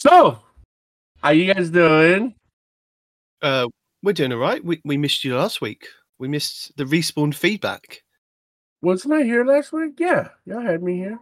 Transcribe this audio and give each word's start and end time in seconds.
So, 0.00 0.38
how 1.22 1.30
you 1.30 1.52
guys 1.52 1.70
doing? 1.70 2.34
Uh, 3.42 3.68
we're 4.02 4.14
doing 4.14 4.32
all 4.32 4.38
right. 4.38 4.64
We 4.64 4.80
we 4.84 4.96
missed 4.96 5.24
you 5.24 5.36
last 5.36 5.60
week. 5.60 5.86
We 6.18 6.28
missed 6.28 6.76
the 6.76 6.84
respawn 6.84 7.34
feedback. 7.34 8.02
Wasn't 8.82 9.12
I 9.12 9.22
here 9.24 9.44
last 9.44 9.72
week? 9.72 9.94
Yeah, 9.98 10.28
y'all 10.46 10.62
had 10.62 10.82
me 10.82 10.96
here. 10.96 11.18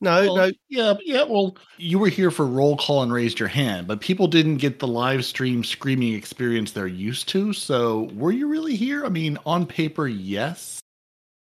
No, 0.00 0.22
Well, 0.22 0.36
no. 0.36 0.50
Yeah, 0.68 0.94
yeah. 1.04 1.22
Well, 1.24 1.56
you 1.76 1.98
were 1.98 2.08
here 2.08 2.30
for 2.30 2.46
roll 2.46 2.76
call 2.78 3.02
and 3.02 3.12
raised 3.12 3.38
your 3.38 3.48
hand, 3.48 3.86
but 3.86 4.00
people 4.00 4.26
didn't 4.26 4.56
get 4.56 4.78
the 4.78 4.88
live 4.88 5.24
stream 5.24 5.62
screaming 5.62 6.14
experience 6.14 6.72
they're 6.72 6.86
used 6.86 7.28
to. 7.30 7.52
So, 7.52 8.10
were 8.14 8.32
you 8.32 8.48
really 8.48 8.74
here? 8.74 9.04
I 9.04 9.10
mean, 9.10 9.38
on 9.44 9.66
paper, 9.66 10.08
yes, 10.08 10.80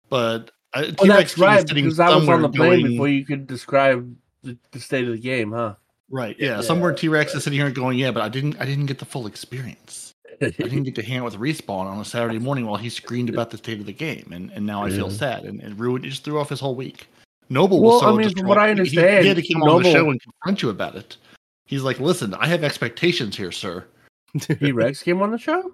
but 0.08 0.50
uh, 0.72 0.84
Oh, 0.98 1.06
that's 1.06 1.34
T-Rex 1.34 1.34
team 1.34 1.44
is 1.44 1.48
right, 1.48 1.66
because 1.74 2.00
I 2.00 2.16
was 2.16 2.28
on 2.28 2.42
the 2.42 2.48
plane 2.48 2.80
going- 2.80 2.92
before 2.92 3.08
you 3.08 3.26
could 3.26 3.46
describe 3.46 4.14
the, 4.42 4.56
the 4.70 4.80
state 4.80 5.06
of 5.06 5.12
the 5.12 5.20
game, 5.20 5.52
huh? 5.52 5.74
Right. 6.12 6.36
Yeah. 6.38 6.56
Yeah. 6.56 6.60
Somewhere 6.60 6.92
T 6.92 7.08
Rex 7.08 7.34
is 7.34 7.42
sitting 7.42 7.58
here 7.58 7.70
going, 7.70 7.98
yeah, 7.98 8.10
but 8.12 8.22
I 8.22 8.28
didn't. 8.28 8.60
I 8.60 8.66
didn't 8.66 8.86
get 8.86 8.98
the 8.98 9.04
full 9.06 9.26
experience. 9.26 10.12
I 10.40 10.50
didn't 10.50 10.82
get 10.82 10.94
to 10.96 11.02
hang 11.02 11.18
out 11.18 11.24
with 11.24 11.36
respawn 11.36 11.86
on 11.86 11.98
a 12.00 12.04
Saturday 12.04 12.38
morning 12.48 12.66
while 12.66 12.76
he 12.76 12.88
screamed 12.90 13.30
about 13.30 13.50
the 13.50 13.56
state 13.58 13.80
of 13.80 13.86
the 13.86 13.92
game, 13.92 14.30
and, 14.32 14.50
and 14.52 14.66
now 14.66 14.82
I 14.84 14.90
feel 14.90 15.08
Yeah. 15.10 15.16
sad 15.16 15.44
and, 15.44 15.60
and 15.60 15.78
ruined. 15.78 16.04
It 16.04 16.10
just 16.10 16.24
threw 16.24 16.38
off 16.38 16.48
his 16.50 16.60
whole 16.60 16.74
week. 16.74 17.06
Noble 17.48 17.80
Well, 17.80 17.92
was 17.92 18.00
so 18.02 18.08
I 18.08 18.16
mean, 18.16 18.30
from 18.36 18.46
what 18.48 18.58
I 18.58 18.74
distraught. 18.74 19.08
He- 19.08 19.20
he, 19.22 19.28
had 19.28 19.36
to 19.36 19.52
come 19.52 19.62
on 19.62 19.82
the 19.82 19.92
show 19.92 20.10
and 20.10 20.20
confront 20.20 20.62
you 20.62 20.70
about 20.70 20.96
it. 20.96 21.16
He's 21.66 21.82
like, 21.82 21.98
"Listen, 22.00 22.34
I 22.34 22.46
have 22.46 22.62
expectations 22.64 23.36
here, 23.36 23.52
sir." 23.52 23.84
T 24.40 24.72
Rex 24.72 25.02
came 25.02 25.22
on 25.22 25.30
the 25.30 25.38
show? 25.38 25.72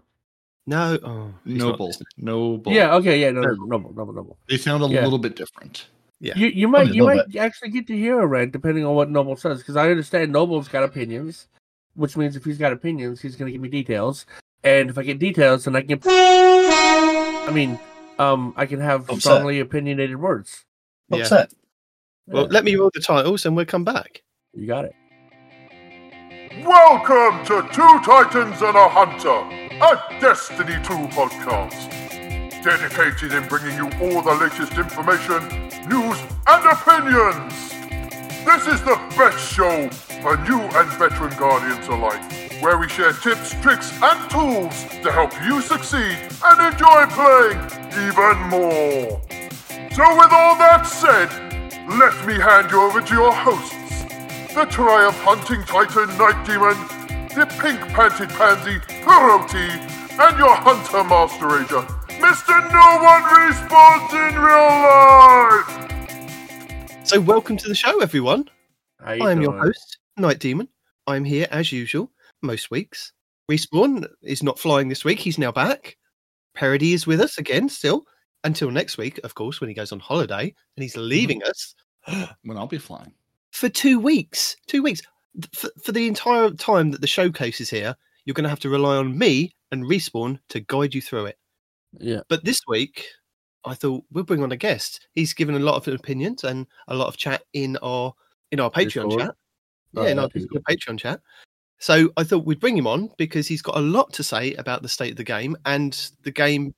No, 0.67 0.99
oh, 1.03 1.33
he's 1.47 1.57
not 1.57 1.79
Noble, 1.79 1.93
noble. 2.19 2.73
Yeah, 2.73 2.95
okay, 2.97 3.19
yeah, 3.19 3.31
no, 3.31 3.41
no, 3.41 3.55
noble, 3.65 3.95
noble, 3.95 4.13
noble. 4.13 4.39
they 4.49 4.59
sound 4.59 4.83
a 4.85 4.87
Yeah. 4.89 5.03
little 5.03 5.19
bit 5.19 5.35
different. 5.35 5.87
Yeah. 6.21 6.35
You 6.37 6.49
you 6.49 6.69
might 6.69 6.93
you 6.93 7.05
little 7.05 7.25
might 7.27 7.37
actually 7.37 7.71
get 7.71 7.87
to 7.87 7.97
hear 7.97 8.21
a 8.21 8.27
rant 8.27 8.51
depending 8.53 8.85
on 8.85 8.95
what 8.95 9.11
Noble 9.11 9.37
says, 9.37 9.59
because 9.59 9.77
I 9.77 9.91
understand 9.91 10.33
Noble's 10.33 10.67
got 10.69 10.83
opinions, 10.83 11.47
which 11.95 12.17
means 12.17 12.35
if 12.35 12.45
he's 12.45 12.59
got 12.59 12.73
opinions, 12.73 13.21
he's 13.21 13.37
gonna 13.37 13.53
give 13.53 13.61
me 13.61 13.69
details, 13.69 14.27
and 14.65 14.91
if 14.91 14.99
I 14.99 15.05
get 15.05 15.19
details, 15.21 15.65
then 15.65 15.77
I 15.77 15.83
can. 15.83 16.01
I 16.05 17.51
mean, 17.53 17.79
um, 18.19 18.53
I 18.57 18.67
can 18.67 18.81
have 18.81 19.03
Upset. 19.09 19.21
strongly 19.23 19.61
opinionated 19.61 20.17
words. 20.21 20.65
Yeah. 21.09 21.19
Upset. 21.21 21.53
Well, 22.27 22.43
Yeah, 22.45 22.49
let 22.51 22.65
me 22.65 22.75
roll 22.77 22.91
the 22.93 23.01
titles 23.01 23.47
and 23.47 23.55
we'll 23.57 23.65
come 23.67 23.85
back. 23.85 24.23
you 24.55 24.67
got 24.67 24.85
it. 24.87 24.95
Welcome 26.65 27.45
to 27.47 27.63
Two 27.73 28.01
Titans 28.05 28.61
and 28.61 28.77
a 28.77 28.89
Hunter, 28.89 29.39
a 29.81 30.21
Destiny 30.21 30.75
2 30.83 30.93
podcast. 31.15 31.91
Dedicated 32.65 33.33
in 33.33 33.49
bringing 33.49 33.77
you 33.77 33.85
all 34.03 34.21
the 34.21 34.35
latest 34.35 34.73
information, 34.77 35.68
news, 35.89 36.19
and 36.47 36.65
opinions. 36.67 37.55
This 38.45 38.67
is 38.67 38.81
the 38.83 38.97
best 39.17 39.39
show 39.53 39.89
for 40.23 40.37
new 40.49 40.61
and 40.61 40.89
veteran 40.99 41.37
guardians 41.39 41.87
alike, 41.89 42.23
where 42.63 42.79
we 42.79 42.89
share 42.89 43.13
tips, 43.13 43.55
tricks, 43.63 43.93
and 44.03 44.31
tools 44.31 44.85
to 45.03 45.11
help 45.11 45.33
you 45.45 45.61
succeed 45.61 46.19
and 46.45 46.73
enjoy 46.73 47.07
playing 47.11 47.61
even 48.07 48.37
more. 48.49 49.21
So, 49.93 50.05
with 50.17 50.33
all 50.33 50.57
that 50.61 50.83
said, 50.87 51.31
let 51.89 52.15
me 52.27 52.35
hand 52.35 52.71
you 52.71 52.81
over 52.83 53.01
to 53.01 53.15
your 53.15 53.33
hosts 53.33 53.75
the 54.55 54.65
Triumph 54.65 55.17
Hunting 55.21 55.63
Titan 55.65 56.09
Night 56.19 56.45
Demon, 56.45 56.77
the 57.29 57.47
Pink 57.61 57.79
Panted 57.95 58.29
Pansy 58.31 58.79
Peroty, 59.05 59.71
and 60.19 60.37
your 60.37 60.57
Hunter 60.57 61.05
Master 61.05 61.63
Agent, 61.63 61.89
Mr. 62.19 62.61
No 62.73 63.03
One 63.03 63.23
Respawns 63.23 64.13
in 64.29 64.35
Real 64.39 64.69
Life! 66.91 67.07
So, 67.07 67.21
welcome 67.21 67.57
to 67.57 67.69
the 67.69 67.75
show, 67.75 68.01
everyone. 68.01 68.49
How 69.01 69.13
you 69.13 69.27
I'm 69.27 69.41
your 69.41 69.57
host, 69.57 69.99
Night 70.17 70.41
Demon. 70.41 70.69
I'm 71.07 71.25
here 71.25 71.47
as 71.51 71.71
usual, 71.71 72.11
most 72.43 72.71
weeks. 72.71 73.13
Respawn 73.51 74.07
is 74.23 74.43
not 74.43 74.59
flying 74.59 74.89
this 74.89 75.05
week. 75.05 75.21
He's 75.21 75.39
now 75.39 75.53
back. 75.53 75.97
Peroty 76.57 76.93
is 76.93 77.07
with 77.07 77.21
us 77.21 77.39
again, 77.39 77.69
still 77.69 78.05
until 78.45 78.71
next 78.71 78.99
week, 78.99 79.21
of 79.25 79.35
course, 79.35 79.61
when 79.61 79.69
he 79.69 79.75
goes 79.75 79.93
on 79.93 80.01
holiday 80.01 80.43
and 80.77 80.83
he's 80.83 80.95
mm-hmm. 80.95 81.09
leaving 81.09 81.43
us 81.45 81.75
When 82.43 82.57
I'll 82.57 82.67
be 82.67 82.79
flying. 82.79 83.13
for 83.53 83.69
two 83.69 84.01
weeks. 84.01 84.57
Two 84.67 84.83
weeks. 84.83 85.03
For, 85.53 85.71
for 85.83 85.93
the 85.93 86.09
entire 86.09 86.51
time 86.51 86.91
that 86.91 87.01
the 87.01 87.07
showcase 87.07 87.61
is 87.61 87.71
here, 87.71 87.95
you're 88.25 88.35
going 88.35 88.45
to 88.45 88.51
have 88.51 88.61
to 88.61 88.71
rely 88.71 88.97
on 88.97 89.17
me 89.17 89.55
and 89.71 89.85
Respawn 89.85 90.41
to 90.49 90.61
guide 90.61 90.95
you 90.95 91.01
through 91.01 91.27
it. 91.27 91.39
Yeah. 91.99 92.21
But 92.29 92.45
this 92.45 92.61
week, 92.69 93.07
I 93.65 93.75
thought 93.75 94.05
we'll 94.13 94.25
bring 94.25 94.43
on 94.43 94.53
a 94.53 94.57
guest. 94.57 95.09
He's 95.15 95.35
given 95.35 95.55
a 95.55 95.59
lot 95.61 95.77
of 95.77 95.93
opinions 95.95 96.45
and 96.45 96.67
a 96.89 96.95
lot 96.95 97.09
of 97.09 97.17
chat 97.17 97.43
in 97.53 97.77
our 97.83 98.13
in 98.53 98.61
our 98.61 98.71
Patreon 98.71 99.11
Discord? 99.11 99.21
chat. 99.21 99.35
Oh, 99.97 100.03
yeah, 100.05 100.11
in 100.11 100.19
our 100.19 100.29
Discord. 100.29 100.63
Discord 100.67 100.79
Patreon 100.79 100.99
chat. 100.99 101.21
So 101.79 102.11
I 102.17 102.25
thought 102.25 102.45
we'd 102.45 102.61
bring 102.61 102.77
him 102.77 102.87
on 102.87 103.11
because 103.19 103.47
he's 103.47 103.63
got 103.63 103.77
a 103.77 103.81
lot 103.81 104.13
to 104.15 104.23
say 104.25 104.55
about 104.55 104.83
the 104.83 104.89
state 104.89 105.13
of 105.13 105.17
the 105.17 105.25
game 105.25 105.57
and 105.65 106.11
the 106.25 106.31
game 106.33 106.75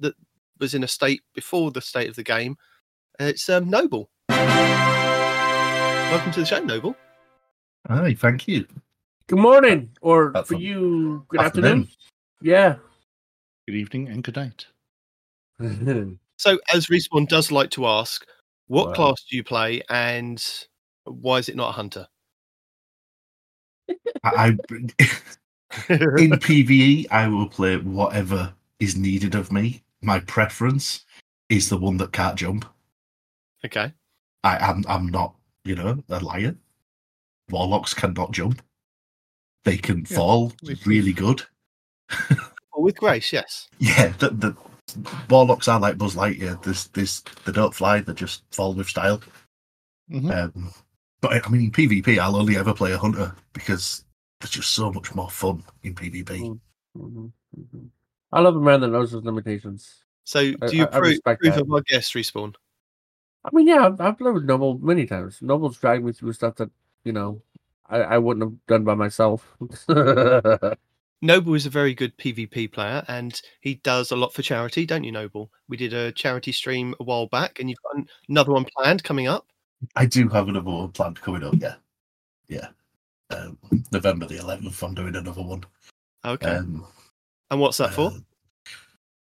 that 0.00 0.14
was 0.58 0.74
in 0.74 0.84
a 0.84 0.88
state 0.88 1.22
before 1.34 1.70
the 1.70 1.80
state 1.80 2.08
of 2.08 2.16
the 2.16 2.24
game. 2.24 2.56
It's 3.20 3.48
um, 3.48 3.68
Noble. 3.68 4.10
Welcome 4.28 6.32
to 6.32 6.40
the 6.40 6.46
show, 6.46 6.60
Noble. 6.60 6.96
Hi, 7.88 8.14
thank 8.14 8.48
you. 8.48 8.66
Good 9.26 9.38
morning, 9.38 9.90
or 10.00 10.30
That's 10.32 10.48
for 10.48 10.54
a- 10.54 10.58
you, 10.58 11.26
good 11.28 11.40
afternoon. 11.40 11.70
afternoon. 11.70 11.88
Yeah. 12.40 12.76
Good 13.68 13.76
evening 13.76 14.08
and 14.08 14.24
good 14.24 14.36
night. 14.36 14.66
So, 16.38 16.58
as 16.72 16.86
Respawn 16.86 17.28
does 17.28 17.52
like 17.52 17.68
to 17.72 17.84
ask, 17.84 18.24
what 18.66 18.86
Wow. 18.86 18.94
class 18.94 19.22
do 19.28 19.36
you 19.36 19.44
play 19.44 19.82
and 19.90 20.42
why 21.04 21.36
is 21.36 21.50
it 21.50 21.56
not 21.56 21.68
a 21.68 21.72
hunter? 21.72 22.08
I, 24.24 24.30
I 24.34 24.46
in 26.16 26.30
PVE, 26.30 27.08
I 27.10 27.28
will 27.28 27.46
play 27.46 27.76
whatever 27.76 28.54
is 28.80 28.96
needed 28.96 29.34
of 29.34 29.52
me. 29.52 29.82
My 30.00 30.20
preference 30.20 31.04
is 31.50 31.68
the 31.68 31.76
one 31.76 31.98
that 31.98 32.12
can't 32.12 32.38
jump. 32.38 32.64
okay. 33.66 33.92
I 34.44 34.70
am 34.70 34.82
I'm 34.88 35.08
not, 35.08 35.34
you 35.66 35.74
know, 35.74 36.02
a 36.08 36.20
lion. 36.20 36.58
Warlocks 37.50 37.92
cannot 37.92 38.32
jump. 38.32 38.62
They 39.64 39.76
can 39.76 40.06
Yeah, 40.08 40.16
fall 40.16 40.52
really 40.86 41.12
good. 41.12 41.42
Well, 42.78 42.84
with 42.84 42.96
Grace, 42.98 43.32
yes. 43.32 43.66
Yeah, 43.80 44.12
the, 44.20 44.28
the 44.30 44.56
warlocks 45.28 45.66
are 45.66 45.80
like 45.80 45.98
Buzz 45.98 46.14
Lightyear. 46.14 46.62
This 46.62 46.84
this 46.84 47.22
they 47.44 47.50
don't 47.50 47.74
fly, 47.74 47.98
they 48.00 48.12
just 48.12 48.44
fall 48.52 48.72
with 48.72 48.86
style. 48.86 49.20
Mhm. 50.08 50.30
Um, 50.54 50.72
but 51.20 51.44
I 51.44 51.48
mean, 51.48 51.62
in 51.62 51.70
PvP, 51.72 52.20
I'll 52.20 52.36
only 52.36 52.56
ever 52.56 52.72
play 52.72 52.92
a 52.92 52.98
hunter 52.98 53.34
because 53.52 54.04
there's 54.38 54.52
just 54.52 54.70
so 54.74 54.92
much 54.92 55.12
more 55.12 55.28
fun 55.28 55.64
in 55.82 55.92
PvP. 55.96 56.24
Mm. 56.40 56.60
Mhm, 56.96 57.32
mhm. 57.58 57.88
I 58.30 58.40
love 58.42 58.54
a 58.54 58.60
man 58.60 58.80
that 58.82 58.88
knows 58.88 59.10
his 59.10 59.24
limitations. 59.24 60.04
So, 60.22 60.38
I- 60.38 60.66
do 60.68 60.76
you 60.76 60.84
I- 60.84 60.86
I 60.86 60.88
approve, 60.90 61.02
respect 61.10 61.40
approve 61.40 61.54
that. 61.56 61.62
of 61.62 61.72
our 61.72 61.80
guest, 61.80 62.14
Respawn? 62.14 62.54
I 63.44 63.48
mean, 63.52 63.66
yeah, 63.66 63.86
I've, 63.86 64.00
I've 64.00 64.18
played 64.18 64.34
with 64.34 64.44
Noble 64.44 64.78
many 64.78 65.04
times. 65.04 65.38
Noble's 65.42 65.78
dragged 65.78 66.04
me 66.04 66.12
through 66.12 66.32
stuff 66.34 66.54
that 66.56 66.70
you 67.02 67.12
know 67.12 67.42
I, 67.88 68.02
I 68.02 68.18
wouldn't 68.18 68.44
have 68.44 68.66
done 68.68 68.84
by 68.84 68.94
myself. 68.94 69.56
Noble 71.20 71.54
is 71.54 71.66
a 71.66 71.70
very 71.70 71.94
good 71.94 72.16
PvP 72.16 72.72
player 72.72 73.04
and 73.08 73.40
he 73.60 73.76
does 73.76 74.12
a 74.12 74.16
lot 74.16 74.32
for 74.32 74.42
charity, 74.42 74.86
don't 74.86 75.04
you, 75.04 75.10
Noble? 75.10 75.50
We 75.68 75.76
did 75.76 75.92
a 75.92 76.12
charity 76.12 76.52
stream 76.52 76.94
a 77.00 77.04
while 77.04 77.26
back 77.26 77.58
and 77.58 77.68
you've 77.68 77.82
got 77.82 78.04
another 78.28 78.52
one 78.52 78.66
planned 78.76 79.02
coming 79.02 79.26
up. 79.26 79.46
I 79.96 80.06
do 80.06 80.28
have 80.28 80.48
another 80.48 80.70
one 80.70 80.92
planned 80.92 81.20
coming 81.20 81.42
up. 81.42 81.54
Yeah, 81.58 81.74
yeah. 82.48 82.68
Um, 83.30 83.58
November 83.92 84.26
the 84.26 84.36
11th, 84.36 84.82
I'm 84.82 84.94
doing 84.94 85.16
another 85.16 85.42
one. 85.42 85.64
Okay. 86.24 86.56
Um, 86.56 86.86
and 87.50 87.60
what's 87.60 87.78
that 87.78 87.94
for? 87.94 88.12
uh, 88.12 88.18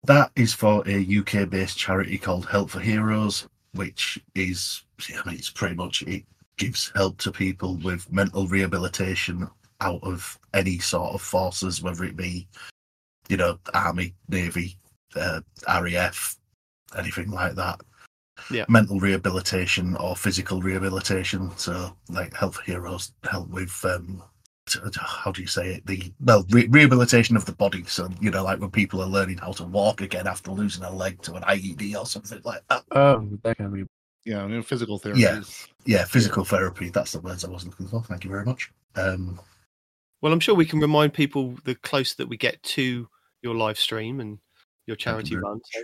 that 0.05 0.31
is 0.37 0.53
for 0.53 0.87
a 0.87 1.19
UK 1.19 1.49
based 1.49 1.79
charity 1.79 2.19
called 2.19 2.47
Help 2.47 2.71
for 2.71 2.81
Heroes, 2.81 3.49
which 3.73 4.21
is, 4.35 4.83
I 5.09 5.29
mean, 5.29 5.39
it's 5.39 5.51
pretty 5.51 5.75
much, 5.75 6.03
it 6.03 6.25
gives 6.59 6.93
help 6.95 7.19
to 7.19 7.33
people 7.33 7.77
with 7.77 8.11
mental 8.13 8.47
rehabilitation 8.47 9.49
out 9.81 10.03
of 10.03 10.39
any 10.55 10.79
sort 10.79 11.15
of 11.15 11.23
forces, 11.23 11.83
whether 11.83 12.05
it 12.05 12.17
be, 12.17 12.49
you 13.29 13.37
know, 13.37 13.59
Army, 13.75 14.15
Navy, 14.29 14.77
uh, 15.17 15.41
RAF, 15.69 16.37
anything 16.97 17.31
like 17.31 17.55
that. 17.55 17.81
Yeah. 18.51 18.67
Mental 18.69 19.01
rehabilitation 19.01 19.97
or 19.97 20.15
physical 20.15 20.61
rehabilitation. 20.61 21.51
So, 21.57 21.97
like, 22.09 22.35
health 22.35 22.61
Heroes 22.65 23.13
help 23.25 23.49
with 23.49 23.83
um, 23.85 24.23
t- 24.67 24.79
t- 24.81 25.01
how 25.01 25.33
do 25.33 25.41
you 25.41 25.47
say 25.47 25.75
it? 25.75 25.87
The 25.87 26.13
well, 26.21 26.45
re- 26.51 26.67
rehabilitation 26.69 27.37
of 27.37 27.45
the 27.45 27.53
body. 27.53 27.85
So 27.87 28.09
you 28.21 28.31
know, 28.31 28.45
like 28.45 28.61
when 28.61 28.71
people 28.71 29.03
are 29.03 29.09
learning 29.09 29.39
how 29.39 29.53
to 29.53 29.65
walk 29.65 30.01
again 30.01 30.27
after 30.27 30.51
losing 30.51 30.85
a 30.85 30.91
leg 30.91 31.23
to 31.23 31.35
an 31.35 31.43
IED 31.45 31.95
or 31.97 32.07
something 32.07 32.41
like 32.45 32.63
that. 32.69 32.85
um, 32.97 33.41
that 33.43 33.57
can 33.57 33.73
be. 33.73 33.85
Yeah, 34.25 34.43
I 34.43 34.49
mean, 34.49 34.63
physical 34.63 34.99
therapy. 34.99 35.21
Yeah. 35.21 35.41
Yeah, 35.85 36.05
physical 36.05 36.45
therapy. 36.45 36.91
That's 36.91 37.13
the 37.13 37.21
words 37.21 37.45
I 37.45 37.49
was 37.49 37.65
looking 37.65 37.87
for. 37.87 38.03
Thank 38.03 38.25
you 38.25 38.31
very 38.31 38.45
much. 38.45 38.73
Um, 38.97 39.39
Well, 40.21 40.33
I'm 40.33 40.41
sure 40.41 40.55
we 40.55 40.67
can 40.67 40.81
remind 40.81 41.13
people 41.15 41.57
the 41.65 41.75
closer 41.75 42.15
that 42.19 42.29
we 42.29 42.37
get 42.37 42.63
to 42.63 43.09
your 43.43 43.55
live 43.55 43.79
stream 43.79 44.21
and 44.21 44.39
your 44.87 44.97
charity 44.97 45.35
very 45.35 45.43
run. 45.43 45.61
So, 45.65 45.81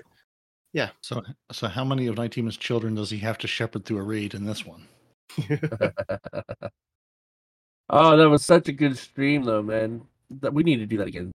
So, 1.02 1.22
so 1.50 1.68
how 1.68 1.84
many 1.84 2.06
of 2.06 2.16
Night 2.16 2.32
children 2.58 2.94
does 2.94 3.10
he 3.10 3.18
have 3.18 3.38
to 3.38 3.46
shepherd 3.46 3.84
through 3.84 3.98
a 3.98 4.02
raid 4.02 4.34
in 4.34 4.46
this 4.46 4.64
one? 4.64 4.86
Oh, 7.94 8.16
that 8.16 8.28
was 8.28 8.42
such 8.42 8.68
a 8.68 8.72
good 8.72 8.96
stream, 8.96 9.44
though, 9.44 9.62
man. 9.62 10.02
That 10.40 10.54
we 10.54 10.62
need 10.62 10.78
to 10.78 10.86
do 10.86 10.96
that 10.96 11.08
again. 11.08 11.30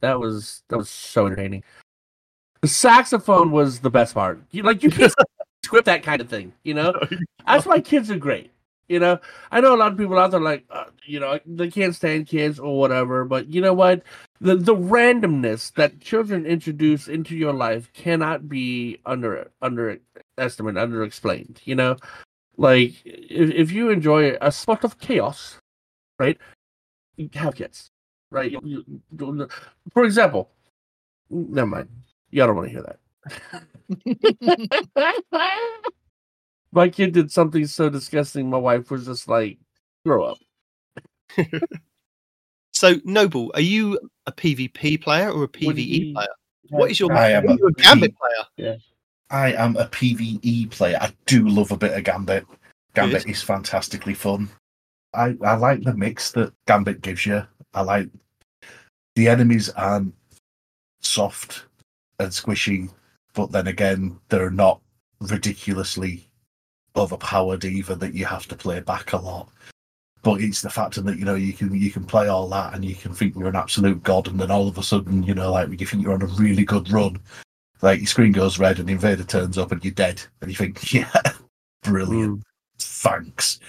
That 0.00 0.20
was 0.20 0.62
that 0.68 0.78
was 0.78 0.88
so 0.88 1.26
entertaining. 1.26 1.64
The 2.62 2.68
saxophone 2.68 3.50
was 3.50 3.80
the 3.80 3.90
best 3.90 4.14
part. 4.14 4.40
You 4.52 4.62
like 4.62 4.84
you 4.84 4.90
can't 4.90 5.12
script 5.64 5.86
that 5.86 6.04
kind 6.04 6.20
of 6.20 6.28
thing, 6.28 6.52
you 6.62 6.74
know. 6.74 6.94
That's 7.44 7.66
why 7.66 7.80
kids 7.80 8.12
are 8.12 8.16
great. 8.16 8.52
You 8.88 8.98
know, 9.00 9.20
I 9.50 9.60
know 9.60 9.74
a 9.74 9.76
lot 9.78 9.92
of 9.92 9.98
people 9.98 10.18
out 10.18 10.30
there 10.30 10.40
like, 10.40 10.64
uh, 10.70 10.84
you 11.04 11.20
know, 11.20 11.38
they 11.46 11.70
can't 11.70 11.94
stand 11.94 12.26
kids 12.26 12.58
or 12.58 12.78
whatever. 12.78 13.24
But 13.24 13.48
you 13.48 13.60
know 13.60 13.74
what? 13.74 14.02
The 14.40 14.56
the 14.56 14.74
randomness 14.74 15.72
that 15.74 16.00
children 16.00 16.46
introduce 16.46 17.08
into 17.08 17.36
your 17.36 17.52
life 17.52 17.92
cannot 17.92 18.48
be 18.48 19.00
under 19.04 19.50
underestimated, 19.60 20.76
underexplained. 20.82 21.58
You 21.64 21.74
know, 21.76 21.96
like 22.56 22.94
if, 23.04 23.50
if 23.50 23.72
you 23.72 23.90
enjoy 23.90 24.36
a 24.40 24.52
spot 24.52 24.84
of 24.84 24.98
chaos, 25.00 25.58
right? 26.18 26.38
Have 27.34 27.56
kids, 27.56 27.90
right? 28.30 28.52
You- 28.52 28.84
you- 29.12 29.48
for 29.92 30.04
example, 30.04 30.50
never 31.30 31.66
mind. 31.68 31.88
Y'all 32.30 32.48
don't 32.48 32.56
want 32.56 32.68
to 32.68 32.72
hear 32.72 32.82
that. 32.82 32.98
my 36.72 36.88
kid 36.88 37.12
did 37.12 37.30
something 37.32 37.66
so 37.66 37.88
disgusting. 37.90 38.50
My 38.50 38.58
wife 38.58 38.90
was 38.90 39.06
just 39.06 39.28
like, 39.28 39.58
"Grow 40.04 40.24
up." 40.24 40.38
So, 42.78 42.94
Noble, 43.04 43.50
are 43.54 43.60
you 43.60 43.98
a 44.26 44.30
PvP 44.30 45.02
player 45.02 45.32
or 45.32 45.42
a 45.42 45.48
PvE 45.48 45.84
you- 45.84 46.14
player? 46.14 46.28
What 46.70 46.92
is 46.92 47.00
your, 47.00 47.12
I 47.12 47.30
am 47.30 47.42
what 47.42 47.54
are 47.54 47.58
you 47.58 47.66
a 47.66 47.70
a 47.70 47.72
Gambit 47.72 48.14
player? 48.16 48.76
I 49.30 49.52
am 49.54 49.74
a 49.76 49.86
PVE 49.86 50.70
player. 50.70 50.96
I 51.00 51.12
do 51.26 51.48
love 51.48 51.72
a 51.72 51.76
bit 51.76 51.96
of 51.98 52.04
Gambit. 52.04 52.46
Gambit 52.94 53.26
is 53.26 53.42
fantastically 53.42 54.14
fun. 54.14 54.48
I, 55.12 55.34
I 55.42 55.56
like 55.56 55.82
the 55.82 55.94
mix 55.94 56.30
that 56.32 56.52
Gambit 56.68 57.02
gives 57.02 57.26
you. 57.26 57.44
I 57.74 57.80
like 57.80 58.10
the 59.16 59.26
enemies 59.26 59.70
aren't 59.70 60.14
soft 61.00 61.64
and 62.20 62.30
squishy, 62.30 62.92
but 63.34 63.50
then 63.50 63.66
again, 63.66 64.20
they're 64.28 64.52
not 64.52 64.80
ridiculously 65.20 66.27
overpowered 66.98 67.64
either 67.64 67.94
that 67.94 68.14
you 68.14 68.24
have 68.26 68.46
to 68.48 68.56
play 68.56 68.80
back 68.80 69.12
a 69.12 69.16
lot. 69.16 69.48
But 70.22 70.40
it's 70.40 70.62
the 70.62 70.70
fact 70.70 71.02
that 71.02 71.18
you 71.18 71.24
know 71.24 71.36
you 71.36 71.52
can 71.52 71.74
you 71.74 71.90
can 71.90 72.04
play 72.04 72.28
all 72.28 72.48
that 72.48 72.74
and 72.74 72.84
you 72.84 72.94
can 72.94 73.14
think 73.14 73.34
you're 73.34 73.48
an 73.48 73.56
absolute 73.56 74.02
god, 74.02 74.28
and 74.28 74.38
then 74.38 74.50
all 74.50 74.68
of 74.68 74.76
a 74.76 74.82
sudden 74.82 75.22
you 75.22 75.34
know 75.34 75.52
like 75.52 75.80
you 75.80 75.86
think 75.86 76.02
you're 76.02 76.12
on 76.12 76.22
a 76.22 76.26
really 76.26 76.64
good 76.64 76.90
run, 76.90 77.18
like 77.82 78.00
your 78.00 78.06
screen 78.06 78.32
goes 78.32 78.58
red 78.58 78.78
and 78.78 78.88
the 78.88 78.92
invader 78.92 79.24
turns 79.24 79.56
up 79.56 79.70
and 79.70 79.84
you're 79.84 79.94
dead, 79.94 80.20
and 80.40 80.50
you 80.50 80.56
think 80.56 80.92
yeah, 80.92 81.12
brilliant, 81.82 82.38
hmm. 82.38 82.40
thanks. 82.78 83.60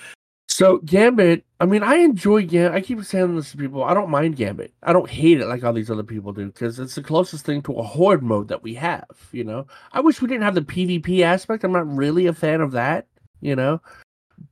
So 0.59 0.79
Gambit, 0.79 1.45
I 1.61 1.65
mean, 1.65 1.83
I 1.83 1.97
enjoy 1.97 2.45
Gambit. 2.45 2.73
I 2.73 2.81
keep 2.81 3.01
saying 3.05 3.33
this 3.35 3.51
to 3.51 3.57
people. 3.57 3.83
I 3.83 3.93
don't 3.93 4.09
mind 4.09 4.35
Gambit. 4.35 4.73
I 4.83 4.91
don't 4.91 5.09
hate 5.09 5.39
it 5.39 5.47
like 5.47 5.63
all 5.63 5.71
these 5.71 5.89
other 5.89 6.03
people 6.03 6.33
do 6.33 6.47
because 6.47 6.79
it's 6.79 6.95
the 6.95 7.01
closest 7.01 7.45
thing 7.45 7.61
to 7.61 7.73
a 7.75 7.83
horde 7.83 8.23
mode 8.23 8.49
that 8.49 8.61
we 8.61 8.73
have. 8.73 9.05
You 9.31 9.45
know, 9.45 9.67
I 9.93 10.01
wish 10.01 10.21
we 10.21 10.27
didn't 10.27 10.43
have 10.43 10.55
the 10.55 10.61
PvP 10.61 11.21
aspect. 11.21 11.63
I'm 11.63 11.71
not 11.71 11.87
really 11.87 12.25
a 12.25 12.33
fan 12.33 12.59
of 12.59 12.71
that. 12.71 13.07
You 13.41 13.55
know, 13.55 13.81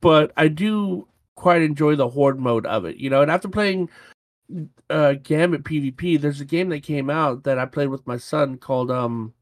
but 0.02 0.32
I 0.38 0.48
do 0.48 1.08
quite 1.36 1.62
enjoy 1.62 1.96
the 1.96 2.10
horde 2.10 2.40
mode 2.40 2.66
of 2.66 2.86
it. 2.86 2.98
You 2.98 3.10
know, 3.10 3.22
and 3.22 3.32
after 3.32 3.48
playing 3.48 3.90
uh 4.90 5.14
Gambit 5.24 5.64
PvP, 5.64 6.20
there's 6.20 6.42
a 6.42 6.46
game 6.46 6.70
that 6.70 6.84
came 6.84 7.10
out 7.10 7.44
that 7.44 7.60
I 7.60 7.66
played 7.66 7.90
with 7.90 8.06
my 8.08 8.18
son 8.18 8.58
called 8.58 8.90
um 8.92 9.34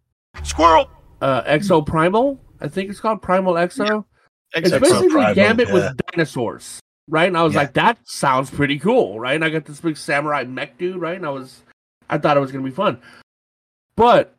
Squirrel! 0.44 0.90
uh 1.22 1.44
Exoprimal. 1.44 2.40
I 2.62 2.68
think 2.68 2.90
it's 2.90 3.00
called 3.00 3.22
Primal 3.22 3.54
Exo. 3.54 4.06
It's 4.54 4.70
Exo 4.72 4.78
Exo 4.78 4.82
basically 4.82 5.10
Primal, 5.10 5.36
Gambit 5.36 5.68
yeah. 5.68 5.74
with 5.74 5.98
dinosaurs, 6.12 6.80
right? 7.08 7.28
And 7.28 7.38
I 7.38 7.44
was 7.44 7.54
Yeah. 7.54 7.60
like, 7.62 7.74
that 7.74 7.98
sounds 8.06 8.50
pretty 8.50 8.80
cool, 8.80 9.20
right? 9.20 9.36
And 9.36 9.44
I 9.44 9.50
got 9.50 9.66
this 9.66 9.82
big 9.82 9.98
samurai 9.98 10.44
mech 10.44 10.78
dude, 10.78 10.98
right? 10.98 11.18
And 11.18 11.26
I 11.26 11.30
was, 11.30 11.62
I 12.10 12.18
thought 12.18 12.38
it 12.38 12.40
was 12.40 12.52
gonna 12.52 12.64
be 12.64 12.72
fun, 12.72 13.00
but 13.96 14.36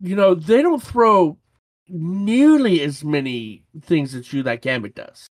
you 0.00 0.16
know, 0.16 0.34
they 0.34 0.60
don't 0.62 0.82
throw 0.82 1.38
nearly 1.88 2.80
as 2.82 3.04
many 3.04 3.62
things 3.82 4.14
at 4.14 4.32
you 4.32 4.42
that 4.44 4.62
Gambit 4.62 4.94
does. 4.94 5.26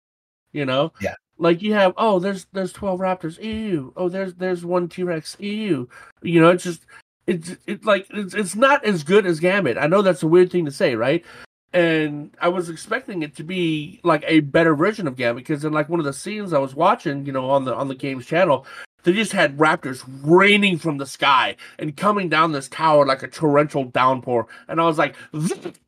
You 0.53 0.67
know, 0.67 0.93
Yeah. 1.01 1.15
Like 1.39 1.63
you 1.63 1.73
have, 1.73 1.95
oh, 1.97 2.19
there's 2.19 2.47
there's 2.53 2.73
twelve 2.73 3.01
raptors, 3.01 3.43
ew. 3.43 3.93
Oh, 3.97 4.09
there's 4.09 4.35
there's 4.35 4.65
one 4.65 4.89
T 4.89 5.03
Rex, 5.03 5.37
ew. 5.41 5.89
You 6.23 6.41
know, 6.41 6.51
it's 6.51 6.63
just 6.63 6.87
it's 7.27 7.57
it 7.67 7.85
like 7.85 8.07
it's 8.11 8.35
it's 8.35 8.55
not 8.55 8.85
as 8.85 9.03
good 9.03 9.27
as 9.27 9.41
Gambit. 9.41 9.79
I 9.79 9.87
know 9.87 10.03
that's 10.03 10.23
a 10.23 10.29
weird 10.29 10.53
thing 10.53 10.65
to 10.67 10.71
say, 10.71 10.95
right? 10.95 11.25
and 11.73 12.37
I 12.41 12.49
was 12.49 12.69
expecting 12.69 13.23
it 13.23 13.35
to 13.37 13.43
be 13.45 14.01
like 14.05 14.25
a 14.27 14.41
better 14.41 14.75
version 14.75 15.07
of 15.07 15.17
Gambit 15.17 15.45
because 15.45 15.65
in 15.65 15.73
like 15.73 15.89
one 15.89 16.01
of 16.01 16.05
the 16.05 16.13
scenes 16.13 16.53
I 16.53 16.59
was 16.59 16.75
watching, 16.75 17.25
you 17.25 17.33
know, 17.33 17.49
on 17.49 17.65
the 17.65 17.75
on 17.75 17.89
the 17.89 17.95
game's 17.95 18.27
channel, 18.27 18.67
they 19.05 19.13
just 19.13 19.33
had 19.33 19.57
raptors 19.57 20.05
raining 20.23 20.79
from 20.79 20.99
the 20.99 21.07
sky 21.07 21.57
and 21.79 21.97
coming 21.97 22.29
down 22.29 22.53
this 22.53 22.69
tower 22.69 23.07
like 23.07 23.23
a 23.23 23.29
torrential 23.29 23.85
downpour, 23.85 24.47
and 24.69 24.81
I 24.81 24.85
was 24.85 24.99
like, 24.99 25.17
"That 25.33 25.79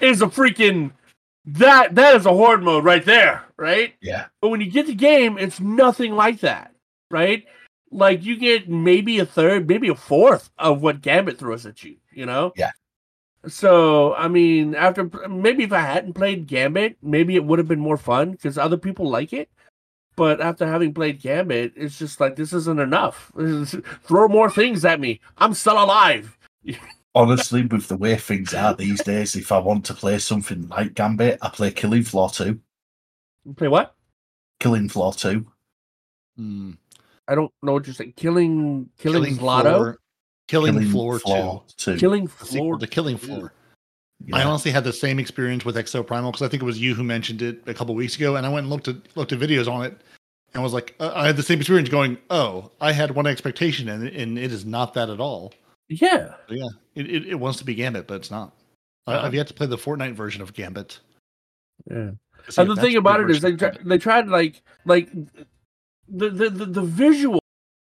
is 0.00 0.22
a 0.22 0.26
freaking 0.26 0.92
that 1.44 1.94
that 1.94 2.16
is 2.16 2.26
a 2.26 2.30
horde 2.30 2.62
mode 2.62 2.84
right 2.84 3.04
there, 3.04 3.44
right?" 3.56 3.94
Yeah, 4.00 4.26
But 4.40 4.48
when 4.48 4.60
you 4.60 4.70
get 4.70 4.86
the 4.86 4.94
game, 4.94 5.38
it's 5.38 5.60
nothing 5.60 6.14
like 6.14 6.40
that, 6.40 6.74
right? 7.10 7.44
Like 7.90 8.24
you 8.24 8.36
get 8.36 8.68
maybe 8.68 9.18
a 9.20 9.26
third, 9.26 9.68
maybe 9.68 9.88
a 9.88 9.94
fourth 9.94 10.50
of 10.58 10.82
what 10.82 11.02
Gambit 11.02 11.38
throws 11.38 11.66
at 11.66 11.82
you, 11.84 11.96
you 12.12 12.26
know? 12.26 12.52
Yeah. 12.56 12.72
So 13.46 14.14
I 14.14 14.28
mean, 14.28 14.74
after 14.74 15.04
maybe 15.28 15.64
if 15.64 15.72
I 15.72 15.80
hadn't 15.80 16.14
played 16.14 16.46
Gambit, 16.46 16.96
maybe 17.02 17.36
it 17.36 17.44
would 17.44 17.58
have 17.58 17.68
been 17.68 17.80
more 17.80 17.96
fun 17.96 18.32
because 18.32 18.58
other 18.58 18.76
people 18.76 19.08
like 19.08 19.32
it. 19.32 19.48
But 20.16 20.40
after 20.40 20.66
having 20.66 20.94
played 20.94 21.20
Gambit, 21.20 21.74
it's 21.76 21.98
just 21.98 22.20
like 22.20 22.36
this 22.36 22.52
isn't 22.52 22.80
enough. 22.80 23.30
Throw 24.02 24.28
more 24.28 24.50
things 24.50 24.84
at 24.84 24.98
me. 24.98 25.20
I'm 25.38 25.54
still 25.54 25.82
alive. 25.82 26.36
honestly, 27.16 27.62
with 27.62 27.88
the 27.88 27.96
way 27.96 28.14
things 28.16 28.54
are 28.54 28.74
these 28.74 29.02
days, 29.02 29.34
if 29.34 29.50
I 29.50 29.58
want 29.58 29.84
to 29.86 29.94
play 29.94 30.18
something 30.18 30.68
like 30.68 30.94
Gambit, 30.94 31.38
I 31.42 31.48
play 31.48 31.72
Killing 31.72 32.04
Floor 32.04 32.30
Two. 32.30 32.60
Play 33.56 33.68
what? 33.68 33.96
Killing 34.60 34.88
Floor 34.88 35.12
Two. 35.14 35.46
Hmm. 36.36 36.72
I 37.26 37.34
don't 37.34 37.50
know 37.62 37.72
what 37.72 37.86
you're 37.86 37.94
saying. 37.94 38.12
Killing, 38.16 38.88
killing, 38.98 39.36
Lotto, 39.38 39.70
Floor, 39.70 39.98
killing, 40.46 40.90
floor, 40.90 41.18
Floor 41.18 41.64
Two. 41.76 41.96
killing 41.96 42.28
two. 42.28 42.34
The 42.38 42.44
floor. 42.44 42.78
to 42.78 42.86
Killing 42.86 43.16
Floor. 43.16 43.52
I 44.32 44.42
honestly 44.44 44.70
had 44.70 44.84
the 44.84 44.92
same 44.92 45.18
experience 45.18 45.64
with 45.64 45.76
Exoprimal 45.76 46.32
because 46.32 46.42
I 46.42 46.48
think 46.48 46.62
it 46.62 46.66
was 46.66 46.80
you 46.80 46.94
who 46.94 47.04
mentioned 47.04 47.42
it 47.42 47.62
a 47.66 47.74
couple 47.74 47.94
weeks 47.94 48.16
ago, 48.16 48.36
and 48.36 48.46
I 48.46 48.48
went 48.48 48.64
and 48.64 48.70
looked 48.70 48.88
at 48.88 48.96
looked 49.16 49.32
at 49.32 49.40
videos 49.40 49.70
on 49.70 49.84
it, 49.84 50.00
and 50.54 50.62
was 50.62 50.72
like, 50.72 50.94
uh, 51.00 51.12
I 51.14 51.26
had 51.26 51.36
the 51.36 51.42
same 51.42 51.58
experience. 51.58 51.88
Going, 51.88 52.16
oh, 52.30 52.70
I 52.80 52.92
had 52.92 53.10
one 53.10 53.26
expectation, 53.26 53.88
and 53.88 54.06
and 54.06 54.38
it 54.38 54.52
is 54.52 54.64
not 54.64 54.94
that 54.94 55.10
at 55.10 55.20
all. 55.20 55.52
Yeah. 55.88 56.34
Yeah, 56.48 56.68
it, 56.94 57.10
it, 57.10 57.26
it 57.28 57.34
wants 57.36 57.58
to 57.58 57.64
be 57.64 57.74
Gambit, 57.74 58.06
but 58.06 58.14
it's 58.14 58.30
not. 58.30 58.52
I, 59.06 59.14
Uh-huh. 59.14 59.26
I've 59.26 59.34
yet 59.34 59.46
to 59.48 59.54
play 59.54 59.66
the 59.66 59.76
Fortnite 59.76 60.14
version 60.14 60.42
of 60.42 60.52
Gambit. 60.52 60.98
Yeah. 61.90 62.10
And 62.58 62.70
the 62.70 62.76
thing 62.76 62.96
about 62.96 63.20
it 63.20 63.30
is 63.30 63.40
they 63.40 63.56
try, 63.56 63.72
they 63.84 63.98
tried 63.98 64.28
like 64.28 64.62
like 64.84 65.12
the, 66.08 66.30
the 66.30 66.50
the 66.50 66.66
the 66.66 66.82
visuals 66.82 67.40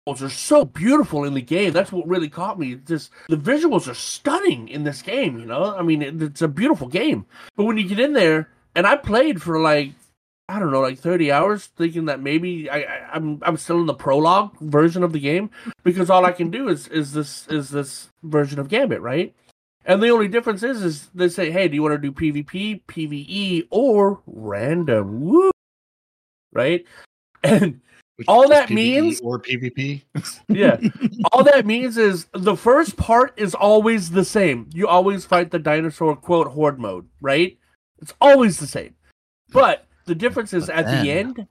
are 0.07 0.31
so 0.31 0.65
beautiful 0.65 1.25
in 1.25 1.35
the 1.35 1.43
game. 1.43 1.73
That's 1.73 1.93
what 1.93 2.07
really 2.07 2.29
caught 2.29 2.59
me. 2.59 2.77
Just 2.77 3.11
the 3.29 3.37
visuals 3.37 3.89
are 3.89 3.95
stunning 3.95 4.69
in 4.69 4.85
this 4.85 5.03
game. 5.03 5.39
You 5.39 5.47
know, 5.47 5.77
I 5.77 5.83
mean, 5.83 6.01
it, 6.01 6.23
it's 6.23 6.43
a 6.43 6.49
beautiful 6.49 6.89
game. 6.89 7.27
But 7.57 7.65
when 7.65 7.77
you 7.77 7.87
get 7.87 7.99
in 8.01 8.13
there, 8.13 8.49
and 8.75 8.87
I 8.87 8.97
played 8.97 9.43
for 9.43 9.61
like 9.61 9.93
I 10.49 10.61
don't 10.61 10.71
know, 10.71 10.81
like 10.81 10.99
thirty 10.99 11.33
hours, 11.33 11.67
thinking 11.77 12.05
that 12.05 12.21
maybe 12.21 12.71
I, 12.71 12.79
I 12.79 13.09
I'm 13.15 13.41
I'm 13.43 13.57
still 13.57 13.81
in 13.81 13.87
the 13.87 13.95
prologue 13.95 14.57
version 14.61 15.03
of 15.03 15.13
the 15.13 15.19
game 15.19 15.51
because 15.83 16.09
all 16.09 16.25
I 16.25 16.33
can 16.33 16.51
do 16.51 16.69
is 16.69 16.87
is 16.89 17.13
this 17.13 17.49
is 17.49 17.71
this 17.71 18.11
version 18.23 18.61
of 18.61 18.69
Gambit, 18.69 19.01
right? 19.01 19.35
And 19.85 20.03
the 20.03 20.09
only 20.11 20.29
difference 20.29 20.63
is, 20.63 20.83
is 20.83 21.09
they 21.15 21.29
say, 21.29 21.51
"Hey, 21.51 21.67
do 21.69 21.75
you 21.75 21.83
want 21.83 21.95
to 21.95 21.99
do 21.99 22.13
PvP, 22.13 22.83
PVE, 22.87 23.67
or 23.71 24.21
random?" 24.27 25.21
Woo, 25.21 25.51
right? 26.53 26.85
And 27.43 27.81
Which 28.17 28.29
all 28.29 28.49
that 28.49 28.69
PvE 28.69 28.75
means- 28.75 29.21
or 29.23 29.41
PvP. 29.41 30.03
yeah, 30.49 30.79
all 31.33 31.43
that 31.43 31.67
means 31.67 31.99
is 31.99 32.27
the 32.33 32.57
first 32.57 32.97
part 32.97 33.35
is 33.37 33.55
always 33.55 34.11
the 34.11 34.25
same. 34.25 34.71
You 34.73 34.87
always 34.87 35.25
fight 35.25 35.51
the 35.51 35.59
dinosaur 35.59 36.15
quote 36.15 36.49
horde 36.49 36.79
mode, 36.79 37.09
right? 37.21 37.59
It's 38.01 38.15
always 38.21 38.59
the 38.59 38.67
same. 38.69 38.95
But 39.51 39.87
the 40.07 40.15
difference 40.15 40.53
is 40.53 40.67
But 40.67 40.77
at 40.77 40.87
then- 40.87 41.05
the 41.05 41.11
end, 41.11 41.47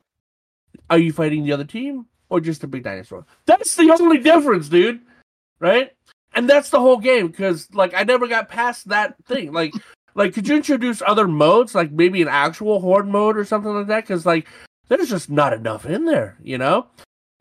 are 0.89 0.97
you 0.97 1.13
fighting 1.13 1.43
the 1.43 1.51
other 1.53 1.63
team 1.63 2.05
or 2.29 2.39
just 2.39 2.63
a 2.63 2.67
big 2.67 2.83
dinosaur? 2.83 3.25
That's 3.45 3.75
the 3.75 3.91
only 3.99 4.17
difference, 4.17 4.67
dude. 4.69 5.01
Right? 5.59 5.91
And 6.33 6.49
that's 6.49 6.69
the 6.69 6.79
whole 6.79 6.97
game 6.97 7.27
because 7.27 7.73
like 7.73 7.93
I 7.93 8.03
never 8.03 8.27
got 8.27 8.49
past 8.49 8.89
that 8.89 9.15
thing. 9.25 9.53
Like 9.53 9.73
like 10.15 10.33
could 10.33 10.47
you 10.47 10.55
introduce 10.57 11.01
other 11.01 11.27
modes 11.27 11.73
like 11.75 11.91
maybe 11.91 12.21
an 12.21 12.27
actual 12.27 12.79
horde 12.81 13.07
mode 13.07 13.37
or 13.37 13.45
something 13.45 13.73
like 13.73 13.87
that 13.87 14.03
because 14.03 14.25
like 14.25 14.47
there's 14.89 15.09
just 15.09 15.29
not 15.29 15.53
enough 15.53 15.85
in 15.85 16.05
there, 16.05 16.37
you 16.43 16.57
know? 16.57 16.87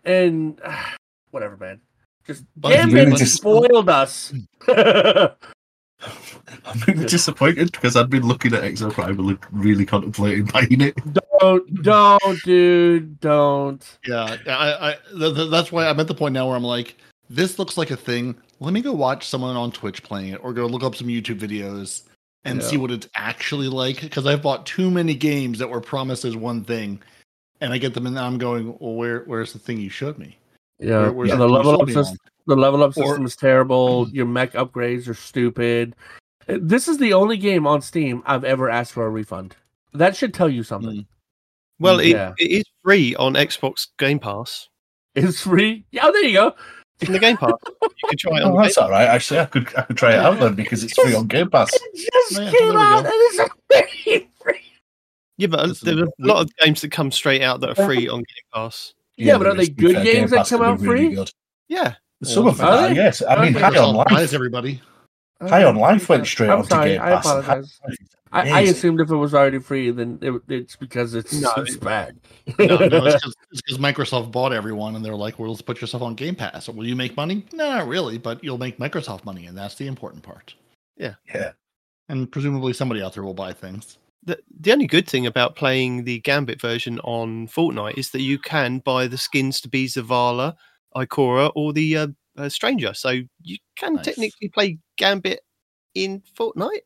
And 0.04 0.60
whatever, 1.32 1.56
man. 1.56 1.80
Just 2.26 2.44
But 2.56 2.70
damn 2.70 2.96
it, 2.96 3.16
just- 3.16 3.36
spoiled 3.36 3.88
us. 3.88 4.32
I'm 6.64 6.80
really 6.86 7.06
disappointed 7.06 7.72
because 7.72 7.96
I'd 7.96 8.10
been 8.10 8.26
looking 8.26 8.54
at 8.54 8.62
Exoprimal 8.62 9.28
and 9.30 9.38
really 9.52 9.84
contemplating 9.86 10.44
buying 10.46 10.80
it. 10.80 10.94
Don't, 11.40 11.82
don't, 11.82 12.42
dude, 12.44 13.20
don't. 13.20 13.98
Yeah, 14.06 14.36
I, 14.46 14.90
I 14.90 14.96
th- 15.18 15.34
th- 15.34 15.50
that's 15.50 15.72
why 15.72 15.86
I'm 15.88 16.00
at 16.00 16.06
the 16.08 16.14
point 16.14 16.32
now 16.34 16.46
where 16.46 16.56
I'm 16.56 16.64
like, 16.64 16.96
this 17.30 17.58
looks 17.58 17.76
like 17.76 17.90
a 17.90 17.96
thing. 17.96 18.34
Let 18.60 18.72
me 18.72 18.80
go 18.80 18.92
watch 18.92 19.26
someone 19.26 19.56
on 19.56 19.72
Twitch 19.72 20.02
playing 20.02 20.28
it, 20.28 20.40
or 20.44 20.52
go 20.52 20.66
look 20.66 20.82
up 20.82 20.94
some 20.94 21.08
YouTube 21.08 21.38
videos 21.38 22.02
and 22.44 22.60
Yeah. 22.60 22.66
see 22.66 22.76
what 22.76 22.90
it's 22.90 23.08
actually 23.14 23.68
like. 23.68 24.00
Because 24.00 24.26
I've 24.26 24.42
bought 24.42 24.66
too 24.66 24.90
many 24.90 25.14
games 25.14 25.58
that 25.58 25.68
were 25.68 25.80
promised 25.80 26.24
as 26.24 26.36
one 26.36 26.62
thing, 26.64 27.00
and 27.60 27.72
I 27.72 27.78
get 27.78 27.94
them 27.94 28.06
and 28.06 28.18
I'm 28.18 28.38
going, 28.38 28.76
well, 28.78 28.94
where 28.94 29.20
where's 29.24 29.52
the 29.52 29.58
thing 29.58 29.78
you 29.80 29.90
showed 29.90 30.18
me? 30.18 30.38
Yeah, 30.78 31.00
Where- 31.02 31.12
where's 31.12 31.30
and 31.32 31.40
the 31.40 31.46
the 31.48 31.54
thing 31.54 31.62
you 31.64 31.70
level 31.70 31.82
up 31.82 31.88
system. 31.90 32.18
The 32.46 32.56
level 32.56 32.82
up 32.82 32.90
Or- 32.90 32.92
system 33.06 33.24
is 33.24 33.36
terrible. 33.36 34.06
Mm-hmm. 34.06 34.16
Your 34.16 34.26
mech 34.26 34.52
upgrades 34.52 35.08
are 35.08 35.14
stupid. 35.14 35.96
This 36.46 36.88
is 36.88 36.98
the 36.98 37.12
only 37.14 37.36
game 37.36 37.66
on 37.66 37.80
Steam 37.82 38.22
I've 38.26 38.44
ever 38.44 38.68
asked 38.70 38.92
for 38.92 39.06
a 39.06 39.10
refund. 39.10 39.56
That 39.92 40.16
should 40.16 40.34
tell 40.34 40.48
you 40.48 40.62
something. 40.62 40.96
Hmm. 40.96 41.02
Well, 41.78 41.98
it, 42.00 42.12
it 42.38 42.44
is 42.50 42.64
free 42.82 43.14
on 43.16 43.34
Xbox 43.34 43.88
Game 43.98 44.18
Pass. 44.18 44.68
It's 45.14 45.40
free. 45.40 45.84
Yeah, 45.90 46.02
oh, 46.04 46.12
there 46.12 46.24
you 46.24 46.32
go. 46.32 46.54
It's 47.00 47.08
in 47.08 47.12
the 47.12 47.18
Game 47.18 47.36
Pass. 47.36 47.52
You 47.82 47.88
can 48.08 48.18
try 48.18 48.38
it 48.38 48.42
oh, 48.44 48.46
on 48.52 48.58
Oh, 48.58 48.62
that's 48.62 48.78
all 48.78 48.90
right. 48.90 49.06
Actually, 49.08 49.40
I 49.40 49.44
could 49.46 49.68
I 49.76 49.82
could 49.82 49.96
try 49.96 50.12
it 50.12 50.18
out 50.18 50.38
then 50.40 50.54
because 50.54 50.82
it's 50.84 50.92
free 51.00 51.14
on 51.14 51.26
Game 51.26 51.50
Pass. 51.50 51.70
It 51.72 52.10
just 52.12 52.40
Yeah, 52.40 52.50
came 52.50 52.76
out 52.76 53.04
and 53.04 53.12
it's 53.14 54.04
free. 54.04 54.28
free. 54.42 54.60
Yeah, 55.36 55.48
but 55.48 55.66
This 55.66 55.78
is 55.78 55.82
there's 55.82 55.98
a 56.00 56.04
a- 56.04 56.26
lot 56.26 56.42
of 56.42 56.56
games 56.56 56.80
that 56.82 56.90
come 56.92 57.10
straight 57.10 57.42
out 57.42 57.60
that 57.60 57.70
are 57.78 57.86
free 57.86 58.08
on 58.08 58.18
Game 58.18 58.44
Pass. 58.52 58.94
Yeah, 59.16 59.38
but 59.38 59.46
are 59.48 59.54
they 59.54 59.66
good 59.68 59.94
games 59.94 60.04
Game 60.04 60.26
that 60.30 60.36
Pass 60.38 60.50
come 60.50 60.60
can 60.60 60.68
out 60.70 60.80
be 60.80 60.86
really 60.88 61.06
free? 61.06 61.14
good. 61.16 61.30
Yeah. 61.68 61.94
Some 62.22 62.46
of 62.46 62.56
them 62.58 62.66
Are 62.66 62.72
are, 62.72 62.88
they? 62.88 62.94
yes. 62.94 63.22
I 63.28 63.42
mean, 63.44 63.54
Okay. 63.56 63.64
High 63.64 63.78
on 63.78 63.94
Microsoft 63.96 64.10
Life. 64.12 64.32
everybody. 64.32 64.80
High 65.40 65.64
on 65.64 65.76
Life 65.76 66.08
went 66.08 66.26
straight 66.26 66.50
I'm 66.50 66.58
onto 66.58 66.68
sorry, 66.70 66.90
Game 66.90 67.00
I 67.02 67.10
Pass. 67.10 67.24
apologize. 67.26 67.78
on 67.84 67.90
Life 67.90 68.00
is 68.00 68.08
I, 68.34 68.50
I 68.50 68.60
assumed 68.62 69.00
if 69.00 69.10
it 69.10 69.16
was 69.16 69.32
already 69.32 69.60
free, 69.60 69.92
then 69.92 70.18
it, 70.20 70.42
it's 70.48 70.74
because 70.74 71.14
it's, 71.14 71.32
No. 71.40 71.52
it's 71.58 71.76
bad. 71.76 72.18
No, 72.58 72.66
no, 72.78 73.06
it's 73.06 73.24
because 73.52 73.78
Microsoft 73.78 74.32
bought 74.32 74.52
everyone, 74.52 74.96
and 74.96 75.04
they're 75.04 75.14
like, 75.14 75.38
"Well, 75.38 75.50
let's 75.50 75.62
put 75.62 75.80
yourself 75.80 76.02
on 76.02 76.16
Game 76.16 76.34
Pass. 76.34 76.68
Will 76.68 76.84
you 76.86 76.96
make 76.96 77.16
money? 77.16 77.46
No, 77.52 77.68
not 77.70 77.86
really, 77.86 78.18
but 78.18 78.42
you'll 78.42 78.58
make 78.58 78.78
Microsoft 78.78 79.24
money, 79.24 79.46
and 79.46 79.56
that's 79.56 79.76
the 79.76 79.86
important 79.86 80.24
part. 80.24 80.54
Yeah. 80.96 81.14
Yeah. 81.32 81.52
And 82.08 82.30
presumably, 82.30 82.72
somebody 82.72 83.02
out 83.02 83.14
there 83.14 83.22
will 83.22 83.34
buy 83.34 83.52
things. 83.52 83.98
The, 84.24 84.38
the 84.60 84.72
only 84.72 84.86
good 84.88 85.08
thing 85.08 85.26
about 85.26 85.54
playing 85.54 86.02
the 86.04 86.18
Gambit 86.20 86.60
version 86.60 86.98
on 87.00 87.46
Fortnite 87.46 87.98
is 87.98 88.10
that 88.10 88.22
you 88.22 88.38
can 88.38 88.78
buy 88.80 89.06
the 89.06 89.18
skins 89.18 89.60
to 89.60 89.68
be 89.68 89.86
Zavala, 89.86 90.56
Ikora, 90.96 91.52
or 91.54 91.72
the 91.72 91.96
uh, 91.96 92.06
uh, 92.36 92.48
Stranger. 92.48 92.94
So 92.94 93.20
you 93.42 93.58
can 93.76 93.94
Nice. 93.94 94.04
technically 94.06 94.48
play 94.48 94.78
Gambit 94.96 95.40
in 95.94 96.22
Fortnite. 96.38 96.80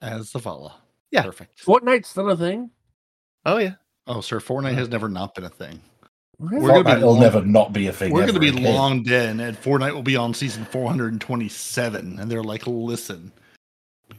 As 0.00 0.32
Zavala. 0.32 0.72
Yeah. 1.10 1.22
Perfect. 1.22 1.64
Fortnite's 1.64 2.08
still 2.08 2.30
a 2.30 2.36
thing. 2.36 2.70
Oh, 3.44 3.58
yeah. 3.58 3.74
Oh, 4.06 4.20
sir, 4.20 4.40
Fortnite 4.40 4.74
has 4.74 4.88
never 4.88 5.08
not 5.08 5.34
been 5.34 5.44
a 5.44 5.48
thing. 5.50 5.80
Really? 6.38 6.62
We're 6.62 6.68
gonna 6.68 6.84
be 6.84 6.90
Fortnite 6.90 7.02
will 7.02 7.12
long- 7.12 7.20
never 7.20 7.42
not 7.42 7.72
be 7.72 7.86
a 7.88 7.92
thing. 7.92 8.12
We're 8.12 8.22
going 8.22 8.34
to 8.34 8.40
be 8.40 8.48
again. 8.50 8.62
long 8.62 9.02
dead, 9.02 9.40
and 9.40 9.56
Fortnite 9.60 9.92
will 9.92 10.02
be 10.02 10.16
on 10.16 10.32
season 10.34 10.64
427. 10.66 12.18
And 12.20 12.30
they're 12.30 12.44
like, 12.44 12.66
listen, 12.66 13.32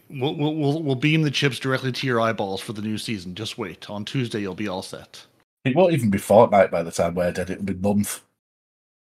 we'll, 0.09 0.35
we'll, 0.35 0.55
we'll, 0.55 0.83
we'll 0.83 0.95
beam 0.95 1.21
the 1.21 1.31
chips 1.31 1.59
directly 1.59 1.91
to 1.93 2.07
your 2.07 2.19
eyeballs 2.19 2.59
for 2.59 2.73
the 2.73 2.81
new 2.81 2.97
season. 2.97 3.35
Just 3.35 3.57
wait. 3.57 3.89
On 3.89 4.03
Tuesday, 4.03 4.41
you'll 4.41 4.53
be 4.55 4.67
all 4.67 4.81
set. 4.81 5.25
It 5.63 5.75
won't 5.75 5.93
even 5.93 6.09
be 6.09 6.17
Fortnite 6.17 6.71
by 6.71 6.83
the 6.83 6.91
time 6.91 7.15
we're 7.15 7.31
dead. 7.31 7.49
It'll 7.51 7.63
be 7.63 7.73
month 7.73 8.21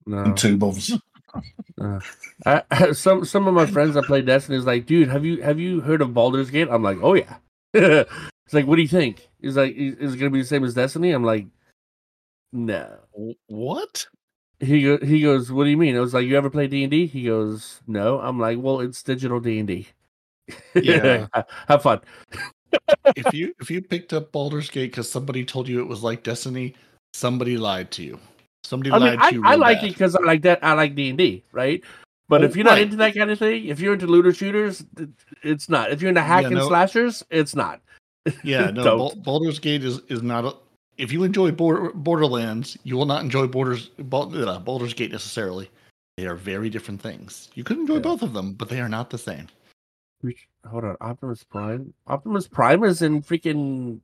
No. 0.06 0.18
and 0.24 0.36
two 0.36 0.56
months. 0.56 0.92
Uh, 1.80 2.00
I, 2.44 2.92
some 2.92 3.24
some 3.24 3.46
of 3.46 3.54
my 3.54 3.64
friends 3.64 3.94
that 3.94 4.04
play 4.04 4.20
Destiny 4.20 4.58
is 4.58 4.66
like, 4.66 4.84
dude, 4.84 5.08
have 5.08 5.24
you 5.24 5.40
have 5.40 5.58
you 5.60 5.80
heard 5.80 6.02
of 6.02 6.12
Baldur's 6.12 6.50
Gate? 6.50 6.68
I'm 6.68 6.82
like, 6.82 6.98
oh 7.02 7.14
yeah. 7.14 7.36
it's 7.72 8.52
like, 8.52 8.66
what 8.66 8.76
do 8.76 8.82
you 8.82 8.88
think? 8.88 9.28
He's 9.40 9.56
like, 9.56 9.74
is 9.76 9.94
is 9.94 10.14
it 10.14 10.16
gonna 10.18 10.30
be 10.30 10.40
the 10.40 10.46
same 10.46 10.64
as 10.64 10.74
Destiny? 10.74 11.12
I'm 11.12 11.24
like, 11.24 11.46
no. 12.52 12.98
What? 13.46 14.06
He 14.58 14.82
go, 14.82 14.98
he 14.98 15.22
goes, 15.22 15.50
what 15.50 15.64
do 15.64 15.70
you 15.70 15.76
mean? 15.76 15.96
I 15.96 16.00
was 16.00 16.12
like, 16.12 16.26
you 16.26 16.36
ever 16.36 16.50
play 16.50 16.66
D 16.66 16.82
and 16.82 16.90
D? 16.90 17.06
He 17.06 17.24
goes, 17.24 17.80
no. 17.86 18.20
I'm 18.20 18.38
like, 18.38 18.58
well, 18.60 18.80
it's 18.80 19.02
digital 19.02 19.40
D 19.40 19.58
and 19.58 19.68
D. 19.68 19.88
Yeah. 20.74 21.28
have 21.68 21.82
fun. 21.82 22.00
if 23.16 23.32
you 23.32 23.54
if 23.60 23.70
you 23.70 23.80
picked 23.80 24.12
up 24.12 24.32
Baldur's 24.32 24.68
Gate 24.68 24.90
because 24.90 25.10
somebody 25.10 25.44
told 25.44 25.68
you 25.68 25.80
it 25.80 25.88
was 25.88 26.02
like 26.02 26.22
Destiny, 26.22 26.74
somebody 27.14 27.56
lied 27.56 27.90
to 27.92 28.02
you. 28.02 28.18
Somebody 28.62 28.90
I 28.92 28.98
mean, 28.98 29.06
lied 29.08 29.18
I, 29.20 29.30
to 29.30 29.34
you. 29.36 29.42
I 29.44 29.54
like 29.56 29.78
bad. 29.78 29.84
it 29.86 29.92
because 29.94 30.14
I 30.16 30.20
like 30.20 30.42
that. 30.42 30.62
I 30.62 30.72
like 30.74 30.94
D 30.94 31.08
and 31.08 31.18
D, 31.18 31.44
right? 31.52 31.82
But 32.28 32.42
Oh, 32.42 32.44
if 32.44 32.54
you're 32.54 32.64
not 32.64 32.72
right. 32.72 32.82
into 32.82 32.96
that 32.96 33.14
kind 33.16 33.30
of 33.30 33.38
thing, 33.38 33.66
if 33.66 33.80
you're 33.80 33.94
into 33.94 34.06
looter 34.06 34.32
shooters, 34.32 34.84
it's 35.42 35.68
not. 35.68 35.90
If 35.90 36.00
you're 36.00 36.10
into 36.10 36.22
hack 36.22 36.42
Yeah, 36.42 36.48
and 36.48 36.56
no. 36.56 36.68
slashers, 36.68 37.24
it's 37.30 37.56
not. 37.56 37.80
Yeah, 38.44 38.70
no. 38.74 39.10
Baldur's 39.16 39.58
Gate 39.58 39.82
is 39.82 40.00
is 40.08 40.22
not. 40.22 40.44
A, 40.44 40.54
if 40.98 41.10
you 41.12 41.24
enjoy 41.24 41.50
Border, 41.50 41.90
Borderlands, 41.94 42.76
you 42.84 42.96
will 42.96 43.06
not 43.06 43.22
enjoy 43.24 43.46
Borders 43.46 43.88
Baldur's 43.98 44.94
Gate 44.94 45.10
necessarily. 45.10 45.70
They 46.16 46.26
are 46.26 46.36
very 46.36 46.68
different 46.68 47.00
things. 47.00 47.48
You 47.54 47.64
could 47.64 47.78
enjoy 47.78 47.94
Yeah. 47.94 48.00
both 48.00 48.22
of 48.22 48.34
them, 48.34 48.52
but 48.52 48.68
they 48.68 48.80
are 48.80 48.88
not 48.90 49.08
the 49.10 49.18
same. 49.18 49.48
Hold 50.68 50.84
on, 50.84 50.96
Optimus 51.00 51.42
Prime. 51.44 51.94
Optimus 52.06 52.46
Prime 52.46 52.84
is 52.84 53.00
in 53.02 53.22
freaking. 53.22 54.00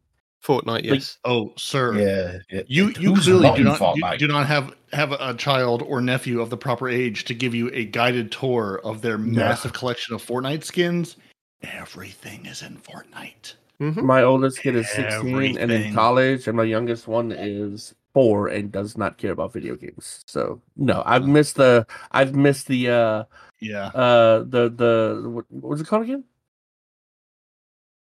Fortnite, 0.46 0.84
yes. 0.84 1.18
Oh, 1.24 1.52
sir. 1.56 1.94
Yeah, 1.94 2.38
yeah. 2.50 2.62
You 2.68 2.92
you 3.00 3.14
Who's 3.14 3.24
clearly 3.24 3.56
do 3.56 3.64
not 3.64 3.78
do, 3.78 3.84
Fortnite? 3.84 4.18
do 4.18 4.28
not 4.28 4.46
have 4.46 4.74
have 4.92 5.12
a 5.12 5.34
child 5.34 5.82
or 5.82 6.00
nephew 6.00 6.40
of 6.40 6.50
the 6.50 6.56
proper 6.56 6.88
age 6.88 7.24
to 7.24 7.34
give 7.34 7.54
you 7.54 7.68
a 7.72 7.84
guided 7.84 8.30
tour 8.30 8.80
of 8.84 9.02
their 9.02 9.18
massive 9.18 9.72
collection 9.72 10.14
of 10.14 10.24
Fortnite 10.24 10.62
skins. 10.62 11.16
Everything 11.62 12.46
is 12.46 12.62
in 12.62 12.76
Fortnite. 12.76 13.54
Mhm. 13.80 14.02
My 14.04 14.22
oldest 14.22 14.60
kid 14.60 14.76
is 14.76 14.88
16 14.90 15.58
and 15.58 15.70
in 15.72 15.92
college, 15.92 16.46
and 16.46 16.56
my 16.56 16.62
youngest 16.62 17.08
one 17.08 17.32
is 17.32 17.94
four 18.14 18.48
and 18.48 18.70
does 18.72 18.96
not 18.96 19.18
care 19.18 19.32
about 19.32 19.52
video 19.52 19.74
games. 19.74 20.22
So 20.26 20.62
no, 20.76 21.02
I've 21.04 21.26
missed 21.26 21.56
the. 21.56 21.86
I've 22.12 22.34
missed 22.36 22.68
the. 22.68 22.88
uh 22.90 23.24
Yeah. 23.60 23.86
uh 23.88 24.44
the 24.44 24.70
the 24.70 25.28
what, 25.28 25.44
what 25.50 25.70
was 25.70 25.80
it 25.80 25.86
called 25.88 26.04
again? 26.04 26.24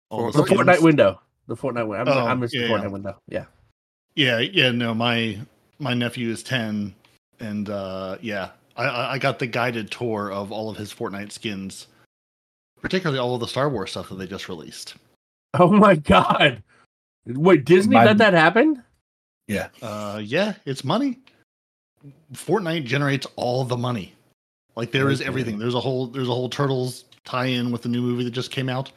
All 0.09 0.31
The. 0.31 0.43
Fortnite 0.43 0.81
window. 0.83 1.19
The 1.47 1.55
Fortnite 1.55 1.87
window. 1.87 2.11
I, 2.11 2.15
Oh, 2.23 2.27
I 2.27 2.33
missed 2.33 2.53
yeah, 2.55 2.61
the 2.63 2.67
Fortnite 2.73 2.81
yeah. 2.83 2.87
window. 2.87 3.17
Yeah. 3.27 3.45
Yeah, 4.15 4.39
yeah, 4.39 4.71
no, 4.71 4.93
my 4.93 5.39
my 5.79 5.93
nephew 5.93 6.29
is 6.29 6.41
ten, 6.41 6.95
and 7.39 7.69
uh, 7.69 8.17
yeah, 8.21 8.51
I- 8.77 8.85
I 8.85 9.11
I 9.13 9.17
got 9.19 9.39
the 9.39 9.47
guided 9.47 9.91
tour 9.91 10.31
of 10.31 10.51
all 10.51 10.69
of 10.69 10.77
his 10.77 10.93
Fortnite 10.93 11.31
skins, 11.33 11.87
particularly 12.81 13.19
all 13.19 13.33
of 13.35 13.41
the 13.41 13.47
Star 13.47 13.69
Wars 13.69 13.91
stuff 13.91 14.07
that 14.09 14.15
they 14.15 14.27
just 14.27 14.47
released. 14.47 14.95
Oh 15.59 15.71
my 15.71 15.95
god! 15.95 16.63
Wait, 17.25 17.65
Disney 17.65 17.95
My- 17.95 18.05
let 18.05 18.17
that 18.19 18.33
happen? 18.33 18.81
Yeah. 19.47 19.67
Uh, 19.81 20.21
yeah, 20.23 20.53
it's 20.65 20.83
money. 20.83 21.19
Fortnite 22.33 22.85
generates 22.85 23.27
all 23.35 23.63
the 23.63 23.77
money. 23.77 24.13
Like 24.75 24.91
there 24.91 25.09
is 25.09 25.21
everything. 25.21 25.57
There's 25.59 25.75
a 25.75 25.79
whole 25.79 26.07
there's 26.07 26.27
a 26.29 26.33
whole 26.33 26.49
Turtles 26.49 27.05
tie-in 27.25 27.71
with 27.71 27.81
the 27.81 27.89
new 27.89 28.01
movie 28.01 28.23
that 28.23 28.31
just 28.31 28.51
came 28.51 28.69
out. 28.69 28.91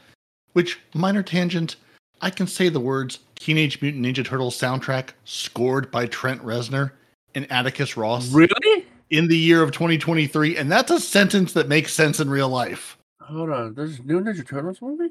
Which 0.53 0.79
minor 0.95 1.23
tangent, 1.23 1.77
I 2.21 2.31
can 2.31 2.47
say 2.47 2.69
the 2.69 2.81
words 2.81 3.21
Teenage 3.37 3.81
Mutant 3.81 4.05
Ninja 4.05 4.25
Turtles 4.25 4.59
soundtrack 4.59 5.11
scored 5.25 5.91
by 5.91 6.07
Trent 6.07 6.43
Reznor 6.43 6.93
and 7.35 7.51
Atticus 7.51 7.97
Ross 7.97 8.31
Really? 8.33 8.87
in 9.11 9.29
the 9.29 9.37
year 9.39 9.63
of 9.63 9.71
2023, 9.73 10.57
and 10.57 10.71
that's 10.71 10.91
a 10.91 11.01
sentence 11.01 11.53
that 11.53 11.69
makes 11.69 11.93
sense 11.93 12.21
in 12.21 12.29
real 12.29 12.49
life. 12.49 12.99
Hold 13.21 13.51
on. 13.51 13.75
There's 13.75 13.99
a 13.99 14.03
new 14.03 14.21
Ninja 14.21 14.47
Turtles 14.47 14.83
movie. 14.83 15.11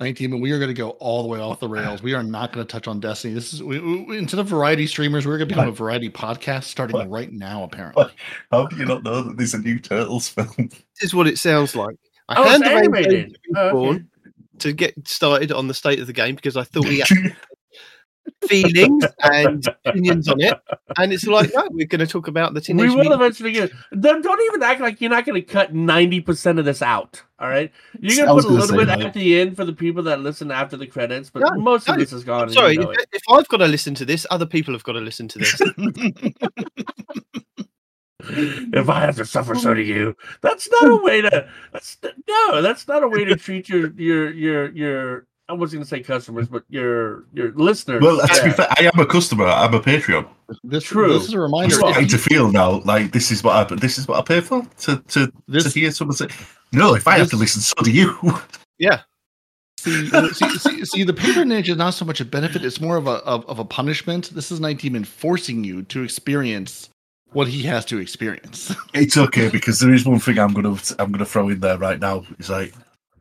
19, 0.00 0.30
but 0.32 0.36
we 0.38 0.50
are 0.50 0.58
going 0.58 0.68
to 0.68 0.74
go 0.74 0.90
all 0.90 1.22
the 1.22 1.28
way 1.28 1.38
off 1.40 1.60
the 1.60 1.68
rails. 1.68 2.02
We 2.02 2.14
are 2.14 2.22
not 2.22 2.52
going 2.52 2.66
to 2.66 2.70
touch 2.70 2.88
on 2.88 2.98
Destiny. 2.98 3.32
This 3.32 3.54
is 3.54 3.62
we, 3.62 3.78
we, 3.78 4.18
instead 4.18 4.40
of 4.40 4.48
variety 4.48 4.86
streamers, 4.88 5.24
we're 5.24 5.38
going 5.38 5.48
to 5.48 5.54
become 5.54 5.68
a 5.68 5.72
variety 5.72 6.10
podcast 6.10 6.64
starting 6.64 6.96
What? 6.96 7.08
right 7.10 7.32
now. 7.32 7.62
Apparently, 7.62 8.02
What? 8.04 8.12
How 8.50 8.66
do 8.66 8.76
you 8.76 8.86
not 8.86 9.04
know 9.04 9.22
that 9.22 9.36
there's 9.36 9.54
a 9.54 9.58
new 9.58 9.78
Turtles 9.78 10.28
film? 10.30 10.48
This 10.58 10.72
is 11.02 11.14
what 11.14 11.26
it 11.28 11.38
sounds 11.38 11.76
like. 11.76 11.96
I 12.28 12.34
Oh, 12.38 12.50
it's 12.54 12.64
animated. 12.64 13.38
Oh, 13.56 13.90
okay. 13.94 14.04
Born 14.54 14.60
to 14.60 14.72
get 14.72 15.06
started 15.06 15.52
on 15.52 15.68
the 15.68 15.74
state 15.74 16.00
of 16.00 16.06
the 16.06 16.12
game 16.12 16.34
because 16.34 16.56
I 16.56 16.64
thought 16.64 16.86
we 16.86 17.00
had 17.00 17.08
feelings 18.48 19.04
and 19.22 19.64
opinions 19.84 20.28
on 20.28 20.40
it. 20.40 20.58
And 20.96 21.12
it's 21.12 21.26
like, 21.26 21.50
no, 21.54 21.68
we're 21.70 21.86
going 21.86 22.00
to 22.00 22.06
talk 22.06 22.28
about 22.28 22.54
the 22.54 22.60
We 22.60 22.64
Teenage 22.64 22.90
will 22.90 22.96
Mutant 22.96 23.14
eventually 23.14 23.52
get. 23.52 23.72
Don't, 23.98 24.22
don't 24.22 24.40
even 24.42 24.62
act 24.62 24.80
like 24.80 25.00
you're 25.00 25.10
not 25.10 25.26
going 25.26 25.40
to 25.40 25.46
cut 25.46 25.74
ninety 25.74 26.20
percent 26.20 26.58
of 26.58 26.64
this 26.64 26.82
out. 26.82 27.22
All 27.38 27.48
right, 27.48 27.70
you're 28.00 28.16
going 28.16 28.28
to 28.28 28.42
put 28.42 28.50
a 28.50 28.54
little 28.54 28.76
bit 28.76 28.86
that. 28.86 29.00
at 29.00 29.14
the 29.14 29.40
end 29.40 29.56
for 29.56 29.64
the 29.64 29.72
people 29.72 30.02
that 30.04 30.20
listen 30.20 30.50
after 30.50 30.76
the 30.76 30.86
credits, 30.86 31.30
but 31.30 31.40
No, 31.40 31.60
most 31.60 31.88
of 31.88 31.98
this 31.98 32.12
is 32.12 32.24
gone. 32.24 32.50
Sorry, 32.50 32.74
you 32.74 32.80
know 32.80 32.90
if, 32.90 33.04
if 33.12 33.22
I've 33.28 33.48
got 33.48 33.58
to 33.58 33.66
listen 33.66 33.94
to 33.96 34.04
this, 34.04 34.26
other 34.30 34.46
people 34.46 34.72
have 34.72 34.84
got 34.84 34.92
to 34.92 35.00
listen 35.00 35.28
to 35.28 35.38
this. 35.38 35.60
if 38.72 38.88
I 38.88 39.00
have 39.00 39.16
to 39.16 39.24
suffer, 39.24 39.54
so 39.54 39.74
do 39.74 39.82
you. 39.82 40.16
That's 40.40 40.68
not 40.80 40.90
a 40.90 40.96
way 41.02 41.20
to. 41.22 41.48
That's 41.72 41.98
no. 42.28 42.62
That's 42.62 42.86
not 42.88 43.02
a 43.02 43.08
way 43.08 43.24
to 43.24 43.36
treat 43.36 43.68
your 43.68 43.90
your 43.92 44.30
your 44.32 44.70
your. 44.72 45.26
I 45.46 45.52
wasn't 45.52 45.80
going 45.80 45.84
to 45.84 45.88
say 45.90 46.00
customers, 46.00 46.48
but 46.48 46.64
your 46.70 47.24
your 47.34 47.52
listeners. 47.52 48.00
well, 48.02 48.18
to 48.26 48.42
be 48.42 48.48
Yeah. 48.48 48.54
fair, 48.54 48.66
I 48.78 48.90
am 48.94 48.98
a 48.98 49.04
customer. 49.06 49.44
I'm 49.46 49.74
a 49.74 49.80
Patreon. 49.80 50.26
this, 50.64 50.84
True. 50.84 51.12
this 51.12 51.24
is 51.28 51.34
a 51.34 51.40
reminder. 51.40 51.74
I'm 51.74 51.78
starting 51.80 52.04
if 52.04 52.10
to 52.12 52.18
feel 52.18 52.50
now 52.50 52.80
like 52.86 53.12
this 53.12 53.30
is 53.30 53.44
what 53.44 53.70
I 53.70 53.74
this 53.76 53.98
is 53.98 54.08
what 54.08 54.18
I 54.18 54.22
pay 54.22 54.40
for 54.40 54.66
to 54.80 54.96
to, 55.08 55.30
This- 55.46 55.70
to 55.72 55.80
hear 55.80 55.90
someone 55.90 56.16
say, 56.16 56.28
"No, 56.72 56.94
if 56.94 57.06
I 57.06 57.18
have 57.18 57.28
to 57.30 57.36
listen, 57.36 57.60
so 57.60 57.74
do 57.82 57.90
you." 57.90 58.16
yeah. 58.78 59.00
See, 59.80 60.06
see, 60.32 60.58
see, 60.58 60.84
see, 60.86 61.02
the 61.04 61.12
patronage 61.12 61.68
is 61.68 61.76
not 61.76 61.90
so 61.92 62.06
much 62.06 62.18
a 62.22 62.24
benefit; 62.24 62.64
it's 62.64 62.80
more 62.80 62.96
of 62.96 63.06
a 63.06 63.16
of, 63.26 63.44
of 63.46 63.58
a 63.58 63.66
punishment. 63.66 64.30
This 64.30 64.50
is 64.50 64.58
Night 64.60 64.78
Demon 64.78 65.04
forcing 65.04 65.62
you 65.62 65.82
to 65.82 66.02
experience 66.02 66.88
what 67.34 67.48
he 67.48 67.62
has 67.64 67.84
to 67.86 67.98
experience. 67.98 68.74
It's 68.94 69.16
okay 69.16 69.48
because 69.48 69.80
there 69.80 69.92
is 69.92 70.06
one 70.06 70.20
thing 70.20 70.38
I'm 70.38 70.54
gonna 70.54 70.76
I'm 70.98 71.10
gonna 71.12 71.24
throw 71.26 71.48
in 71.48 71.60
there 71.60 71.76
right 71.78 71.98
now. 72.00 72.24
It's 72.38 72.48
like 72.48 72.72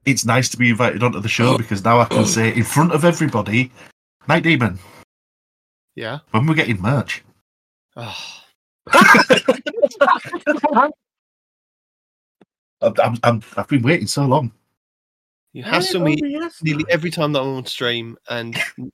it's 0.05 0.23
nice 0.25 0.49
to 0.49 0.57
be 0.57 0.69
invited 0.69 1.01
onto 1.03 1.19
the 1.19 1.27
show 1.29 1.57
because 1.57 1.83
now 1.83 1.99
I 1.99 2.05
can 2.05 2.25
say 2.25 2.53
in 2.55 2.63
front 2.63 2.91
of 2.93 3.03
everybody, 3.05 3.71
Night 4.27 4.43
Demon, 4.43 4.77
Yeah. 5.95 6.19
when 6.31 6.45
we're 6.45 6.55
getting 6.55 6.81
merch. 6.81 7.23
Oh, 7.95 8.17
I'm, 12.81 12.93
I'm, 13.01 13.17
I'm, 13.23 13.41
I've 13.57 13.67
been 13.67 13.81
waiting 13.81 14.07
so 14.07 14.25
long. 14.25 14.51
you 15.53 15.63
hassle 15.63 16.01
me 16.01 16.17
oh, 16.21 16.27
Yes. 16.27 16.61
nearly 16.61 16.85
every 16.89 17.09
time 17.11 17.31
that 17.33 17.41
I'm 17.41 17.47
on 17.57 17.65
stream, 17.65 18.17
and 18.29 18.57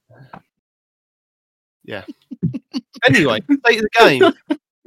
yeah. 1.83 2.03
anyway, 3.03 3.39
state 3.41 3.79
of 3.79 3.85
the 3.85 3.89
game. 3.97 4.23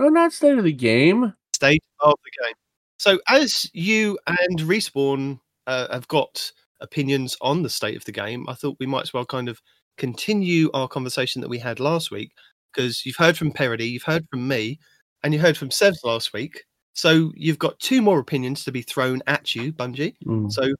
No, 0.02 0.08
not 0.08 0.32
state 0.32 0.58
of 0.58 0.64
the 0.64 0.72
game. 0.72 1.32
State 1.54 1.84
of 2.00 2.14
the 2.24 2.44
game. 2.44 2.54
So, 2.98 3.20
as 3.28 3.70
you 3.72 4.18
and 4.26 4.58
Respawn 4.58 5.38
uh, 5.68 5.92
have 5.92 6.08
got 6.08 6.50
opinions 6.80 7.36
on 7.40 7.62
the 7.62 7.70
state 7.70 7.96
of 7.96 8.04
the 8.04 8.10
game, 8.10 8.48
I 8.48 8.54
thought 8.54 8.78
we 8.80 8.86
might 8.86 9.02
as 9.02 9.12
well 9.12 9.24
kind 9.24 9.48
of 9.48 9.62
continue 9.98 10.72
our 10.74 10.88
conversation 10.88 11.40
that 11.40 11.48
we 11.48 11.60
had 11.60 11.78
last 11.78 12.10
week 12.10 12.32
because 12.72 13.06
you've 13.06 13.14
heard 13.14 13.38
from 13.38 13.52
Peroty, 13.52 13.88
you've 13.88 14.02
heard 14.02 14.26
from 14.28 14.48
me, 14.48 14.80
and 15.22 15.32
you 15.32 15.38
heard 15.38 15.56
from 15.56 15.68
Sevs 15.68 16.02
last 16.02 16.32
week. 16.32 16.64
So, 16.94 17.30
you've 17.36 17.60
got 17.60 17.78
two 17.78 18.02
more 18.02 18.18
opinions 18.18 18.64
to 18.64 18.72
be 18.72 18.82
thrown 18.82 19.22
at 19.28 19.54
you, 19.54 19.72
Bungie. 19.72 20.16
Mm. 20.26 20.50
So, 20.50 20.74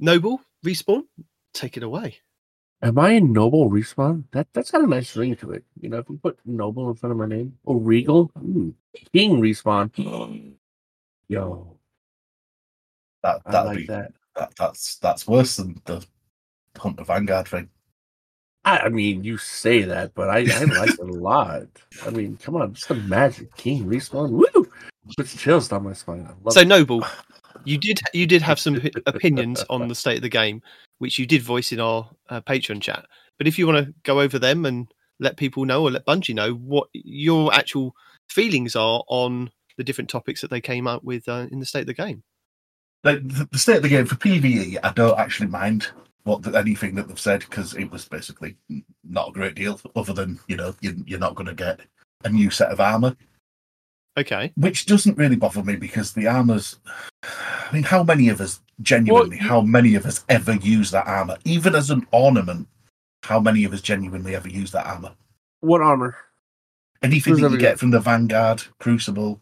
Noble, 0.00 0.40
Respawn, 0.64 1.02
take 1.54 1.76
it 1.76 1.84
away. 1.84 2.18
Am 2.82 2.98
I 2.98 3.12
a 3.12 3.20
noble 3.20 3.70
respawn? 3.70 4.24
That 4.32 4.48
that's 4.52 4.70
got 4.70 4.84
a 4.84 4.86
nice 4.86 5.16
ring 5.16 5.34
to 5.36 5.52
it. 5.52 5.64
You 5.80 5.88
know, 5.88 5.98
if 5.98 6.08
you 6.10 6.18
put 6.22 6.38
noble 6.44 6.88
in 6.90 6.96
front 6.96 7.12
of 7.12 7.16
my 7.18 7.26
name 7.26 7.56
or 7.64 7.78
regal, 7.80 8.30
ooh, 8.38 8.74
king 9.12 9.40
respawn. 9.40 9.90
Yo, 11.28 11.76
That 13.22 13.42
that'd 13.44 13.66
like 13.66 13.78
be 13.78 13.86
that. 13.86 14.12
that, 14.36 14.52
that's 14.58 14.96
that's 14.96 15.26
worse 15.26 15.56
than 15.56 15.80
the 15.86 16.04
Hunter 16.76 17.02
Vanguard 17.04 17.48
thing. 17.48 17.68
I, 18.64 18.78
I 18.78 18.88
mean, 18.90 19.24
you 19.24 19.38
say 19.38 19.82
that, 19.82 20.12
but 20.14 20.28
I, 20.28 20.38
I 20.40 20.64
like 20.64 20.90
it 20.90 20.98
a 21.00 21.04
lot. 21.12 21.66
I 22.04 22.10
mean, 22.10 22.36
come 22.36 22.56
on, 22.56 22.74
just 22.74 22.90
imagine 22.90 23.48
king 23.56 23.86
respawn. 23.86 24.30
Woo! 24.30 24.70
Puts 25.16 25.36
chills 25.40 25.68
down 25.68 25.84
my 25.84 25.92
spine. 25.94 26.26
I 26.28 26.34
love 26.44 26.52
So, 26.52 26.60
it. 26.60 26.68
Noble, 26.68 27.04
you 27.64 27.78
did 27.78 28.00
you 28.12 28.26
did 28.26 28.42
have 28.42 28.58
some 28.60 28.80
opinions 29.06 29.64
on 29.70 29.88
the 29.88 29.94
state 29.94 30.16
of 30.16 30.22
the 30.22 30.28
game, 30.28 30.62
which 30.98 31.18
you 31.18 31.26
did 31.26 31.42
voice 31.42 31.72
in 31.72 31.80
our 31.80 32.08
uh, 32.28 32.40
Patreon 32.40 32.80
chat. 32.80 33.04
But 33.38 33.46
if 33.46 33.58
you 33.58 33.66
want 33.66 33.86
to 33.86 33.94
go 34.02 34.20
over 34.20 34.38
them 34.38 34.64
and 34.64 34.88
let 35.20 35.36
people 35.36 35.64
know, 35.64 35.82
or 35.82 35.90
let 35.90 36.06
Bungie 36.06 36.34
know 36.34 36.54
what 36.54 36.88
your 36.92 37.52
actual 37.54 37.94
feelings 38.28 38.76
are 38.76 39.02
on 39.08 39.50
the 39.76 39.84
different 39.84 40.10
topics 40.10 40.40
that 40.40 40.50
they 40.50 40.60
came 40.60 40.86
up 40.86 41.04
with 41.04 41.28
uh, 41.28 41.46
in 41.50 41.60
the 41.60 41.66
state 41.66 41.80
of 41.80 41.86
the 41.86 41.94
game. 41.94 42.22
The 43.02 43.48
state 43.54 43.76
of 43.76 43.82
the 43.82 43.88
game 43.88 44.06
for 44.06 44.16
PVE, 44.16 44.78
I 44.82 44.92
don't 44.92 45.18
actually 45.18 45.48
mind 45.48 45.88
what 46.24 46.42
the, 46.42 46.58
anything 46.58 46.96
that 46.96 47.06
they've 47.06 47.20
said 47.20 47.40
because 47.40 47.74
it 47.74 47.90
was 47.90 48.08
basically 48.08 48.56
not 49.04 49.28
a 49.28 49.32
great 49.32 49.54
deal. 49.54 49.80
Other 49.94 50.12
than 50.12 50.40
you 50.48 50.56
know 50.56 50.74
you, 50.80 51.04
you're 51.06 51.20
not 51.20 51.36
going 51.36 51.46
to 51.46 51.54
get 51.54 51.80
a 52.24 52.28
new 52.28 52.50
set 52.50 52.70
of 52.70 52.80
armor, 52.80 53.16
Okay, 54.18 54.52
which 54.56 54.86
doesn't 54.86 55.18
really 55.18 55.36
bother 55.36 55.62
me 55.62 55.76
because 55.76 56.12
the 56.12 56.26
armor's. 56.26 56.78
I 57.22 57.72
mean, 57.72 57.82
how 57.82 58.02
many 58.02 58.28
of 58.28 58.40
us 58.40 58.60
genuinely? 58.82 59.36
you- 59.36 59.42
how 59.42 59.60
many 59.60 59.94
of 59.94 60.06
us 60.06 60.24
ever 60.28 60.54
use 60.54 60.90
that 60.92 61.06
armor, 61.06 61.36
even 61.44 61.74
as 61.74 61.90
an 61.90 62.06
ornament? 62.12 62.68
How 63.22 63.40
many 63.40 63.64
of 63.64 63.72
us 63.72 63.80
genuinely 63.82 64.34
ever 64.36 64.48
use 64.48 64.70
that 64.72 64.86
armor? 64.86 65.12
what 65.60 65.80
armor? 65.80 66.14
Anything 67.02 67.32
Who's 67.34 67.42
that 67.42 67.50
you 67.50 67.58
get 67.58 67.78
from 67.78 67.90
the 67.90 67.98
Vanguard, 68.00 68.62
Crucible, 68.78 69.40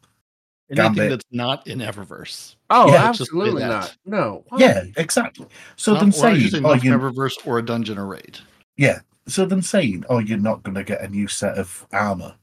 Anything 0.70 0.94
Gambit. 0.94 1.10
that's 1.10 1.24
not 1.30 1.66
in 1.66 1.78
Eververse. 1.80 2.54
Oh, 2.70 2.86
Yeah, 2.90 3.04
let's 3.06 3.18
just 3.18 3.30
say 3.30 3.36
absolutely 3.36 3.62
not. 3.64 3.96
No. 4.06 4.44
Why? 4.48 4.58
yeah, 4.58 4.84
exactly. 4.96 5.46
So 5.76 5.92
not, 5.92 6.00
them 6.00 6.08
or 6.08 6.26
I 6.26 6.38
should 6.38 6.50
saying, 6.50 6.50
say 6.50 6.58
oh, 6.68 6.74
not 6.74 6.84
you, 6.84 6.92
Eververse 6.96 7.46
or 7.46 7.58
a 7.58 7.62
dungeon 7.64 7.98
or 7.98 8.06
raid. 8.06 8.38
Yeah. 8.76 9.00
So 9.28 9.44
them 9.44 9.60
saying, 9.62 10.04
"Oh, 10.08 10.18
you're 10.18 10.38
not 10.38 10.62
going 10.62 10.74
to 10.76 10.84
get 10.84 11.00
a 11.02 11.08
new 11.08 11.28
set 11.28 11.56
of 11.58 11.86
armor," 11.92 12.34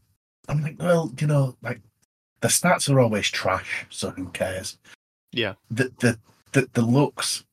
I'm 0.47 0.61
like, 0.61 0.75
well, 0.79 1.11
you 1.19 1.27
know, 1.27 1.55
like 1.61 1.81
the 2.41 2.47
stats 2.47 2.89
are 2.89 2.99
always 2.99 3.29
trash, 3.29 3.85
so 3.89 4.09
who 4.11 4.27
cares? 4.29 4.77
Yeah. 5.31 5.53
The 5.69 5.91
the 5.99 6.19
the, 6.51 6.69
the 6.73 6.81
looks. 6.81 7.45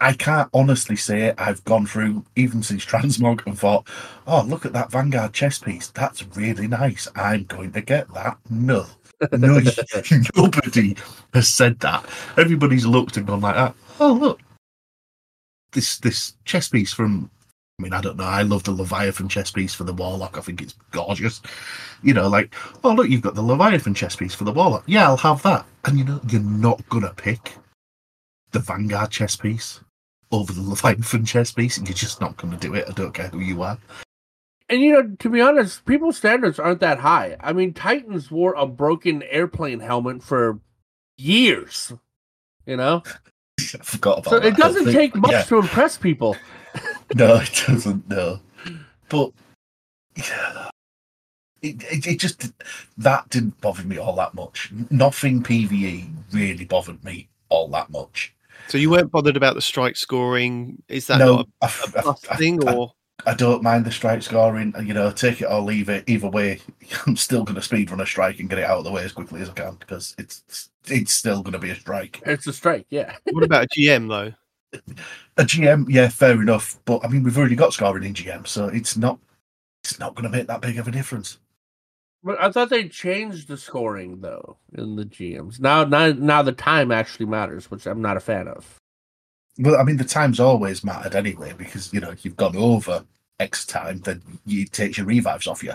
I 0.00 0.12
can't 0.12 0.50
honestly 0.52 0.96
say 0.96 1.32
I've 1.38 1.64
gone 1.64 1.86
through 1.86 2.24
even 2.36 2.62
since 2.62 2.84
Transmog 2.86 3.46
and 3.46 3.58
thought, 3.58 3.86
"Oh, 4.26 4.42
look 4.42 4.66
at 4.66 4.72
that 4.72 4.90
Vanguard 4.90 5.32
chess 5.32 5.58
piece. 5.58 5.88
That's 5.88 6.26
really 6.36 6.66
nice. 6.66 7.08
I'm 7.14 7.44
going 7.44 7.72
to 7.72 7.80
get 7.80 8.12
that." 8.14 8.38
No, 8.50 8.86
no, 9.32 9.60
nobody 10.36 10.96
has 11.34 11.48
said 11.48 11.78
that. 11.80 12.06
Everybody's 12.36 12.86
looked 12.86 13.16
and 13.16 13.26
gone 13.26 13.40
like 13.40 13.54
that. 13.54 13.74
Oh, 14.00 14.12
look, 14.12 14.40
this 15.72 15.98
this 15.98 16.34
chest 16.44 16.72
piece 16.72 16.92
from 16.92 17.30
I 17.82 17.84
mean, 17.84 17.92
I 17.92 18.00
don't 18.00 18.16
know. 18.16 18.22
I 18.24 18.42
love 18.42 18.62
the 18.62 18.70
Leviathan 18.70 19.28
chess 19.28 19.50
piece 19.50 19.74
for 19.74 19.82
the 19.82 19.92
Warlock. 19.92 20.38
I 20.38 20.40
think 20.40 20.62
it's 20.62 20.76
gorgeous. 20.92 21.42
You 22.04 22.14
know, 22.14 22.28
like, 22.28 22.54
oh, 22.84 22.92
look, 22.92 23.08
you've 23.08 23.22
got 23.22 23.34
the 23.34 23.42
Leviathan 23.42 23.92
chess 23.94 24.14
piece 24.14 24.36
for 24.36 24.44
the 24.44 24.52
Warlock. 24.52 24.84
Yeah, 24.86 25.06
I'll 25.08 25.16
have 25.16 25.42
that. 25.42 25.66
And 25.84 25.98
you 25.98 26.04
know, 26.04 26.20
you're 26.28 26.40
not 26.40 26.88
going 26.90 27.02
to 27.02 27.12
pick 27.12 27.54
the 28.52 28.60
Vanguard 28.60 29.10
chess 29.10 29.34
piece 29.34 29.80
over 30.30 30.52
the 30.52 30.62
Leviathan 30.62 31.24
chess 31.24 31.50
piece. 31.50 31.76
You're 31.78 31.86
just 31.92 32.20
not 32.20 32.36
going 32.36 32.52
to 32.52 32.58
do 32.60 32.74
it. 32.74 32.84
I 32.88 32.92
don't 32.92 33.12
care 33.12 33.28
who 33.28 33.40
you 33.40 33.62
are. 33.62 33.76
And 34.68 34.80
you 34.80 34.92
know, 34.92 35.16
to 35.18 35.28
be 35.28 35.40
honest, 35.40 35.84
people's 35.84 36.16
standards 36.16 36.60
aren't 36.60 36.78
that 36.80 37.00
high. 37.00 37.36
I 37.40 37.52
mean, 37.52 37.74
Titans 37.74 38.30
wore 38.30 38.54
a 38.54 38.64
broken 38.64 39.24
airplane 39.24 39.80
helmet 39.80 40.22
for 40.22 40.60
years. 41.18 41.92
You 42.64 42.76
know, 42.76 43.02
I 43.60 43.62
forgot 43.82 44.18
about 44.20 44.30
so 44.30 44.38
that. 44.38 44.46
it 44.46 44.56
doesn't 44.56 44.84
whole 44.84 44.92
thing. 44.92 45.00
take 45.10 45.16
much 45.16 45.32
Yeah. 45.32 45.42
to 45.42 45.58
impress 45.58 45.98
people. 45.98 46.36
No, 47.14 47.36
it 47.42 47.62
doesn't. 47.66 48.08
No, 48.08 48.40
but 49.08 49.32
yeah, 50.16 50.70
it, 51.62 51.82
it 51.90 52.06
it 52.06 52.18
just 52.20 52.52
that 52.98 53.28
didn't 53.30 53.60
bother 53.60 53.84
me 53.84 53.98
all 53.98 54.14
that 54.16 54.34
much. 54.34 54.72
Nothing 54.90 55.42
PVE 55.42 56.10
really 56.32 56.64
bothered 56.64 57.02
me 57.04 57.28
all 57.48 57.68
that 57.68 57.90
much. 57.90 58.34
so 58.68 58.78
you 58.78 58.90
weren't 58.90 59.10
bothered 59.10 59.36
about 59.36 59.54
the 59.54 59.62
strike 59.62 59.96
scoring. 59.96 60.82
Is 60.88 61.06
that 61.08 61.18
no, 61.18 61.36
not 61.36 61.48
I, 61.60 61.66
a, 61.66 61.68
a 61.68 61.98
I- 61.98 62.02
plus 62.02 62.28
I- 62.30 62.36
thing, 62.36 62.66
I- 62.68 62.74
or 62.74 62.92
I 63.24 63.34
don't 63.34 63.62
mind 63.62 63.84
the 63.84 63.92
strike 63.92 64.22
scoring. 64.22 64.74
You 64.82 64.94
know, 64.94 65.10
take 65.12 65.42
it 65.42 65.46
or 65.46 65.60
leave 65.60 65.88
it. 65.88 66.04
Either 66.08 66.28
way, 66.28 66.60
I'm 67.06 67.16
still 67.16 67.44
going 67.44 67.54
to 67.56 67.62
speed 67.62 67.90
run 67.90 68.00
a 68.00 68.06
strike 68.06 68.40
and 68.40 68.48
get 68.50 68.58
it 68.58 68.64
out 68.64 68.78
of 68.78 68.84
the 68.84 68.90
way 68.90 69.04
as 69.04 69.12
quickly 69.12 69.40
as 69.42 69.48
I 69.50 69.52
can 69.52 69.74
because 69.76 70.14
it's 70.18 70.70
it's 70.88 71.12
still 71.12 71.42
going 71.42 71.52
to 71.52 71.58
be 71.58 71.70
a 71.70 71.76
strike. 71.76 72.20
It's 72.26 72.46
a 72.48 72.52
strike, 72.52 72.86
yeah. 72.90 73.16
what 73.30 73.44
about 73.44 73.64
a 73.64 73.68
GM 73.68 74.08
though? 74.08 74.32
A 75.36 75.44
GM, 75.44 75.86
yeah, 75.88 76.08
fair 76.08 76.40
enough. 76.40 76.78
But 76.84 77.04
I 77.04 77.08
mean, 77.08 77.22
we've 77.22 77.36
already 77.36 77.56
got 77.56 77.72
scoring 77.72 78.04
in 78.04 78.14
GM, 78.14 78.46
so 78.46 78.68
it's 78.68 78.96
not 78.96 79.18
it's 79.84 79.98
not 79.98 80.14
going 80.14 80.30
to 80.30 80.36
make 80.36 80.46
that 80.46 80.60
big 80.60 80.78
of 80.78 80.88
a 80.88 80.90
difference. 80.90 81.38
But 82.24 82.40
I 82.40 82.52
thought 82.52 82.70
they 82.70 82.88
changed 82.88 83.48
the 83.48 83.56
scoring 83.56 84.20
though 84.20 84.56
in 84.74 84.96
the 84.96 85.04
GMs. 85.04 85.60
Now, 85.60 85.84
now, 85.84 86.12
now 86.12 86.42
the 86.42 86.52
time 86.52 86.92
actually 86.92 87.26
matters, 87.26 87.70
which 87.70 87.86
I'm 87.86 88.00
not 88.00 88.16
a 88.16 88.20
fan 88.20 88.48
of. 88.48 88.78
Well, 89.58 89.78
I 89.78 89.82
mean, 89.82 89.96
the 89.96 90.04
time's 90.04 90.40
always 90.40 90.84
mattered 90.84 91.14
anyway 91.14 91.52
because 91.56 91.92
you 91.92 92.00
know 92.00 92.10
if 92.10 92.24
you've 92.24 92.36
gone 92.36 92.56
over 92.56 93.04
X 93.40 93.66
time, 93.66 94.00
then 94.00 94.22
you 94.46 94.66
take 94.66 94.96
your 94.96 95.06
revives 95.06 95.46
off 95.46 95.62
you. 95.62 95.74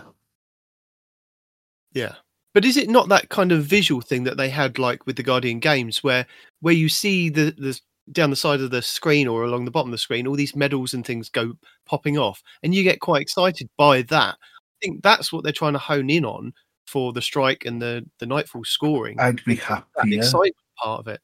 Yeah. 1.94 2.16
But 2.54 2.66
is 2.66 2.78
it 2.78 2.90
not 2.90 3.10
that 3.10 3.30
kind 3.30 3.52
of 3.52 3.66
visual 3.66 4.02
thing 4.02 4.24
that 4.24 4.38
they 4.38 4.50
had 4.50 4.80
like 4.80 5.06
with 5.06 5.16
the 5.16 5.24
Guardian 5.24 5.60
games 5.60 6.04
where 6.04 6.26
where 6.62 6.74
you 6.74 6.90
see 6.90 7.30
the 7.30 7.52
the 7.58 7.80
down 8.12 8.30
the 8.30 8.36
side 8.36 8.62
of 8.62 8.72
the 8.72 8.82
screen 8.82 9.28
or 9.28 9.44
along 9.44 9.66
the 9.66 9.72
bottom 9.72 9.90
of 9.90 9.92
the 9.92 9.98
screen 9.98 10.28
all 10.28 10.36
these 10.36 10.56
medals 10.56 10.94
and 10.94 11.06
things 11.06 11.30
go 11.30 11.54
popping 11.86 12.18
off 12.18 12.42
and 12.64 12.74
you 12.74 12.84
get 12.84 13.00
quite 13.00 13.22
excited 13.22 13.70
by 13.78 14.02
that. 14.04 14.36
I 14.36 14.86
think 14.86 15.04
that's 15.04 15.34
what 15.34 15.44
they're 15.44 15.52
trying 15.52 15.74
to 15.74 15.80
hone 15.80 16.10
in 16.10 16.24
on 16.24 16.54
for 16.86 17.12
the 17.14 17.22
strike 17.22 17.66
and 17.66 17.82
the 17.82 18.06
the 18.20 18.26
nightfall 18.26 18.64
scoring. 18.64 19.20
I'd 19.20 19.44
be 19.44 19.56
that 19.56 19.84
happier. 19.96 20.20
excitement 20.20 20.56
part 20.78 21.00
of 21.02 21.08
it. 21.08 21.22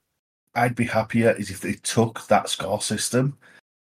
I'd 0.56 0.76
be 0.76 0.86
happier 0.86 1.32
is 1.32 1.50
if 1.50 1.62
they 1.62 1.74
took 1.74 2.28
that 2.28 2.50
score 2.50 2.82
system 2.82 3.38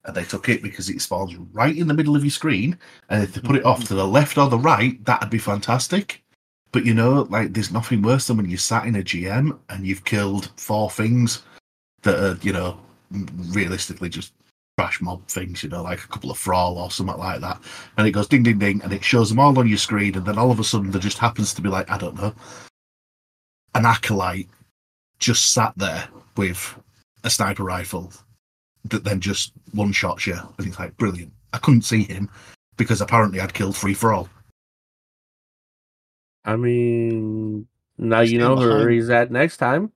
and 0.04 0.14
they 0.14 0.24
took 0.24 0.48
it 0.48 0.62
because 0.62 0.88
it 0.88 1.00
spawns 1.00 1.35
right 1.52 1.76
in 1.76 1.88
the 1.88 1.94
middle 1.94 2.16
of 2.16 2.24
your 2.24 2.30
screen, 2.30 2.78
and 3.09 3.22
if 3.22 3.35
they 3.35 3.40
put 3.40 3.57
it 3.57 3.64
off 3.64 3.80
mm. 3.80 3.88
to 3.88 3.94
the 3.94 4.07
left 4.07 4.38
or 4.38 4.48
the 4.48 4.59
right, 4.59 5.02
that'd 5.04 5.30
be 5.30 5.38
fantastic. 5.38 6.22
But 6.72 6.85
you 6.85 6.94
know, 6.94 7.26
like 7.30 7.52
there's 7.52 7.70
nothing 7.70 8.02
worse 8.02 8.26
than 8.26 8.37
when 8.37 8.48
you're 8.48 8.59
sat 8.59 8.87
in 8.87 8.96
a 8.96 9.02
GM 9.02 9.59
and 9.68 9.87
you've 9.87 10.04
killed 10.04 10.50
four 10.57 10.90
things 10.90 11.42
that 12.05 12.23
are, 12.23 12.38
you 12.40 12.53
know, 12.53 12.79
realistically 13.49 14.09
just 14.09 14.33
trash 14.79 15.01
mob 15.01 15.27
things, 15.29 15.62
you 15.62 15.69
know, 15.69 15.83
like 15.83 16.03
a 16.03 16.09
couple 16.09 16.31
of 16.31 16.38
thrall 16.38 16.79
or 16.79 16.90
something 16.90 17.17
like 17.17 17.40
that. 17.40 17.61
And 17.97 18.07
it 18.07 18.12
goes 18.12 18.29
ding 18.29 18.43
ding 18.43 18.59
ding 18.59 18.81
and 18.83 18.93
it 18.93 19.05
shows 19.05 19.29
them 19.29 19.40
all 19.40 19.59
on 19.59 19.69
your 19.69 19.79
screen, 19.79 20.17
and 20.17 20.27
then 20.27 20.38
all 20.38 20.51
of 20.51 20.61
a 20.61 20.64
sudden 20.64 20.90
there 20.90 21.01
just 21.01 21.19
happens 21.19 21.53
to 21.55 21.62
be 21.62 21.69
like, 21.69 21.90
I 21.90 21.99
don't 21.99 22.17
know, 22.17 22.35
an 23.75 23.87
acolyte 23.87 24.49
just 25.19 25.53
sat 25.53 25.73
there 25.77 26.09
with 26.37 26.75
a 27.23 27.31
sniper 27.31 27.64
rifle 27.64 28.12
that 28.87 29.05
then 29.05 29.21
just 29.21 29.53
one 29.73 29.93
shots 29.93 30.27
you, 30.27 30.38
and 30.59 30.67
it's 30.67 30.79
like 30.79 30.97
brilliant. 30.97 31.33
I 31.53 31.59
couldn't 31.59 31.83
see 31.83 32.03
him 32.03 32.29
because 32.77 33.01
apparently 33.01 33.40
I'd 33.40 33.55
killed 33.55 33.77
free 33.77 33.95
for 33.95 34.12
all. 34.12 34.29
I 36.45 36.57
mean, 36.57 37.67
now 37.97 38.21
you 38.21 38.38
know 38.38 38.57
where 38.57 38.90
he's 38.90 39.09
at 39.09 39.31
next 39.31 39.57
time. 39.57 39.93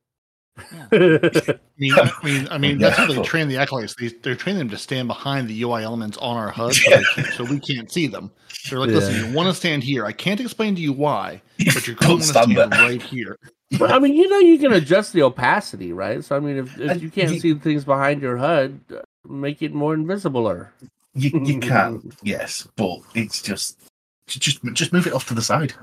I 0.93 1.59
mean, 1.79 1.93
I 1.95 2.11
mean, 2.25 2.49
I 2.51 2.59
mean, 2.59 2.79
that's 2.79 2.97
how 2.97 3.07
they 3.07 3.21
train 3.23 3.49
the 3.49 3.57
acolytes. 3.57 3.95
They, 3.99 4.09
they're 4.09 4.35
training 4.35 4.59
them 4.61 4.69
to 4.71 4.77
stand 4.79 5.09
behind 5.09 5.49
the 5.49 5.63
UI 5.63 5.83
elements 5.83 6.17
on 6.19 6.37
our 6.37 6.51
HUD, 6.51 6.77
Yeah. 6.89 7.01
so, 7.01 7.15
they 7.17 7.23
can't- 7.23 7.35
so 7.35 7.45
we 7.45 7.61
can't 7.61 7.91
see 7.93 8.07
them. 8.07 8.31
They're 8.69 8.79
like, 8.79 8.91
Yeah. 8.91 8.97
listen, 8.97 9.15
you 9.31 9.37
want 9.37 9.49
to 9.49 9.55
stand 9.55 9.83
here. 9.85 10.05
I 10.05 10.13
can't 10.13 10.41
explain 10.41 10.75
to 10.75 10.81
you 10.81 10.93
why, 10.93 11.41
but 11.59 11.87
you're 11.87 11.97
going 12.01 12.19
to 12.19 12.25
stand 12.25 12.53
stand 12.53 12.73
there. 12.73 12.81
right 12.81 13.03
here. 13.03 13.39
But 13.79 13.93
I 13.93 13.99
mean, 13.99 14.15
you 14.15 14.29
know, 14.29 14.39
you 14.39 14.59
can 14.59 14.73
adjust 14.73 15.13
the 15.13 15.23
opacity, 15.23 15.93
right? 15.93 16.25
So 16.25 16.37
I 16.37 16.41
mean, 16.41 16.57
if, 16.59 16.79
if 16.81 17.03
you 17.03 17.11
can't 17.11 17.33
you- 17.33 17.41
see 17.41 17.55
things 17.55 17.85
behind 17.85 18.23
your 18.23 18.37
HUD, 18.39 18.81
uh, 18.93 19.01
make 19.29 19.61
it 19.63 19.75
more 19.75 19.95
invisibler. 19.95 20.69
You 21.15 21.31
you 21.45 21.59
can, 21.71 22.13
yes, 22.23 22.67
but 22.77 23.01
it's 23.15 23.43
just 23.43 23.79
just 24.27 24.63
just 24.73 24.93
move 24.93 25.07
it 25.07 25.13
off 25.13 25.27
to 25.29 25.35
the 25.35 25.43
side. 25.43 25.75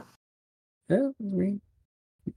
Yeah, 0.89 1.09
I 1.19 1.23
mean, 1.23 1.61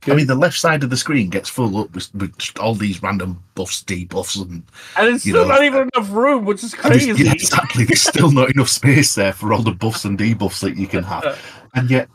I 0.06 0.14
mean, 0.14 0.26
the 0.26 0.34
left 0.34 0.58
side 0.58 0.84
of 0.84 0.90
the 0.90 0.96
screen 0.96 1.30
gets 1.30 1.48
full 1.48 1.78
up 1.78 1.94
with, 1.94 2.14
with 2.14 2.36
just 2.36 2.58
all 2.58 2.74
these 2.74 3.02
random 3.02 3.42
buffs, 3.54 3.82
debuffs, 3.82 4.36
and, 4.36 4.62
and 4.96 5.14
it's 5.14 5.22
still 5.22 5.46
know, 5.46 5.48
not 5.48 5.64
even 5.64 5.88
enough 5.94 6.10
room, 6.10 6.44
which 6.44 6.62
is 6.62 6.74
crazy. 6.74 7.12
yeah, 7.24 7.32
exactly. 7.32 7.84
There's 7.84 8.02
still 8.02 8.30
not 8.30 8.50
enough 8.50 8.68
space 8.68 9.14
there 9.14 9.32
for 9.32 9.52
all 9.52 9.62
the 9.62 9.72
buffs 9.72 10.04
and 10.04 10.18
debuffs 10.18 10.60
that 10.60 10.76
you 10.76 10.86
can 10.86 11.04
have, 11.04 11.38
and 11.74 11.90
yet, 11.90 12.08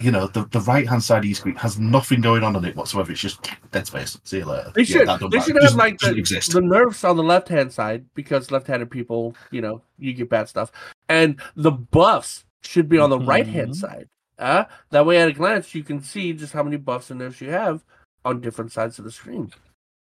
you 0.00 0.10
know, 0.10 0.28
the, 0.28 0.46
the 0.46 0.60
right 0.60 0.88
hand 0.88 1.02
side 1.02 1.18
of 1.18 1.24
your 1.26 1.34
screen 1.34 1.56
has 1.56 1.78
nothing 1.78 2.22
going 2.22 2.42
on 2.42 2.56
on 2.56 2.64
it 2.64 2.74
whatsoever. 2.74 3.12
It's 3.12 3.20
just 3.20 3.50
dead 3.70 3.86
space. 3.86 4.18
See 4.24 4.38
you 4.38 4.46
later. 4.46 4.72
They 4.74 4.82
Yeah, 4.82 4.86
should. 4.86 5.00
they 5.08 5.36
matter. 5.36 5.40
should 5.40 5.62
have 5.62 5.74
like 5.74 5.98
the, 5.98 6.16
exist. 6.16 6.52
the 6.52 6.62
nerfs 6.62 7.04
on 7.04 7.18
the 7.18 7.22
left 7.22 7.48
hand 7.48 7.70
side 7.70 8.06
because 8.14 8.50
left 8.50 8.66
handed 8.66 8.90
people, 8.90 9.36
you 9.50 9.60
know, 9.60 9.82
you 9.98 10.14
get 10.14 10.30
bad 10.30 10.48
stuff, 10.48 10.72
and 11.10 11.38
the 11.54 11.70
buffs 11.70 12.44
should 12.62 12.88
be 12.88 12.98
on 12.98 13.10
the 13.10 13.18
mm-hmm. 13.18 13.28
right 13.28 13.46
hand 13.46 13.76
side. 13.76 14.08
Uh, 14.38 14.64
that 14.90 15.06
way, 15.06 15.18
at 15.18 15.28
a 15.28 15.32
glance, 15.32 15.74
you 15.74 15.84
can 15.84 16.00
see 16.02 16.32
just 16.32 16.52
how 16.52 16.62
many 16.62 16.76
buffs 16.76 17.10
and 17.10 17.20
nerfs 17.20 17.40
you 17.40 17.50
have 17.50 17.84
on 18.24 18.40
different 18.40 18.72
sides 18.72 18.98
of 18.98 19.04
the 19.04 19.10
screen. 19.12 19.52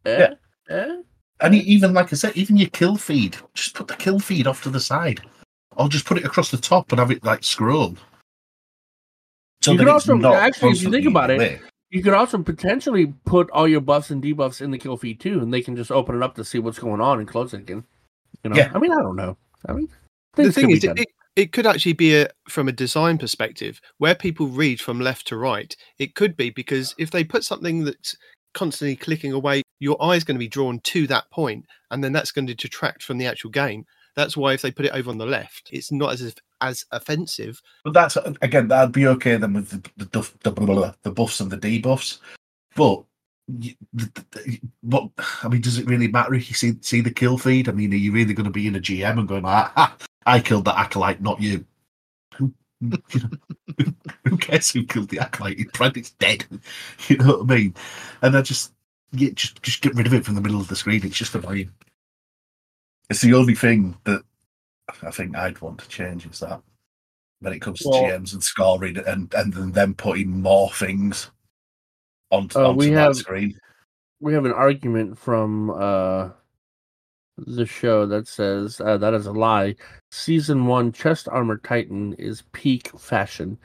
Yeah, 0.06 0.34
Eh? 0.70 1.02
And 1.42 1.56
even 1.56 1.94
like 1.94 2.12
I 2.14 2.16
said, 2.16 2.36
even 2.36 2.58
your 2.58 2.70
kill 2.70 2.96
feed, 2.98 3.38
just 3.54 3.74
put 3.74 3.88
the 3.88 3.96
kill 3.96 4.20
feed 4.20 4.46
off 4.46 4.62
to 4.64 4.70
the 4.70 4.80
side, 4.80 5.22
or 5.78 5.88
just 5.90 6.06
put 6.06 6.18
it 6.18 6.26
across 6.26 6.52
the 6.52 6.58
top 6.58 6.92
and 6.92 7.00
have 7.00 7.12
it 7.12 7.24
like 7.24 7.44
scroll. 7.44 7.96
So 9.62 9.72
You 9.72 9.78
that 9.80 9.84
could 9.86 9.92
also- 9.92 10.34
actually, 10.36 10.72
if 10.72 10.82
you 10.84 10.92
think 10.92 11.08
about 11.08 11.32
it, 11.32 11.36
away. 11.36 11.62
You 11.92 12.04
could 12.04 12.14
also 12.14 12.38
potentially 12.44 13.08
put 13.26 13.50
all 13.52 13.68
your 13.68 13.82
buffs 13.82 14.12
and 14.12 14.22
debuffs 14.22 14.62
in 14.62 14.70
the 14.70 14.78
kill 14.78 14.96
feed 14.96 15.20
too, 15.20 15.40
and 15.40 15.52
they 15.52 15.62
can 15.62 15.76
just 15.76 15.92
open 15.92 16.16
it 16.16 16.22
up 16.24 16.36
to 16.36 16.46
see 16.46 16.60
what's 16.60 16.78
going 16.80 17.02
on 17.02 17.20
and 17.20 17.28
close 17.28 17.54
it 17.54 17.62
again. 17.62 17.84
You 18.44 18.52
know, 18.52 18.56
Yeah. 18.56 18.72
I 18.74 18.78
mean, 18.80 18.92
I 18.92 19.02
don't 19.02 19.16
know. 19.16 19.38
I 19.68 19.74
mean, 19.74 19.90
the 20.36 20.52
thing 20.52 20.70
is, 20.70 20.84
it, 20.84 21.00
it, 21.00 21.08
it 21.36 21.52
could 21.52 21.66
actually 21.66 21.94
be 21.94 22.16
a 22.16 22.30
from 22.48 22.68
a 22.68 22.74
design 22.74 23.18
perspective 23.18 23.80
where 23.98 24.16
people 24.16 24.48
read 24.48 24.82
from 24.82 25.00
left 25.00 25.28
to 25.28 25.38
right. 25.38 25.76
It 25.98 26.16
could 26.16 26.36
be 26.36 26.50
because 26.50 26.96
if 26.98 27.12
they 27.12 27.24
put 27.24 27.44
something 27.44 27.84
that's 27.84 28.16
constantly 28.54 28.96
clicking 28.96 29.34
away, 29.34 29.62
your 29.80 30.02
eye 30.02 30.16
is 30.16 30.24
going 30.24 30.36
to 30.36 30.40
be 30.40 30.48
drawn 30.48 30.80
to 30.82 31.08
that 31.08 31.30
point, 31.32 31.66
and 31.92 32.04
then 32.04 32.12
that's 32.12 32.32
going 32.32 32.48
to 32.48 32.56
detract 32.56 33.04
from 33.04 33.18
the 33.18 33.28
actual 33.28 33.52
game. 33.52 33.86
That's 34.16 34.36
why 34.36 34.54
if 34.54 34.62
they 34.62 34.72
put 34.72 34.86
it 34.86 34.92
over 34.92 35.10
on 35.10 35.18
the 35.18 35.26
left, 35.26 35.70
it's 35.72 35.92
not 35.92 36.14
as 36.14 36.36
as 36.62 36.86
offensive. 36.92 37.62
But 37.84 37.94
that's 37.94 38.18
again, 38.42 38.68
that'd 38.68 38.92
be 38.92 39.08
okay 39.08 39.38
then 39.38 39.54
with 39.54 39.70
the 39.70 40.06
the, 40.06 40.52
the, 40.52 40.96
the 41.04 41.12
buffs 41.12 41.40
and 41.40 41.52
the 41.52 41.58
debuffs. 41.58 42.20
But 42.76 43.04
what 44.82 45.10
I 45.44 45.48
mean, 45.48 45.62
does 45.62 45.78
it 45.78 45.88
really 45.88 46.08
matter 46.08 46.34
if 46.34 46.50
you 46.50 46.56
see 46.56 46.74
see 46.82 47.02
the 47.02 47.12
kill 47.12 47.38
feed? 47.38 47.68
I 47.70 47.72
mean, 47.72 47.94
are 47.94 47.98
you 47.98 48.12
really 48.12 48.34
going 48.34 48.46
to 48.46 48.52
be 48.52 48.68
in 48.68 48.76
a 48.76 48.80
GM 48.80 49.20
and 49.20 49.28
going, 49.28 49.46
ah, 49.46 49.72
ah, 49.76 49.98
I 50.26 50.40
killed 50.40 50.66
the 50.66 50.78
acolyte, 50.78 51.22
not 51.22 51.42
you? 51.42 51.66
Who, 52.36 52.54
you 52.82 53.00
know, 53.20 53.94
who 54.26 54.38
cares 54.38 54.70
who 54.72 54.86
killed 54.86 55.10
the 55.10 55.20
acolyte? 55.20 55.68
It's 55.98 56.12
dead. 56.12 56.46
You 57.08 57.18
know 57.18 57.38
what 57.38 57.52
I 57.52 57.56
mean? 57.56 57.76
And 58.22 58.38
I 58.38 58.42
just, 58.42 58.74
yeah, 59.12 59.32
just 59.34 59.62
just 59.64 59.82
get 59.82 59.96
rid 59.96 60.08
of 60.08 60.14
it 60.14 60.26
from 60.26 60.36
the 60.36 60.42
middle 60.42 60.62
of 60.62 60.68
the 60.68 60.76
screen. 60.76 61.04
It's 61.04 61.18
just 61.18 61.36
annoying. 61.36 61.72
It's 63.10 63.22
the 63.22 63.34
only 63.34 63.56
thing 63.56 63.98
that 64.04 64.22
I 65.02 65.10
think 65.12 65.36
I'd 65.36 65.60
want 65.62 65.80
to 65.80 65.90
change 65.90 66.28
is 66.28 66.40
that 66.40 66.62
when 67.40 67.54
it 67.54 67.60
comes 67.60 67.80
to 67.80 67.90
Well- 67.90 68.04
GMs 68.04 68.34
and 68.34 68.44
scoring 68.44 68.98
and 68.98 69.34
and 69.34 69.54
then 69.54 69.72
them 69.72 69.96
putting 69.96 70.42
more 70.42 70.70
things 70.72 71.32
onto, 72.32 72.58
Uh, 72.60 72.70
onto 72.70 72.78
we 72.80 72.90
that 72.90 73.00
have- 73.00 73.16
screen. 73.16 73.58
we 74.20 74.34
have 74.34 74.46
an 74.46 74.52
argument 74.54 75.18
from 75.18 75.70
uh 75.72 76.30
the 77.48 77.66
show 77.66 78.06
that 78.06 78.28
says 78.28 78.82
uh, 78.82 78.98
that 78.98 79.14
is 79.14 79.26
a 79.26 79.32
lie. 79.32 79.74
Season 80.12 80.66
one 80.66 80.92
chest 80.92 81.30
armor 81.32 81.56
Titan 81.58 82.12
is 82.16 82.44
peak 82.52 82.90
fashion, 83.00 83.58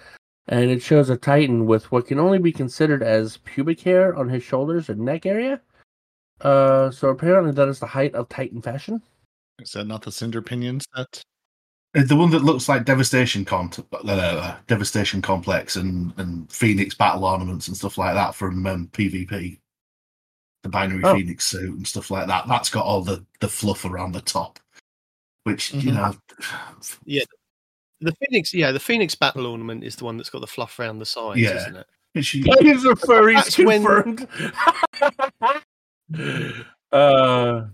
and 0.46 0.70
it 0.70 0.80
shows 0.80 1.10
a 1.10 1.16
Titan 1.16 1.66
with 1.66 1.90
what 1.90 2.06
can 2.06 2.20
only 2.20 2.38
be 2.38 2.52
considered 2.52 3.02
as 3.02 3.38
pubic 3.38 3.80
hair 3.80 4.14
on 4.14 4.28
his 4.28 4.44
shoulders 4.44 4.88
and 4.90 5.00
neck 5.00 5.26
area. 5.26 5.60
Uh, 6.40 6.90
so 6.92 7.08
apparently 7.08 7.50
that 7.50 7.66
is 7.68 7.80
the 7.80 7.86
height 7.86 8.14
of 8.14 8.28
Titan 8.28 8.62
fashion. 8.62 9.02
Is 9.58 9.72
that 9.72 9.86
not 9.88 10.02
the 10.02 10.12
Cinder 10.12 10.40
Pinion 10.42 10.80
set? 10.94 11.24
Uh, 11.96 12.02
The 12.04 12.16
one 12.16 12.30
that 12.30 12.42
looks 12.44 12.68
like 12.68 12.84
Devastation 12.84 13.44
Con, 13.44 13.70
uh, 13.92 14.56
Devastation 14.66 15.22
Complex 15.22 15.76
and, 15.76 16.12
and 16.18 16.50
Phoenix 16.50 16.94
battle 16.94 17.24
ornaments 17.24 17.68
and 17.68 17.76
stuff 17.76 17.98
like 17.98 18.14
that 18.14 18.34
from 18.34 18.66
um, 18.66 18.88
PvP. 18.92 19.58
The 20.62 20.68
binary 20.70 21.02
Oh. 21.04 21.14
Phoenix 21.14 21.44
suit 21.46 21.76
and 21.76 21.86
stuff 21.86 22.10
like 22.10 22.26
that. 22.26 22.48
That's 22.48 22.70
got 22.70 22.84
all 22.86 23.02
the, 23.02 23.24
the 23.40 23.48
fluff 23.48 23.84
around 23.84 24.12
the 24.12 24.22
top, 24.22 24.58
which 25.44 25.72
you 25.74 25.92
Mhm. 25.92 25.94
know, 25.94 26.16
yeah 27.04 27.22
The 28.00 28.12
Phoenix, 28.20 28.52
yeah, 28.54 28.72
the 28.72 28.80
Phoenix 28.80 29.14
battle 29.14 29.46
ornament 29.46 29.84
is 29.84 29.94
the 29.96 30.04
one 30.04 30.16
that's 30.16 30.30
got 30.30 30.40
the 30.40 30.46
fluff 30.46 30.78
around 30.78 30.98
the 31.00 31.06
sides, 31.06 31.38
Yeah. 31.40 31.56
isn't 31.56 31.76
it? 31.76 31.86
which 32.12 32.32
you- 32.34 32.44
Titans 32.44 32.86
are 32.86 32.94
furries 32.94 33.34
That's 33.34 33.58
when- 33.58 33.82
confirmed. 33.82 34.28
uh, 36.92 37.66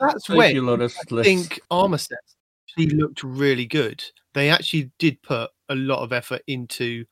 That's 0.00 0.26
thank 0.26 0.38
when 0.38 0.54
you, 0.54 0.62
Lotus. 0.62 0.96
I 1.12 1.22
think 1.22 1.60
armor 1.70 1.98
sets 1.98 2.36
actually 2.78 2.96
looked 2.98 3.22
really 3.22 3.66
good. 3.66 4.02
They 4.34 4.50
actually 4.50 4.90
did 4.98 5.20
put 5.22 5.50
a 5.68 5.74
lot 5.74 6.02
of 6.02 6.12
effort 6.12 6.42
into 6.46 7.04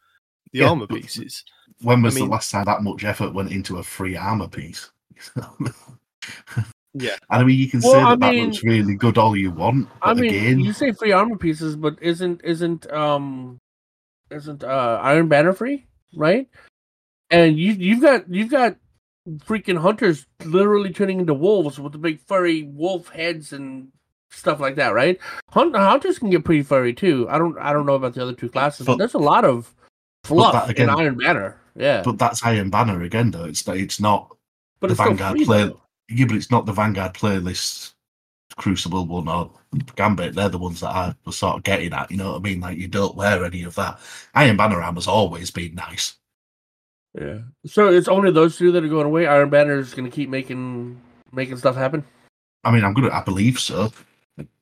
the 0.52 0.60
Yeah, 0.60 0.70
armor 0.70 0.86
pieces. 0.86 1.44
when 1.82 2.02
was 2.02 2.14
I 2.14 2.20
mean- 2.20 2.28
the 2.28 2.32
last 2.32 2.50
time 2.50 2.64
that 2.64 2.82
much 2.82 3.04
effort 3.04 3.34
went 3.34 3.50
into 3.52 3.78
a 3.78 3.82
free 3.82 4.16
armor 4.16 4.48
piece? 4.48 4.90
Yeah. 6.98 7.16
And 7.28 7.42
I 7.42 7.44
mean, 7.44 7.58
you 7.58 7.68
can 7.68 7.82
Well, 7.82 7.92
say 7.92 7.98
that 7.98 8.06
I 8.06 8.16
that 8.16 8.30
mean- 8.34 8.44
looks 8.46 8.64
really 8.64 8.94
good 8.94 9.18
all 9.18 9.36
you 9.36 9.50
want, 9.50 9.86
but 10.00 10.08
I 10.08 10.14
mean, 10.14 10.30
again, 10.30 10.60
you 10.60 10.72
say 10.72 10.92
free 10.92 11.12
armor 11.12 11.36
pieces, 11.36 11.76
but 11.76 11.98
isn't 12.00 12.40
isn't 12.42 12.90
um 12.90 13.58
isn't 14.30 14.64
uh 14.64 14.98
Iron 15.02 15.28
Banner 15.28 15.52
free, 15.52 15.84
right? 16.14 16.48
And 17.30 17.58
you 17.58 17.72
you've 17.72 18.00
got 18.00 18.26
you've 18.32 18.48
got 18.50 18.76
freaking 19.40 19.76
hunters 19.76 20.26
literally 20.42 20.90
turning 20.90 21.20
into 21.20 21.34
wolves 21.34 21.78
with 21.78 21.92
the 21.92 21.98
big 21.98 22.18
furry 22.26 22.62
wolf 22.62 23.10
heads 23.10 23.52
and 23.52 23.88
stuff 24.30 24.60
like 24.60 24.74
that, 24.76 24.94
right? 24.94 25.18
Hunt- 25.50 25.74
hunters 25.76 26.18
can 26.18 26.30
get 26.30 26.44
pretty 26.44 26.62
furry 26.62 26.92
too. 26.94 27.26
I 27.28 27.38
don't 27.38 27.56
I 27.58 27.72
don't 27.72 27.86
know 27.86 27.94
about 27.94 28.14
the 28.14 28.22
other 28.22 28.34
two 28.34 28.48
classes, 28.48 28.86
but, 28.86 28.92
But- 28.94 28.98
there's 28.98 29.14
a 29.14 29.18
lot 29.18 29.44
of 29.44 29.74
fluff 30.24 30.68
again- 30.68 30.88
in 30.88 30.94
Iron 30.94 31.16
Banner. 31.18 31.56
Yeah, 31.74 31.98
but, 32.02 32.12
but 32.12 32.18
that's 32.18 32.44
Iron 32.44 32.70
Banner 32.70 33.02
again, 33.02 33.30
though. 33.30 33.44
It's 33.44 33.66
not, 33.66 33.76
it's 33.76 34.00
not 34.00 34.34
the 34.80 34.88
it's 34.88 34.96
Vanguard 34.96 35.36
free, 35.36 35.44
play- 35.44 35.64
though. 35.64 35.80
yeah, 36.08 36.24
but 36.26 36.36
it's 36.36 36.50
not 36.50 36.64
the 36.64 36.72
Vanguard 36.72 37.12
playlist, 37.14 37.92
Crucible 38.56 39.04
one 39.06 39.28
or 39.28 39.50
Gambit. 39.94 40.34
They're 40.34 40.48
the 40.48 40.56
ones 40.56 40.80
that 40.80 40.88
I 40.88 41.14
was 41.26 41.36
sort 41.36 41.56
of 41.56 41.62
getting 41.64 41.92
at. 41.92 42.10
You 42.10 42.16
know 42.16 42.32
what 42.32 42.38
I 42.38 42.42
mean? 42.42 42.60
Like 42.60 42.78
you 42.78 42.88
don't 42.88 43.14
wear 43.14 43.44
any 43.44 43.62
of 43.64 43.74
that. 43.74 43.98
Iron 44.34 44.56
Banner 44.56 44.80
armor's 44.80 45.06
always 45.06 45.50
been 45.50 45.74
nice. 45.74 46.14
Yeah. 47.18 47.38
So 47.66 47.88
it's 47.88 48.08
only 48.08 48.30
those 48.30 48.56
two 48.56 48.72
that 48.72 48.84
are 48.84 48.88
going 48.88 49.06
away. 49.06 49.26
Iron 49.26 49.50
Banner 49.50 49.78
is 49.78 49.92
going 49.94 50.08
to 50.08 50.14
keep 50.14 50.30
making 50.30 50.98
making 51.32 51.58
stuff 51.58 51.76
happen. 51.76 52.04
I 52.64 52.70
mean, 52.70 52.84
I'm 52.84 52.94
gonna, 52.94 53.10
I 53.12 53.22
believe 53.22 53.58
so. 53.60 53.92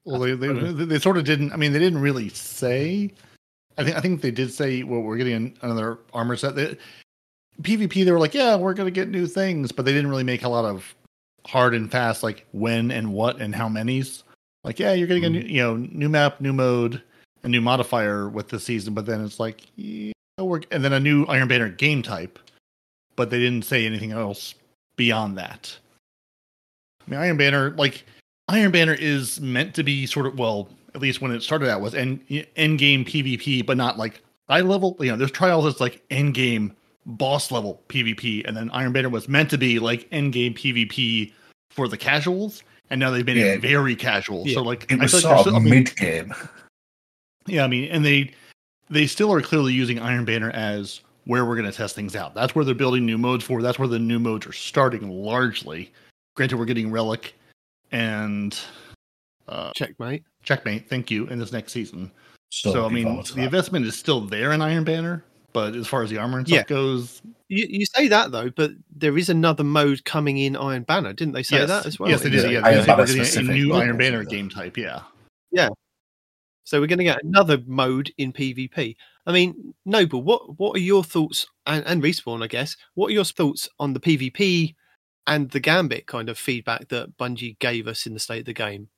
Well, 0.05 0.21
they, 0.21 0.35
they 0.35 0.53
they 0.53 0.85
they 0.85 0.99
sort 0.99 1.17
of 1.17 1.25
didn't. 1.25 1.53
I 1.53 1.57
mean, 1.57 1.73
they 1.73 1.79
didn't 1.79 2.01
really 2.01 2.29
say. 2.29 3.11
I 3.79 3.85
think 3.85 3.97
I 3.97 4.01
think 4.01 4.21
they 4.21 4.31
did 4.31 4.53
say, 4.53 4.83
"Well, 4.83 5.01
we're 5.01 5.17
getting 5.17 5.57
another 5.63 5.99
armor 6.13 6.37
set." 6.37 6.55
They, 6.55 6.77
PvP, 7.63 8.05
they 8.05 8.13
were 8.13 8.19
like, 8.19 8.35
"Yeah, 8.35 8.57
we're 8.57 8.75
going 8.75 8.87
to 8.87 8.91
get 8.91 9.09
new 9.09 9.27
things," 9.27 9.73
but 9.73 9.85
they 9.85 9.93
didn't 9.93 10.11
really 10.11 10.25
make 10.25 10.43
a 10.43 10.49
lot 10.49 10.65
of 10.65 10.95
hard 11.47 11.75
and 11.75 11.91
fast, 11.91 12.23
like 12.23 12.47
when 12.53 12.91
and 12.91 13.13
what 13.13 13.41
and 13.41 13.55
how 13.55 13.69
many's. 13.69 14.25
Like, 14.63 14.79
yeah, 14.79 14.93
you're 14.95 15.07
getting 15.07 15.25
a 15.25 15.29
hmm. 15.29 15.35
new, 15.35 15.41
you 15.41 15.63
know, 15.63 15.77
new 15.77 16.09
map, 16.09 16.41
new 16.41 16.53
mode, 16.53 17.03
a 17.43 17.49
new 17.49 17.61
modifier 17.61 18.29
with 18.29 18.49
the 18.49 18.59
season, 18.59 18.95
but 18.95 19.07
then 19.07 19.23
it's 19.23 19.39
like, 19.39 19.61
yeah, 19.77 20.13
we're, 20.39 20.63
and 20.71 20.83
then 20.83 20.93
a 20.93 21.01
new 21.01 21.25
Iron 21.27 21.49
Banner 21.49 21.69
game 21.69 22.03
type, 22.03 22.39
but 23.17 23.31
they 23.31 23.39
didn't 23.39 23.65
say 23.65 23.85
anything 23.87 24.13
else 24.13 24.55
beyond 24.97 25.37
that. 25.39 25.77
I 27.07 27.11
mean, 27.11 27.21
Iron 27.21 27.37
Banner, 27.37 27.71
like 27.73 28.05
Iron 28.49 28.71
Banner 28.73 28.95
is 28.95 29.41
meant 29.41 29.75
to 29.75 29.83
be 29.83 30.07
sort 30.07 30.27
of 30.27 30.39
well, 30.39 30.69
at 30.95 31.01
least 31.01 31.21
when 31.21 31.33
it 31.33 31.43
started 31.43 31.69
out 31.69 31.81
was 31.81 31.95
end 31.95 32.21
end 32.57 32.79
game 32.79 33.05
PvP, 33.05 33.65
but 33.65 33.77
not 33.77 33.99
like 33.99 34.23
high 34.49 34.61
level. 34.61 34.97
You 35.01 35.11
know, 35.13 35.17
there's 35.17 35.31
trials 35.31 35.65
that's 35.65 35.81
like 35.81 36.03
end 36.11 36.35
game 36.35 36.75
boss 37.07 37.51
level 37.51 37.83
PvP, 37.89 38.47
and 38.47 38.57
then 38.57 38.71
Iron 38.71 38.93
Banner 38.93 39.09
was 39.09 39.29
meant 39.29 39.51
to 39.51 39.59
be 39.59 39.79
like 39.79 40.07
end 40.13 40.33
game 40.33 40.55
PvP 40.55 41.33
for 41.71 41.89
the 41.89 41.97
casuals. 41.97 42.63
and 42.91 43.01
now 43.01 43.11
they've 43.11 43.25
made 43.25 43.39
Yeah. 43.39 43.55
it 43.55 43.63
very 43.63 43.97
casual. 43.97 44.47
Yeah. 44.47 44.55
So 44.55 44.63
like, 44.63 44.85
It 44.93 45.01
I 45.01 45.05
was 45.05 45.13
feel 45.13 45.31
like 45.31 45.45
sort 45.45 45.45
there's 45.47 45.47
of 45.47 45.55
I 45.55 45.59
mean, 45.65 45.71
mid 45.85 45.97
game. 45.97 46.35
Yeah, 47.47 47.65
I 47.65 47.67
mean, 47.67 47.91
and 47.91 48.05
they 48.05 48.33
they 48.91 49.07
still 49.07 49.33
are 49.33 49.41
clearly 49.41 49.73
using 49.73 49.99
Iron 49.99 50.25
Banner 50.27 50.51
as 50.51 51.01
where 51.25 51.47
we're 51.47 51.57
going 51.57 51.71
to 51.71 51.77
test 51.77 51.95
things 51.95 52.15
out. 52.15 52.35
That's 52.35 52.55
where 52.55 52.65
they're 52.65 52.75
building 52.75 53.07
new 53.07 53.17
modes 53.17 53.43
for. 53.45 53.63
That's 53.63 53.79
where 53.79 53.89
the 53.89 53.99
new 53.99 54.19
modes 54.19 54.47
are 54.47 54.53
starting 54.53 55.09
largely. 55.09 55.91
Granted, 56.37 56.59
we're 56.59 56.67
getting 56.67 56.91
Relic 56.91 57.35
and 57.95 58.59
uh, 59.49 59.71
Checkmate. 59.75 60.25
Checkmate. 60.43 60.89
Thank 60.89 61.11
you 61.11 61.27
in 61.29 61.39
this 61.39 61.53
next 61.53 61.73
season. 61.73 62.11
So, 62.51 62.73
So, 62.73 62.87
I 62.87 62.89
mean, 62.89 63.17
the 63.17 63.35
that. 63.35 63.45
investment 63.45 63.87
is 63.87 63.97
still 63.97 64.21
there 64.21 64.53
in 64.53 64.61
Iron 64.61 64.85
Banner, 64.85 65.25
but 65.53 65.75
as 65.77 65.87
far 65.87 66.03
as 66.03 66.11
the 66.11 66.19
armor 66.19 66.39
and 66.39 66.47
stuff 66.47 66.57
Yeah. 66.57 66.63
goes, 66.65 67.23
You, 67.49 67.67
you 67.69 67.87
say 67.87 68.09
that 68.09 68.33
though, 68.33 68.51
but 68.51 68.73
there 68.95 69.17
is 69.17 69.29
another 69.29 69.65
mode 69.65 70.05
coming 70.05 70.39
in 70.39 70.57
Iron 70.57 70.83
Banner, 70.83 71.13
didn't 71.13 71.35
they 71.35 71.43
say 71.45 71.59
yes, 71.59 71.69
that 71.69 71.87
as 71.87 71.99
well? 71.99 72.11
Yes, 72.11 72.23
they 72.23 72.31
did. 72.31 72.45
Yeah, 72.45 72.51
Yeah, 72.51 72.67
Iron 72.67 72.75
they 72.75 72.81
said 72.81 72.87
Banner 72.87 73.01
we're 73.01 73.25
getting 73.25 73.49
a 73.49 73.53
new 73.53 73.69
mode 73.69 73.83
Iron 73.83 73.97
was 73.97 73.99
Banner 74.07 74.21
in 74.23 74.29
game 74.29 74.49
type. 74.49 74.77
Yeah, 74.77 75.03
yeah. 75.53 75.69
So 76.65 76.81
we're 76.81 76.87
going 76.87 76.99
to 76.99 77.05
get 77.05 77.23
another 77.23 77.59
mode 77.67 78.11
in 78.17 78.33
PvP. 78.33 78.97
I 79.27 79.33
mean, 79.33 79.75
Noble, 79.85 80.23
what 80.23 80.59
what 80.59 80.75
are 80.77 80.81
your 80.81 81.05
thoughts 81.05 81.47
and, 81.67 81.85
and 81.87 82.03
respawn? 82.03 82.43
I 82.43 82.47
guess 82.47 82.77
what 82.95 83.09
are 83.09 83.13
your 83.15 83.25
thoughts 83.25 83.69
on 83.79 83.93
the 83.93 84.01
PvP 84.01 84.75
and 85.27 85.51
the 85.51 85.61
Gambit 85.61 86.07
kind 86.07 86.29
of 86.29 86.39
feedback 86.39 86.89
that 86.89 87.17
Bungie 87.17 87.59
gave 87.59 87.89
us 87.89 88.07
in 88.07 88.15
the 88.15 88.21
state 88.21 88.41
of 88.41 88.47
the 88.47 88.53
game? 88.53 88.89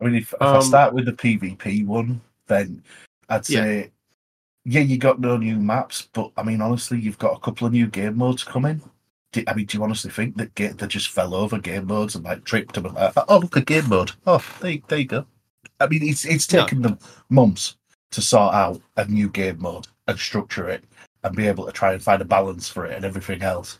I 0.00 0.04
mean, 0.04 0.14
if, 0.14 0.32
if 0.32 0.42
I 0.42 0.56
Um, 0.56 0.62
start 0.62 0.94
with 0.94 1.04
the 1.06 1.12
PvP 1.12 1.86
one, 1.86 2.20
then 2.46 2.82
I'd 3.28 3.44
say, 3.44 3.90
yeah. 4.64 4.80
you 4.80 4.96
got 4.98 5.20
no 5.20 5.36
new 5.36 5.56
maps, 5.56 6.08
but 6.12 6.32
I 6.36 6.42
mean, 6.42 6.60
honestly, 6.60 6.98
you've 6.98 7.18
got 7.18 7.36
a 7.36 7.40
couple 7.40 7.66
of 7.66 7.72
new 7.72 7.86
game 7.86 8.16
modes 8.16 8.42
coming. 8.42 8.80
Do, 9.32 9.44
I 9.46 9.54
mean, 9.54 9.66
do 9.66 9.78
you 9.78 9.84
honestly 9.84 10.10
think 10.10 10.36
that 10.38 10.54
they 10.56 10.86
just 10.86 11.10
fell 11.10 11.34
over 11.34 11.58
game 11.58 11.86
modes 11.86 12.14
and 12.16 12.24
like 12.24 12.44
tripped 12.44 12.74
them 12.74 12.86
and 12.86 12.94
like, 12.94 13.12
oh, 13.28 13.38
look, 13.38 13.56
a 13.56 13.60
game 13.60 13.88
mode. 13.88 14.12
Oh, 14.26 14.44
there, 14.60 14.78
there 14.88 14.98
you 14.98 15.04
go. 15.04 15.26
I 15.78 15.86
mean, 15.86 16.02
it's 16.02 16.24
it's 16.24 16.50
No. 16.52 16.62
taken 16.62 16.82
them 16.82 16.98
months 17.28 17.76
to 18.10 18.20
sort 18.20 18.54
out 18.54 18.80
a 18.96 19.04
new 19.04 19.28
game 19.28 19.60
mode 19.60 19.86
and 20.08 20.18
structure 20.18 20.68
it 20.68 20.82
and 21.22 21.36
be 21.36 21.46
able 21.46 21.64
to 21.66 21.72
try 21.72 21.92
and 21.92 22.02
find 22.02 22.20
a 22.20 22.24
balance 22.24 22.68
for 22.68 22.86
it 22.86 22.96
and 22.96 23.04
everything 23.04 23.42
else. 23.42 23.78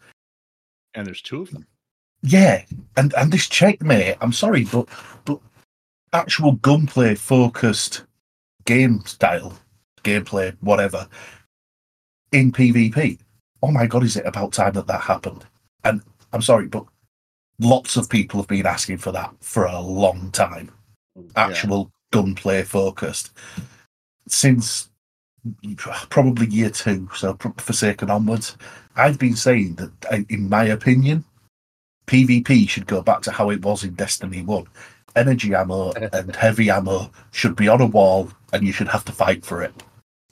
And 0.94 1.06
there's 1.06 1.22
two 1.22 1.42
of 1.42 1.50
them. 1.50 1.66
Yeah, 2.22 2.64
and 2.96 3.14
and 3.14 3.32
this 3.32 3.48
checkmate. 3.48 4.16
I'm 4.20 4.32
sorry, 4.32 4.64
but 4.64 4.88
but 5.24 5.40
actual 6.12 6.52
gunplay 6.52 7.14
focused 7.14 8.04
game 8.66 9.00
style, 9.06 9.58
gameplay, 10.04 10.56
whatever, 10.60 11.08
in 12.32 12.52
PvP. 12.52 13.18
Oh 13.62 13.70
my 13.70 13.86
god, 13.86 14.04
is 14.04 14.16
it 14.16 14.26
about 14.26 14.52
time 14.52 14.74
that 14.74 14.86
that 14.86 15.00
happened? 15.00 15.46
And 15.84 16.02
I'm 16.32 16.42
sorry, 16.42 16.66
but 16.66 16.84
lots 17.58 17.96
of 17.96 18.10
people 18.10 18.40
have 18.40 18.48
been 18.48 18.66
asking 18.66 18.98
for 18.98 19.12
that 19.12 19.32
for 19.40 19.64
a 19.64 19.80
long 19.80 20.30
time. 20.30 20.70
Actual 21.36 21.90
gunplay 22.12 22.62
focused 22.62 23.30
since 24.28 24.89
probably 26.10 26.46
year 26.46 26.70
two, 26.70 27.08
so 27.14 27.36
Forsaken 27.58 28.10
onwards. 28.10 28.56
I've 28.96 29.18
been 29.18 29.36
saying 29.36 29.76
that, 29.76 30.26
in 30.28 30.48
my 30.48 30.64
opinion, 30.64 31.24
PvP 32.06 32.68
should 32.68 32.86
go 32.86 33.02
back 33.02 33.22
to 33.22 33.30
how 33.30 33.50
it 33.50 33.64
was 33.64 33.84
in 33.84 33.94
Destiny 33.94 34.42
1. 34.42 34.66
Energy 35.16 35.54
ammo 35.54 35.92
and 36.12 36.34
heavy 36.34 36.70
ammo 36.70 37.10
should 37.30 37.56
be 37.56 37.68
on 37.68 37.80
a 37.80 37.86
wall 37.86 38.30
and 38.52 38.66
you 38.66 38.72
should 38.72 38.88
have 38.88 39.04
to 39.04 39.12
fight 39.12 39.44
for 39.44 39.62
it. 39.62 39.72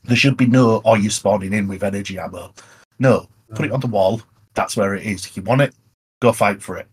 There 0.05 0.16
should 0.16 0.37
be 0.37 0.47
no, 0.47 0.83
oh, 0.85 0.94
you're 0.94 1.11
spawning 1.11 1.53
in 1.53 1.68
with 1.68 1.85
energy 1.85 2.18
ammo. 2.18 2.53
No, 2.99 3.29
put 3.55 3.66
it 3.66 3.73
on 3.73 3.81
the 3.81 3.87
wall. 3.87 4.23
That's 4.55 4.77
where 4.77 4.94
it 4.94 5.07
is. 5.07 5.25
If 5.27 5.37
you 5.37 5.42
want 5.42 5.61
it, 5.61 5.75
go 6.21 6.33
fight 6.33 6.62
for 6.62 6.77
it. 6.79 6.88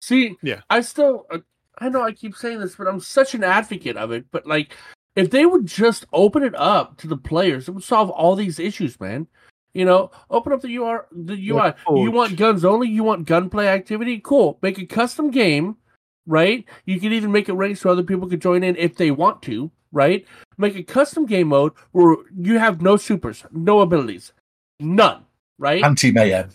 See, 0.00 0.36
Yeah. 0.42 0.60
I 0.70 0.80
still, 0.80 1.26
uh, 1.30 1.38
I 1.78 1.88
know 1.88 2.02
I 2.02 2.12
keep 2.12 2.34
saying 2.34 2.60
this, 2.60 2.76
but 2.76 2.88
I'm 2.88 3.00
such 3.00 3.34
an 3.34 3.44
advocate 3.44 3.96
of 3.96 4.10
it. 4.12 4.26
But 4.30 4.46
like, 4.46 4.74
if 5.18 5.30
they 5.30 5.44
would 5.44 5.66
just 5.66 6.06
open 6.12 6.42
it 6.42 6.54
up 6.54 6.96
to 6.98 7.08
the 7.08 7.16
players, 7.16 7.68
it 7.68 7.72
would 7.72 7.82
solve 7.82 8.10
all 8.10 8.36
these 8.36 8.58
issues, 8.58 9.00
man. 9.00 9.26
You 9.74 9.84
know, 9.84 10.10
open 10.30 10.52
up 10.52 10.62
the 10.62 10.76
UR, 10.76 11.06
the 11.12 11.34
UI. 11.34 11.74
You 11.90 12.10
want 12.10 12.36
guns 12.36 12.64
only? 12.64 12.88
You 12.88 13.04
want 13.04 13.26
gunplay 13.26 13.66
activity? 13.66 14.20
Cool. 14.20 14.58
Make 14.62 14.78
a 14.78 14.86
custom 14.86 15.30
game, 15.30 15.76
right? 16.26 16.64
You 16.84 17.00
can 17.00 17.12
even 17.12 17.32
make 17.32 17.48
it 17.48 17.54
ranked 17.54 17.80
so 17.80 17.90
other 17.90 18.02
people 18.02 18.28
could 18.28 18.40
join 18.40 18.62
in 18.62 18.76
if 18.76 18.96
they 18.96 19.10
want 19.10 19.42
to, 19.42 19.70
right? 19.92 20.24
Make 20.56 20.76
a 20.76 20.82
custom 20.82 21.26
game 21.26 21.48
mode 21.48 21.72
where 21.92 22.16
you 22.36 22.58
have 22.58 22.80
no 22.80 22.96
supers, 22.96 23.44
no 23.52 23.80
abilities, 23.80 24.32
none, 24.80 25.24
right? 25.58 25.84
Anti 25.84 26.12
mayhem. 26.12 26.50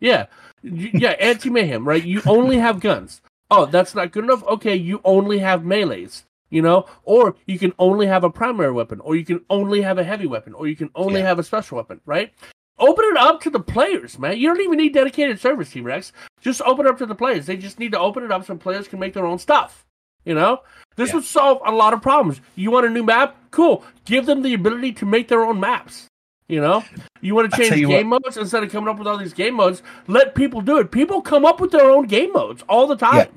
Yeah, 0.00 0.26
yeah, 0.62 1.12
anti 1.18 1.50
mayhem, 1.50 1.86
right? 1.86 2.04
You 2.04 2.22
only 2.26 2.58
have 2.58 2.80
guns. 2.80 3.22
Oh, 3.50 3.66
that's 3.66 3.94
not 3.94 4.12
good 4.12 4.24
enough. 4.24 4.44
Okay, 4.44 4.76
you 4.76 5.00
only 5.04 5.38
have 5.38 5.62
melee's, 5.62 6.24
you 6.50 6.62
know, 6.62 6.86
or 7.04 7.34
you 7.46 7.58
can 7.58 7.72
only 7.78 8.06
have 8.06 8.24
a 8.24 8.30
primary 8.30 8.72
weapon, 8.72 9.00
or 9.00 9.16
you 9.16 9.24
can 9.24 9.40
only 9.50 9.82
have 9.82 9.98
a 9.98 10.04
heavy 10.04 10.26
weapon, 10.26 10.54
or 10.54 10.68
you 10.68 10.76
can 10.76 10.90
only 10.94 11.20
Yeah. 11.20 11.26
have 11.26 11.38
a 11.38 11.42
special 11.42 11.76
weapon, 11.76 12.00
right? 12.06 12.32
Open 12.78 13.04
it 13.06 13.16
up 13.16 13.40
to 13.42 13.50
the 13.50 13.60
players, 13.60 14.18
man. 14.18 14.36
You 14.36 14.48
don't 14.48 14.60
even 14.60 14.76
need 14.78 14.92
dedicated 14.92 15.40
servers, 15.40 15.70
T 15.70 15.80
Rex. 15.80 16.12
Just 16.40 16.60
open 16.62 16.86
it 16.86 16.90
up 16.90 16.98
to 16.98 17.06
the 17.06 17.14
players. 17.14 17.46
They 17.46 17.56
just 17.56 17.78
need 17.78 17.92
to 17.92 17.98
open 17.98 18.22
it 18.22 18.30
up 18.30 18.44
so 18.44 18.54
players 18.56 18.86
can 18.86 18.98
make 18.98 19.14
their 19.14 19.26
own 19.26 19.38
stuff. 19.38 19.84
You 20.24 20.34
know, 20.34 20.60
this 20.96 21.10
Yeah. 21.10 21.16
would 21.16 21.24
solve 21.24 21.60
a 21.64 21.72
lot 21.72 21.94
of 21.94 22.02
problems. 22.02 22.40
You 22.56 22.70
want 22.70 22.84
a 22.84 22.90
new 22.90 23.02
map? 23.04 23.36
Cool. 23.50 23.82
Give 24.04 24.26
them 24.26 24.42
the 24.42 24.54
ability 24.54 24.92
to 24.94 25.06
make 25.06 25.28
their 25.28 25.44
own 25.44 25.58
maps. 25.60 26.08
You 26.48 26.60
know, 26.60 26.84
you 27.22 27.34
want 27.34 27.50
to 27.50 27.56
change 27.56 27.70
game 27.88 28.08
modes 28.08 28.36
instead 28.36 28.62
of 28.62 28.70
coming 28.70 28.88
up 28.88 28.98
with 28.98 29.08
all 29.08 29.16
these 29.18 29.32
game 29.32 29.54
modes. 29.54 29.82
Let 30.06 30.34
people 30.34 30.60
do 30.60 30.78
it. 30.78 30.90
People 30.92 31.20
come 31.22 31.44
up 31.44 31.60
with 31.60 31.72
their 31.72 31.90
own 31.90 32.06
game 32.06 32.32
modes 32.32 32.62
all 32.68 32.86
the 32.86 32.94
time. 32.96 33.28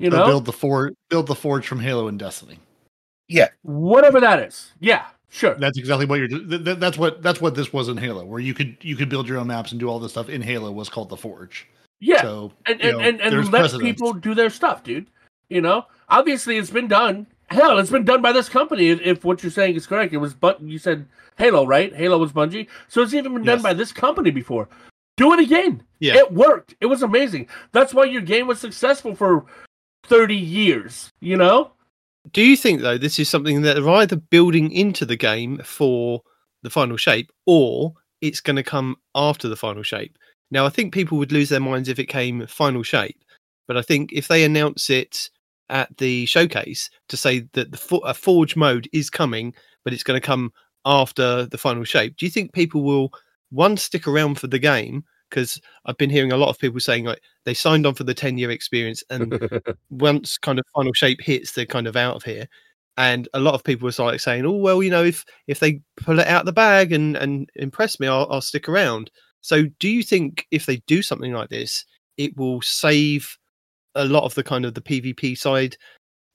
You 0.00 0.10
know, 0.10 0.24
build 0.26 0.44
the 0.46 0.52
forge, 0.52 0.94
build 1.08 1.26
the 1.26 1.34
forge 1.34 1.66
from 1.66 1.78
Halo 1.80 2.08
and 2.08 2.18
Destiny. 2.18 2.58
Yeah, 3.28 3.48
whatever 3.62 4.18
that 4.20 4.40
is. 4.40 4.72
Yeah, 4.80 5.04
sure. 5.28 5.54
That's 5.54 5.78
exactly 5.78 6.06
what 6.06 6.18
you're. 6.18 6.28
Th- 6.28 6.64
th- 6.64 6.78
that's 6.78 6.98
what 6.98 7.22
that's 7.22 7.40
what 7.40 7.54
this 7.54 7.72
was 7.72 7.88
in 7.88 7.96
Halo, 7.96 8.24
where 8.24 8.40
you 8.40 8.54
could 8.54 8.76
you 8.80 8.96
could 8.96 9.08
build 9.08 9.28
your 9.28 9.38
own 9.38 9.46
maps 9.48 9.70
and 9.72 9.78
do 9.78 9.88
all 9.88 9.98
this 9.98 10.12
stuff 10.12 10.28
in 10.28 10.42
Halo 10.42 10.72
was 10.72 10.88
called 10.88 11.10
the 11.10 11.16
Forge. 11.16 11.68
yeah, 12.00 12.22
So 12.22 12.50
and 12.66 12.80
and, 12.80 12.92
know, 12.96 13.00
and, 13.04 13.20
and 13.20 13.32
there's 13.32 13.50
let 13.50 13.60
precedence. 13.60 13.84
people 13.88 14.14
do 14.14 14.34
their 14.34 14.50
stuff, 14.50 14.82
dude. 14.82 15.06
You 15.48 15.60
know, 15.60 15.84
obviously 16.08 16.56
it's 16.56 16.70
been 16.70 16.88
done. 16.88 17.26
Hell, 17.50 17.78
it's 17.78 17.90
been 17.90 18.04
done 18.04 18.22
by 18.22 18.32
this 18.32 18.48
company. 18.48 18.88
If, 18.90 19.00
if 19.02 19.24
what 19.24 19.42
you're 19.42 19.50
saying 19.50 19.74
is 19.74 19.86
correct, 19.86 20.12
it 20.14 20.18
was 20.18 20.32
but 20.34 20.62
you 20.62 20.78
said 20.78 21.06
Halo, 21.36 21.66
right? 21.66 21.94
Halo 21.94 22.18
was 22.18 22.32
Bungie, 22.32 22.68
so 22.88 23.02
it's 23.02 23.12
even 23.12 23.34
been 23.34 23.44
done 23.44 23.60
by 23.60 23.74
this 23.74 23.92
company 23.92 24.30
before. 24.30 24.68
Do 25.16 25.34
it 25.34 25.40
again. 25.40 25.82
Yeah. 25.98 26.16
It 26.16 26.32
worked. 26.32 26.74
It 26.80 26.86
was 26.86 27.02
amazing. 27.02 27.48
That's 27.72 27.92
why 27.92 28.04
your 28.04 28.22
game 28.22 28.46
was 28.46 28.58
successful 28.58 29.14
for 29.14 29.44
thirty 30.04 30.36
years. 30.36 31.10
You 31.20 31.36
know. 31.36 31.72
Do 32.32 32.42
you 32.42 32.56
think 32.56 32.82
though 32.82 32.98
this 32.98 33.18
is 33.18 33.28
something 33.28 33.62
that 33.62 33.74
they're 33.74 33.88
either 33.88 34.16
building 34.16 34.70
into 34.72 35.06
the 35.06 35.16
game 35.16 35.58
for 35.64 36.22
the 36.62 36.70
final 36.70 36.96
shape, 36.96 37.32
or 37.46 37.94
it's 38.20 38.40
going 38.40 38.56
to 38.56 38.62
come 38.62 38.96
after 39.14 39.48
the 39.48 39.56
final 39.56 39.82
shape? 39.82 40.16
Now, 40.50 40.66
I 40.66 40.68
think 40.68 40.92
people 40.92 41.16
would 41.18 41.32
lose 41.32 41.48
their 41.48 41.60
minds 41.60 41.88
if 41.88 41.98
it 41.98 42.06
came 42.06 42.46
final 42.46 42.82
shape, 42.82 43.22
but 43.66 43.76
I 43.76 43.82
think 43.82 44.12
if 44.12 44.28
they 44.28 44.44
announce 44.44 44.90
it 44.90 45.30
at 45.68 45.96
the 45.98 46.26
showcase 46.26 46.90
to 47.08 47.16
say 47.16 47.46
that 47.52 47.70
the 47.70 47.96
a 48.04 48.12
forge 48.12 48.56
mode 48.56 48.88
is 48.92 49.08
coming, 49.08 49.54
but 49.84 49.92
it's 49.92 50.02
going 50.02 50.20
to 50.20 50.26
come 50.26 50.52
after 50.84 51.46
the 51.46 51.58
final 51.58 51.84
shape, 51.84 52.16
do 52.16 52.26
you 52.26 52.30
think 52.30 52.52
people 52.52 52.82
will 52.82 53.12
one 53.50 53.76
stick 53.76 54.06
around 54.08 54.38
for 54.38 54.48
the 54.48 54.58
game? 54.58 55.04
Because 55.30 55.60
I've 55.86 55.96
been 55.96 56.10
hearing 56.10 56.32
a 56.32 56.36
lot 56.36 56.48
of 56.48 56.58
people 56.58 56.80
saying 56.80 57.04
like 57.04 57.20
they 57.44 57.54
signed 57.54 57.86
on 57.86 57.94
for 57.94 58.04
the 58.04 58.14
ten 58.14 58.38
year 58.38 58.50
experience 58.50 59.02
and 59.10 59.38
once 59.90 60.36
kind 60.38 60.58
of 60.58 60.64
final 60.74 60.92
shape 60.92 61.20
hits, 61.20 61.52
they're 61.52 61.66
kind 61.66 61.86
of 61.86 61.96
out 61.96 62.16
of 62.16 62.24
here. 62.24 62.46
And 62.96 63.28
a 63.32 63.40
lot 63.40 63.54
of 63.54 63.64
people 63.64 63.86
were 63.86 64.04
like 64.04 64.20
saying, 64.20 64.44
"Oh 64.44 64.56
well, 64.56 64.82
you 64.82 64.90
know, 64.90 65.04
if 65.04 65.24
if 65.46 65.60
they 65.60 65.80
pull 65.96 66.18
it 66.18 66.26
out 66.26 66.44
the 66.44 66.52
bag 66.52 66.92
and 66.92 67.16
and 67.16 67.48
impress 67.54 67.98
me, 68.00 68.08
I'll, 68.08 68.26
I'll 68.30 68.40
stick 68.40 68.68
around." 68.68 69.10
So, 69.40 69.64
do 69.78 69.88
you 69.88 70.02
think 70.02 70.46
if 70.50 70.66
they 70.66 70.76
do 70.86 71.02
something 71.02 71.32
like 71.32 71.48
this, 71.48 71.84
it 72.18 72.36
will 72.36 72.60
save 72.60 73.38
a 73.94 74.04
lot 74.04 74.24
of 74.24 74.34
the 74.34 74.44
kind 74.44 74.64
of 74.64 74.74
the 74.74 74.82
PvP 74.82 75.36
side 75.36 75.76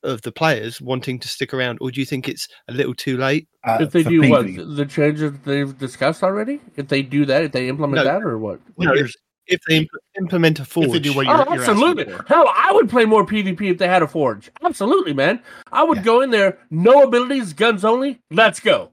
of 0.06 0.22
the 0.22 0.32
players 0.32 0.80
wanting 0.82 1.20
to 1.20 1.28
stick 1.28 1.54
around, 1.54 1.78
or 1.82 1.92
do 1.92 2.00
you 2.00 2.06
think 2.06 2.30
it's 2.30 2.48
a 2.68 2.74
little 2.74 2.94
too 2.94 3.18
late? 3.18 3.48
uh, 3.64 3.78
if 3.82 3.92
they 3.92 4.04
for 4.04 4.10
do 4.10 4.30
what 4.30 4.46
the 4.76 4.86
changes 4.86 5.34
they've 5.44 5.78
discussed 5.78 6.24
already, 6.24 6.62
if 6.76 6.88
they 6.88 7.02
do 7.02 7.26
that, 7.26 7.44
if 7.44 7.52
they 7.52 7.68
implement 7.68 8.04
No. 8.06 8.12
that, 8.12 8.22
or 8.24 8.38
what? 8.38 8.60
No, 8.78 8.90
What 8.90 8.98
you're- 8.98 9.10
If 9.48 9.62
they 9.70 9.78
imp- 9.78 9.90
implement 10.18 10.60
a 10.60 10.66
forge, 10.66 10.88
if 10.88 10.94
they 10.94 11.00
do 11.00 11.14
what 11.14 11.28
Oh, 11.28 11.30
you're, 11.36 11.46
you're 11.54 11.60
absolutely. 11.70 12.12
Hell, 12.28 12.50
I 12.56 12.72
would 12.74 12.90
play 12.90 13.06
more 13.06 13.24
PvP 13.26 13.70
if 13.70 13.78
they 13.78 13.88
had 13.88 14.02
a 14.02 14.08
forge. 14.08 14.50
Absolutely, 14.64 15.14
man. 15.14 15.40
I 15.72 15.84
would 15.84 15.98
Yeah. 16.00 16.04
go 16.04 16.22
in 16.22 16.32
there, 16.32 16.58
no 16.72 17.04
abilities, 17.04 17.54
guns 17.54 17.86
only. 17.86 18.20
Let's 18.32 18.60
go. 18.60 18.92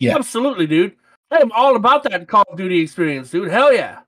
Yeah. 0.00 0.16
Absolutely, 0.16 0.66
dude. 0.66 0.96
I 1.30 1.36
am 1.38 1.52
all 1.52 1.76
about 1.76 2.02
that 2.04 2.26
Call 2.26 2.44
of 2.48 2.56
Duty 2.58 2.80
experience, 2.80 3.30
dude. 3.30 3.48
Hell 3.50 3.72
yeah. 3.72 4.00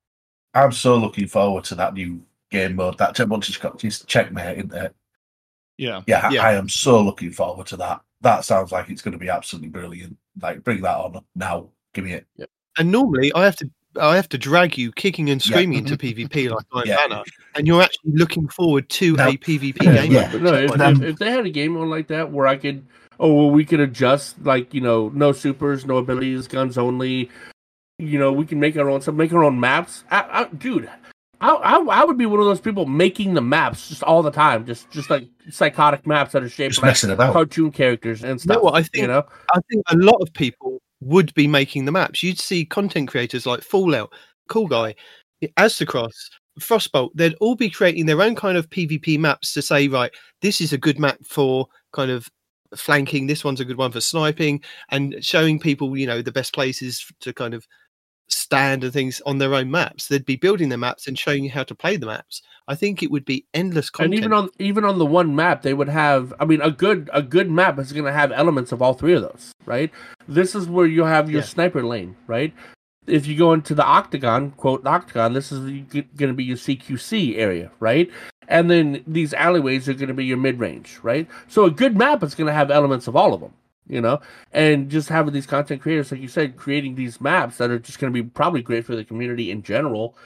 I'm 0.55 0.73
so 0.73 0.97
looking 0.97 1.29
forward 1.29 1.63
to 1.65 1.75
that 1.77 1.95
new 1.95 2.21
game 2.51 2.75
mode. 2.77 2.99
That 2.99 3.19
once 3.29 3.49
it's 3.49 3.59
got 3.59 3.79
this 3.79 4.05
checkmate 4.05 4.59
in 4.59 4.67
there. 4.69 4.91
Yeah. 5.79 6.03
Yeah, 6.07 6.31
Yeah. 6.31 6.43
I 6.43 6.53
am 6.55 6.69
so 6.69 7.03
looking 7.03 7.31
forward 7.33 7.67
to 7.69 7.77
that. 7.79 8.01
That 8.23 8.45
sounds 8.45 8.73
like 8.73 8.89
it's 8.89 9.03
going 9.03 9.12
to 9.12 9.19
be 9.19 9.29
absolutely 9.29 9.69
brilliant. 9.69 10.17
Like, 10.41 10.65
bring 10.65 10.81
that 10.83 10.97
on 10.97 11.23
now. 11.35 11.69
Give 11.95 12.05
me 12.05 12.12
it. 12.12 12.27
and 12.79 12.93
normally 12.93 13.33
I 13.35 13.45
have 13.45 13.57
to 13.57 13.71
I 13.99 14.17
have 14.17 14.29
to 14.29 14.37
drag 14.39 14.77
you 14.77 14.93
kicking 14.93 15.31
and 15.31 15.41
Yeah. 15.45 15.55
screaming 15.57 15.79
into 15.79 15.97
PvP 15.97 16.29
mm-hmm. 16.29 16.55
like 16.55 16.65
Iron 16.75 16.87
Yeah. 16.87 16.97
Banner, 17.09 17.23
and 17.55 17.67
you're 17.67 17.81
actually 17.83 18.12
looking 18.12 18.47
forward 18.49 18.89
to 18.91 19.17
No. 19.17 19.29
a 19.29 19.37
PvP 19.39 19.83
Yeah, 19.83 19.93
game. 20.03 20.12
yeah. 20.12 20.33
But 20.33 20.43
no, 20.43 20.53
if, 20.55 20.71
But, 20.71 20.81
if, 20.93 21.03
if 21.03 21.17
they 21.19 21.31
had 21.31 21.47
a 21.47 21.51
game 21.51 21.77
on 21.79 21.89
like 21.89 22.09
that 22.09 22.31
where 22.31 22.47
I 22.47 22.57
could, 22.57 22.85
oh, 23.19 23.33
well, 23.33 23.51
we 23.51 23.65
could 23.65 23.81
adjust, 23.81 24.37
like, 24.45 24.75
you 24.75 24.83
know, 24.83 25.11
no 25.15 25.33
supers, 25.33 25.87
no 25.87 25.97
abilities, 25.97 26.47
guns 26.47 26.77
only, 26.77 27.31
you 27.99 28.19
know, 28.19 28.31
we 28.33 28.45
can 28.45 28.61
make 28.61 28.77
our 28.77 28.91
own 28.91 29.01
stuff, 29.01 29.15
make 29.15 29.33
our 29.33 29.43
own 29.45 29.59
maps. 29.59 30.05
I, 30.11 30.27
I, 30.43 30.45
dude, 30.55 30.91
I, 31.40 31.51
I, 31.51 32.01
I 32.01 32.05
would 32.05 32.16
be 32.16 32.27
one 32.27 32.40
of 32.40 32.46
those 32.46 32.61
people 32.61 32.87
making 32.87 33.35
the 33.35 33.40
maps 33.42 33.88
just 33.88 34.03
all 34.03 34.22
the 34.22 34.31
time, 34.31 34.64
just 34.66 34.90
just 34.90 35.11
like 35.11 35.29
psychotic 35.51 36.07
maps 36.07 36.33
that 36.33 36.42
are 36.42 36.49
shaped 36.49 36.72
Just 36.75 36.83
like 36.83 36.90
messing 36.90 37.11
about. 37.11 37.33
cartoon 37.33 37.70
characters 37.70 38.22
and 38.22 38.35
You 38.35 38.38
stuff. 38.38 38.57
know 38.57 38.62
what 38.62 38.75
I 38.75 38.83
think? 38.83 39.03
You 39.03 39.07
know, 39.09 39.22
I 39.53 39.61
think 39.70 39.85
a 39.90 39.96
lot 39.96 40.16
of 40.22 40.33
people 40.33 40.81
would 41.01 41.33
be 41.35 41.46
making 41.46 41.85
the 41.85 41.92
maps. 41.92 42.22
You'd 42.22 42.38
see 42.38 42.64
content 42.64 43.09
creators 43.09 43.44
like 43.46 43.62
Fallout, 43.62 44.12
Cool 44.49 44.66
Guy, 44.66 44.94
Aztecross, 45.59 46.14
Frostbolt. 46.59 47.11
They'd 47.14 47.35
all 47.40 47.55
be 47.55 47.68
creating 47.70 48.07
their 48.07 48.22
own 48.22 48.35
kind 48.35 48.57
of 48.57 48.70
PvP 48.70 49.18
maps 49.18 49.53
to 49.53 49.62
say, 49.62 49.88
right, 49.88 50.11
this 50.40 50.61
is 50.61 50.72
a 50.72 50.79
good 50.79 50.99
map 50.99 51.18
for 51.25 51.66
kind 51.92 52.11
of 52.11 52.29
flanking. 52.75 53.27
This 53.27 53.44
one's 53.44 53.61
a 53.61 53.64
good 53.64 53.77
one 53.77 53.92
for 53.92 54.01
sniping, 54.01 54.62
and 54.90 55.16
showing 55.20 55.61
people, 55.61 55.96
you 55.96 56.07
know, 56.07 56.22
the 56.22 56.33
best 56.33 56.55
places 56.55 57.07
to 57.20 57.33
kind 57.35 57.53
of 57.55 57.66
stand 58.29 58.85
and 58.85 58.93
things 58.93 59.21
on 59.27 59.39
their 59.39 59.55
own 59.55 59.71
maps. 59.71 60.09
They'd 60.09 60.25
be 60.25 60.37
building 60.37 60.69
their 60.69 60.79
maps 60.79 61.07
and 61.07 61.19
showing 61.19 61.45
you 61.45 61.51
how 61.51 61.62
to 61.65 61.75
play 61.75 61.97
the 61.97 62.07
maps. 62.07 62.43
I 62.69 62.75
think 62.75 63.03
it 63.03 63.11
would 63.11 63.25
be 63.25 63.47
endless 63.55 63.91
content. 63.91 64.15
and 64.15 64.19
even 64.25 64.33
on 64.33 64.49
even 64.59 64.85
on 64.85 64.99
the 64.99 65.07
one 65.07 65.35
map, 65.37 65.62
they 65.62 65.75
would 65.75 65.89
have. 65.89 66.35
I 66.41 66.45
mean, 66.45 66.61
a 66.61 66.71
good 66.71 67.09
a 67.12 67.23
good 67.23 67.51
map 67.51 67.79
is 67.79 67.93
going 67.93 68.05
to 68.07 68.12
have 68.12 68.33
elements 68.33 68.73
of 68.73 68.83
all 68.83 68.95
three 68.95 69.15
of 69.15 69.23
those, 69.23 69.53
right? 69.65 69.91
This 70.27 70.55
is 70.55 70.67
where 70.69 70.87
you 70.87 71.05
have 71.05 71.31
your 71.31 71.43
Yeah. 71.43 71.47
sniper 71.47 71.83
lane, 71.85 72.17
right? 72.27 72.53
If 73.07 73.29
you 73.29 73.37
go 73.39 73.53
into 73.53 73.73
the 73.75 73.85
octagon, 73.85 74.51
quote 74.53 74.83
the 74.83 74.91
octagon, 74.91 75.33
this 75.33 75.53
is 75.53 75.61
going 75.93 76.09
to 76.29 76.33
be 76.35 76.43
your 76.43 76.57
CQC 76.57 77.37
area, 77.37 77.71
right? 77.79 78.11
And 78.49 78.69
then 78.69 79.05
these 79.07 79.33
alleyways 79.33 79.89
are 79.89 79.95
going 79.95 80.09
to 80.09 80.15
be 80.15 80.25
your 80.25 80.37
mid 80.37 80.59
range, 80.59 80.99
right? 81.05 81.29
So 81.47 81.65
a 81.67 81.71
good 81.71 81.97
map 81.97 82.25
is 82.25 82.35
going 82.35 82.49
to 82.49 82.53
have 82.53 82.71
elements 82.73 83.07
of 83.07 83.15
all 83.15 83.33
of 83.33 83.41
them, 83.41 83.53
you 83.88 84.01
know. 84.01 84.20
And 84.53 84.90
just 84.90 85.09
having 85.09 85.35
these 85.35 85.46
content 85.46 85.83
creators, 85.83 86.11
like 86.11 86.20
you 86.20 86.29
said, 86.29 86.57
creating 86.57 86.94
these 86.94 87.20
maps 87.20 87.59
that 87.59 87.70
are 87.70 87.79
just 87.79 87.99
going 87.99 88.12
to 88.12 88.22
be 88.22 88.29
probably 88.29 88.62
great 88.62 88.85
for 88.85 88.96
the 88.96 89.05
community 89.05 89.51
in 89.51 89.62
general. 89.62 90.16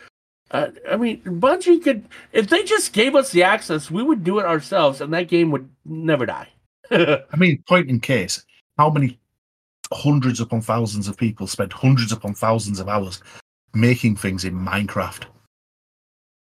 Uh, 0.50 0.68
I 0.90 0.96
mean, 0.96 1.22
Bungie 1.22 1.82
could, 1.82 2.08
if 2.32 2.48
they 2.48 2.64
just 2.64 2.92
gave 2.92 3.14
us 3.14 3.30
the 3.30 3.44
access, 3.44 3.90
we 3.90 4.02
would 4.02 4.24
do 4.24 4.40
it 4.40 4.46
ourselves, 4.46 5.00
and 5.00 5.12
that 5.14 5.28
game 5.28 5.50
would 5.52 5.68
never 5.84 6.26
die. 6.26 6.48
I 6.90 7.36
mean, 7.36 7.62
point 7.68 7.88
in 7.88 8.00
case, 8.00 8.44
how 8.76 8.90
many 8.90 9.18
hundreds 9.92 10.40
upon 10.40 10.60
thousands 10.60 11.06
of 11.06 11.16
people 11.16 11.46
spend 11.46 11.72
hundreds 11.72 12.10
upon 12.10 12.34
thousands 12.34 12.80
of 12.80 12.88
hours 12.88 13.22
making 13.74 14.16
things 14.16 14.44
in 14.44 14.54
Minecraft? 14.54 15.24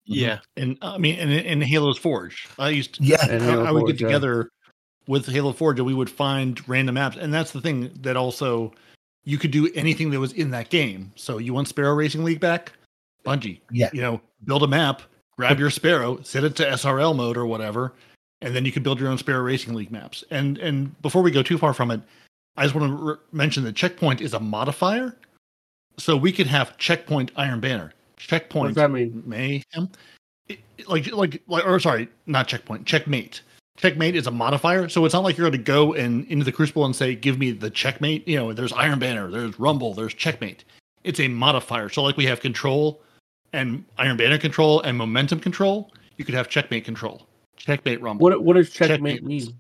yeah, 0.07 0.39
And 0.55 0.77
I 0.81 0.97
mean, 0.97 1.19
and 1.19 1.31
in 1.31 1.61
Halo's 1.61 1.97
Forge, 1.97 2.47
I 2.57 2.69
used 2.69 2.95
to, 2.95 3.03
Yeah, 3.03 3.17
I, 3.21 3.67
I 3.67 3.71
would 3.71 3.81
Forge, 3.81 3.97
get 3.97 4.01
yeah. 4.01 4.17
With 5.07 5.25
Halo 5.27 5.53
Forge 5.53 5.79
we 5.79 5.93
would 5.93 6.09
find 6.09 6.67
random 6.67 6.95
maps. 6.95 7.17
And 7.17 7.33
that's 7.33 7.51
the 7.51 7.61
thing 7.61 7.91
that 8.01 8.17
also 8.17 8.73
you 9.23 9.37
could 9.37 9.51
do 9.51 9.69
anything 9.75 10.09
that 10.11 10.19
was 10.19 10.33
in 10.33 10.51
that 10.51 10.69
game. 10.69 11.11
So 11.15 11.37
you 11.37 11.53
want 11.53 11.67
Sparrow 11.67 11.93
Racing 11.95 12.23
League 12.23 12.39
back? 12.39 12.73
Bungie. 13.25 13.59
Yeah. 13.71 13.89
You 13.93 14.01
know, 14.01 14.21
build 14.45 14.63
a 14.63 14.67
map, 14.67 15.01
grab 15.37 15.59
your 15.59 15.69
Sparrow, 15.69 16.21
set 16.23 16.43
it 16.43 16.55
to 16.57 16.63
SRL 16.65 17.15
mode 17.15 17.35
or 17.37 17.45
whatever, 17.45 17.93
and 18.41 18.55
then 18.55 18.63
you 18.65 18.71
could 18.71 18.83
build 18.83 18.99
your 18.99 19.09
own 19.09 19.17
Sparrow 19.17 19.41
Racing 19.41 19.73
League 19.73 19.91
maps. 19.91 20.23
And 20.31 20.57
and 20.59 20.99
before 21.01 21.21
we 21.21 21.31
go 21.31 21.43
too 21.43 21.57
far 21.57 21.73
from 21.73 21.91
it, 21.91 22.01
I 22.55 22.63
just 22.63 22.75
want 22.75 22.89
to 22.97 23.03
re- 23.03 23.15
mention 23.31 23.63
that 23.65 23.75
checkpoint 23.75 24.21
is 24.21 24.33
a 24.33 24.39
modifier. 24.39 25.15
So 25.97 26.15
we 26.15 26.31
could 26.31 26.47
have 26.47 26.77
checkpoint 26.77 27.31
Iron 27.35 27.59
Banner, 27.59 27.85
What 27.85 28.17
checkpoint 28.17 28.67
does 28.69 28.75
that 28.75 28.91
mean? 28.91 29.23
mayhem 29.25 29.89
it- 30.47 30.59
it- 30.77 30.87
like 30.87 31.11
like 31.11 31.41
like 31.47 31.65
or 31.65 31.79
sorry 31.79 32.07
not 32.27 32.47
checkpoint 32.47 32.85
checkmate 32.85 33.41
checkmate 33.77 34.15
is 34.15 34.27
a 34.27 34.31
modifier. 34.31 34.89
So 34.89 35.05
it's 35.05 35.13
not 35.13 35.23
like 35.23 35.37
you're 35.37 35.49
going 35.49 35.57
to 35.59 35.63
go 35.71 35.93
and 35.93 36.25
into 36.25 36.43
the 36.43 36.51
crucible 36.51 36.85
and 36.85 36.95
say 36.95 37.15
give 37.15 37.39
me 37.39 37.51
the 37.51 37.69
checkmate. 37.69 38.27
You 38.27 38.35
know 38.37 38.53
there's 38.53 38.73
iron 38.73 38.99
banner 38.99 39.29
there's 39.31 39.57
rumble 39.59 39.93
there's 39.93 40.13
checkmate. 40.13 40.65
It's 41.03 41.19
a 41.19 41.27
modifier. 41.29 41.87
So 41.89 42.03
like 42.03 42.17
we 42.17 42.25
have 42.25 42.41
control 42.41 43.01
and 43.53 43.85
iron 43.97 44.17
banner 44.17 44.37
control 44.37 44.81
and 44.81 44.97
momentum 44.97 45.39
control 45.39 45.91
you 46.17 46.25
could 46.25 46.35
have 46.35 46.49
checkmate 46.49 46.83
control. 46.83 47.25
Checkmate 47.55 48.01
rumble. 48.01 48.23
What 48.23 48.43
what 48.43 48.55
does 48.55 48.69
checkmate 48.69 49.17
Checkmate. 49.17 49.23
mean? 49.23 49.59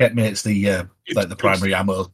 Checkmate's 0.00 0.42
the 0.42 0.68
uh, 0.70 0.82
It's- 1.06 1.16
like 1.16 1.28
the 1.28 1.34
it's- 1.34 1.38
primary 1.40 1.74
ammo. 1.74 2.10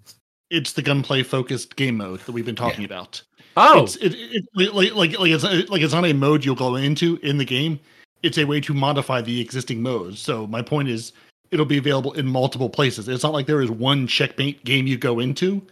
it's 0.51 0.73
the 0.73 0.83
gunplay 0.83 1.23
focused 1.23 1.77
game 1.77 1.97
mode 1.97 2.21
that 2.21 2.33
we've 2.33 2.47
been 2.47 2.57
talking 2.57 2.85
about. 2.85 3.23
Oh, 3.57 3.85
it's 3.85 3.97
it, 3.97 4.15
it 4.15 4.45
like 4.55 4.95
like 4.95 5.19
like 5.19 5.31
it's 5.31 5.45
like 5.71 5.81
it's 5.81 5.95
not 5.95 6.05
a 6.05 6.13
mode 6.13 6.45
you'll 6.45 6.55
go 6.57 6.75
into 6.77 7.17
in 7.23 7.39
the 7.39 7.45
game. 7.45 7.81
It's 8.23 8.39
a 8.39 8.45
way 8.45 8.61
to 8.63 8.75
modify 8.75 9.21
the 9.21 9.41
existing 9.41 9.83
modes. 9.83 10.21
So 10.21 10.47
my 10.47 10.63
point 10.63 10.89
is, 10.89 11.13
it'll 11.51 11.67
be 11.67 11.79
available 11.79 12.13
in 12.15 12.27
multiple 12.27 12.69
places. 12.69 13.09
It's 13.09 13.23
not 13.23 13.33
like 13.33 13.47
there 13.47 13.63
is 13.63 13.71
one 13.71 14.07
checkmate 14.07 14.65
game 14.65 14.87
you 14.87 14.97
go 14.99 15.21
into. 15.21 15.63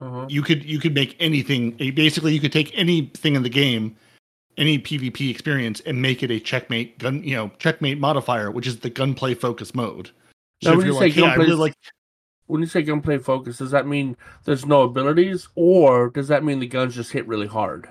uh-huh. 0.00 0.26
You 0.28 0.42
could 0.42 0.64
you 0.64 0.78
could 0.78 0.94
make 0.94 1.16
anything. 1.20 1.72
Basically, 1.94 2.32
you 2.32 2.40
could 2.40 2.52
take 2.52 2.76
anything 2.78 3.34
in 3.36 3.42
the 3.42 3.50
game, 3.50 3.96
any 4.56 4.78
PvP 4.78 5.30
experience, 5.30 5.80
and 5.80 6.00
make 6.00 6.22
it 6.22 6.30
a 6.30 6.40
checkmate 6.40 6.98
gun. 6.98 7.22
You 7.22 7.36
know, 7.36 7.50
checkmate 7.58 7.98
modifier, 7.98 8.50
which 8.50 8.66
is 8.66 8.78
the 8.80 8.90
gunplay 8.90 9.34
focus 9.34 9.74
mode. 9.74 10.10
So 10.62 10.70
Now, 10.70 10.72
if 10.72 10.76
when 10.78 10.86
you're 10.86 10.94
you 10.94 11.00
like, 11.00 11.12
say 11.12 11.20
yeah, 11.20 11.26
I 11.26 11.34
really 11.34 11.48
gunplay- 11.48 11.60
like 11.66 11.74
when 12.46 12.60
you 12.62 12.66
say 12.66 12.82
gunplay 12.82 13.18
focus, 13.18 13.58
does 13.58 13.70
that 13.72 13.86
mean 13.86 14.16
there's 14.44 14.64
no 14.66 14.82
abilities, 14.82 15.48
or 15.54 16.08
does 16.10 16.28
that 16.28 16.44
mean 16.44 16.60
the 16.60 16.66
guns 16.66 16.94
just 16.96 17.12
hit 17.12 17.26
really 17.28 17.46
hard? 17.46 17.88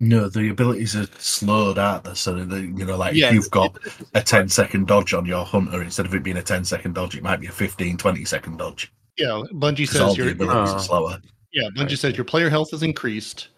No, 0.00 0.28
the 0.28 0.48
abilities 0.50 0.94
are 0.94 1.06
slowed, 1.18 1.76
aren't 1.78 2.04
they? 2.04 2.14
So 2.14 2.34
that, 2.44 2.60
you 2.60 2.84
know, 2.84 2.96
like 2.96 3.14
Yeah. 3.14 3.28
if 3.28 3.34
you've 3.34 3.50
got 3.50 3.76
a 4.14 4.22
10 4.22 4.48
second 4.48 4.86
dodge 4.86 5.12
on 5.12 5.26
your 5.26 5.44
hunter, 5.44 5.82
instead 5.82 6.06
of 6.06 6.14
it 6.14 6.22
being 6.22 6.36
a 6.36 6.42
10 6.42 6.64
second 6.64 6.94
dodge, 6.94 7.16
it 7.16 7.22
might 7.22 7.40
be 7.40 7.48
a 7.48 7.52
15, 7.52 7.96
20 7.96 8.24
second 8.24 8.58
dodge. 8.58 8.92
you 9.16 9.26
know, 9.26 9.42
Bungie 9.54 9.88
'Cause 9.90 10.00
all 10.00 10.08
says 10.10 10.18
your 10.18 10.30
abilities 10.30 10.70
uh, 10.70 10.74
are 10.76 10.80
slower. 10.80 11.20
yeah, 11.52 11.68
Bungie 11.76 11.98
says 11.98 12.16
your 12.16 12.24
player 12.24 12.48
health 12.48 12.72
is 12.72 12.84
increased. 12.84 13.48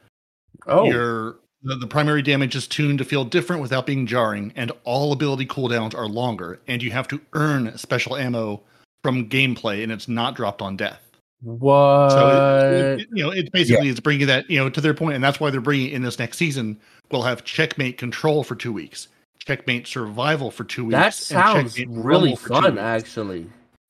Oh, 0.67 0.85
Your 0.91 1.37
the, 1.63 1.77
the 1.77 1.87
primary 1.87 2.23
damage 2.23 2.57
is 2.57 2.67
tuned 2.67 2.99
to 3.01 3.05
feel 3.05 3.23
different 3.27 3.61
without 3.61 3.85
being 3.85 4.07
jarring, 4.07 4.51
and 4.57 4.73
all 4.85 5.13
ability 5.13 5.45
cooldowns 5.45 5.95
are 5.95 6.09
longer, 6.09 6.61
and 6.67 6.83
you 6.83 6.91
have 6.93 7.07
to 7.09 7.21
earn 7.35 7.77
special 7.77 8.17
ammo 8.17 8.63
from 9.03 9.29
gameplay, 9.29 9.83
and 9.83 9.93
it's 9.93 10.09
not 10.09 10.35
dropped 10.35 10.63
on 10.63 10.77
death. 10.79 11.10
What? 11.43 12.11
So 12.11 12.71
it, 12.71 13.01
it- 13.01 13.09
you 13.13 13.23
know, 13.25 13.31
it's 13.31 13.51
basically 13.51 13.89
it's 13.89 14.01
bringing 14.01 14.27
that 14.27 14.49
you 14.51 14.59
know 14.59 14.69
to 14.71 14.81
their 14.81 14.95
point, 14.95 15.15
and 15.15 15.25
that's 15.25 15.41
why 15.41 15.51
they're 15.51 15.61
bringing 15.61 15.89
it 15.89 15.93
in 15.95 16.03
this 16.03 16.19
next 16.19 16.37
season. 16.39 16.79
We'll 17.11 17.23
have 17.23 17.45
checkmate 17.45 17.99
control 17.99 18.45
for 18.45 18.55
two 18.55 18.73
weeks, 18.73 19.09
checkmate 19.39 19.87
survival 19.87 20.51
for 20.51 20.65
two 20.65 20.85
weeks. 20.85 20.95
that 20.99 21.15
sounds 21.15 21.75
Checkmate 21.75 21.97
really 21.99 22.31
Rumble 22.31 22.63
fun, 22.63 22.79
actually. 22.79 23.47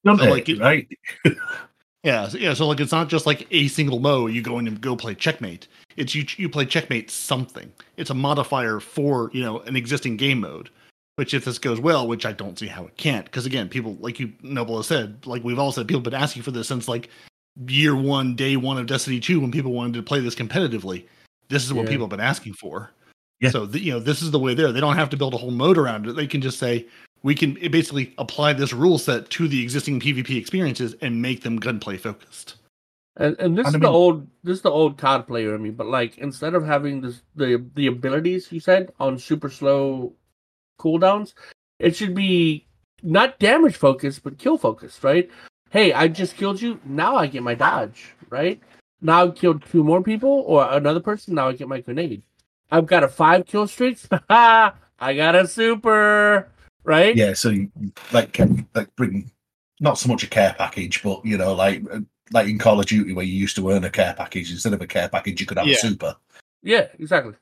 So, 0.07 0.17
they? 0.17 0.31
like, 0.31 0.49
it- 0.49 0.59
right? 0.61 0.89
Yeah, 2.03 2.29
so, 2.29 2.39
yeah. 2.39 2.55
So 2.55 2.67
like, 2.67 2.81
it's 2.81 2.93
not 2.93 3.09
just 3.09 3.27
like 3.27 3.47
a 3.51 3.69
single 3.69 3.99
mode. 4.01 4.33
You 4.33 4.41
go 4.41 4.59
in 4.59 4.67
and 4.67 4.81
go 4.81 4.97
play 4.97 5.15
checkmate. 5.15 5.69
It's 5.99 6.15
you. 6.15 6.25
You 6.39 6.49
play 6.49 6.65
checkmate 6.65 7.11
something. 7.11 7.71
It's 7.99 8.09
a 8.09 8.15
modifier 8.15 8.81
for 8.81 9.31
you 9.35 9.43
know 9.43 9.61
an 9.61 9.77
existing 9.77 10.17
game 10.17 10.41
mode. 10.41 10.71
Which, 11.17 11.35
if 11.35 11.45
this 11.45 11.59
goes 11.59 11.79
well, 11.79 12.09
which 12.09 12.25
I 12.25 12.33
don't 12.33 12.59
see 12.59 12.69
how 12.69 12.87
it 12.87 12.97
can't, 12.97 13.27
because 13.27 13.45
again, 13.45 13.69
people 13.69 13.99
like 14.01 14.19
you, 14.19 14.33
Noble 14.43 14.79
has 14.79 14.87
said, 14.87 15.27
like 15.27 15.45
we've 15.45 15.59
all 15.59 15.73
said, 15.73 15.87
people 15.89 15.99
have 15.99 16.05
been 16.05 16.15
asking 16.15 16.41
for 16.43 16.53
this 16.53 16.69
since 16.69 16.89
like 16.89 17.11
year 17.67 17.95
one, 17.95 18.35
day 18.35 18.57
one 18.57 18.79
of 18.79 18.87
Destiny 18.87 19.21
two, 19.21 19.41
when 19.41 19.51
people 19.51 19.73
wanted 19.73 19.95
to 19.95 20.03
play 20.03 20.21
this 20.21 20.35
competitively. 20.35 21.05
This 21.49 21.65
is 21.65 21.73
what 21.73 21.85
Yeah. 21.85 21.91
people 21.91 22.05
have 22.07 22.11
been 22.11 22.21
asking 22.21 22.55
for. 22.55 22.91
Yeah. 23.41 23.51
So 23.51 23.67
the, 23.67 23.81
you 23.81 23.93
know, 23.93 24.01
this 24.01 24.23
is 24.23 24.31
the 24.31 24.39
way 24.39 24.55
there. 24.55 24.71
They 24.73 24.81
don't 24.81 24.97
have 24.97 25.11
to 25.11 25.17
build 25.17 25.35
a 25.35 25.39
whole 25.39 25.51
mode 25.51 25.79
around 25.79 26.07
it. 26.07 26.13
They 26.15 26.27
can 26.27 26.41
just 26.41 26.59
say 26.59 26.87
we 27.23 27.35
can 27.35 27.55
basically 27.71 28.15
apply 28.19 28.53
this 28.53 28.73
rule 28.73 28.99
set 28.99 29.29
to 29.31 29.49
the 29.49 29.63
existing 29.63 30.01
PvP 30.01 30.37
experiences 30.37 30.95
and 31.01 31.21
make 31.21 31.43
them 31.43 31.57
gunplay 31.57 31.97
focused. 31.97 32.57
And 33.17 33.37
and 33.39 33.59
this 33.59 33.67
And 33.67 33.77
is 33.77 33.83
I 33.83 33.87
the 33.87 33.89
old 33.89 34.27
this 34.45 34.57
is 34.57 34.63
the 34.63 34.71
old 34.71 34.97
COD 34.97 35.27
player 35.27 35.55
in 35.55 35.63
me, 35.63 35.71
but 35.71 35.87
like 35.87 36.19
instead 36.19 36.55
of 36.55 36.65
having 36.65 37.01
this 37.01 37.23
the 37.35 37.65
the 37.75 37.89
abilities 37.89 38.51
you 38.53 38.61
said 38.61 38.93
on 39.01 39.19
super 39.19 39.51
slow 39.51 40.15
cooldowns, 40.79 41.35
it 41.79 41.97
should 41.97 42.15
be 42.15 42.67
not 43.03 43.39
damage 43.39 43.77
focused 43.77 44.23
but 44.23 44.39
kill 44.39 44.57
focused, 44.57 45.03
right? 45.03 45.29
Hey, 45.71 45.93
I 45.93 46.09
just 46.09 46.37
killed 46.37 46.61
you, 46.61 46.81
now 46.85 47.17
I 47.17 47.27
get 47.29 47.43
my 47.43 47.55
dodge, 47.55 48.15
right? 48.29 48.61
Now 49.01 49.27
I 49.27 49.31
killed 49.31 49.65
two 49.71 49.85
more 49.85 50.03
people 50.03 50.43
or 50.47 50.69
another 50.73 51.01
person, 51.01 51.35
now 51.35 51.49
I 51.49 51.53
get 51.53 51.69
my 51.69 51.81
grenade. 51.81 52.23
I've 52.73 52.87
got 52.87 53.05
a 53.05 53.09
five 53.09 53.47
kill 53.47 53.67
streak. 53.67 53.99
I 54.31 54.73
got 55.01 55.35
a 55.37 55.47
super, 55.47 56.49
right? 56.85 57.15
Yeah, 57.17 57.35
so 57.35 57.51
you, 57.51 57.71
like, 58.13 58.39
like 58.75 58.95
bring 58.97 59.31
not 59.81 59.99
so 59.99 60.09
much 60.09 60.23
a 60.25 60.27
care 60.27 60.55
package, 60.59 61.03
but 61.03 61.25
you 61.25 61.39
know, 61.39 61.55
like 61.55 61.83
like 62.33 62.47
in 62.49 62.59
Call 62.59 62.79
of 62.79 62.87
Duty 62.87 63.13
where 63.13 63.25
you 63.25 63.33
used 63.35 63.57
to 63.57 63.71
earn 63.71 63.83
a 63.85 63.91
care 63.91 64.15
package 64.17 64.53
instead 64.53 64.73
of 64.73 64.81
a 64.83 64.87
care 64.87 65.09
package, 65.09 65.41
you 65.41 65.47
could 65.47 65.59
have 65.59 65.67
Yeah. 65.67 65.75
a 65.75 65.79
super. 65.79 66.17
Yeah, 66.63 66.87
exactly. 66.99 67.35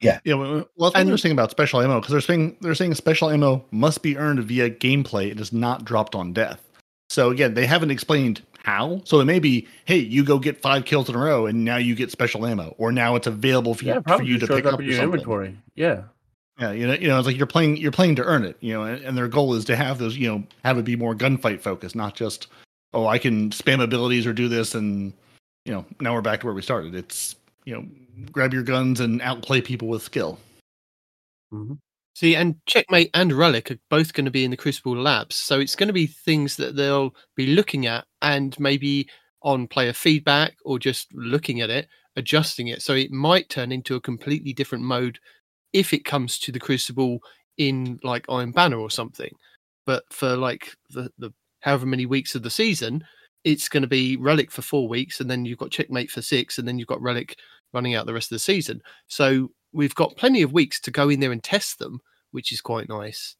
Yeah, 0.00 0.20
Yeah. 0.24 0.34
well 0.34 0.66
that's 0.78 0.94
And- 0.94 1.08
they're 1.10 1.32
about 1.32 1.50
special 1.50 1.82
ammo 1.82 2.00
because 2.00 2.12
they're 2.12 2.20
saying 2.22 2.56
they're 2.60 2.74
saying 2.74 2.94
special 2.94 3.28
ammo 3.28 3.64
must 3.70 4.02
be 4.02 4.16
earned 4.16 4.42
via 4.44 4.70
gameplay. 4.70 5.30
It 5.30 5.40
is 5.40 5.52
not 5.52 5.84
dropped 5.84 6.14
on 6.14 6.32
death. 6.32 6.69
So 7.10 7.30
again, 7.30 7.54
they 7.54 7.66
haven't 7.66 7.90
explained 7.90 8.40
how. 8.62 9.02
So 9.04 9.20
it 9.20 9.24
may 9.24 9.40
be, 9.40 9.66
hey, 9.84 9.98
you 9.98 10.24
go 10.24 10.38
get 10.38 10.62
five 10.62 10.84
kills 10.84 11.08
in 11.08 11.14
a 11.16 11.18
row, 11.18 11.46
and 11.46 11.64
now 11.64 11.76
you 11.76 11.94
get 11.94 12.10
special 12.10 12.46
ammo, 12.46 12.74
or 12.78 12.92
now 12.92 13.16
it's 13.16 13.26
available 13.26 13.74
for, 13.74 13.84
Yeah, 13.84 13.96
you, 14.06 14.16
for 14.16 14.22
you 14.22 14.38
to 14.38 14.46
pick 14.46 14.64
up 14.64 14.74
up 14.74 14.80
in 14.80 14.86
your 14.86 14.94
something. 14.94 15.12
inventory. 15.14 15.58
Yeah. 15.74 16.04
Yeah, 16.58 16.72
you 16.72 16.86
know, 16.86 16.92
you 16.92 17.08
know, 17.08 17.18
it's 17.18 17.26
like 17.26 17.36
you're 17.36 17.46
playing, 17.46 17.78
you're 17.78 17.90
playing 17.90 18.16
to 18.16 18.22
earn 18.22 18.44
it, 18.44 18.56
you 18.60 18.72
know, 18.74 18.84
and, 18.84 19.02
and 19.02 19.16
their 19.18 19.28
goal 19.28 19.54
is 19.54 19.64
to 19.64 19.76
have 19.76 19.98
those, 19.98 20.16
you 20.16 20.28
know, 20.28 20.44
have 20.62 20.76
it 20.78 20.84
be 20.84 20.94
more 20.94 21.14
gunfight 21.14 21.60
focused, 21.60 21.96
not 21.96 22.14
just, 22.14 22.48
oh, 22.92 23.06
I 23.06 23.18
can 23.18 23.50
spam 23.50 23.82
abilities 23.82 24.26
or 24.26 24.32
do 24.34 24.46
this, 24.46 24.74
and 24.74 25.12
you 25.64 25.72
know, 25.72 25.84
now 26.00 26.14
we're 26.14 26.20
back 26.20 26.40
to 26.40 26.46
where 26.46 26.54
we 26.54 26.62
started. 26.62 26.94
It's, 26.94 27.34
you 27.64 27.74
know, 27.74 27.86
grab 28.30 28.52
your 28.52 28.62
guns 28.62 29.00
and 29.00 29.22
outplay 29.22 29.60
people 29.62 29.88
with 29.88 30.02
skill. 30.02 30.38
Mm-hmm. 31.52 31.74
See, 32.20 32.36
and 32.36 32.56
Checkmate 32.66 33.08
and 33.14 33.32
Relic 33.32 33.70
are 33.70 33.78
both 33.88 34.12
going 34.12 34.26
to 34.26 34.30
be 34.30 34.44
in 34.44 34.50
the 34.50 34.56
Crucible 34.58 34.94
labs, 34.94 35.36
so 35.36 35.58
it's 35.58 35.74
going 35.74 35.86
to 35.86 35.94
be 35.94 36.06
things 36.06 36.54
that 36.56 36.76
they'll 36.76 37.14
be 37.34 37.46
looking 37.46 37.86
at 37.86 38.04
and 38.20 38.54
maybe 38.60 39.08
on 39.42 39.66
player 39.66 39.94
feedback 39.94 40.54
or 40.66 40.78
just 40.78 41.08
looking 41.14 41.62
at 41.62 41.70
it, 41.70 41.88
adjusting 42.16 42.68
it. 42.68 42.82
So 42.82 42.92
it 42.92 43.10
might 43.10 43.48
turn 43.48 43.72
into 43.72 43.94
a 43.94 44.02
completely 44.02 44.52
different 44.52 44.84
mode 44.84 45.18
if 45.72 45.94
it 45.94 46.04
comes 46.04 46.38
to 46.40 46.52
the 46.52 46.60
Crucible 46.60 47.20
in 47.56 47.98
like 48.02 48.26
Iron 48.28 48.52
Banner 48.52 48.76
or 48.76 48.90
something. 48.90 49.32
But 49.86 50.04
for 50.12 50.36
like 50.36 50.74
the, 50.90 51.08
the 51.16 51.32
however 51.60 51.86
many 51.86 52.04
weeks 52.04 52.34
of 52.34 52.42
the 52.42 52.50
season, 52.50 53.02
it's 53.44 53.70
going 53.70 53.80
to 53.82 53.88
be 53.88 54.18
Relic 54.18 54.50
for 54.50 54.60
four 54.60 54.88
weeks, 54.88 55.20
and 55.20 55.30
then 55.30 55.46
you've 55.46 55.56
got 55.56 55.70
Checkmate 55.70 56.10
for 56.10 56.20
six, 56.20 56.58
and 56.58 56.68
then 56.68 56.78
you've 56.78 56.86
got 56.86 57.00
Relic 57.00 57.38
running 57.72 57.94
out 57.94 58.04
the 58.04 58.12
rest 58.12 58.30
of 58.30 58.34
the 58.34 58.40
season. 58.40 58.82
So 59.06 59.52
we've 59.72 59.94
got 59.94 60.18
plenty 60.18 60.42
of 60.42 60.52
weeks 60.52 60.78
to 60.82 60.90
go 60.90 61.08
in 61.08 61.20
there 61.20 61.32
and 61.32 61.42
test 61.42 61.78
them, 61.78 62.00
which 62.32 62.52
is 62.52 62.60
quite 62.60 62.88
nice. 62.88 63.36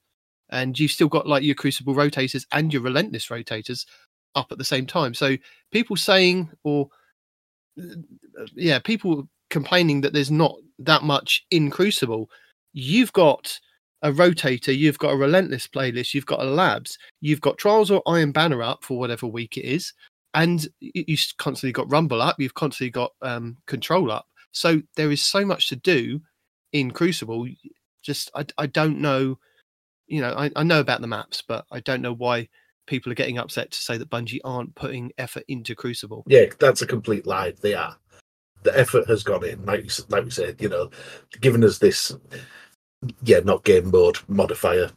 And 0.50 0.78
you've 0.78 0.90
still 0.90 1.08
got 1.08 1.26
like 1.28 1.42
your 1.42 1.54
Crucible 1.54 1.94
rotators 1.94 2.46
and 2.52 2.72
your 2.72 2.82
Relentless 2.82 3.28
rotators 3.28 3.86
up 4.34 4.50
at 4.50 4.58
the 4.58 4.64
same 4.64 4.86
time. 4.86 5.14
So 5.14 5.36
people 5.72 5.96
saying, 5.96 6.50
or 6.64 6.88
yeah, 8.54 8.78
people 8.78 9.28
complaining 9.50 10.00
that 10.02 10.12
there's 10.12 10.30
not 10.30 10.54
that 10.78 11.02
much 11.02 11.44
in 11.50 11.70
Crucible. 11.70 12.30
You've 12.72 13.12
got 13.12 13.58
a 14.02 14.10
rotator, 14.12 14.76
you've 14.76 14.98
got 14.98 15.12
a 15.12 15.16
relentless 15.16 15.66
playlist, 15.66 16.14
you've 16.14 16.26
got 16.26 16.40
a 16.40 16.44
labs, 16.44 16.96
you've 17.20 17.40
got 17.40 17.58
trials 17.58 17.90
or 17.90 18.02
Iron 18.06 18.32
Banner 18.32 18.62
up 18.62 18.82
for 18.82 18.98
whatever 18.98 19.26
week 19.26 19.58
it 19.58 19.64
is, 19.64 19.92
and 20.34 20.66
you- 20.80 21.04
you've 21.06 21.26
constantly 21.36 21.72
got 21.72 21.90
Rumble 21.90 22.22
up, 22.22 22.40
you've 22.40 22.54
constantly 22.54 22.90
got 22.90 23.12
um, 23.22 23.58
Control 23.66 24.10
up. 24.10 24.26
So 24.52 24.80
there 24.96 25.10
is 25.10 25.24
so 25.24 25.44
much 25.44 25.68
to 25.68 25.76
do 25.76 26.20
in 26.72 26.92
Crucible. 26.92 27.46
Just 28.02 28.30
I, 28.34 28.46
I 28.58 28.66
don't 28.66 29.00
know, 29.00 29.38
you 30.06 30.20
know, 30.20 30.34
I, 30.34 30.50
I 30.56 30.62
know 30.62 30.80
about 30.80 31.00
the 31.00 31.06
maps, 31.06 31.42
but 31.46 31.64
I 31.70 31.80
don't 31.80 32.02
know 32.02 32.14
why 32.14 32.48
people 32.86 33.12
are 33.12 33.16
getting 33.16 33.38
upset 33.38 33.70
to 33.70 33.78
say 33.78 33.96
that 33.96 34.10
Bungie 34.10 34.40
aren't 34.44 34.74
putting 34.74 35.12
effort 35.18 35.44
into 35.48 35.74
Crucible. 35.74 36.24
Yeah, 36.26 36.46
that's 36.58 36.82
a 36.82 36.86
complete 36.86 37.26
lie. 37.26 37.52
They 37.60 37.74
are. 37.74 37.96
The 38.62 38.78
effort 38.78 39.08
has 39.08 39.22
gone 39.22 39.44
in, 39.44 39.64
like 39.64 39.84
you 39.84 40.04
like 40.10 40.24
we 40.24 40.30
said, 40.30 40.60
you 40.60 40.68
know, 40.68 40.90
giving 41.40 41.64
us 41.64 41.78
this, 41.78 42.14
yeah, 43.22 43.40
not 43.40 43.64
game 43.64 43.90
mode 43.90 44.18
modifier, 44.28 44.90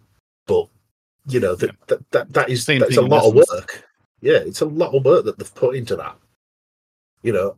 but 0.48 0.68
you 1.28 1.40
know 1.40 1.56
that 1.56 1.72
that, 1.88 2.12
that 2.12 2.34
that 2.34 2.50
is 2.50 2.66
Same 2.66 2.80
that's 2.80 2.92
a 2.92 2.96
thing 2.96 3.06
in 3.06 3.10
lot 3.10 3.26
of 3.26 3.36
work. 3.36 3.88
Yeah, 4.20 4.40
it's 4.40 4.62
a 4.62 4.66
lot 4.66 4.94
of 4.94 5.06
work 5.06 5.24
that 5.26 5.38
they've 5.38 5.56
put 5.56 5.76
into 5.76 5.96
that. 5.96 6.18
You 7.22 7.32
know, 7.32 7.58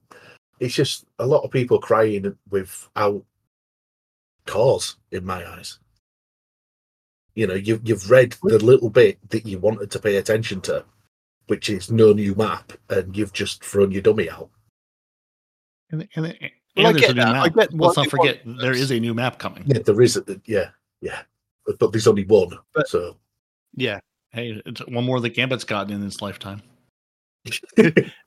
it's 0.60 0.76
just 0.76 1.06
a 1.18 1.26
lot 1.26 1.44
of 1.44 1.50
people 1.50 1.80
crying 1.80 2.38
without 2.50 3.24
cause 4.46 4.98
in 5.12 5.26
my 5.26 5.48
eyes. 5.50 5.80
You 7.34 7.48
know, 7.48 7.54
you've 7.56 7.88
you've 7.88 8.10
read 8.10 8.36
the 8.44 8.64
little 8.64 8.90
bit 8.90 9.18
that 9.30 9.46
you 9.46 9.60
wanted 9.60 9.92
to 9.92 10.00
pay 10.00 10.16
attention 10.16 10.62
to, 10.62 10.86
which 11.48 11.70
is 11.70 11.92
no 11.92 12.14
new 12.14 12.34
map, 12.36 12.74
and 12.90 13.16
you've 13.16 13.34
just 13.34 13.64
thrown 13.64 13.92
your 13.92 14.02
dummy 14.02 14.30
out. 14.30 14.50
And, 15.92 16.08
and, 16.16 16.26
and 16.28 16.52
Well, 16.78 16.88
I 16.88 16.92
there's 16.94 17.02
get 17.02 17.12
a 17.12 17.14
new 17.14 17.22
that. 17.22 17.36
I 17.36 17.44
map. 17.44 17.56
get 17.56 17.74
why 17.74 17.88
Let's 17.88 17.98
not 17.98 18.10
forget 18.10 18.46
want 18.46 18.62
there 18.62 18.74
a 18.74 19.00
new 19.00 19.14
map 19.14 19.38
coming. 19.38 19.64
Yeah, 19.66 19.80
there 19.80 20.02
is. 20.02 20.16
A, 20.18 20.24
yeah, 20.46 20.70
yeah, 21.02 21.22
but, 21.66 21.78
but 21.78 21.92
there's 21.92 22.08
only 22.08 22.26
one. 22.26 22.58
But- 22.74 22.88
so 22.88 23.18
Yeah, 23.76 24.00
Hey, 24.32 24.62
it's 24.66 24.82
one 24.88 25.06
more 25.06 25.22
that 25.22 25.34
Gambit's 25.34 25.64
gotten 25.64 25.94
in 25.94 26.02
his 26.02 26.22
lifetime. 26.22 26.62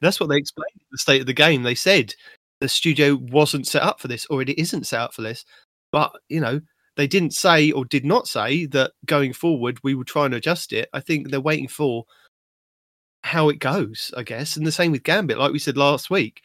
that's 0.01 0.21
what 0.21 0.29
they 0.29 0.37
explained 0.39 0.71
the 0.91 0.97
state 0.99 1.21
of 1.21 1.27
the 1.27 1.33
game. 1.35 1.63
They 1.63 1.75
said 1.75 2.15
the 2.61 2.69
studio 2.69 3.17
wasn't 3.17 3.67
set 3.67 3.83
up 3.83 4.01
for 4.01 4.09
this, 4.09 4.25
or 4.31 4.41
it 4.41 4.49
isn't 4.59 4.87
set 4.87 5.01
up 5.01 5.13
for 5.13 5.21
this. 5.23 5.45
But 5.93 6.13
you 6.29 6.41
know, 6.41 6.61
they 6.97 7.07
didn't 7.07 7.33
say 7.33 7.71
or 7.71 7.85
did 7.85 8.05
not 8.05 8.27
say 8.29 8.67
that 8.67 8.93
going 9.07 9.33
forward 9.33 9.79
we 9.83 9.95
will 9.95 10.05
try 10.05 10.27
and 10.27 10.35
adjust 10.35 10.73
it. 10.73 10.89
I 10.93 11.01
think 11.01 11.31
they're 11.31 11.41
waiting 11.41 11.69
for 11.69 12.05
how 13.23 13.49
it 13.49 13.59
goes, 13.59 14.13
I 14.17 14.23
guess. 14.23 14.57
And 14.57 14.67
the 14.67 14.73
same 14.73 14.93
with 14.93 15.03
Gambit, 15.03 15.39
like 15.39 15.53
we 15.53 15.59
said 15.59 15.77
last 15.77 16.11
week. 16.11 16.43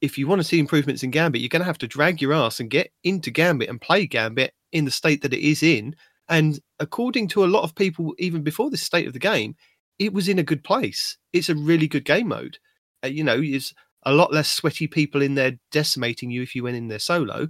If 0.00 0.18
you 0.18 0.26
want 0.26 0.40
to 0.40 0.46
see 0.46 0.58
improvements 0.58 1.02
in 1.02 1.10
Gambit, 1.10 1.40
you're 1.40 1.48
going 1.48 1.60
to 1.60 1.66
have 1.66 1.78
to 1.78 1.88
drag 1.88 2.20
your 2.20 2.34
ass 2.34 2.60
and 2.60 2.68
get 2.68 2.90
into 3.04 3.30
Gambit 3.30 3.70
and 3.70 3.80
play 3.80 4.06
Gambit 4.06 4.52
in 4.72 4.84
the 4.84 4.90
state 4.90 5.22
that 5.22 5.32
it 5.32 5.40
is 5.40 5.62
in. 5.62 5.96
And 6.28 6.60
according 6.78 7.28
to 7.28 7.44
a 7.44 7.46
lot 7.46 7.62
of 7.62 7.74
people, 7.74 8.14
even 8.18 8.42
before 8.42 8.70
this 8.70 8.82
state 8.82 9.06
of 9.06 9.12
the 9.12 9.18
game, 9.18 9.54
it 9.98 10.12
was 10.12 10.28
in 10.28 10.38
a 10.38 10.42
good 10.42 10.64
place. 10.64 11.16
It's 11.32 11.48
a 11.48 11.54
really 11.54 11.88
good 11.88 12.04
game 12.04 12.28
mode. 12.28 12.58
Uh, 13.02 13.08
you 13.08 13.24
know, 13.24 13.40
it's 13.40 13.72
a 14.04 14.12
lot 14.12 14.32
less 14.32 14.50
sweaty 14.50 14.86
people 14.86 15.22
in 15.22 15.34
there 15.34 15.52
decimating 15.70 16.30
you 16.30 16.42
if 16.42 16.54
you 16.54 16.62
went 16.62 16.76
in 16.76 16.88
there 16.88 16.98
solo, 16.98 17.48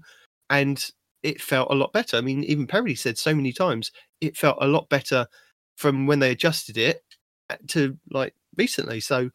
and 0.50 0.90
it 1.24 1.40
felt 1.40 1.70
a 1.70 1.74
lot 1.74 1.92
better. 1.92 2.16
I 2.16 2.20
mean, 2.20 2.44
even 2.44 2.66
Perry 2.66 2.94
said 2.94 3.18
so 3.18 3.34
many 3.34 3.52
times 3.52 3.90
it 4.20 4.36
felt 4.36 4.58
a 4.60 4.68
lot 4.68 4.88
better 4.90 5.26
from 5.76 6.06
when 6.06 6.20
they 6.20 6.30
adjusted 6.30 6.76
it 6.76 7.02
uh, 7.50 7.56
to 7.68 7.98
like 8.10 8.34
recently. 8.56 9.00
So 9.00 9.30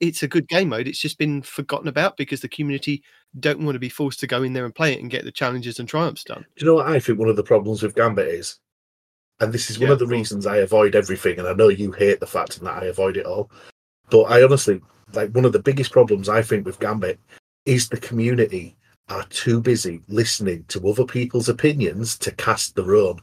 it's 0.00 0.22
a 0.22 0.28
good 0.28 0.48
game 0.48 0.70
mode. 0.70 0.88
It's 0.88 0.98
just 0.98 1.18
been 1.18 1.42
forgotten 1.42 1.86
about 1.86 2.16
because 2.16 2.40
the 2.40 2.48
community 2.48 3.04
don't 3.38 3.60
want 3.60 3.76
to 3.76 3.80
be 3.80 3.88
forced 3.88 4.20
to 4.20 4.26
go 4.26 4.42
in 4.42 4.54
there 4.54 4.64
and 4.64 4.74
play 4.74 4.94
it 4.94 5.00
and 5.00 5.10
get 5.10 5.24
the 5.24 5.30
challenges 5.30 5.78
and 5.78 5.88
triumphs 5.88 6.24
done. 6.24 6.44
Do 6.56 6.64
you 6.64 6.66
know 6.66 6.76
what 6.76 6.88
I 6.88 6.98
think 6.98 7.18
one 7.18 7.28
of 7.28 7.36
the 7.36 7.42
problems 7.42 7.82
with 7.82 7.94
Gambit 7.94 8.26
is? 8.26 8.58
And 9.40 9.52
this 9.52 9.68
is 9.68 9.78
one 9.78 9.88
Yeah, 9.88 9.94
of 9.94 9.98
the 9.98 10.06
reasons 10.06 10.46
I 10.46 10.58
avoid 10.58 10.94
everything, 10.94 11.38
and 11.38 11.48
I 11.48 11.52
know 11.52 11.68
you 11.68 11.92
hate 11.92 12.20
the 12.20 12.26
fact 12.26 12.60
that 12.60 12.82
I 12.82 12.86
avoid 12.86 13.16
it 13.16 13.26
all. 13.26 13.50
But 14.08 14.22
I 14.22 14.42
honestly 14.42 14.80
like 15.12 15.30
one 15.30 15.44
of 15.44 15.52
the 15.52 15.62
biggest 15.62 15.92
problems 15.92 16.28
I 16.28 16.40
think 16.42 16.64
with 16.64 16.80
Gambit 16.80 17.18
is 17.66 17.88
the 17.88 17.96
community 17.98 18.76
are 19.08 19.24
too 19.24 19.60
busy 19.60 20.00
listening 20.08 20.64
to 20.68 20.88
other 20.88 21.04
people's 21.04 21.48
opinions 21.48 22.16
to 22.18 22.30
cast 22.32 22.74
their 22.74 22.94
own. 22.96 23.20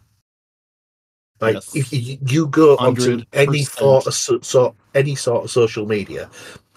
Like 1.39 1.55
Yes. 1.55 1.75
if 1.75 1.91
you, 1.93 2.17
you 2.25 2.47
go 2.47 2.77
onto 2.77 3.23
any 3.33 3.63
sort 3.63 4.05
of 4.05 4.13
so, 4.13 4.39
so, 4.41 4.75
any 4.93 5.15
sort 5.15 5.43
of 5.43 5.49
social 5.51 5.87
media, 5.87 6.29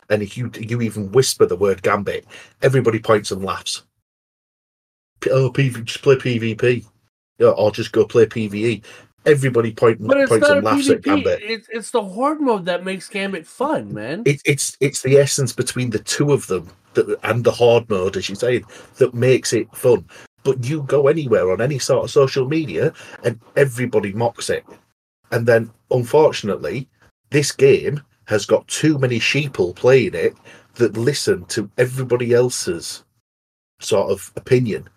and 0.09 0.23
if 0.23 0.39
you 0.39 0.51
you 0.59 0.81
even 0.81 1.13
whisper 1.13 1.45
the 1.45 1.57
word 1.57 1.83
Gambit, 1.83 2.25
everybody 2.63 2.99
points 2.99 3.31
and 3.31 3.45
laughs. 3.45 3.83
Oh, 5.31 5.51
PV, 5.51 5.85
just 5.85 6.03
play 6.03 6.17
PvP, 6.17 6.87
or 7.41 7.71
just 7.73 7.93
go 7.93 8.07
play 8.07 8.25
PVE. 8.27 8.83
Everybody 9.27 9.73
point, 9.73 10.07
But 10.07 10.19
it's 10.19 10.29
points 10.29 10.49
not 10.49 10.55
a 10.55 10.57
and 10.59 10.65
laughs 10.65 10.91
at 10.91 11.03
Gambit. 11.03 11.41
It's 11.43 11.69
it's 11.71 11.91
the 11.91 12.03
horde 12.03 12.41
mode 12.41 12.67
that 12.67 12.85
makes 12.85 13.09
Gambit 13.09 13.47
fun, 13.47 13.95
man. 13.95 14.23
It, 14.27 14.43
it's 14.45 14.77
it's 14.81 15.03
the 15.03 15.17
essence 15.17 15.53
between 15.53 15.91
the 15.91 15.99
two 15.99 16.33
of 16.33 16.47
them 16.47 16.69
that, 16.93 17.19
and 17.23 17.43
the 17.43 17.51
horde 17.51 17.89
mode, 17.89 18.17
as 18.17 18.29
you 18.29 18.35
say, 18.35 18.63
that 18.97 19.15
makes 19.15 19.53
it 19.53 19.75
fun. 19.75 20.05
But 20.43 20.65
you 20.65 20.83
go 20.83 21.09
anywhere 21.09 21.51
on 21.51 21.63
any 21.63 21.79
sort 21.79 22.05
of 22.05 22.11
social 22.11 22.47
media, 22.47 22.93
and 23.25 23.41
everybody 23.57 24.13
mocks 24.13 24.51
it. 24.51 24.65
And 25.31 25.47
then, 25.47 25.71
unfortunately, 25.91 26.89
this 27.31 27.51
game 27.51 28.03
has 28.27 28.45
got 28.47 28.69
too 28.69 28.99
many 28.99 29.19
sheeple 29.19 29.75
playing 29.75 30.15
it 30.15 30.35
that 30.75 30.97
listen 30.97 31.45
to 31.47 31.71
everybody 31.79 32.35
else's 32.35 33.05
sort 33.81 34.11
of 34.11 34.33
opinion, 34.37 34.89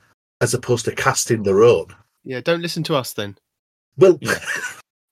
as 0.41 0.53
opposed 0.53 0.86
to 0.86 0.95
casting 0.95 1.43
their 1.43 1.63
own. 1.63 1.88
Yeah, 2.23 2.41
don't 2.41 2.61
listen 2.61 2.84
to 2.84 2.95
us 2.95 3.13
then. 3.13 3.38
Well, 3.98 4.18
Yeah. 4.22 4.39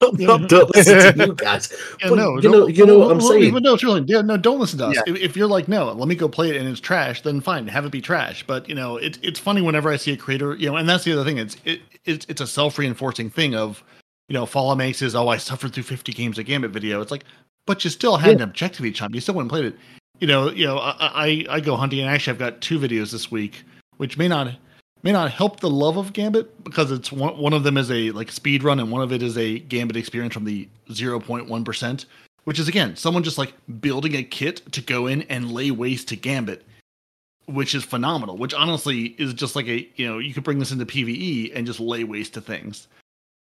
not, 0.02 0.20
not 0.20 0.50
don't 0.50 0.76
listen 0.76 1.18
to 1.18 1.26
you 1.26 1.34
guys. 1.36 1.72
Yeah, 2.02 2.10
But 2.10 2.16
no, 2.16 2.38
you 2.40 2.50
know, 2.50 2.68
you 2.68 2.86
know 2.86 3.00
what 3.00 3.12
I'm 3.12 3.18
well, 3.18 3.30
well, 3.30 3.40
saying. 3.40 3.54
But 3.54 3.64
no, 3.64 3.78
truly, 3.78 4.04
yeah, 4.08 4.22
no, 4.22 4.38
don't 4.38 4.60
listen 4.60 4.80
to 4.80 4.88
us. 4.88 4.96
Yeah. 4.96 5.14
If, 5.14 5.22
if 5.22 5.38
you're 5.38 5.48
like, 5.48 5.68
no, 5.68 5.92
let 5.92 6.08
me 6.08 6.16
go 6.16 6.28
play 6.28 6.50
it 6.50 6.58
and 6.58 6.68
it's 6.68 6.80
trash, 6.80 7.22
then 7.22 7.42
fine, 7.42 7.68
have 7.68 7.86
it 7.86 7.92
be 7.92 8.02
trash. 8.02 8.46
But 8.46 8.68
you 8.68 8.76
know, 8.76 8.98
it's 8.98 9.18
it's 9.22 9.40
funny 9.40 9.62
whenever 9.62 9.90
I 9.90 9.96
see 9.96 10.12
a 10.14 10.18
creator, 10.18 10.56
you 10.56 10.70
know, 10.70 10.76
and 10.76 10.88
that's 10.88 11.04
the 11.04 11.14
other 11.14 11.24
thing. 11.24 11.38
It's 11.38 11.58
it, 11.66 11.82
it's 12.06 12.26
it's 12.30 12.42
a 12.42 12.48
self 12.48 12.78
reinforcing 12.78 13.30
thing 13.30 13.56
of, 13.56 13.84
you 14.28 14.34
know, 14.34 14.46
Fallout 14.46 14.78
makes 14.78 15.00
his 15.00 15.16
oh 15.16 15.28
I 15.30 15.38
suffered 15.38 15.74
through 15.74 15.84
50 15.84 16.12
games 16.14 16.38
of 16.38 16.46
Gambit 16.46 16.72
video. 16.72 17.02
It's 17.02 17.12
like, 17.12 17.24
but 17.66 17.84
you 17.84 17.90
still 17.90 18.18
had 18.18 18.36
an 18.36 18.42
objective 18.42 18.86
each 18.86 19.00
time. 19.00 19.14
You 19.16 19.22
still 19.22 19.36
went 19.36 19.46
and 19.46 19.52
played 19.52 19.66
it. 19.66 19.78
You 20.20 20.28
know, 20.28 20.50
you 20.50 20.66
know, 20.66 20.78
I 20.78 20.96
I, 21.00 21.46
I 21.50 21.60
go 21.60 21.76
hunting 21.76 22.00
and 22.00 22.10
actually 22.10 22.32
I've 22.32 22.40
got 22.40 22.62
two 22.62 22.80
videos 22.80 23.12
this 23.12 23.32
week, 23.32 23.64
which 23.98 24.18
may 24.18 24.28
not 24.28 24.52
may 25.06 25.12
not 25.12 25.32
help 25.32 25.60
the 25.60 25.70
love 25.70 25.96
of 25.98 26.12
Gambit 26.12 26.64
because 26.64 26.92
it's 26.92 27.12
one 27.12 27.38
one 27.38 27.54
of 27.54 27.64
them 27.64 27.78
is 27.78 27.90
a 27.92 28.12
like 28.12 28.32
speed 28.32 28.64
run 28.64 28.80
and 28.80 28.92
one 28.92 29.02
of 29.02 29.14
it 29.14 29.22
is 29.24 29.38
a 29.38 29.60
Gambit 29.60 29.96
experience 29.96 30.34
from 30.34 30.44
the 30.44 30.68
0.1 30.90 31.64
percent, 31.64 32.08
which 32.44 32.60
is 32.60 32.68
again 32.68 32.96
someone 32.98 33.24
just 33.24 33.38
like 33.38 33.54
building 33.80 34.16
a 34.16 34.24
kit 34.24 34.70
to 34.74 34.82
go 34.82 35.08
in 35.08 35.22
and 35.24 35.52
lay 35.52 35.72
waste 35.72 36.10
to 36.10 36.16
Gambit, 36.16 36.66
which 37.46 37.76
is 37.76 37.84
phenomenal. 37.86 38.36
Which 38.36 38.54
honestly 38.54 39.16
is 39.20 39.34
just 39.34 39.56
like 39.56 39.68
a 39.68 39.88
you 39.96 40.08
know 40.08 40.18
you 40.18 40.34
could 40.34 40.44
bring 40.44 40.60
this 40.60 40.72
into 40.72 40.86
PVE 40.86 41.52
and 41.56 41.66
just 41.66 41.80
lay 41.80 42.04
waste 42.04 42.34
to 42.34 42.42
things. 42.42 42.88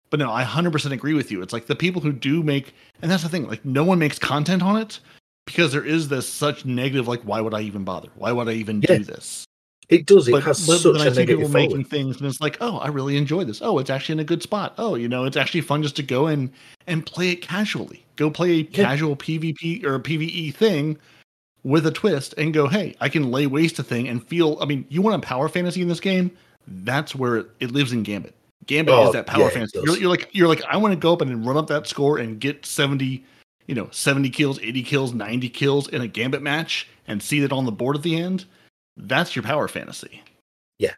But 0.09 0.19
no, 0.19 0.31
I 0.31 0.43
100% 0.43 0.91
agree 0.91 1.15
with 1.15 1.31
you. 1.31 1.41
It's 1.41 1.53
like 1.53 1.65
the 1.65 1.75
people 1.75 1.99
who 1.99 2.11
do 2.11 2.43
make, 2.43 2.75
and 3.01 3.09
that's 3.09 3.23
the 3.23 3.29
thing, 3.29 3.47
like 3.47 3.65
no 3.65 3.83
one 3.83 3.97
makes 3.97 4.19
content 4.19 4.61
on 4.61 4.77
it. 4.77 4.99
because 5.45 5.71
there 5.71 5.85
is 5.85 6.07
this 6.07 6.27
such 6.27 6.65
negative 6.65 7.07
like 7.07 7.21
why 7.21 7.41
would 7.41 7.53
I 7.53 7.61
even 7.61 7.83
bother? 7.83 8.09
Why 8.15 8.31
would 8.31 8.47
I 8.47 8.53
even 8.53 8.79
do 8.79 8.99
this? 8.99 9.45
It 9.89 10.05
does. 10.05 10.27
It 10.27 10.31
but, 10.31 10.43
has 10.43 10.65
but 10.65 10.77
such 10.77 10.93
then 10.93 11.01
I 11.01 11.07
a 11.07 11.13
see 11.13 11.19
negative 11.21 11.47
people 11.47 11.53
making 11.53 11.83
things 11.85 12.17
and 12.17 12.25
it's 12.27 12.41
like, 12.41 12.57
oh, 12.61 12.77
I 12.77 12.87
really 12.87 13.17
enjoy 13.17 13.43
this. 13.43 13.61
Oh, 13.61 13.79
it's 13.79 13.89
actually 13.89 14.13
in 14.13 14.19
a 14.19 14.25
good 14.25 14.41
spot. 14.41 14.73
Oh, 14.77 14.95
you 14.95 15.07
know, 15.07 15.25
it's 15.25 15.37
actually 15.37 15.61
fun 15.61 15.83
just 15.83 15.95
to 15.97 16.03
go 16.03 16.27
in 16.27 16.51
and 16.87 17.05
play 17.05 17.31
it 17.31 17.41
casually. 17.41 18.05
Go 18.15 18.29
play 18.29 18.51
a 18.51 18.63
casual 18.63 19.15
PvP 19.15 19.83
or 19.83 19.95
a 19.95 19.99
PvE 19.99 20.53
thing 20.53 20.97
with 21.63 21.85
a 21.85 21.91
twist 21.91 22.33
and 22.37 22.53
go, 22.53 22.67
hey, 22.67 22.95
I 22.99 23.09
can 23.09 23.31
lay 23.31 23.47
waste 23.47 23.79
a 23.79 23.83
thing 23.83 24.07
and 24.07 24.25
feel. 24.25 24.57
I 24.61 24.65
mean, 24.65 24.85
you 24.89 25.01
want 25.01 25.21
a 25.21 25.25
power 25.25 25.49
fantasy 25.49 25.81
in 25.81 25.87
this 25.87 25.99
game? 25.99 26.31
That's 26.67 27.15
where 27.15 27.45
it, 27.59 27.71
lives 27.71 27.91
in 27.91 28.03
Gambit. 28.03 28.35
Gambit 28.65 28.93
Oh, 28.93 29.07
is 29.07 29.13
that 29.13 29.27
power 29.27 29.43
yeah, 29.43 29.49
fantasy. 29.49 29.79
You're, 29.83 29.97
you're 29.97 30.09
like, 30.09 30.29
you're 30.31 30.47
like, 30.47 30.63
I 30.63 30.77
want 30.77 30.93
to 30.93 30.99
go 30.99 31.11
up 31.11 31.21
and 31.21 31.45
run 31.45 31.57
up 31.57 31.67
that 31.67 31.87
score 31.87 32.17
and 32.17 32.39
get 32.39 32.65
seventy, 32.65 33.25
you 33.67 33.75
know, 33.75 33.89
seventy 33.91 34.29
kills, 34.29 34.59
eighty 34.61 34.83
kills, 34.83 35.13
ninety 35.13 35.49
kills 35.49 35.89
in 35.89 36.01
a 36.01 36.07
Gambit 36.07 36.41
match 36.41 36.87
and 37.07 37.21
see 37.21 37.41
that 37.41 37.51
on 37.51 37.65
the 37.65 37.71
board 37.71 37.97
at 37.97 38.03
the 38.03 38.17
end. 38.17 38.45
That's 38.97 39.35
your 39.35 39.43
power 39.43 39.67
fantasy. 39.67 40.21
Yeah, 40.79 40.93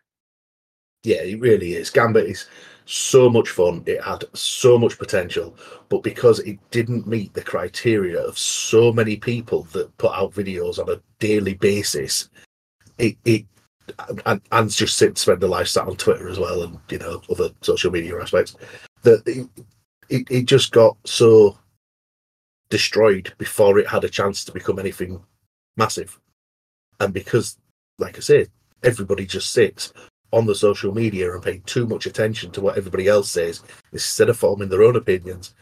Yeah, 1.04 1.22
it 1.22 1.40
really 1.40 1.74
is. 1.74 1.90
Gambit 1.90 2.26
is 2.26 2.48
so 2.86 3.30
much 3.30 3.50
fun. 3.50 3.84
It 3.86 4.04
had 4.04 4.24
so 4.34 4.78
much 4.78 4.98
potential, 4.98 5.56
but 5.90 6.04
because 6.04 6.40
it 6.40 6.60
didn't 6.72 7.08
meet 7.08 7.34
the 7.34 7.42
criteria 7.44 8.20
of 8.22 8.38
so 8.38 8.94
many 8.94 9.16
people 9.18 9.64
that 9.72 9.96
put 9.98 10.14
out 10.14 10.34
videos 10.34 10.80
on 10.80 10.90
a 10.90 11.02
daily 11.20 11.56
basis, 11.56 12.30
it 12.98 13.18
it 13.26 13.46
and, 14.26 14.42
and 14.52 14.72
just 14.72 14.98
sit 14.98 15.18
spend 15.18 15.42
their 15.42 15.50
life 15.50 15.68
sat 15.68 15.88
on 15.88 15.96
Twitter 15.96 16.30
as 16.30 16.40
well, 16.40 16.64
and 16.64 16.80
you 16.90 16.98
know 17.00 17.22
other 17.30 17.50
social 17.62 17.92
media 17.92 18.20
aspects. 18.20 18.56
That 19.04 19.24
it, 19.28 19.48
it 20.10 20.28
it 20.30 20.46
just 20.46 20.72
got 20.72 20.98
so 21.06 21.58
destroyed 22.70 23.34
before 23.38 23.80
it 23.80 23.88
had 23.88 24.04
a 24.04 24.10
chance 24.10 24.44
to 24.46 24.52
become 24.52 24.80
anything 24.80 25.24
massive, 25.78 26.20
and 27.00 27.14
because, 27.14 27.58
like 27.98 28.18
I 28.18 28.22
said, 28.22 28.50
everybody 28.84 29.26
just 29.26 29.52
sits 29.52 29.94
on 30.32 30.46
the 30.46 30.56
social 30.56 30.94
media 30.94 31.34
and 31.34 31.42
pay 31.44 31.62
too 31.66 31.88
much 31.88 32.06
attention 32.06 32.52
to 32.52 32.62
what 32.62 32.78
everybody 32.78 33.08
else 33.08 33.30
says 33.32 33.62
instead 33.94 34.30
of 34.30 34.38
forming 34.38 34.70
their 34.70 34.84
own 34.84 34.96
opinions. 34.96 35.54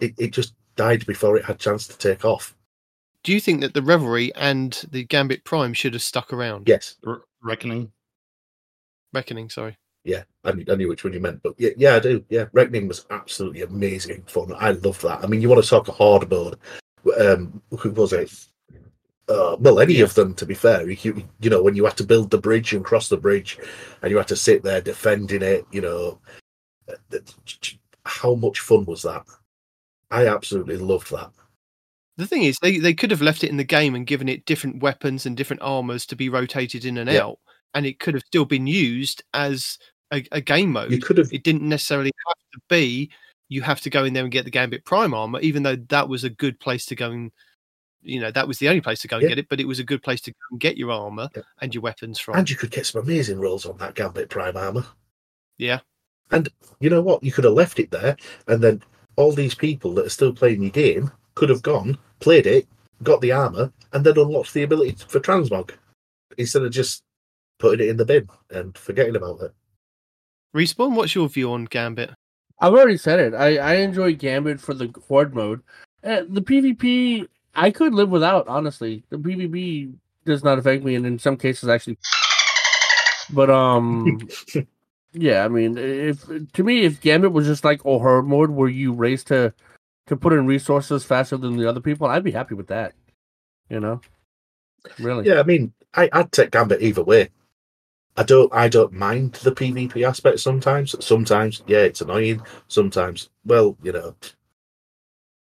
It, 0.00 0.14
it 0.18 0.32
just 0.32 0.54
died 0.76 1.06
before 1.06 1.36
it 1.36 1.44
had 1.44 1.58
chance 1.58 1.86
to 1.86 1.96
take 1.98 2.24
off. 2.24 2.56
Do 3.22 3.32
you 3.32 3.40
think 3.40 3.60
that 3.60 3.74
the 3.74 3.82
Revelry 3.82 4.34
and 4.34 4.72
the 4.90 5.04
Gambit 5.04 5.44
Prime 5.44 5.74
should 5.74 5.92
have 5.92 6.02
stuck 6.02 6.32
around? 6.32 6.66
Yes, 6.68 6.96
R- 7.06 7.22
reckoning. 7.42 7.92
Reckoning, 9.12 9.50
sorry. 9.50 9.76
yeah, 10.04 10.22
I 10.44 10.52
knew, 10.52 10.64
I 10.70 10.74
knew 10.76 10.88
which 10.88 11.04
one 11.04 11.12
you 11.12 11.20
meant, 11.20 11.42
but 11.42 11.54
yeah, 11.58 11.70
yeah, 11.76 11.96
I 11.96 11.98
do. 12.00 12.24
Yeah, 12.30 12.46
Reckoning 12.52 12.88
was 12.88 13.06
absolutely 13.10 13.62
amazing 13.62 14.22
fun. 14.26 14.54
I 14.56 14.70
love 14.72 15.00
that. 15.02 15.22
I 15.22 15.26
mean, 15.26 15.42
you 15.42 15.48
want 15.48 15.62
to 15.62 15.68
talk 15.68 15.88
a 15.88 15.92
hard 15.92 16.30
mode? 16.30 16.56
Um, 17.20 17.60
who 17.78 17.90
was 17.90 18.12
it? 18.12 18.32
Uh, 19.30 19.56
well, 19.60 19.78
any 19.78 20.00
of 20.00 20.14
them, 20.14 20.34
to 20.34 20.44
be 20.44 20.54
fair. 20.54 20.90
You, 20.90 21.24
you 21.40 21.50
know, 21.50 21.62
when 21.62 21.76
you 21.76 21.84
had 21.84 21.96
to 21.98 22.04
build 22.04 22.30
the 22.30 22.38
bridge 22.38 22.72
and 22.72 22.84
cross 22.84 23.08
the 23.08 23.16
bridge, 23.16 23.58
and 24.02 24.10
you 24.10 24.16
had 24.16 24.28
to 24.28 24.36
sit 24.36 24.64
there 24.64 24.80
defending 24.80 25.42
it, 25.42 25.64
you 25.70 25.80
know, 25.80 26.18
uh, 26.88 27.18
how 28.04 28.34
much 28.34 28.58
fun 28.58 28.84
was 28.86 29.02
that? 29.02 29.24
I 30.10 30.26
absolutely 30.26 30.78
loved 30.78 31.12
that. 31.12 31.30
The 32.16 32.26
thing 32.26 32.42
is, 32.42 32.58
they, 32.60 32.78
they 32.78 32.92
could 32.92 33.12
have 33.12 33.22
left 33.22 33.44
it 33.44 33.50
in 33.50 33.56
the 33.56 33.64
game 33.64 33.94
and 33.94 34.06
given 34.06 34.28
it 34.28 34.44
different 34.46 34.82
weapons 34.82 35.26
and 35.26 35.36
different 35.36 35.62
armors 35.62 36.06
to 36.06 36.16
be 36.16 36.28
rotated 36.28 36.84
in 36.84 36.98
and 36.98 37.08
Yeah. 37.08 37.26
out, 37.26 37.38
and 37.74 37.86
it 37.86 38.00
could 38.00 38.14
have 38.14 38.24
still 38.26 38.44
been 38.44 38.66
used 38.66 39.22
as 39.32 39.78
a, 40.12 40.26
a 40.32 40.40
game 40.40 40.72
mode. 40.72 40.90
You 40.90 40.98
could 40.98 41.18
have 41.18 41.32
It 41.32 41.44
didn't 41.44 41.62
necessarily 41.62 42.10
have 42.26 42.36
to 42.54 42.60
be 42.68 43.10
you 43.50 43.62
have 43.62 43.80
to 43.80 43.90
go 43.90 44.04
in 44.04 44.12
there 44.12 44.22
and 44.22 44.32
get 44.32 44.44
the 44.44 44.50
Gambit 44.50 44.84
Prime 44.84 45.12
armor, 45.12 45.40
even 45.40 45.64
though 45.64 45.76
that 45.88 46.08
was 46.08 46.24
a 46.24 46.30
good 46.30 46.58
place 46.60 46.86
to 46.86 46.94
go 46.94 47.10
and 47.10 47.32
you 48.02 48.20
know 48.20 48.30
that 48.30 48.48
was 48.48 48.58
the 48.58 48.68
only 48.68 48.80
place 48.80 49.00
to 49.00 49.08
go 49.08 49.16
and 49.16 49.22
Yeah. 49.22 49.28
get 49.30 49.38
it, 49.38 49.48
but 49.48 49.60
it 49.60 49.66
was 49.68 49.78
a 49.78 49.84
good 49.84 50.02
place 50.02 50.20
to 50.22 50.30
go 50.30 50.36
and 50.50 50.60
get 50.60 50.76
your 50.76 50.90
armor 50.90 51.28
Yeah. 51.36 51.42
and 51.60 51.74
your 51.74 51.82
weapons 51.82 52.18
from. 52.18 52.36
And 52.36 52.48
you 52.48 52.56
could 52.56 52.70
get 52.70 52.86
some 52.86 53.02
amazing 53.02 53.38
rolls 53.40 53.66
on 53.66 53.76
that 53.78 53.94
Gambit 53.94 54.28
Prime 54.30 54.56
armor. 54.56 54.86
yeah, 55.58 55.80
and 56.30 56.48
You 56.80 56.88
know 56.90 57.02
what? 57.02 57.22
You 57.22 57.32
could 57.32 57.44
have 57.44 57.52
left 57.52 57.78
it 57.78 57.90
there, 57.90 58.16
and 58.46 58.62
then 58.62 58.82
all 59.16 59.32
these 59.32 59.54
people 59.54 59.92
that 59.94 60.06
are 60.06 60.10
still 60.10 60.32
playing 60.32 60.62
your 60.62 60.70
game 60.70 61.10
could 61.34 61.50
have 61.50 61.62
gone, 61.62 61.98
played 62.20 62.46
it, 62.46 62.66
got 63.02 63.20
the 63.20 63.32
armor, 63.32 63.70
and 63.92 64.04
then 64.04 64.16
unlocked 64.18 64.54
the 64.54 64.62
ability 64.62 64.96
for 65.08 65.20
transmog 65.20 65.72
instead 66.38 66.62
of 66.62 66.70
just 66.72 67.02
putting 67.58 67.86
it 67.86 67.90
in 67.90 67.96
the 67.98 68.04
bin 68.06 68.26
and 68.50 68.76
forgetting 68.78 69.16
about 69.16 69.40
it. 69.42 69.52
respawn. 70.56 70.94
What's 70.94 71.14
your 71.14 71.28
view 71.28 71.52
on 71.52 71.66
Gambit? 71.66 72.10
I've 72.60 72.72
already 72.72 72.96
said 72.96 73.20
it. 73.20 73.34
I, 73.34 73.56
I 73.58 73.74
enjoy 73.76 74.14
Gambit 74.14 74.60
for 74.60 74.74
the 74.74 74.92
horde 75.08 75.34
mode. 75.34 75.62
Uh, 76.02 76.22
the 76.28 76.42
PvP, 76.42 77.26
I 77.54 77.70
could 77.70 77.94
live 77.94 78.10
without, 78.10 78.48
honestly. 78.48 79.02
The 79.10 79.16
PvP 79.16 79.94
does 80.24 80.44
not 80.44 80.58
affect 80.58 80.84
me, 80.84 80.94
and 80.94 81.06
in 81.06 81.18
some 81.18 81.36
cases, 81.36 81.68
actually. 81.68 81.98
But, 83.32 83.48
um, 83.48 84.18
yeah, 85.12 85.44
I 85.44 85.48
mean, 85.48 85.78
if 85.78 86.26
to 86.52 86.64
me, 86.64 86.82
if 86.82 87.00
Gambit 87.00 87.30
was 87.30 87.46
just 87.46 87.64
like 87.64 87.80
horde 87.82 88.26
mode 88.26 88.50
where 88.50 88.68
you 88.68 88.92
race 88.92 89.22
to 89.24 89.54
to 90.06 90.16
put 90.16 90.32
in 90.32 90.46
resources 90.46 91.04
faster 91.04 91.36
than 91.36 91.56
the 91.56 91.68
other 91.68 91.80
people, 91.80 92.08
I'd 92.08 92.24
be 92.24 92.32
happy 92.32 92.56
with 92.56 92.66
that. 92.66 92.94
You 93.68 93.78
know? 93.78 94.00
Really? 94.98 95.26
Yeah, 95.28 95.38
I 95.38 95.44
mean, 95.44 95.72
I, 95.94 96.08
I'd 96.12 96.32
take 96.32 96.50
Gambit 96.50 96.82
either 96.82 97.04
way. 97.04 97.28
I 98.16 98.24
don't 98.24 98.52
I 98.52 98.68
don't 98.68 98.92
mind 98.92 99.34
the 99.34 99.52
PvP 99.52 100.06
aspect 100.06 100.40
sometimes. 100.40 100.94
Sometimes, 101.04 101.62
yeah, 101.66 101.78
it's 101.78 102.00
annoying. 102.00 102.42
Sometimes, 102.68 103.30
well, 103.44 103.76
you 103.82 103.92
know, 103.92 104.14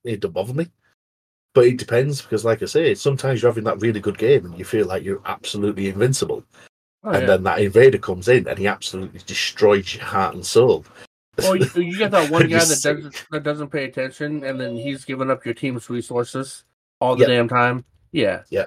it 0.04 0.20
don't 0.20 0.34
bother 0.34 0.54
me. 0.54 0.68
But 1.54 1.66
it 1.66 1.78
depends 1.78 2.22
because, 2.22 2.46
like 2.46 2.62
I 2.62 2.66
say, 2.66 2.96
sometimes 2.96 3.42
you're 3.42 3.52
having 3.52 3.66
that 3.66 3.82
really 3.82 4.00
good 4.00 4.18
game 4.18 4.46
and 4.46 4.58
you 4.58 4.64
feel 4.64 4.88
like 4.88 5.04
you're 5.04 5.22
absolutely 5.26 5.90
invincible, 5.90 6.44
Oh, 7.04 7.10
and 7.12 7.22
yeah. 7.24 7.28
then 7.28 7.44
that 7.44 7.60
invader 7.60 7.98
comes 7.98 8.28
in 8.28 8.48
and 8.48 8.58
he 8.60 8.68
absolutely 8.68 9.20
destroys 9.26 9.96
your 9.96 10.04
heart 10.06 10.36
and 10.36 10.46
soul. 10.46 10.86
Or 11.46 11.58
you, 11.58 11.68
you 11.76 11.98
get 11.98 12.12
that 12.12 12.30
one 12.32 12.48
guy 12.48 12.60
that 12.60 12.80
doesn't 12.84 13.26
that 13.32 13.44
doesn't 13.44 13.70
pay 13.70 13.86
attention, 13.86 14.44
and 14.44 14.60
then 14.60 14.78
he's 14.78 15.04
giving 15.04 15.30
up 15.32 15.44
your 15.46 15.54
team's 15.56 15.90
resources 15.90 16.64
all 17.00 17.16
the 17.16 17.22
Yep. 17.22 17.28
damn 17.30 17.48
time. 17.50 17.84
Yeah, 18.12 18.44
Yeah. 18.50 18.66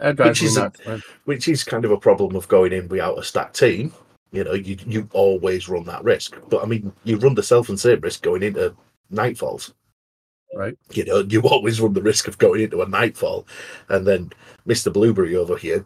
Which 0.00 0.42
is 0.42 0.56
nuts. 0.56 0.80
which 1.24 1.46
is 1.48 1.62
kind 1.62 1.84
of 1.84 1.90
a 1.92 1.96
problem 1.96 2.34
of 2.36 2.48
going 2.48 2.72
in 2.72 2.88
without 2.88 3.18
a 3.18 3.22
stacked 3.22 3.58
team. 3.58 3.92
You 4.32 4.42
know, 4.44 4.54
you 4.54 4.76
you 4.86 5.08
always 5.12 5.68
run 5.68 5.84
that 5.84 6.02
risk. 6.02 6.36
But 6.48 6.62
I 6.62 6.66
mean, 6.66 6.92
you 7.04 7.16
run 7.18 7.34
the 7.36 7.42
self 7.44 7.68
and 7.68 7.78
same 7.78 8.00
risk 8.00 8.22
going 8.22 8.42
into 8.42 8.74
nightfalls. 9.12 9.72
Right. 10.54 10.78
You 10.92 11.04
know, 11.04 11.18
you 11.20 11.40
always 11.42 11.80
run 11.80 11.94
the 11.94 12.02
risk 12.02 12.28
of 12.28 12.38
going 12.38 12.60
into 12.60 12.82
a 12.82 12.88
nightfall, 12.88 13.46
and 13.88 14.06
then 14.06 14.30
Mister 14.66 14.90
Blueberry 14.90 15.36
over 15.36 15.56
here 15.56 15.84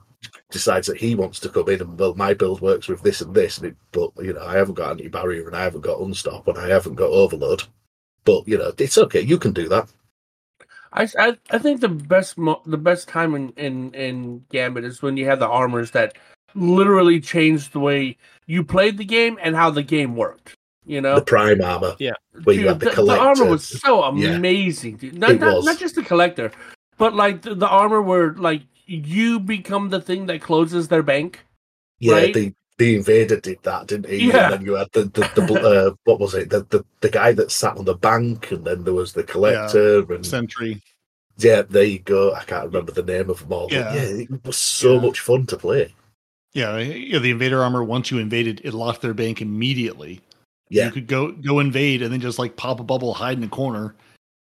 decides 0.51 0.87
that 0.89 0.99
he 0.99 1.14
wants 1.14 1.41
to 1.41 1.49
come 1.49 1.69
in 1.69 1.81
and 1.81 1.99
well, 1.99 2.14
my 2.14 2.35
build 2.35 2.61
works 2.61 2.89
with 2.89 3.03
this 3.03 3.21
and 3.21 3.35
this, 3.35 3.59
and 3.59 3.69
it, 3.69 3.77
but 3.93 4.11
you 4.19 4.33
know, 4.33 4.45
I 4.45 4.57
haven't 4.57 4.75
got 4.75 4.91
anti 4.91 5.09
barrier 5.09 5.47
and 5.47 5.57
I 5.57 5.62
haven't 5.62 5.83
got 5.83 6.01
unstop 6.01 6.49
and 6.49 6.59
I 6.59 6.69
haven't 6.69 6.97
got 6.97 7.11
overload. 7.11 7.62
But 8.25 8.47
you 8.47 8.59
know, 8.59 8.73
it's 8.77 8.99
okay. 8.99 9.21
You 9.21 9.39
can 9.39 9.53
do 9.53 9.69
that. 9.69 9.89
I, 10.93 11.09
I, 11.19 11.39
I 11.51 11.59
think 11.59 11.81
the 11.81 11.89
best 11.89 12.39
mo- 12.39 12.62
the 12.66 12.79
best 12.79 13.09
time 13.09 13.35
in, 13.35 13.51
in 13.57 13.95
in 13.95 14.45
Gambit 14.51 14.85
is 14.85 15.03
when 15.03 15.16
you 15.16 15.27
have 15.27 15.39
the 15.39 15.49
armors 15.49 15.91
that 15.93 16.16
literally 16.55 17.21
changed 17.21 17.73
the 17.73 17.81
way 17.81 18.16
you 18.47 18.64
played 18.64 18.99
the 18.99 19.05
game 19.05 19.39
and 19.41 19.55
how 19.55 19.71
the 19.71 19.83
game 19.83 20.16
worked. 20.16 20.57
You 20.89 21.01
know, 21.03 21.16
The 21.16 21.22
prime 21.22 21.61
armor, 21.62 21.95
Yeah. 21.99 22.14
where 22.45 22.57
you 22.57 22.66
had 22.68 22.80
the 22.80 22.91
collector. 22.91 23.22
armor 23.22 23.45
was 23.45 23.64
so 23.66 24.01
Yeah. 24.16 24.30
amazing, 24.36 24.97
dude. 24.97 25.18
Not, 25.18 25.30
It 25.32 25.41
not, 25.41 25.57
was. 25.57 25.64
not 25.66 25.78
just 25.78 25.95
the 25.95 26.03
collector, 26.03 26.51
but 26.97 27.14
like 27.14 27.43
the, 27.43 27.55
the 27.55 27.68
armor 27.68 28.01
where 28.01 28.32
like 28.34 28.62
you 28.86 29.39
become 29.39 29.91
the 29.91 30.01
thing 30.01 30.26
that 30.26 30.41
closes 30.41 30.89
their 30.89 31.03
bank. 31.03 31.45
Yeah, 32.01 32.14
right? 32.14 32.34
the 32.34 32.55
the 32.78 32.95
invader 32.97 33.39
did 33.41 33.59
that, 33.64 33.89
didn't 33.89 34.09
he? 34.09 34.28
Yeah. 34.28 34.45
And 34.45 34.53
then 34.55 34.62
you 34.64 34.74
had 34.76 34.89
the 34.93 35.03
the, 35.05 35.30
the 35.36 35.61
uh, 35.61 35.95
what 36.05 36.20
was 36.20 36.32
it? 36.34 36.49
The, 36.49 36.61
the 36.70 36.82
the 37.03 37.11
guy 37.11 37.32
that 37.32 37.51
sat 37.53 37.76
on 37.76 37.84
the 37.84 37.95
bank, 37.95 38.51
and 38.51 38.64
then 38.64 38.84
there 38.84 38.95
was 38.95 39.12
the 39.12 39.24
collector, 39.24 40.11
and 40.11 40.24
Sentry. 40.24 40.80
yeah, 41.36 41.62
there 41.68 41.84
you 41.84 41.99
go. 41.99 42.32
I 42.34 42.45
can't 42.45 42.64
remember 42.64 42.93
the 42.93 43.03
name 43.03 43.28
of 43.28 43.41
them 43.41 43.53
all. 43.53 43.68
Yeah. 43.70 43.93
Yeah, 43.95 44.03
it 44.24 44.45
was 44.47 44.57
so 44.57 44.95
Yeah. 44.95 45.01
much 45.03 45.20
fun 45.20 45.45
to 45.47 45.57
play. 45.59 45.95
Yeah, 46.55 46.78
yeah, 46.78 47.18
the 47.18 47.30
invader 47.30 47.62
armor. 47.62 47.84
Once 47.84 48.11
you 48.11 48.16
invaded, 48.18 48.62
it 48.64 48.72
locked 48.72 49.03
their 49.03 49.12
bank 49.12 49.43
immediately. 49.43 50.20
Yeah, 50.71 50.87
You 50.87 50.91
could 50.93 51.07
go 51.07 51.33
go 51.33 51.61
invade 51.61 52.03
and 52.03 52.12
then 52.12 52.21
just 52.21 52.39
like 52.39 52.57
pop 52.57 52.81
a 52.81 52.85
bubble, 52.85 53.14
hide 53.14 53.39
in 53.39 53.45
a 53.45 53.49
corner, 53.49 53.95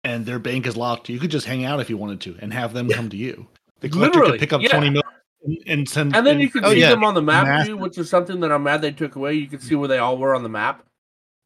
and 0.04 0.26
their 0.26 0.38
bank 0.38 0.66
is 0.66 0.76
locked. 0.76 1.08
You 1.08 1.18
could 1.18 1.30
just 1.30 1.46
hang 1.46 1.64
out 1.64 1.80
if 1.80 1.88
you 1.88 1.96
wanted 1.96 2.20
to 2.22 2.36
and 2.40 2.52
have 2.52 2.72
them 2.74 2.88
Yeah. 2.88 2.96
come 2.96 3.08
to 3.10 3.16
you. 3.16 3.46
The 3.80 3.88
collector 3.88 4.18
Literally, 4.18 4.32
could 4.38 4.40
pick 4.40 4.52
up 4.52 4.60
yeah. 4.62 4.68
twenty 4.68 4.90
mil 4.90 5.02
and, 5.44 5.58
and 5.66 5.88
send. 5.88 6.14
And 6.16 6.26
then 6.26 6.40
you 6.40 6.50
could 6.50 6.64
oh, 6.64 6.72
see 6.72 6.80
yeah. 6.80 6.90
them 6.90 7.04
on 7.04 7.14
the 7.14 7.22
map 7.22 7.46
Massive. 7.46 7.68
too, 7.68 7.76
which 7.76 7.96
is 7.98 8.10
something 8.10 8.40
that 8.40 8.50
I'm 8.52 8.62
mad 8.64 8.82
they 8.82 8.92
took 8.92 9.16
away. 9.16 9.34
You 9.34 9.46
could 9.46 9.62
see 9.62 9.74
where 9.74 9.88
they 9.88 9.98
all 9.98 10.18
were 10.18 10.34
on 10.34 10.42
the 10.42 10.48
map. 10.48 10.84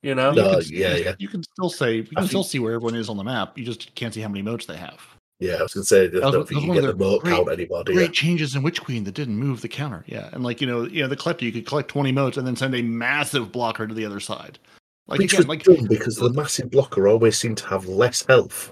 You 0.02 0.14
know, 0.16 0.32
No. 0.32 0.58
you 0.58 0.64
can, 0.64 0.76
yeah, 0.76 0.96
yeah. 0.96 1.14
You 1.18 1.28
can 1.28 1.42
still 1.44 1.70
say 1.70 1.96
you 1.96 2.02
can 2.04 2.18
I 2.18 2.26
still 2.26 2.42
think- 2.42 2.50
see 2.50 2.58
where 2.58 2.72
everyone 2.74 2.96
is 2.96 3.08
on 3.08 3.16
the 3.16 3.22
map. 3.24 3.56
You 3.56 3.64
just 3.64 3.94
can't 3.94 4.12
see 4.12 4.20
how 4.20 4.28
many 4.28 4.42
modes 4.42 4.66
they 4.66 4.76
have. 4.76 5.00
Yeah. 5.42 5.56
I 5.56 5.62
was 5.62 5.74
gonna 5.74 5.84
say, 5.84 6.04
I 6.04 6.08
was- 6.08 6.20
don't 6.20 6.32
that 6.32 6.48
think 6.48 6.62
you 6.62 6.68
one 6.68 6.76
get 6.80 6.84
of 6.88 6.98
the 6.98 7.04
their 7.08 7.18
great- 7.18 7.34
count 7.36 7.48
anymore. 7.50 7.84
do 7.84 7.92
you? 7.92 7.98
Great 7.98 8.12
changes 8.12 8.54
in 8.54 8.62
Witch 8.62 8.80
Queen 8.82 9.04
that 9.04 9.14
didn't 9.14 9.36
move 9.36 9.60
the 9.60 9.68
counter. 9.68 10.04
Yeah, 10.06 10.28
and 10.32 10.42
like 10.42 10.60
you 10.60 10.66
know, 10.66 10.84
you 10.86 11.02
know, 11.02 11.08
the 11.08 11.16
collector 11.16 11.44
you 11.44 11.52
could 11.52 11.66
collect 11.66 11.88
twenty 11.88 12.12
modes 12.12 12.36
and 12.38 12.46
then 12.46 12.56
send 12.56 12.74
a 12.74 12.82
massive 12.82 13.52
blocker 13.52 13.86
to 13.86 13.94
the 13.94 14.04
other 14.06 14.20
side. 14.20 14.58
Like 15.08 15.18
Which 15.18 15.32
again, 15.32 15.38
was 15.40 15.48
like 15.48 15.62
dumb 15.64 15.86
because 15.88 16.16
the 16.16 16.32
massive 16.32 16.70
blocker 16.70 17.08
always 17.08 17.36
seemed 17.36 17.58
to 17.58 17.66
have 17.66 17.86
less 17.88 18.24
health. 18.24 18.70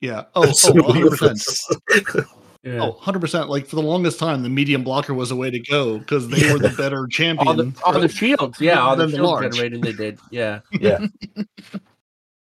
yeah, 0.00 0.24
oh, 0.34 0.48
oh, 0.48 0.52
some 0.52 0.78
of 0.78 0.86
the 0.94 1.00
100%. 1.00 1.22
others. 1.22 2.26
Yeah. 2.62 2.80
Oh, 2.82 2.92
100%. 3.00 3.48
Like 3.48 3.66
for 3.66 3.76
the 3.76 3.82
longest 3.82 4.18
time, 4.18 4.42
the 4.42 4.50
medium 4.50 4.84
blocker 4.84 5.14
was 5.14 5.30
the 5.30 5.36
way 5.36 5.50
to 5.50 5.58
go 5.58 5.98
because 5.98 6.28
they 6.28 6.46
Yeah. 6.46 6.52
were 6.52 6.58
the 6.58 6.68
better 6.68 7.06
champion. 7.06 7.48
On 7.48 7.56
the, 7.56 7.72
all 7.86 7.98
the 7.98 8.06
shields, 8.08 8.60
yeah, 8.60 8.78
all 8.78 8.94
the 8.96 9.04
Than 9.04 9.12
the 9.12 9.16
shield 9.16 9.26
large. 9.26 9.54
generating 9.54 9.80
they 9.80 9.94
did, 9.94 10.18
yeah. 10.30 10.60
Yeah. 10.72 11.06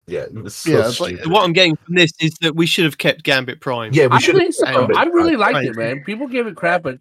yeah. 0.07 0.25
Mm. 0.25 0.45
It 0.47 0.49
so 0.51 0.69
Yeah, 0.71 0.91
like- 0.99 1.25
What 1.25 1.43
I'm 1.43 1.53
getting 1.53 1.75
from 1.75 1.95
this 1.95 2.11
is 2.19 2.33
that 2.41 2.55
we 2.55 2.65
should 2.65 2.85
have 2.85 2.97
kept 2.97 3.23
Gambit 3.23 3.59
Prime. 3.61 3.93
yeah, 3.93 4.07
we 4.07 4.13
I 4.15 4.19
should 4.19 4.35
think 4.35 4.53
so. 4.53 4.65
I 4.65 5.03
really 5.05 5.35
liked 5.35 5.55
Right. 5.55 5.67
it, 5.67 5.75
man. 5.75 6.03
People 6.03 6.27
gave 6.27 6.47
it 6.47 6.55
crap, 6.55 6.83
but 6.83 6.99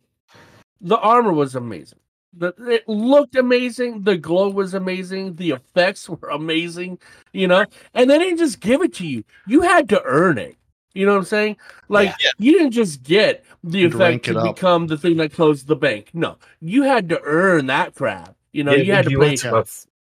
the 0.80 0.98
armor 0.98 1.32
was 1.32 1.54
amazing. 1.54 1.98
The, 2.38 2.52
it 2.68 2.86
looked 2.86 3.34
amazing. 3.36 4.02
The 4.02 4.16
glow 4.18 4.50
was 4.50 4.74
amazing. 4.74 5.36
The 5.36 5.52
effects 5.52 6.06
were 6.10 6.28
amazing. 6.30 6.98
You 7.32 7.48
know, 7.48 7.64
and 7.94 8.10
they 8.10 8.18
didn't 8.18 8.38
just 8.38 8.60
give 8.60 8.82
it 8.82 8.92
to 8.94 9.06
you. 9.06 9.24
You 9.46 9.62
had 9.62 9.88
to 9.90 10.02
earn 10.04 10.36
it. 10.38 10.56
You 10.94 11.04
know 11.06 11.12
what 11.12 11.18
I'm 11.18 11.24
saying? 11.24 11.56
Like 11.88 12.14
Yeah. 12.20 12.30
you 12.38 12.52
didn't 12.52 12.72
just 12.72 13.02
get 13.02 13.44
the 13.62 13.80
You'd 13.80 13.94
effect 13.94 14.24
to 14.26 14.30
it 14.32 14.36
up. 14.38 14.54
become 14.56 14.86
the 14.86 14.96
thing 14.96 15.16
that 15.18 15.32
closed 15.32 15.66
the 15.66 15.76
bank. 15.76 16.10
No, 16.14 16.36
you 16.60 16.82
had 16.82 17.08
to 17.10 17.20
earn 17.22 17.66
that 17.66 17.94
crap. 17.94 18.34
You 18.52 18.64
know, 18.64 18.72
Yeah, 18.72 18.78
you 18.82 18.86
but 18.92 18.96
had 18.96 19.04
to 19.04 19.10
you 19.10 19.18
play. 19.18 19.64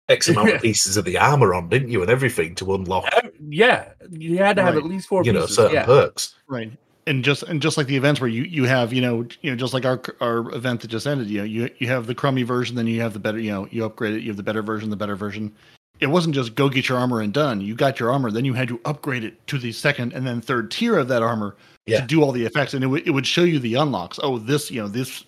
Had 0.09 0.21
to 0.23 0.29
have 0.29 0.29
X 0.29 0.29
amount 0.29 0.55
of 0.55 0.63
pieces 0.63 0.97
of 0.97 1.05
the 1.05 1.19
armor 1.19 1.55
on, 1.55 1.69
didn't 1.69 1.91
you, 1.91 2.03
and 2.03 2.11
everything 2.11 2.55
to 2.57 2.75
unlock, 2.75 3.09
oh, 3.13 3.29
Yeah, 3.49 3.93
you 4.11 4.39
had 4.39 4.57
to 4.57 4.63
have 4.63 4.77
at 4.77 4.85
least 4.85 5.09
four 5.09 5.25
you 5.25 5.33
know, 5.33 5.41
pieces. 5.43 5.57
certain 5.57 5.75
yeah. 5.75 5.85
perks. 5.85 6.35
Right. 6.49 6.73
And 7.09 7.23
just 7.25 7.45
and 7.45 7.63
just 7.63 7.77
like 7.77 7.87
the 7.87 7.97
events 7.97 8.21
where 8.21 8.29
you 8.29 8.43
you 8.43 8.65
have 8.65 8.93
you 8.93 9.01
know 9.01 9.25
you 9.41 9.49
know 9.51 9.57
just 9.57 9.73
like 9.73 9.85
our 9.85 10.03
our 10.21 10.53
event 10.53 10.81
that 10.81 10.89
just 10.89 11.07
ended 11.07 11.29
you 11.29 11.39
know 11.39 11.45
you 11.45 11.71
you 11.79 11.87
have 11.87 12.09
the 12.09 12.15
crummy 12.17 12.43
version 12.43 12.75
then 12.75 12.89
you 12.89 13.01
have 13.01 13.13
the 13.13 13.21
better 13.21 13.39
you 13.39 13.49
know 13.53 13.69
you 13.71 13.85
upgrade 13.85 14.15
it 14.15 14.23
you 14.23 14.29
have 14.29 14.37
the 14.37 14.43
better 14.43 14.61
version 14.61 14.91
the 14.91 14.97
better 14.97 15.15
version 15.15 15.53
it 16.01 16.09
wasn't 16.09 16.35
just 16.35 16.57
go 16.57 16.69
get 16.69 16.89
your 16.89 16.99
armor 16.99 17.21
and 17.21 17.33
done 17.33 17.61
you 17.61 17.77
got 17.77 18.01
your 18.01 18.11
armor 18.11 18.33
then 18.33 18.45
you 18.45 18.55
had 18.55 18.67
to 18.67 18.81
upgrade 18.87 19.23
it 19.23 19.47
to 19.47 19.57
the 19.57 19.71
second 19.71 20.13
and 20.15 20.27
then 20.27 20.41
third 20.41 20.69
tier 20.69 20.99
of 20.99 21.07
that 21.07 21.23
armor 21.23 21.55
Yeah. 21.87 22.01
to 22.01 22.07
do 22.09 22.25
all 22.25 22.33
the 22.33 22.45
effects 22.45 22.75
and 22.75 22.83
it, 22.83 22.89
would 22.89 23.07
it 23.07 23.13
would 23.13 23.25
show 23.25 23.45
you 23.45 23.61
the 23.61 23.75
unlocks 23.75 24.19
oh 24.25 24.39
this 24.39 24.69
you 24.73 24.83
know 24.83 24.89
this 24.89 25.25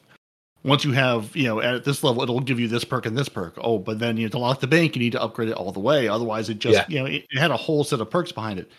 once 0.65 0.85
you 0.85 0.93
have 0.93 1.35
you 1.37 1.45
know 1.45 1.61
at 1.61 1.85
this 1.85 2.03
level 2.03 2.23
it'll 2.23 2.41
give 2.41 2.59
you 2.59 2.69
this 2.69 2.85
perk 2.85 3.07
and 3.07 3.17
this 3.17 3.29
perk 3.29 3.55
oh 3.59 3.79
but 3.79 3.99
then 3.99 4.17
you 4.17 4.25
know, 4.25 4.31
to 4.31 4.39
lock 4.39 4.61
the 4.61 4.67
bank 4.67 4.97
you 4.97 5.01
need 5.01 5.13
to 5.13 5.23
upgrade 5.23 5.49
it 5.49 5.55
all 5.55 5.73
the 5.73 5.81
way 5.81 6.09
otherwise 6.09 6.49
it 6.49 6.59
just 6.59 6.77
Yeah. 6.77 6.85
you 6.89 6.99
know 6.99 7.07
it, 7.07 7.27
it 7.31 7.39
had 7.39 7.51
a 7.51 7.57
whole 7.57 7.85
set 7.85 8.01
of 8.01 8.11
perks 8.11 8.33
behind 8.33 8.59
it 8.59 8.71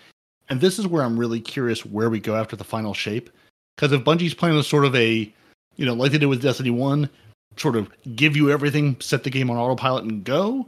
and 0.49 0.59
this 0.59 0.79
is 0.79 0.87
where 0.87 1.03
I'm 1.03 1.17
really 1.17 1.39
curious 1.39 1.85
where 1.85 2.09
we 2.09 2.19
go 2.19 2.35
after 2.35 2.55
the 2.55 2.63
final 2.63 2.93
shape. 2.93 3.29
Because 3.75 3.91
if 3.91 4.03
Bungie's 4.03 4.33
plan 4.33 4.55
is 4.55 4.67
sort 4.67 4.83
of 4.83 4.95
a, 4.95 5.31
you 5.77 5.85
know, 5.85 5.93
like 5.93 6.11
they 6.11 6.17
did 6.17 6.25
with 6.25 6.41
Destiny 6.41 6.71
1, 6.71 7.09
sort 7.57 7.75
of 7.75 7.89
give 8.15 8.35
you 8.35 8.49
everything, 8.51 8.97
set 8.99 9.23
the 9.23 9.29
game 9.29 9.49
on 9.49 9.57
autopilot 9.57 10.03
and 10.05 10.23
go, 10.23 10.67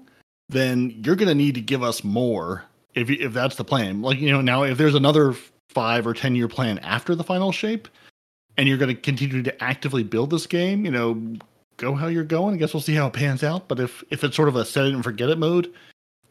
then 0.50 1.02
you're 1.04 1.16
going 1.16 1.28
to 1.28 1.36
need 1.36 1.56
to 1.56 1.62
give 1.62 1.84
us 1.84 2.04
more 2.04 2.64
if, 2.94 3.10
if 3.10 3.34
that's 3.34 3.56
the 3.56 3.64
plan. 3.64 4.02
Like, 4.02 4.20
you 4.20 4.32
know, 4.32 4.42
now 4.42 4.64
if 4.64 4.78
there's 4.78 4.96
another 4.96 5.36
five 5.70 6.06
or 6.06 6.14
10 6.14 6.36
year 6.36 6.48
plan 6.48 6.78
after 6.80 7.16
the 7.16 7.24
final 7.24 7.52
shape, 7.52 7.88
and 8.58 8.68
you're 8.68 8.78
going 8.78 8.94
to 8.94 9.02
continue 9.02 9.44
to 9.44 9.64
actively 9.64 10.04
build 10.04 10.30
this 10.30 10.48
game, 10.48 10.86
you 10.86 10.92
know, 10.92 11.38
go 11.78 11.94
how 11.94 12.08
you're 12.08 12.24
going. 12.24 12.54
I 12.54 12.58
guess 12.58 12.74
we'll 12.74 12.82
see 12.82 12.96
how 12.96 13.08
it 13.08 13.14
pans 13.14 13.44
out. 13.44 13.68
But 13.68 13.80
if, 13.80 14.04
if 14.10 14.24
it's 14.24 14.36
sort 14.36 14.50
of 14.50 14.56
a 14.56 14.66
set 14.66 14.86
it 14.86 14.94
and 14.94 15.04
forget 15.04 15.30
it 15.30 15.38
mode, 15.38 15.74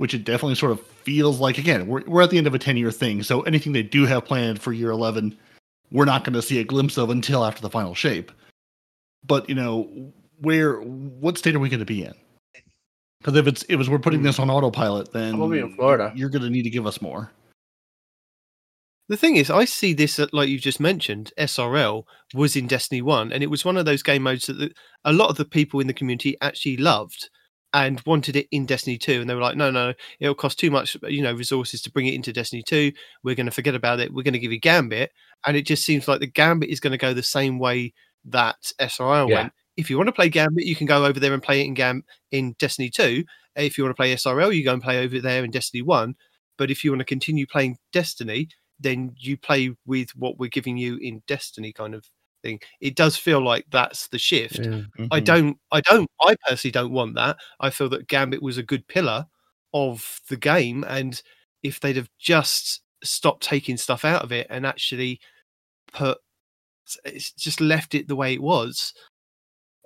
which 0.01 0.15
it 0.15 0.25
definitely 0.25 0.55
sort 0.55 0.73
of 0.73 0.81
feels 0.81 1.41
like 1.41 1.59
again 1.59 1.87
we're, 1.87 2.03
we're 2.07 2.23
at 2.23 2.31
the 2.31 2.39
end 2.39 2.47
of 2.47 2.55
a 2.55 2.59
10 2.59 2.79
year 2.79 2.91
thing 2.91 3.23
so 3.23 3.43
anything 3.43 3.73
they 3.73 3.83
do 3.83 4.07
have 4.07 4.25
planned 4.25 4.59
for 4.59 4.73
year 4.73 4.89
11 4.89 5.37
we're 5.93 6.07
not 6.07 6.25
going 6.25 6.33
to 6.33 6.41
see 6.41 6.59
a 6.59 6.65
glimpse 6.65 6.97
of 6.97 7.11
until 7.11 7.45
after 7.45 7.61
the 7.61 7.69
final 7.69 7.95
shape 7.95 8.33
but 9.27 9.47
you 9.47 9.55
know 9.55 10.11
where 10.41 10.81
what 10.81 11.37
state 11.37 11.55
are 11.55 11.59
we 11.59 11.69
going 11.69 11.81
to 11.81 11.85
be 11.85 12.03
in 12.03 12.15
because 13.19 13.37
if 13.37 13.47
it's 13.47 13.63
if 13.69 13.79
it's 13.79 13.91
we're 13.91 13.99
putting 13.99 14.21
hmm. 14.21 14.27
this 14.27 14.39
on 14.39 14.49
autopilot 14.49 15.13
then 15.13 15.35
I'm 15.35 15.41
gonna 15.41 15.53
be 15.53 15.59
in 15.59 15.75
Florida. 15.75 16.15
you're 16.17 16.31
going 16.31 16.45
to 16.45 16.51
need 16.51 16.63
to 16.63 16.71
give 16.71 16.87
us 16.87 17.03
more 17.03 17.31
The 19.11 19.17
thing 19.17 19.35
is, 19.35 19.51
I 19.51 19.65
see 19.65 19.93
this 19.93 20.21
uh, 20.21 20.29
like 20.33 20.49
you 20.49 20.57
just 20.61 20.79
mentioned. 20.79 21.33
SRL 21.37 22.05
was 22.33 22.55
in 22.55 22.69
Destiny 22.69 23.03
One, 23.03 23.33
and 23.33 23.43
it 23.43 23.51
was 23.51 23.65
one 23.65 23.77
of 23.77 23.85
those 23.85 24.05
game 24.05 24.23
modes 24.23 24.47
that 24.47 24.53
the, 24.53 24.71
a 25.05 25.13
lot 25.13 25.31
of 25.31 25.37
the 25.37 25.45
people 25.45 25.81
in 25.81 25.89
the 25.89 25.93
community 25.93 26.37
actually 26.41 26.77
loved 26.77 27.29
and 27.75 28.01
wanted 28.07 28.37
it 28.37 28.47
in 28.53 28.67
Destiny 28.67 28.99
Two. 28.99 29.21
And 29.21 29.29
they 29.29 29.35
were 29.35 29.41
like, 29.41 29.57
"No, 29.57 29.69
no, 29.69 29.95
it'll 30.21 30.37
cost 30.37 30.61
too 30.61 30.71
much, 30.71 30.97
you 31.09 31.23
know, 31.23 31.33
resources 31.33 31.83
to 31.83 31.91
bring 31.91 32.07
it 32.07 32.15
into 32.15 32.33
Destiny 32.33 32.63
Two. 32.65 32.93
We're 33.25 33.35
going 33.35 33.47
to 33.47 33.51
forget 33.53 33.75
about 33.75 33.99
it. 33.99 34.15
We're 34.15 34.23
going 34.23 34.35
to 34.35 34.39
give 34.39 34.53
you 34.53 34.61
Gambit." 34.61 35.11
And 35.45 35.57
it 35.57 35.67
just 35.67 35.85
seems 35.85 36.07
like 36.07 36.21
the 36.21 36.29
Gambit 36.29 36.71
is 36.71 36.79
going 36.79 36.93
to 36.93 36.97
go 36.97 37.13
the 37.13 37.25
same 37.25 37.59
way 37.59 37.93
that 38.27 38.59
SRL 38.79 39.29
Yeah. 39.29 39.35
went. 39.35 39.53
If 39.77 39.91
you 39.91 39.97
want 39.97 40.07
to 40.07 40.13
play 40.13 40.29
Gambit, 40.29 40.67
you 40.67 40.77
can 40.77 40.87
go 40.87 41.05
over 41.05 41.19
there 41.19 41.35
and 41.35 41.43
play 41.43 41.63
it 41.63 41.67
in 41.67 41.75
Gam 41.75 42.05
in 42.31 42.55
Destiny 42.61 42.91
Two. 42.91 43.25
If 43.57 43.77
you 43.77 43.83
want 43.83 43.91
to 43.97 44.01
play 44.01 44.15
SRL, 44.15 44.55
you 44.55 44.63
go 44.63 44.73
and 44.73 44.83
play 44.83 45.03
over 45.05 45.19
there 45.19 45.43
in 45.43 45.51
Destiny 45.51 45.83
One. 45.83 46.15
But 46.57 46.71
if 46.71 46.85
you 46.85 46.93
want 46.93 47.01
to 47.01 47.07
continue 47.07 47.47
playing 47.49 47.79
Destiny, 47.93 48.49
then 48.81 49.15
you 49.19 49.37
play 49.37 49.75
with 49.87 50.11
what 50.17 50.39
we're 50.39 50.49
giving 50.51 50.77
you 50.79 50.97
in 50.99 51.23
Destiny 51.27 51.73
kind 51.73 51.95
of 51.95 52.07
thing. 52.43 52.61
It 52.81 52.97
does 52.97 53.17
feel 53.17 53.43
like 53.45 53.67
that's 53.71 54.09
the 54.09 54.19
shift. 54.19 54.69
I 55.11 55.21
Mhm. 55.21 55.25
don't 55.27 55.59
I 55.73 55.81
don't 55.83 56.09
I 56.21 56.37
personally 56.49 56.73
don't 56.73 56.93
want 56.93 57.15
that. 57.17 57.37
I 57.61 57.71
feel 57.71 57.89
that 57.91 58.09
Gambit 58.09 58.43
was 58.43 58.59
a 58.59 58.63
good 58.63 58.87
pillar 58.89 59.27
of 59.75 60.21
the 60.29 60.37
game 60.37 60.85
and 60.89 61.23
if 61.63 61.81
they'd 61.81 61.97
have 61.97 62.11
just 62.19 62.83
stopped 63.05 63.43
taking 63.43 63.77
stuff 63.77 64.05
out 64.05 64.23
of 64.23 64.33
it 64.33 64.47
and 64.51 64.67
actually 64.67 65.21
put 65.93 66.19
it's 67.05 67.33
just 67.33 67.61
left 67.61 67.95
it 67.95 68.09
the 68.09 68.17
way 68.17 68.35
it 68.35 68.43
was. 68.43 68.93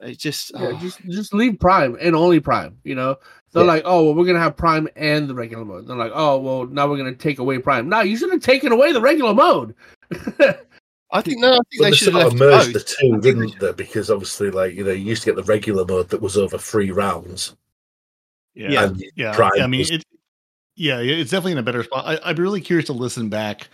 It 0.04 0.18
just, 0.18 0.52
Yeah, 0.54 0.68
oh, 0.72 0.78
just 0.78 1.00
just 1.08 1.34
leave 1.34 1.58
Prime 1.58 1.96
and 2.00 2.14
only 2.14 2.40
Prime. 2.40 2.76
You 2.84 2.94
know, 2.94 3.16
they're 3.52 3.62
Yeah. 3.64 3.68
like, 3.68 3.82
oh 3.84 4.04
well, 4.04 4.14
we're 4.14 4.26
gonna 4.26 4.38
have 4.38 4.56
Prime 4.56 4.88
and 4.96 5.28
the 5.28 5.34
regular 5.34 5.64
mode. 5.64 5.86
They're 5.86 5.96
like, 5.96 6.12
oh 6.14 6.38
well, 6.38 6.66
now 6.66 6.88
we're 6.88 6.96
gonna 6.98 7.14
take 7.14 7.38
away 7.38 7.58
Prime. 7.58 7.88
No, 7.88 8.00
you 8.00 8.16
should 8.16 8.30
have 8.30 8.42
taken 8.42 8.72
away 8.72 8.92
the 8.92 9.00
regular 9.00 9.34
mode. 9.34 9.74
I 11.12 11.20
think 11.22 11.38
no, 11.40 11.52
I 11.52 11.54
think 11.54 11.64
But 11.78 11.84
they 11.84 11.90
they 11.90 11.96
should 11.96 12.12
sort 12.12 12.24
have 12.24 12.34
merged 12.34 12.74
the 12.74 12.80
two, 12.80 12.94
I 13.06 13.10
think 13.10 13.22
they 13.22 13.30
didn't 13.46 13.60
they? 13.60 13.72
Because 13.72 14.10
obviously, 14.10 14.50
like 14.50 14.74
you 14.74 14.84
know, 14.84 14.90
you 14.90 15.04
used 15.04 15.22
to 15.22 15.26
get 15.32 15.36
the 15.36 15.44
regular 15.44 15.84
mode 15.84 16.08
that 16.10 16.20
was 16.20 16.36
over 16.36 16.58
three 16.58 16.90
rounds, 16.90 17.54
yeah 18.54 18.84
and 18.84 19.02
yeah 19.16 19.34
Prime 19.34 19.50
i 19.60 19.66
mean 19.66 19.80
was- 19.80 19.90
it 19.90 20.04
yeah 20.76 20.98
it's 20.98 21.30
definitely 21.30 21.52
in 21.52 21.58
a 21.58 21.62
better 21.62 21.82
spot 21.84 22.04
I, 22.06 22.18
i'd 22.28 22.36
be 22.36 22.42
really 22.42 22.60
curious 22.60 22.86
to 22.86 22.92
listen 22.92 23.28
back 23.28 23.68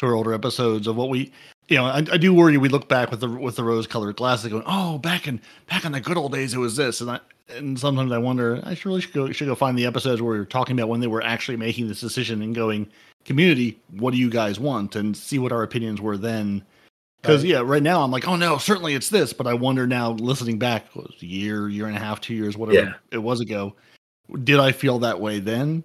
to 0.00 0.06
our 0.06 0.14
older 0.14 0.32
episodes 0.32 0.86
of 0.86 0.96
what 0.96 1.10
we 1.10 1.30
you 1.68 1.76
know 1.76 1.84
i, 1.84 1.98
I 1.98 2.16
do 2.16 2.32
worry 2.32 2.56
we 2.56 2.68
look 2.70 2.88
back 2.88 3.10
with 3.10 3.20
the 3.20 3.28
with 3.28 3.56
the 3.56 3.62
rose 3.64 3.86
colored 3.86 4.16
glasses 4.16 4.50
going 4.50 4.62
oh 4.66 4.96
back 4.98 5.28
in 5.28 5.40
back 5.68 5.84
in 5.84 5.92
the 5.92 6.00
good 6.00 6.16
old 6.16 6.32
days 6.32 6.54
it 6.54 6.58
was 6.58 6.76
this. 6.76 7.00
And 7.02 7.10
i 7.10 7.20
and 7.50 7.78
sometimes 7.78 8.10
i 8.10 8.18
wonder 8.18 8.60
i 8.64 8.74
should 8.74 8.86
really 8.86 9.02
should 9.02 9.12
go 9.12 9.30
should 9.30 9.46
go 9.46 9.54
find 9.54 9.76
the 9.78 9.84
episodes 9.84 10.22
where 10.22 10.32
we 10.32 10.38
are 10.38 10.46
talking 10.46 10.78
about 10.78 10.88
when 10.88 11.00
they 11.00 11.06
were 11.06 11.22
actually 11.22 11.58
making 11.58 11.86
this 11.88 12.00
decision 12.00 12.40
and 12.42 12.54
going 12.54 12.88
community 13.26 13.78
what 13.98 14.12
do 14.12 14.18
you 14.18 14.30
guys 14.30 14.58
want? 14.58 14.96
and 14.96 15.14
see 15.16 15.38
what 15.38 15.52
our 15.52 15.62
opinions 15.62 16.00
were 16.00 16.16
then. 16.16 16.64
Because 17.20 17.44
yeah 17.44 17.60
right 17.62 17.82
now 17.82 18.02
i'm 18.02 18.10
like 18.10 18.26
oh 18.26 18.36
no 18.36 18.56
certainly 18.56 18.94
it's 18.94 19.10
this. 19.10 19.34
But 19.34 19.46
i 19.46 19.52
wonder 19.52 19.86
now 19.86 20.12
listening 20.12 20.58
back 20.58 20.86
what 20.96 21.08
was 21.08 21.16
it, 21.16 21.22
a 21.24 21.26
year 21.26 21.68
year 21.68 21.86
and 21.86 21.96
a 21.96 22.00
half 22.00 22.22
two 22.22 22.34
years 22.34 22.56
whatever 22.56 22.86
Yeah. 22.86 22.94
it 23.10 23.18
was 23.18 23.40
ago 23.40 23.76
did 24.44 24.60
I 24.60 24.72
feel 24.72 24.98
that 25.00 25.20
way 25.20 25.40
then? 25.40 25.84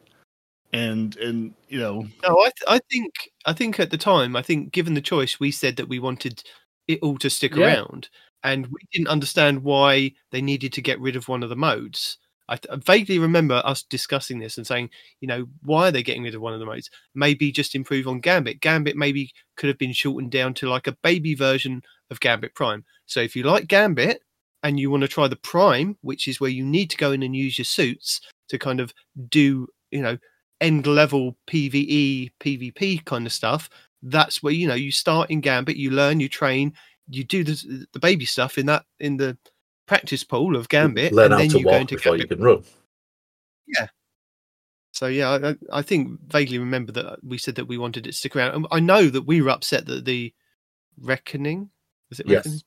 And 0.74 1.16
and 1.18 1.54
you 1.70 1.80
know, 1.80 2.08
No, 2.24 2.40
I, 2.40 2.50
th- 2.50 2.64
I 2.68 2.80
think 2.92 3.14
I 3.46 3.54
think 3.54 3.80
at 3.80 3.92
the 3.92 3.98
time, 3.98 4.36
I 4.36 4.42
think 4.42 4.72
given 4.74 4.94
the 4.94 5.02
choice, 5.02 5.40
we 5.40 5.52
said 5.52 5.78
that 5.78 5.88
we 5.88 6.00
wanted 6.00 6.44
it 6.88 7.00
all 7.02 7.18
to 7.20 7.30
stick 7.30 7.56
Yeah. 7.56 7.66
around, 7.66 8.10
and 8.44 8.68
we 8.68 8.80
didn't 8.92 9.08
understand 9.08 9.64
why 9.64 10.12
they 10.32 10.42
needed 10.42 10.74
to 10.74 10.82
get 10.82 11.00
rid 11.00 11.16
of 11.16 11.28
one 11.28 11.44
of 11.44 11.50
the 11.50 11.56
modes. 11.56 12.18
I, 12.48 12.58
th- 12.58 12.72
I 12.72 12.76
vaguely 12.86 13.18
remember 13.18 13.60
us 13.66 13.82
discussing 13.84 14.38
this 14.38 14.58
and 14.58 14.68
saying, 14.68 14.92
you 15.20 15.28
know, 15.28 15.48
why 15.64 15.88
are 15.88 15.92
they 15.92 16.04
getting 16.04 16.22
rid 16.24 16.36
of 16.36 16.42
one 16.42 16.54
of 16.54 16.60
the 16.60 16.66
modes? 16.68 16.92
Maybe 17.16 17.52
just 17.52 17.74
improve 17.74 18.08
on 18.08 18.20
Gambit. 18.20 18.60
Gambit 18.62 18.96
maybe 18.96 19.32
could 19.58 19.68
have 19.70 19.80
been 19.80 19.94
shortened 19.94 20.30
down 20.32 20.54
to 20.56 20.70
like 20.70 20.86
a 20.86 20.96
baby 21.02 21.34
version 21.34 21.82
of 22.12 22.20
Gambit 22.20 22.54
Prime. 22.54 22.86
So 23.08 23.20
if 23.20 23.36
you 23.36 23.42
like 23.44 23.68
Gambit 23.68 24.22
and 24.62 24.80
you 24.80 24.92
want 24.92 25.02
to 25.02 25.08
try 25.08 25.28
the 25.28 25.36
Prime, 25.38 25.98
which 26.02 26.28
is 26.28 26.40
where 26.40 26.52
you 26.52 26.64
need 26.64 26.92
to 26.92 26.98
go 26.98 27.12
in 27.14 27.24
and 27.24 27.36
use 27.36 27.58
your 27.58 27.66
suits 27.66 28.22
to 28.50 28.60
kind 28.60 28.80
of 28.80 28.94
do, 29.30 29.68
you 29.90 30.04
know, 30.04 30.18
end 30.62 30.88
level 30.88 31.36
PVE, 31.48 32.32
PvP 32.40 33.06
kind 33.06 33.26
of 33.26 33.34
stuff. 33.34 33.70
That's 34.04 34.42
where 34.44 34.54
you 34.54 34.68
know 34.68 34.76
you 34.76 34.92
start 34.92 35.30
in 35.32 35.42
Gambit, 35.42 35.78
you 35.78 35.92
learn, 35.92 36.20
you 36.20 36.30
train, 36.30 36.74
you 37.10 37.24
do 37.24 37.44
the 37.44 37.86
the 37.94 38.00
baby 38.00 38.26
stuff 38.26 38.58
in 38.58 38.66
that 38.68 38.86
in 39.00 39.18
the 39.18 39.38
practice 39.88 40.24
pool 40.24 40.56
of 40.56 40.70
Gambit, 40.70 41.14
learn 41.14 41.26
and 41.26 41.34
how 41.34 41.40
then 41.40 41.50
to 41.50 41.60
you 41.60 41.64
go 41.66 41.72
walk 41.72 41.82
into 41.82 41.96
before 41.96 42.14
Gambit. 42.14 42.30
you 42.32 42.36
can 42.36 42.46
run. 42.46 42.64
Yeah. 43.68 43.88
So 44.92 45.08
yeah, 45.08 45.30
I- 45.72 45.80
I, 45.80 45.82
think 45.82 46.20
vaguely 46.28 46.58
remember 46.58 46.92
that 46.94 47.20
we 47.24 47.38
said 47.38 47.56
that 47.56 47.66
we 47.68 47.78
wanted 47.78 48.08
it 48.08 48.12
to 48.12 48.18
stick 48.18 48.34
around. 48.36 48.56
And 48.56 48.66
I 48.72 48.80
know 48.80 49.08
that 49.10 49.24
we 49.24 49.42
were 49.42 49.50
upset 49.50 49.86
that 49.88 50.06
the 50.06 50.34
Reckoning 50.98 51.70
was 52.10 52.20
it 52.22 52.28
Yes. 52.28 52.46
Reckoning? 52.46 52.62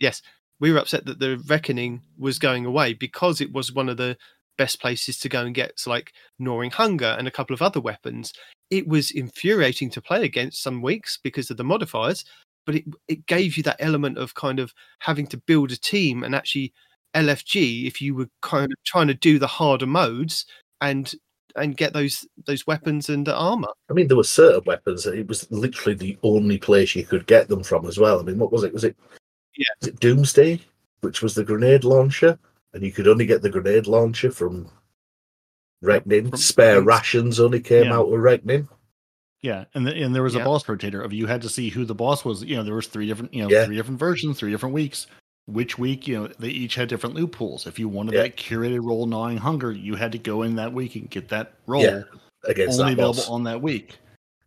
Yes, 0.00 0.22
we 0.60 0.70
were 0.70 0.78
upset 0.78 1.06
that 1.06 1.20
the 1.20 1.38
Reckoning 1.46 2.02
was 2.18 2.38
going 2.38 2.66
away 2.66 2.92
because 2.92 3.40
it 3.40 3.52
was 3.52 3.72
one 3.72 3.88
of 3.88 3.96
the 3.96 4.18
best 4.56 4.80
places 4.80 5.18
to 5.18 5.28
go 5.28 5.44
and 5.44 5.54
get 5.54 5.78
so 5.78 5.90
like 5.90 6.12
gnawing 6.38 6.70
hunger 6.70 7.16
and 7.18 7.26
a 7.26 7.30
couple 7.30 7.54
of 7.54 7.62
other 7.62 7.80
weapons. 7.80 8.32
It 8.70 8.86
was 8.86 9.10
infuriating 9.10 9.90
to 9.90 10.00
play 10.00 10.24
against 10.24 10.62
some 10.62 10.82
weeks 10.82 11.18
because 11.22 11.50
of 11.50 11.56
the 11.56 11.64
modifiers, 11.64 12.24
but 12.66 12.76
it 12.76 12.84
it 13.08 13.26
gave 13.26 13.56
you 13.56 13.62
that 13.64 13.76
element 13.80 14.18
of 14.18 14.34
kind 14.34 14.58
of 14.58 14.72
having 15.00 15.26
to 15.28 15.36
build 15.36 15.72
a 15.72 15.76
team 15.76 16.24
and 16.24 16.34
actually 16.34 16.72
LFG 17.14 17.86
if 17.86 18.00
you 18.00 18.14
were 18.14 18.28
kind 18.42 18.72
of 18.72 18.82
trying 18.84 19.06
to 19.08 19.14
do 19.14 19.38
the 19.38 19.46
harder 19.46 19.86
modes 19.86 20.46
and 20.80 21.14
and 21.56 21.76
get 21.76 21.92
those 21.92 22.26
those 22.46 22.66
weapons 22.66 23.08
and 23.08 23.28
armor. 23.28 23.68
I 23.90 23.92
mean, 23.92 24.08
there 24.08 24.16
were 24.16 24.24
certain 24.24 24.62
weapons 24.66 25.04
that 25.04 25.14
it 25.14 25.28
was 25.28 25.50
literally 25.50 25.94
the 25.94 26.18
only 26.22 26.58
place 26.58 26.94
you 26.94 27.04
could 27.04 27.26
get 27.26 27.48
them 27.48 27.62
from 27.62 27.86
as 27.86 27.98
well. 27.98 28.18
I 28.18 28.22
mean, 28.22 28.38
what 28.38 28.52
was 28.52 28.64
it? 28.64 28.72
Was 28.72 28.84
it? 28.84 28.96
Yeah. 29.56 29.64
Was 29.80 29.88
it 29.88 30.00
Doomsday, 30.00 30.60
which 31.00 31.22
was 31.22 31.34
the 31.34 31.44
grenade 31.44 31.84
launcher, 31.84 32.38
and 32.74 32.82
you 32.82 32.92
could 32.92 33.08
only 33.08 33.24
get 33.24 33.40
the 33.42 33.48
grenade 33.50 33.86
launcher 33.86 34.30
from 34.30 34.68
Reckoning. 35.82 36.30
From- 36.30 36.38
Spare 36.38 36.76
from- 36.76 36.84
rations 36.86 37.40
only 37.40 37.60
came 37.60 37.84
Yeah. 37.84 37.94
out 37.96 38.12
of 38.12 38.18
Reckoning. 38.20 38.68
Yeah, 39.42 39.64
and 39.74 39.86
the, 39.86 39.94
and 39.94 40.14
there 40.14 40.22
was 40.22 40.34
Yeah. 40.34 40.40
a 40.42 40.44
boss 40.44 40.64
rotator 40.64 41.04
of 41.04 41.12
you 41.12 41.26
had 41.26 41.42
to 41.42 41.48
see 41.50 41.68
who 41.68 41.84
the 41.84 41.94
boss 41.94 42.24
was. 42.24 42.42
You 42.42 42.56
know, 42.56 42.62
there 42.62 42.74
was 42.74 42.86
three 42.86 43.06
different, 43.06 43.34
you 43.34 43.42
know, 43.42 43.50
Yeah. 43.50 43.66
three 43.66 43.76
different 43.76 43.98
versions, 44.00 44.38
three 44.38 44.50
different 44.50 44.74
weeks. 44.74 45.06
Which 45.46 45.78
week, 45.78 46.08
you 46.08 46.16
know, 46.18 46.28
they 46.38 46.48
each 46.48 46.74
had 46.74 46.88
different 46.88 47.14
loopholes. 47.14 47.66
If 47.66 47.78
you 47.78 47.86
wanted 47.86 48.14
that 48.14 48.38
curated 48.38 48.82
roll 48.82 49.04
gnawing 49.04 49.36
hunger, 49.36 49.70
you 49.70 49.94
had 49.96 50.12
to 50.12 50.18
go 50.18 50.40
in 50.40 50.56
that 50.56 50.72
week 50.72 50.96
and 50.96 51.10
get 51.10 51.28
that 51.28 51.52
roll 51.66 51.82
Yeah, 51.82 52.04
against 52.44 52.80
only 52.80 52.94
available 52.94 53.16
boss. 53.16 53.28
on 53.28 53.44
that 53.44 53.60
week. 53.60 53.98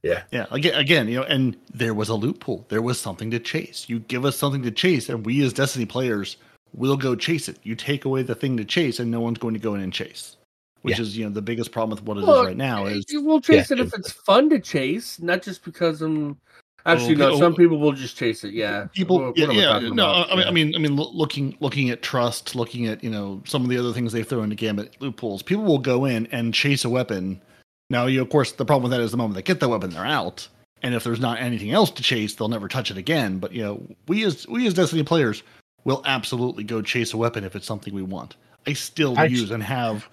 Yeah. 0.01 0.23
Yeah. 0.31 0.47
Again, 0.49 0.73
again, 0.73 1.07
you 1.07 1.17
know, 1.17 1.23
and 1.23 1.55
there 1.71 1.93
was 1.93 2.09
a 2.09 2.15
loophole. 2.15 2.65
There 2.69 2.81
was 2.81 2.99
something 2.99 3.29
to 3.29 3.39
chase. 3.39 3.85
You 3.87 3.99
give 3.99 4.25
us 4.25 4.35
something 4.37 4.63
to 4.63 4.71
chase, 4.71 5.07
and 5.07 5.23
we 5.23 5.43
as 5.43 5.53
Destiny 5.53 5.85
players 5.85 6.37
will 6.77 6.95
go 6.97 7.15
chase 7.15 7.49
it. 7.49 7.57
You 7.63 7.75
take 7.75 8.05
away 8.05 8.21
the 8.23 8.35
thing 8.35 8.55
to 8.57 8.63
chase, 8.65 8.99
and 8.99 9.11
no 9.11 9.19
one's 9.19 9.39
going 9.39 9.53
to 9.55 9.59
go 9.59 9.73
in 9.75 9.81
and 9.81 9.91
chase. 9.91 10.37
Which 10.83 10.97
Yeah. 10.97 11.01
is, 11.01 11.17
you 11.17 11.25
know, 11.25 11.31
the 11.31 11.41
biggest 11.41 11.71
problem 11.71 11.89
with 11.97 12.03
what 12.05 12.17
it 12.17 12.21
is 12.21 12.27
Well, 12.27 12.45
right 12.45 12.55
now 12.55 12.85
is 12.85 13.03
we'll 13.11 13.41
chase 13.41 13.69
Yeah. 13.71 13.77
it 13.77 13.87
if 13.87 13.93
it's 13.95 14.11
fun 14.11 14.49
to 14.51 14.59
chase, 14.59 15.19
not 15.19 15.41
just 15.41 15.65
because 15.65 16.01
I'm. 16.01 16.37
Actually, 16.85 17.15
Okay, 17.15 17.19
no. 17.19 17.31
oh, 17.33 17.39
Some 17.39 17.53
people 17.55 17.79
will 17.79 17.91
just 17.91 18.15
chase 18.15 18.45
it. 18.45 18.53
Yeah, 18.53 18.85
people 18.93 19.19
What- 19.19 19.37
yeah, 19.37 19.47
what 19.47 19.55
yeah 19.57 19.79
no 19.89 20.09
about? 20.23 20.31
i 20.31 20.35
mean 20.35 20.37
Yeah. 20.39 20.47
i 20.47 20.51
mean 20.51 20.75
i 20.75 20.77
mean 20.77 20.95
looking 20.95 21.57
looking 21.59 21.89
at 21.89 22.01
trust 22.01 22.55
looking 22.55 22.87
at 22.87 23.03
you 23.03 23.09
know 23.09 23.41
some 23.45 23.63
of 23.63 23.69
the 23.69 23.77
other 23.77 23.91
things 23.91 24.13
they 24.13 24.23
throw 24.23 24.41
into 24.41 24.55
gambit 24.55 24.95
loopholes 25.01 25.41
people 25.43 25.65
will 25.65 25.79
go 25.79 26.05
in 26.05 26.27
and 26.27 26.53
chase 26.53 26.85
a 26.85 26.89
weapon 26.89 27.41
now 27.89 28.05
you 28.05 28.21
of 28.21 28.29
course 28.29 28.53
the 28.53 28.63
problem 28.63 28.83
with 28.89 28.97
that 28.97 29.03
is 29.03 29.11
the 29.11 29.17
moment 29.17 29.35
they 29.35 29.41
get 29.41 29.59
the 29.59 29.67
weapon 29.67 29.89
they're 29.89 30.05
out 30.05 30.47
and 30.81 30.95
if 30.95 31.03
there's 31.03 31.19
not 31.19 31.41
anything 31.41 31.71
else 31.71 31.91
to 31.91 32.01
chase 32.01 32.35
they'll 32.35 32.47
never 32.47 32.69
touch 32.69 32.89
it 32.89 32.95
again 32.97 33.37
but 33.37 33.51
you 33.51 33.61
know 33.61 33.85
we 34.07 34.23
as 34.23 34.47
we 34.47 34.65
as 34.65 34.73
destiny 34.73 35.03
players 35.03 35.43
will 35.87 36.03
absolutely 36.05 36.65
go 36.65 36.81
chase 36.81 37.13
a 37.13 37.17
weapon 37.17 37.45
if 37.45 37.55
it's 37.55 37.65
something 37.65 37.93
we 37.93 38.01
want. 38.01 38.35
I 38.67 38.73
still 38.73 39.17
I- 39.17 39.25
use 39.25 39.49
and 39.51 39.63
have 39.63 40.07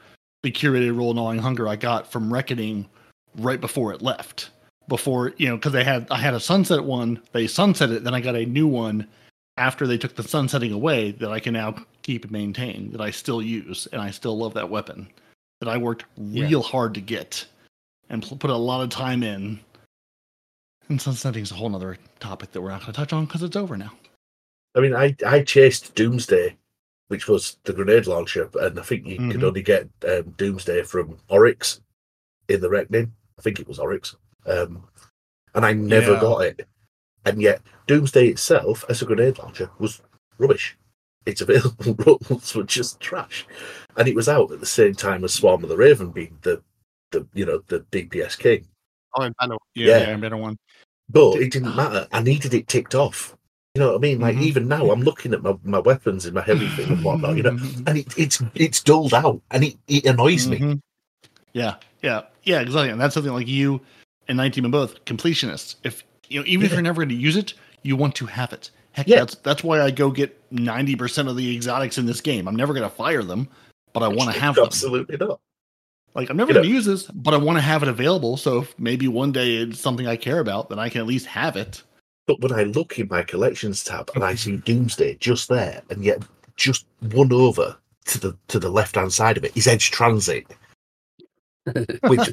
the 0.45 0.53
curated 0.53 0.97
roll 0.97 1.15
gnawing 1.15 1.39
hunger 1.41 1.67
i 1.67 1.75
got 1.75 2.11
from 2.13 2.33
reckoning 2.33 2.87
right 3.39 3.61
before 3.61 3.93
it 3.93 4.03
left. 4.03 4.51
Before 4.87 5.33
you 5.39 5.49
know 5.49 5.57
because 5.57 5.73
they 5.73 5.83
had 5.83 6.07
i 6.11 6.19
had 6.19 6.35
a 6.35 6.39
sunset 6.41 6.85
one 6.85 7.21
they 7.33 7.47
sunset 7.47 7.91
it 7.91 8.05
then 8.05 8.15
i 8.15 8.21
got 8.21 8.37
a 8.37 8.45
new 8.45 8.67
one 8.69 9.09
after 9.57 9.87
they 9.87 9.97
took 9.97 10.15
the 10.15 10.23
sunsetting 10.23 10.71
away 10.73 11.13
that 11.13 11.31
i 11.33 11.41
can 11.41 11.55
now 11.55 11.75
keep 12.03 12.25
and 12.25 12.33
maintain 12.33 12.93
that 12.93 13.01
i 13.01 13.11
still 13.11 13.41
use 13.41 13.89
and 13.93 14.03
i 14.03 14.11
still 14.11 14.37
love 14.37 14.53
that 14.53 14.69
weapon 14.69 15.09
that 15.61 15.71
i 15.71 15.79
worked 15.79 16.05
Yeah. 16.19 16.45
real 16.47 16.63
hard 16.63 16.93
to 16.95 17.01
get 17.01 17.47
and 18.11 18.23
put 18.39 18.51
a 18.51 18.57
lot 18.57 18.83
of 18.83 18.91
time 18.91 19.23
in. 19.23 19.59
And 20.91 21.01
sunsetting 21.01 21.43
is 21.43 21.51
a 21.51 21.55
whole 21.55 21.71
nother 21.71 21.97
topic 22.21 22.53
that 22.53 22.61
we're 22.61 22.71
not 22.71 22.83
going 22.83 22.93
to 22.93 22.99
touch 23.01 23.15
on 23.15 23.25
because 23.25 23.43
it's 23.43 23.57
over 23.57 23.79
now 23.79 23.93
I 24.75 24.81
mean, 24.81 24.95
I 24.95 25.15
I 25.27 25.43
chased 25.43 25.95
Doomsday, 25.95 26.57
which 27.09 27.29
was 27.29 27.59
the 27.65 27.73
grenade 27.73 28.07
launcher, 28.07 28.51
and 28.61 28.79
I 28.79 28.83
think 28.83 29.07
you 29.07 29.17
could 29.17 29.41
Mhm. 29.41 29.45
only 29.45 29.63
get 29.63 29.89
um, 30.09 30.31
Doomsday 30.37 30.83
from 30.83 31.19
Oryx 31.29 31.81
in 32.49 32.61
the 32.61 32.71
Reckoning. 32.71 33.13
I 33.39 33.43
think 33.43 33.61
it 33.61 33.69
was 33.69 33.79
Oryx, 33.79 34.17
um, 34.47 34.89
and 35.55 35.65
I 35.65 35.73
never 35.73 36.13
Yeah. 36.15 36.21
got 36.21 36.39
it. 36.45 36.67
And 37.25 37.41
yet, 37.41 37.63
Doomsday 37.87 38.29
itself, 38.29 38.85
as 38.89 39.01
a 39.01 39.07
grenade 39.07 39.39
launcher, 39.39 39.71
was 39.79 40.03
rubbish. 40.39 40.77
Its 41.25 41.41
available 41.41 41.95
rolls 42.31 42.55
were 42.55 42.65
just 42.65 43.01
trash, 43.01 43.47
and 43.97 44.09
it 44.09 44.15
was 44.15 44.29
out 44.29 44.53
at 44.53 44.61
the 44.61 44.67
same 44.67 44.95
time 44.95 45.25
as 45.25 45.33
Swarm 45.33 45.63
of 45.63 45.71
the 45.71 45.77
Raven 45.77 46.11
being 46.11 46.39
the, 46.43 46.63
the 47.13 47.27
you 47.33 47.47
know 47.47 47.63
the 47.69 47.81
DPS 47.93 48.37
king. 48.39 48.67
Iron 49.17 49.33
Banner. 49.39 49.57
Yeah. 49.75 49.99
yeah, 50.01 50.17
better 50.17 50.37
one 50.37 50.59
But 51.09 51.37
it 51.37 51.53
didn't 51.53 51.77
matter. 51.77 52.09
I 52.11 52.21
needed 52.23 52.53
it 52.53 52.67
ticked 52.67 52.95
off. 52.97 53.37
You 53.77 53.81
know 53.81 53.89
what 53.89 53.97
I 53.97 53.99
mean? 53.99 54.21
Like 54.21 54.37
Mhm. 54.37 54.43
even 54.43 54.69
now, 54.69 54.89
I'm 54.93 55.03
looking 55.03 55.33
at 55.35 55.43
my, 55.43 55.57
my 55.65 55.81
weapons 55.81 56.27
in 56.27 56.35
my 56.35 56.43
heavy 56.43 56.69
thing 56.69 56.93
and 56.93 57.03
whatnot. 57.03 57.37
You 57.37 57.43
know, 57.43 57.59
and 57.89 57.99
it, 57.99 58.07
it's 58.17 58.41
it's 58.55 58.81
dulled 58.81 59.13
out, 59.13 59.41
and 59.51 59.65
it, 59.65 59.77
it 59.89 60.05
annoys 60.07 60.47
me. 60.47 60.59
Mhm. 60.59 60.81
Yeah, 61.55 61.75
yeah, 62.01 62.23
yeah, 62.45 62.61
exactly. 62.61 62.91
And 62.91 63.01
that's 63.01 63.15
something 63.15 63.33
like 63.33 63.49
you 63.49 63.81
and 64.29 64.37
19 64.37 64.65
and 64.65 64.71
both 64.71 65.05
completionists. 65.07 65.75
If 65.83 66.05
you 66.29 66.39
know, 66.39 66.47
even 66.47 66.67
if 66.67 66.73
you're 66.73 66.83
never 66.83 67.03
going 67.03 67.09
to 67.09 67.17
use 67.17 67.37
it, 67.37 67.55
you 67.83 67.97
want 67.97 68.15
to 68.17 68.27
have 68.27 68.53
it. 68.53 68.71
Heck, 68.93 69.09
Yeah. 69.09 69.19
that's 69.19 69.35
that's 69.37 69.65
why 69.65 69.81
I 69.83 69.91
go 69.91 70.09
get 70.13 70.41
90% 70.53 71.29
of 71.29 71.37
the 71.37 71.53
exotics 71.57 71.99
in 71.99 72.07
this 72.07 72.21
game. 72.21 72.47
I'm 72.47 72.55
never 72.55 72.75
going 72.75 72.89
to 72.89 72.95
fire 72.95 73.25
them, 73.25 73.49
but 73.93 74.05
I 74.05 74.09
want 74.09 74.33
to 74.33 74.41
have 74.41 74.55
them. 74.55 74.67
Absolutely 74.67 75.17
not. 75.17 75.41
Like 76.15 76.31
I'm 76.31 76.37
never 76.37 76.51
You 76.53 76.55
going 76.55 76.69
to 76.69 76.73
use 76.73 76.85
this, 76.85 77.07
but 77.11 77.35
I 77.35 77.39
want 77.39 77.59
to 77.59 77.63
have 77.63 77.83
it 77.83 77.89
available. 77.89 78.37
So 78.37 78.61
if 78.61 78.79
maybe 78.79 79.09
one 79.09 79.33
day 79.33 79.57
it's 79.57 79.81
something 79.81 80.07
I 80.07 80.15
care 80.15 80.39
about, 80.39 80.69
then 80.69 80.79
I 80.79 80.89
can 80.91 81.01
at 81.01 81.09
least 81.09 81.27
have 81.27 81.57
it. 81.57 81.83
But 82.27 82.41
when 82.41 82.53
I 82.53 82.63
look 82.65 82.99
in 82.99 83.09
my 83.09 83.23
collections 83.23 83.85
tab 83.85 84.11
and 84.15 84.25
I 84.25 84.33
mm-hmm. 84.33 84.51
see 84.53 84.57
Doomsday 84.59 85.17
just 85.17 85.49
there, 85.49 85.83
and 85.91 86.05
yet 86.05 86.23
just 86.57 86.87
one 87.13 87.33
over 87.33 87.77
to 88.07 88.19
the 88.19 88.37
to 88.49 88.59
the 88.59 88.71
left 88.71 88.97
hand 88.97 89.13
side 89.13 89.37
of 89.37 89.45
it 89.45 89.57
is 89.57 89.67
Edge 89.67 89.91
Transit, 89.91 90.47
which 92.07 92.33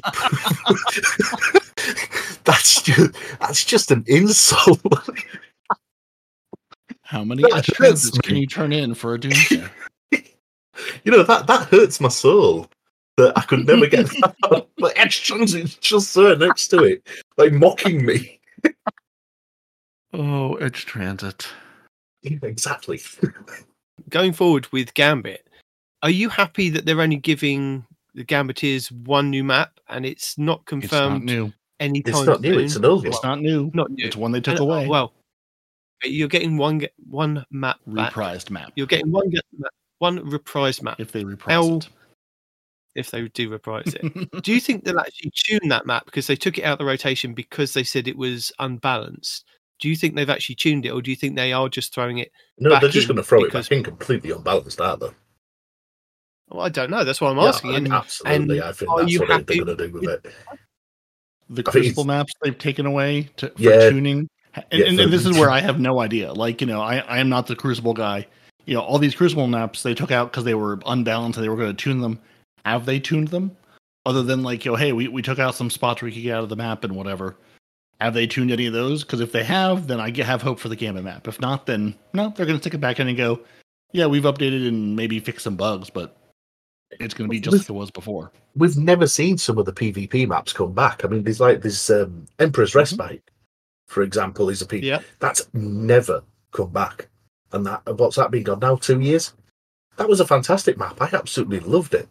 that's 2.44 2.82
just 2.82 3.14
that's 3.40 3.64
just 3.64 3.90
an 3.90 4.04
insult. 4.06 4.80
How 7.02 7.24
many 7.24 7.44
edge 7.52 7.66
transits 7.66 8.16
can 8.18 8.36
you 8.36 8.46
turn 8.46 8.72
in 8.72 8.94
for 8.94 9.12
a 9.12 9.20
doomsday? 9.20 9.66
you 10.10 11.12
know 11.12 11.22
that 11.22 11.46
that 11.46 11.68
hurts 11.68 12.00
my 12.00 12.08
soul 12.08 12.66
that 13.18 13.36
I 13.36 13.42
could 13.42 13.66
never 13.66 13.86
get 13.86 14.06
that. 14.06 14.66
But 14.78 14.92
Edge 14.96 15.22
Transit's 15.22 15.74
just 15.76 16.14
there 16.14 16.36
next 16.36 16.68
to 16.68 16.82
it, 16.84 17.06
like 17.36 17.52
mocking 17.52 18.04
me. 18.06 18.40
Oh, 20.12 20.54
edge 20.56 20.84
transit. 20.86 21.46
Yeah, 22.22 22.38
exactly. 22.42 23.00
Going 24.08 24.32
forward 24.32 24.70
with 24.72 24.94
Gambit, 24.94 25.46
are 26.02 26.10
you 26.10 26.28
happy 26.28 26.68
that 26.70 26.84
they're 26.86 27.00
only 27.00 27.16
giving 27.16 27.84
the 28.14 28.24
Gambiteers 28.24 28.90
one 29.06 29.30
new 29.30 29.42
map 29.44 29.78
and 29.88 30.04
it's 30.06 30.36
not 30.38 30.60
It's 30.60 30.70
not 30.72 30.80
confirmed 30.80 31.24
new. 31.24 31.52
anytime 31.80 32.14
It's 32.14 32.26
not 32.26 32.40
new. 32.40 32.54
soon? 32.54 32.64
It's 32.64 32.76
an 32.76 32.84
old 32.84 33.02
one. 33.02 33.06
It's 33.08 33.22
not 33.24 33.40
new. 33.40 33.70
not 33.74 33.90
new. 33.90 34.04
It's 34.06 34.16
one 34.16 34.32
they 34.32 34.40
took 34.40 34.58
And, 34.58 34.60
uh, 34.60 34.64
away. 34.64 34.86
Well, 34.88 35.12
you're 36.04 36.28
getting 36.28 36.56
one 36.56 36.80
ge- 36.80 36.90
one 37.08 37.44
map 37.50 37.78
back. 37.86 38.12
reprised 38.12 38.50
map. 38.50 38.72
You're 38.76 38.86
getting 38.88 39.10
one 39.12 39.30
ge- 39.30 39.40
ma- 39.58 39.68
one 39.98 40.18
reprised 40.30 40.82
map 40.82 40.98
if 41.00 41.12
they 41.12 41.24
reprise 41.24 41.54
How- 41.54 41.76
it. 41.76 41.88
if 42.96 43.10
they 43.10 43.26
do 43.28 43.48
reprise 43.48 43.94
it. 43.94 44.02
do 44.42 44.52
you 44.52 44.60
think 44.60 44.84
they'll 44.84 44.98
actually 45.00 45.30
tune 45.34 45.68
that 45.68 45.86
map 45.86 46.04
because 46.04 46.26
they 46.26 46.36
took 46.36 46.58
it 46.58 46.64
out 46.64 46.74
of 46.74 46.78
the 46.80 46.84
rotation 46.84 47.34
because 47.34 47.72
they 47.72 47.84
said 47.84 48.06
it 48.08 48.16
was 48.16 48.52
unbalanced? 48.58 49.44
Do 49.82 49.88
you 49.88 49.96
think 49.96 50.14
they've 50.14 50.30
actually 50.30 50.54
tuned 50.54 50.86
it, 50.86 50.90
or 50.90 51.02
do 51.02 51.10
you 51.10 51.16
think 51.16 51.34
they 51.34 51.52
are 51.52 51.68
just 51.68 51.92
throwing 51.92 52.18
it? 52.18 52.30
No, 52.60 52.70
back 52.70 52.82
they're 52.82 52.90
just 52.90 53.08
going 53.08 53.16
to 53.16 53.24
throw 53.24 53.42
because- 53.42 53.66
it 53.66 53.70
back 53.70 53.76
in 53.78 53.82
completely 53.82 54.30
unbalanced, 54.30 54.80
aren't 54.80 55.00
they? 55.00 55.08
Well, 56.50 56.64
I 56.64 56.68
don't 56.68 56.88
know. 56.88 57.02
That's 57.02 57.20
why 57.20 57.30
I'm 57.30 57.36
Yeah, 57.36 57.44
asking. 57.46 57.74
And 57.74 57.92
absolutely, 57.92 58.58
and 58.58 58.64
I 58.68 58.72
think 58.72 58.90
that's 58.96 59.10
you 59.10 59.18
what 59.18 59.26
they- 59.28 59.34
happy 59.34 59.56
they're 59.56 59.64
going 59.64 59.76
to 59.78 59.88
do 59.88 59.92
with 59.94 60.04
it. 60.04 60.22
the 61.50 61.62
I 61.66 61.72
think 61.72 61.84
crucible 61.84 62.04
maps 62.04 62.32
they've 62.42 62.56
taken 62.56 62.86
away 62.86 63.28
to, 63.38 63.48
for 63.48 63.54
Yeah. 63.60 63.90
tuning 63.90 64.28
and, 64.54 64.64
Yeah, 64.70 64.86
and, 64.86 65.00
and 65.00 65.12
this 65.12 65.26
is 65.26 65.36
where 65.38 65.50
i 65.50 65.60
have 65.68 65.80
no 65.80 65.98
idea 66.00 66.32
like 66.32 66.60
you 66.60 66.66
know 66.66 66.80
i, 66.80 66.98
I 66.98 67.18
am 67.18 67.28
not 67.28 67.46
the 67.46 67.56
crucible 67.56 67.92
guy 67.94 68.26
you 68.64 68.74
know 68.74 68.80
all 68.80 68.98
these 68.98 69.14
crucible 69.14 69.46
maps 69.48 69.82
they 69.82 69.92
took 69.94 70.10
out 70.10 70.30
because 70.30 70.44
they 70.44 70.54
were 70.54 70.78
unbalanced 70.86 71.36
and 71.38 71.44
they 71.44 71.48
were 71.50 71.56
going 71.56 71.74
to 71.74 71.82
tune 71.82 72.00
them 72.00 72.20
have 72.64 72.86
they 72.86 73.00
tuned 73.00 73.28
them 73.28 73.54
other 74.06 74.22
than 74.22 74.42
like 74.42 74.64
you 74.64 74.70
know 74.70 74.76
hey 74.76 74.92
we, 74.92 75.08
we 75.08 75.20
took 75.20 75.38
out 75.38 75.54
some 75.54 75.68
spots 75.68 76.00
where 76.00 76.08
you 76.08 76.14
could 76.14 76.22
get 76.22 76.36
out 76.36 76.42
of 76.44 76.48
the 76.48 76.56
map 76.56 76.84
and 76.84 76.94
whatever 76.94 77.36
have 78.02 78.14
they 78.14 78.26
tuned 78.26 78.50
any 78.50 78.66
of 78.66 78.72
those 78.72 79.04
because 79.04 79.20
if 79.20 79.32
they 79.32 79.44
have 79.44 79.86
then 79.86 80.00
i 80.00 80.10
have 80.22 80.42
hope 80.42 80.58
for 80.58 80.68
the 80.68 80.76
gambit 80.76 81.04
map 81.04 81.26
if 81.28 81.40
not 81.40 81.66
then 81.66 81.94
no 82.12 82.32
they're 82.36 82.46
going 82.46 82.58
to 82.58 82.62
stick 82.62 82.74
it 82.74 82.80
back 82.80 83.00
in 83.00 83.08
and 83.08 83.16
go 83.16 83.40
yeah 83.92 84.06
we've 84.06 84.24
updated 84.24 84.66
and 84.66 84.96
maybe 84.96 85.18
fixed 85.20 85.44
some 85.44 85.56
bugs 85.56 85.90
but 85.90 86.16
it's 87.00 87.14
going 87.14 87.28
to 87.28 87.30
be 87.30 87.40
just 87.40 87.56
like 87.56 87.68
it 87.68 87.72
was 87.72 87.90
before 87.90 88.30
We've 88.54 88.76
never 88.76 89.06
seen 89.06 89.38
some 89.38 89.56
of 89.58 89.64
the 89.64 89.72
PvP 89.72 90.28
maps 90.28 90.52
come 90.52 90.72
back. 90.72 91.04
I 91.04 91.08
mean, 91.08 91.22
there's 91.22 91.40
like 91.40 91.62
this 91.62 91.88
um, 91.88 92.26
Emperor's 92.38 92.74
Respite, 92.74 93.22
for 93.86 94.02
example, 94.02 94.50
is 94.50 94.60
a 94.60 94.66
PvP. 94.66 94.82
yeah, 94.82 95.00
That's 95.20 95.48
never 95.54 96.22
come 96.50 96.70
back. 96.70 97.08
And 97.52 97.66
that 97.66 97.82
what's 97.96 98.16
that 98.16 98.30
been 98.30 98.42
gone 98.42 98.58
now? 98.58 98.76
Two 98.76 99.00
years? 99.00 99.32
That 99.96 100.08
was 100.08 100.20
a 100.20 100.26
fantastic 100.26 100.76
map. 100.76 101.00
I 101.00 101.08
absolutely 101.12 101.60
loved 101.60 101.94
it. 101.94 102.08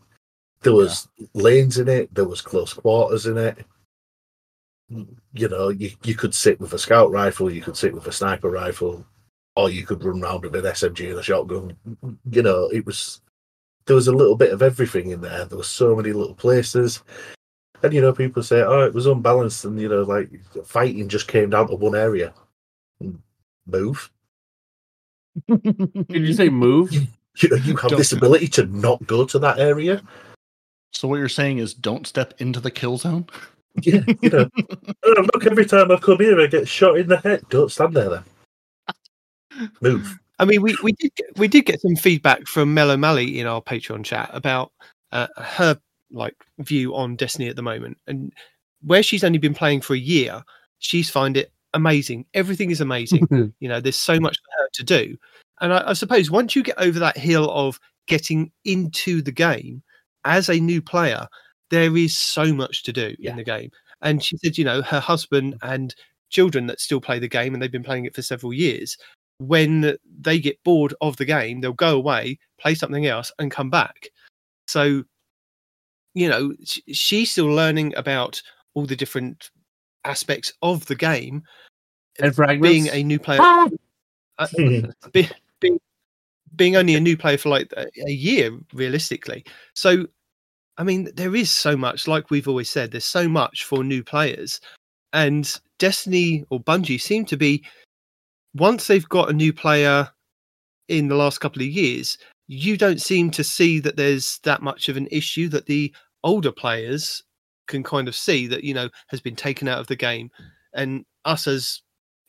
There 0.62 0.74
was 0.74 1.08
lanes 1.34 1.78
in 1.78 1.88
it, 1.88 2.14
there 2.14 2.26
was 2.26 2.42
close 2.42 2.74
quarters 2.74 3.26
in 3.26 3.38
it. 3.38 3.66
You 5.34 5.48
know, 5.48 5.70
you, 5.70 5.92
you 6.04 6.16
could 6.16 6.36
sit 6.36 6.60
with 6.60 6.74
a 6.74 6.80
scout 6.80 7.12
rifle, 7.12 7.50
you 7.52 7.62
could 7.62 7.78
sit 7.78 7.94
with 7.94 8.08
a 8.08 8.12
sniper 8.12 8.50
rifle, 8.50 9.06
or 9.56 9.70
you 9.70 9.86
could 9.86 10.04
run 10.04 10.22
around 10.22 10.44
with 10.44 10.56
an 10.56 10.64
SMG 10.66 11.12
and 11.12 11.20
a 11.20 11.24
shotgun. 11.24 11.78
You 12.30 12.42
know, 12.42 12.66
it 12.74 12.86
was 12.86 13.22
there 13.86 13.96
was 13.96 14.08
a 14.08 14.12
little 14.16 14.36
bit 14.36 14.52
of 14.54 14.62
everything 14.62 15.12
in 15.12 15.22
there. 15.22 15.46
There 15.46 15.58
were 15.58 15.64
so 15.64 15.96
many 15.96 16.12
little 16.12 16.36
places. 16.36 17.04
And 17.84 17.94
you 17.94 18.02
know, 18.02 18.14
people 18.14 18.44
say, 18.44 18.62
"Oh, 18.62 18.82
it 18.86 18.94
was 18.94 19.08
unbalanced," 19.08 19.66
and 19.66 19.80
you 19.80 19.90
know, 19.90 20.04
like 20.04 20.30
fighting 20.66 21.08
just 21.10 21.28
came 21.28 21.50
down 21.50 21.68
to 21.70 21.76
one 21.76 21.96
area. 21.96 22.34
Move. 23.66 24.12
Did 25.48 26.10
you 26.10 26.34
say 26.34 26.50
move? 26.50 26.92
You 26.94 27.48
know, 27.50 27.56
you 27.56 27.78
have 27.78 27.92
this 27.92 28.10
Don't- 28.10 28.18
ability 28.20 28.50
to 28.50 28.66
not 28.66 29.08
go 29.08 29.26
to 29.26 29.40
that 29.40 29.58
area. 29.58 30.04
So 30.92 31.08
what 31.08 31.16
you're 31.16 31.30
saying 31.30 31.60
is 31.60 31.74
don't 31.74 32.06
step 32.06 32.34
into 32.40 32.60
the 32.60 32.70
kill 32.70 32.98
zone? 32.98 33.26
Yeah, 33.82 34.02
you 34.22 34.30
know. 34.30 34.50
oh, 35.04 35.28
look, 35.34 35.46
every 35.46 35.66
time 35.66 35.92
I 35.92 35.98
come 35.98 36.20
here, 36.20 36.40
I 36.40 36.48
get 36.48 36.68
shot 36.68 36.98
in 36.98 37.08
the 37.08 37.18
head. 37.18 37.44
Don't 37.50 37.72
stand 37.72 37.94
there 37.94 38.10
then. 38.10 39.70
Move. 39.82 40.18
I 40.40 40.46
mean, 40.46 40.62
we, 40.62 40.76
we 40.82 40.94
did 40.94 41.14
get, 41.16 41.38
we 41.38 41.48
did 41.48 41.66
get 41.66 41.82
some 41.82 41.96
feedback 41.96 42.48
from 42.48 42.74
Mel 42.74 42.92
O'Malley 42.92 43.40
in 43.40 43.48
our 43.48 43.62
Patreon 43.62 44.04
chat 44.04 44.30
about 44.34 44.72
uh, 45.12 45.28
her 45.38 45.80
like 46.12 46.36
view 46.60 46.96
on 46.96 47.16
Destiny 47.16 47.48
at 47.48 47.56
the 47.56 47.62
moment, 47.62 47.98
and 48.08 48.34
where 48.82 49.04
she's 49.04 49.24
only 49.24 49.38
been 49.38 49.54
playing 49.54 49.82
for 49.82 49.94
a 49.94 50.00
year, 50.00 50.44
she's 50.80 51.10
find 51.10 51.38
it 51.38 51.52
amazing. 51.74 52.26
Everything 52.34 52.72
is 52.72 52.82
amazing. 52.82 53.28
you 53.60 53.70
know, 53.70 53.80
there's 53.80 53.96
so 53.96 54.20
much 54.20 54.38
for 54.38 54.64
her 54.64 54.70
to 54.74 54.84
do, 54.84 55.18
and 55.62 55.74
I, 55.74 55.90
I 55.90 55.94
suppose 55.94 56.32
once 56.32 56.56
you 56.56 56.64
get 56.64 56.80
over 56.80 57.00
that 57.00 57.18
hill 57.18 57.50
of 57.52 57.80
getting 58.08 58.52
into 58.66 59.22
the 59.22 59.32
game 59.32 59.84
as 60.26 60.50
a 60.50 60.60
new 60.60 60.82
player, 60.82 61.28
there 61.72 61.98
is 61.98 62.16
so 62.16 62.54
much 62.54 62.84
to 62.84 62.94
do 62.94 63.16
Yeah. 63.18 63.32
in 63.32 63.38
the 63.38 63.44
game. 63.44 63.72
And 64.02 64.24
she 64.24 64.38
said, 64.38 64.58
you 64.58 64.64
know, 64.66 64.82
her 64.84 65.00
husband 65.00 65.56
and 65.64 65.96
children 66.30 66.68
that 66.68 66.80
still 66.80 67.02
play 67.02 67.18
the 67.18 67.28
game 67.28 67.54
and 67.54 67.62
they've 67.62 67.72
been 67.72 67.84
playing 67.84 68.06
it 68.06 68.16
for 68.16 68.22
several 68.22 68.54
years, 68.54 68.98
when 69.40 69.98
they 70.20 70.40
get 70.40 70.64
bored 70.64 70.94
of 71.02 71.18
the 71.18 71.26
game, 71.26 71.62
they'll 71.62 71.74
go 71.74 71.96
away, 71.96 72.38
play 72.60 72.76
something 72.76 73.08
else, 73.08 73.32
and 73.40 73.50
come 73.52 73.70
back. 73.70 74.10
So, 74.68 75.04
you 76.14 76.30
know, 76.30 76.54
she's 76.92 77.32
still 77.32 77.48
learning 77.48 77.96
about 77.96 78.42
all 78.74 78.86
the 78.86 78.96
different 78.96 79.50
aspects 80.04 80.54
of 80.62 80.86
the 80.86 80.96
game. 80.96 81.44
And 82.20 82.36
fragments. 82.36 82.70
Being 82.70 82.90
a 82.90 83.04
new 83.04 83.20
player, 83.20 83.42
uh, 83.42 84.48
be, 85.12 85.30
being, 85.60 85.80
being 86.56 86.76
only 86.76 86.96
a 86.96 87.00
new 87.00 87.18
player 87.18 87.38
for 87.38 87.50
like 87.50 87.74
a 87.78 88.12
year, 88.12 88.52
realistically. 88.74 89.46
So, 89.74 90.08
I 90.78 90.84
mean, 90.84 91.10
there 91.16 91.36
is 91.36 91.52
so 91.52 91.76
much, 91.76 92.08
like 92.08 92.30
we've 92.30 92.48
always 92.48 92.70
said, 92.70 92.92
there's 92.92 93.06
so 93.06 93.28
much 93.28 93.66
for 93.66 93.84
new 93.84 94.04
players. 94.04 94.60
And 95.14 95.54
Destiny 95.80 96.46
or 96.50 96.60
Bungie 96.60 97.02
seem 97.02 97.26
to 97.26 97.38
be, 97.38 97.64
once 98.56 98.88
they've 98.88 99.08
got 99.10 99.30
a 99.30 99.34
new 99.34 99.54
player 99.54 100.10
in 100.88 101.08
the 101.08 101.16
last 101.16 101.40
couple 101.40 101.62
of 101.62 101.68
years, 101.68 102.18
you 102.48 102.78
don't 102.78 103.02
seem 103.02 103.32
to 103.32 103.44
see 103.44 103.80
that 103.80 103.96
there's 103.96 104.40
that 104.44 104.62
much 104.62 104.90
of 104.90 104.98
an 104.98 105.08
issue 105.12 105.48
that 105.50 105.66
the 105.66 105.94
older 106.24 106.52
players 106.52 107.24
can 107.68 107.84
kind 107.84 108.08
of 108.08 108.16
see 108.16 108.48
that, 108.48 108.64
you 108.64 108.74
know, 108.74 108.90
has 109.08 109.22
been 109.22 109.36
taken 109.36 109.68
out 109.68 109.80
of 109.80 109.88
the 109.88 109.96
game. 109.96 110.30
And 110.74 111.06
us 111.26 111.48
as 111.48 111.82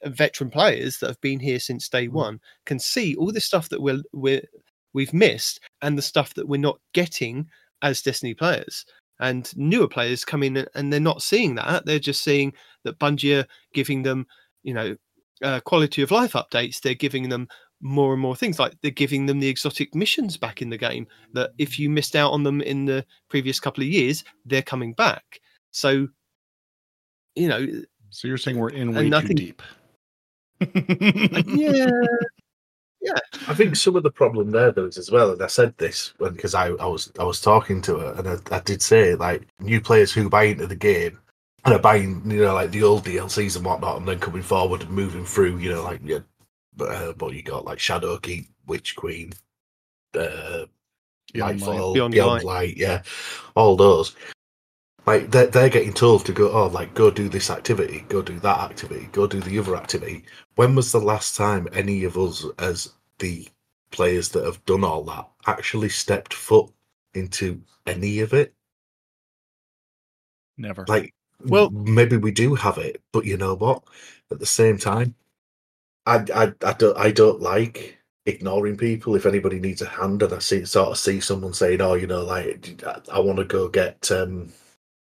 veteran 0.05 0.51
players 0.51 0.99
that 0.99 1.09
have 1.09 1.21
been 1.21 1.39
here 1.39 1.61
since 1.61 1.89
day 1.89 2.09
mm. 2.09 2.13
one 2.13 2.41
can 2.67 2.79
see 2.79 3.15
all 3.17 3.33
the 3.33 3.41
stuff 3.41 3.69
that 3.69 3.81
we're, 3.81 4.03
we're 4.13 4.43
we've 4.95 5.15
missed 5.15 5.61
and 5.81 5.97
the 5.97 6.03
stuff 6.03 6.35
that 6.35 6.49
we're 6.49 6.59
not 6.59 6.79
getting 6.93 7.49
as 7.83 8.03
Destiny 8.03 8.35
players. 8.35 8.85
And 9.21 9.51
newer 9.57 9.87
players 9.89 10.25
come 10.25 10.43
in 10.43 10.67
and 10.75 10.93
they're 10.93 10.99
not 11.01 11.23
seeing 11.23 11.55
that. 11.57 11.87
They're 11.87 11.99
just 11.99 12.25
seeing 12.25 12.53
that 12.85 12.99
Bungie 12.99 13.43
are 13.43 13.47
giving 13.75 14.03
them, 14.03 14.27
you 14.63 14.75
know, 14.75 14.97
uh, 15.43 15.61
quality 15.61 16.03
of 16.03 16.11
life 16.11 16.33
updates. 16.33 16.81
They're 16.81 16.95
giving 16.95 17.29
them 17.29 17.47
more 17.81 18.13
and 18.13 18.23
more 18.23 18.35
things. 18.37 18.59
Like 18.59 18.75
they're 18.81 18.91
giving 18.91 19.27
them 19.27 19.39
the 19.41 19.49
exotic 19.49 19.95
missions 19.95 20.37
back 20.37 20.61
in 20.63 20.71
the 20.71 20.79
game. 20.79 21.07
That 21.35 21.51
if 21.59 21.79
you 21.79 21.89
missed 21.91 22.17
out 22.17 22.33
on 22.33 22.43
them 22.43 22.61
in 22.61 22.85
the 22.85 23.05
previous 23.29 23.61
couple 23.61 23.83
of 23.83 23.89
years, 23.89 24.25
they're 24.45 24.63
coming 24.63 24.93
back. 24.95 25.25
So, 25.71 26.09
you 27.37 27.49
know, 27.49 27.67
So 28.11 28.29
you're 28.29 28.37
saying 28.39 28.59
we're 28.59 28.71
in 28.71 28.93
way 28.95 29.05
too 29.05 29.09
nothing- 29.09 29.37
deep. 29.37 29.63
yeah, 31.47 31.87
I 33.49 33.55
think 33.55 33.77
some 33.77 33.97
of 33.97 34.03
the 34.03 34.11
problem 34.11 34.51
there 34.51 34.71
though 34.71 34.87
is 34.87 34.99
as 34.99 35.11
well, 35.11 35.33
and 35.33 35.43
I 35.43 35.49
said 35.49 35.77
this 35.79 36.15
because 36.19 36.55
I, 36.55 36.69
I 36.69 36.87
was 36.87 37.13
I 37.19 37.25
was 37.25 37.41
talking 37.41 37.83
to 37.83 37.99
her 37.99 38.15
and 38.17 38.29
I, 38.29 38.57
I 38.57 38.61
did 38.61 38.83
say 38.83 39.15
like 39.15 39.47
new 39.59 39.81
players 39.81 40.13
who 40.13 40.29
buy 40.29 40.45
into 40.45 40.67
the 40.67 40.77
game 40.77 41.19
and 41.65 41.75
are 41.75 41.81
buying 41.81 42.23
you 42.31 42.43
know 42.45 42.55
like 42.55 42.71
the 42.71 42.83
old 42.83 43.05
DLCs 43.05 43.57
and 43.57 43.65
whatnot 43.65 43.99
and 43.99 44.07
then 44.07 44.19
coming 44.19 44.43
forward 44.43 44.83
and 44.83 44.91
moving 44.91 45.25
through 45.25 45.59
you 45.59 45.71
know 45.71 45.83
like 45.83 46.01
yeah, 46.05 46.21
uh, 46.81 47.13
what 47.19 47.35
you 47.35 47.43
got 47.43 47.65
like 47.65 47.79
Shadowkeep, 47.79 48.47
Witch 48.67 48.95
Queen, 48.97 49.33
uh, 50.15 50.67
Beyond 51.33 51.61
Light. 51.61 51.71
Lightfall, 51.71 51.95
Beyond 51.95 52.13
Beyond, 52.13 52.31
Light. 52.31 52.45
Light, 52.45 52.77
yeah, 52.77 53.03
all 53.57 53.77
those. 53.77 54.15
Like 55.07 55.31
they're, 55.31 55.49
they're 55.49 55.69
getting 55.69 55.93
told 55.93 56.25
to 56.27 56.33
go, 56.33 56.51
oh, 56.53 56.67
like 56.69 56.95
go 56.95 57.11
do 57.11 57.29
this 57.29 57.51
activity, 57.51 58.05
go 58.09 58.23
do 58.23 58.39
that 58.41 58.59
activity, 58.61 59.09
go 59.13 59.27
do 59.27 59.41
the 59.41 59.59
other 59.59 59.77
activity. 59.77 60.25
When 60.55 60.75
was 60.75 60.93
the 60.93 61.01
last 61.01 61.37
time 61.37 61.67
any 61.73 62.05
of 62.05 62.17
us, 62.17 62.45
as 62.59 62.93
the 63.19 63.49
players 63.91 64.29
that 64.31 64.45
have 64.45 64.65
done 64.65 64.85
all 64.85 65.03
that, 65.05 65.29
actually 65.47 65.89
stepped 65.89 66.35
foot 66.35 66.71
into 67.15 67.61
any 67.87 68.21
of 68.21 68.33
it? 68.33 68.55
Never. 70.57 70.85
Like, 70.87 71.15
Well- 71.41 71.71
maybe 71.71 72.17
we 72.17 72.31
do 72.31 72.55
have 72.55 72.79
it, 72.79 73.03
but 73.13 73.25
you 73.25 73.37
know 73.37 73.55
what? 73.55 73.83
At 74.31 74.39
the 74.39 74.47
same 74.47 74.79
time, 74.79 75.17
I, 76.07 76.25
I, 76.35 76.53
I 76.65 76.73
don't, 76.75 76.97
I 76.97 77.11
don't 77.11 77.41
like 77.41 77.99
ignoring 78.27 78.77
people. 78.77 79.15
If 79.17 79.27
anybody 79.27 79.59
needs 79.61 79.83
a 79.83 79.87
hand, 79.89 80.23
and 80.23 80.33
I 80.33 80.39
see 80.39 80.65
sort 80.65 80.91
of 80.91 80.99
see 80.99 81.21
someone 81.21 81.53
saying, 81.55 81.81
"Oh, 81.81 81.95
you 81.95 82.07
know, 82.07 82.25
like 82.25 82.83
I, 82.87 83.01
I 83.13 83.19
want 83.21 83.39
to 83.39 83.45
go 83.45 83.69
get 83.69 84.11
um, 84.11 84.53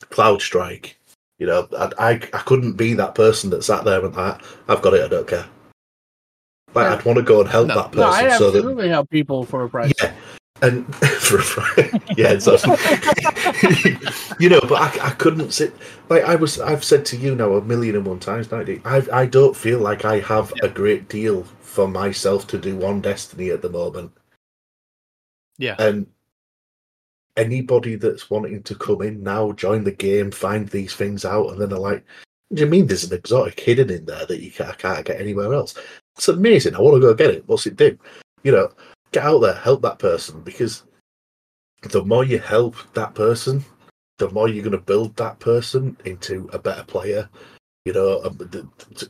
Cloudstrike," 0.06 0.94
you 1.38 1.46
know, 1.46 1.68
I, 1.76 1.90
I, 1.98 2.10
I 2.12 2.38
couldn't 2.42 2.72
be 2.74 2.94
that 2.94 3.14
person 3.14 3.50
that 3.50 3.64
sat 3.64 3.84
there 3.84 4.04
and 4.04 4.14
that 4.14 4.42
I've 4.68 4.82
got 4.82 4.94
it. 4.94 5.04
I 5.04 5.08
don't 5.08 5.26
care. 5.28 5.46
Like 6.74 6.86
I'd 6.86 7.04
want 7.04 7.18
to 7.18 7.24
go 7.24 7.40
and 7.40 7.48
help 7.48 7.68
No, 7.68 7.74
that 7.74 7.94
No, 7.94 8.08
I 8.08 8.22
person 8.22 8.38
so 8.38 8.50
that 8.50 8.58
absolutely 8.58 8.88
help 8.88 9.10
people 9.10 9.44
for 9.44 9.64
a 9.64 9.68
price. 9.68 9.92
yeah, 10.00 10.12
and 10.62 10.94
for 11.20 11.38
a 11.38 11.42
fry, 11.42 11.90
yeah, 12.16 12.38
so 12.38 12.52
you 14.38 14.48
know, 14.48 14.60
but 14.60 14.80
I, 14.80 15.08
I 15.08 15.10
couldn't 15.10 15.52
sit 15.52 15.74
like 16.08 16.22
I 16.24 16.36
was. 16.36 16.60
I've 16.60 16.84
said 16.84 17.04
to 17.06 17.16
you 17.16 17.34
now 17.34 17.54
a 17.54 17.62
million 17.62 17.96
and 17.96 18.06
one 18.06 18.20
times, 18.20 18.50
Nighty. 18.50 18.80
I 18.84 19.02
I 19.12 19.26
don't 19.26 19.56
feel 19.56 19.80
like 19.80 20.04
I 20.04 20.20
have 20.20 20.52
a 20.62 20.68
great 20.68 21.08
deal 21.08 21.44
for 21.60 21.88
myself 21.88 22.46
to 22.48 22.58
do 22.58 22.84
on 22.84 23.00
Destiny 23.00 23.50
at 23.50 23.62
the 23.62 23.70
moment, 23.70 24.12
yeah. 25.58 25.76
and 25.78 26.06
anybody 27.36 27.96
that's 27.96 28.30
wanting 28.30 28.62
to 28.64 28.74
come 28.74 29.02
in 29.02 29.22
now, 29.22 29.52
join 29.52 29.84
the 29.84 29.92
game, 29.92 30.30
find 30.30 30.68
these 30.68 30.94
things 30.94 31.24
out, 31.24 31.50
and 31.50 31.60
then 31.60 31.70
they're 31.70 31.78
like, 31.78 32.04
do 32.52 32.62
you 32.62 32.66
mean 32.68 32.86
there's 32.86 33.04
an 33.04 33.16
exotic 33.16 33.58
hidden 33.58 33.90
in 33.90 34.04
there 34.06 34.26
that 34.26 34.42
you 34.42 34.50
can't, 34.50 34.76
can't 34.78 35.04
get 35.04 35.20
anywhere 35.20 35.54
else?" 35.54 35.74
It's 36.16 36.28
amazing. 36.28 36.74
I 36.74 36.80
want 36.80 36.96
to 36.96 37.00
go 37.00 37.14
get 37.14 37.30
it. 37.30 37.44
What's 37.46 37.66
it 37.66 37.76
do? 37.76 37.96
You 38.42 38.52
know, 38.52 38.72
get 39.12 39.24
out 39.24 39.38
there, 39.40 39.54
help 39.54 39.82
that 39.82 39.98
person 39.98 40.42
because 40.42 40.84
the 41.82 42.04
more 42.04 42.24
you 42.24 42.38
help 42.38 42.76
that 42.94 43.14
person, 43.14 43.64
the 44.18 44.30
more 44.30 44.48
you're 44.48 44.64
going 44.64 44.72
to 44.72 44.78
build 44.78 45.16
that 45.16 45.38
person 45.38 45.96
into 46.04 46.48
a 46.52 46.58
better 46.58 46.84
player. 46.84 47.28
You 47.84 47.94
know, 47.94 48.22
um, 48.24 48.38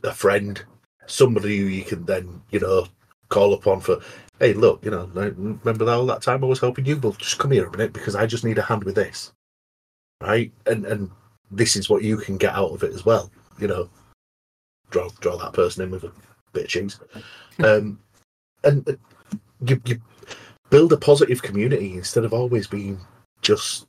a, 0.03 0.07
a 0.07 0.13
friend, 0.13 0.63
somebody 1.05 1.57
who 1.57 1.65
you 1.65 1.83
can 1.83 2.05
then, 2.05 2.41
you 2.51 2.59
know, 2.59 2.87
call 3.29 3.53
upon 3.53 3.81
for. 3.81 3.99
Hey, 4.41 4.53
look, 4.53 4.83
you 4.83 4.89
know, 4.89 5.05
remember 5.13 5.85
that 5.85 5.93
all 5.93 6.07
that 6.07 6.23
time 6.23 6.43
I 6.43 6.47
was 6.47 6.59
helping 6.59 6.83
you? 6.85 6.97
Well, 6.97 7.11
just 7.11 7.37
come 7.37 7.51
here 7.51 7.67
a 7.67 7.71
minute 7.71 7.93
because 7.93 8.15
I 8.15 8.25
just 8.25 8.43
need 8.43 8.57
a 8.57 8.63
hand 8.63 8.83
with 8.83 8.95
this, 8.95 9.31
right? 10.19 10.51
And 10.65 10.83
and 10.87 11.11
this 11.51 11.75
is 11.75 11.91
what 11.91 12.01
you 12.01 12.17
can 12.17 12.37
get 12.37 12.55
out 12.55 12.71
of 12.71 12.81
it 12.81 12.91
as 12.91 13.05
well. 13.05 13.31
You 13.59 13.67
know, 13.67 13.89
draw 14.89 15.09
draw 15.19 15.37
that 15.37 15.53
person 15.53 15.83
in 15.83 15.91
with 15.91 16.05
a 16.05 16.11
bit 16.53 16.63
of 16.63 16.69
cheese, 16.69 16.99
um, 17.63 17.99
and 18.63 18.89
uh, 18.89 18.93
you 19.63 19.79
you 19.85 20.01
build 20.71 20.91
a 20.91 20.97
positive 20.97 21.43
community 21.43 21.93
instead 21.93 22.25
of 22.25 22.33
always 22.33 22.65
being 22.65 22.99
just 23.43 23.85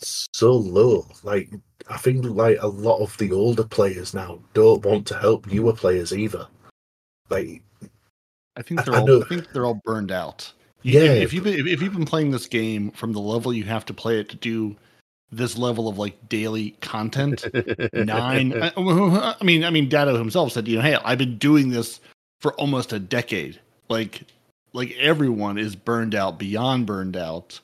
so 0.00 0.52
low. 0.52 1.06
Like 1.22 1.48
I 1.88 1.96
think 1.96 2.24
like 2.24 2.58
a 2.60 2.66
lot 2.66 2.98
of 2.98 3.16
the 3.18 3.30
older 3.30 3.62
players 3.62 4.14
now 4.14 4.40
don't 4.52 4.84
want 4.84 5.06
to 5.06 5.18
help 5.20 5.46
newer 5.46 5.74
players 5.74 6.12
either. 6.12 6.48
Like 7.30 7.62
I 8.56 8.62
think 8.62 8.84
they're 8.84 8.94
I 8.94 8.98
all. 9.00 9.06
know- 9.06 9.22
I 9.22 9.28
think 9.28 9.52
they're 9.52 9.64
all 9.66 9.80
burned 9.84 10.10
out. 10.12 10.52
You- 10.82 11.00
Yeah. 11.00 11.10
If, 11.12 11.22
if 11.24 11.32
you've 11.32 11.44
been, 11.44 11.54
if, 11.54 11.66
if 11.66 11.82
you've 11.82 11.94
been 11.94 12.04
playing 12.04 12.30
this 12.30 12.46
game 12.46 12.90
from 12.90 13.12
the 13.12 13.20
level 13.20 13.52
you 13.52 13.64
have 13.64 13.84
to 13.86 13.94
play 13.94 14.18
it 14.20 14.28
to 14.30 14.36
do 14.36 14.76
this 15.30 15.56
level 15.56 15.88
of 15.88 15.96
like 15.98 16.28
daily 16.28 16.72
content, 16.82 17.44
nine. 17.94 18.52
I, 18.60 18.68
uh, 18.76 19.34
I 19.40 19.44
mean, 19.44 19.64
I 19.64 19.70
mean, 19.70 19.88
Datto 19.88 20.16
himself 20.18 20.52
said, 20.52 20.68
you 20.68 20.76
know, 20.76 20.82
hey, 20.82 20.96
I've 21.04 21.18
been 21.18 21.38
doing 21.38 21.70
this 21.70 22.00
for 22.40 22.52
almost 22.54 22.92
a 22.92 22.98
decade. 22.98 23.58
Like, 23.88 24.22
like 24.74 24.92
everyone 24.98 25.56
is 25.58 25.74
burned 25.76 26.14
out 26.14 26.38
beyond 26.38 26.86
burned 26.86 27.16
out. 27.16 27.58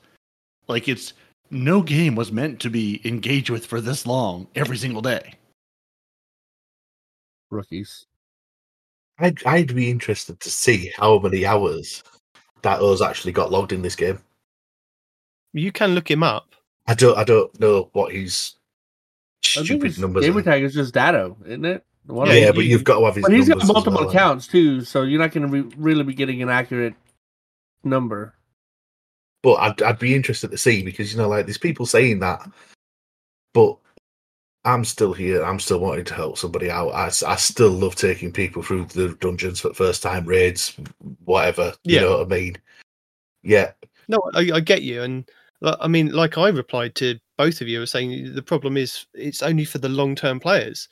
Like 0.67 0.89
it's 0.89 1.13
no 1.51 1.83
game 1.83 2.15
was 2.15 2.31
meant 2.33 2.61
to 2.61 2.71
be 2.71 3.01
engaged 3.05 3.51
with 3.51 3.67
for 3.67 3.81
this 3.81 4.07
long 4.07 4.47
every 4.55 4.77
single 4.77 5.03
day. 5.03 5.35
Rookies. 7.51 8.07
I'd 9.19 9.45
I'd 9.45 9.75
be 9.75 9.91
interested 9.91 10.39
to 10.41 10.51
see 10.51 10.93
how 10.97 11.19
many 11.19 11.45
hours 11.45 12.03
that 12.63 12.81
us 12.81 13.03
actually 13.03 13.33
got 13.33 13.51
logged 13.51 13.73
in 13.73 13.83
this 13.83 13.97
game. 13.97 14.19
You 15.53 15.73
can 15.73 15.95
look 15.95 16.11
him 16.11 16.23
up. 16.23 16.55
I 16.87 16.95
don't 16.95 17.17
I 17.19 17.25
don't 17.25 17.59
know 17.61 17.91
what 17.93 18.13
his 18.13 18.55
stupid 19.43 19.87
his 19.87 19.99
numbers 19.99 20.25
gamer 20.25 20.43
tag 20.43 20.63
is 20.63 20.75
just 20.75 20.95
Datto, 20.95 21.37
isn't 21.47 21.65
it? 21.65 21.85
The 22.07 22.15
one 22.15 22.29
Yeah, 22.29 22.49
of- 22.49 22.55
but 22.55 22.65
you've 22.65 22.85
got 22.85 22.99
to 23.01 23.05
have 23.07 23.17
his 23.17 23.23
But 23.25 23.33
he's 23.33 23.49
got 23.49 23.67
multiple 23.67 24.01
well, 24.01 24.09
accounts 24.09 24.47
too, 24.47 24.81
so 24.83 25.03
you're 25.03 25.21
not 25.21 25.33
going 25.33 25.51
to 25.51 25.63
re- 25.63 25.75
really 25.77 26.05
be 26.05 26.15
getting 26.15 26.43
an 26.43 26.49
accurate 26.49 26.95
number. 27.85 28.35
But 29.43 29.55
I'd, 29.55 29.83
I'd 29.83 29.99
be 29.99 30.15
interested 30.15 30.51
to 30.51 30.59
see 30.59 30.83
because 30.83 31.13
you 31.13 31.19
know, 31.19 31.29
like 31.29 31.47
there's 31.47 31.59
people 31.59 31.87
saying 31.87 32.21
that, 32.21 32.49
but 33.55 33.77
I'm 34.65 34.85
still 34.85 35.13
here. 35.13 35.43
I'm 35.45 35.61
still 35.61 35.79
wanting 35.79 36.05
to 36.07 36.15
help 36.15 36.37
somebody 36.37 36.71
out. 36.71 36.91
I, 36.91 37.07
I 37.07 37.37
still 37.37 37.71
love 37.71 37.95
taking 37.95 38.33
people 38.33 38.63
through 38.63 38.87
the 38.87 39.17
dungeons 39.21 39.61
for 39.61 39.73
first 39.73 40.03
time 40.03 40.25
raids, 40.27 40.77
whatever. 41.25 41.73
You 41.85 41.97
Yeah. 41.97 42.01
know 42.03 42.19
what 42.19 42.27
I 42.33 42.37
mean? 42.37 42.57
Yeah, 43.43 43.73
No, 44.09 44.21
I, 44.35 44.51
I 44.55 44.61
get 44.61 44.83
you, 44.83 45.03
and 45.03 45.31
uh, 45.63 45.77
I 45.81 45.89
mean, 45.89 46.13
like 46.13 46.37
I 46.37 46.49
replied 46.49 46.95
to 46.97 47.19
both 47.37 47.61
of 47.61 47.69
you, 47.69 47.81
was 47.81 47.91
saying 47.91 48.35
the 48.35 48.43
problem 48.43 48.77
is 48.77 49.07
it's 49.15 49.43
only 49.43 49.65
for 49.65 49.79
the 49.79 49.89
long-term 49.89 50.41
players. 50.41 50.89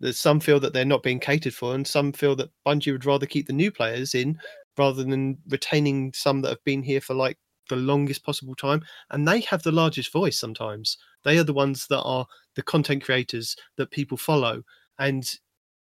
That 0.00 0.16
some 0.16 0.40
feel 0.40 0.58
that 0.60 0.72
they're 0.72 0.84
not 0.84 1.04
being 1.04 1.20
catered 1.20 1.54
for, 1.54 1.74
and 1.74 1.86
some 1.86 2.12
feel 2.12 2.34
that 2.36 2.50
Bungie 2.66 2.92
would 2.92 3.06
rather 3.06 3.26
keep 3.26 3.46
the 3.46 3.52
new 3.52 3.70
players 3.70 4.14
in 4.14 4.38
rather 4.76 5.04
than 5.04 5.38
retaining 5.48 6.12
some 6.12 6.42
that 6.42 6.48
have 6.48 6.64
been 6.64 6.82
here 6.82 7.00
for 7.00 7.14
like 7.14 7.38
the 7.70 7.76
longest 7.76 8.24
possible 8.24 8.56
time. 8.56 8.82
And 9.10 9.26
they 9.26 9.40
have 9.42 9.62
the 9.62 9.72
largest 9.72 10.12
voice. 10.12 10.38
Sometimes 10.38 10.98
they 11.24 11.38
are 11.38 11.44
the 11.44 11.52
ones 11.52 11.86
that 11.88 12.02
are 12.02 12.26
the 12.56 12.62
content 12.62 13.04
creators 13.04 13.56
that 13.76 13.90
people 13.90 14.16
follow. 14.16 14.62
And 14.98 15.28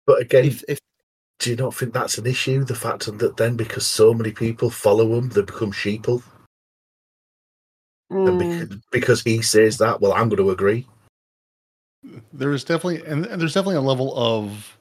but 0.07 0.21
again, 0.21 0.45
if, 0.45 0.65
if 0.69 0.79
do 1.39 1.51
you 1.51 1.57
not 1.57 1.75
think 1.75 1.93
that's 1.93 2.19
an 2.19 2.27
issue? 2.27 2.65
The 2.65 2.75
fact 2.75 3.07
that 3.19 3.37
then 3.37 3.57
because 3.57 3.87
so 3.87 4.13
many 4.13 4.33
people 4.33 4.71
follow 4.71 5.17
him, 5.17 5.29
they 5.29 5.43
become 5.43 5.73
sheeple, 5.73 6.23
and 8.11 8.39
Mm, 8.39 8.39
because, 8.39 8.79
because 8.91 9.23
he 9.23 9.43
says 9.43 9.79
that, 9.79 10.01
well, 10.01 10.15
I'm 10.15 10.29
going 10.29 10.43
to 10.43 10.51
agree. 10.51 10.87
there 12.33 12.53
is 12.53 12.65
definitely 12.65 13.05
and, 13.05 13.27
and 13.27 13.41
there's 13.41 13.55
definitely 13.55 13.77
a 13.77 13.81
level 13.81 14.17
of 14.17 14.79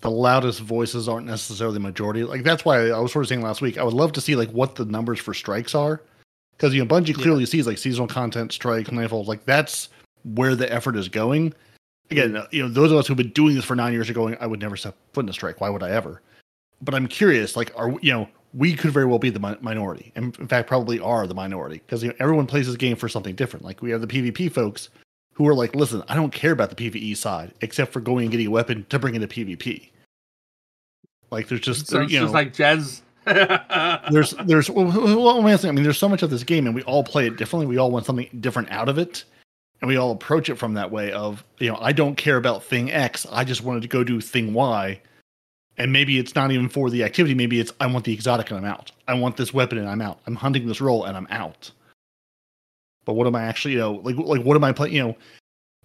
the 0.00 0.10
loudest 0.10 0.60
voices 0.60 1.08
aren't 1.08 1.26
necessarily 1.26 1.74
the 1.74 1.80
majority. 1.80 2.24
Like 2.24 2.42
that's 2.42 2.64
why 2.64 2.88
I 2.88 2.98
was 2.98 3.12
sort 3.12 3.24
of 3.24 3.28
saying 3.28 3.42
last 3.42 3.60
week. 3.60 3.78
I 3.78 3.84
would 3.84 3.94
love 3.94 4.12
to 4.12 4.20
see 4.20 4.36
like 4.36 4.50
what 4.50 4.74
the 4.74 4.84
numbers 4.84 5.20
for 5.20 5.34
strikes 5.34 5.74
are, 5.74 6.02
because 6.56 6.74
you 6.74 6.84
know 6.84 6.88
Bungie 6.88 7.14
clearly 7.14 7.46
sees 7.46 7.66
like 7.66 7.78
seasonal 7.78 8.08
content, 8.08 8.52
strikes, 8.52 8.90
nightfalls. 8.90 9.26
Like 9.26 9.44
that's 9.44 9.88
where 10.24 10.54
the 10.54 10.72
effort 10.72 10.96
is 10.96 11.08
going. 11.08 11.54
Again, 12.10 12.36
uh, 12.36 12.46
you 12.50 12.62
know 12.62 12.68
those 12.68 12.92
of 12.92 12.98
us 12.98 13.06
who've 13.06 13.16
been 13.16 13.30
doing 13.30 13.54
this 13.54 13.64
for 13.64 13.76
nine 13.76 13.92
years 13.92 14.08
are 14.10 14.14
going. 14.14 14.36
I 14.40 14.46
would 14.46 14.60
never 14.60 14.76
step 14.76 14.96
foot 15.12 15.24
in 15.24 15.28
a 15.28 15.32
strike. 15.32 15.60
Why 15.60 15.70
would 15.70 15.82
I 15.82 15.90
ever? 15.90 16.20
But 16.80 16.94
I'm 16.94 17.06
curious. 17.06 17.56
Like, 17.56 17.72
are 17.76 17.94
you 18.00 18.12
know 18.12 18.28
we 18.54 18.74
could 18.74 18.90
very 18.90 19.06
well 19.06 19.18
be 19.18 19.30
the 19.30 19.40
mi- 19.40 19.56
minority, 19.60 20.12
and 20.14 20.36
in 20.38 20.48
fact 20.48 20.68
probably 20.68 21.00
are 21.00 21.26
the 21.26 21.34
minority 21.34 21.78
because 21.78 22.02
you 22.02 22.10
know, 22.10 22.14
everyone 22.18 22.46
plays 22.46 22.66
this 22.66 22.76
game 22.76 22.96
for 22.96 23.08
something 23.08 23.34
different. 23.34 23.64
Like 23.64 23.82
we 23.82 23.90
have 23.90 24.00
the 24.00 24.06
PvP 24.06 24.52
folks 24.52 24.90
who 25.32 25.48
are 25.48 25.54
like, 25.54 25.74
listen, 25.74 26.02
I 26.08 26.14
don't 26.14 26.32
care 26.32 26.52
about 26.52 26.76
the 26.76 26.90
PVE 26.90 27.16
side 27.16 27.52
except 27.62 27.92
for 27.92 28.00
going 28.00 28.24
and 28.24 28.30
getting 28.30 28.46
a 28.46 28.50
weapon 28.50 28.84
to 28.90 28.98
bring 28.98 29.14
into 29.14 29.26
PvP. 29.26 29.88
Like 31.30 31.48
there's 31.48 31.62
just 31.62 31.86
so 31.86 32.02
it's 32.02 32.12
you 32.12 32.18
know 32.18 32.26
just 32.26 32.34
like 32.34 32.52
Jez. 32.52 33.00
There's 33.24 34.34
there's 34.44 34.68
well, 34.70 34.86
well, 34.86 35.56
I 35.56 35.70
mean 35.70 35.84
there's 35.84 35.98
so 35.98 36.08
much 36.08 36.22
of 36.22 36.30
this 36.30 36.44
game 36.44 36.66
and 36.66 36.74
we 36.74 36.82
all 36.82 37.04
play 37.04 37.26
it 37.26 37.36
differently. 37.36 37.66
We 37.66 37.78
all 37.78 37.90
want 37.90 38.06
something 38.06 38.28
different 38.40 38.70
out 38.70 38.88
of 38.88 38.98
it. 38.98 39.24
And 39.80 39.88
we 39.88 39.96
all 39.96 40.12
approach 40.12 40.48
it 40.48 40.56
from 40.56 40.74
that 40.74 40.92
way 40.92 41.10
of, 41.10 41.42
you 41.58 41.68
know, 41.68 41.76
I 41.80 41.90
don't 41.90 42.14
care 42.14 42.36
about 42.36 42.62
thing 42.62 42.92
X. 42.92 43.26
I 43.32 43.42
just 43.42 43.64
wanted 43.64 43.82
to 43.82 43.88
go 43.88 44.04
do 44.04 44.20
thing 44.20 44.54
Y. 44.54 45.00
And 45.76 45.92
maybe 45.92 46.18
it's 46.18 46.36
not 46.36 46.52
even 46.52 46.68
for 46.68 46.88
the 46.88 47.02
activity. 47.02 47.34
Maybe 47.34 47.58
it's 47.58 47.72
I 47.80 47.86
want 47.86 48.04
the 48.04 48.12
exotic 48.12 48.50
and 48.50 48.58
I'm 48.58 48.64
out. 48.64 48.92
I 49.08 49.14
want 49.14 49.36
this 49.36 49.52
weapon 49.52 49.78
and 49.78 49.88
I'm 49.88 50.00
out. 50.00 50.20
I'm 50.26 50.36
hunting 50.36 50.68
this 50.68 50.80
role 50.80 51.04
and 51.04 51.16
I'm 51.16 51.26
out. 51.30 51.70
But 53.04 53.14
what 53.14 53.26
am 53.26 53.34
I 53.34 53.42
actually, 53.42 53.74
you 53.74 53.80
know, 53.80 53.94
like 54.04 54.16
like 54.16 54.42
what 54.42 54.56
am 54.56 54.64
I 54.64 54.72
playing? 54.72 54.94
You 54.94 55.02
know, 55.02 55.16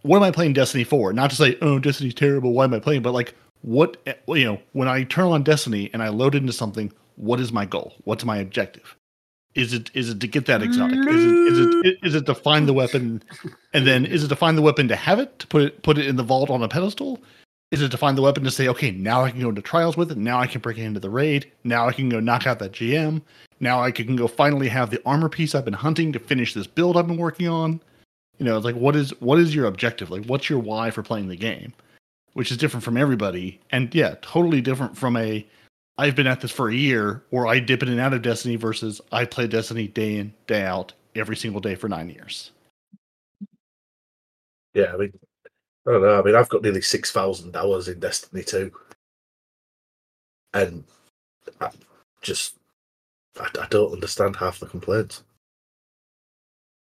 what 0.04 0.18
am 0.18 0.24
I 0.24 0.32
playing 0.32 0.54
Destiny 0.54 0.84
for? 0.84 1.12
Not 1.14 1.30
to 1.32 1.36
say, 1.36 1.58
oh, 1.62 1.80
Destiny's 1.80 2.14
terrible. 2.14 2.54
Why 2.54 2.66
am 2.66 2.74
I 2.74 2.80
playing? 2.80 3.02
But 3.02 3.14
like, 3.14 3.34
what 3.62 3.98
eh, 4.06 4.14
you 4.28 4.46
know, 4.46 4.62
when 4.74 4.88
I 4.88 5.04
turn 5.04 5.28
on 5.28 5.44
Destiny 5.44 5.90
and 5.94 6.04
I 6.04 6.10
load 6.10 6.36
into 6.36 6.54
something, 6.54 6.92
what 7.18 7.40
is 7.40 7.52
my 7.52 7.66
goal? 7.66 7.94
What's 8.06 8.24
my 8.24 8.38
objective? 8.38 8.96
Is 9.56 9.74
it 9.74 9.90
is 9.94 10.10
it 10.10 10.22
to 10.22 10.28
get 10.28 10.46
that 10.46 10.62
exotic? 10.62 11.00
Is 11.00 11.26
it 11.26 11.36
is 11.36 11.60
it 11.60 11.98
is 12.04 12.16
it 12.16 12.26
to 12.28 12.36
find 12.36 12.68
the 12.68 12.74
weapon, 12.74 13.24
and 13.74 13.88
then 13.88 14.06
is 14.06 14.24
it 14.24 14.28
to 14.28 14.36
find 14.36 14.58
the 14.58 14.62
weapon 14.62 14.88
to 14.88 14.96
have 14.96 15.20
it 15.20 15.40
to 15.40 15.48
put 15.48 15.64
it 15.64 15.82
put 15.82 15.98
it 15.98 16.06
in 16.06 16.16
the 16.16 16.24
vault 16.24 16.50
on 16.50 16.62
a 16.62 16.68
pedestal? 16.68 17.20
Is 17.72 17.82
it 17.82 17.90
to 17.90 17.98
find 17.98 18.18
the 18.18 18.22
weapon 18.22 18.44
to 18.46 18.52
say, 18.52 18.70
okay, 18.70 18.92
now 18.92 19.24
I 19.24 19.32
can 19.32 19.42
go 19.42 19.50
into 19.50 19.62
trials 19.62 19.98
with 19.98 20.10
it. 20.12 20.18
Now 20.18 20.40
I 20.40 20.48
can 20.48 20.62
bring 20.62 20.78
it 20.78 20.86
into 20.86 21.02
the 21.02 21.10
raid. 21.10 21.52
Now 21.66 21.88
I 21.88 21.92
can 21.92 22.08
go 22.08 22.22
knock 22.22 22.48
out 22.48 22.60
that 22.60 22.72
GM. 22.72 23.22
Now 23.60 23.82
I 23.82 23.92
can 23.92 24.16
go 24.16 24.28
finally 24.28 24.70
have 24.70 24.90
the 24.90 25.02
armor 25.06 25.28
piece 25.28 25.54
I've 25.54 25.66
been 25.66 25.74
hunting 25.74 26.14
to 26.14 26.20
finish 26.20 26.54
this 26.54 26.68
build 26.68 26.96
I've 26.96 27.08
been 27.08 27.18
working 27.18 27.48
on. 27.48 27.82
You 28.38 28.46
know, 28.46 28.56
it's 28.56 28.66
like 28.66 28.76
what 28.76 28.96
is 28.96 29.10
what 29.20 29.40
is 29.40 29.56
your 29.56 29.66
objective? 29.66 30.12
Like 30.12 30.26
what's 30.26 30.50
your 30.50 30.60
why 30.60 30.92
for 30.92 31.02
playing 31.02 31.28
the 31.28 31.36
game? 31.36 31.74
Which 32.34 32.52
is 32.52 32.58
different 32.58 32.84
from 32.84 32.96
everybody. 32.96 33.60
And 33.72 33.94
yeah, 33.94 34.16
totally 34.22 34.62
different 34.62 34.96
from 34.96 35.18
a 35.18 35.46
I've 35.98 36.16
been 36.16 36.28
at 36.28 36.42
this 36.42 36.52
for 36.52 36.70
a 36.70 36.76
year 36.76 37.24
or 37.32 37.48
I 37.48 37.60
dip 37.60 37.82
in 37.82 37.90
and 37.90 38.00
out 38.00 38.14
of 38.14 38.22
Destiny 38.22 38.56
versus 38.56 39.02
I 39.12 39.26
play 39.26 39.48
Destiny 39.48 39.88
day 39.88 40.18
in, 40.18 40.34
day 40.46 40.64
out, 40.64 40.94
every 41.16 41.36
single 41.36 41.62
day 41.62 41.76
for 41.76 41.90
nine 41.90 42.10
years. 42.10 42.52
Yeah, 44.74 44.94
I 44.94 44.98
mean, 44.98 45.14
I 45.88 45.92
don't 45.92 46.02
know. 46.04 46.20
I 46.20 46.24
mean, 46.24 46.36
I've 46.36 46.50
got 46.50 46.62
nearly 46.62 46.82
six 46.82 47.12
thousand 47.12 47.56
hours 47.56 47.88
in 47.88 48.00
Destiny 48.00 48.44
two, 48.44 48.72
and 50.54 50.84
I 51.60 51.70
just 52.22 52.56
I, 53.40 53.50
I 53.60 53.66
don't 53.70 53.94
understand 53.94 54.36
half 54.36 54.60
the 54.60 54.68
complaints. 54.68 55.24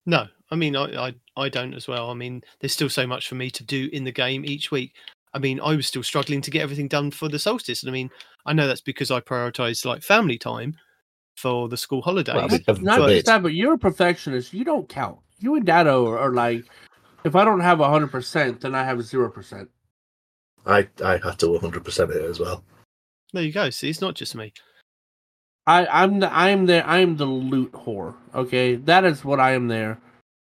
No, 0.06 0.26
I 0.50 0.56
mean, 0.56 0.76
I, 0.76 1.08
I, 1.08 1.14
I 1.36 1.48
don't 1.48 1.74
as 1.74 1.88
well. 1.88 2.10
I 2.10 2.14
mean, 2.14 2.42
there's 2.60 2.72
still 2.72 2.88
so 2.88 3.06
much 3.06 3.28
for 3.28 3.34
me 3.34 3.50
to 3.50 3.64
do 3.64 3.88
in 3.92 4.04
the 4.04 4.12
game 4.12 4.44
each 4.44 4.70
week. 4.70 4.94
I 5.32 5.38
mean, 5.38 5.60
I 5.60 5.76
was 5.76 5.86
still 5.86 6.02
struggling 6.02 6.40
to 6.42 6.50
get 6.50 6.62
everything 6.62 6.88
done 6.88 7.10
for 7.10 7.28
the 7.28 7.38
solstice. 7.38 7.82
And 7.82 7.90
I 7.90 7.92
mean, 7.92 8.10
I 8.46 8.52
know 8.52 8.66
that's 8.66 8.80
because 8.80 9.10
I 9.10 9.20
prioritize 9.20 9.84
like 9.84 10.02
family 10.02 10.38
time 10.38 10.76
for 11.36 11.68
the 11.68 11.76
school 11.76 12.02
holidays. 12.02 12.34
Well, 12.34 12.44
I 12.44 12.72
mean, 12.72 12.84
Not 12.84 13.08
just 13.08 13.26
that, 13.26 13.42
but 13.42 13.54
you're 13.54 13.74
a 13.74 13.78
perfectionist. 13.78 14.52
You 14.52 14.64
don't 14.64 14.88
count. 14.88 15.18
You 15.38 15.54
and 15.56 15.64
Datto 15.64 16.06
are, 16.08 16.18
are 16.18 16.32
like, 16.32 16.64
if 17.24 17.34
I 17.36 17.44
don't 17.44 17.60
have 17.60 17.78
hundred 17.78 18.10
percent, 18.10 18.60
then 18.60 18.74
I 18.74 18.84
have 18.84 19.02
zero 19.02 19.30
percent. 19.30 19.68
I 20.66 20.88
I 21.04 21.12
had 21.22 21.38
to 21.38 21.48
one 21.48 21.60
hundred 21.60 21.84
percent 21.84 22.10
it 22.10 22.22
as 22.24 22.38
well. 22.40 22.64
there 23.32 23.42
you 23.42 23.52
go. 23.52 23.70
See, 23.70 23.88
it's 23.90 24.00
not 24.00 24.14
just 24.14 24.34
me. 24.34 24.52
I 25.66 25.86
I'm 25.86 26.20
the 26.20 26.32
I'm 26.34 26.66
the 26.66 26.86
I'm 26.88 27.16
the 27.16 27.26
loot 27.26 27.72
whore. 27.72 28.14
Okay, 28.34 28.76
that 28.76 29.04
is 29.04 29.24
what 29.24 29.40
I 29.40 29.52
am 29.52 29.68
there 29.68 29.98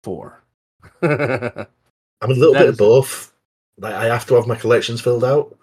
for. 0.03 0.41
I'm 1.01 1.11
a 1.11 2.33
little 2.33 2.53
That 2.53 2.59
bit 2.59 2.69
is- 2.69 2.73
of 2.75 2.77
both. 2.77 3.33
Like 3.77 3.93
I 3.93 4.05
have 4.05 4.25
to 4.27 4.35
have 4.35 4.47
my 4.47 4.55
collections 4.55 5.01
filled 5.01 5.25
out. 5.25 5.57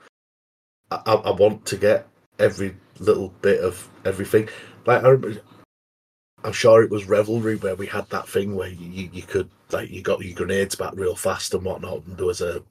I, 0.91 1.01
I, 1.07 1.15
I 1.15 1.31
want 1.31 1.65
to 1.67 1.77
get 1.79 2.07
every 2.39 2.77
little 2.99 3.29
bit 3.43 3.61
of 3.61 3.89
everything. 4.05 4.49
Like 4.87 5.05
I 5.05 5.09
remember, 5.09 5.41
I'm 6.45 6.53
sure 6.53 6.83
it 6.83 6.91
was 6.91 7.05
Revelry 7.07 7.57
where 7.57 7.77
we 7.77 7.87
had 7.87 8.09
that 8.11 8.29
thing 8.29 8.55
where 8.57 8.69
you, 8.69 8.87
you, 8.87 9.11
you 9.13 9.23
could 9.23 9.49
like 9.71 9.91
you 9.91 10.03
got 10.03 10.25
your 10.25 10.35
grenades 10.35 10.75
back 10.75 10.93
real 10.95 11.17
fast 11.17 11.55
and 11.55 11.65
whatnot, 11.65 12.05
and 12.07 12.17
there 12.17 12.27
was 12.27 12.41
a 12.41 12.63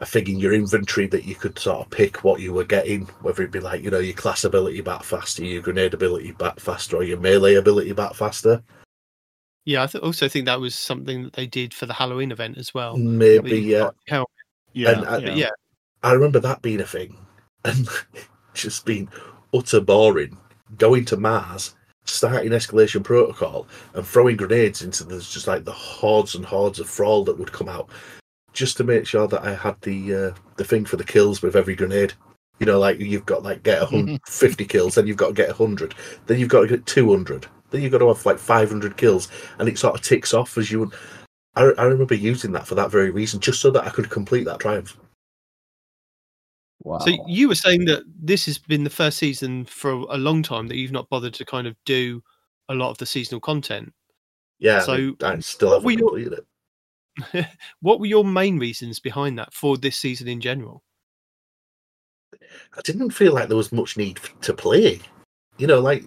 a 0.00 0.06
thing 0.06 0.26
in 0.28 0.38
your 0.38 0.54
inventory 0.54 1.06
that 1.06 1.26
you 1.26 1.34
could 1.34 1.58
sort 1.58 1.84
of 1.84 1.90
pick 1.90 2.24
what 2.24 2.40
you 2.40 2.54
were 2.54 2.64
getting, 2.64 3.02
whether 3.20 3.42
it 3.42 3.50
be 3.50 3.60
like 3.60 3.82
you 3.82 3.90
know 3.90 3.98
your 3.98 4.14
class 4.14 4.44
ability 4.44 4.80
back 4.80 5.02
faster, 5.02 5.44
your 5.44 5.62
grenade 5.62 5.94
ability 5.94 6.32
back 6.32 6.58
faster, 6.58 6.96
or 6.96 7.02
your 7.02 7.18
melee 7.18 7.54
ability 7.54 7.92
back 7.92 8.14
faster. 8.14 8.62
Yeah, 9.66 9.82
I 9.82 9.86
th- 9.86 10.02
also 10.02 10.26
think 10.26 10.46
that 10.46 10.60
was 10.60 10.74
something 10.74 11.24
that 11.24 11.34
they 11.34 11.46
did 11.46 11.74
for 11.74 11.84
the 11.84 11.92
Halloween 11.92 12.32
event 12.32 12.56
as 12.56 12.72
well. 12.72 12.96
Maybe 12.96 13.60
yeah. 13.60 13.90
Yeah, 14.72 14.90
And, 14.90 15.06
uh, 15.06 15.32
yeah, 15.32 15.50
I 16.02 16.12
remember 16.12 16.40
that 16.40 16.62
being 16.62 16.80
a 16.80 16.86
thing, 16.86 17.16
and 17.64 17.86
just 18.54 18.84
been 18.84 19.08
utter 19.54 19.80
boring. 19.80 20.36
Going 20.78 21.04
to 21.06 21.16
Mars, 21.16 21.74
starting 22.04 22.50
escalation 22.50 23.02
protocol, 23.02 23.66
and 23.94 24.06
throwing 24.06 24.36
grenades 24.36 24.82
into 24.82 25.04
there's 25.04 25.30
just 25.30 25.46
like 25.46 25.64
the 25.64 25.72
hordes 25.72 26.34
and 26.34 26.44
hordes 26.44 26.78
of 26.78 26.88
thrall 26.88 27.24
that 27.24 27.38
would 27.38 27.52
come 27.52 27.68
out, 27.68 27.88
just 28.52 28.76
to 28.76 28.84
make 28.84 29.06
sure 29.06 29.26
that 29.28 29.42
I 29.44 29.54
had 29.54 29.80
the 29.82 30.14
uh, 30.14 30.30
the 30.56 30.64
thing 30.64 30.84
for 30.84 30.96
the 30.96 31.04
kills 31.04 31.42
with 31.42 31.56
every 31.56 31.74
grenade. 31.74 32.12
You 32.58 32.66
know, 32.66 32.78
like 32.78 33.00
you've 33.00 33.26
got 33.26 33.42
like 33.42 33.62
get 33.62 33.82
a 33.82 33.86
hun- 33.86 34.20
kills, 34.68 34.94
then 34.94 35.06
you've 35.06 35.16
got 35.16 35.28
to 35.28 35.32
get 35.32 35.50
hundred, 35.50 35.94
then 36.26 36.38
you've 36.38 36.48
got 36.48 36.62
to 36.62 36.68
get 36.68 36.86
two 36.86 37.10
hundred, 37.10 37.46
then 37.70 37.82
you've 37.82 37.92
got 37.92 37.98
to 37.98 38.08
have 38.08 38.26
like 38.26 38.38
five 38.38 38.68
hundred 38.68 38.96
kills, 38.96 39.28
and 39.58 39.68
it 39.68 39.78
sort 39.78 39.94
of 39.94 40.02
ticks 40.02 40.34
off 40.34 40.58
as 40.58 40.70
you. 40.70 40.90
I, 41.56 41.62
I 41.78 41.84
remember 41.84 42.14
using 42.14 42.52
that 42.52 42.66
for 42.66 42.76
that 42.76 42.90
very 42.90 43.10
reason, 43.10 43.40
just 43.40 43.60
so 43.60 43.70
that 43.70 43.84
I 43.84 43.90
could 43.90 44.08
complete 44.08 44.44
that 44.44 44.60
triumph. 44.60 44.96
Wow. 46.82 46.98
So 46.98 47.10
you 47.26 47.48
were 47.48 47.54
saying 47.54 47.84
that 47.86 48.02
this 48.20 48.46
has 48.46 48.58
been 48.58 48.84
the 48.84 48.90
first 48.90 49.18
season 49.18 49.66
for 49.66 49.90
a 49.90 50.16
long 50.16 50.42
time 50.42 50.66
that 50.68 50.76
you've 50.76 50.92
not 50.92 51.10
bothered 51.10 51.34
to 51.34 51.44
kind 51.44 51.66
of 51.66 51.76
do 51.84 52.22
a 52.68 52.74
lot 52.74 52.90
of 52.90 52.98
the 52.98 53.06
seasonal 53.06 53.40
content. 53.40 53.92
Yeah, 54.58 54.80
So, 54.80 55.14
I, 55.22 55.38
still 55.40 55.72
haven't 55.72 55.96
completed 55.96 56.34
it. 56.34 57.46
what 57.80 57.98
were 57.98 58.06
your 58.06 58.24
main 58.24 58.58
reasons 58.58 59.00
behind 59.00 59.38
that 59.38 59.52
for 59.52 59.76
this 59.76 59.98
season 59.98 60.28
in 60.28 60.40
general? 60.40 60.82
I 62.76 62.80
didn't 62.82 63.10
feel 63.10 63.34
like 63.34 63.48
there 63.48 63.56
was 63.56 63.72
much 63.72 63.96
need 63.96 64.20
to 64.42 64.54
play. 64.54 65.00
You 65.58 65.66
know, 65.66 65.80
like 65.80 66.04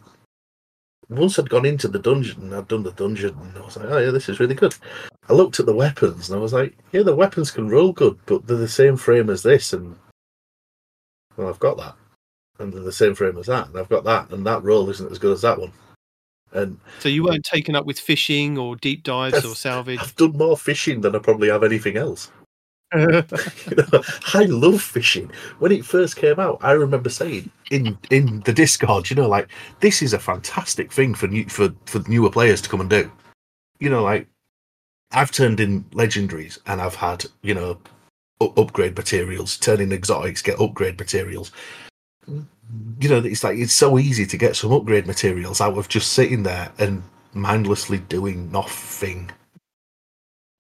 once 1.10 1.38
I'd 1.38 1.50
gone 1.50 1.66
into 1.66 1.88
the 1.88 2.00
dungeon 2.00 2.44
and 2.44 2.56
I'd 2.56 2.68
done 2.68 2.84
the 2.84 2.92
dungeon, 2.92 3.38
and 3.40 3.58
I 3.58 3.62
was 3.62 3.78
like, 3.78 3.90
oh 3.90 3.98
yeah, 3.98 4.12
this 4.12 4.30
is 4.30 4.40
really 4.40 4.56
good. 4.56 4.76
I 5.30 5.34
looked 5.34 5.60
at 5.60 5.66
the 5.66 5.76
weapons 5.76 6.30
and 6.30 6.38
I 6.38 6.42
was 6.42 6.54
like, 6.54 6.78
yeah, 6.92 7.04
the 7.04 7.16
weapons 7.16 7.52
can 7.52 7.70
roll 7.70 7.92
good, 7.92 8.20
but 8.26 8.46
they're 8.48 8.58
the 8.58 8.68
same 8.68 8.98
frame 8.98 9.30
as 9.30 9.44
this, 9.44 9.74
and 9.74 9.96
well, 11.38 11.50
I've 11.50 11.60
got 11.60 11.78
that, 11.78 11.96
and 12.60 12.72
they're 12.72 12.82
the 12.82 12.92
same 12.92 13.16
frame 13.16 13.38
as 13.38 13.48
that, 13.48 13.68
and 13.68 13.78
I've 13.78 13.90
got 13.90 14.04
that, 14.06 14.32
and 14.32 14.46
that 14.46 14.64
roll 14.64 14.90
isn't 14.90 15.12
as 15.12 15.20
good 15.20 15.34
as 15.34 15.42
that 15.42 15.60
one. 15.60 15.72
And 16.54 16.80
So 17.00 17.10
you 17.10 17.24
weren't 17.24 17.44
taken 17.44 17.76
up 17.76 17.86
with 17.86 18.00
fishing 18.00 18.58
or 18.58 18.76
deep 18.76 19.04
dives 19.04 19.44
or 19.44 19.56
salvage. 19.56 20.00
I've 20.00 20.16
done 20.16 20.38
more 20.38 20.56
fishing 20.56 21.02
than 21.02 21.16
I 21.16 21.20
probably 21.20 21.50
have 21.50 21.64
anything 21.64 21.98
else. 21.98 22.32
You 22.96 23.24
know, 23.76 24.04
I 24.36 24.44
love 24.44 24.80
fishing. 24.80 25.32
When 25.58 25.72
it 25.72 25.84
first 25.84 26.16
came 26.16 26.40
out, 26.40 26.60
I 26.62 26.74
remember 26.74 27.10
saying 27.10 27.50
in 27.72 27.98
in 28.12 28.42
the 28.42 28.54
Discord, 28.54 29.10
you 29.10 29.16
know, 29.16 29.28
like 29.28 29.50
this 29.80 30.04
is 30.04 30.14
a 30.14 30.20
fantastic 30.20 30.92
thing 30.92 31.16
for 31.16 31.28
new 31.28 31.46
for 31.50 31.74
for 31.86 32.08
newer 32.08 32.30
players 32.30 32.62
to 32.62 32.70
come 32.70 32.82
and 32.82 32.90
do. 32.90 33.12
You 33.80 33.90
know, 33.90 34.04
like 34.04 34.28
I've 35.12 35.32
turned 35.32 35.60
in 35.60 35.86
legendaries 35.86 36.60
and 36.68 36.80
I've 36.80 36.94
had 36.94 37.26
you 37.42 37.56
know 37.56 37.80
upgrade 38.58 38.96
materials, 38.98 39.58
turning 39.58 39.92
exotics, 39.92 40.42
get 40.42 40.60
upgrade 40.60 41.00
materials. 41.00 41.52
You 42.28 43.10
know, 43.10 43.18
it's 43.18 43.44
like 43.44 43.58
it's 43.58 43.74
so 43.74 44.00
easy 44.00 44.26
to 44.26 44.38
get 44.38 44.56
some 44.56 44.72
upgrade 44.72 45.08
materials 45.08 45.62
out 45.62 45.78
of 45.78 45.90
just 45.90 46.14
sitting 46.14 46.44
there 46.44 46.72
and 46.80 47.04
mindlessly 47.34 48.00
doing 48.00 48.52
nothing. 48.52 49.32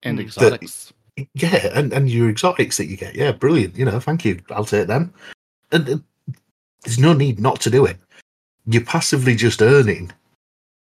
And 0.03 0.19
Mm. 0.19 0.23
exotics. 0.23 0.93
Yeah, 1.35 1.69
and, 1.73 1.93
and 1.93 2.09
your 2.09 2.29
exotics 2.29 2.77
that 2.77 2.87
you 2.87 2.97
get, 2.97 3.15
yeah, 3.15 3.31
brilliant. 3.31 3.77
You 3.77 3.85
know, 3.85 3.99
thank 3.99 4.25
you. 4.25 4.41
I'll 4.49 4.65
take 4.65 4.87
them. 4.87 5.13
And, 5.71 5.87
and 5.87 6.03
there's 6.83 6.99
no 6.99 7.13
need 7.13 7.39
not 7.39 7.61
to 7.61 7.69
do 7.69 7.85
it. 7.85 7.97
You're 8.65 8.83
passively 8.83 9.35
just 9.35 9.61
earning 9.61 10.11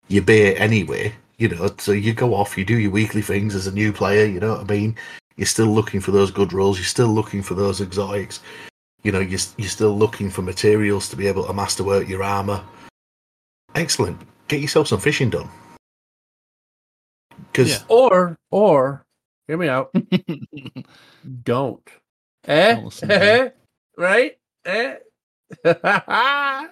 your 0.07 0.23
bait 0.23 0.55
anyway. 0.55 1.13
You 1.37 1.49
know, 1.49 1.73
so 1.79 1.91
you 1.91 2.13
go 2.13 2.33
off, 2.35 2.57
you 2.57 2.63
do 2.63 2.77
your 2.77 2.91
weekly 2.91 3.21
things 3.21 3.55
as 3.55 3.67
a 3.67 3.71
new 3.71 3.91
player. 3.91 4.25
You 4.25 4.39
know 4.39 4.53
what 4.53 4.61
I 4.61 4.73
mean? 4.73 4.95
You're 5.35 5.45
still 5.45 5.67
looking 5.67 6.01
for 6.01 6.11
those 6.11 6.31
good 6.31 6.53
rolls. 6.53 6.77
You're 6.77 6.85
still 6.85 7.07
looking 7.07 7.41
for 7.41 7.55
those 7.55 7.81
exotics. 7.81 8.41
You 9.03 9.11
know, 9.11 9.19
you're 9.19 9.39
you're 9.57 9.69
still 9.69 9.97
looking 9.97 10.29
for 10.29 10.41
materials 10.41 11.09
to 11.09 11.15
be 11.15 11.27
able 11.27 11.45
to 11.45 11.53
masterwork 11.53 12.07
your 12.07 12.23
armor. 12.23 12.63
Excellent. 13.75 14.21
Get 14.47 14.61
yourself 14.61 14.87
some 14.87 14.99
fishing 14.99 15.29
done. 15.29 15.49
Because 17.51 17.69
Yeah. 17.69 17.83
Or, 17.87 18.37
or, 18.51 19.05
hear 19.47 19.57
me 19.57 19.67
out. 19.67 19.93
Don't. 21.43 21.89
Eh? 22.47 22.75
Don't 22.75 23.03
Eh? 23.09 23.49
right? 23.97 24.37
Eh? 24.65 24.95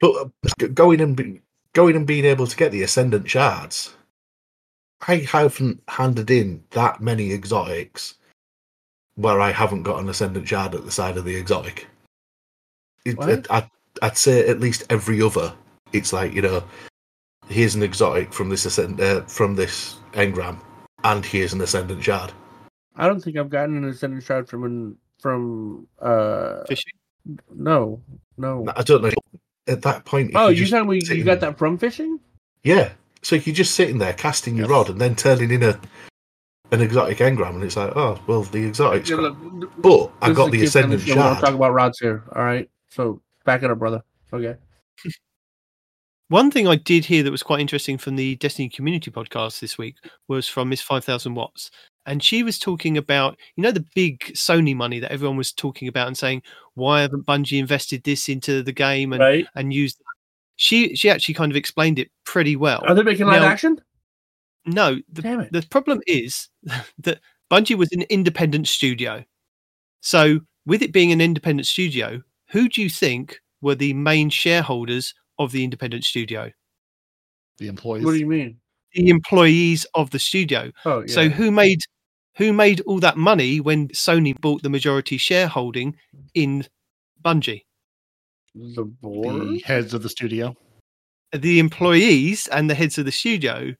But 0.00 0.30
uh, 0.62 0.66
going 0.74 1.00
and 1.00 1.16
be, 1.16 1.40
going 1.72 1.96
and 1.96 2.06
being 2.06 2.24
able 2.24 2.46
to 2.46 2.56
get 2.56 2.70
the 2.70 2.82
ascendant 2.82 3.28
shards, 3.28 3.96
I 5.06 5.16
haven't 5.18 5.82
handed 5.88 6.30
in 6.30 6.62
that 6.70 7.00
many 7.00 7.32
exotics 7.32 8.14
where 9.14 9.40
I 9.40 9.52
haven't 9.52 9.82
got 9.84 10.00
an 10.00 10.08
ascendant 10.08 10.48
shard 10.48 10.74
at 10.74 10.84
the 10.84 10.90
side 10.90 11.16
of 11.16 11.24
the 11.24 11.36
exotic. 11.36 11.86
It, 13.04 13.16
What? 13.16 13.46
I'd, 13.50 13.70
I'd 14.02 14.16
say 14.16 14.46
at 14.48 14.60
least 14.60 14.84
every 14.90 15.22
other. 15.22 15.52
It's 15.92 16.12
like 16.12 16.32
you 16.34 16.42
know, 16.42 16.62
here's 17.48 17.74
an 17.74 17.82
exotic 17.82 18.32
from 18.32 18.48
this 18.48 18.64
ascend 18.64 19.00
uh, 19.00 19.22
from 19.22 19.54
this 19.54 19.96
engram, 20.12 20.58
and 21.04 21.24
here's 21.24 21.52
an 21.52 21.60
ascendant 21.60 22.02
shard. 22.02 22.32
I 22.96 23.06
don't 23.06 23.20
think 23.20 23.36
I've 23.36 23.50
gotten 23.50 23.76
an 23.76 23.84
ascendant 23.84 24.24
shard 24.24 24.48
from 24.48 24.64
an, 24.64 24.96
from 25.20 25.86
uh 26.00 26.64
Fishing. 26.66 26.92
no 27.54 28.00
no. 28.36 28.66
I 28.76 28.82
don't 28.82 29.02
know. 29.02 29.10
At 29.66 29.82
that 29.82 30.04
point, 30.04 30.32
Oh, 30.34 30.44
you're 30.46 30.52
you 30.52 30.60
just 30.60 30.72
telling 30.72 30.88
me 30.88 31.00
you 31.04 31.24
got 31.24 31.40
that 31.40 31.58
from 31.58 31.76
fishing? 31.76 32.18
Yeah. 32.62 32.90
So 33.22 33.36
you're 33.36 33.54
just 33.54 33.74
sitting 33.74 33.98
there 33.98 34.12
casting 34.12 34.56
your 34.56 34.66
Yes. 34.66 34.70
rod 34.70 34.90
and 34.90 35.00
then 35.00 35.14
turning 35.16 35.50
in 35.50 35.62
a 35.62 35.80
an 36.70 36.82
exotic 36.82 37.16
engram, 37.18 37.54
and 37.54 37.64
it's 37.64 37.76
like, 37.76 37.96
oh 37.96 38.20
well, 38.26 38.42
the 38.42 38.64
exotic's 38.66 39.08
Yeah, 39.08 39.16
look, 39.16 39.36
But 39.82 40.10
I 40.20 40.32
got 40.32 40.50
the 40.50 40.58
a 40.58 40.60
kid 40.60 40.70
friendly 40.72 40.96
ascendant 40.96 41.02
show, 41.02 41.14
We 41.14 41.14
don't 41.22 41.40
talk 41.40 41.54
about 41.54 41.72
rods 41.72 41.98
here. 41.98 42.24
All 42.36 42.44
right, 42.44 42.68
so 42.90 43.22
back 43.46 43.62
it 43.62 43.70
up, 43.70 43.78
brother. 43.78 44.02
Okay. 44.32 44.56
One 46.28 46.50
thing 46.50 46.68
I 46.68 46.76
did 46.76 47.06
hear 47.06 47.22
that 47.22 47.30
was 47.30 47.42
quite 47.42 47.60
interesting 47.60 47.96
from 47.96 48.16
the 48.16 48.36
Destiny 48.36 48.68
Community 48.68 49.10
podcast 49.10 49.60
this 49.60 49.78
week 49.78 49.96
was 50.28 50.46
from 50.46 50.68
Miss 50.68 50.82
5000 50.82 51.34
Watts. 51.34 51.70
And 52.04 52.22
she 52.22 52.42
was 52.42 52.58
talking 52.58 52.98
about, 52.98 53.38
you 53.56 53.62
know, 53.62 53.70
the 53.70 53.84
big 53.94 54.20
Sony 54.34 54.74
money 54.76 54.98
that 54.98 55.10
everyone 55.12 55.36
was 55.38 55.52
talking 55.52 55.88
about 55.88 56.06
and 56.06 56.16
saying, 56.18 56.42
why 56.74 57.00
haven't 57.00 57.24
Bungie 57.26 57.58
invested 57.58 58.02
this 58.04 58.28
into 58.28 58.62
the 58.62 58.72
game 58.72 59.12
and, 59.14 59.20
Right? 59.20 59.46
and 59.54 59.72
used 59.72 60.00
she 60.58 60.94
she 60.96 61.08
actually 61.08 61.34
kind 61.34 61.50
of 61.50 61.56
explained 61.56 61.98
it 61.98 62.10
pretty 62.24 62.56
well. 62.56 62.82
Are 62.86 62.94
they 62.94 63.02
making 63.02 63.26
live 63.26 63.42
Now- 63.42 63.48
action? 63.48 63.80
No, 64.66 64.96
the, 65.10 65.22
Damn 65.22 65.40
it! 65.40 65.52
the 65.52 65.62
problem 65.70 66.00
is 66.06 66.48
that 66.98 67.20
Bungie 67.50 67.78
was 67.78 67.90
an 67.92 68.02
independent 68.10 68.68
studio. 68.68 69.24
So, 70.02 70.40
with 70.66 70.82
it 70.82 70.92
being 70.92 71.10
an 71.12 71.20
independent 71.22 71.66
studio, 71.66 72.22
who 72.50 72.68
do 72.68 72.82
you 72.82 72.90
think 72.90 73.40
were 73.62 73.76
the 73.76 73.94
main 73.94 74.28
shareholders 74.28 75.14
of 75.38 75.52
the 75.52 75.64
independent 75.64 76.04
studio? 76.04 76.50
The 77.58 77.68
employees. 77.68 78.04
What 78.04 78.12
do 78.12 78.18
you 78.18 78.26
mean? 78.26 78.58
The 78.94 79.08
employees 79.08 79.86
of 79.94 80.10
the 80.10 80.18
studio. 80.18 80.72
Oh, 80.84 81.00
yeah. 81.00 81.06
So, 81.06 81.28
who 81.28 81.50
made 81.50 81.80
who 82.36 82.52
made 82.52 82.80
all 82.82 82.98
that 83.00 83.16
money 83.16 83.60
when 83.60 83.88
Sony 83.88 84.38
bought 84.38 84.62
the 84.62 84.70
majority 84.70 85.16
shareholding 85.18 85.96
in 86.34 86.66
Bungie? 87.24 87.62
The 88.74 88.84
board. 88.84 89.48
the 89.48 89.62
heads 89.64 89.94
of 89.94 90.02
the 90.02 90.08
studio. 90.08 90.54
The 91.32 91.58
employees 91.58 92.48
and 92.48 92.68
the 92.68 92.74
heads 92.74 92.98
of 92.98 93.04
the 93.04 93.12
studio. 93.12 93.74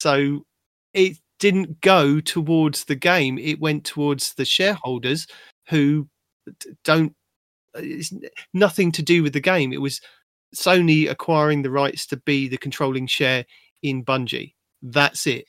So, 0.00 0.44
it 0.92 1.18
didn't 1.38 1.80
go 1.80 2.20
towards 2.20 2.84
the 2.84 2.94
game; 2.94 3.38
it 3.38 3.60
went 3.60 3.84
towards 3.84 4.34
the 4.34 4.44
shareholders 4.44 5.26
who 5.68 6.08
don't. 6.84 7.14
It's 7.74 8.12
nothing 8.52 8.92
to 8.92 9.02
do 9.02 9.22
with 9.22 9.32
the 9.32 9.40
game. 9.40 9.72
It 9.72 9.80
was 9.80 10.00
Sony 10.54 11.08
acquiring 11.08 11.62
the 11.62 11.70
rights 11.70 12.06
to 12.08 12.16
be 12.16 12.48
the 12.48 12.58
controlling 12.58 13.06
share 13.06 13.44
in 13.82 14.04
Bungie. 14.04 14.54
That's 14.82 15.26
it. 15.26 15.46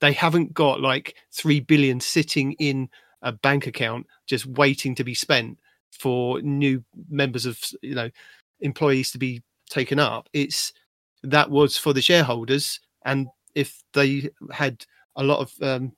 They 0.00 0.12
haven't 0.12 0.54
got 0.54 0.80
like 0.80 1.16
three 1.32 1.60
billion 1.60 2.00
sitting 2.00 2.52
in 2.52 2.88
a 3.22 3.32
bank 3.32 3.66
account 3.66 4.06
just 4.26 4.46
waiting 4.46 4.94
to 4.94 5.04
be 5.04 5.14
spent 5.14 5.58
for 5.90 6.40
new 6.42 6.82
members 7.08 7.46
of 7.46 7.58
you 7.82 7.94
know 7.94 8.10
employees 8.60 9.10
to 9.12 9.18
be 9.18 9.42
taken 9.70 9.98
up. 9.98 10.28
It's 10.32 10.72
that 11.22 11.50
was 11.50 11.76
for 11.76 11.92
the 11.92 12.02
shareholders, 12.02 12.80
and 13.04 13.28
if 13.54 13.82
they 13.92 14.30
had 14.52 14.84
a 15.16 15.24
lot 15.24 15.40
of 15.40 15.52
um, 15.62 15.92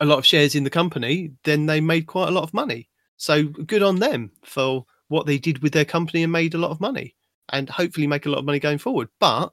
a 0.00 0.04
lot 0.04 0.18
of 0.18 0.26
shares 0.26 0.54
in 0.54 0.64
the 0.64 0.70
company, 0.70 1.32
then 1.44 1.66
they 1.66 1.80
made 1.80 2.06
quite 2.06 2.28
a 2.28 2.32
lot 2.32 2.44
of 2.44 2.54
money. 2.54 2.88
So 3.16 3.44
good 3.44 3.82
on 3.82 3.98
them 4.00 4.32
for 4.44 4.84
what 5.08 5.26
they 5.26 5.38
did 5.38 5.62
with 5.62 5.72
their 5.72 5.84
company 5.84 6.22
and 6.22 6.32
made 6.32 6.54
a 6.54 6.58
lot 6.58 6.70
of 6.70 6.80
money, 6.80 7.14
and 7.52 7.68
hopefully 7.68 8.06
make 8.06 8.26
a 8.26 8.30
lot 8.30 8.38
of 8.38 8.44
money 8.44 8.58
going 8.58 8.78
forward. 8.78 9.08
But 9.20 9.52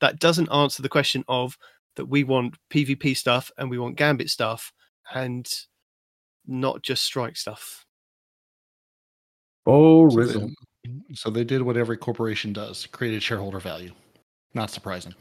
that 0.00 0.18
doesn't 0.18 0.52
answer 0.52 0.82
the 0.82 0.88
question 0.88 1.24
of 1.28 1.56
that 1.96 2.06
we 2.06 2.24
want 2.24 2.56
PvP 2.70 3.16
stuff 3.16 3.50
and 3.58 3.68
we 3.68 3.78
want 3.78 3.96
Gambit 3.96 4.30
stuff, 4.30 4.72
and 5.14 5.48
not 6.46 6.82
just 6.82 7.04
Strike 7.04 7.36
stuff. 7.36 7.84
Oh, 9.66 10.08
So 10.10 10.16
Rizzle. 10.16 10.50
they, 10.84 11.14
so 11.14 11.30
they 11.30 11.44
did 11.44 11.62
what 11.62 11.76
every 11.76 11.96
corporation 11.96 12.52
does: 12.52 12.86
created 12.86 13.22
shareholder 13.22 13.60
value. 13.60 13.92
Not 14.54 14.70
surprising. 14.70 15.14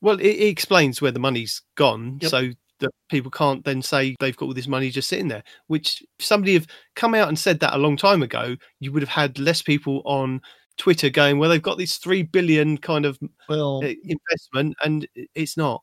Well, 0.00 0.18
it, 0.20 0.26
it 0.26 0.48
explains 0.48 1.00
where 1.00 1.10
the 1.10 1.18
money's 1.18 1.62
gone, 1.76 2.18
Yep. 2.20 2.30
so 2.30 2.48
that 2.80 2.90
people 3.08 3.30
can't 3.30 3.64
then 3.64 3.80
say 3.80 4.14
they've 4.20 4.36
got 4.36 4.46
all 4.46 4.54
this 4.54 4.66
money 4.66 4.90
just 4.90 5.08
sitting 5.08 5.28
there. 5.28 5.44
Which 5.68 6.02
if 6.18 6.24
somebody 6.26 6.54
have 6.54 6.66
come 6.96 7.14
out 7.14 7.28
and 7.28 7.38
said 7.38 7.60
that 7.60 7.74
a 7.74 7.78
long 7.78 7.96
time 7.96 8.22
ago, 8.22 8.56
you 8.80 8.92
would 8.92 9.02
have 9.02 9.08
had 9.08 9.38
less 9.38 9.62
people 9.62 10.02
on 10.04 10.40
Twitter 10.76 11.08
going, 11.08 11.38
"Well, 11.38 11.48
they've 11.50 11.62
got 11.62 11.78
this 11.78 11.96
three 11.96 12.22
billion 12.24 12.76
kind 12.78 13.06
of 13.06 13.18
Well, 13.48 13.82
uh, 13.84 13.92
investment," 14.04 14.76
and 14.84 15.06
it's 15.34 15.56
not. 15.56 15.82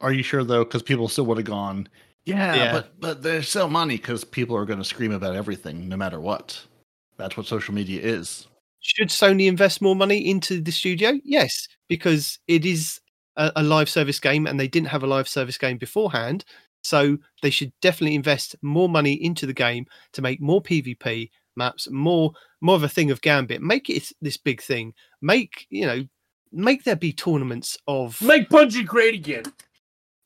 are 0.00 0.12
you 0.12 0.22
sure 0.22 0.44
though? 0.44 0.64
Because 0.64 0.82
people 0.82 1.08
still 1.08 1.26
would 1.26 1.38
have 1.38 1.46
gone. 1.46 1.88
Yeah, 2.26 2.54
Yeah. 2.54 2.72
but 2.72 3.00
but 3.00 3.22
there's 3.22 3.48
still 3.48 3.68
money 3.68 3.96
because 3.96 4.24
people 4.24 4.56
are 4.56 4.64
going 4.66 4.78
to 4.78 4.84
scream 4.84 5.12
about 5.12 5.36
everything, 5.36 5.88
no 5.88 5.96
matter 5.96 6.20
what. 6.20 6.60
That's 7.16 7.36
what 7.36 7.46
social 7.46 7.74
media 7.74 8.00
is. 8.02 8.46
Should 8.80 9.08
Sony 9.08 9.46
invest 9.46 9.82
more 9.82 9.96
money 9.96 10.30
into 10.30 10.60
the 10.60 10.72
studio? 10.72 11.18
Yes, 11.24 11.68
because 11.88 12.38
it 12.48 12.64
is 12.64 13.00
a, 13.36 13.52
a 13.56 13.62
live 13.62 13.88
service 13.90 14.18
game, 14.18 14.46
and 14.46 14.58
they 14.58 14.68
didn't 14.68 14.88
have 14.88 15.02
a 15.02 15.06
live 15.06 15.28
service 15.28 15.58
game 15.58 15.76
beforehand. 15.76 16.44
So 16.82 17.18
they 17.42 17.50
should 17.50 17.72
definitely 17.82 18.14
invest 18.14 18.56
more 18.62 18.88
money 18.88 19.12
into 19.22 19.44
the 19.44 19.52
game 19.52 19.86
to 20.14 20.22
make 20.22 20.40
more 20.40 20.62
PvP 20.62 21.28
maps, 21.56 21.90
more 21.90 22.32
more 22.62 22.76
of 22.76 22.82
a 22.82 22.88
thing 22.88 23.10
of 23.10 23.20
Gambit. 23.20 23.60
Make 23.60 23.90
it 23.90 24.10
this 24.22 24.36
big 24.38 24.62
thing. 24.62 24.94
Make 25.20 25.66
you 25.68 25.86
know, 25.86 26.04
make 26.52 26.84
there 26.84 26.96
be 26.96 27.12
tournaments 27.12 27.76
of 27.86 28.20
Make 28.22 28.48
Bungie 28.48 28.86
great 28.86 29.14
again. 29.14 29.44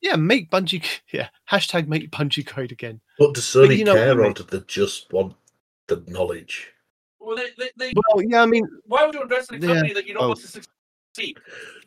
Yeah. 0.01 0.15
Make 0.15 0.51
Bungie 0.51 0.83
yeah. 1.11 1.29
Hashtag 1.49 1.87
make 1.87 2.11
Bungie 2.11 2.45
great 2.45 2.71
again. 2.71 3.01
But 3.19 3.33
does 3.33 3.43
Sony 3.45 3.77
you 3.77 3.85
know 3.85 3.93
what 3.93 4.01
I 4.03 4.05
care, 4.05 4.21
or 4.25 4.33
do 4.33 4.43
they 4.43 4.59
just 4.67 5.11
want 5.11 5.35
the 5.87 6.03
knowledge? 6.07 6.71
Well, 7.19 7.35
they, 7.37 7.47
they, 7.57 7.69
they, 7.77 7.93
Well, 8.13 8.23
yeah. 8.23 8.43
I 8.43 8.45
mean, 8.45 8.67
why 8.85 9.05
would 9.05 9.15
you 9.15 9.21
invest 9.23 9.51
in 9.51 9.63
a 9.63 9.67
Yeah. 9.67 9.93
that 9.93 10.05
you 10.05 10.13
don't 10.13 10.23
Oh. 10.23 10.27
want 10.29 10.39
to 10.41 10.47
succeed? 10.47 11.39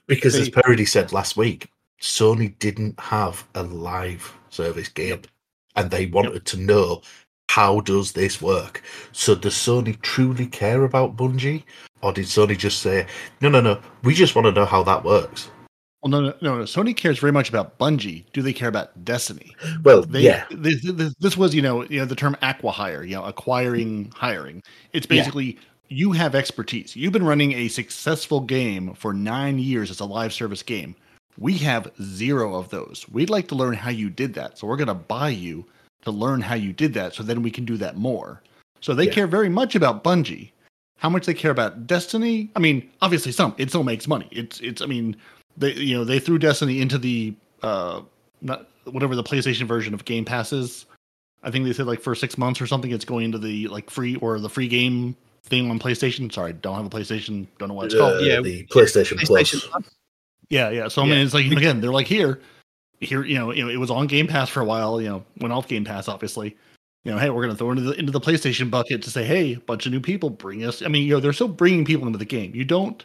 Because 0.06 0.34
as 0.34 0.50
They- 0.50 0.60
Peroty 0.62 0.88
said 0.88 1.12
last 1.12 1.36
week, 1.36 1.70
Sony 2.00 2.58
didn't 2.58 2.98
have 2.98 3.46
a 3.54 3.62
live 3.62 4.32
service 4.50 4.88
game, 4.88 5.22
and 5.76 5.90
they 5.90 6.06
wanted 6.06 6.44
to 6.46 6.56
know 6.56 7.02
how 7.50 7.80
does 7.80 8.12
this 8.12 8.40
work? 8.42 8.82
So 9.12 9.34
does 9.34 9.54
Sony 9.54 10.00
truly 10.02 10.46
care 10.46 10.84
about 10.84 11.16
Bungie, 11.16 11.64
or 12.02 12.12
did 12.12 12.26
Sony 12.26 12.56
just 12.56 12.80
say, 12.80 13.06
no, 13.40 13.48
no, 13.48 13.60
no, 13.60 13.80
we 14.02 14.14
just 14.14 14.34
want 14.34 14.46
to 14.46 14.52
know 14.52 14.64
how 14.66 14.82
that 14.84 15.04
works? 15.04 15.50
Well, 16.08 16.20
no, 16.22 16.28
no, 16.28 16.34
no, 16.40 16.58
no. 16.58 16.64
Sony 16.64 16.96
cares 16.96 17.18
very 17.18 17.32
much 17.32 17.48
about 17.48 17.78
Bungie. 17.78 18.24
Do 18.32 18.42
they 18.42 18.52
care 18.52 18.68
about 18.68 19.04
Destiny? 19.04 19.54
Well, 19.82 20.02
They, 20.02 20.22
yeah, 20.22 20.44
This, 20.50 20.82
this, 20.82 21.14
this 21.20 21.36
was, 21.36 21.54
you 21.54 21.62
know, 21.62 21.84
you 21.84 21.98
know, 22.00 22.04
the 22.04 22.14
term 22.16 22.36
acquihire, 22.42 23.06
you 23.06 23.14
know, 23.14 23.24
acquiring, 23.24 24.12
hiring. 24.14 24.62
It's 24.92 25.06
Yeah. 25.06 25.16
basically 25.22 25.58
you 25.88 26.12
have 26.12 26.34
expertise. 26.34 26.94
You've 26.96 27.12
been 27.12 27.24
running 27.24 27.52
a 27.52 27.68
successful 27.68 28.40
game 28.40 28.94
for 28.94 29.12
nine 29.14 29.58
years 29.58 29.90
as 29.90 30.00
a 30.00 30.04
live 30.04 30.32
service 30.32 30.62
game. 30.62 30.94
We 31.38 31.54
have 31.58 31.90
zero 32.02 32.54
of 32.56 32.68
those. 32.70 33.06
We'd 33.10 33.30
like 33.30 33.48
to 33.48 33.54
learn 33.54 33.74
how 33.74 33.90
you 33.90 34.10
did 34.10 34.34
that. 34.34 34.58
So 34.58 34.66
we're 34.66 34.76
going 34.76 34.88
to 34.88 34.94
buy 34.94 35.28
you 35.30 35.64
to 36.02 36.10
learn 36.10 36.40
how 36.40 36.54
you 36.56 36.72
did 36.72 36.94
that 36.94 37.14
so 37.14 37.22
then 37.22 37.42
we 37.42 37.50
can 37.50 37.64
do 37.64 37.76
that 37.78 37.96
more. 37.96 38.42
So 38.80 38.94
they 38.94 39.06
Yeah. 39.06 39.12
care 39.12 39.26
very 39.26 39.48
much 39.48 39.74
about 39.74 40.04
Bungie. 40.04 40.50
How 40.98 41.08
much 41.08 41.26
they 41.26 41.34
care 41.34 41.52
about 41.52 41.86
Destiny? 41.86 42.50
I 42.56 42.58
mean, 42.58 42.88
obviously 43.02 43.30
some. 43.32 43.54
It 43.56 43.68
still 43.68 43.84
makes 43.84 44.08
money. 44.08 44.26
It's 44.32 44.58
it's 44.60 44.82
I 44.82 44.86
mean, 44.86 45.16
they 45.58 45.74
you 45.74 45.96
know, 45.96 46.04
they 46.04 46.18
threw 46.18 46.38
Destiny 46.38 46.80
into 46.80 46.98
the 46.98 47.34
uh 47.62 48.02
not 48.40 48.68
whatever 48.84 49.14
the 49.14 49.24
PlayStation 49.24 49.66
version 49.66 49.92
of 49.94 50.04
Game 50.04 50.24
Passes. 50.24 50.86
I 51.42 51.50
think 51.50 51.64
they 51.64 51.72
said 51.72 51.86
like 51.86 52.00
for 52.00 52.14
6 52.14 52.38
months 52.38 52.60
or 52.60 52.66
something 52.66 52.90
it's 52.90 53.04
going 53.04 53.24
into 53.26 53.38
the 53.38 53.68
like 53.68 53.90
free 53.90 54.16
or 54.16 54.40
the 54.40 54.48
free 54.48 54.68
game 54.68 55.16
thing 55.44 55.70
on 55.70 55.78
PlayStation. 55.78 56.32
Sorry, 56.32 56.52
don't 56.52 56.74
have 56.76 56.86
a 56.86 56.90
PlayStation, 56.90 57.46
don't 57.58 57.68
know 57.68 57.74
what 57.74 57.86
it's 57.86 57.94
uh, 57.94 57.98
called. 57.98 58.24
Yeah, 58.24 58.40
the 58.40 58.64
PlayStation, 58.66 59.18
PlayStation 59.18 59.60
Plus. 59.60 59.66
Plus. 59.66 59.84
Yeah, 60.48 60.70
yeah. 60.70 60.88
So 60.88 61.02
I 61.02 61.04
mean, 61.04 61.14
Yeah. 61.18 61.24
it's 61.24 61.34
like 61.34 61.46
again, 61.46 61.80
they're 61.80 61.92
like 61.92 62.06
here, 62.06 62.40
here. 63.00 63.24
You 63.24 63.38
know, 63.38 63.52
you 63.52 63.64
know, 63.64 63.70
it 63.70 63.76
was 63.76 63.90
on 63.90 64.06
Game 64.06 64.26
Pass 64.26 64.48
for 64.48 64.60
a 64.60 64.64
while. 64.64 65.00
You 65.00 65.08
know, 65.08 65.24
went 65.38 65.52
off 65.52 65.68
Game 65.68 65.84
Pass, 65.84 66.08
obviously. 66.08 66.56
You 67.04 67.12
know, 67.12 67.18
hey, 67.18 67.30
we're 67.30 67.42
gonna 67.42 67.54
throw 67.54 67.70
into 67.70 67.82
the 67.82 67.92
into 67.98 68.12
the 68.12 68.20
PlayStation 68.20 68.70
bucket 68.70 69.02
to 69.02 69.10
say, 69.10 69.24
hey, 69.24 69.54
a 69.54 69.60
bunch 69.60 69.86
of 69.86 69.92
new 69.92 70.00
people 70.00 70.30
bring 70.30 70.64
us. 70.64 70.82
I 70.82 70.88
mean, 70.88 71.06
you 71.06 71.14
know, 71.14 71.20
they're 71.20 71.32
still 71.32 71.48
bringing 71.48 71.84
people 71.84 72.06
into 72.06 72.18
the 72.18 72.24
game. 72.24 72.54
You 72.54 72.64
don't, 72.64 73.04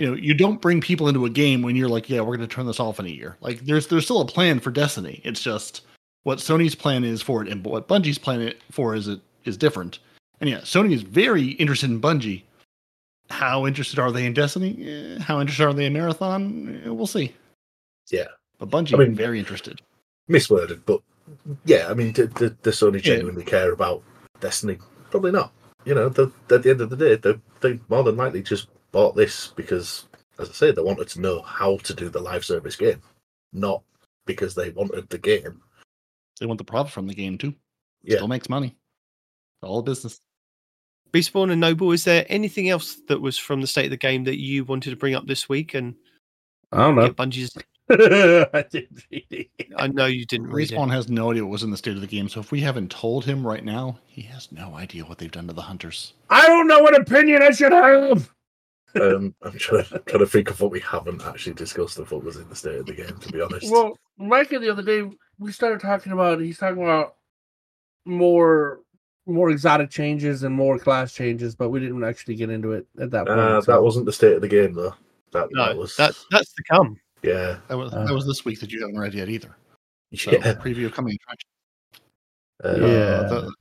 you 0.00 0.06
know, 0.10 0.14
you 0.16 0.32
don't 0.34 0.60
bring 0.62 0.80
people 0.80 1.08
into 1.08 1.26
a 1.26 1.30
game 1.30 1.60
when 1.62 1.76
you're 1.76 1.88
like, 1.88 2.08
yeah, 2.08 2.20
we're 2.22 2.36
gonna 2.36 2.48
turn 2.48 2.66
this 2.66 2.80
off 2.80 2.98
in 2.98 3.06
a 3.06 3.10
year. 3.10 3.36
Like, 3.40 3.60
there's 3.60 3.86
there's 3.86 4.04
still 4.04 4.20
a 4.22 4.26
plan 4.26 4.58
for 4.60 4.70
Destiny. 4.70 5.20
It's 5.24 5.42
just 5.42 5.82
what 6.22 6.38
Sony's 6.38 6.74
plan 6.74 7.04
is 7.04 7.20
for 7.22 7.42
it, 7.42 7.48
and 7.48 7.64
what 7.64 7.86
Bungie's 7.86 8.18
plan 8.18 8.40
it 8.40 8.62
for 8.70 8.94
is 8.94 9.08
it 9.08 9.20
is 9.44 9.56
different. 9.56 9.98
And 10.40 10.48
yeah, 10.48 10.58
Sony 10.60 10.92
is 10.92 11.02
very 11.02 11.48
interested 11.52 11.90
in 11.90 12.00
Bungie. 12.00 12.42
How 13.28 13.66
interested 13.66 13.98
are 13.98 14.10
they 14.10 14.24
in 14.26 14.32
Destiny? 14.34 14.76
Eh, 14.88 15.18
how 15.22 15.40
interested 15.40 15.64
are 15.66 15.72
they 15.74 15.84
in 15.86 15.92
Marathon? 15.92 16.80
Eh, 16.84 16.88
We'll 16.88 17.06
see. 17.06 17.34
Yeah. 18.10 18.24
But 18.58 18.70
Bungie, 18.70 18.94
I 18.94 18.98
mean- 19.04 19.14
very 19.14 19.38
interested. 19.38 19.80
Misworded, 20.30 20.80
but 20.86 21.00
yeah, 21.64 21.88
I 21.90 21.94
mean, 21.94 22.12
does 22.12 22.30
Sony 22.32 22.94
Yeah. 22.94 23.00
genuinely 23.16 23.44
care 23.44 23.72
about 23.72 24.02
Destiny? 24.40 24.78
Probably 25.10 25.30
not. 25.32 25.52
You 25.84 25.94
know, 25.94 26.06
at 26.06 26.14
the 26.14 26.70
end 26.70 26.80
of 26.80 26.90
the 26.90 26.96
day, 26.96 27.16
they, 27.16 27.34
they 27.60 27.80
more 27.88 28.02
than 28.04 28.16
likely 28.16 28.42
just 28.42 28.68
bought 28.92 29.16
this 29.16 29.48
because, 29.48 30.06
as 30.38 30.50
I 30.50 30.52
say, 30.52 30.70
they 30.72 30.82
wanted 30.82 31.08
to 31.08 31.20
know 31.20 31.42
how 31.42 31.78
to 31.78 31.94
do 31.94 32.08
the 32.08 32.20
live 32.20 32.44
service 32.44 32.76
game, 32.76 33.00
not 33.52 33.82
because 34.26 34.54
they 34.54 34.70
wanted 34.70 35.08
the 35.08 35.18
game. 35.18 35.60
They 36.38 36.46
want 36.46 36.58
the 36.58 36.64
profit 36.64 36.92
from 36.92 37.06
the 37.06 37.14
game 37.14 37.38
too. 37.38 37.54
Yeah. 38.02 38.16
Still 38.16 38.28
makes 38.28 38.48
money. 38.48 38.76
All 39.62 39.82
business. 39.82 40.20
Respawn 41.12 41.50
and 41.50 41.60
Noble, 41.60 41.92
is 41.92 42.04
there 42.04 42.24
anything 42.28 42.68
else 42.68 42.96
that 43.08 43.20
was 43.20 43.36
from 43.36 43.60
the 43.60 43.66
state 43.66 43.86
of 43.86 43.90
the 43.90 43.96
game 43.96 44.24
that 44.24 44.38
you 44.38 44.64
wanted 44.64 44.90
to 44.90 44.96
bring 44.96 45.14
up 45.14 45.26
this 45.26 45.48
week 45.48 45.74
and 45.74 45.94
I 46.72 46.78
don't 46.78 46.94
know. 46.94 47.10
Bungie's? 47.10 47.56
I 47.90 48.64
didn't 48.70 49.04
read 49.10 49.26
it. 49.30 49.50
I 49.76 49.88
know 49.88 50.06
you 50.06 50.24
didn't 50.24 50.46
read. 50.48 50.68
Respawn 50.68 50.92
has 50.92 51.08
no 51.08 51.32
idea 51.32 51.44
what 51.44 51.50
was 51.50 51.64
in 51.64 51.72
the 51.72 51.76
state 51.76 51.96
of 51.96 52.00
the 52.00 52.06
game, 52.06 52.28
so 52.28 52.38
if 52.38 52.52
we 52.52 52.60
haven't 52.60 52.92
told 52.92 53.24
him 53.24 53.44
right 53.44 53.64
now, 53.64 53.98
he 54.06 54.22
has 54.22 54.52
no 54.52 54.76
idea 54.76 55.04
what 55.04 55.18
they've 55.18 55.30
done 55.30 55.48
to 55.48 55.52
the 55.52 55.62
hunters. 55.62 56.14
I 56.30 56.46
don't 56.46 56.68
know 56.68 56.80
what 56.80 56.98
opinion 56.98 57.42
I 57.42 57.50
should 57.50 57.72
have. 57.72 58.32
Um, 59.00 59.34
I'm 59.42 59.52
trying 59.58 59.84
to, 59.84 59.98
trying 60.00 60.18
to 60.20 60.26
think 60.26 60.50
of 60.50 60.60
what 60.60 60.70
we 60.70 60.80
haven't 60.80 61.22
actually 61.22 61.54
discussed 61.54 61.98
of 61.98 62.10
what 62.10 62.24
was 62.24 62.36
in 62.36 62.48
the 62.48 62.56
state 62.56 62.76
of 62.76 62.86
the 62.86 62.94
game, 62.94 63.16
to 63.20 63.32
be 63.32 63.40
honest. 63.40 63.70
Well, 63.70 63.96
Micah 64.18 64.58
the 64.58 64.70
other 64.70 64.82
day 64.82 65.08
we 65.38 65.52
started 65.52 65.80
talking 65.80 66.12
about. 66.12 66.40
He's 66.40 66.58
talking 66.58 66.82
about 66.82 67.14
more 68.04 68.80
more 69.26 69.50
exotic 69.50 69.90
changes 69.90 70.42
and 70.42 70.54
more 70.54 70.78
class 70.78 71.14
changes, 71.14 71.54
but 71.54 71.68
we 71.70 71.78
didn't 71.78 72.02
actually 72.02 72.34
get 72.34 72.50
into 72.50 72.72
it 72.72 72.86
at 72.98 73.10
that 73.12 73.26
point. 73.26 73.38
uh, 73.38 73.60
so- 73.60 73.72
that 73.72 73.82
wasn't 73.82 74.06
the 74.06 74.12
state 74.12 74.32
of 74.34 74.40
the 74.40 74.48
game, 74.48 74.72
though. 74.74 74.94
That, 75.32 75.48
that 75.50 75.74
No, 75.74 75.76
was 75.76 75.94
that 75.96 76.14
that's 76.32 76.52
to 76.54 76.62
come. 76.64 76.98
yeah, 77.22 77.58
That 77.68 77.76
was 77.76 77.92
Uh. 77.92 78.04
that 78.06 78.12
was 78.14 78.26
this 78.26 78.44
week 78.44 78.58
that 78.60 78.72
you 78.72 78.80
haven't 78.80 78.98
read 78.98 79.14
yet 79.14 79.28
either. 79.28 79.54
So 80.16 80.32
yeah. 80.32 80.54
preview 80.54 80.86
of 80.86 80.92
coming 80.94 81.16
attraction. 81.22 81.48
Uh, 82.64 82.86
Yeah. 82.86 83.22
the, 83.28 83.54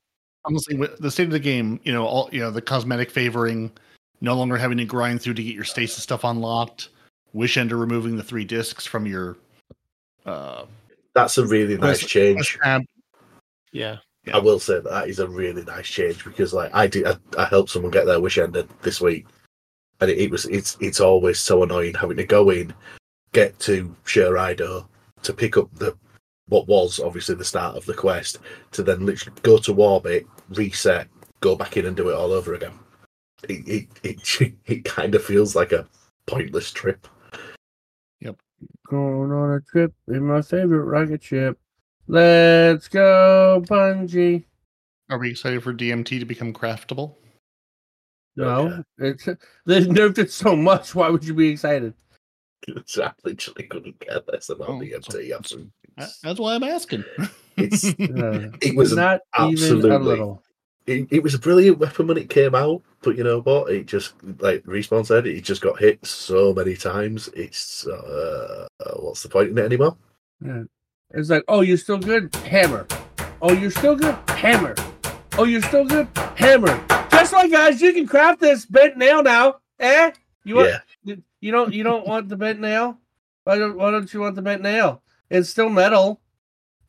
honestly, 0.45 0.75
the 0.99 1.11
state 1.11 1.25
of 1.25 1.31
the 1.31 1.39
game, 1.39 1.79
you 1.83 1.91
know, 1.93 2.05
all 2.05 2.29
you 2.31 2.39
know, 2.39 2.49
the 2.49 2.61
cosmetic 2.63 3.11
favoring, 3.11 3.71
no 4.21 4.35
longer 4.35 4.57
having 4.57 4.77
to 4.77 4.85
grind 4.85 5.21
through 5.21 5.35
to 5.35 5.43
get 5.43 5.55
your 5.55 5.63
stasis 5.63 6.03
stuff 6.03 6.23
unlocked, 6.23 6.89
wish 7.33 7.57
ender 7.57 7.77
removing 7.77 8.17
the 8.17 8.23
three 8.23 8.45
discs 8.45 8.85
from 8.85 9.05
your 9.05 9.37
uh 10.25 10.65
That's 11.13 11.37
a 11.37 11.45
really 11.45 11.77
nice 11.77 11.99
Quest- 11.99 12.09
change. 12.09 12.57
tab. 12.63 12.83
Yeah. 13.71 13.97
Yeah. 14.25 14.35
I 14.35 14.39
will 14.39 14.59
say 14.59 14.75
that, 14.75 14.83
that 14.83 15.07
is 15.07 15.19
a 15.19 15.27
really 15.27 15.63
nice 15.63 15.87
change 15.87 16.25
because, 16.25 16.53
like, 16.53 16.69
I 16.75 16.87
did, 16.87 17.07
I, 17.07 17.15
I 17.37 17.45
helped 17.45 17.69
someone 17.69 17.91
get 17.91 18.05
their 18.05 18.19
wish 18.19 18.37
ended 18.37 18.67
this 18.81 18.99
week, 18.99 19.25
and 20.01 20.11
it, 20.11 20.17
it 20.17 20.29
was 20.29 20.45
it's 20.47 20.75
it's 20.81 20.99
always 20.99 21.39
so 21.39 21.63
annoying 21.63 21.93
having 21.93 22.17
to 22.17 22.25
go 22.25 22.49
in, 22.49 22.73
get 23.31 23.57
to 23.59 23.95
Shuro 24.05 24.35
Chi 24.57 24.85
to 25.23 25.33
pick 25.33 25.55
up 25.55 25.73
the 25.75 25.95
what 26.47 26.67
was 26.67 26.99
obviously 26.99 27.35
the 27.35 27.45
start 27.45 27.77
of 27.77 27.85
the 27.85 27.93
quest, 27.93 28.39
to 28.71 28.83
then 28.83 29.05
literally 29.05 29.37
go 29.41 29.57
to 29.57 29.73
Warbit, 29.73 30.25
reset, 30.49 31.07
go 31.39 31.55
back 31.55 31.77
in 31.77 31.85
and 31.85 31.95
do 31.95 32.09
it 32.09 32.15
all 32.15 32.33
over 32.33 32.55
again. 32.55 32.73
It 33.47 33.67
it 33.67 33.87
it, 34.03 34.53
it 34.65 34.85
kind 34.85 35.15
of 35.15 35.23
feels 35.23 35.55
like 35.55 35.71
a 35.71 35.87
pointless 36.25 36.71
trip. 36.71 37.07
Yep. 38.21 38.37
Going 38.89 39.31
on 39.31 39.53
a 39.53 39.61
trip 39.61 39.93
in 40.07 40.25
my 40.25 40.41
favorite 40.41 40.85
rocket 40.85 41.23
ship. 41.23 41.57
Let's 42.07 42.87
go, 42.87 43.63
Bungie. 43.67 44.43
Are 45.09 45.17
we 45.17 45.31
excited 45.31 45.63
for 45.63 45.73
DMT 45.73 46.19
to 46.19 46.25
become 46.25 46.53
craftable? 46.53 47.15
No, 48.35 48.83
it's 48.97 49.25
they've 49.65 49.87
nerfed 49.87 50.17
it 50.17 50.31
so 50.31 50.55
much. 50.55 50.95
Why 50.95 51.09
would 51.09 51.25
you 51.25 51.33
be 51.33 51.49
excited? 51.49 51.93
I 52.97 53.11
literally 53.23 53.63
couldn't 53.63 53.99
care 53.99 54.21
less 54.31 54.49
about 54.49 54.69
Oh, 54.69 54.79
the 54.79 54.93
MT. 54.93 55.33
That's 55.97 56.39
why 56.39 56.55
I'm 56.55 56.63
asking. 56.63 57.03
It's 57.57 57.85
Uh, 57.99 58.51
it 58.61 58.75
was 58.75 58.93
an 58.93 58.97
not 58.97 59.21
even 59.49 59.91
a 59.91 59.99
little. 59.99 60.43
It, 60.89 61.07
it 61.11 61.23
was 61.23 61.33
a 61.33 61.39
brilliant 61.39 61.77
weapon 61.79 62.07
when 62.07 62.17
it 62.17 62.29
came 62.29 62.55
out, 62.55 62.81
but 63.01 63.17
you 63.17 63.23
know 63.23 63.41
what? 63.41 63.71
It 63.71 63.85
just 63.85 64.13
like 64.39 64.63
respawn 64.63 65.05
said, 65.05 65.25
it 65.27 65.41
just 65.41 65.61
got 65.61 65.79
hit 65.79 66.05
so 66.05 66.53
many 66.53 66.75
times. 66.75 67.29
It's 67.35 67.85
uh, 67.87 68.67
what's 68.97 69.23
the 69.23 69.29
point 69.29 69.49
in 69.51 69.57
it 69.57 69.65
anymore? 69.65 69.95
Yeah. 70.43 70.63
It's 71.11 71.29
like, 71.29 71.43
oh, 71.47 71.61
you're 71.61 71.77
still 71.77 71.97
good, 71.97 72.33
hammer. 72.35 72.85
Oh, 73.41 73.51
you're 73.53 73.71
still 73.71 73.95
good, 73.95 74.15
hammer. 74.27 74.75
Oh, 75.37 75.45
you're 75.45 75.61
still 75.61 75.85
good, 75.85 76.07
hammer. 76.35 76.83
Just 77.11 77.33
like 77.33 77.51
guys? 77.51 77.81
You 77.81 77.93
can 77.93 78.07
craft 78.07 78.39
this 78.41 78.65
bent 78.65 78.97
nail 78.97 79.23
now. 79.23 79.55
Eh? 79.79 80.11
You 80.43 80.55
want? 80.55 80.69
yeah, 80.69 80.79
You- 81.03 81.23
You 81.41 81.51
don't. 81.51 81.73
You 81.73 81.83
don't 81.83 82.05
want 82.05 82.27
the 82.29 82.35
bent 82.35 82.59
nail? 82.59 82.97
Why 83.45 83.57
don't? 83.57 83.77
Why 83.77 83.91
don't 83.91 84.13
you 84.13 84.19
want 84.19 84.35
the 84.35 84.41
bent 84.41 84.61
nail? 84.61 85.01
It's 85.29 85.49
still 85.49 85.69
metal. 85.69 86.19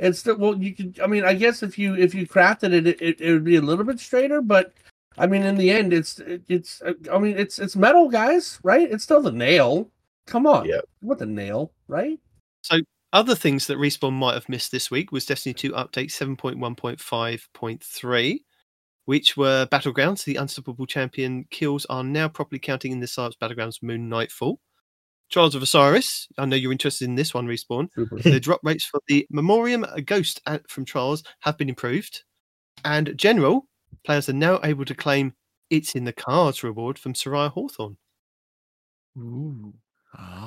It's 0.01 0.19
still 0.21 0.39
well. 0.39 0.57
You 0.57 0.75
could. 0.75 0.99
I 1.03 1.07
mean, 1.07 1.25
I 1.25 1.35
guess 1.35 1.63
if 1.63 1.79
you 1.79 1.95
if 1.95 2.15
you 2.15 2.27
crafted 2.27 2.73
it, 2.73 2.87
it, 2.87 3.03
it, 3.03 3.21
it 3.21 3.35
would 3.35 3.45
be 3.45 3.57
a 3.57 3.61
little 3.61 3.85
bit 3.85 4.01
straighter. 4.01 4.41
But 4.41 4.73
I 5.19 5.27
mean, 5.27 5.43
in 5.43 5.57
the 5.57 5.71
end, 5.71 5.93
it's 5.93 6.19
it, 6.21 6.41
it's. 6.49 6.81
Uh, 6.81 6.95
I 7.13 7.19
mean, 7.19 7.39
it's 7.39 7.59
it's 7.59 7.77
metal, 7.77 8.09
guys. 8.09 8.59
Right? 8.63 8.91
It's 8.91 9.05
still 9.05 9.21
the 9.21 9.31
nail. 9.31 9.91
Come 10.27 10.47
on. 10.47 10.65
Yeah. 10.65 10.81
You 11.03 11.09
want 11.09 11.19
the 11.19 11.27
nail, 11.27 11.73
right? 11.87 12.19
So 12.63 12.79
other 13.13 13.35
things 13.35 13.67
that 13.67 13.77
Respawn 13.77 14.15
might 14.15 14.33
have 14.35 14.49
missed 14.49 14.73
this 14.73 14.91
week 14.91 15.13
was 15.13 15.27
Destiny 15.27 15.53
2 15.53 15.73
update 15.73 16.11
7.1.5.3, 16.11 18.39
which 19.05 19.37
were 19.37 19.67
Battlegrounds. 19.67 20.25
The 20.25 20.37
unstoppable 20.37 20.87
champion 20.87 21.45
kills 21.51 21.85
are 21.91 22.05
now 22.05 22.29
properly 22.29 22.59
counting 22.59 22.93
in 22.93 23.01
the 23.01 23.07
Silence 23.07 23.37
Battlegrounds 23.37 23.83
Moon 23.83 24.09
Nightfall. 24.09 24.61
Trials 25.31 25.55
of 25.55 25.63
Osiris. 25.63 26.29
I 26.39 26.45
know 26.45 26.57
you're 26.57 26.73
interested 26.73 27.05
in 27.05 27.15
this 27.15 27.33
one, 27.33 27.47
Respawn. 27.47 27.89
Super. 27.95 28.19
the 28.19 28.41
drop 28.41 28.61
rates 28.65 28.85
for 28.85 29.01
the 29.07 29.27
Memoriam 29.31 29.87
Ghost 30.05 30.41
from 30.69 30.85
Trials 30.85 31.23
have 31.41 31.57
been 31.57 31.69
improved. 31.69 32.25
And 32.85 33.17
General, 33.17 33.67
players 34.05 34.29
are 34.29 34.35
now 34.35 34.59
able 34.65 34.85
to 34.85 34.95
claim 34.95 35.35
It's 35.71 35.95
in 35.95 36.05
the 36.05 36.13
Cards 36.13 36.63
reward 36.63 36.99
from 36.99 37.15
Suraya 37.15 37.51
Hawthorne. 37.51 37.97
Ooh. 39.19 39.73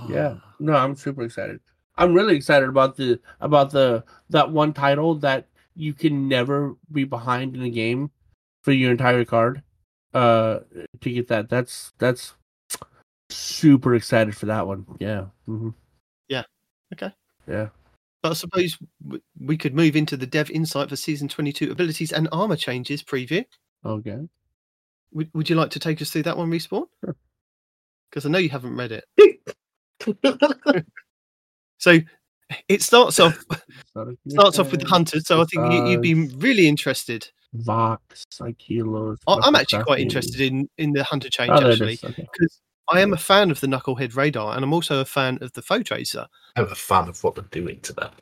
Yeah. 0.09 0.35
No, 0.59 0.73
I'm 0.73 0.95
super 0.95 1.23
excited. 1.23 1.59
I'm 1.95 2.13
really 2.13 2.35
excited 2.35 2.67
about 2.67 2.97
the 2.97 3.19
about 3.39 3.71
the 3.71 4.03
that 4.29 4.51
one 4.51 4.73
title 4.73 5.15
that 5.15 5.47
you 5.75 5.93
can 5.93 6.27
never 6.27 6.75
be 6.91 7.03
behind 7.03 7.55
in 7.55 7.61
a 7.61 7.69
game 7.69 8.11
for 8.63 8.71
your 8.71 8.91
entire 8.91 9.23
card. 9.23 9.63
Uh 10.13 10.59
to 11.01 11.11
get 11.11 11.27
that. 11.29 11.49
That's 11.49 11.93
that's 11.99 12.33
super 13.35 13.95
excited 13.95 14.35
for 14.35 14.45
that 14.47 14.65
one. 14.67 14.85
Yeah. 14.99 15.25
hmm 15.45 15.69
Yeah. 16.27 16.43
Okay. 16.93 17.11
Yeah. 17.47 17.69
But 18.21 18.31
I 18.31 18.35
suppose 18.35 18.77
we 19.39 19.57
could 19.57 19.75
move 19.75 19.95
into 19.95 20.15
the 20.15 20.25
dev 20.27 20.49
insight 20.49 20.89
for 20.89 20.95
season 20.95 21.27
22 21.27 21.71
abilities 21.71 22.11
and 22.13 22.29
armor 22.31 22.55
changes 22.55 23.03
preview. 23.03 23.43
Okay. 23.85 24.19
Would, 25.11 25.29
would 25.33 25.49
you 25.49 25.55
like 25.55 25.71
to 25.71 25.79
take 25.79 26.01
us 26.01 26.09
through 26.09 26.23
that 26.23 26.37
one, 26.37 26.49
Respawn? 26.49 26.85
Sure. 27.03 27.15
Because 28.09 28.25
I 28.25 28.29
know 28.29 28.37
you 28.37 28.49
haven't 28.49 28.75
read 28.77 28.91
it. 28.91 29.05
So 31.79 31.99
it 32.69 32.81
starts 32.81 33.19
off 33.19 33.43
starts 34.29 34.59
off 34.59 34.71
with 34.71 34.79
the 34.81 34.87
hunters. 34.87 35.27
So 35.27 35.41
I 35.41 35.45
think 35.45 35.65
you, 35.73 35.83
you'd 35.91 36.01
be 36.01 36.13
really 36.37 36.67
interested. 36.67 37.27
Vox. 37.53 38.25
I- 39.27 39.37
I'm 39.43 39.55
actually 39.55 39.83
quite 39.83 39.99
interested 39.99 40.39
in 40.41 40.69
in 40.77 40.91
the 40.93 41.03
hunter 41.03 41.29
change 41.29 41.51
Oh, 41.51 41.69
actually. 41.69 41.99
Okay. 42.03 42.25
Because 42.87 42.97
I 42.99 43.01
am 43.01 43.13
a 43.13 43.17
fan 43.17 43.51
of 43.51 43.59
the 43.59 43.67
knucklehead 43.67 44.15
radar 44.15 44.55
and 44.55 44.63
I'm 44.63 44.73
also 44.73 44.99
a 45.01 45.05
fan 45.05 45.37
of 45.41 45.51
the 45.53 45.61
foe 45.61 45.83
tracer. 45.83 46.27
I'm 46.55 46.65
a 46.65 46.75
fan 46.75 47.07
of 47.09 47.23
what 47.23 47.35
they're 47.35 47.43
doing 47.51 47.79
to 47.81 47.93
that. 47.93 48.13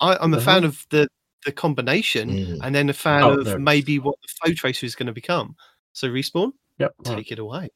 I, 0.00 0.16
I'm 0.20 0.32
a 0.34 0.36
Uh-huh. 0.36 0.44
fan 0.44 0.64
of 0.64 0.86
the 0.90 1.08
the 1.46 1.52
combination 1.52 2.28
Mm. 2.28 2.58
and 2.62 2.74
then 2.74 2.90
a 2.90 2.92
fan 2.92 3.22
Oh, 3.24 3.38
of 3.40 3.46
is. 3.46 3.58
maybe 3.58 3.98
what 3.98 4.14
the 4.20 4.28
foe 4.44 4.52
tracer 4.54 4.84
is 4.84 4.94
going 4.94 5.06
to 5.06 5.12
become. 5.12 5.56
So 5.94 6.08
respawn, 6.08 6.52
Yep. 6.78 6.94
all 7.06 7.12
right. 7.14 7.16
take 7.24 7.32
it 7.32 7.38
away. 7.38 7.70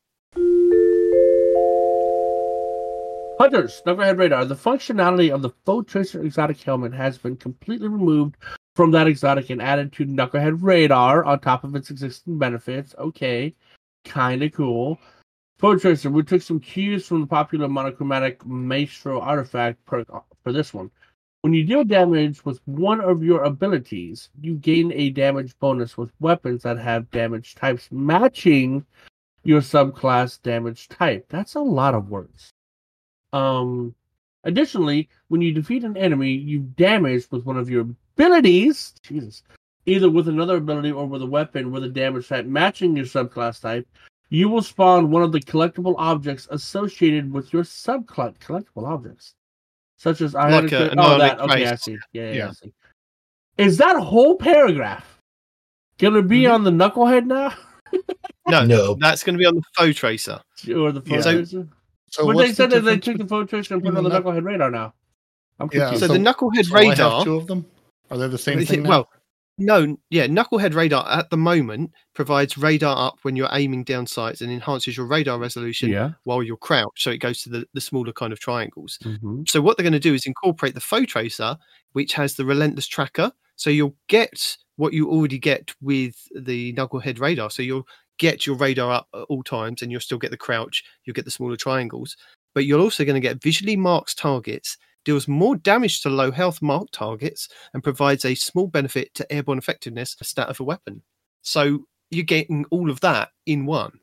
Hunters, 3.41 3.81
Knucklehead 3.87 4.19
Radar. 4.19 4.45
The 4.45 4.55
functionality 4.55 5.33
of 5.35 5.41
the 5.43 5.51
Foe 5.65 5.83
Tracer 5.83 6.23
exotic 6.23 6.61
helmet 6.61 6.93
has 6.93 7.17
been 7.19 7.37
completely 7.37 7.89
removed 7.89 8.37
from 8.77 8.91
that 8.93 9.07
exotic 9.09 9.49
and 9.51 9.61
added 9.63 9.93
to 9.95 10.05
Knucklehead 10.07 10.59
Radar 10.63 11.25
on 11.25 11.41
top 11.41 11.65
of 11.65 11.75
its 11.75 11.91
existing 11.91 12.39
benefits. 12.39 12.95
Okay, 12.99 13.55
kind 14.05 14.43
of 14.43 14.53
cool. 14.53 14.99
Tracer, 15.61 16.11
we 16.11 16.23
took 16.23 16.43
some 16.43 16.61
cues 16.61 17.07
from 17.07 17.23
the 17.23 17.27
popular 17.27 17.69
monochromatic 17.69 18.45
Maestro 18.45 19.21
artifact 19.21 19.85
perk 19.87 20.07
for 20.43 20.53
this 20.53 20.75
one. 20.75 20.91
When 21.41 21.55
you 21.55 21.65
deal 21.65 21.85
damage 21.85 22.45
with 22.45 22.61
one 22.65 23.01
of 23.01 23.23
your 23.23 23.45
abilities, 23.45 24.31
you 24.41 24.57
gain 24.57 24.93
a 24.93 25.11
damage 25.11 25.59
bonus 25.59 25.97
with 25.97 26.11
weapons 26.21 26.63
that 26.63 26.79
have 26.79 27.11
damage 27.11 27.55
types 27.55 27.89
matching 27.91 28.85
your 29.43 29.61
subclass 29.61 30.41
damage 30.43 30.89
type. 30.89 31.27
That's 31.29 31.55
a 31.55 31.61
lot 31.61 31.95
of 31.95 32.09
words. 32.09 32.51
Um, 33.33 33.95
additionally, 34.45 35.09
when 35.29 35.41
you 35.41 35.53
defeat 35.53 35.85
an 35.85 35.97
enemy, 35.97 36.33
you 36.33 36.61
damage 36.61 37.31
with 37.31 37.45
one 37.45 37.59
of 37.59 37.69
your 37.71 37.87
abilities. 38.17 38.95
Jesus, 39.03 39.43
either 39.87 40.11
with 40.11 40.29
another 40.29 40.57
ability 40.57 40.93
or 40.93 41.07
with 41.07 41.23
a 41.23 41.27
weapon 41.27 41.71
with 41.71 41.85
a 41.85 41.89
damage 41.89 42.29
type 42.29 42.47
matching 42.47 42.97
your 42.97 43.07
subclass 43.07 43.61
type. 43.61 43.87
You 44.31 44.49
will 44.49 44.63
spawn 44.63 45.11
one 45.11 45.23
of 45.23 45.33
the 45.33 45.41
collectible 45.41 45.95
objects 45.99 46.49
associated 46.51 47.31
with 47.33 47.53
your 47.53 47.63
subclass 47.63 48.37
collectible 48.39 48.87
objects, 48.89 49.35
such 49.97 50.21
as 50.21 50.35
I 50.35 50.51
Like 50.61 50.73
a- 50.73 50.91
an 50.91 50.99
oh 50.99 51.19
that 51.19 51.39
ionic 51.39 51.53
okay 51.53 51.67
I 51.67 51.75
see 51.77 51.99
yeah 52.13 52.23
yeah, 52.29 52.33
Yeah. 52.33 52.49
I 52.49 52.53
see. 52.53 52.73
Is 53.59 53.77
that 53.79 53.97
whole 54.01 54.37
paragraph 54.37 55.21
gonna 55.99 56.23
be 56.23 56.43
Mhm. 56.43 56.55
on 56.55 56.65
the 56.65 56.71
knucklehead 56.71 57.27
now 57.27 57.55
No, 58.49 58.65
No, 58.65 58.95
that's 58.95 59.23
going 59.23 59.35
to 59.35 59.39
be 59.39 59.47
on 59.47 59.55
the 59.55 59.63
foe 59.77 59.93
tracer. 59.93 60.39
or 60.77 60.93
the 60.93 61.01
Yeah. 61.07 61.23
tracer. 61.23 61.47
So- 61.47 61.69
So 62.11 62.27
but 62.27 62.35
what's 62.37 62.41
they 62.41 62.49
the 62.51 62.55
said 62.57 62.71
that 62.73 62.81
they 62.85 62.99
took 62.99 63.17
the 63.19 63.27
foe 63.27 63.45
tracer 63.45 63.75
and 63.75 63.83
put 63.83 63.95
it 63.95 63.97
on 63.97 64.05
the 64.05 64.11
the 64.11 64.21
knucklehead 64.21 64.45
radar 64.45 64.71
now. 64.71 64.93
I'm 65.61 65.71
Yeah. 65.73 65.93
So, 65.93 66.07
so- 66.07 66.13
the 66.13 66.19
knucklehead 66.19 66.67
So 66.67 66.77
I 66.77 66.85
have 66.85 66.99
radar. 66.99 67.25
two 67.25 67.37
of 67.37 67.47
them. 67.47 67.65
Are 68.11 68.19
they 68.19 68.29
the 68.29 68.37
same 68.39 68.63
thing? 68.67 68.81
it- 68.81 68.83
now? 68.83 68.89
well, 68.91 69.09
no, 69.59 69.97
yeah, 70.11 70.27
knucklehead 70.27 70.75
radar 70.75 71.09
at 71.09 71.31
the 71.31 71.37
moment 71.37 71.93
provides 72.15 72.59
radar 72.59 73.07
up 73.07 73.19
when 73.23 73.37
you're 73.37 73.49
aiming 73.53 73.85
down 73.85 74.07
sights 74.07 74.41
and 74.41 74.51
enhances 74.51 74.97
your 74.97 75.07
radar 75.07 75.39
resolution 75.39 75.91
yeah. 75.91 76.13
while 76.25 76.43
you're 76.43 76.57
crouched. 76.57 77.03
So 77.03 77.11
it 77.11 77.19
goes 77.19 77.43
to 77.43 77.51
the, 77.51 77.67
the 77.73 77.81
smaller 77.81 78.13
kind 78.13 78.33
of 78.33 78.41
triangles. 78.41 78.99
Mm-hmm. 79.05 79.43
So 79.47 79.61
what 79.61 79.77
they're 79.77 79.85
going 79.85 79.93
to 79.93 80.01
do 80.01 80.15
is 80.15 80.27
incorporate 80.27 80.75
the 80.75 80.81
foe 80.81 81.05
tracer, 81.05 81.57
which 81.93 82.15
has 82.15 82.35
the 82.35 82.45
relentless 82.45 82.87
tracker. 82.87 83.31
So 83.57 83.71
you'll 83.71 83.97
get 84.09 84.57
what 84.77 84.93
you 84.93 85.09
already 85.09 85.39
get 85.39 85.73
with 85.81 86.17
the 86.35 86.73
knucklehead 86.75 87.21
radar. 87.21 87.51
So 87.51 87.63
you'll 87.63 87.87
get 88.19 88.47
your 88.47 88.57
radar 88.57 88.93
up 88.93 89.09
at 89.15 89.23
all 89.23 89.43
times, 89.43 89.83
and 89.83 89.91
you'll 89.91 90.01
still 90.01 90.19
get 90.19 90.31
the 90.31 90.37
crouch. 90.37 90.85
You'll 91.05 91.15
get 91.15 91.25
the 91.25 91.31
smaller 91.31 91.57
triangles, 91.57 92.17
but 92.55 92.65
you're 92.65 92.81
also 92.81 93.05
going 93.05 93.15
to 93.15 93.21
get 93.21 93.43
visually 93.43 93.77
marked 93.77 94.19
targets. 94.19 94.77
Deals 95.05 95.29
more 95.29 95.57
damage 95.57 96.01
to 96.03 96.11
low 96.11 96.31
health 96.31 96.63
marked 96.63 96.95
targets 96.95 97.49
and 97.75 97.83
provides 97.83 98.25
a 98.25 98.35
small 98.35 98.67
benefit 98.67 99.15
to 99.15 99.31
airborne 99.33 99.59
effectiveness 99.59 100.17
a 100.21 100.25
stat 100.25 100.49
of 100.49 100.61
a 100.61 100.65
weapon. 100.65 101.03
So 101.43 101.87
you're 102.11 102.25
getting 102.25 102.65
all 102.71 102.91
of 102.91 103.01
that 103.01 103.31
in 103.47 103.67
one. 103.67 104.01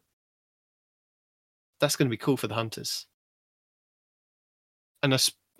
That's 1.79 1.95
going 1.95 2.07
to 2.07 2.11
be 2.11 2.17
cool 2.17 2.37
for 2.37 2.47
the 2.47 2.53
hunters, 2.53 3.07
and 5.01 5.13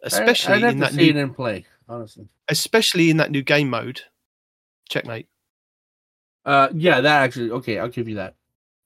especially 0.03 0.53
I'd 0.53 0.61
have 0.61 0.73
in 0.73 0.80
that 0.80 0.93
new 0.93 1.11
in 1.11 1.34
play, 1.34 1.65
honestly. 1.89 2.27
especially 2.47 3.09
in 3.09 3.18
that 3.18 3.31
new 3.31 3.41
game 3.41 3.72
mode. 3.72 4.01
Checkmate. 4.88 5.27
Uh, 6.45 6.68
yeah, 6.76 7.01
that 7.01 7.23
actually 7.23 7.49
okay. 7.49 7.80
I'll 7.80 7.89
give 7.89 8.07
you 8.07 8.15
that. 8.15 8.35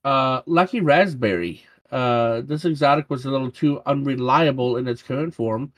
Uh, 0.05 0.41
Lucky 0.45 0.79
Raspberry. 0.79 1.65
Uh, 1.91 2.41
this 2.41 2.65
exotic 2.65 3.09
was 3.09 3.25
a 3.25 3.31
little 3.31 3.51
too 3.51 3.81
unreliable 3.85 4.77
in 4.77 4.87
its 4.87 5.01
current 5.01 5.33
form, 5.33 5.71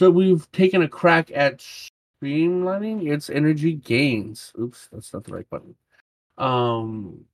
so 0.00 0.10
we've 0.10 0.50
taken 0.52 0.80
a 0.80 0.88
crack 0.88 1.30
at 1.34 1.58
streamlining 1.58 3.06
its 3.12 3.28
energy 3.28 3.74
gains. 3.74 4.50
Oops, 4.58 4.88
that's 4.90 5.12
not 5.12 5.24
the 5.24 5.34
right 5.34 5.50
button. 5.50 5.74
Um, 6.38 7.26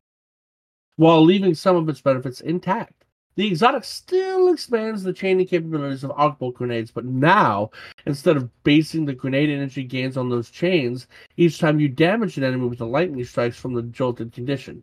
while 0.96 1.24
leaving 1.24 1.54
some 1.54 1.76
of 1.76 1.88
its 1.88 2.00
benefits 2.00 2.40
intact. 2.40 3.04
The 3.36 3.46
exotic 3.46 3.84
still 3.84 4.52
expands 4.52 5.04
the 5.04 5.12
chaining 5.12 5.46
capabilities 5.46 6.02
of 6.02 6.10
arc 6.16 6.40
bolt 6.40 6.56
grenades, 6.56 6.90
but 6.90 7.04
now, 7.04 7.70
instead 8.04 8.36
of 8.36 8.50
basing 8.64 9.04
the 9.04 9.14
grenade 9.14 9.48
energy 9.48 9.84
gains 9.84 10.16
on 10.16 10.28
those 10.28 10.50
chains, 10.50 11.06
each 11.36 11.60
time 11.60 11.78
you 11.78 11.88
damage 11.88 12.36
an 12.36 12.42
enemy 12.42 12.66
with 12.66 12.80
the 12.80 12.86
lightning 12.86 13.22
strikes 13.22 13.56
from 13.60 13.74
the 13.74 13.82
jolted 13.82 14.32
condition. 14.32 14.82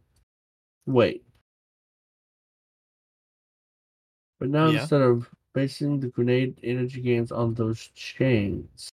Wait. 0.86 1.26
But 4.40 4.52
now 4.52 4.70
Yeah. 4.70 4.84
instead 4.84 5.02
of 5.02 5.30
basing 5.54 6.00
the 6.00 6.08
grenade 6.08 6.60
energy 6.64 7.02
gains 7.02 7.32
on 7.32 7.54
those 7.54 7.90
chains, 7.96 8.90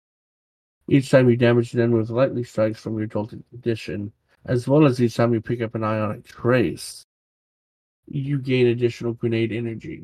each 0.88 1.10
time 1.10 1.30
you 1.30 1.38
damage 1.38 1.74
an 1.74 1.82
enemy 1.82 1.98
with 2.00 2.10
lightning 2.10 2.46
strikes 2.46 2.80
from 2.80 2.98
your 2.98 3.08
jolted 3.08 3.44
condition, 3.50 4.12
as 4.46 4.68
well 4.68 4.86
as 4.86 5.02
each 5.02 5.16
time 5.16 5.34
you 5.34 5.42
pick 5.42 5.62
up 5.62 5.76
an 5.76 5.84
ionic 5.84 6.26
trace, 6.26 7.04
you 8.08 8.40
gain 8.40 8.68
additional 8.68 9.14
grenade 9.14 9.52
energy. 9.52 10.04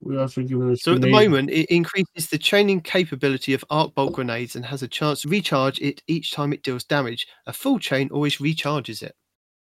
We 0.00 0.16
also 0.16 0.42
given 0.42 0.68
this 0.68 0.82
So 0.82 0.94
at 0.94 1.00
the 1.00 1.10
moment, 1.10 1.50
it 1.50 1.66
increases 1.74 2.30
the 2.30 2.38
chaining 2.38 2.80
capability 2.80 3.52
of 3.52 3.64
arc 3.68 3.94
bolt 3.94 4.12
grenades 4.12 4.54
and 4.54 4.64
has 4.64 4.82
a 4.82 4.88
chance 4.88 5.22
to 5.22 5.28
recharge 5.28 5.80
it 5.80 6.02
each 6.06 6.32
time 6.32 6.52
it 6.52 6.62
deals 6.62 6.84
damage. 6.84 7.26
A 7.46 7.52
full 7.52 7.80
chain 7.80 8.08
always 8.12 8.36
recharges 8.36 9.02
it. 9.02 9.16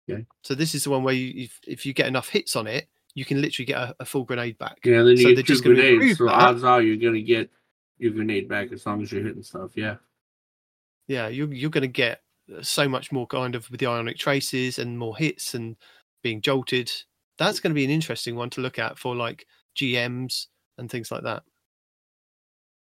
Okay. 0.09 0.25
So 0.43 0.53
this 0.53 0.75
is 0.75 0.83
the 0.83 0.91
one 0.91 1.03
where 1.03 1.13
you, 1.13 1.45
if, 1.45 1.59
if 1.65 1.85
you 1.85 1.93
get 1.93 2.07
enough 2.07 2.29
hits 2.29 2.55
on 2.55 2.67
it, 2.67 2.87
you 3.15 3.25
can 3.25 3.41
literally 3.41 3.65
get 3.65 3.77
a, 3.77 3.95
a 3.99 4.05
full 4.05 4.23
grenade 4.23 4.57
back. 4.57 4.79
Yeah, 4.83 5.03
then 5.03 5.17
you 5.17 5.17
So 5.17 5.23
they're 5.23 5.35
get 5.35 5.47
two 5.47 5.53
just 5.53 5.63
gonna 5.63 5.75
grenades. 5.75 6.17
So 6.17 6.25
that. 6.25 6.33
odds 6.33 6.63
are 6.63 6.81
you're 6.81 6.97
gonna 6.97 7.21
get 7.21 7.49
your 7.97 8.11
grenade 8.11 8.49
back 8.49 8.71
as 8.71 8.85
long 8.85 9.01
as 9.01 9.11
you're 9.11 9.23
hitting 9.23 9.43
stuff. 9.43 9.71
Yeah. 9.75 9.97
Yeah, 11.07 11.27
you're 11.27 11.53
you're 11.53 11.69
going 11.69 11.81
to 11.81 11.87
get 11.87 12.21
so 12.61 12.87
much 12.87 13.11
more 13.11 13.27
kind 13.27 13.55
of 13.55 13.69
with 13.69 13.79
the 13.79 13.85
ionic 13.85 14.17
traces 14.17 14.79
and 14.79 14.97
more 14.97 15.15
hits 15.15 15.53
and 15.53 15.75
being 16.23 16.41
jolted. 16.41 16.91
That's 17.37 17.59
going 17.59 17.71
to 17.71 17.75
be 17.75 17.85
an 17.85 17.91
interesting 17.91 18.35
one 18.35 18.49
to 18.51 18.61
look 18.61 18.79
at 18.79 18.97
for 18.97 19.15
like 19.15 19.45
GMs 19.75 20.47
and 20.77 20.89
things 20.89 21.11
like 21.11 21.23
that. 21.23 21.43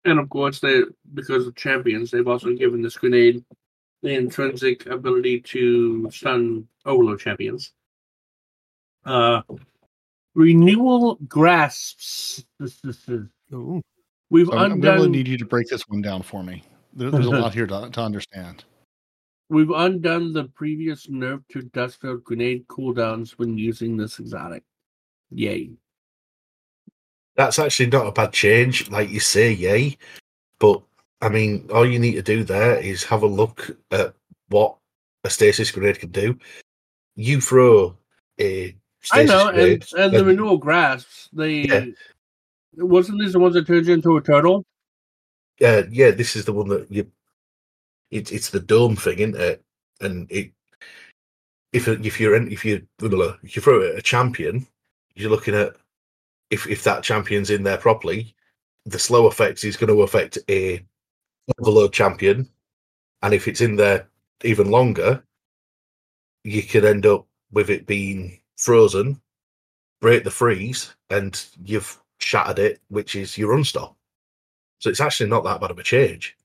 And 0.05 0.19
of 0.19 0.29
course, 0.31 0.61
they 0.61 0.83
because 1.15 1.47
of 1.47 1.55
champions, 1.57 2.11
they've 2.11 2.27
also 2.27 2.53
given 2.55 2.83
this 2.83 2.97
grenade 2.97 3.45
the 4.03 4.15
intrinsic 4.15 4.87
ability 4.87 5.41
to 5.41 6.11
stun 6.11 6.67
overload 6.87 7.21
champions. 7.21 7.73
Uh, 9.05 9.43
renewal 10.35 11.19
grasps. 11.27 12.45
This, 12.59 12.81
this 12.81 13.09
is 13.09 13.27
Ooh. 13.53 13.83
we've 14.31 14.47
So 14.47 14.53
I'm, 14.53 14.59
I'm 14.59 14.73
undone. 14.73 14.99
going 14.99 15.13
to 15.13 15.19
need 15.19 15.29
you 15.29 15.39
to 15.39 15.45
break 15.45 15.69
this 15.69 15.83
one 15.89 16.03
down 16.03 16.23
for 16.23 16.43
me. 16.43 16.63
There, 16.93 17.11
there's 17.11 17.27
a 17.27 17.31
lot 17.41 17.55
here 17.55 17.67
to, 17.67 17.91
to 17.91 18.01
understand. 18.01 18.65
We've 19.49 19.71
undone 19.71 20.33
the 20.33 20.45
previous 20.45 21.09
nerf 21.09 21.43
to 21.51 21.63
Duskfield 21.63 22.23
grenade 22.23 22.67
cooldowns 22.69 23.33
when 23.33 23.59
using 23.59 23.97
this 23.97 24.19
exotic. 24.21 24.63
Yay! 25.31 25.73
that's 27.41 27.59
actually 27.59 27.87
not 27.87 28.07
a 28.07 28.13
bad 28.13 28.33
change. 28.33 28.91
Like 28.91 29.11
you 29.11 29.21
say, 29.21 29.53
yay. 29.53 29.97
But 30.59 30.83
I 31.21 31.29
mean, 31.29 31.69
all 31.73 31.87
you 31.87 31.99
need 31.99 32.15
to 32.15 32.23
do 32.23 32.45
there 32.45 32.79
is 32.79 33.03
have 33.05 33.23
a 33.23 33.27
look 33.27 33.71
at 33.91 34.15
what 34.49 34.77
a 35.25 35.31
stasis 35.31 35.71
grenade 35.71 36.01
can 36.01 36.11
do. 36.11 36.39
You 37.17 37.41
throw 37.41 37.97
a 38.39 38.77
I 39.13 39.25
know, 39.25 39.49
and, 39.49 39.85
and 39.97 40.13
the 40.13 40.25
renewal 40.25 40.59
grasps. 40.59 41.29
They 41.33 41.63
Yeah. 41.63 41.87
wasn't 42.77 43.21
these 43.21 43.33
the 43.33 43.39
ones 43.39 43.55
that 43.55 43.67
turned 43.67 43.87
you 43.87 43.95
into 43.95 44.17
a 44.17 44.23
turtle? 44.23 44.65
uh, 45.63 45.83
yeah, 45.91 46.11
this 46.11 46.37
is 46.37 46.45
the 46.45 46.53
one 46.53 46.69
that 46.69 46.91
you. 46.91 47.11
It's 48.11 48.33
it's 48.33 48.51
the 48.51 48.61
dome 48.61 48.97
thing, 48.97 49.19
isn't 49.19 49.37
it? 49.37 49.63
And 50.01 50.31
it, 50.31 50.53
if 51.73 51.87
if 51.87 52.19
you're 52.19 52.35
in, 52.35 52.51
if 52.51 52.65
you 52.65 52.87
if 53.01 53.57
you 53.57 53.63
throw 53.63 53.81
it 53.83 53.93
at 53.93 53.99
a 53.99 54.03
champion, 54.03 54.67
you're 55.15 55.31
looking 55.31 55.55
at 55.55 55.77
if 56.51 56.67
if 56.67 56.83
that 56.85 57.03
champion's 57.03 57.51
in 57.51 57.63
there 57.63 57.77
properly, 57.77 58.35
the 58.87 58.99
slow 58.99 59.27
effect 59.27 59.65
is 59.65 59.77
going 59.77 59.95
to 59.95 60.03
affect 60.03 60.39
a 60.49 60.85
overload 61.59 61.93
champion, 61.93 62.49
and 63.23 63.35
if 63.35 63.47
it's 63.47 63.61
in 63.61 63.77
there 63.77 64.09
even 64.43 64.71
longer, 64.71 65.23
you 66.45 66.63
could 66.63 66.85
end 66.85 67.07
up 67.07 67.27
with 67.53 67.71
it 67.71 67.87
being 67.87 68.40
frozen, 68.61 69.21
break 70.01 70.23
the 70.25 70.31
freeze, 70.31 70.95
and 71.09 71.45
you've 71.65 71.99
shattered 72.19 72.59
it, 72.59 72.81
which 72.89 73.17
is 73.17 73.37
your 73.39 73.55
unstop. 73.55 73.97
So 74.79 74.91
it's 74.91 75.01
actually 75.01 75.31
not 75.31 75.45
that 75.45 75.61
bad 75.61 75.71
of 75.71 75.79
a 75.79 75.83
change. 75.83 76.37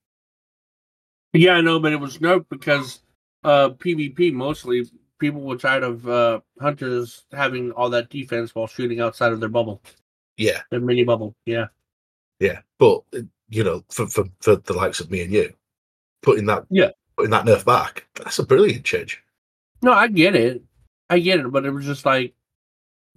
Yeah, 1.33 1.53
I 1.53 1.61
know, 1.61 1.79
but 1.79 1.91
it 1.91 1.99
was 1.99 2.17
nerfed 2.19 2.45
because 2.49 3.01
uh 3.43 3.69
PvP 3.69 4.33
mostly 4.33 4.85
people 5.19 5.41
were 5.41 5.57
tired 5.57 5.83
of 5.83 6.07
uh 6.07 6.39
hunters 6.59 7.25
having 7.31 7.71
all 7.71 7.89
that 7.89 8.09
defense 8.09 8.55
while 8.55 8.67
shooting 8.67 9.01
outside 9.01 9.33
of 9.33 9.39
their 9.39 9.49
bubble, 9.49 9.81
Yeah, 10.37 10.61
their 10.71 10.79
mini 10.79 11.03
bubble. 11.03 11.35
Yeah. 11.45 11.67
yeah. 12.39 12.61
But 12.79 13.03
you 13.49 13.63
know, 13.63 13.83
for 13.89 14.07
for, 14.07 14.25
for 14.41 14.55
the 14.55 14.73
likes 14.73 15.01
of 15.01 15.11
me 15.11 15.21
and 15.21 15.33
you, 15.33 15.53
putting 16.21 16.45
that 16.45 16.65
Yeah. 16.69 16.91
putting 17.17 17.31
that 17.31 17.45
nerf 17.45 17.65
back, 17.65 18.05
that's 18.15 18.39
a 18.39 18.45
brilliant 18.45 18.85
change. 18.85 19.21
No, 19.81 19.91
I 19.91 20.07
get 20.07 20.35
it. 20.35 20.63
I 21.09 21.19
get 21.19 21.39
it, 21.39 21.51
but 21.51 21.65
it 21.65 21.71
was 21.71 21.85
just 21.85 22.05
like 22.05 22.33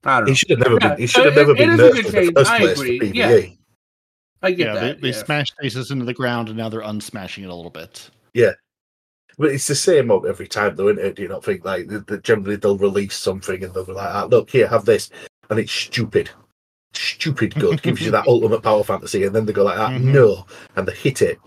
I 0.04 0.18
don't 0.20 0.26
know. 0.26 0.30
He 0.32 0.36
should 0.36 0.50
have 0.50 0.58
never 0.60 0.78
Yeah, 0.80 0.88
been. 0.90 0.98
He 0.98 1.06
should 1.06 1.24
have 1.24 1.34
never 1.34 1.52
it 1.52 1.58
been 1.58 1.70
is 1.70 1.80
a 1.80 1.90
good 1.90 2.06
in 2.06 2.12
change. 2.12 2.46
I 2.48 2.58
agree. 2.70 3.10
Yeah. 3.14 3.40
I 4.42 4.50
get 4.52 4.66
yeah, 4.68 4.74
that. 4.74 5.00
they, 5.00 5.10
they 5.10 5.16
yeah. 5.16 5.24
smashed 5.24 5.54
stasis 5.54 5.90
into 5.90 6.04
the 6.04 6.14
ground 6.14 6.48
and 6.48 6.56
now 6.56 6.68
they're 6.68 6.82
unsmashing 6.82 7.42
it 7.42 7.48
a 7.48 7.54
little 7.54 7.70
bit. 7.72 8.08
Yeah, 8.34 8.52
but 9.36 9.50
it's 9.50 9.66
the 9.66 9.74
same 9.74 10.12
up 10.12 10.24
every 10.26 10.46
time, 10.46 10.76
though, 10.76 10.88
isn't 10.88 11.04
it? 11.04 11.16
Do 11.16 11.22
you 11.22 11.28
not 11.28 11.44
think 11.44 11.64
like 11.64 11.88
that- 11.88 12.06
that 12.06 12.22
generally 12.22 12.54
they'll 12.56 12.78
release 12.78 13.16
something 13.16 13.64
and 13.64 13.74
they'll 13.74 13.84
be 13.84 13.92
like, 13.92 14.14
ah, 14.14 14.28
"Look 14.30 14.50
here, 14.50 14.68
have 14.68 14.84
this," 14.84 15.10
and 15.50 15.58
it's 15.58 15.72
stupid, 15.72 16.30
stupid 16.94 17.54
good, 17.56 17.82
gives 17.82 18.00
you 18.00 18.12
that 18.12 18.26
ultimate 18.28 18.62
power 18.62 18.84
fantasy, 18.84 19.24
and 19.24 19.34
then 19.34 19.44
they 19.44 19.52
go 19.52 19.64
like, 19.64 19.78
"Ah, 19.78 19.90
Mhm. 19.90 20.04
no," 20.12 20.46
and 20.76 20.86
they 20.86 20.94
hit 20.94 21.20
it. 21.20 21.40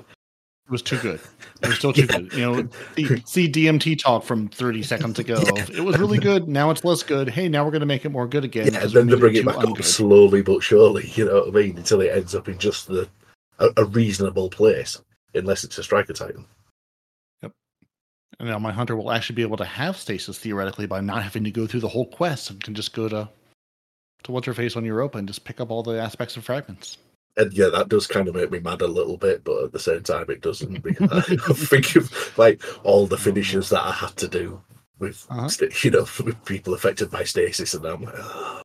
It 0.71 0.75
was 0.75 0.81
too 0.81 0.97
good. 0.99 1.19
It 1.61 1.67
was 1.67 1.77
still 1.79 1.91
too 1.93 2.03
Yeah. 2.09 2.17
good. 2.19 2.31
You 2.33 2.39
know, 2.39 2.69
see, 2.95 3.23
see 3.25 3.51
DMT 3.51 3.99
talk 3.99 4.23
from 4.23 4.47
30 4.47 4.83
seconds 4.83 5.19
ago. 5.19 5.33
of, 5.35 5.69
It 5.69 5.83
was 5.83 5.97
really 5.99 6.17
good. 6.17 6.47
Now 6.47 6.71
it's 6.71 6.85
less 6.85 7.03
good. 7.03 7.27
Hey, 7.29 7.49
now 7.49 7.65
we're 7.65 7.71
going 7.71 7.81
to 7.81 7.85
make 7.85 8.05
it 8.05 8.09
more 8.09 8.25
good 8.25 8.45
again. 8.45 8.71
Yeah, 8.71 8.83
and 8.83 8.91
then 8.91 9.07
they 9.07 9.17
bring 9.17 9.35
it 9.35 9.45
back 9.45 9.57
up 9.57 9.83
slowly 9.83 10.41
but 10.41 10.63
surely. 10.63 11.11
You 11.15 11.25
know 11.25 11.39
what 11.41 11.47
I 11.49 11.51
mean? 11.51 11.77
Until 11.77 11.99
it 11.99 12.07
ends 12.15 12.33
up 12.35 12.47
in 12.47 12.57
just 12.57 12.87
the 12.87 13.09
a, 13.59 13.69
a 13.75 13.83
reasonable 13.83 14.49
place, 14.49 14.97
unless 15.35 15.65
it's 15.65 15.77
a 15.77 15.83
striker 15.83 16.13
titan. 16.13 16.45
Yep. 17.43 17.51
And 18.39 18.47
now 18.47 18.57
my 18.57 18.71
hunter 18.71 18.95
will 18.95 19.11
actually 19.11 19.35
be 19.35 19.41
able 19.41 19.57
to 19.57 19.65
have 19.65 19.97
stasis 19.97 20.39
theoretically 20.39 20.85
by 20.85 21.01
not 21.01 21.21
having 21.21 21.43
to 21.43 21.51
go 21.51 21.67
through 21.67 21.81
the 21.81 21.89
whole 21.89 22.05
quest 22.07 22.49
and 22.49 22.63
can 22.63 22.75
just 22.75 22.93
go 22.93 23.09
to 23.09 23.27
to 24.23 24.31
what's 24.31 24.47
her 24.47 24.53
face 24.53 24.77
on 24.77 24.85
Europa 24.85 25.17
and 25.17 25.27
just 25.27 25.43
pick 25.43 25.59
up 25.59 25.69
all 25.69 25.83
the 25.83 25.99
aspects 26.01 26.37
of 26.37 26.45
fragments. 26.45 26.97
And 27.37 27.53
yeah, 27.53 27.67
that 27.69 27.87
does 27.89 28.07
kind 28.07 28.27
of 28.27 28.35
make 28.35 28.51
me 28.51 28.59
mad 28.59 28.81
a 28.81 28.87
little 28.87 29.17
bit, 29.17 29.43
but 29.43 29.63
at 29.63 29.71
the 29.71 29.79
same 29.79 30.03
time, 30.03 30.25
it 30.29 30.41
doesn't 30.41 30.81
because 30.83 31.11
I 31.11 31.21
think 31.53 31.95
of 31.95 32.37
like 32.37 32.61
all 32.83 33.07
the 33.07 33.17
finishes 33.17 33.69
that 33.69 33.81
I 33.85 33.91
had 33.91 34.15
to 34.17 34.27
do 34.27 34.61
with, 34.99 35.25
Uh-huh. 35.29 35.49
you 35.81 35.91
know, 35.91 36.05
with 36.25 36.43
people 36.45 36.73
affected 36.73 37.09
by 37.09 37.23
stasis, 37.23 37.73
and 37.73 37.85
I'm 37.85 38.01
like, 38.03 38.13
oh, 38.17 38.61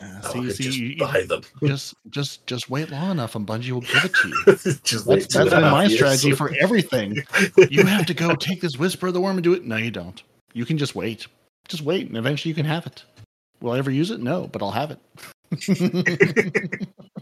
Uh, 0.00 0.20
see, 0.22 0.38
I 0.38 0.42
could 0.42 0.56
see, 0.56 0.64
just 0.64 0.78
you- 0.78 0.96
buy 0.98 1.22
them. 1.28 1.42
just 1.64 1.94
just 2.10 2.46
just 2.46 2.68
wait 2.70 2.90
long 2.90 3.10
enough 3.12 3.34
and 3.34 3.46
Bungie 3.46 3.70
will 3.72 3.80
give 3.82 4.04
it 4.04 4.14
to 4.14 4.28
you. 4.28 4.44
just 4.82 5.06
That's, 5.06 5.26
that's 5.34 5.50
been 5.50 5.60
my 5.62 5.84
years. 5.84 5.94
strategy 5.96 6.32
for 6.32 6.52
everything. 6.60 7.22
You 7.70 7.84
have 7.84 8.06
to 8.06 8.14
go 8.14 8.34
take 8.34 8.60
this 8.62 8.78
Whisper 8.78 9.08
of 9.08 9.14
the 9.14 9.20
Worm 9.20 9.36
and 9.36 9.44
do 9.44 9.52
it. 9.54 9.64
No, 9.64 9.76
you 9.76 9.90
don't. 9.90 10.22
You 10.54 10.64
can 10.66 10.78
just 10.78 10.94
wait. 10.94 11.26
Just 11.68 11.82
wait, 11.82 12.08
and 12.08 12.16
eventually 12.16 12.50
you 12.50 12.54
can 12.54 12.66
have 12.66 12.86
it. 12.86 13.04
Will 13.60 13.72
I 13.72 13.78
ever 13.78 13.90
use 13.90 14.10
it? 14.10 14.20
No, 14.20 14.48
but 14.48 14.62
I'll 14.62 14.70
have 14.70 14.90
it. 14.90 15.00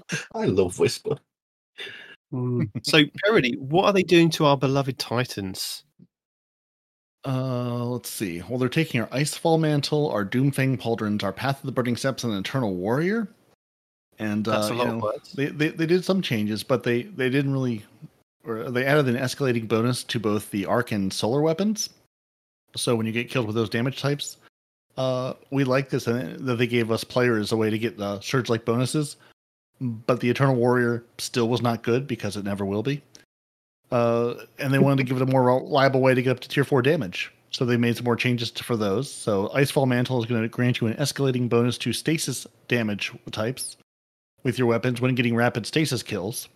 I 0.35 0.45
love 0.45 0.79
Whisper. 0.79 1.17
Mm. 2.33 2.71
So, 2.83 3.05
Peroty, 3.25 3.59
what 3.59 3.87
are 3.87 3.93
they 3.93 4.03
doing 4.03 4.31
to 4.31 4.47
our 4.47 4.57
beloved 4.57 4.99
Titans? 4.99 5.85
Uh, 7.27 7.85
let's 7.85 8.11
see. 8.11 8.43
Well, 8.49 8.59
they're 8.59 8.69
taking 8.69 9.01
our 9.01 9.07
Icefall 9.09 9.59
Mantle, 9.59 10.11
our 10.11 10.27
Doomfang 10.27 10.79
Pauldrons, 10.79 11.23
our 11.23 11.33
Path 11.33 11.61
of 11.61 11.67
the 11.67 11.73
Burning 11.73 11.97
Steps, 11.97 12.25
and 12.25 12.35
Eternal 12.35 12.75
Warrior. 12.75 13.29
And 14.19 14.45
That's 14.45 14.71
uh, 14.71 14.75
a 14.75 14.77
you 14.77 14.85
know, 14.85 15.09
of 15.09 15.35
they, 15.35 15.47
they 15.47 15.69
they 15.71 15.87
did 15.87 16.05
some 16.05 16.23
changes, 16.23 16.63
but 16.63 16.83
they 16.85 17.03
they 17.03 17.29
didn't 17.31 17.53
really, 17.53 17.85
or 18.45 18.71
they 18.71 18.85
added 18.85 19.09
an 19.09 19.17
escalating 19.17 19.67
bonus 19.67 20.05
to 20.05 20.21
both 20.21 20.51
the 20.51 20.67
arc 20.67 20.93
and 20.93 21.13
solar 21.13 21.41
weapons. 21.41 21.91
So 22.77 22.95
when 22.95 23.07
you 23.07 23.13
get 23.13 23.31
killed 23.31 23.47
with 23.47 23.57
those 23.57 23.71
damage 23.71 24.01
types, 24.01 24.37
uh, 24.97 25.35
we 25.51 25.65
like 25.65 25.89
this 25.89 26.07
and 26.07 26.47
that 26.47 26.57
they 26.57 26.67
gave 26.67 26.91
us 26.91 27.03
players 27.05 27.53
a 27.53 27.57
way 27.57 27.71
to 27.71 27.79
get 27.79 27.97
the 27.97 28.21
surge 28.21 28.49
like 28.49 28.65
bonuses. 28.65 29.17
But 29.81 30.21
the 30.21 30.31
Eternal 30.31 30.55
Warrior 30.55 31.05
still 31.19 31.49
was 31.49 31.63
not 31.63 31.83
good 31.83 32.07
because 32.07 32.37
it 32.37 32.45
never 32.45 32.65
will 32.65 32.83
be. 32.83 33.03
Uh, 33.91 34.35
and 34.59 34.73
they 34.73 34.79
wanted 34.79 34.99
to 34.99 35.05
give 35.05 35.17
it 35.17 35.23
a 35.23 35.31
more 35.31 35.45
reliable 35.45 36.01
way 36.01 36.15
to 36.15 36.23
get 36.23 36.31
up 36.31 36.41
to 36.41 36.49
tier 36.49 36.65
four 36.65 36.83
damage. 36.83 37.33
So 37.51 37.65
they 37.65 37.77
made 37.77 37.97
some 37.97 38.05
more 38.05 38.17
changes 38.17 38.51
for 38.51 38.77
those. 38.77 39.11
So 39.11 39.49
Icefall 39.55 39.87
Mantle 39.87 40.21
is 40.21 40.27
going 40.27 40.43
to 40.43 40.49
grant 40.49 40.81
you 40.81 40.89
an 40.89 40.95
escalating 40.95 41.49
bonus 41.49 41.79
to 41.79 41.93
stasis 41.93 42.47
damage 42.67 43.13
types 43.31 43.77
with 44.43 44.59
your 44.59 44.67
weapons 44.67 45.01
when 45.01 45.15
getting 45.15 45.37
rapid 45.37 45.65
stasis 45.65 46.03
kills. 46.03 46.49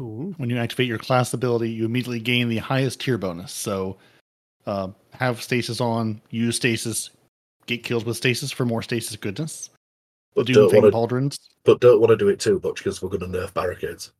Ooh. 0.00 0.34
When 0.36 0.50
you 0.50 0.58
activate 0.58 0.88
your 0.88 0.98
class 0.98 1.32
ability, 1.32 1.70
you 1.70 1.84
immediately 1.84 2.20
gain 2.20 2.48
the 2.48 2.58
highest 2.58 3.00
tier 3.00 3.18
bonus. 3.18 3.52
So 3.52 3.98
uh, 4.66 4.88
have 5.12 5.42
stasis 5.42 5.80
on, 5.80 6.20
use 6.30 6.56
stasis, 6.56 7.10
get 7.66 7.84
kills 7.84 8.04
with 8.04 8.16
stasis 8.16 8.50
for 8.50 8.64
more 8.64 8.82
stasis 8.82 9.16
goodness. 9.16 9.70
But 10.36 10.46
Do 10.46 10.52
don't 10.52 10.72
want 10.74 10.84
to, 10.84 10.90
pauldrons. 10.90 11.38
but 11.64 11.80
don't 11.80 11.98
want 11.98 12.10
to 12.10 12.16
do 12.16 12.28
it 12.28 12.38
too 12.38 12.60
much 12.62 12.76
because 12.84 13.00
we're 13.02 13.08
going 13.08 13.32
to 13.32 13.38
nerf 13.38 13.52
barricades. 13.54 14.12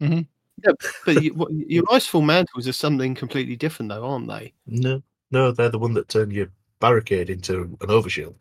Mm-hmm. 0.00 0.20
Yeah, 0.64 0.72
But 1.04 1.22
you, 1.22 1.34
what, 1.34 1.50
your 1.52 1.82
Icefall 1.84 2.22
Mantles 2.24 2.68
are 2.68 2.72
something 2.72 3.14
completely 3.14 3.56
different, 3.56 3.88
though, 3.88 4.04
aren't 4.04 4.28
they? 4.28 4.52
No, 4.66 5.02
no, 5.32 5.50
they're 5.50 5.68
the 5.68 5.78
one 5.78 5.94
that 5.94 6.08
turn 6.08 6.30
your 6.30 6.46
barricade 6.78 7.28
into 7.28 7.62
an 7.62 7.88
overshield. 7.88 8.34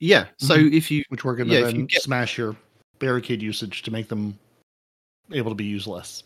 Yeah. 0.00 0.26
So 0.38 0.56
mm-hmm. 0.56 0.74
if 0.74 0.90
you 0.90 1.04
which 1.08 1.24
we're 1.24 1.36
going 1.36 1.48
Yeah, 1.48 1.60
to 1.60 1.68
if 1.68 1.74
you 1.74 1.86
get- 1.86 2.02
smash 2.02 2.36
your 2.36 2.56
barricade 2.98 3.40
usage 3.40 3.82
to 3.82 3.90
make 3.90 4.08
them 4.08 4.36
able 5.32 5.50
to 5.50 5.54
be 5.56 5.64
used 5.64 5.86
less. 5.86 6.24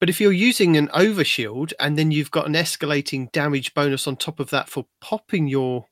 But 0.00 0.08
if 0.10 0.20
you're 0.20 0.32
using 0.32 0.76
an 0.76 0.88
overshield 0.88 1.72
and 1.80 1.96
then 1.98 2.10
you've 2.10 2.30
got 2.30 2.46
an 2.46 2.54
escalating 2.54 3.30
damage 3.32 3.74
bonus 3.74 4.06
on 4.06 4.16
top 4.16 4.40
of 4.40 4.50
that 4.50 4.68
for 4.68 4.86
popping 5.00 5.46
your 5.48 5.86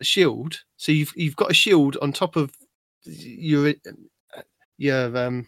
shield, 0.00 0.60
so 0.76 0.92
you've 0.92 1.12
you've 1.16 1.36
got 1.36 1.50
a 1.50 1.54
shield 1.54 1.96
on 2.02 2.12
top 2.12 2.36
of 2.36 2.52
your 3.04 3.74
your 4.78 5.16
um 5.16 5.46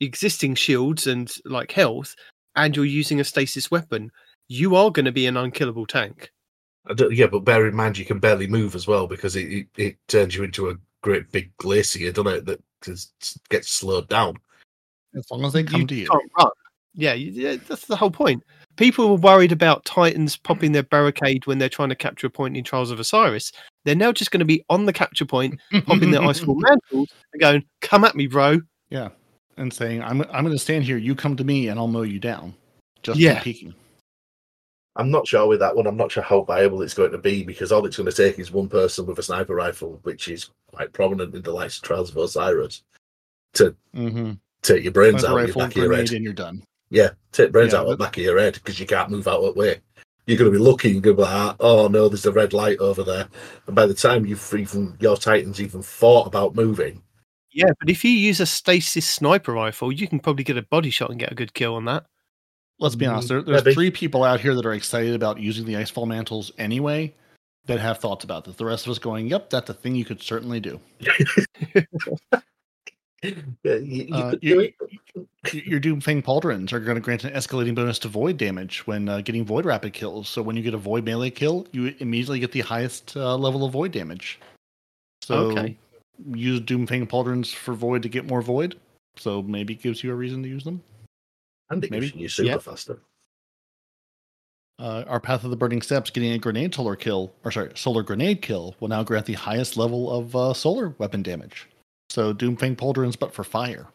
existing 0.00 0.54
shields 0.54 1.06
and 1.06 1.32
like 1.44 1.72
health, 1.72 2.14
and 2.56 2.76
you're 2.76 2.84
using 2.84 3.20
a 3.20 3.24
stasis 3.24 3.70
weapon, 3.70 4.10
you 4.48 4.76
are 4.76 4.90
going 4.90 5.04
to 5.04 5.12
be 5.12 5.26
an 5.26 5.36
unkillable 5.36 5.86
tank. 5.86 6.30
I 6.86 6.94
don't, 6.94 7.14
yeah, 7.14 7.26
but 7.26 7.44
bear 7.44 7.66
in 7.66 7.74
mind 7.74 7.96
you 7.96 8.04
can 8.04 8.18
barely 8.18 8.46
move 8.46 8.74
as 8.74 8.86
well 8.86 9.06
because 9.06 9.36
it, 9.36 9.50
it, 9.50 9.66
it 9.76 9.96
turns 10.08 10.36
you 10.36 10.44
into 10.44 10.68
a 10.68 10.74
great 11.02 11.30
big 11.32 11.56
glacier, 11.56 12.12
doesn't 12.12 12.32
it? 12.32 12.44
That 12.44 12.60
gets 13.48 13.70
slowed 13.70 14.08
down. 14.08 14.36
As 15.16 15.30
long 15.30 15.44
as 15.44 15.54
they 15.54 15.62
come 15.62 15.86
to 15.86 15.94
you. 15.94 16.08
can't 16.08 16.30
run. 16.36 16.48
Yeah, 16.94 17.14
yeah, 17.14 17.56
that's 17.66 17.86
the 17.86 17.96
whole 17.96 18.10
point. 18.10 18.42
People 18.76 19.08
were 19.10 19.16
worried 19.16 19.52
about 19.52 19.84
Titans 19.84 20.36
popping 20.36 20.72
their 20.72 20.82
barricade 20.82 21.46
when 21.46 21.58
they're 21.58 21.68
trying 21.68 21.90
to 21.90 21.94
capture 21.94 22.26
a 22.26 22.30
point 22.30 22.56
in 22.56 22.64
Trials 22.64 22.90
of 22.90 22.98
Osiris. 23.00 23.52
They're 23.84 23.94
now 23.94 24.12
just 24.12 24.30
going 24.30 24.40
to 24.40 24.44
be 24.44 24.64
on 24.70 24.84
the 24.86 24.92
capture 24.92 25.24
point, 25.24 25.60
popping 25.86 26.10
their 26.10 26.20
icefall 26.22 26.56
mantles 26.60 27.08
and 27.32 27.40
going, 27.40 27.64
"Come 27.80 28.04
at 28.04 28.16
me, 28.16 28.26
bro." 28.26 28.60
Yeah. 28.90 29.10
And 29.56 29.72
saying, 29.72 30.02
I'm, 30.02 30.20
I'm 30.32 30.42
going 30.44 30.50
to 30.56 30.58
stand 30.58 30.82
here, 30.84 30.96
you 30.98 31.14
come 31.14 31.36
to 31.36 31.44
me, 31.44 31.68
and 31.68 31.78
I'll 31.78 31.86
mow 31.86 32.02
you 32.02 32.18
down. 32.18 32.54
Just 33.04 33.20
Yeah. 33.20 33.34
yeah. 33.34 33.40
peeking. 33.42 33.74
I'm 34.96 35.10
not 35.10 35.26
sure 35.28 35.46
with 35.46 35.60
that 35.60 35.74
one. 35.76 35.86
I'm 35.86 35.96
not 35.96 36.10
sure 36.12 36.22
how 36.22 36.42
viable 36.42 36.82
it's 36.82 36.94
going 36.94 37.12
to 37.12 37.18
be 37.18 37.44
because 37.44 37.70
all 37.72 37.84
it's 37.86 37.96
going 37.96 38.10
to 38.10 38.16
take 38.16 38.38
is 38.38 38.50
one 38.52 38.68
person 38.68 39.06
with 39.06 39.18
a 39.18 39.22
sniper 39.22 39.54
rifle, 39.54 40.00
which 40.02 40.28
is 40.28 40.50
quite 40.72 40.92
prominent 40.92 41.34
in 41.34 41.42
the 41.42 41.52
likes 41.52 41.76
of 41.78 41.82
Trials 41.84 42.10
of 42.10 42.16
Osiris, 42.16 42.82
to 43.54 43.74
Mm-hmm. 43.94 44.32
take 44.62 44.82
your 44.84 44.92
brains 44.92 45.20
Sniper 45.22 45.26
out 45.26 45.36
of 45.36 45.38
your 45.40 45.46
rifle, 45.46 45.60
back 45.62 45.70
of 45.70 45.76
your 45.76 45.94
head. 45.94 46.12
and 46.12 46.24
you're 46.24 46.32
done. 46.32 46.62
Yeah, 46.94 47.10
take 47.32 47.50
brains 47.50 47.72
Yeah, 47.72 47.80
out 47.80 47.86
of 47.86 47.90
the 47.98 48.04
back 48.04 48.16
of 48.16 48.22
your 48.22 48.38
head 48.38 48.54
because 48.54 48.78
you 48.78 48.86
can't 48.86 49.10
move 49.10 49.26
out 49.26 49.40
of 49.40 49.46
that 49.46 49.56
way. 49.56 49.80
You're 50.26 50.38
going 50.38 50.52
to 50.52 50.56
be 50.56 50.62
lucky. 50.64 50.90
You're 50.90 51.00
going 51.00 51.16
to 51.16 51.22
be 51.24 51.28
like, 51.28 51.56
oh 51.58 51.88
no, 51.88 52.08
there's 52.08 52.24
a 52.24 52.30
red 52.30 52.52
light 52.52 52.78
over 52.78 53.02
there. 53.02 53.26
And 53.66 53.74
by 53.74 53.86
the 53.86 53.94
time 53.94 54.24
you've 54.24 54.54
even 54.54 54.96
your 55.00 55.16
Titans 55.16 55.60
even 55.60 55.82
thought 55.82 56.28
about 56.28 56.54
moving, 56.54 57.02
Yeah, 57.50 57.72
but 57.80 57.90
if 57.90 58.04
you 58.04 58.12
use 58.12 58.38
a 58.38 58.46
stasis 58.46 59.06
sniper 59.06 59.52
rifle, 59.52 59.90
you 59.90 60.06
can 60.06 60.20
probably 60.20 60.44
get 60.44 60.56
a 60.56 60.62
body 60.62 60.90
shot 60.90 61.10
and 61.10 61.18
get 61.18 61.32
a 61.32 61.34
good 61.34 61.52
kill 61.52 61.74
on 61.74 61.84
that. 61.86 62.06
Let's 62.78 62.94
be 62.94 63.06
Mm, 63.06 63.10
honest. 63.10 63.28
There, 63.28 63.42
there's 63.42 63.64
maybe. 63.64 63.74
three 63.74 63.90
people 63.90 64.22
out 64.22 64.38
here 64.38 64.54
that 64.54 64.64
are 64.64 64.74
excited 64.74 65.16
about 65.16 65.40
using 65.40 65.64
the 65.66 65.74
icefall 65.74 66.06
mantles 66.06 66.52
anyway 66.58 67.12
that 67.66 67.80
have 67.80 67.98
thoughts 67.98 68.24
about 68.24 68.44
this. 68.44 68.54
The 68.54 68.64
rest 68.66 68.86
of 68.86 68.92
us 68.92 69.00
going, 69.00 69.26
yep, 69.26 69.50
that's 69.50 69.68
a 69.68 69.74
thing 69.74 69.96
you 69.96 70.04
could 70.04 70.22
certainly 70.22 70.60
do. 70.60 70.80
yeah, 73.62 73.74
you, 73.76 74.04
you 74.04 74.14
Uh, 74.14 74.34
you- 74.42 74.54
do 74.54 74.60
it. 74.60 74.74
Y- 75.52 75.62
Your 75.66 75.80
Doomfang 75.80 76.22
Pauldrons 76.24 76.72
are 76.72 76.80
going 76.80 76.94
to 76.96 77.00
grant 77.00 77.24
an 77.24 77.32
escalating 77.34 77.74
bonus 77.74 77.98
to 78.00 78.08
void 78.08 78.36
damage 78.36 78.86
when 78.86 79.08
uh, 79.08 79.20
getting 79.20 79.44
void 79.44 79.64
rapid 79.64 79.92
kills. 79.92 80.28
So 80.28 80.42
when 80.42 80.56
you 80.56 80.62
get 80.62 80.74
a 80.74 80.78
void 80.78 81.04
melee 81.04 81.30
kill, 81.30 81.66
you 81.72 81.94
immediately 81.98 82.40
get 82.40 82.52
the 82.52 82.60
highest 82.62 83.16
uh, 83.16 83.36
level 83.36 83.64
of 83.64 83.72
void 83.72 83.92
damage. 83.92 84.40
So 85.22 85.50
Okay. 85.50 85.76
use 86.32 86.60
Doomfang 86.60 87.08
Pauldrons 87.08 87.54
for 87.54 87.74
void 87.74 88.02
to 88.02 88.08
get 88.08 88.26
more 88.26 88.42
void. 88.42 88.76
So 89.16 89.42
maybe 89.42 89.74
it 89.74 89.82
gives 89.82 90.02
you 90.02 90.10
a 90.12 90.14
reason 90.14 90.42
to 90.42 90.48
use 90.48 90.64
them. 90.64 90.82
And 91.70 91.84
it 91.84 91.90
maybe. 91.90 92.06
gives 92.10 92.20
you 92.20 92.28
super 92.28 92.48
Yeah. 92.48 92.58
faster. 92.58 92.98
Uh, 94.80 95.04
our 95.06 95.20
Path 95.20 95.44
of 95.44 95.50
the 95.50 95.56
Burning 95.56 95.82
Steps 95.82 96.10
getting 96.10 96.32
a 96.32 96.38
grenade 96.38 96.74
solar 96.74 96.96
kill, 96.96 97.32
or 97.44 97.52
sorry, 97.52 97.70
solar 97.76 98.02
grenade 98.02 98.42
kill 98.42 98.74
will 98.80 98.88
now 98.88 99.04
grant 99.04 99.24
the 99.26 99.34
highest 99.34 99.76
level 99.76 100.10
of 100.10 100.34
uh, 100.34 100.52
solar 100.52 100.88
weapon 100.98 101.22
damage. 101.22 101.68
So 102.14 102.32
Doomfang 102.32 102.76
Pauldrons, 102.76 103.18
but 103.18 103.34
for 103.34 103.42
fire. 103.42 103.88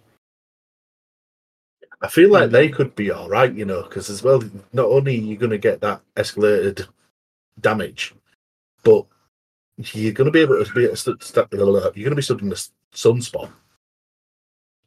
I 2.01 2.09
feel 2.09 2.29
like 2.29 2.49
they 2.51 2.69
uh, 2.69 2.75
could 2.75 2.93
be 2.93 3.11
all 3.11 3.29
right, 3.29 3.53
you 3.53 3.63
know, 3.63 3.83
because 3.83 4.09
as 4.09 4.21
well, 4.21 4.43
not 4.73 4.87
only 4.87 5.17
are 5.17 5.21
you 5.21 5.37
going 5.37 5.51
to 5.51 5.57
get 5.57 5.79
that 5.79 6.01
escalated 6.17 6.85
damage, 7.61 8.13
but 8.83 9.05
you're 9.77 10.11
going 10.11 10.25
to 10.25 10.31
be 10.31 10.41
able 10.41 10.61
to 10.63 10.73
be 10.73 10.93
st- 10.97 11.23
st- 11.23 11.47
you're 11.53 11.65
going 11.65 11.93
to 12.09 12.15
be 12.15 12.21
stood 12.21 12.41
in 12.41 12.49
the 12.49 12.67
sunspot. 12.93 13.49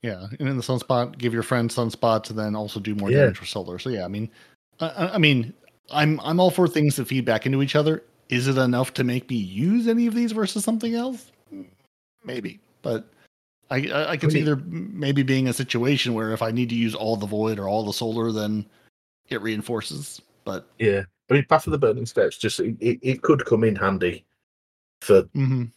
Yeah, 0.02 0.26
and 0.38 0.48
in 0.48 0.58
the 0.58 0.62
sunspot, 0.62 1.16
give 1.16 1.32
your 1.32 1.42
friend 1.42 1.70
sunspots, 1.70 2.28
and 2.28 2.38
then 2.38 2.54
also 2.54 2.80
do 2.80 2.94
more 2.94 3.10
Yeah. 3.10 3.20
damage 3.20 3.38
for 3.38 3.46
solar. 3.46 3.78
So 3.78 3.88
yeah, 3.88 4.04
I 4.04 4.08
mean, 4.08 4.30
I- 4.78 4.88
I, 4.88 5.14
I 5.14 5.18
mean, 5.18 5.54
I'm 5.90 6.20
I'm 6.20 6.38
all 6.38 6.50
for 6.50 6.68
things 6.68 6.96
that 6.96 7.06
feed 7.08 7.24
back 7.24 7.46
into 7.46 7.62
each 7.62 7.76
other. 7.76 8.02
Is 8.28 8.46
it 8.46 8.58
enough 8.58 8.92
to 8.94 9.04
make 9.04 9.30
me 9.30 9.36
use 9.36 9.88
any 9.88 10.06
of 10.06 10.14
these 10.14 10.32
versus 10.32 10.64
something 10.64 10.94
else? 10.94 11.32
Maybe, 12.24 12.60
but 12.82 13.08
I 13.72 13.88
I, 13.88 14.10
I 14.10 14.16
can 14.16 14.30
see 14.30 14.42
there 14.42 14.56
maybe 14.56 15.22
being 15.22 15.48
a 15.48 15.52
situation 15.52 16.14
where 16.14 16.32
if 16.32 16.42
I 16.42 16.50
need 16.50 16.68
to 16.68 16.74
use 16.74 16.94
all 16.94 17.16
the 17.16 17.26
void 17.26 17.58
or 17.58 17.68
all 17.68 17.84
the 17.84 17.92
solar, 17.92 18.30
then 18.30 18.66
it 19.28 19.40
reinforces. 19.40 20.20
But 20.44 20.68
Yeah, 20.78 21.02
I 21.30 21.34
mean, 21.34 21.46
Path 21.46 21.66
of 21.66 21.72
the 21.72 21.78
Burning 21.78 22.06
Steps 22.06 22.36
just 22.36 22.60
it, 22.60 22.76
it, 22.80 22.98
it 23.02 23.22
could 23.22 23.44
come 23.46 23.64
in 23.64 23.74
handy 23.74 24.24
for 25.00 25.22
mhm. 25.34 25.72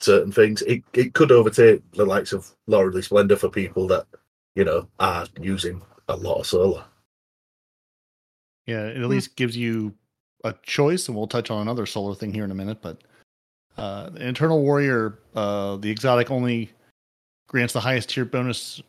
certain 0.00 0.32
things. 0.32 0.62
It 0.62 0.82
it 0.94 1.14
could 1.14 1.30
overtake 1.30 1.82
the 1.92 2.06
likes 2.06 2.32
of 2.32 2.50
Lorelei 2.66 3.02
Splendor 3.02 3.36
for 3.36 3.50
people 3.50 3.86
that 3.88 4.06
you 4.54 4.64
know 4.64 4.88
are 4.98 5.26
using 5.40 5.82
a 6.08 6.16
lot 6.16 6.40
of 6.40 6.46
solar. 6.46 6.84
Yeah, 8.66 8.86
it 8.86 8.96
at 8.96 9.08
least 9.08 9.36
gives 9.36 9.56
you 9.56 9.92
a 10.42 10.54
choice, 10.62 11.08
and 11.08 11.16
we'll 11.16 11.26
touch 11.26 11.50
on 11.50 11.60
another 11.60 11.84
solar 11.84 12.14
thing 12.14 12.32
here 12.32 12.44
in 12.44 12.50
a 12.50 12.54
minute. 12.54 12.78
But 12.80 13.02
uh, 13.76 14.10
the 14.10 14.26
Eternal 14.28 14.62
Warrior, 14.62 15.18
uh, 15.34 15.76
the 15.76 15.90
exotic 15.90 16.30
only 16.30 16.70
grants 17.54 17.72
the 17.72 17.78
highest 17.78 18.08
tier 18.08 18.24
bonus 18.24 18.82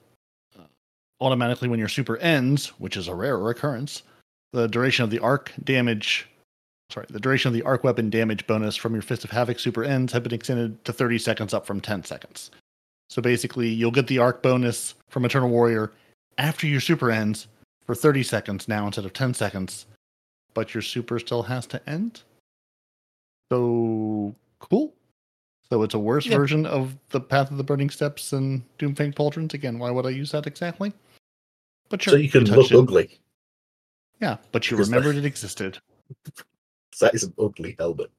automatically 1.21 1.67
when 1.67 1.77
your 1.77 1.87
super 1.87 2.17
ends, 2.17 2.69
which 2.79 2.97
is 2.97 3.07
a 3.07 3.13
rare 3.13 3.47
occurrence. 3.51 4.01
The 4.53 4.65
duration 4.65 5.03
of 5.03 5.11
the 5.11 5.19
arc 5.19 5.51
damage, 5.63 6.27
sorry, 6.89 7.05
the 7.11 7.19
duration 7.19 7.49
of 7.49 7.53
the 7.53 7.61
arc 7.61 7.83
weapon 7.83 8.09
damage 8.09 8.47
bonus 8.47 8.75
from 8.75 8.93
your 8.93 9.03
Fist 9.03 9.23
of 9.23 9.29
Havoc 9.29 9.59
super 9.59 9.83
ends 9.83 10.11
have 10.13 10.23
been 10.23 10.33
extended 10.33 10.83
to 10.83 10.91
30 10.91 11.19
seconds, 11.19 11.53
up 11.53 11.67
from 11.67 11.79
10 11.79 12.05
seconds. 12.05 12.49
So 13.07 13.21
basically, 13.21 13.67
you'll 13.69 13.91
get 13.91 14.07
the 14.07 14.17
arc 14.17 14.41
bonus 14.41 14.95
from 15.09 15.25
Eternal 15.25 15.49
Warrior 15.49 15.91
after 16.39 16.65
your 16.65 16.81
super 16.81 17.11
ends 17.11 17.47
for 17.85 17.93
30 17.93 18.23
seconds 18.23 18.67
now 18.67 18.87
instead 18.87 19.05
of 19.05 19.13
10 19.13 19.35
seconds, 19.35 19.85
but 20.55 20.73
your 20.73 20.81
super 20.81 21.19
still 21.19 21.43
has 21.43 21.67
to 21.67 21.87
end. 21.87 22.23
So 23.51 24.33
cool. 24.57 24.91
So 25.69 25.81
it's 25.83 25.93
a 25.95 25.99
worse 25.99 26.25
Yeah. 26.25 26.37
version 26.37 26.65
of 26.65 26.95
the 27.09 27.19
Path 27.19 27.49
of 27.51 27.57
the 27.57 27.63
Burning 27.63 27.89
Steps 27.89 28.33
and 28.33 28.61
Doomfang 28.77 29.15
Pauldrons. 29.15 29.53
Again, 29.53 29.79
why 29.79 29.89
would 29.91 30.05
I 30.05 30.09
use 30.11 30.31
that 30.31 30.45
exactly? 30.47 30.93
But 31.89 32.01
sure, 32.01 32.13
so 32.13 32.17
you 32.17 32.29
can 32.29 32.45
touched 32.45 32.57
look 32.57 32.71
it. 32.71 32.77
ugly. 32.77 33.19
Yeah, 34.21 34.37
but 34.51 34.69
you 34.69 34.77
Because 34.77 34.89
the- 34.89 34.95
remembered 34.95 35.17
it 35.17 35.25
existed. 35.25 35.79
That 36.99 37.13
is 37.15 37.23
an 37.23 37.33
ugly 37.39 37.75
helmet. 37.79 38.11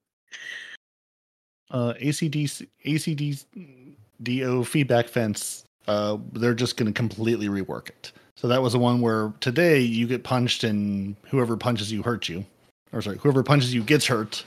Uh, 1.70 1.94
ACD, 2.00 2.44
ACDO 2.84 4.66
feedback 4.66 5.08
fence, 5.08 5.64
uh, 5.88 6.18
they're 6.32 6.54
just 6.54 6.76
going 6.76 6.92
to 6.92 6.96
completely 6.96 7.48
rework 7.48 7.88
it. 7.88 8.12
So 8.34 8.48
that 8.48 8.60
was 8.62 8.72
the 8.74 8.78
one 8.78 9.00
where 9.00 9.32
today 9.40 9.80
you 9.80 10.06
get 10.06 10.22
punched 10.24 10.62
and 10.64 11.16
whoever 11.28 11.56
punches 11.56 11.90
you 11.90 12.02
hurts 12.02 12.28
you. 12.28 12.44
Or 12.92 13.00
sorry, 13.02 13.18
whoever 13.18 13.42
punches 13.42 13.72
you 13.74 13.82
gets 13.82 14.06
hurt. 14.06 14.44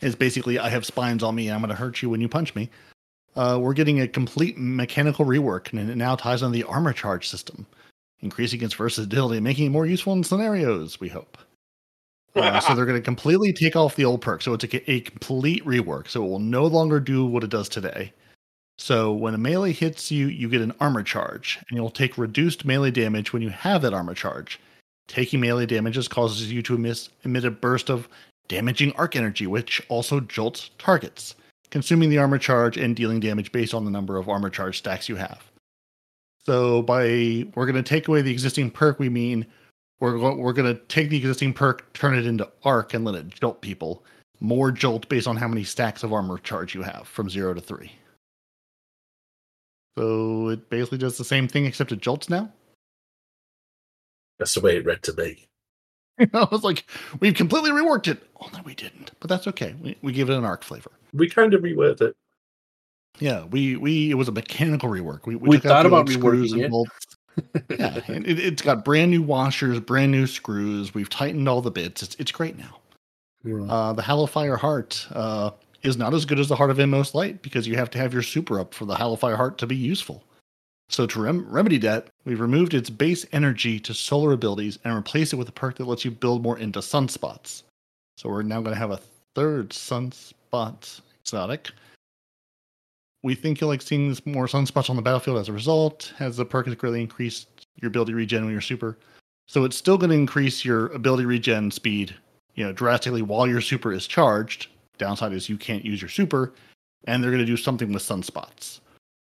Is 0.00 0.14
basically, 0.14 0.58
I 0.58 0.68
have 0.68 0.86
spines 0.86 1.22
on 1.22 1.34
me 1.34 1.48
and 1.48 1.54
I'm 1.54 1.60
going 1.60 1.70
to 1.70 1.74
hurt 1.74 2.02
you 2.02 2.10
when 2.10 2.20
you 2.20 2.28
punch 2.28 2.54
me. 2.54 2.70
Uh, 3.36 3.58
we're 3.60 3.74
getting 3.74 4.00
a 4.00 4.08
complete 4.08 4.56
mechanical 4.58 5.24
rework 5.24 5.72
and 5.72 5.90
it 5.90 5.96
now 5.96 6.16
ties 6.16 6.42
on 6.42 6.52
the 6.52 6.64
armor 6.64 6.92
charge 6.92 7.28
system, 7.28 7.66
increasing 8.20 8.62
its 8.62 8.74
versatility, 8.74 9.36
and 9.36 9.44
making 9.44 9.66
it 9.66 9.70
more 9.70 9.86
useful 9.86 10.12
in 10.12 10.24
scenarios, 10.24 11.00
we 11.00 11.08
hope. 11.08 11.38
Uh, 12.34 12.60
so 12.60 12.74
they're 12.74 12.86
going 12.86 12.98
to 12.98 13.04
completely 13.04 13.52
take 13.52 13.76
off 13.76 13.96
the 13.96 14.04
old 14.04 14.20
perk. 14.20 14.42
So 14.42 14.54
it's 14.54 14.64
a, 14.64 14.90
a 14.90 15.00
complete 15.00 15.64
rework. 15.64 16.08
So 16.08 16.24
it 16.24 16.28
will 16.28 16.38
no 16.38 16.66
longer 16.66 17.00
do 17.00 17.24
what 17.24 17.44
it 17.44 17.50
does 17.50 17.68
today. 17.68 18.12
So 18.78 19.12
when 19.12 19.34
a 19.34 19.38
melee 19.38 19.72
hits 19.72 20.10
you, 20.10 20.28
you 20.28 20.48
get 20.48 20.60
an 20.60 20.72
armor 20.78 21.02
charge, 21.02 21.58
and 21.68 21.76
you'll 21.76 21.90
take 21.90 22.16
reduced 22.16 22.64
melee 22.64 22.92
damage 22.92 23.32
when 23.32 23.42
you 23.42 23.50
have 23.50 23.82
that 23.82 23.92
armor 23.92 24.14
charge. 24.14 24.60
Taking 25.08 25.40
melee 25.40 25.66
damages 25.66 26.06
causes 26.06 26.52
you 26.52 26.62
to 26.62 26.76
emit, 26.76 27.08
emit 27.24 27.44
a 27.44 27.50
burst 27.50 27.90
of 27.90 28.08
damaging 28.48 28.92
arc 28.92 29.14
energy, 29.16 29.46
which 29.46 29.80
also 29.88 30.20
jolts 30.20 30.70
targets, 30.78 31.34
consuming 31.70 32.10
the 32.10 32.18
armor 32.18 32.38
charge 32.38 32.76
and 32.76 32.96
dealing 32.96 33.20
damage 33.20 33.52
based 33.52 33.74
on 33.74 33.84
the 33.84 33.90
number 33.90 34.16
of 34.16 34.28
armor 34.28 34.50
charge 34.50 34.78
stacks 34.78 35.08
you 35.08 35.16
have. 35.16 35.50
So 36.44 36.82
by 36.82 37.46
we're 37.54 37.66
going 37.66 37.74
to 37.74 37.82
take 37.82 38.08
away 38.08 38.22
the 38.22 38.32
existing 38.32 38.70
perk, 38.70 38.98
we 38.98 39.08
mean 39.08 39.46
we're 40.00 40.18
we're 40.34 40.52
going 40.52 40.74
to 40.74 40.80
take 40.86 41.10
the 41.10 41.16
existing 41.18 41.52
perk, 41.52 41.92
turn 41.92 42.16
it 42.16 42.26
into 42.26 42.50
arc, 42.64 42.94
and 42.94 43.04
let 43.04 43.14
it 43.14 43.28
jolt 43.28 43.60
people. 43.60 44.02
More 44.40 44.70
jolt 44.70 45.08
based 45.08 45.26
on 45.26 45.36
how 45.36 45.48
many 45.48 45.64
stacks 45.64 46.02
of 46.02 46.12
armor 46.12 46.38
charge 46.38 46.74
you 46.74 46.82
have 46.82 47.08
from 47.08 47.28
zero 47.28 47.54
to 47.54 47.60
three. 47.60 47.92
So 49.98 50.48
it 50.48 50.70
basically 50.70 50.98
does 50.98 51.18
the 51.18 51.24
same 51.24 51.48
thing 51.48 51.66
except 51.66 51.90
it 51.90 52.00
jolts 52.00 52.30
now. 52.30 52.52
That's 54.38 54.54
the 54.54 54.60
way 54.60 54.76
it 54.76 54.84
read 54.84 55.02
to 55.02 55.12
me. 55.14 55.48
I 56.34 56.48
was 56.50 56.64
like, 56.64 56.84
we've 57.20 57.34
completely 57.34 57.70
reworked 57.70 58.08
it. 58.08 58.22
Oh 58.40 58.48
no, 58.52 58.60
we 58.64 58.74
didn't, 58.74 59.12
but 59.20 59.28
that's 59.28 59.46
okay. 59.48 59.74
We, 59.80 59.96
we 60.02 60.12
give 60.12 60.30
it 60.30 60.36
an 60.36 60.44
arc 60.44 60.64
flavor. 60.64 60.90
We 61.12 61.28
kind 61.28 61.54
of 61.54 61.62
reworked 61.62 62.00
it. 62.00 62.16
Yeah, 63.18 63.44
we 63.46 63.76
we 63.76 64.10
it 64.10 64.14
was 64.14 64.28
a 64.28 64.32
mechanical 64.32 64.88
rework. 64.88 65.26
We, 65.26 65.36
We 65.36 65.56
took 65.56 65.66
out 65.66 65.68
thought 65.68 65.86
about 65.86 66.08
screws 66.08 66.52
reworking 66.52 66.54
and 66.54 66.62
it. 66.62 66.70
bolts. 66.70 67.06
yeah, 67.70 68.00
and 68.08 68.26
it, 68.26 68.38
it's 68.38 68.62
got 68.62 68.84
brand 68.84 69.10
new 69.10 69.22
washers, 69.22 69.80
brand 69.80 70.12
new 70.12 70.26
screws. 70.26 70.94
We've 70.94 71.08
tightened 71.08 71.48
all 71.48 71.60
the 71.60 71.70
bits. 71.70 72.02
It's 72.02 72.14
it's 72.16 72.32
great 72.32 72.58
now. 72.58 72.78
Uh, 73.68 73.92
the 73.92 74.02
Hallowfire 74.02 74.58
Heart 74.58 75.06
uh, 75.12 75.50
is 75.82 75.96
not 75.96 76.12
as 76.12 76.24
good 76.24 76.38
as 76.38 76.48
the 76.48 76.56
Heart 76.56 76.70
of 76.70 76.78
Inmost 76.80 77.14
Light 77.14 77.40
because 77.40 77.66
you 77.66 77.76
have 77.76 77.88
to 77.90 77.98
have 77.98 78.12
your 78.12 78.22
super 78.22 78.60
up 78.60 78.74
for 78.74 78.84
the 78.84 78.94
Hallowfire 78.94 79.36
Heart 79.36 79.58
to 79.58 79.66
be 79.66 79.76
useful. 79.76 80.24
So 80.90 81.06
to 81.06 81.22
rem- 81.22 81.48
remedy 81.48 81.78
that, 81.78 82.08
we've 82.24 82.40
removed 82.40 82.74
its 82.74 82.90
base 82.90 83.26
energy 83.32 83.78
to 83.80 83.92
solar 83.92 84.32
abilities 84.32 84.78
and 84.84 84.94
replaced 84.94 85.32
it 85.32 85.36
with 85.36 85.48
a 85.48 85.52
perk 85.52 85.76
that 85.76 85.86
lets 85.86 86.04
you 86.04 86.10
build 86.10 86.42
more 86.42 86.58
into 86.58 86.78
sunspots. 86.78 87.62
So 88.16 88.28
we're 88.28 88.42
now 88.42 88.60
going 88.60 88.74
to 88.74 88.80
have 88.80 88.90
a 88.90 89.00
third 89.34 89.70
sunspot 89.70 91.00
exotic. 91.22 91.70
We 93.22 93.34
think 93.34 93.60
you'll 93.60 93.68
like 93.68 93.82
seeing 93.82 94.08
this 94.08 94.24
more 94.24 94.46
sunspots 94.46 94.88
on 94.88 94.96
the 94.96 95.02
battlefield 95.02 95.38
as 95.38 95.48
a 95.48 95.52
result, 95.52 96.12
as 96.20 96.36
the 96.36 96.44
perk 96.44 96.66
has 96.66 96.74
greatly 96.74 97.00
increased 97.00 97.48
your 97.80 97.88
ability 97.88 98.14
regen 98.14 98.44
when 98.44 98.52
you're 98.52 98.60
super. 98.60 98.96
So 99.46 99.64
it's 99.64 99.76
still 99.76 99.98
going 99.98 100.10
to 100.10 100.16
increase 100.16 100.64
your 100.64 100.86
ability 100.88 101.26
regen 101.26 101.70
speed, 101.70 102.14
you 102.54 102.64
know, 102.64 102.72
drastically 102.72 103.22
while 103.22 103.46
your 103.46 103.60
super 103.60 103.92
is 103.92 104.06
charged. 104.06 104.68
Downside 104.98 105.32
is 105.32 105.48
you 105.48 105.56
can't 105.58 105.84
use 105.84 106.00
your 106.00 106.08
super, 106.08 106.54
and 107.04 107.22
they're 107.22 107.30
going 107.30 107.44
to 107.44 107.46
do 107.46 107.56
something 107.56 107.92
with 107.92 108.02
sunspots. 108.02 108.80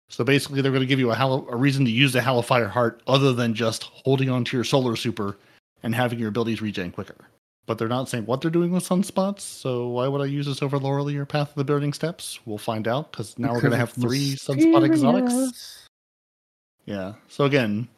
So 0.10 0.24
basically, 0.24 0.62
they're 0.62 0.72
going 0.72 0.82
to 0.82 0.88
give 0.88 1.00
you 1.00 1.12
a, 1.12 1.16
hallow, 1.16 1.48
a 1.50 1.56
reason 1.56 1.84
to 1.86 1.92
use 1.92 2.14
the 2.14 2.20
Hallowfire 2.20 2.70
Heart 2.70 3.02
other 3.08 3.34
than 3.34 3.54
just 3.54 3.84
holding 3.84 4.30
onto 4.30 4.56
your 4.56 4.64
solar 4.64 4.96
super 4.96 5.38
and 5.84 5.94
having 5.94 6.20
your 6.20 6.30
abilities 6.30 6.62
regen 6.62 6.92
quicker. 6.92 7.18
But 7.66 7.78
they're 7.78 7.90
not 7.90 8.08
saying 8.08 8.26
what 8.26 8.40
they're 8.40 8.50
doing 8.50 8.72
with 8.72 8.88
sunspots, 8.88 9.42
so 9.42 9.90
why 9.90 10.08
would 10.08 10.22
I 10.22 10.26
use 10.26 10.46
this 10.46 10.62
over 10.62 10.78
Lorelei 10.78 11.16
or 11.16 11.26
Path 11.26 11.50
of 11.50 11.56
the 11.56 11.66
Burning 11.66 11.92
Steps? 11.92 12.40
We'll 12.46 12.58
find 12.58 12.88
out 12.88 13.12
because 13.12 13.38
now 13.38 13.52
we're 13.52 13.60
going 13.60 13.72
to 13.72 13.78
have 13.78 13.92
three 13.92 14.36
sunspot 14.36 14.86
exotics. 14.86 15.86
Yeah. 16.86 17.14
So 17.28 17.44
again, 17.44 17.90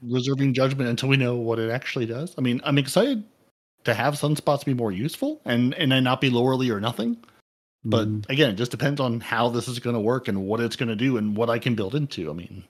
reserving 0.00 0.54
judgment 0.54 0.88
until 0.88 1.08
we 1.08 1.16
know 1.16 1.34
what 1.34 1.58
it 1.58 1.70
actually 1.70 2.06
does. 2.06 2.34
I 2.38 2.40
mean, 2.40 2.60
I'm 2.62 2.78
excited 2.78 3.24
to 3.84 3.94
have 3.94 4.14
sunspots 4.14 4.64
be 4.64 4.74
more 4.74 4.92
useful 4.92 5.40
and 5.44 5.74
and 5.74 5.90
then 5.90 6.04
not 6.04 6.20
be 6.20 6.30
Lorelei 6.30 6.70
or 6.70 6.80
nothing. 6.80 7.16
But 7.84 8.08
Mm. 8.08 8.28
again, 8.30 8.50
it 8.50 8.54
just 8.56 8.70
depends 8.70 9.00
on 9.00 9.20
how 9.20 9.48
this 9.48 9.66
is 9.66 9.78
going 9.80 9.94
to 9.94 10.00
work 10.00 10.28
and 10.28 10.46
what 10.46 10.60
it's 10.60 10.76
going 10.76 10.88
to 10.88 10.96
do 10.96 11.16
and 11.16 11.36
what 11.36 11.50
I 11.50 11.58
can 11.58 11.74
build 11.74 11.94
into. 11.96 12.30
I 12.30 12.32
mean, 12.32 12.62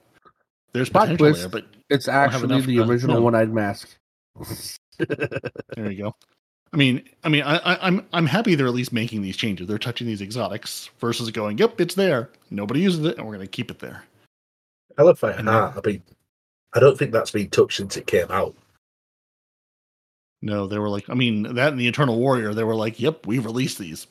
there's 0.73 0.89
Plot 0.89 1.05
potential 1.09 1.27
twist. 1.29 1.41
there, 1.41 1.49
but 1.51 1.67
It's 1.91 2.09
actually 2.09 2.61
the 2.63 2.77
to- 2.77 2.83
original 2.91 3.17
no. 3.17 3.23
one-eyed 3.23 3.53
mask. 3.53 3.95
there 5.77 5.91
you 5.91 6.03
go. 6.05 6.15
I 6.73 6.79
mean, 6.79 7.03
I 7.23 7.29
mean, 7.29 7.43
I, 7.43 7.57
I, 7.59 7.87
I'm 7.87 8.07
I'm 8.15 8.25
happy 8.25 8.55
they're 8.55 8.67
at 8.67 8.73
least 8.73 8.95
making 8.95 9.21
these 9.21 9.37
changes. 9.37 9.67
They're 9.67 9.77
touching 9.79 10.07
these 10.07 10.23
exotics 10.23 10.89
versus 11.01 11.31
going, 11.31 11.59
"Yep, 11.59 11.83
it's 11.83 11.95
there. 11.95 12.31
Nobody 12.51 12.81
uses 12.81 13.05
it, 13.05 13.19
and 13.19 13.27
we're 13.27 13.35
going 13.35 13.47
to 13.47 13.51
keep 13.51 13.71
it 13.71 13.79
there." 13.81 14.05
Hellfire 14.97 15.33
And 15.33 15.49
Heart, 15.51 15.75
I 15.85 15.87
mean, 15.91 16.03
I 16.73 16.81
don't 16.81 16.97
think 16.99 17.13
that's 17.13 17.31
been 17.31 17.51
touched 17.51 17.77
since 17.77 17.99
it 17.99 18.07
came 18.07 18.31
out. 18.31 18.55
No, 20.41 20.67
they 20.67 20.79
were 20.79 20.89
like, 20.89 21.09
I 21.11 21.15
mean, 21.15 21.43
that 21.55 21.73
and 21.73 21.81
the 21.81 21.89
Eternal 21.89 22.19
Warrior, 22.19 22.55
they 22.55 22.65
were 22.65 22.75
like, 22.75 22.99
"Yep, 22.99 23.27
we've 23.27 23.45
released 23.45 23.79
these." 23.79 24.07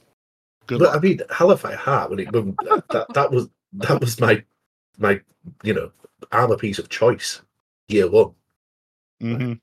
Good 0.67 0.79
but 0.79 0.89
I 0.89 0.93
luck. 0.93 1.03
mean, 1.03 1.21
Hellfire 1.29 1.75
Heart, 1.75 2.09
when 2.11 2.19
it 2.19 2.31
when 2.31 2.55
that 2.89 3.07
that 3.13 3.31
was 3.31 3.49
that 3.73 3.99
was 3.99 4.19
my 4.19 4.43
my 4.97 5.19
you 5.63 5.73
know 5.73 5.91
armor 6.31 6.57
piece 6.57 6.79
of 6.79 6.89
choice 6.89 7.41
year 7.87 8.09
one. 8.09 8.33
hmm 9.19 9.53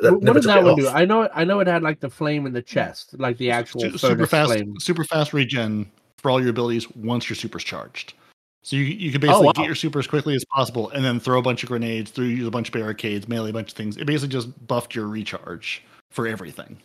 that 0.00 0.12
What 0.12 0.22
never 0.22 0.40
did 0.40 0.48
that 0.48 0.60
it 0.60 0.64
one 0.64 0.76
do? 0.76 0.88
I 0.88 1.04
know. 1.04 1.28
I 1.34 1.44
know 1.44 1.60
it 1.60 1.66
had 1.66 1.82
like 1.82 2.00
the 2.00 2.10
flame 2.10 2.46
in 2.46 2.52
the 2.52 2.62
chest, 2.62 3.18
like 3.18 3.36
the 3.38 3.50
actual 3.50 3.80
super 3.98 4.26
fast, 4.26 4.52
flame. 4.52 4.74
super 4.78 5.04
fast 5.04 5.32
regen 5.32 5.90
for 6.18 6.30
all 6.30 6.40
your 6.40 6.50
abilities 6.50 6.90
once 6.96 7.28
your 7.28 7.36
super's 7.36 7.64
charged. 7.64 8.14
So 8.62 8.76
you 8.76 8.82
you 8.84 9.10
can 9.10 9.20
Oh, 9.20 9.26
basically 9.26 9.46
wow. 9.46 9.52
get 9.54 9.66
your 9.66 9.74
super 9.74 9.98
as 9.98 10.06
quickly 10.06 10.34
as 10.34 10.44
possible, 10.44 10.90
and 10.90 11.04
then 11.04 11.20
throw 11.20 11.38
a 11.38 11.42
bunch 11.42 11.62
of 11.62 11.68
grenades, 11.68 12.10
through 12.10 12.26
use 12.26 12.46
a 12.46 12.50
bunch 12.50 12.68
of 12.68 12.74
barricades, 12.74 13.28
melee 13.28 13.50
a 13.50 13.52
bunch 13.52 13.70
of 13.70 13.76
things. 13.76 13.96
It 13.96 14.04
basically 14.06 14.32
just 14.32 14.66
buffed 14.66 14.94
your 14.94 15.06
recharge 15.06 15.82
for 16.10 16.26
everything, 16.26 16.78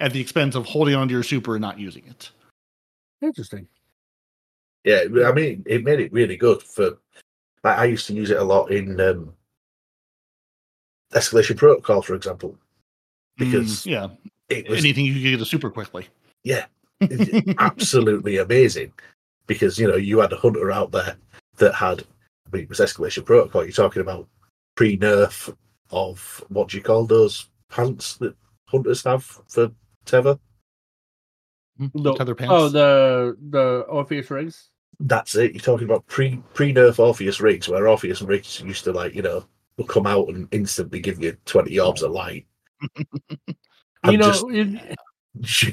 at 0.00 0.12
the 0.12 0.20
expense 0.20 0.54
of 0.54 0.64
holding 0.66 0.94
onto 0.94 1.12
your 1.14 1.22
super 1.22 1.56
and 1.56 1.62
not 1.62 1.78
using 1.78 2.04
it. 2.06 2.30
Interesting. 3.24 3.66
Yeah, 4.84 5.04
I 5.24 5.32
mean, 5.32 5.62
it 5.66 5.82
made 5.82 6.00
it 6.00 6.12
really 6.12 6.36
good 6.36 6.62
for. 6.62 6.98
Like, 7.62 7.78
I 7.78 7.86
used 7.86 8.06
to 8.08 8.12
use 8.14 8.30
it 8.30 8.36
a 8.36 8.44
lot 8.44 8.70
in 8.70 9.00
um, 9.00 9.32
escalation 11.12 11.56
protocol, 11.56 12.02
for 12.02 12.14
example, 12.14 12.58
because 13.38 13.84
Mm, 13.84 13.86
yeah, 13.86 14.08
it 14.50 14.68
was 14.68 14.80
anything 14.80 15.06
you 15.06 15.14
can 15.14 15.38
get 15.38 15.46
super 15.46 15.70
quickly. 15.70 16.06
yeah, 16.42 16.66
absolutely 17.58 18.36
amazing. 18.36 18.92
Because 19.46 19.78
you 19.78 19.88
know 19.88 19.96
you 19.96 20.18
had 20.18 20.32
a 20.32 20.36
hunter 20.36 20.70
out 20.70 20.92
there 20.92 21.16
that 21.56 21.74
had, 21.74 22.00
I 22.46 22.50
mean, 22.52 22.64
it 22.64 22.68
was 22.68 22.80
escalation 22.80 23.24
protocol. 23.24 23.62
You're 23.62 23.72
talking 23.72 24.02
about 24.02 24.28
pre 24.74 24.98
nerf 24.98 25.54
of 25.90 26.44
what 26.48 26.68
do 26.68 26.76
you 26.76 26.82
call 26.82 27.06
those 27.06 27.48
pants 27.70 28.16
that 28.18 28.36
hunters 28.68 29.04
have 29.04 29.24
for 29.48 29.70
Tether? 30.04 30.38
The- 31.78 32.14
Tether 32.14 32.34
pants. 32.34 32.52
oh, 32.54 32.68
the 32.68 33.36
the 33.50 33.80
Orpheus 33.88 34.30
rings. 34.30 34.70
That's 35.00 35.34
it. 35.34 35.52
You're 35.52 35.60
talking 35.60 35.88
about 35.88 36.06
pre 36.06 36.40
pre 36.54 36.72
nerf 36.72 36.98
Orpheus 36.98 37.40
rigs, 37.40 37.68
where 37.68 37.88
Orpheus 37.88 38.22
rigs 38.22 38.60
used 38.60 38.84
to 38.84 38.92
like 38.92 39.14
you 39.14 39.22
know 39.22 39.44
will 39.76 39.86
come 39.86 40.06
out 40.06 40.28
and 40.28 40.46
instantly 40.52 41.00
give 41.00 41.20
you 41.22 41.36
twenty 41.46 41.78
orbs 41.80 42.02
of 42.02 42.12
light. 42.12 42.46
You 44.10 44.18
know, 44.18 44.26
just- 44.32 44.44
it, 44.50 44.98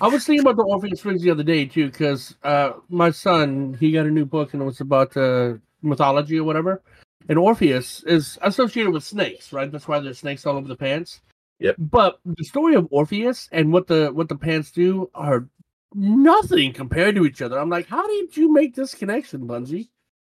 I 0.02 0.08
was 0.08 0.26
thinking 0.26 0.40
about 0.42 0.56
the 0.56 0.64
Orpheus 0.64 1.04
rings 1.04 1.22
the 1.22 1.32
other 1.32 1.44
day 1.44 1.66
too, 1.66 1.88
because 1.92 2.36
uh, 2.44 2.72
my 2.90 3.12
son 3.12 3.76
he 3.80 3.92
got 3.92 4.06
a 4.06 4.10
new 4.10 4.26
book 4.26 4.54
and 4.54 4.62
it 4.62 4.66
was 4.66 4.80
about 4.80 5.16
uh, 5.18 5.56
mythology 5.82 6.40
or 6.40 6.46
whatever. 6.46 6.82
And 7.30 7.38
Orpheus 7.38 8.04
is 8.04 8.40
associated 8.42 8.92
with 8.94 9.04
snakes, 9.04 9.52
right? 9.54 9.72
That's 9.72 9.88
why 9.88 10.00
there's 10.00 10.20
snakes 10.20 10.46
all 10.46 10.56
over 10.56 10.68
the 10.68 10.76
pants. 10.78 11.20
Yep. 11.60 11.76
But 11.78 12.20
the 12.26 12.44
story 12.46 12.74
of 12.76 12.88
Orpheus 12.90 13.50
and 13.52 13.72
what 13.72 13.86
the 13.88 14.12
what 14.14 14.30
the 14.30 14.38
pants 14.38 14.72
do 14.72 15.12
are 15.14 15.46
nothing 15.94 16.74
compared 16.74 17.16
to 17.16 17.26
each 17.26 17.42
other. 17.42 17.60
I'm 17.60 17.70
like, 17.70 17.88
how 17.88 18.06
did 18.08 18.36
you 18.36 18.52
make 18.52 18.76
this 18.76 18.94
connection, 18.94 19.48
Bungie? 19.48 19.90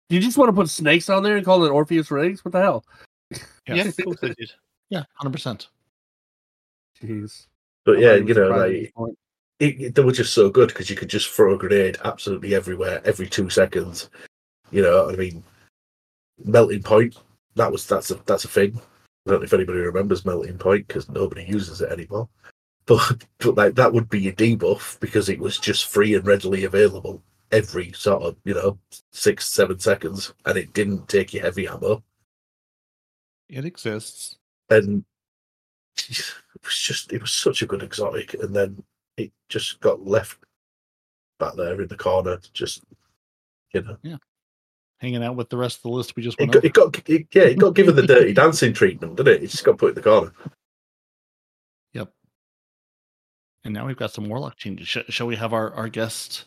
Do 0.10 0.16
you 0.16 0.22
just 0.22 0.38
want 0.38 0.50
to 0.50 0.54
put 0.54 0.70
snakes 0.70 1.10
on 1.10 1.22
there 1.24 1.38
and 1.38 1.46
call 1.46 1.64
it 1.66 1.70
Orpheus 1.70 2.10
rings? 2.10 2.44
What 2.44 2.52
the 2.54 2.62
hell? 2.62 2.86
Yeah, 3.68 3.84
of 3.86 3.98
course 3.98 4.20
they 4.22 4.34
did. 4.34 4.52
yeah, 4.90 5.04
hundred 5.16 5.34
percent. 5.34 5.68
Jeez. 7.02 7.46
but 7.86 8.00
yeah, 8.00 8.14
I'm 8.14 8.28
you 8.28 8.34
know, 8.34 8.50
like 8.50 8.92
it, 9.60 9.82
it- 9.82 9.96
they 9.96 10.04
were 10.04 10.12
just 10.12 10.34
so 10.34 10.50
good 10.50 10.70
because 10.70 10.90
you 10.90 10.96
could 10.96 11.10
just 11.10 11.30
throw 11.30 11.54
a 11.54 11.58
grenade 11.58 11.98
absolutely 12.04 12.56
everywhere 12.56 13.02
every 13.06 13.28
two 13.28 13.50
seconds. 13.50 14.10
You 14.72 14.82
know, 14.82 15.10
I 15.10 15.16
mean, 15.16 15.44
melting 16.44 16.84
point. 16.84 17.18
That 17.56 17.72
was 17.72 17.86
that's 17.86 18.12
a 18.12 18.16
that's 18.26 18.46
a 18.46 18.50
thing. 18.50 18.80
I 19.28 19.32
don't 19.32 19.40
know 19.42 19.46
if 19.46 19.54
anybody 19.54 19.80
remembers 19.80 20.26
melting 20.26 20.58
point 20.58 20.88
because 20.88 21.10
nobody 21.10 21.44
uses 21.44 21.82
it 21.82 21.92
anymore. 21.92 22.28
But 22.90 23.24
but 23.38 23.56
like 23.56 23.76
that 23.76 23.94
would 23.94 24.10
be 24.10 24.30
a 24.30 24.34
debuff 24.34 25.00
because 25.00 25.30
it 25.30 25.38
was 25.38 25.60
just 25.60 25.86
free 25.86 26.16
and 26.16 26.26
readily 26.26 26.64
available 26.64 27.22
every 27.52 27.92
sort 27.92 28.24
of 28.24 28.36
you 28.46 28.56
know 28.56 28.80
six 29.12 29.48
seven 29.48 29.78
seconds, 29.78 30.34
and 30.46 30.58
it 30.58 30.74
didn't 30.74 31.08
take 31.08 31.32
your 31.32 31.44
heavy 31.44 31.68
ammo. 31.68 32.04
It 33.48 33.64
exists. 33.64 34.38
and 34.72 35.04
it 35.98 36.34
was 36.64 36.76
just 36.76 37.14
it 37.14 37.22
was 37.22 37.32
such 37.32 37.62
a 37.62 37.68
good 37.68 37.84
exotic 37.84 38.34
and 38.34 38.56
then 38.56 38.82
it 39.18 39.32
just 39.50 39.80
got 39.82 40.06
left 40.06 40.40
back 41.40 41.56
there 41.56 41.80
in 41.82 41.88
the 41.88 41.98
corner 41.98 42.40
just 42.54 42.84
you 43.74 43.82
know. 43.82 44.18
Hanging 44.98 45.24
out 45.24 45.36
with 45.36 45.50
the 45.50 45.58
rest 45.58 45.78
of 45.78 45.84
the 45.84 45.90
list 45.90 46.16
we 46.16 46.24
just 46.24 46.40
it 46.40 46.44
went 46.44 46.54
got, 46.54 46.66
it 46.66 46.74
got 46.74 47.10
it, 47.10 47.28
yeah 47.34 47.44
it 47.44 47.60
got 47.60 47.76
given 47.76 47.96
the 47.96 48.08
dirty 48.08 48.34
dancing 48.34 48.74
treatment 48.74 49.16
didn't 49.16 49.36
it? 49.36 49.44
It 49.44 49.50
just 49.50 49.64
got 49.64 49.78
put 49.78 49.90
in 49.90 49.96
the 49.96 50.02
corner 50.02 50.32
And 53.66 53.74
now 53.74 53.86
we've 53.88 53.98
got 53.98 54.12
some 54.12 54.30
warlock 54.30 54.56
changes. 54.58 54.88
Sh- 54.88 54.98
shall 55.10 55.28
we 55.28 55.36
have 55.36 55.54
our, 55.54 55.74
our 55.74 55.90
guest 55.90 56.46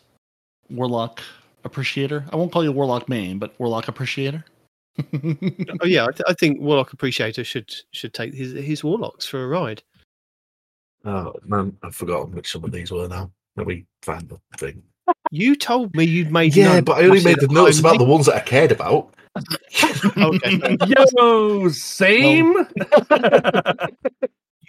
warlock 0.71 1.21
appreciator? 1.65 2.25
I 2.33 2.37
won't 2.37 2.51
call 2.53 2.65
you 2.65 2.73
warlock 2.73 3.09
main, 3.09 3.39
but 3.39 3.55
warlock 3.59 3.89
appreciator. 3.89 4.45
Oh 5.81 5.87
yeah, 5.87 6.05
I, 6.05 6.11
th- 6.11 6.23
I 6.29 6.35
think 6.35 6.61
Warlock 6.61 6.93
Appreciator 6.93 7.45
should 7.45 7.75
should 7.93 8.13
take 8.13 8.35
his 8.35 8.53
his 8.53 8.85
Warlocks 8.85 9.25
for 9.27 9.43
a 9.43 9.49
ride. 9.49 9.83
oh 11.07 11.33
man 11.47 11.75
i've 11.83 11.97
forgotten 11.97 12.35
which 12.35 12.53
some 12.53 12.63
of 12.63 12.73
these 12.73 12.93
were 12.93 13.09
now 13.09 13.31
let 13.57 13.67
me 13.67 13.87
find 14.03 14.29
the 14.29 14.39
thing 14.59 14.83
You 15.31 15.57
told 15.57 15.97
me 15.97 16.05
you'd 16.05 16.31
made 16.31 16.55
yeah 16.55 16.75
notes. 16.75 16.85
but 16.85 16.99
i 16.99 17.05
only 17.05 17.19
You 17.21 17.25
made 17.25 17.41
the 17.41 17.49
notes 17.49 17.81
about 17.81 17.97
the 17.99 18.05
ones 18.05 18.27
that 18.27 18.37
i 18.37 18.41
cared 18.41 18.71
about 18.71 19.15
Okay. 20.19 20.77
Yo, 20.87 21.69
same. 21.71 22.67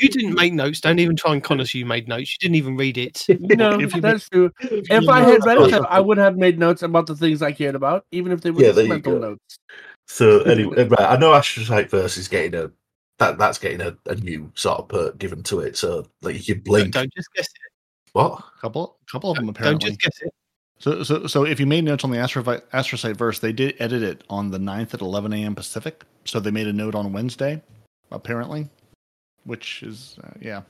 You 0.03 0.09
didn't 0.09 0.35
make 0.35 0.53
notes. 0.53 0.81
Don't 0.81 0.99
even 0.99 1.15
try 1.15 1.31
and 1.33 1.43
con 1.43 1.61
us. 1.61 1.73
You 1.73 1.85
made 1.85 2.09
notes. 2.09 2.33
You 2.33 2.37
didn't 2.41 2.55
even 2.55 2.75
read 2.75 2.97
it. 2.97 3.25
no, 3.39 3.79
If 3.79 3.93
that's 4.01 4.27
true. 4.27 4.51
If 4.59 5.07
I 5.07 5.21
had 5.21 5.45
read 5.45 5.59
it, 5.59 5.81
I 5.89 6.01
would 6.01 6.17
have 6.17 6.35
made 6.35 6.59
notes 6.59 6.83
about 6.83 7.07
the 7.07 7.15
things 7.15 7.41
I 7.41 7.53
cared 7.53 7.75
about, 7.75 8.05
even 8.11 8.31
if 8.31 8.41
they 8.41 8.51
were 8.51 8.61
Yeah, 8.61 8.73
just 8.73 8.87
mental 8.87 9.17
notes. 9.19 9.59
So 10.07 10.41
anyway, 10.41 10.77
eh, 10.77 10.87
right, 10.89 11.11
I 11.11 11.15
know 11.15 11.31
Astrocyte 11.31 11.89
Verse 11.89 12.17
is 12.17 12.27
getting 12.27 12.53
a 12.53 12.69
that 13.19 13.37
that's 13.37 13.57
getting 13.57 13.79
a, 13.79 13.95
a 14.07 14.15
new 14.15 14.51
sort 14.55 14.79
of 14.79 14.87
perk 14.89 15.17
given 15.17 15.41
to 15.43 15.61
it. 15.61 15.77
So 15.77 16.05
like 16.21 16.35
you 16.35 16.55
can 16.55 16.63
blink. 16.63 16.93
Don't 16.93 17.13
just 17.13 17.31
guess 17.33 17.45
it. 17.45 18.11
What? 18.11 18.43
couple 18.59 18.97
couple 19.09 19.31
of 19.31 19.37
them 19.37 19.47
apparently. 19.47 19.79
Don't 19.79 19.89
just 19.89 20.01
guess 20.01 20.27
it. 20.27 20.33
So, 20.79 21.01
so, 21.03 21.27
so 21.27 21.45
if 21.45 21.61
you 21.61 21.65
made 21.65 21.85
notes 21.85 22.03
on 22.03 22.11
the 22.11 22.17
Astro- 22.17 22.43
Astrocyte 22.43 23.15
verse, 23.15 23.39
they 23.39 23.53
did 23.53 23.75
edit 23.79 24.03
it 24.03 24.25
on 24.29 24.51
the 24.51 24.57
9th 24.57 24.93
at 24.93 24.99
11 24.99 25.31
a.m. 25.31 25.55
Pacific. 25.55 26.03
So 26.25 26.41
they 26.41 26.51
made 26.51 26.67
a 26.67 26.73
note 26.73 26.93
on 26.93 27.13
Wednesday, 27.13 27.61
apparently, 28.11 28.69
which 29.45 29.83
is, 29.83 30.17
uh, 30.23 30.31
yeah, 30.41 30.61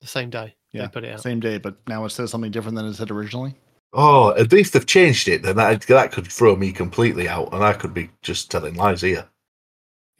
The 0.00 0.06
same 0.06 0.30
day. 0.30 0.54
Yeah, 0.72 0.82
They 0.82 0.88
put 0.88 1.04
it 1.04 1.12
out. 1.14 1.22
same 1.22 1.40
day, 1.40 1.58
but 1.58 1.76
now 1.88 2.04
it 2.04 2.10
says 2.10 2.30
something 2.30 2.50
different 2.50 2.76
than 2.76 2.84
it 2.86 2.94
said 2.94 3.10
originally. 3.10 3.54
Oh, 3.94 4.34
at 4.36 4.52
least 4.52 4.72
they've 4.74 4.84
changed 4.84 5.26
it. 5.28 5.42
Then 5.42 5.56
that 5.56 5.80
that 5.82 6.12
could 6.12 6.26
throw 6.26 6.54
me 6.54 6.70
completely 6.72 7.28
out, 7.28 7.52
and 7.54 7.64
I 7.64 7.72
could 7.72 7.94
be 7.94 8.10
just 8.22 8.50
telling 8.50 8.74
lies 8.74 9.00
here. 9.00 9.26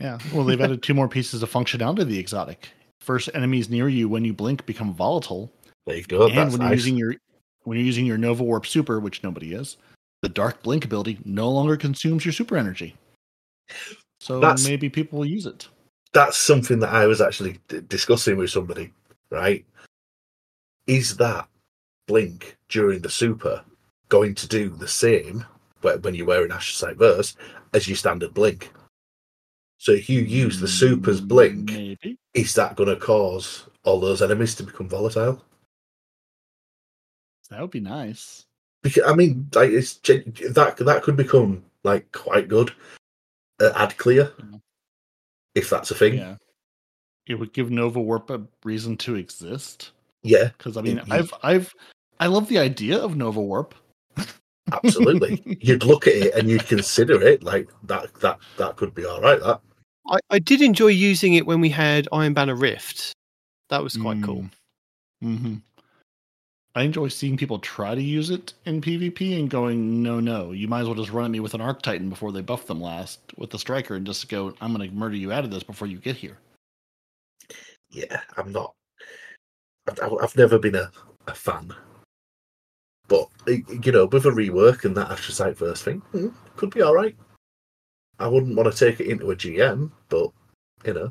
Yeah. 0.00 0.18
Well, 0.32 0.44
they've 0.44 0.60
added 0.60 0.82
two 0.82 0.94
more 0.94 1.08
pieces 1.08 1.42
of 1.42 1.50
functionality 1.52 1.96
to 1.96 2.04
the 2.06 2.18
exotic. 2.18 2.68
First, 3.00 3.28
enemies 3.34 3.68
near 3.68 3.88
you 3.88 4.08
when 4.08 4.24
you 4.24 4.32
blink 4.32 4.64
become 4.66 4.94
volatile, 4.94 5.52
There 5.86 5.96
you 5.96 6.04
go. 6.04 6.26
and 6.26 6.36
that's 6.36 6.52
when 6.52 6.60
nice. 6.60 6.68
you're 6.68 6.74
using 6.76 6.96
your 6.96 7.14
when 7.64 7.76
you're 7.78 7.86
using 7.86 8.06
your 8.06 8.18
Nova 8.18 8.42
Warp 8.44 8.64
Super, 8.66 8.98
which 9.00 9.22
nobody 9.22 9.52
is, 9.52 9.76
the 10.22 10.28
Dark 10.28 10.62
Blink 10.62 10.84
ability 10.84 11.18
no 11.24 11.50
longer 11.50 11.76
consumes 11.76 12.24
your 12.24 12.32
super 12.32 12.56
energy. 12.56 12.94
So 14.20 14.40
That's- 14.40 14.66
maybe 14.66 14.88
people 14.88 15.18
will 15.18 15.26
use 15.26 15.44
it. 15.46 15.68
That's 16.16 16.38
something 16.38 16.78
that 16.80 16.94
I 16.94 17.04
was 17.06 17.20
actually 17.20 17.58
d- 17.68 17.82
discussing 17.88 18.38
with 18.38 18.48
somebody. 18.48 18.90
Right? 19.28 19.66
Is 20.86 21.14
that 21.18 21.46
blink 22.08 22.56
during 22.70 23.02
the 23.02 23.10
super 23.10 23.62
going 24.08 24.34
to 24.36 24.48
do 24.48 24.70
the 24.70 24.88
same 24.88 25.44
when 25.82 26.14
you're 26.14 26.26
wearing 26.26 26.50
Astrocyte 26.52 26.96
Verse 26.96 27.36
as 27.74 27.86
your 27.86 27.98
standard 27.98 28.32
blink? 28.32 28.72
So 29.76 29.92
if 29.92 30.08
you 30.08 30.22
use 30.22 30.58
the 30.58 30.68
super's 30.68 31.20
blink, 31.20 31.72
Maybe. 31.72 32.16
is 32.32 32.54
that 32.54 32.76
going 32.76 32.88
to 32.88 32.96
cause 32.96 33.66
all 33.84 34.00
those 34.00 34.22
enemies 34.22 34.54
to 34.54 34.62
become 34.62 34.88
volatile? 34.88 35.44
That 37.50 37.60
would 37.60 37.72
be 37.72 37.80
nice. 37.80 38.46
Because 38.82 39.04
I 39.06 39.14
mean, 39.14 39.50
like 39.54 39.70
it's 39.70 39.96
that 39.98 40.76
that 40.78 41.02
could 41.02 41.16
become 41.18 41.62
like 41.84 42.10
quite 42.12 42.48
good 42.48 42.72
at 43.60 43.76
ad 43.76 43.98
clear 43.98 44.32
Mhm. 44.40 44.62
If 45.56 45.70
that's 45.70 45.90
a 45.90 45.94
thing. 45.94 46.14
Yeah. 46.14 46.36
It 47.26 47.34
would 47.34 47.52
give 47.52 47.70
Nova 47.72 48.00
Warp 48.00 48.30
a 48.30 48.42
reason 48.62 48.96
to 48.98 49.16
exist. 49.16 49.90
Yeah, 50.22 50.50
Because 50.56 50.76
I 50.76 50.82
mean, 50.82 50.98
Indeed. 50.98 51.12
I've 51.12 51.34
I've 51.42 51.74
I 52.20 52.26
love 52.26 52.48
the 52.48 52.58
idea 52.58 52.98
of 52.98 53.16
Nova 53.16 53.40
Warp. 53.40 53.74
absolutely. 54.72 55.42
you'd 55.60 55.84
look 55.84 56.06
at 56.06 56.14
it 56.14 56.34
and 56.34 56.48
you'd 56.48 56.66
consider 56.66 57.20
it 57.22 57.42
like 57.42 57.68
that. 57.84 58.14
That 58.20 58.38
that 58.58 58.76
could 58.76 58.94
be 58.94 59.04
all 59.04 59.20
right. 59.20 59.40
That 59.40 59.60
I, 60.08 60.18
I 60.30 60.38
did 60.38 60.62
enjoy 60.62 60.88
using 60.88 61.34
it 61.34 61.46
when 61.46 61.60
we 61.60 61.70
had 61.70 62.06
Iron 62.12 62.34
Banner 62.34 62.54
Rift. 62.54 63.12
That 63.70 63.82
was 63.82 63.96
quite 63.96 64.22
cool. 64.22 64.46
Mm-hmm. 65.22 65.56
I 66.76 66.82
enjoy 66.82 67.08
seeing 67.08 67.38
people 67.38 67.58
try 67.58 67.94
to 67.94 68.02
use 68.02 68.28
it 68.28 68.52
in 68.66 68.82
PvP 68.82 69.38
and 69.40 69.48
going, 69.48 70.02
no, 70.02 70.20
no, 70.20 70.52
you 70.52 70.68
might 70.68 70.80
as 70.82 70.86
well 70.86 70.94
just 70.94 71.10
run 71.10 71.24
at 71.24 71.30
me 71.30 71.40
with 71.40 71.54
an 71.54 71.62
Arc 71.62 71.80
Titan 71.80 72.10
before 72.10 72.32
they 72.32 72.42
buff 72.42 72.66
them 72.66 72.82
last 72.82 73.18
with 73.38 73.48
the 73.48 73.58
Striker 73.58 73.94
and 73.94 74.04
just 74.04 74.28
go, 74.28 74.54
I'm 74.60 74.74
going 74.74 74.86
to 74.86 74.94
murder 74.94 75.16
you 75.16 75.32
out 75.32 75.42
of 75.44 75.50
this 75.50 75.62
before 75.62 75.88
you 75.88 75.98
get 75.98 76.16
here. 76.16 76.36
yeah, 77.90 78.20
I'm 78.36 78.52
not. 78.52 78.74
I've, 79.88 79.98
I've- 80.02 80.16
I've 80.22 80.36
never 80.36 80.58
been 80.58 80.74
a, 80.74 80.90
a 81.28 81.34
fan, 81.34 81.72
but 83.08 83.28
you 83.46 83.92
know, 83.92 84.04
with 84.04 84.26
a 84.26 84.30
rework 84.30 84.84
and 84.84 84.94
that 84.98 85.08
Astrocyte 85.08 85.56
Verse 85.56 85.80
thing, 85.80 86.00
hmm, 86.12 86.28
could 86.56 86.70
be 86.74 86.82
all 86.82 86.94
right. 86.94 87.16
I 88.18 88.28
wouldn't 88.28 88.54
want 88.54 88.70
to 88.70 88.78
take 88.78 89.00
it 89.00 89.06
into 89.08 89.30
a 89.30 89.36
GM, 89.36 89.90
but 90.10 90.30
you 90.84 90.92
know, 90.92 91.10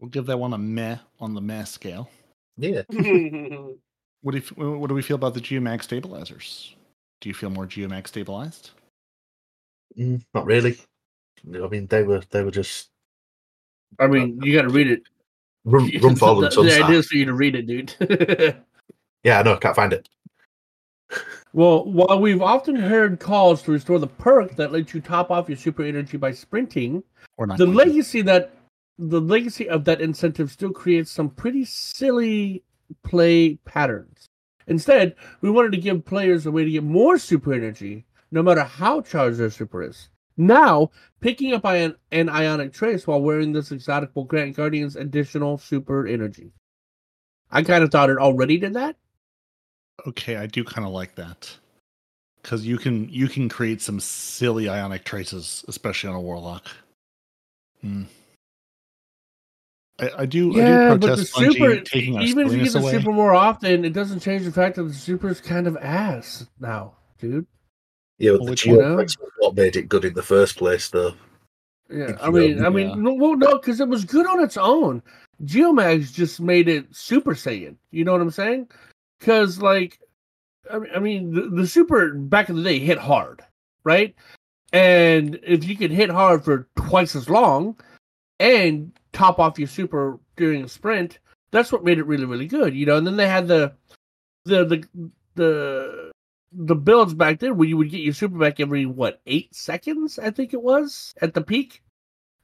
We'll 0.00 0.08
give 0.10 0.24
that 0.26 0.38
one 0.38 0.54
a 0.54 0.58
meh 0.58 0.96
on 1.20 1.34
the 1.34 1.40
meh 1.42 1.64
scale. 1.64 2.08
Yeah. 2.56 2.82
What 4.26 4.34
do 4.34 4.42
you, 4.56 4.72
what 4.72 4.88
do 4.88 4.94
we 4.94 5.02
feel 5.02 5.14
about 5.14 5.34
the 5.34 5.40
Geomag 5.40 5.84
stabilizers? 5.84 6.74
Do 7.20 7.28
you 7.28 7.34
feel 7.34 7.48
more 7.48 7.64
Geomax 7.64 8.08
stabilized? 8.08 8.70
Mm, 9.96 10.20
not 10.34 10.46
really. 10.46 10.78
I 11.54 11.68
mean, 11.68 11.86
they 11.86 12.02
were 12.02 12.20
they 12.30 12.42
were 12.42 12.50
just 12.50 12.88
I 14.00 14.08
mean, 14.08 14.40
you 14.42 14.52
got 14.52 14.62
to 14.62 14.70
read 14.70 14.90
it. 14.90 15.02
run, 15.64 15.88
run 16.02 16.16
fall 16.16 16.40
the, 16.40 16.48
the 16.48 16.84
idea 16.84 16.98
is 16.98 17.06
for 17.06 17.18
you 17.18 17.26
to 17.26 17.34
read 17.34 17.54
it, 17.54 17.68
dude. 17.68 17.94
Yeah, 19.22 19.38
I 19.38 19.42
know. 19.44 19.56
Can't 19.58 19.76
find 19.76 19.92
it. 19.92 20.08
well, 21.52 21.84
while 21.84 22.20
we've 22.20 22.42
often 22.42 22.74
heard 22.74 23.20
calls 23.20 23.62
to 23.62 23.70
restore 23.70 24.00
the 24.00 24.08
perk 24.08 24.56
that 24.56 24.72
lets 24.72 24.92
you 24.92 25.00
top 25.00 25.30
off 25.30 25.48
your 25.48 25.56
super 25.56 25.84
energy 25.84 26.16
by 26.16 26.32
sprinting, 26.32 27.04
Or 27.36 27.46
not? 27.46 27.58
the 27.58 27.64
quite? 27.66 27.76
legacy 27.76 28.22
that 28.22 28.56
the 28.98 29.20
legacy 29.20 29.68
of 29.68 29.84
that 29.84 30.00
incentive 30.00 30.50
still 30.50 30.72
creates 30.72 31.12
some 31.12 31.30
pretty 31.30 31.64
silly 31.64 32.64
play 33.02 33.56
patterns. 33.64 34.26
Instead, 34.66 35.14
we 35.40 35.50
wanted 35.50 35.72
to 35.72 35.78
give 35.78 36.04
players 36.04 36.46
a 36.46 36.50
way 36.50 36.64
to 36.64 36.70
get 36.70 36.82
more 36.82 37.18
super 37.18 37.52
energy, 37.52 38.04
no 38.30 38.42
matter 38.42 38.64
how 38.64 39.00
charged 39.00 39.38
their 39.38 39.50
super 39.50 39.82
is. 39.82 40.08
Now, 40.36 40.90
picking 41.20 41.54
up 41.54 41.64
an, 41.64 41.94
an 42.12 42.28
ionic 42.28 42.72
trace 42.72 43.06
while 43.06 43.22
wearing 43.22 43.52
this 43.52 43.72
exotic 43.72 44.10
will 44.14 44.24
grant 44.24 44.56
Guardians 44.56 44.96
additional 44.96 45.56
super 45.56 46.06
energy. 46.06 46.52
I 47.50 47.62
kind 47.62 47.84
of 47.84 47.90
thought 47.90 48.10
it 48.10 48.18
already 48.18 48.58
did 48.58 48.74
that. 48.74 48.96
Okay, 50.06 50.36
I 50.36 50.46
do 50.46 50.62
kind 50.62 50.86
of 50.86 50.92
like 50.92 51.14
that 51.14 51.56
because 52.42 52.66
you 52.66 52.76
can 52.76 53.08
you 53.08 53.28
can 53.28 53.48
create 53.48 53.80
some 53.80 53.98
silly 53.98 54.68
ionic 54.68 55.04
traces, 55.04 55.64
especially 55.68 56.10
on 56.10 56.16
a 56.16 56.20
warlock. 56.20 56.68
Hmm. 57.80 58.04
I, 59.98 60.10
I 60.18 60.26
do. 60.26 60.52
Yeah, 60.54 60.92
I 60.92 60.94
do 60.94 60.98
but 61.06 61.16
the 61.16 61.22
Bungie 61.22 61.52
super, 61.52 61.80
taking 61.80 62.16
our 62.16 62.22
even 62.22 62.46
if 62.46 62.52
you 62.52 62.66
silliness 62.66 62.72
get 62.72 62.78
the 62.78 62.84
away. 62.84 62.92
super 62.92 63.12
more 63.12 63.34
often, 63.34 63.84
it 63.84 63.92
doesn't 63.92 64.20
change 64.20 64.44
the 64.44 64.52
fact 64.52 64.76
that 64.76 64.84
the 64.84 64.92
super 64.92 65.28
is 65.28 65.40
kind 65.40 65.66
of 65.66 65.76
ass 65.78 66.46
now, 66.60 66.94
dude. 67.18 67.46
Yeah, 68.18 68.32
Well, 68.32 68.44
the 68.44 68.50
which 68.50 68.66
one? 68.66 68.76
geometrics 68.76 69.18
was 69.20 69.30
what 69.38 69.54
made 69.56 69.76
it 69.76 69.88
good 69.88 70.04
in 70.04 70.14
the 70.14 70.22
first 70.22 70.56
place, 70.56 70.88
though. 70.88 71.14
Yeah, 71.88 72.16
I 72.20 72.30
mean, 72.30 72.56
will, 72.58 72.66
I 72.66 72.68
mean, 72.68 72.88
yeah. 72.90 72.94
no, 72.96 73.14
well, 73.14 73.36
no, 73.36 73.58
because 73.58 73.80
it 73.80 73.88
was 73.88 74.04
good 74.04 74.26
on 74.26 74.42
its 74.42 74.56
own. 74.56 75.02
Geomags 75.44 76.12
just 76.12 76.40
made 76.40 76.68
it 76.68 76.86
Super 76.94 77.34
Saiyan. 77.34 77.76
You 77.90 78.04
know 78.04 78.12
what 78.12 78.20
I'm 78.20 78.30
saying? 78.30 78.68
Because, 79.18 79.62
like, 79.62 80.00
I 80.70 80.78
mean, 80.78 80.90
I 80.94 80.98
mean, 80.98 81.32
the, 81.32 81.42
the 81.42 81.66
Super 81.66 82.12
back 82.14 82.48
in 82.48 82.56
the 82.56 82.62
day 82.62 82.78
hit 82.78 82.98
hard, 82.98 83.42
right? 83.84 84.14
And 84.72 85.38
if 85.42 85.64
you 85.64 85.76
could 85.76 85.92
hit 85.92 86.10
hard 86.10 86.44
for 86.44 86.66
twice 86.76 87.14
as 87.14 87.30
long 87.30 87.76
and 88.40 88.92
top 89.16 89.38
off 89.38 89.58
your 89.58 89.68
Super 89.68 90.18
during 90.36 90.64
a 90.64 90.68
sprint, 90.68 91.18
that's 91.50 91.72
what 91.72 91.84
made 91.84 91.98
it 91.98 92.06
really, 92.06 92.26
really 92.26 92.46
good. 92.46 92.74
You 92.74 92.86
know, 92.86 92.96
and 92.96 93.06
then 93.06 93.16
they 93.16 93.28
had 93.28 93.48
the 93.48 93.72
the 94.44 94.64
the 94.64 95.10
the 95.34 96.10
the 96.52 96.74
builds 96.74 97.14
back 97.14 97.40
then 97.40 97.56
where 97.56 97.68
you 97.68 97.76
would 97.76 97.90
get 97.90 98.00
your 98.00 98.14
super 98.14 98.38
back 98.38 98.60
every 98.60 98.86
what 98.86 99.20
eight 99.26 99.54
seconds 99.54 100.18
i 100.18 100.30
think 100.30 100.54
it 100.54 100.62
was 100.62 101.12
at 101.20 101.34
the 101.34 101.42
peak? 101.42 101.82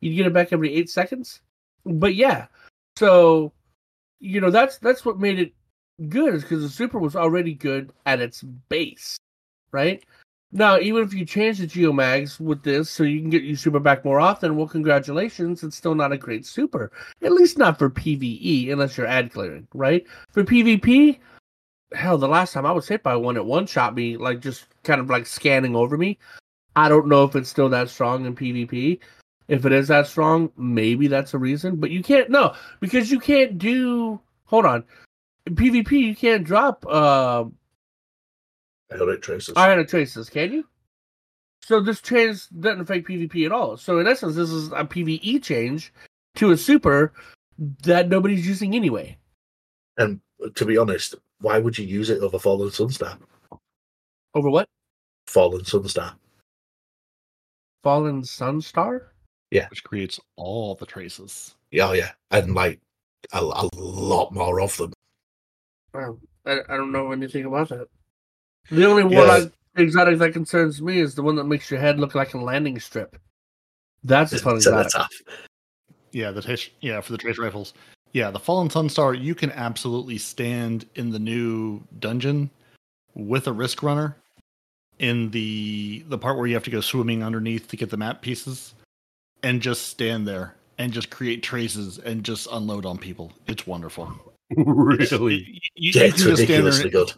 You'd 0.00 0.16
get 0.16 0.26
it 0.26 0.32
back 0.32 0.52
every 0.52 0.74
eight 0.74 0.90
seconds? 0.90 1.40
But 1.86 2.14
yeah 2.14 2.48
so 2.96 3.52
you 4.20 4.40
know 4.40 4.50
that's 4.50 4.78
that's 4.78 5.04
what 5.04 5.18
made 5.18 5.38
it 5.38 5.52
good 6.08 6.34
is 6.34 6.42
because 6.42 6.62
the 6.62 6.68
super 6.68 6.98
was 6.98 7.16
already 7.16 7.54
good 7.54 7.92
at 8.06 8.20
its 8.20 8.42
base 8.42 9.16
right 9.70 10.04
now 10.52 10.78
even 10.78 11.02
if 11.02 11.12
you 11.14 11.24
change 11.24 11.58
the 11.58 11.66
geomags 11.66 12.38
with 12.38 12.62
this 12.62 12.90
so 12.90 13.02
you 13.02 13.20
can 13.20 13.30
get 13.30 13.42
your 13.42 13.56
super 13.56 13.80
back 13.80 14.04
more 14.04 14.20
often 14.20 14.56
well 14.56 14.68
congratulations 14.68 15.62
it's 15.62 15.76
still 15.76 15.94
not 15.94 16.12
a 16.12 16.18
great 16.18 16.46
super 16.46 16.92
at 17.22 17.32
least 17.32 17.58
not 17.58 17.78
for 17.78 17.90
pve 17.90 18.70
unless 18.70 18.96
you're 18.96 19.06
ad 19.06 19.32
clearing 19.32 19.66
right 19.74 20.06
for 20.30 20.44
pvp 20.44 21.18
hell, 21.94 22.18
the 22.18 22.28
last 22.28 22.52
time 22.52 22.66
I 22.66 22.72
was 22.72 22.88
hit 22.88 23.02
by 23.02 23.16
one, 23.16 23.36
it 23.36 23.44
one 23.44 23.66
shot 23.66 23.94
me, 23.94 24.16
like 24.16 24.40
just 24.40 24.66
kind 24.84 25.00
of 25.00 25.10
like 25.10 25.26
scanning 25.26 25.76
over 25.76 25.96
me. 25.96 26.18
I 26.76 26.88
don't 26.88 27.08
know 27.08 27.24
if 27.24 27.36
it's 27.36 27.50
still 27.50 27.68
that 27.70 27.90
strong 27.90 28.24
in 28.24 28.34
PvP. 28.34 28.98
If 29.48 29.66
it 29.66 29.72
is 29.72 29.88
that 29.88 30.06
strong, 30.06 30.50
maybe 30.56 31.06
that's 31.06 31.34
a 31.34 31.38
reason. 31.38 31.76
But 31.76 31.90
you 31.90 32.02
can't 32.02 32.30
no 32.30 32.54
because 32.80 33.10
you 33.10 33.20
can't 33.20 33.58
do. 33.58 34.20
Hold 34.44 34.66
on, 34.66 34.84
in 35.46 35.56
PvP 35.56 35.92
you 35.92 36.16
can't 36.16 36.44
drop 36.44 36.84
uh 36.88 37.44
Ionic 38.94 39.22
traces. 39.22 39.56
ionic 39.56 39.88
traces, 39.88 40.28
can 40.28 40.52
you? 40.52 40.66
So 41.64 41.80
this 41.80 42.00
change 42.00 42.48
doesn't 42.58 42.80
affect 42.80 43.08
PvP 43.08 43.46
at 43.46 43.52
all. 43.52 43.76
So 43.76 43.98
in 43.98 44.06
essence, 44.06 44.34
this 44.34 44.50
is 44.50 44.68
a 44.68 44.84
PvE 44.84 45.42
change 45.42 45.92
to 46.36 46.50
a 46.50 46.56
super 46.56 47.12
that 47.84 48.08
nobody's 48.08 48.46
using 48.46 48.74
anyway. 48.74 49.16
And 49.96 50.20
to 50.54 50.64
be 50.64 50.76
honest, 50.76 51.14
why 51.40 51.58
would 51.58 51.78
you 51.78 51.86
use 51.86 52.10
it 52.10 52.20
over 52.20 52.38
Fallen 52.38 52.70
Sunstar? 52.70 53.18
Over 54.34 54.50
what? 54.50 54.68
Fallen 55.26 55.62
Sunstar. 55.62 56.14
Fallen 57.82 58.22
Sunstar? 58.22 59.06
Yeah. 59.50 59.68
Which 59.68 59.84
creates 59.84 60.18
all 60.36 60.74
the 60.74 60.86
traces. 60.86 61.54
Yeah, 61.70 61.88
oh, 61.88 61.92
yeah, 61.92 62.10
and 62.30 62.54
like 62.54 62.80
a, 63.32 63.40
a 63.40 63.68
lot 63.74 64.32
more 64.32 64.60
of 64.60 64.76
them. 64.76 64.92
Wow, 65.94 66.18
I, 66.46 66.58
I 66.68 66.76
don't 66.76 66.92
know 66.92 67.12
anything 67.12 67.44
about 67.44 67.68
that. 67.70 67.88
The 68.70 68.86
only 68.86 69.04
one 69.04 69.12
Yeah. 69.12 69.46
I, 69.76 69.80
exotic 69.80 70.18
that 70.18 70.32
concerns 70.32 70.80
me 70.82 70.98
is 71.00 71.14
the 71.14 71.22
one 71.22 71.36
that 71.36 71.44
makes 71.44 71.70
your 71.70 71.80
head 71.80 71.98
look 71.98 72.14
like 72.14 72.34
a 72.34 72.38
landing 72.38 72.78
strip. 72.80 73.16
That's 74.04 74.32
a 74.32 74.38
fun 74.38 74.56
exotic. 74.56 74.90
Cenotaph. 74.92 75.10
Yeah, 76.12 76.30
the 76.30 76.42
trace. 76.42 76.68
Yeah, 76.80 77.00
for 77.00 77.12
the 77.12 77.18
trace 77.18 77.38
rifles. 77.38 77.72
Yeah, 78.12 78.30
the 78.30 78.38
Fallen 78.38 78.68
Sunstar. 78.68 79.18
You 79.20 79.34
can 79.34 79.50
absolutely 79.52 80.18
stand 80.18 80.86
in 80.96 81.10
the 81.10 81.18
new 81.18 81.80
dungeon 82.00 82.50
with 83.14 83.46
a 83.46 83.52
risk 83.52 83.82
runner 83.82 84.16
in 84.98 85.30
the 85.30 86.04
the 86.08 86.18
part 86.18 86.36
where 86.36 86.46
you 86.46 86.54
have 86.54 86.64
to 86.64 86.70
go 86.70 86.80
swimming 86.82 87.22
underneath 87.22 87.68
to 87.68 87.76
get 87.76 87.88
the 87.90 87.96
map 87.96 88.20
pieces, 88.20 88.74
and 89.42 89.62
just 89.62 89.86
stand 89.88 90.28
there 90.28 90.54
and 90.78 90.92
just 90.92 91.08
create 91.10 91.42
traces 91.42 91.98
and 91.98 92.22
just 92.24 92.46
unload 92.52 92.84
on 92.84 92.98
people. 92.98 93.32
It's 93.46 93.66
wonderful. 93.66 94.12
really? 94.56 95.36
You, 95.36 95.60
you- 95.76 95.92
Yeah, 95.94 96.02
you 96.02 96.08
it's 96.08 96.22
can 96.22 96.36
just 96.36 96.42
stand 96.42 96.66
there. 96.66 96.72
ridiculously 96.72 96.84
and- 96.84 96.92
good. 96.92 97.12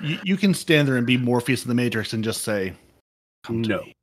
You, 0.00 0.18
you 0.24 0.36
can 0.36 0.52
stand 0.54 0.86
there 0.88 0.96
and 0.96 1.06
be 1.06 1.16
Morpheus 1.16 1.62
in 1.62 1.68
the 1.68 1.74
Matrix 1.74 2.12
and 2.12 2.22
just 2.22 2.42
say, 2.42 2.74
"Come 3.44 3.62
to 3.64 3.68
No. 3.68 3.80
me," 3.82 3.94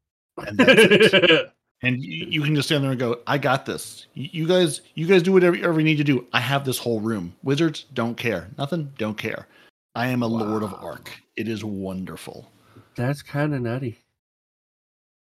and 0.47 0.57
that's 0.57 1.13
it. 1.13 1.51
and 1.83 2.01
you, 2.03 2.25
you 2.27 2.41
can 2.41 2.55
just 2.55 2.67
stand 2.67 2.83
there 2.83 2.91
and 2.91 2.99
go, 2.99 3.19
"I 3.27 3.37
got 3.37 3.65
this. 3.65 4.07
You, 4.15 4.29
you 4.31 4.47
guys, 4.47 4.81
you 4.95 5.05
guys 5.05 5.21
do 5.23 5.31
whatever, 5.33 5.55
whatever 5.55 5.79
you 5.79 5.85
need 5.85 5.97
to 5.97 6.03
do. 6.03 6.25
I 6.33 6.39
have 6.39 6.65
this 6.65 6.77
whole 6.79 6.99
room. 6.99 7.33
Wizards 7.43 7.85
don't 7.93 8.15
care. 8.15 8.47
Nothing. 8.57 8.91
Don't 8.97 9.17
care. 9.17 9.47
I 9.95 10.07
am 10.07 10.23
a 10.23 10.27
Lord 10.27 10.63
of 10.63 10.71
Wow. 10.71 10.79
Arc. 10.81 11.11
It 11.35 11.47
is 11.47 11.63
wonderful. 11.63 12.51
That's 12.95 13.21
kind 13.21 13.53
of 13.53 13.61
nutty. 13.61 13.99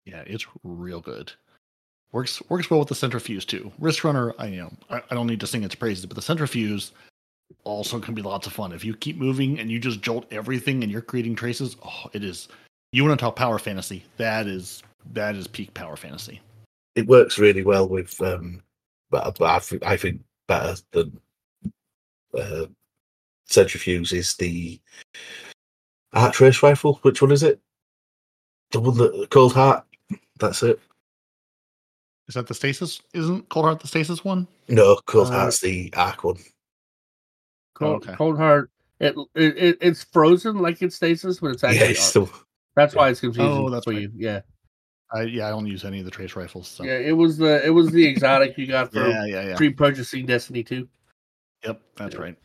Yeah, 0.05 0.23
it's 0.25 0.45
real 0.63 1.01
good. 1.01 1.31
Works 2.11 2.41
works 2.49 2.69
well 2.69 2.79
with 2.79 2.89
the 2.89 2.95
centrifuge 2.95 3.45
too. 3.47 3.71
Risk 3.79 4.03
Runner, 4.03 4.33
I 4.39 4.47
you 4.47 4.57
know 4.61 4.71
I, 4.89 5.01
I 5.11 5.15
don't 5.15 5.27
need 5.27 5.39
to 5.41 5.47
sing 5.47 5.63
its 5.63 5.75
praises, 5.75 6.05
but 6.05 6.15
the 6.15 6.21
centrifuge 6.21 6.91
also 7.63 7.99
can 7.99 8.13
be 8.13 8.21
lots 8.21 8.47
of 8.47 8.53
fun. 8.53 8.71
If 8.71 8.85
you 8.85 8.95
keep 8.95 9.17
moving 9.17 9.59
and 9.59 9.69
you 9.69 9.79
just 9.79 10.01
jolt 10.01 10.25
everything 10.31 10.83
and 10.83 10.91
you're 10.91 11.01
creating 11.01 11.35
traces, 11.35 11.77
oh, 11.85 12.09
it 12.13 12.23
is. 12.23 12.47
You 12.91 13.03
want 13.03 13.19
to 13.19 13.23
talk 13.23 13.35
power 13.35 13.59
fantasy? 13.59 14.03
That 14.17 14.47
is 14.47 14.81
that 15.13 15.35
is 15.35 15.47
peak 15.47 15.73
power 15.73 15.95
fantasy. 15.95 16.41
It 16.95 17.07
works 17.07 17.37
really 17.37 17.63
well 17.63 17.87
with, 17.87 18.19
um, 18.21 18.61
but, 19.09 19.39
I, 19.41 19.59
think, 19.59 19.85
I 19.85 19.97
think 19.97 20.21
better 20.47 20.75
than 20.91 21.19
uh, 22.37 22.65
Centrifuge 23.45 24.13
is 24.13 24.33
the 24.35 24.79
Arc 26.13 26.33
Trace 26.33 26.63
Rifle. 26.63 26.99
Which 27.01 27.21
one 27.21 27.31
is 27.31 27.43
it? 27.43 27.59
The 28.71 28.79
one 28.79 28.97
that 28.97 29.27
Cold 29.29 29.53
Heart. 29.53 29.85
That's 30.39 30.63
it. 30.63 30.79
Is 32.27 32.35
that 32.35 32.47
the 32.47 32.53
stasis? 32.53 33.01
Isn't 33.13 33.47
Cold 33.49 33.65
Heart 33.65 33.81
the 33.81 33.87
stasis 33.87 34.23
one? 34.23 34.47
No, 34.69 34.97
Cold 35.05 35.27
Uh, 35.27 35.31
Heart's 35.31 35.59
the 35.59 35.93
Arc 35.95 36.23
one. 36.23 36.37
Cold, 37.75 38.03
okay. 38.03 38.15
cold 38.15 38.37
heart. 38.37 38.71
It, 38.99 39.15
it, 39.35 39.57
it 39.57 39.77
it's 39.81 40.03
frozen 40.05 40.57
like 40.57 40.81
it's 40.81 40.95
stasis, 40.95 41.39
but 41.39 41.51
it's 41.51 41.63
Yeah, 41.63 41.69
actually 41.69 41.87
it's 41.91 42.01
still 42.03 42.29
that's 42.75 42.95
why 42.95 43.09
it's 43.09 43.19
confusing 43.19 43.51
Oh, 43.51 43.69
that's 43.69 43.83
for 43.83 43.91
right. 43.91 44.01
you. 44.03 44.11
Yeah, 44.15 44.41
I 45.13 45.23
yeah, 45.23 45.47
I 45.47 45.49
don't 45.49 45.65
use 45.67 45.83
any 45.85 45.99
of 45.99 46.05
the 46.05 46.11
trace 46.11 46.35
rifles. 46.35 46.67
So. 46.67 46.83
yeah. 46.85 46.97
It 46.97 47.11
was 47.11 47.37
the 47.37 47.65
it 47.65 47.69
was 47.69 47.91
the 47.91 48.05
exotic 48.05 48.57
you 48.57 48.67
got 48.67 48.91
for 48.93 49.07
yeah, 49.07 49.25
yeah, 49.25 49.47
yeah. 49.49 49.55
pre-purchasing 49.55 50.25
Destiny 50.25 50.63
two. 50.63 50.87
Yep, 51.65 51.81
that's 51.97 52.15
right. 52.15 52.37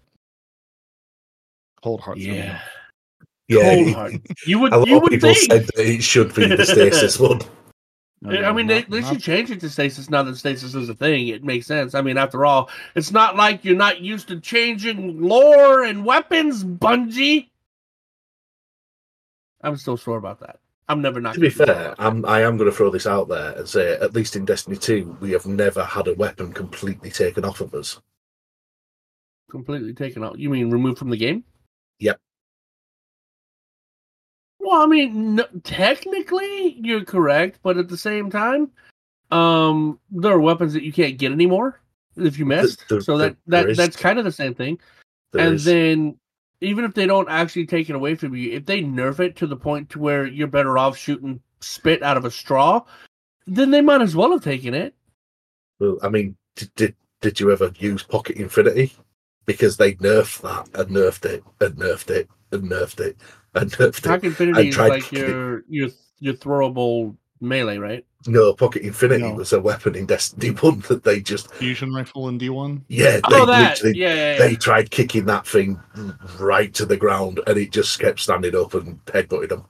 Cold 1.83 2.01
Heart. 2.01 2.19
Yeah, 2.19 2.61
yeah. 3.49 3.75
cold 3.75 3.95
heart. 3.95 4.13
You 4.47 4.59
would 4.61 4.73
A 4.73 4.79
lot 4.79 4.89
you 4.89 4.97
of 4.97 5.03
would 5.03 5.11
people 5.13 5.35
think. 5.35 5.51
said 5.53 5.67
that 5.75 5.87
it 5.87 6.03
should 6.03 6.35
be 6.35 6.47
the 6.47 6.67
Stasis 6.67 7.19
one. 7.21 7.41
I 8.27 8.53
mean, 8.53 8.67
they, 8.67 8.83
they 8.83 9.03
should 9.03 9.21
change 9.21 9.51
it 9.51 9.61
to 9.61 9.71
stasis 9.71 10.11
now 10.11 10.23
that 10.23 10.37
stasis 10.37 10.75
is 10.75 10.89
a 10.91 10.95
thing. 10.95 11.29
It 11.29 11.43
makes 11.43 11.67
sense. 11.67 11.95
I 11.95 12.03
mean, 12.03 12.19
after 12.19 12.45
all, 12.45 12.69
it's 12.95 13.13
not 13.13 13.37
like 13.37 13.65
you're 13.65 13.77
not 13.77 14.01
used 14.01 14.29
to 14.29 14.41
changing 14.41 15.23
lore 15.23 15.85
and 15.85 16.05
weapons, 16.05 16.63
Bungie. 16.65 17.49
I'm 19.63 19.77
still 19.77 19.97
sore 19.97 20.19
about 20.19 20.41
that. 20.41 20.59
I'm 20.89 21.01
never 21.01 21.21
not. 21.21 21.35
To 21.35 21.41
be 21.41 21.51
fair, 21.51 21.95
I'm, 21.99 22.25
I 22.27 22.43
am 22.43 22.57
going 22.59 22.69
to 22.71 22.77
throw 22.77 22.91
this 22.91 23.07
out 23.07 23.29
there 23.29 23.53
and 23.53 23.69
say, 23.69 23.93
at 23.95 24.13
least 24.15 24.37
in 24.37 24.45
Destiny 24.45 24.77
2, 24.77 25.19
we 25.21 25.31
have 25.33 25.47
never 25.47 25.85
had 25.85 26.09
a 26.09 26.15
weapon 26.15 26.53
completely 26.53 27.11
taken 27.11 27.45
off 27.45 27.61
of 27.61 27.75
us. 27.75 28.01
completely 29.51 29.95
taken 29.95 30.25
out. 30.25 30.39
You 30.39 30.51
mean 30.51 30.71
removed 30.71 30.99
from 30.99 31.11
the 31.11 31.17
game? 31.17 31.45
Yep. 32.01 32.21
Well, 34.71 34.83
I 34.83 34.87
mean, 34.87 35.35
no, 35.35 35.45
technically 35.65 36.75
you're 36.81 37.05
correct, 37.05 37.59
but 37.65 37.77
at 37.77 37.89
the 37.89 37.97
same 37.97 38.31
time, 38.31 38.71
um, 39.33 39.99
there 40.13 40.31
are 40.33 40.41
weapons 40.41 40.73
that 40.75 40.85
you 40.85 40.93
can't 40.93 41.19
get 41.19 41.33
anymore 41.33 41.81
if 42.17 42.39
you 42.39 42.47
missed. 42.47 42.89
there- 42.89 43.01
so 43.01 43.19
that 43.19 43.37
that 43.49 43.77
that's 43.77 43.97
kind 43.97 44.21
of 44.21 44.25
the 44.25 44.31
same 44.31 44.55
thing. 44.55 44.79
And 45.37 45.59
then 45.59 46.17
even 46.61 46.85
if 46.85 46.95
they 46.95 47.07
don't 47.07 47.29
actually 47.29 47.67
take 47.67 47.91
it 47.91 47.97
away 47.97 48.15
from 48.15 48.37
you, 48.37 48.53
if 48.53 48.65
they 48.65 48.81
nerf 48.81 49.19
it 49.19 49.35
to 49.37 49.49
the 49.49 49.57
point 49.57 49.91
to 49.91 49.99
where 49.99 50.25
you're 50.25 50.47
better 50.47 50.79
off 50.79 50.97
shooting 50.97 51.41
spit 51.61 52.05
out 52.05 52.17
of 52.17 52.25
a 52.25 52.31
straw, 52.31 52.81
then 53.49 53.73
they 53.73 53.81
might 53.81 54.03
as 54.03 54.15
well 54.15 54.31
have 54.31 54.45
taken 54.45 54.73
it. 54.73 54.95
well, 55.81 55.99
I 56.01 56.09
mean, 56.11 56.37
did, 56.55 56.73
did, 56.77 56.95
did 57.23 57.41
you 57.41 57.51
ever 57.51 57.73
use 57.77 58.05
Pocket 58.05 58.37
Infinity? 58.37 58.93
Because 59.47 59.77
they 59.79 59.95
nerfed 59.95 60.43
that 60.43 60.69
and 60.81 60.95
nerfed 60.97 61.25
it 61.25 61.43
and 61.61 61.75
nerfed 61.75 62.11
it 62.11 62.29
and 62.53 62.71
nerfed 62.71 63.01
it 63.01 63.17
and 63.55 63.71
nerfed 63.73 63.99
it. 63.99 64.05
Hack 64.05 64.25
Infinity 64.25 64.69
is 64.69 64.79
like 64.79 65.11
your 65.13 65.65
your 65.69 65.89
your 66.19 66.35
throwable 66.35 67.17
melee, 67.41 67.79
right? 67.79 68.05
No, 68.27 68.53
Pocket 68.53 68.83
Infinity 68.83 69.23
No. 69.23 69.33
was 69.35 69.53
a 69.55 69.61
weapon 69.61 69.95
in 69.95 70.05
Destiny 70.05 70.49
1 70.51 70.81
that 70.89 71.05
they 71.05 71.21
just, 71.21 71.51
Fusion 71.55 71.91
rifle 71.95 72.29
in 72.29 72.39
D1. 72.39 72.83
yeah, 72.89 73.19
oh, 73.25 73.31
they 73.31 73.41
Oh, 73.41 73.47
that 73.47 73.71
literally 73.79 73.99
yeah, 73.99 74.15
yeah, 74.15 74.33
yeah. 74.33 74.39
they 74.39 74.55
tried 74.57 74.91
kicking 74.91 75.25
that 75.25 75.47
thing 75.47 75.81
right 76.39 76.73
to 76.75 76.85
the 76.85 76.99
ground 76.99 77.41
and 77.47 77.57
it 77.57 77.73
just 77.73 77.99
kept 77.99 78.21
standing 78.21 78.55
up 78.55 78.75
and 78.75 79.03
headbutted 79.07 79.49
them. 79.49 79.65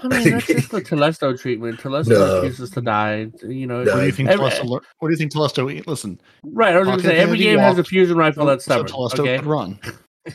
I 0.00 0.08
mean, 0.08 0.30
that's 0.30 0.46
just 0.46 0.70
the 0.72 0.80
Telesto 0.82 1.38
treatment. 1.40 1.78
Telesto 1.78 2.08
No. 2.08 2.36
refuses 2.42 2.70
to 2.70 2.80
die. 2.80 3.30
You 3.46 3.66
know, 3.68 3.84
No. 3.84 3.92
What 3.92 4.00
do 4.00 4.06
you 4.06 4.12
think 4.12 4.30
Every- 4.30 4.46
Telesto? 4.46 4.68
What 4.98 5.08
do 5.08 5.10
you 5.10 5.16
think 5.16 5.32
Telesto? 5.32 5.86
Listen, 5.86 6.20
right? 6.42 6.74
I 6.74 6.78
was 6.78 6.86
going 6.86 6.96
Pocket 6.98 7.02
to 7.02 7.08
say 7.08 7.18
every 7.18 7.34
Infinity 7.38 7.44
game 7.44 7.58
has 7.60 7.78
a 7.78 7.84
fusion 7.84 8.16
rifle 8.16 8.46
that's 8.46 8.64
so 8.64 8.84
stubborn. 8.84 8.92
Telesto 8.92 9.20
okay, 9.20 9.36
could 9.38 9.46
run. 9.46 9.78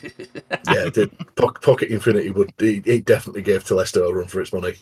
Yeah, 0.68 0.86
it 0.86 0.94
did. 0.94 1.36
Pocket 1.36 1.90
Infinity 1.90 2.30
would, 2.30 2.52
it, 2.58 2.86
it 2.86 3.04
definitely 3.04 3.42
gave 3.42 3.64
Telesto 3.64 4.08
a 4.08 4.12
run 4.12 4.26
for 4.26 4.40
its 4.40 4.52
money. 4.52 4.74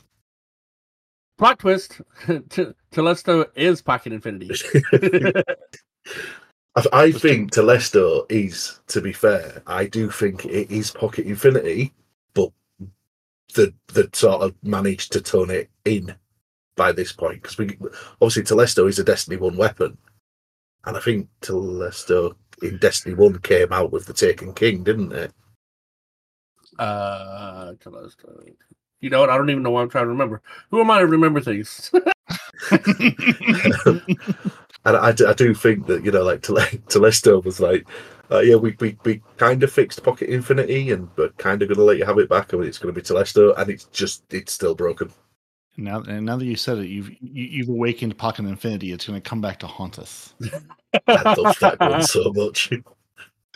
plot 1.36 1.58
twist: 1.58 2.00
T- 2.26 2.72
Telesto 2.92 3.46
is 3.54 3.82
Pocket 3.82 4.12
Infinity. 4.12 4.50
I, 6.76 6.84
I 6.92 7.12
think 7.12 7.52
Telesto 7.52 8.24
is, 8.30 8.80
to 8.88 9.00
be 9.00 9.12
fair, 9.12 9.62
I 9.66 9.86
do 9.86 10.10
think 10.10 10.44
it 10.46 10.70
is 10.70 10.90
Pocket 10.90 11.26
Infinity, 11.26 11.92
but 12.34 12.50
the 13.54 13.74
the 13.88 14.08
sort 14.12 14.42
of 14.42 14.54
managed 14.62 15.12
to 15.12 15.20
turn 15.20 15.50
it 15.50 15.70
in 15.84 16.14
by 16.76 16.92
this 16.92 17.12
point 17.12 17.42
because 17.42 17.58
we 17.58 17.76
obviously 18.20 18.42
Telesto 18.42 18.88
is 18.88 18.98
a 18.98 19.04
Destiny 19.04 19.36
One 19.36 19.56
weapon, 19.56 19.96
and 20.84 20.96
I 20.96 21.00
think 21.00 21.28
Telesto 21.42 22.34
in 22.62 22.78
Destiny 22.78 23.14
One 23.14 23.38
came 23.40 23.72
out 23.72 23.92
with 23.92 24.06
the 24.06 24.12
Taken 24.12 24.52
King, 24.54 24.84
didn't 24.84 25.12
it? 25.12 25.32
uh, 26.78 27.72
You 29.00 29.10
know 29.10 29.20
what? 29.20 29.30
I 29.30 29.36
don't 29.36 29.50
even 29.50 29.62
know 29.62 29.70
why 29.70 29.82
I'm 29.82 29.90
trying 29.90 30.04
to 30.04 30.10
remember. 30.10 30.42
Who 30.70 30.80
am 30.80 30.90
I 30.90 31.00
to 31.00 31.06
remember 31.06 31.40
things? 31.40 31.90
And 34.86 34.96
I, 34.96 35.12
do- 35.12 35.26
I 35.26 35.32
do 35.32 35.54
think 35.54 35.86
that 35.86 36.04
you 36.04 36.10
know, 36.10 36.22
like 36.22 36.42
Tele- 36.42 36.60
Telesto 36.88 37.42
was 37.42 37.58
like, 37.60 37.86
uh, 38.30 38.40
yeah, 38.40 38.56
we, 38.56 38.76
we 38.80 38.98
we 39.04 39.22
kind 39.38 39.62
of 39.62 39.72
fixed 39.72 40.02
Pocket 40.02 40.28
Infinity, 40.30 40.90
and 40.92 41.14
but 41.16 41.36
kind 41.38 41.62
of 41.62 41.68
going 41.68 41.78
to 41.78 41.84
let 41.84 41.98
you 41.98 42.04
have 42.04 42.18
it 42.18 42.28
back, 42.28 42.52
and 42.52 42.64
it's 42.64 42.78
going 42.78 42.94
to 42.94 43.00
be 43.00 43.04
Telesto, 43.06 43.54
and 43.58 43.70
it's 43.70 43.84
just 43.86 44.24
it's 44.32 44.52
still 44.52 44.74
broken. 44.74 45.10
Now, 45.76 46.00
and 46.02 46.24
now 46.26 46.36
that 46.36 46.44
you 46.44 46.56
said 46.56 46.78
it, 46.78 46.86
you've 46.86 47.10
you, 47.10 47.44
you've 47.44 47.68
awakened 47.68 48.16
Pocket 48.16 48.44
Infinity. 48.46 48.92
It's 48.92 49.06
going 49.06 49.20
to 49.20 49.28
come 49.28 49.40
back 49.40 49.58
to 49.60 49.66
haunt 49.66 49.98
us. 49.98 50.34
I 51.06 51.34
love 51.34 51.58
that 51.60 51.80
one 51.80 52.02
so 52.02 52.32
much. 52.34 52.70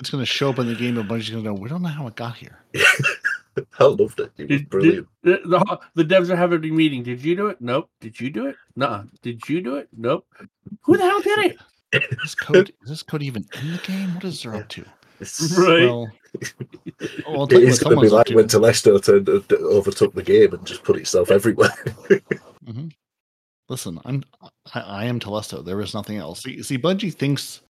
It's 0.00 0.10
going 0.10 0.22
to 0.22 0.26
show 0.26 0.50
up 0.50 0.58
in 0.58 0.66
the 0.66 0.74
game. 0.74 0.96
A 0.98 1.02
bunch 1.02 1.30
going 1.30 1.44
to 1.44 1.50
go. 1.50 1.54
We 1.54 1.68
don't 1.68 1.82
know 1.82 1.88
how 1.88 2.06
it 2.06 2.16
got 2.16 2.36
here. 2.36 2.58
I 3.80 3.84
loved 3.84 4.20
it. 4.20 4.30
It 4.38 4.48
was 4.48 4.60
Did- 4.60 4.70
brilliant. 4.70 5.08
did- 5.24 5.42
the, 5.44 5.58
the, 5.94 6.04
the 6.04 6.14
devs 6.14 6.30
are 6.30 6.36
having 6.36 6.64
a 6.64 6.68
meeting. 6.68 7.02
Did 7.02 7.22
you 7.24 7.34
do 7.34 7.48
it? 7.48 7.60
Nope. 7.60 7.90
Did 8.00 8.20
you 8.20 8.30
do 8.30 8.46
it? 8.46 8.56
Nuh 8.76 9.04
Did 9.22 9.48
you 9.48 9.60
do 9.60 9.76
it? 9.76 9.88
Nope. 9.96 10.26
Who 10.82 10.96
the 10.96 11.02
hell 11.04 11.20
did 11.20 11.38
it? 11.38 11.56
Is 11.92 12.18
this 12.22 12.34
code? 12.34 12.72
is 12.82 12.90
this 12.90 13.02
code 13.02 13.22
even 13.22 13.46
in 13.60 13.72
the 13.72 13.78
game? 13.78 14.14
What 14.14 14.24
is 14.24 14.42
there 14.42 14.54
up 14.54 14.68
to? 14.68 14.84
It's- 15.20 15.58
Right. 15.58 15.84
Well, 15.86 16.10
well, 17.26 17.40
I'll 17.40 17.44
It 17.44 17.50
tell 17.50 17.60
you 17.60 17.66
is 17.68 17.82
what 17.84 17.96
going 17.96 17.96
to 17.96 18.02
be 18.02 18.08
someone's 18.08 18.12
up 18.12 18.16
like 18.18 18.26
to. 18.26 18.34
when 18.36 18.46
Telesto 18.46 19.02
turned 19.02 19.28
uh, 19.28 19.40
overtook 19.66 20.14
the 20.14 20.22
game 20.22 20.52
and 20.54 20.64
just 20.66 20.82
put 20.84 20.96
itself 20.96 21.30
everywhere. 21.30 21.70
Listen, 23.68 24.00
I'm 24.04 24.24
I, 24.74 24.80
I 24.80 25.04
am 25.06 25.20
Telesto. 25.20 25.64
There 25.64 25.80
is 25.80 25.92
nothing 25.94 26.16
else. 26.18 26.42
See, 26.42 26.62
see, 26.62 26.78
Bungie 26.78 27.12
thinks 27.12 27.60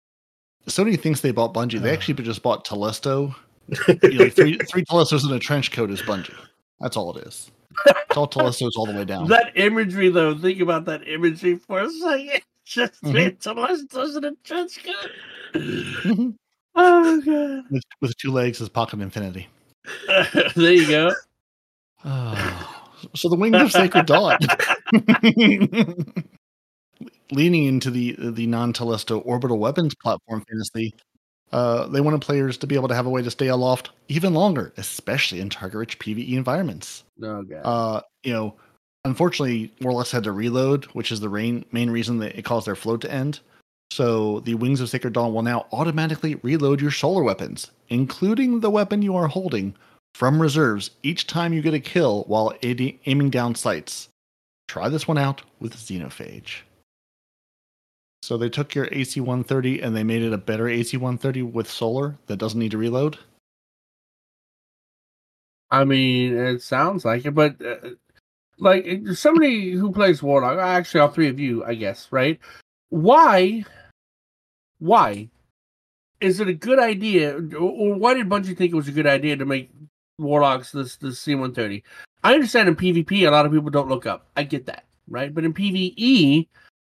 Sony 0.67 0.99
thinks 1.01 1.21
they 1.21 1.31
bought 1.33 1.55
Bungie. 1.55 1.81
They 1.81 1.93
actually 1.93 2.23
just 2.23 2.43
bought 2.43 2.65
Telesto. 2.67 3.35
You 4.03 4.19
know, 4.19 4.29
three 4.31 4.57
three 4.71 4.85
Telestos 4.85 5.25
in 5.29 5.33
a 5.35 5.39
trench 5.39 5.73
coat 5.73 5.91
is 5.91 6.01
Bungie. 6.03 6.35
That's 6.81 6.97
all 6.97 7.17
it 7.17 7.27
is. 7.27 7.51
It's 7.87 8.17
all 8.17 8.27
Telestos 8.29 8.71
all 8.77 8.87
the 8.87 8.95
way 8.95 9.05
down. 9.05 9.29
That 9.29 9.53
imagery, 9.57 10.09
though, 10.09 10.37
think 10.37 10.61
about 10.61 10.85
that 10.87 11.07
imagery 11.07 11.57
for 11.57 11.81
a 11.81 11.91
second. 11.91 12.41
Just 12.65 13.03
Mhm. 13.03 13.11
three 13.13 13.31
Telestos 13.33 14.17
in 14.17 14.25
a 14.25 14.33
trench 14.45 14.79
coat. 14.85 16.35
Oh, 16.81 17.21
God. 17.21 17.65
with, 17.71 17.83
with 18.01 18.17
two 18.19 18.31
legs 18.31 18.61
is 18.61 18.69
Pocket 18.69 19.01
Infinity. 19.01 19.49
there 20.57 20.73
you 20.73 20.87
go. 20.87 21.13
Ah, 22.05 22.85
so 23.15 23.29
the 23.29 23.37
Wings 23.37 23.61
of 23.61 23.73
Sacred 23.73 24.07
Dawn, 24.07 24.39
leaning 27.33 27.65
into 27.65 27.91
the 27.91 28.15
the 28.19 28.47
non 28.47 28.73
Telesto 28.73 29.21
orbital 29.25 29.59
weapons 29.59 29.95
platform 29.97 30.45
fantasy, 30.49 30.95
uh, 31.53 31.87
they 31.89 32.01
wanted 32.01 32.21
players 32.21 32.57
to 32.59 32.67
be 32.67 32.75
able 32.75 32.89
to 32.89 32.95
have 32.95 33.07
a 33.07 33.11
way 33.11 33.23
to 33.23 33.31
stay 33.31 33.49
aloft 33.49 33.91
even 34.09 34.35
longer, 34.35 34.73
especially 34.77 35.41
in 35.41 35.51
target-rich 35.51 35.99
PVE 35.99 36.35
environments. 36.35 37.05
Oh, 37.23 37.43
God. 37.43 37.63
Uh, 37.65 38.01
you 38.23 38.33
know, 38.33 38.55
unfortunately, 39.05 39.73
Warlocks 39.81 40.13
had 40.13 40.25
to 40.25 40.33
reload, 40.33 40.85
which 40.87 41.11
is 41.11 41.21
the 41.21 41.29
rain, 41.29 41.65
main 41.73 41.91
reason 41.91 42.19
that 42.19 42.39
it 42.39 42.45
caused 42.45 42.67
their 42.67 42.77
float 42.77 43.01
to 43.03 43.11
end. 43.11 43.41
So 43.91 44.41
the 44.41 44.55
Wings 44.55 44.81
of 44.81 44.89
Sacred 44.89 45.15
Dawn 45.15 45.33
will 45.33 45.43
now 45.43 45.67
automatically 45.73 46.37
reload 46.37 46.81
your 46.81 46.91
solar 46.91 47.23
weapons, 47.23 47.71
including 47.89 48.61
the 48.61 48.71
weapon 48.71 49.03
you 49.03 49.17
are 49.17 49.29
holding, 49.29 49.75
from 50.15 50.41
reserves 50.41 50.91
each 51.03 51.27
time 51.27 51.53
you 51.53 51.63
get 51.63 51.75
a 51.75 51.81
kill 51.81 52.25
while 52.25 52.53
aiming 52.63 53.31
down 53.31 53.55
sights. 53.55 54.09
Try 54.69 54.89
this 54.89 55.09
one 55.09 55.19
out 55.19 55.43
with 55.61 55.75
Xenophage. 55.75 56.63
So 58.23 58.37
they 58.37 58.51
took 58.51 58.75
your 58.75 58.89
AC 58.93 59.21
130 59.21 59.81
and 59.81 59.97
they 59.97 60.03
made 60.03 60.23
it 60.23 60.33
a 60.33 60.39
better 60.39 60.69
AC 60.69 60.97
130 60.97 61.43
with 61.43 61.71
solar 61.71 62.17
that 62.27 62.37
doesn't 62.37 62.59
need 62.59 62.73
to 62.73 62.79
reload. 62.79 63.19
I 65.71 65.85
mean, 65.85 66.37
it 66.37 66.63
sounds 66.63 67.05
like 67.05 67.27
it, 67.27 67.35
but 67.35 67.57
uh, 67.65 67.91
like 68.59 68.87
somebody 69.15 69.73
who 69.73 69.93
plays 69.93 70.23
Warlock, 70.23 70.59
actually, 70.59 71.01
all 71.01 71.09
three 71.09 71.29
of 71.29 71.39
you, 71.39 71.65
I 71.65 71.75
guess, 71.75 72.09
right? 72.11 72.39
Why, 72.91 73.65
why 74.79 75.29
is 76.21 76.41
it 76.41 76.49
a 76.49 76.55
good 76.55 76.79
idea, 76.79 77.37
or, 77.37 77.95
why 77.95 78.15
did 78.15 78.29
Bungie 78.29 78.57
think 78.57 78.73
it 78.73 78.77
was 78.77 78.89
a 78.89 78.93
good 78.93 79.07
idea 79.07 79.37
to 79.37 79.45
make 79.45 79.71
Warlocks 80.19 80.73
this 80.73 80.97
this 80.97 81.21
C 81.21 81.35
one 81.35 81.55
thirty? 81.55 81.85
I 82.25 82.35
understand 82.35 82.69
in 82.69 82.77
PvP, 82.77 83.27
a 83.27 83.31
lot 83.31 83.47
of 83.47 83.53
people 83.53 83.71
don't 83.71 83.89
look 83.89 84.07
up. 84.07 84.27
I 84.37 84.43
get 84.43 84.67
that, 84.67 84.85
right? 85.09 85.33
But 85.33 85.45
in 85.45 85.55
PvE, 85.55 86.49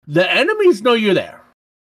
the 0.06 0.30
enemies 0.30 0.82
know 0.82 0.92
you're 0.92 1.14
there, 1.14 1.42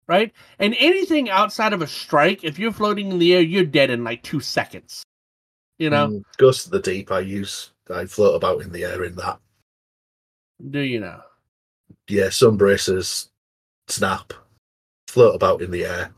right? 0.09 0.33
And 0.59 0.75
anything 0.79 1.31
outside 1.31 1.73
of 1.73 1.83
a 1.83 1.87
strike, 1.87 2.43
if 2.43 2.59
you're 2.59 2.73
floating 2.73 3.13
in 3.13 3.19
the 3.19 3.35
air, 3.35 3.41
you're 3.41 3.65
dead 3.65 3.91
in 3.91 4.03
like 4.03 4.23
two 4.25 4.41
seconds. 4.41 5.05
You 5.79 5.91
know. 5.91 6.09
Mm, 6.09 6.25
Ghost 6.39 6.67
of 6.67 6.73
the 6.73 6.81
Deep, 6.81 7.13
I 7.13 7.21
use, 7.21 7.71
I 7.89 8.07
float 8.07 8.35
about 8.35 8.63
in 8.63 8.73
the 8.73 8.85
air 8.85 9.05
in 9.05 9.15
that. 9.15 9.39
Do 10.71 10.81
you 10.81 10.99
know? 10.99 11.21
Yeah, 12.09 12.27
Sunbracers 12.27 13.29
snap, 13.87 14.33
float 15.09 15.35
about 15.35 15.63
in 15.63 15.71
the 15.71 15.85
air. 15.85 16.11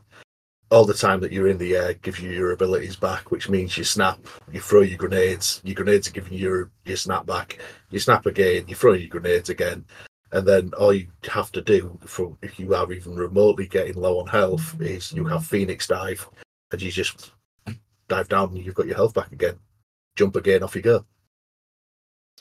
All 0.69 0.85
the 0.85 0.93
time 0.93 1.19
that 1.21 1.31
you're 1.31 1.49
in 1.49 1.57
the 1.57 1.75
air 1.75 1.95
gives 1.95 2.19
you 2.19 2.29
your 2.29 2.51
abilities 2.51 2.95
back, 2.95 3.31
which 3.31 3.49
means 3.49 3.77
you 3.77 3.83
snap, 3.83 4.19
you 4.51 4.61
throw 4.61 4.81
your 4.81 4.97
grenades, 4.97 5.59
your 5.63 5.75
grenades 5.75 6.07
are 6.07 6.11
giving 6.11 6.33
you 6.33 6.39
your, 6.39 6.71
your 6.85 6.97
snap 6.97 7.25
back, 7.25 7.59
you 7.89 7.99
snap 7.99 8.25
again, 8.25 8.65
you 8.67 8.75
throw 8.75 8.93
your 8.93 9.09
grenades 9.09 9.49
again, 9.49 9.83
and 10.31 10.47
then 10.47 10.71
all 10.77 10.93
you 10.93 11.07
have 11.29 11.51
to 11.53 11.61
do 11.61 11.97
for 12.05 12.37
if 12.41 12.57
you 12.57 12.73
are 12.73 12.91
even 12.93 13.15
remotely 13.15 13.67
getting 13.67 13.95
low 13.95 14.19
on 14.19 14.27
health 14.27 14.79
is 14.79 15.11
you 15.11 15.25
have 15.25 15.45
Phoenix 15.45 15.87
dive 15.87 16.29
and 16.71 16.81
you 16.81 16.89
just 16.89 17.31
dive 18.07 18.29
down 18.29 18.49
and 18.49 18.65
you've 18.65 18.75
got 18.75 18.87
your 18.87 18.95
health 18.95 19.13
back 19.13 19.31
again. 19.33 19.59
Jump 20.15 20.35
again, 20.37 20.63
off 20.63 20.75
you 20.75 20.81
go. 20.81 21.05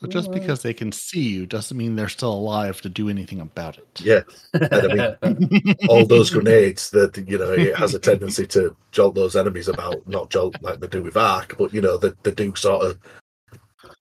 So 0.02 0.08
just 0.08 0.30
oh, 0.30 0.32
because 0.32 0.62
they 0.62 0.72
can 0.72 0.92
see 0.92 1.28
you 1.28 1.44
doesn't 1.44 1.76
mean 1.76 1.94
they're 1.94 2.08
still 2.08 2.32
alive 2.32 2.80
to 2.82 2.88
do 2.88 3.10
anything 3.10 3.40
about 3.40 3.76
it. 3.76 4.00
Yeah. 4.00 4.22
And 4.54 5.12
I 5.22 5.28
mean, 5.34 5.76
all 5.90 6.06
those 6.06 6.30
grenades 6.30 6.88
that 6.90 7.22
you 7.28 7.36
know 7.36 7.52
it 7.52 7.76
has 7.76 7.94
a 7.94 7.98
tendency 7.98 8.46
to 8.48 8.74
jolt 8.92 9.14
those 9.14 9.36
enemies 9.36 9.68
about 9.68 10.06
not 10.08 10.30
jolt 10.30 10.56
like 10.62 10.80
they 10.80 10.86
do 10.86 11.02
with 11.02 11.18
arc 11.18 11.56
but 11.58 11.74
you 11.74 11.82
know 11.82 11.98
they, 11.98 12.12
they 12.22 12.30
do 12.30 12.54
sort 12.56 12.82
of 12.86 12.98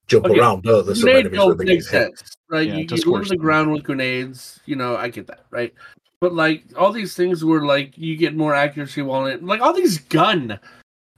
jump 0.07 0.25
Okay, 0.25 0.39
around. 0.39 0.65
Oh, 0.67 0.81
there's 0.81 0.99
some 1.01 1.09
enemies 1.09 1.37
don't 1.37 1.57
make 1.57 1.67
get 1.67 1.75
hit. 1.75 1.83
sense, 1.85 2.35
right? 2.49 2.67
Yeah, 2.67 2.77
you 2.77 2.85
just 2.85 3.05
you 3.05 3.11
live 3.11 3.25
squish 3.25 3.29
the 3.29 3.37
ground 3.37 3.71
with 3.71 3.83
grenades. 3.83 4.59
You 4.65 4.75
know, 4.75 4.97
I 4.97 5.09
get 5.09 5.27
that, 5.27 5.45
right? 5.51 5.73
But 6.19 6.33
like 6.33 6.63
all 6.77 6.91
these 6.91 7.15
things 7.15 7.45
where 7.45 7.61
like 7.61 7.97
you 7.97 8.17
get 8.17 8.35
more 8.35 8.53
accuracy 8.53 9.01
while 9.01 9.27
it 9.27 9.43
like 9.43 9.61
all 9.61 9.73
these 9.73 9.99
gun 9.99 10.59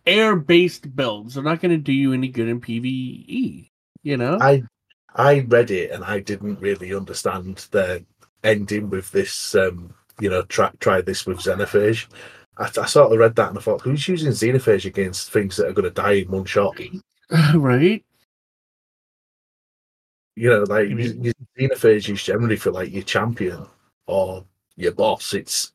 air 0.05 0.35
based 0.35 0.95
builds 0.95 1.37
are 1.37 1.43
not 1.43 1.61
going 1.61 1.71
to 1.71 1.77
do 1.77 1.93
you 1.93 2.13
any 2.13 2.27
good 2.27 2.47
in 2.47 2.61
PVE. 2.61 3.69
You 4.03 4.17
know, 4.17 4.37
I 4.39 4.63
I 5.15 5.39
read 5.41 5.71
it 5.71 5.91
and 5.91 6.03
I 6.03 6.19
didn't 6.19 6.59
really 6.59 6.93
understand 6.95 7.67
the 7.71 8.05
ending 8.43 8.89
with 8.89 9.11
this. 9.11 9.55
Um, 9.55 9.93
you 10.19 10.29
know, 10.29 10.43
try 10.43 10.71
try 10.79 11.01
this 11.01 11.25
with 11.25 11.39
Xenophage. 11.39 12.07
I, 12.57 12.65
I 12.65 12.85
sort 12.85 13.11
of 13.11 13.19
read 13.19 13.35
that 13.35 13.49
and 13.49 13.57
I 13.57 13.61
thought, 13.61 13.81
who's 13.81 14.07
using 14.07 14.31
Xenophage 14.31 14.85
against 14.85 15.31
things 15.31 15.57
that 15.57 15.67
are 15.67 15.73
going 15.73 15.83
to 15.85 15.89
die 15.91 16.13
in 16.13 16.29
one 16.31 16.45
shot? 16.45 16.77
right? 17.55 18.03
You 20.35 20.49
know, 20.49 20.63
like 20.63 20.89
You 20.89 20.95
mean- 20.95 21.23
your 21.23 21.33
Xenophage 21.59 22.09
is 22.13 22.23
generally 22.23 22.55
for 22.55 22.71
like 22.71 22.91
your 22.91 23.03
champion 23.03 23.65
or 24.07 24.45
your 24.77 24.93
boss. 24.93 25.33
It's 25.33 25.71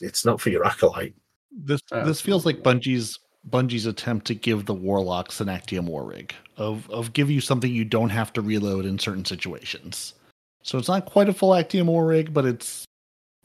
it's 0.00 0.24
not 0.24 0.40
for 0.40 0.50
your 0.50 0.64
acolyte. 0.64 1.14
This 1.52 1.80
Oh. 1.92 2.04
this 2.04 2.20
feels 2.20 2.46
like 2.46 2.62
Bungie's 2.62 3.18
Bungie's 3.48 3.86
attempt 3.86 4.26
to 4.26 4.34
give 4.34 4.66
the 4.66 4.74
warlocks 4.74 5.40
an 5.40 5.48
Actium 5.48 5.86
war 5.86 6.04
rig 6.04 6.34
of 6.56 6.88
of 6.90 7.12
give 7.12 7.30
you 7.30 7.40
something 7.40 7.72
you 7.72 7.84
don't 7.84 8.10
have 8.10 8.32
to 8.34 8.42
reload 8.42 8.84
in 8.84 8.98
certain 8.98 9.24
situations. 9.24 10.14
So 10.62 10.76
it's 10.78 10.88
not 10.88 11.06
quite 11.06 11.28
a 11.28 11.32
full 11.32 11.54
Actium 11.54 11.86
war 11.86 12.06
rig, 12.06 12.34
but 12.34 12.44
it's 12.44 12.84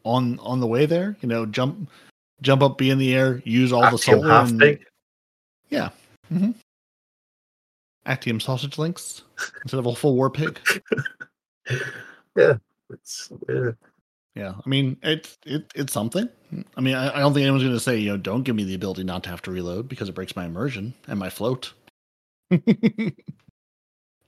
on 0.03 0.37
on 0.39 0.59
the 0.59 0.67
way 0.67 0.85
there. 0.85 1.15
You 1.21 1.29
know, 1.29 1.45
jump 1.45 1.89
jump 2.41 2.61
up, 2.61 2.77
be 2.77 2.89
in 2.89 2.97
the 2.97 3.13
air, 3.15 3.41
use 3.45 3.71
all 3.71 3.81
the 3.81 3.87
Actium 3.95 4.19
solar. 4.19 4.29
half 4.29 4.49
and- 4.49 4.59
big. 4.59 4.85
Yeah. 5.69 5.89
hmm 6.29 6.51
Actium 8.05 8.39
sausage 8.39 8.77
links 8.77 9.23
instead 9.63 9.79
of 9.79 9.85
a 9.87 9.95
full 9.95 10.15
war 10.15 10.29
pig. 10.29 10.59
Yeah, 12.37 12.57
it's 12.89 13.31
yeah. 13.47 13.71
Yeah, 14.35 14.53
I 14.65 14.69
mean 14.69 14.97
it's 15.01 15.37
it, 15.45 15.71
it's 15.75 15.93
something. 15.93 16.27
I 16.75 16.81
mean, 16.81 16.95
I, 16.95 17.15
I 17.15 17.19
don't 17.19 17.33
think 17.33 17.43
anyone's 17.43 17.63
going 17.63 17.75
to 17.75 17.79
say 17.79 17.97
you 17.97 18.11
know 18.11 18.17
don't 18.17 18.43
give 18.43 18.55
me 18.55 18.63
the 18.63 18.75
ability 18.75 19.03
not 19.03 19.23
to 19.23 19.29
have 19.29 19.41
to 19.43 19.51
reload 19.51 19.87
because 19.87 20.09
it 20.09 20.15
breaks 20.15 20.35
my 20.35 20.45
immersion 20.45 20.93
and 21.07 21.19
my 21.19 21.29
float. 21.29 21.73
I 22.51 22.57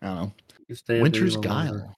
don't 0.02 0.16
know. 0.16 0.32
Winter's 0.90 1.36
there 1.36 1.42
longer. 1.42 1.80
Guile. 1.80 1.98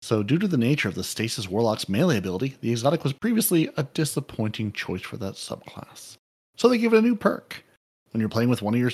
So, 0.00 0.22
due 0.22 0.38
to 0.38 0.46
the 0.46 0.56
nature 0.56 0.88
of 0.88 0.94
the 0.94 1.02
Stasis 1.02 1.48
Warlock's 1.48 1.88
melee 1.88 2.18
ability, 2.18 2.56
the 2.60 2.70
exotic 2.70 3.02
was 3.02 3.12
previously 3.12 3.68
a 3.76 3.82
disappointing 3.82 4.72
choice 4.72 5.02
for 5.02 5.16
that 5.16 5.34
subclass. 5.34 6.16
So 6.56 6.68
they 6.68 6.78
give 6.78 6.92
it 6.92 6.98
a 6.98 7.02
new 7.02 7.16
perk. 7.16 7.64
When 8.12 8.20
you're 8.20 8.28
playing 8.28 8.48
with 8.48 8.62
one 8.62 8.74
of 8.74 8.80
your 8.80 8.92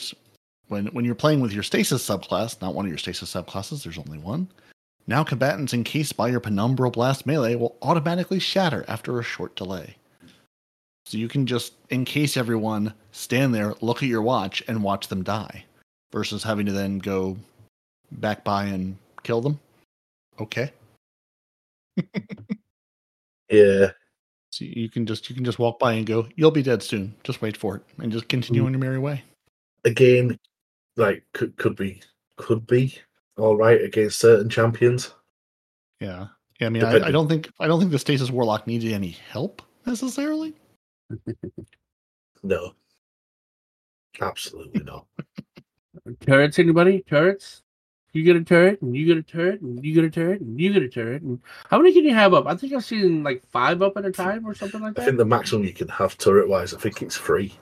when 0.68 0.86
when 0.86 1.05
you're 1.05 1.14
playing 1.14 1.40
with 1.40 1.52
your 1.52 1.62
Stasis 1.62 2.06
subclass, 2.06 2.60
not 2.60 2.74
one 2.74 2.86
of 2.86 2.89
your 2.89 2.98
Stasis 2.98 3.32
subclasses, 3.32 3.85
there's 3.85 3.98
only 3.98 4.18
one. 4.18 4.48
Now 5.06 5.22
combatants 5.24 5.74
encased 5.74 6.16
by 6.16 6.28
your 6.28 6.40
Penumbral 6.40 6.93
Blast 6.93 7.26
melee 7.26 7.55
will 7.56 7.76
automatically 7.82 8.39
shatter 8.39 8.85
after 8.89 9.18
a 9.18 9.22
short 9.22 9.55
delay. 9.56 9.97
So 11.06 11.18
you 11.18 11.28
can 11.28 11.47
just 11.47 11.74
encase 11.90 12.36
everyone, 12.39 12.94
stand 13.12 13.55
there, 13.55 13.74
look 13.82 14.02
at 14.02 14.09
your 14.09 14.22
watch, 14.22 14.62
and 14.66 14.82
watch 14.82 15.09
them 15.09 15.22
die, 15.22 15.64
versus 16.12 16.43
having 16.43 16.64
to 16.66 16.72
then 16.72 16.98
go 16.98 17.36
back 18.12 18.43
by 18.43 18.64
and 18.64 18.97
kill 19.22 19.40
them. 19.40 19.60
Okay. 20.40 20.72
Yeah, 23.51 23.90
So 24.51 24.64
you 24.64 24.89
can 24.89 25.05
just 25.05 25.28
you 25.28 25.36
can 25.36 25.44
just 25.44 25.59
walk 25.59 25.78
by 25.78 25.93
and 25.93 26.06
go, 26.06 26.26
you'll 26.35 26.51
be 26.51 26.62
dead 26.62 26.82
soon. 26.82 27.14
Just 27.24 27.43
wait 27.43 27.59
for 27.59 27.76
it 27.76 27.82
and 27.98 28.10
just 28.10 28.26
continue 28.26 28.62
Mm. 28.62 28.66
on 28.66 28.72
your 28.72 28.81
merry 28.81 28.98
way. 28.98 29.22
again, 29.85 30.39
like 30.97 31.22
could 31.35 31.55
could 31.59 31.76
be 31.76 32.01
could 32.39 32.66
be 32.66 32.97
all 33.36 33.56
right 33.56 33.82
against 33.82 34.19
certain 34.19 34.48
champions. 34.48 35.12
Yeah. 36.01 36.28
Yeah, 36.61 36.69
I 36.69 36.70
mean 36.70 36.85
I, 36.85 37.06
I 37.06 37.11
don't 37.11 37.28
think 37.28 37.51
I 37.59 37.66
don't 37.66 37.81
think 37.81 37.90
the 37.90 37.98
stasis 37.98 38.31
warlock 38.31 38.66
needed 38.66 38.93
any 38.93 39.11
help 39.11 39.62
necessarily. 39.86 40.55
No, 42.44 42.74
absolutely 44.20 44.82
not. 44.82 45.06
Turrets, 46.20 46.59
anybody? 46.59 47.02
Turrets? 47.09 47.62
You 48.12 48.23
get 48.23 48.36
a 48.36 48.44
turret, 48.44 48.81
and 48.82 48.94
you 48.94 49.06
get 49.06 49.16
a 49.16 49.23
turret, 49.23 49.62
and 49.62 49.82
you 49.85 49.94
get 49.94 50.05
a 50.05 50.11
turret, 50.11 50.40
and 50.43 50.61
you 50.61 50.73
get 50.73 50.82
a 50.82 50.89
turret. 50.89 51.23
And 51.23 51.40
how 51.70 51.78
many 51.78 51.93
can 51.94 52.05
you 52.05 52.15
have 52.15 52.35
up? 52.35 52.47
I 52.47 52.55
think 52.55 52.74
I've 52.74 52.85
seen 52.85 53.24
like 53.24 53.43
five 53.51 53.81
up 53.82 53.97
at 53.97 54.05
a 54.05 54.12
time 54.12 54.47
or 54.47 54.55
something 54.55 54.81
like 54.81 54.94
that. 54.94 55.02
I 55.02 55.05
think 55.06 55.16
the 55.16 55.24
maximum 55.24 55.65
you 55.65 55.73
can 55.73 55.89
have 55.89 56.16
turret 56.19 56.48
wise, 56.48 56.74
I 56.74 56.78
think 56.78 57.01
it's 57.02 57.16
three. 57.16 57.55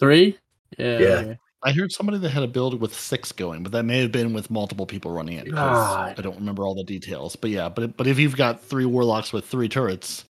Three? 0.00 0.38
Yeah. 0.78 0.98
Yeah. 0.98 1.34
I 1.64 1.72
heard 1.72 1.90
somebody 1.92 2.18
that 2.18 2.28
had 2.28 2.42
a 2.42 2.46
build 2.46 2.78
with 2.78 2.94
six 2.94 3.32
going, 3.32 3.62
but 3.62 3.72
that 3.72 3.84
may 3.84 4.00
have 4.02 4.12
been 4.12 4.34
with 4.34 4.50
multiple 4.50 4.84
people 4.84 5.12
running 5.12 5.38
it 5.38 5.46
because 5.46 5.58
I 5.58 6.12
don't 6.20 6.36
remember 6.36 6.64
all 6.64 6.74
the 6.74 6.84
details. 6.84 7.36
But 7.36 7.50
yeah, 7.50 7.70
but 7.70 7.96
but 7.96 8.06
if 8.06 8.18
you've 8.18 8.36
got 8.36 8.62
three 8.62 8.84
warlocks 8.84 9.32
with 9.32 9.46
three 9.46 9.68
turrets, 9.68 10.24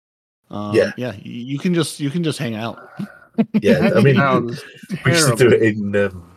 um, 0.52 0.76
Yeah. 0.76 0.92
yeah, 0.96 1.14
you 1.22 1.34
you 1.34 1.60
can 1.60 1.74
just 1.74 2.00
you 2.00 2.12
can 2.12 2.24
just 2.24 2.38
hang 2.38 2.56
out. 2.56 2.88
Yeah, 3.62 3.90
I 3.96 4.02
mean, 4.02 4.16
we 5.06 5.12
used 5.12 5.28
to 5.30 5.36
do 5.36 5.50
it 5.50 5.64
in 5.64 5.96
um, 5.96 6.32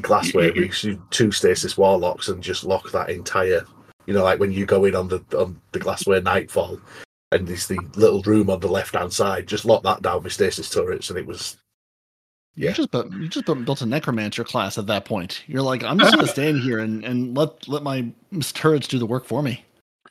Glassway. 0.00 0.54
We 0.54 0.60
used 0.66 0.82
to 0.82 0.94
do 0.96 1.02
two 1.10 1.32
stasis 1.32 1.78
warlocks 1.78 2.28
and 2.28 2.42
just 2.42 2.62
lock 2.64 2.90
that 2.92 3.08
entire. 3.08 3.64
You 4.04 4.12
know, 4.14 4.22
like 4.22 4.38
when 4.38 4.52
you 4.52 4.66
go 4.66 4.84
in 4.84 4.94
on 4.94 5.08
the 5.08 5.24
on 5.36 5.58
the 5.72 5.80
Glassway 5.80 6.22
nightfall, 6.22 6.78
and 7.32 7.48
there's 7.48 7.66
the 7.66 7.78
little 7.96 8.20
room 8.22 8.50
on 8.50 8.60
the 8.60 8.68
left 8.68 8.94
hand 8.94 9.14
side. 9.14 9.46
Just 9.46 9.64
lock 9.64 9.82
that 9.84 10.02
down 10.02 10.22
with 10.22 10.34
stasis 10.34 10.68
turrets, 10.68 11.08
and 11.08 11.18
it 11.18 11.26
was 11.26 11.56
You 12.56 12.72
just 12.72 12.90
built, 12.90 13.12
you 13.12 13.28
just 13.28 13.44
built, 13.44 13.64
built 13.64 13.82
a 13.82 13.86
necromancer 13.86 14.42
class 14.42 14.78
at 14.78 14.86
that 14.86 15.04
point. 15.04 15.42
You're 15.46 15.62
like, 15.62 15.84
I'm 15.84 15.98
just 15.98 16.14
gonna 16.14 16.26
stand 16.38 16.60
here 16.60 16.78
and, 16.78 17.04
and 17.04 17.36
let 17.36 17.68
let 17.68 17.82
my 17.82 18.10
turrets 18.54 18.88
do 18.88 18.98
the 18.98 19.06
work 19.06 19.26
for 19.26 19.42
me. 19.42 19.62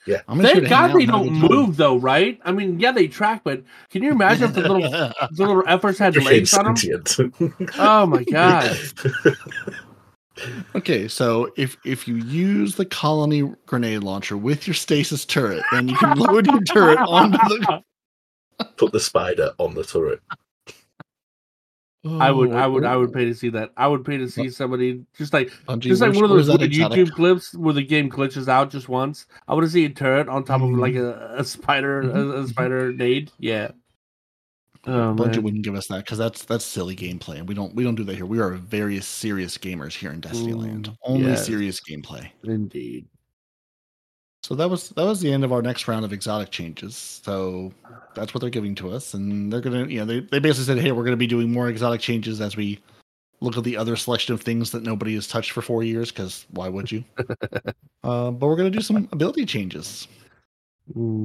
Yeah. 0.06 0.22
I'm 0.28 0.40
Thank 0.40 0.64
to 0.64 0.70
God 0.70 0.94
they 0.94 1.04
and 1.04 1.12
don't 1.12 1.34
good 1.34 1.40
time. 1.42 1.50
move 1.50 1.78
though, 1.78 1.98
right? 1.98 2.40
I 2.46 2.52
mean, 2.52 2.80
yeah, 2.80 2.92
they 2.92 3.08
track, 3.08 3.42
but 3.44 3.64
can 3.90 4.04
you 4.04 4.12
imagine 4.12 4.44
if 4.50 4.54
the 4.54 4.62
little 4.62 4.82
the 4.90 5.14
little 5.32 5.64
efforts 5.68 5.98
had 5.98 6.14
freaking 6.14 6.26
legs 6.26 6.54
on 6.54 6.66
them? 6.66 6.76
sentient. 6.76 7.76
Oh 7.80 8.06
my 8.06 8.24
god! 8.24 8.78
Okay, 10.76 11.08
so 11.08 11.50
if 11.56 11.78
if 11.86 12.10
you 12.10 12.16
use 12.16 12.76
the 12.76 12.86
colony 12.86 13.54
grenade 13.66 14.04
launcher 14.04 14.36
with 14.36 14.68
your 14.68 14.74
stasis 14.74 15.24
turret, 15.24 15.64
then 15.72 15.88
you 15.88 15.96
can 15.96 16.18
load 16.18 16.46
your 16.48 16.62
turret 16.64 17.00
onto 17.00 17.38
the. 17.38 17.82
Put 18.76 18.92
the 18.92 19.00
spider 19.00 19.54
on 19.60 19.76
the 19.76 19.84
turret. 19.86 20.20
I 22.07 22.30
would, 22.32 22.52
Oh, 22.52 22.56
I 22.56 22.68
would, 22.68 22.84
I 22.86 22.95
would 22.95 23.10
oh. 23.10 23.14
pay 23.14 23.26
to 23.26 23.34
see 23.34 23.49
that. 23.49 23.72
I 23.77 23.88
would 23.88 24.06
pay 24.06 24.18
to 24.18 24.30
see 24.30 24.49
somebody 24.49 25.03
just 25.18 25.34
like 25.34 25.49
Bungie, 25.68 25.80
just 25.82 26.02
like 26.02 26.11
where's- 26.14 26.22
one 26.22 26.40
of 26.40 26.48
those? 26.60 26.69
YouTube 26.69 27.11
clips 27.11 27.56
where 27.56 27.73
the 27.73 27.82
game 27.84 28.10
glitches 28.11 28.48
out 28.48 28.69
just 28.69 28.88
once. 28.88 29.26
I 29.48 29.53
want 29.53 29.65
to 29.65 29.69
see 29.72 29.86
a 29.86 29.90
turret 29.90 30.30
on 30.30 30.44
top 30.44 30.61
of 30.61 30.69
Mhm. 30.69 30.80
like 30.80 30.95
a, 30.95 31.36
a 31.40 31.44
spider, 31.44 32.02
a, 32.02 32.06
a 32.06 32.44
Mhm. 32.44 32.49
spider 32.49 32.94
nade. 32.94 33.32
Yeah. 33.40 33.72
Oh 34.88 35.15
Bungie 35.18 35.34
man. 35.38 35.44
wouldn't 35.44 35.64
give 35.64 35.73
us 35.73 35.88
that 35.88 36.06
because 36.06 36.19
that's 36.19 36.45
that's 36.45 36.64
silly 36.64 36.95
gameplay, 36.95 37.40
and 37.40 37.48
we 37.49 37.56
don't 37.56 37.73
we 37.73 37.84
don't 37.84 37.95
do 37.95 38.03
that 38.03 38.15
here. 38.15 38.27
We 38.27 38.40
are 38.40 38.52
very 38.52 38.99
serious 39.02 39.57
gamers 39.57 39.94
here 39.94 40.11
in 40.11 40.19
Destiny 40.19 40.53
Land. 40.53 40.90
Mm, 40.90 40.95
Only 41.06 41.30
yes. 41.32 41.44
serious 41.45 41.80
gameplay. 41.82 42.30
Indeed. 42.44 43.07
So 44.46 44.54
that 44.54 44.70
was 44.70 44.90
that 44.90 45.06
was 45.06 45.22
the 45.22 45.34
end 45.34 45.44
of 45.44 45.52
our 45.52 45.64
next 45.64 45.88
round 45.88 46.06
of 46.06 46.14
exotic 46.14 46.52
changes. 46.52 46.96
So 47.24 47.74
that's 48.14 48.32
what 48.32 48.42
they're 48.42 48.52
giving 48.52 48.76
to 48.76 48.92
us, 48.92 49.16
and 49.16 49.52
they're 49.52 49.60
gonna 49.60 49.88
you 49.88 49.98
know 49.98 50.06
they, 50.06 50.20
they 50.20 50.38
basically 50.38 50.66
said, 50.66 50.78
hey, 50.78 50.92
we're 50.92 51.04
gonna 51.04 51.18
be 51.18 51.26
doing 51.26 51.52
more 51.52 51.68
exotic 51.68 52.00
changes 52.00 52.40
as 52.40 52.56
we 52.56 52.80
look 53.42 53.58
at 53.58 53.64
the 53.64 53.76
other 53.76 53.96
selection 53.96 54.36
of 54.36 54.42
things 54.42 54.70
that 54.70 54.84
nobody 54.84 55.16
has 55.16 55.28
touched 55.28 55.50
for 55.50 55.64
four 55.64 55.84
years. 55.84 56.12
Because 56.12 56.46
why 56.52 56.70
would 56.70 56.92
you? 56.92 57.04
uh, 58.04 58.30
but 58.30 58.46
we're 58.46 58.56
gonna 58.56 58.70
do 58.70 58.82
some 58.82 59.10
ability 59.12 59.48
changes 59.48 60.08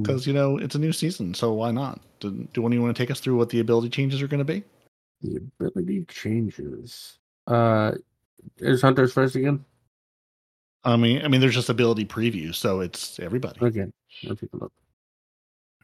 because 0.01 0.25
you 0.25 0.33
know 0.33 0.57
it's 0.57 0.73
a 0.73 0.79
new 0.79 0.91
season, 0.91 1.35
so 1.35 1.53
why 1.53 1.69
not? 1.69 2.01
Do, 2.21 2.47
do 2.53 2.63
one 2.63 2.71
of 2.71 2.75
you 2.75 2.81
want 2.81 2.97
to 2.97 3.03
take 3.03 3.11
us 3.11 3.19
through 3.19 3.37
what 3.37 3.49
the 3.49 3.59
ability 3.59 3.89
changes 3.89 4.19
are 4.23 4.27
going 4.27 4.39
to 4.39 4.43
be? 4.43 4.63
The 5.21 5.37
ability 5.59 6.05
changes. 6.05 7.19
Uh, 7.45 7.91
is 8.57 8.81
Hunters 8.81 9.13
first 9.13 9.35
again? 9.35 9.63
I 10.83 10.95
mean, 10.95 11.23
I 11.23 11.27
mean, 11.27 11.41
there's 11.41 11.55
just 11.55 11.69
ability 11.69 12.05
preview, 12.05 12.53
so 12.53 12.79
it's 12.79 13.19
everybody. 13.19 13.59
Okay, 13.61 13.85
I'll 14.27 14.35
take 14.35 14.49
a 14.53 14.57
look. 14.57 14.71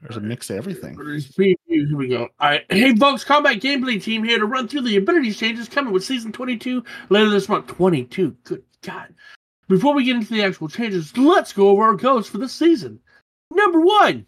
There's 0.01 0.17
a 0.17 0.21
mix 0.21 0.49
of 0.49 0.57
everything. 0.57 0.95
Here 1.35 1.97
we 1.97 2.07
go. 2.07 2.27
All 2.39 2.49
right. 2.49 2.63
Hey, 2.69 2.95
folks, 2.95 3.23
Combat 3.23 3.57
Gameplay 3.57 4.01
Team 4.01 4.23
here 4.23 4.37
to 4.37 4.45
run 4.45 4.67
through 4.67 4.81
the 4.81 4.97
ability 4.97 5.33
changes 5.33 5.67
coming 5.67 5.91
with 5.91 6.03
Season 6.03 6.31
22 6.31 6.83
later 7.09 7.29
this 7.31 7.49
month. 7.49 7.67
22. 7.67 8.35
Good 8.43 8.63
God. 8.83 9.13
Before 9.67 9.95
we 9.95 10.03
get 10.03 10.17
into 10.17 10.33
the 10.33 10.43
actual 10.43 10.69
changes, 10.69 11.17
let's 11.17 11.51
go 11.51 11.69
over 11.69 11.83
our 11.83 11.95
goals 11.95 12.27
for 12.27 12.37
this 12.37 12.53
season. 12.53 12.99
Number 13.51 13.81
one, 13.81 14.25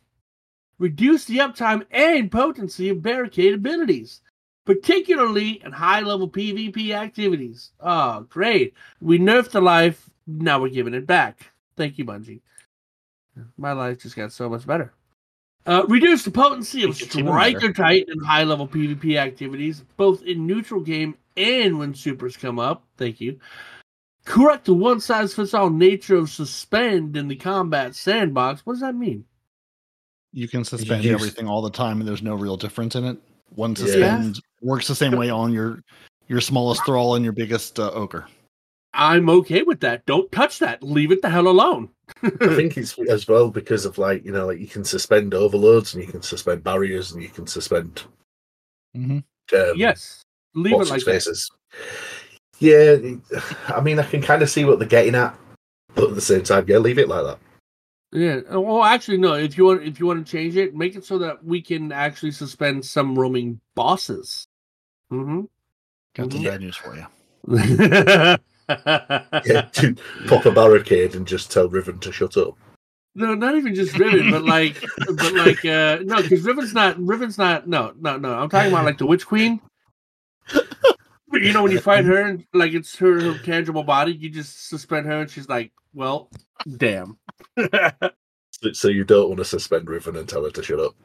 reduce 0.79 1.25
the 1.25 1.37
uptime 1.37 1.85
and 1.91 2.31
potency 2.31 2.89
of 2.89 3.03
barricade 3.03 3.53
abilities, 3.53 4.21
particularly 4.65 5.61
in 5.63 5.71
high 5.71 6.01
level 6.01 6.29
PvP 6.29 6.91
activities. 6.91 7.71
Oh, 7.79 8.21
great. 8.29 8.73
We 9.01 9.19
nerfed 9.19 9.51
the 9.51 9.61
life, 9.61 10.09
now 10.37 10.61
we're 10.61 10.69
giving 10.69 10.93
it 10.93 11.07
back. 11.07 11.51
Thank 11.75 11.97
you, 11.97 12.05
Bungie. 12.05 12.41
My 13.57 13.71
life 13.71 13.99
just 13.99 14.15
got 14.15 14.31
so 14.31 14.49
much 14.49 14.65
better. 14.67 14.91
Uh, 15.65 15.85
reduce 15.87 16.23
the 16.23 16.31
potency 16.31 16.83
of 16.83 16.91
It's 16.91 17.01
even 17.15 17.25
better. 17.33 17.49
Striker 17.59 17.73
Titan 17.73 18.05
and 18.11 18.25
high 18.25 18.43
level 18.43 18.67
PvP 18.67 19.17
activities, 19.17 19.83
both 19.97 20.23
in 20.23 20.45
neutral 20.47 20.81
game 20.81 21.15
and 21.37 21.77
when 21.79 21.93
supers 21.93 22.35
come 22.37 22.59
up. 22.59 22.83
Thank 22.97 23.21
you. 23.21 23.39
correct 24.25 24.65
the 24.65 24.73
one 24.73 24.99
size 24.99 25.33
fits 25.33 25.53
all 25.53 25.69
nature 25.69 26.15
of 26.15 26.29
suspend 26.29 27.17
in 27.17 27.27
the 27.27 27.35
combat 27.35 27.95
sandbox. 27.95 28.65
What 28.65 28.73
does 28.73 28.81
that 28.81 28.93
mean? 28.95 29.25
You 30.33 30.47
can 30.47 30.63
suspend 30.63 31.03
use- 31.03 31.13
everything 31.13 31.47
all 31.47 31.61
the 31.61 31.71
time, 31.71 31.99
and 31.99 32.07
there's 32.07 32.21
no 32.21 32.35
real 32.35 32.55
difference 32.57 32.95
in 32.95 33.05
it. 33.05 33.17
One 33.55 33.71
Yeah. 33.71 33.85
suspend 33.85 34.39
works 34.61 34.87
the 34.87 34.95
same 34.95 35.13
way 35.13 35.29
on 35.29 35.51
your 35.53 35.81
your 36.27 36.41
smallest 36.41 36.85
thrall 36.85 37.15
and 37.15 37.23
your 37.23 37.31
biggest 37.33 37.79
uh, 37.79 37.89
ogre. 37.91 38.27
I'm 38.93 39.29
okay 39.29 39.61
with 39.63 39.79
that. 39.81 40.05
Don't 40.05 40.31
touch 40.31 40.59
that. 40.59 40.81
Leave 40.83 41.11
it 41.11 41.21
the 41.21 41.29
hell 41.29 41.47
alone. 41.47 41.89
I 42.23 42.29
think 42.55 42.75
it's 42.77 42.97
as 42.99 43.27
well 43.27 43.49
because 43.51 43.85
of 43.85 43.97
like 43.97 44.25
you 44.25 44.31
know 44.31 44.47
like 44.47 44.59
you 44.59 44.67
can 44.67 44.83
suspend 44.83 45.33
overloads 45.33 45.93
and 45.93 46.03
you 46.03 46.09
can 46.11 46.21
suspend 46.23 46.63
barriers 46.63 47.11
and 47.11 47.21
you 47.21 47.29
can 47.29 47.45
suspend 47.45 48.03
Mhm. 48.97 49.23
um, 49.53 49.73
yes. 49.75 50.23
Leave 50.55 50.73
it 50.73 50.89
like 50.89 51.05
his 51.05 51.23
that. 51.27 51.49
Yeah, 52.59 52.97
I 53.67 53.79
mean 53.81 53.99
I 53.99 54.03
can 54.03 54.21
kind 54.21 54.41
of 54.41 54.49
see 54.49 54.65
what 54.65 54.79
they're 54.79 54.87
getting 54.87 55.13
at, 55.15 55.37
but 55.93 56.09
at 56.09 56.15
the 56.15 56.21
same 56.21 56.43
time, 56.43 56.65
yeah, 56.67 56.79
leave 56.79 56.97
it 56.97 57.07
like 57.07 57.23
that. 57.25 57.39
Yeah. 58.11 58.39
uh, 58.51 58.59
Well, 58.59 58.83
actually, 58.83 59.19
no. 59.19 59.35
If 59.35 59.55
you 59.55 59.65
want, 59.65 59.83
if 59.83 59.99
you 59.99 60.07
want 60.07 60.25
to 60.25 60.31
change 60.31 60.57
it, 60.57 60.75
make 60.75 60.95
it 60.95 61.05
so 61.05 61.19
that 61.19 61.45
we 61.45 61.61
can 61.61 61.91
actually 61.91 62.31
suspend 62.31 62.83
some 62.83 63.17
roaming 63.17 63.61
bosses. 63.75 64.47
Mm-hmm. 65.13 65.41
Got 66.15 66.31
some 66.31 66.41
Mhm. 66.41 66.45
bad 66.45 66.61
news 66.61 66.75
for 66.75 66.95
you. 66.95 67.05
Yeah, 68.69 69.61
to 69.73 69.95
pop 70.27 70.45
a 70.45 70.51
barricade 70.51 71.15
and 71.15 71.27
just 71.27 71.51
tell 71.51 71.67
Riven 71.67 71.99
to 71.99 72.11
shut 72.11 72.37
up. 72.37 72.55
No, 73.15 73.33
not 73.35 73.55
even 73.55 73.73
just 73.75 73.97
Riven, 73.97 74.29
but 74.31 74.43
like, 74.45 74.81
but 75.07 75.33
like, 75.33 75.65
uh 75.65 75.99
no, 76.03 76.21
because 76.21 76.41
Riven's 76.43 76.73
not, 76.73 76.97
Riven's 76.99 77.37
not, 77.37 77.67
no, 77.67 77.93
no, 77.99 78.17
no. 78.17 78.33
I'm 78.35 78.49
talking 78.49 78.71
about 78.71 78.85
like 78.85 78.97
the 78.99 79.05
Witch 79.07 79.25
Queen. 79.25 79.59
You 81.31 81.53
know, 81.53 81.63
when 81.63 81.71
you 81.71 81.79
fight 81.79 82.05
her, 82.05 82.21
and 82.21 82.45
like 82.53 82.73
it's 82.73 82.95
her, 82.97 83.19
her 83.21 83.37
tangible 83.43 83.83
body, 83.83 84.13
you 84.13 84.29
just 84.29 84.67
suspend 84.69 85.05
her, 85.05 85.21
and 85.21 85.29
she's 85.29 85.47
like, 85.47 85.71
"Well, 85.93 86.29
damn." 86.77 87.17
So- 88.51 88.71
So 88.73 88.87
you 88.89 89.03
don't 89.05 89.27
want 89.29 89.37
to 89.37 89.45
suspend 89.45 89.87
Riven 89.89 90.15
and 90.17 90.27
tell 90.27 90.43
her 90.43 90.49
to 90.49 90.63
shut 90.63 90.79
up. 90.79 90.95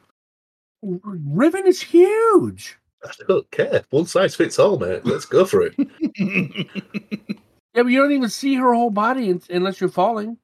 Riven 0.82 1.66
is 1.66 1.80
huge. 1.80 2.78
I 3.04 3.10
don't 3.28 3.48
care. 3.50 3.84
One 3.90 4.06
size 4.06 4.34
fits 4.34 4.58
all, 4.58 4.78
mate. 4.78 5.04
Let's 5.04 5.26
go 5.26 5.44
for 5.44 5.62
it. 5.70 5.74
Yeah, 7.74 7.82
but 7.82 7.88
you 7.88 8.00
don't 8.00 8.12
even 8.12 8.28
see 8.28 8.54
her 8.54 8.72
whole 8.72 8.90
body 8.90 9.38
unless 9.50 9.80
you're 9.80 9.90
falling. 9.90 10.38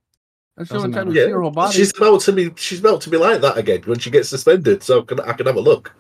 That's 0.57 0.71
the 0.71 0.77
only 0.77 0.93
time 0.93 1.09
you 1.09 1.15
matter. 1.15 1.27
see 1.27 1.33
her 1.33 1.41
whole 1.41 1.51
body. 1.51 1.75
She's 1.75 1.97
about 1.97 2.21
to 2.23 2.33
be. 2.33 2.51
She's 2.57 2.81
about 2.81 3.01
to 3.03 3.11
be 3.11 3.17
like 3.17 3.41
that 3.41 3.57
again 3.57 3.83
when 3.85 3.99
she 3.99 4.11
gets 4.11 4.29
suspended. 4.29 4.83
So 4.83 5.03
I 5.03 5.05
can, 5.05 5.21
I 5.21 5.33
can 5.33 5.47
have 5.47 5.57
a 5.57 5.61
look. 5.61 5.95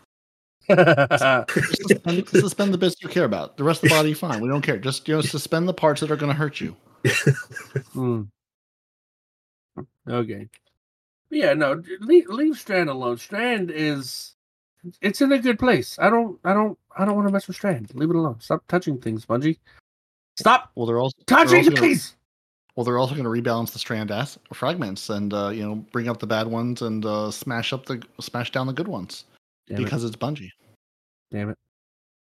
suspend, 0.69 2.28
suspend 2.28 2.74
the 2.74 2.78
bits 2.78 2.97
you 3.01 3.09
care 3.09 3.24
about. 3.24 3.57
The 3.57 3.65
rest 3.65 3.82
of 3.82 3.89
the 3.89 3.94
body, 3.94 4.12
fine. 4.12 4.40
We 4.40 4.48
don't 4.48 4.62
care. 4.62 4.77
Just 4.77 5.09
you 5.09 5.15
know, 5.15 5.20
suspend 5.20 5.69
the 5.69 5.74
parts 5.74 6.01
that 6.01 6.11
are 6.11 6.16
going 6.16 6.32
to 6.32 6.36
hurt 6.36 6.61
you. 6.61 6.77
Hmm. 7.93 8.23
Okay. 10.09 10.48
Yeah, 11.31 11.55
no, 11.55 11.82
leave, 12.01 12.28
leave 12.28 12.59
Strand 12.59 12.90
alone. 12.90 13.16
Strand 13.16 13.70
is 13.70 14.35
it's 15.01 15.20
in 15.20 15.32
a 15.32 15.39
good 15.39 15.59
place. 15.59 15.98
I 15.98 16.11
don't 16.11 16.39
I 16.44 16.52
don't 16.52 16.78
I 16.97 17.05
don't 17.05 17.15
want 17.15 17.28
to 17.28 17.32
mess 17.32 17.47
with 17.47 17.57
Strand. 17.57 17.90
Leave 17.94 18.11
it 18.11 18.16
alone. 18.16 18.40
Stop 18.40 18.65
touching 18.69 18.98
things, 18.98 19.24
Bungie. 19.27 19.59
Stop 20.41 20.71
Well, 20.75 20.87
they're 20.87 20.99
also 20.99 21.15
they're 21.27 21.37
touching 21.39 21.59
also 21.59 21.71
gonna- 21.71 21.81
things. 21.81 22.17
well, 22.77 22.85
they're 22.85 22.99
also 22.99 23.15
going 23.15 23.25
to 23.25 23.31
rebalance 23.31 23.73
the 23.73 23.79
strand 23.79 24.11
ass 24.11 24.39
fragments 24.53 25.11
and 25.11 25.33
uh, 25.35 25.49
you 25.51 25.62
know 25.62 25.77
bring 25.93 26.09
up 26.09 26.19
the 26.19 26.27
bad 26.27 26.47
ones 26.47 26.83
and 26.83 27.05
uh, 27.05 27.31
smash 27.31 27.73
up 27.73 27.87
the 27.87 28.03
smash 28.21 28.51
down 28.51 28.67
the 28.67 28.73
good 28.73 28.89
ones 28.89 29.25
Damn 29.69 29.79
it. 29.81 29.85
because 29.85 30.05
it's 30.05 30.17
Bungie. 30.17 30.51
Damn 31.31 31.51
it. 31.51 31.59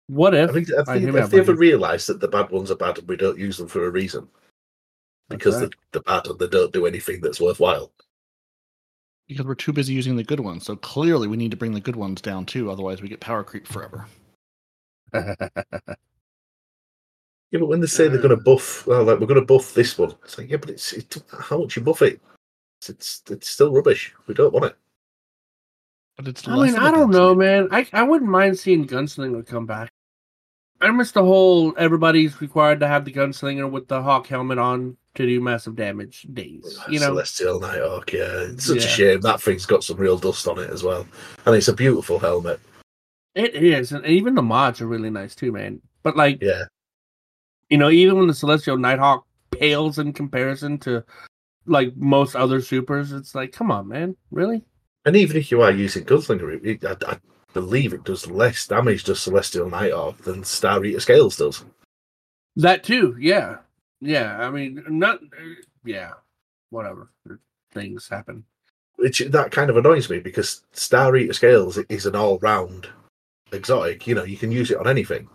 What 0.08 0.34
if 0.34 0.50
I 0.50 0.52
think, 0.52 0.68
I 0.70 0.72
Alright, 0.72 0.86
think 0.86 1.00
hear 1.04 1.12
me 1.12 1.18
have 1.20 1.28
out, 1.28 1.30
they 1.30 1.38
ever 1.40 1.54
realize 1.54 2.06
that 2.06 2.20
the 2.20 2.28
bad 2.28 2.50
ones 2.50 2.70
are 2.70 2.76
bad 2.76 2.98
and 2.98 3.08
we 3.08 3.16
don't 3.16 3.38
use 3.38 3.56
them 3.56 3.68
for 3.68 3.86
a 3.86 3.90
reason? 3.90 4.28
Because 5.30 5.54
right. 5.54 5.70
they're, 5.92 6.02
they're 6.02 6.02
bad 6.02 6.26
and 6.26 6.38
they 6.38 6.48
don't 6.48 6.72
do 6.72 6.84
anything 6.86 7.20
that's 7.22 7.40
worthwhile. 7.40 7.90
Because 9.28 9.46
we're 9.46 9.54
too 9.54 9.72
busy 9.72 9.94
using 9.94 10.16
the 10.16 10.24
good 10.24 10.40
ones. 10.40 10.66
So 10.66 10.76
clearly, 10.76 11.28
we 11.28 11.36
need 11.38 11.52
to 11.52 11.56
bring 11.56 11.72
the 11.72 11.80
good 11.80 11.96
ones 11.96 12.20
down 12.20 12.44
too. 12.44 12.70
Otherwise, 12.70 13.00
we 13.00 13.08
get 13.08 13.20
power 13.20 13.42
creep 13.44 13.66
forever. 13.66 14.06
Yeah, 17.52 17.60
but 17.60 17.66
when 17.68 17.80
they 17.80 17.86
say 17.86 18.08
they're 18.08 18.20
going 18.20 18.34
to 18.34 18.40
uh. 18.40 18.44
buff, 18.44 18.86
well, 18.86 19.04
like 19.04 19.20
we're 19.20 19.26
going 19.26 19.40
to 19.40 19.46
buff 19.46 19.74
this 19.74 19.96
one, 19.98 20.14
it's 20.24 20.36
like, 20.38 20.50
yeah, 20.50 20.56
but 20.56 20.70
it's 20.70 20.92
it, 20.94 21.16
how 21.38 21.58
much 21.58 21.76
you 21.76 21.82
buff 21.82 22.02
it? 22.02 22.20
It's, 22.80 22.88
it's 22.90 23.22
it's 23.30 23.48
still 23.48 23.72
rubbish. 23.72 24.12
We 24.26 24.34
don't 24.34 24.52
want 24.52 24.64
it. 24.66 24.76
But 26.16 26.28
it's. 26.28 26.48
I 26.48 26.56
mean, 26.56 26.76
I 26.76 26.90
don't 26.90 27.10
gunslinger. 27.10 27.12
know, 27.12 27.34
man. 27.34 27.68
I 27.70 27.86
I 27.92 28.02
wouldn't 28.02 28.30
mind 28.30 28.58
seeing 28.58 28.86
Gunslinger 28.86 29.46
come 29.46 29.66
back. 29.66 29.90
I 30.80 30.90
miss 30.90 31.12
the 31.12 31.22
whole 31.22 31.72
everybody's 31.78 32.40
required 32.40 32.80
to 32.80 32.88
have 32.88 33.04
the 33.04 33.12
gunslinger 33.12 33.70
with 33.70 33.86
the 33.86 34.02
hawk 34.02 34.26
helmet 34.26 34.58
on 34.58 34.96
to 35.14 35.26
do 35.26 35.40
massive 35.40 35.76
damage 35.76 36.26
days. 36.32 36.76
You 36.88 36.98
know, 36.98 37.06
Celestial 37.06 37.60
Nighthawk, 37.60 38.12
yeah, 38.12 38.46
it's 38.50 38.66
such 38.66 38.78
Yeah. 38.78 38.84
a 38.84 38.88
shame 38.88 39.20
that 39.20 39.40
thing's 39.40 39.64
got 39.66 39.84
some 39.84 39.98
real 39.98 40.18
dust 40.18 40.48
on 40.48 40.58
it 40.58 40.70
as 40.70 40.82
well, 40.82 41.06
and 41.46 41.54
it's 41.54 41.68
a 41.68 41.72
beautiful 41.72 42.18
helmet. 42.18 42.58
it 43.36 43.54
is, 43.54 43.92
and 43.92 44.04
even 44.06 44.34
the 44.34 44.42
mods 44.42 44.80
are 44.80 44.86
really 44.88 45.10
nice 45.10 45.34
too, 45.36 45.52
man. 45.52 45.80
But 46.02 46.16
like, 46.16 46.42
Yeah, 46.42 46.64
you 47.72 47.78
know, 47.78 47.88
even 47.88 48.18
when 48.18 48.26
the 48.26 48.34
Celestial 48.34 48.76
Nighthawk 48.76 49.24
pales 49.50 49.98
in 49.98 50.12
comparison 50.12 50.76
to 50.80 51.02
like 51.64 51.96
most 51.96 52.36
other 52.36 52.60
supers, 52.60 53.12
it's 53.12 53.34
like, 53.34 53.50
come 53.52 53.70
on, 53.70 53.88
man, 53.88 54.14
really? 54.30 54.62
and 55.04 55.16
even 55.16 55.36
if 55.36 55.50
you 55.50 55.62
are 55.62 55.70
using 55.70 56.04
Gunslinger, 56.04 56.64
it, 56.64 56.84
I, 56.84 57.12
I 57.12 57.18
believe 57.54 57.92
it 57.92 58.04
does 58.04 58.30
less 58.30 58.66
damage 58.66 59.04
to 59.04 59.16
Celestial 59.16 59.68
Nighthawk 59.70 60.18
than 60.18 60.44
Star 60.44 60.84
Eater 60.84 61.00
Scales 61.00 61.36
does. 61.36 61.64
That 62.56 62.84
too, 62.84 63.16
yeah, 63.18 63.56
yeah. 64.00 64.46
I 64.46 64.50
mean, 64.50 64.84
not, 64.88 65.20
yeah, 65.84 66.12
whatever. 66.70 67.10
Things 67.72 68.08
happen. 68.08 68.44
which 68.96 69.20
that 69.20 69.50
kind 69.50 69.70
of 69.70 69.76
annoys 69.76 70.10
me 70.10 70.18
because 70.18 70.62
Star 70.72 71.16
Eater 71.16 71.32
Scales 71.32 71.78
is 71.88 72.06
an 72.06 72.14
all-round 72.14 72.88
exotic. 73.50 74.06
You 74.06 74.14
know, 74.14 74.24
you 74.24 74.36
can 74.36 74.52
use 74.52 74.70
it 74.70 74.78
on 74.78 74.86
anything. 74.86 75.28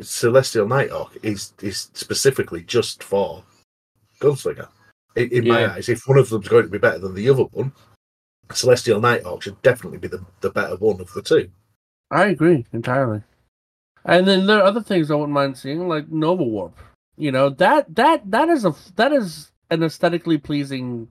Celestial 0.00 0.66
Nighthawk 0.66 1.16
is 1.22 1.52
is 1.62 1.90
specifically 1.94 2.62
just 2.62 3.02
for 3.02 3.44
Gunslinger. 4.20 4.68
In, 5.16 5.30
in 5.30 5.48
my 5.48 5.72
eyes, 5.72 5.88
if 5.88 6.02
one 6.06 6.18
of 6.18 6.28
them's 6.28 6.48
going 6.48 6.64
to 6.64 6.70
be 6.70 6.78
better 6.78 6.98
than 6.98 7.14
the 7.14 7.28
other 7.28 7.44
one, 7.44 7.72
Celestial 8.52 9.00
Nighthawk 9.00 9.42
should 9.42 9.60
definitely 9.62 9.98
be 9.98 10.08
the, 10.08 10.24
the 10.40 10.50
better 10.50 10.76
one 10.76 11.00
of 11.00 11.12
the 11.12 11.22
two. 11.22 11.50
I 12.10 12.26
agree 12.26 12.66
entirely. 12.72 13.22
And 14.04 14.26
then 14.26 14.46
there 14.46 14.58
are 14.58 14.64
other 14.64 14.82
things 14.82 15.10
I 15.10 15.14
wouldn't 15.14 15.32
mind 15.32 15.56
seeing, 15.56 15.88
like 15.88 16.10
Nova 16.10 16.42
Warp. 16.42 16.78
You 17.16 17.30
know 17.30 17.48
that 17.50 17.94
that 17.94 18.28
that 18.30 18.48
is 18.48 18.64
a 18.64 18.74
that 18.96 19.12
is 19.12 19.52
an 19.70 19.82
aesthetically 19.82 20.36
pleasing 20.36 21.08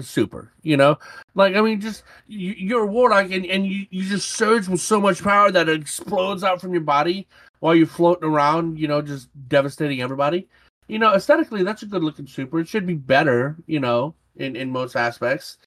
super. 0.00 0.52
You 0.62 0.76
know, 0.76 0.98
like 1.34 1.56
I 1.56 1.60
mean, 1.60 1.80
just 1.80 2.04
you, 2.28 2.52
you're 2.52 2.84
a 2.84 2.86
warlock 2.86 3.30
and 3.30 3.44
and 3.46 3.66
you, 3.66 3.86
you 3.90 4.08
just 4.08 4.30
surge 4.30 4.68
with 4.68 4.80
so 4.80 5.00
much 5.00 5.22
power 5.22 5.50
that 5.50 5.68
it 5.68 5.80
explodes 5.80 6.44
out 6.44 6.60
from 6.60 6.72
your 6.72 6.82
body 6.82 7.26
while 7.62 7.74
you're 7.76 7.86
floating 7.86 8.28
around. 8.28 8.78
You 8.78 8.88
know, 8.88 9.00
just 9.00 9.28
devastating 9.48 10.02
everybody. 10.02 10.48
You 10.88 10.98
know, 10.98 11.14
aesthetically, 11.14 11.62
that's 11.62 11.82
a 11.84 11.86
good 11.86 12.02
looking 12.02 12.26
super. 12.26 12.58
It 12.58 12.66
should 12.68 12.86
be 12.86 12.94
better. 12.94 13.56
You 13.66 13.78
know, 13.80 14.14
in 14.36 14.56
in 14.56 14.70
most 14.70 14.96
aspects. 14.96 15.58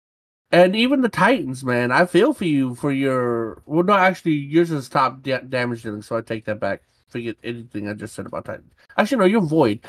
And 0.52 0.76
even 0.76 1.02
the 1.02 1.10
Titans, 1.10 1.64
man, 1.64 1.92
I 1.92 2.06
feel 2.06 2.34
for 2.34 2.46
you 2.46 2.76
for 2.76 2.92
your. 2.92 3.62
Well, 3.66 3.84
no, 3.84 3.94
actually, 3.94 4.34
yours 4.34 4.72
is 4.72 4.88
top 4.88 5.22
da- 5.24 5.40
damage 5.40 5.82
dealing, 5.84 6.02
so 6.04 6.18
I 6.18 6.22
take 6.22 6.46
that 6.46 6.60
back. 6.60 6.82
Forget 7.08 7.38
anything 7.44 7.88
I 7.90 7.94
just 7.94 8.14
said 8.14 8.26
about 8.26 8.46
Titans. 8.46 8.72
Actually, 8.98 9.18
no, 9.20 9.26
your 9.26 9.42
Void. 9.42 9.80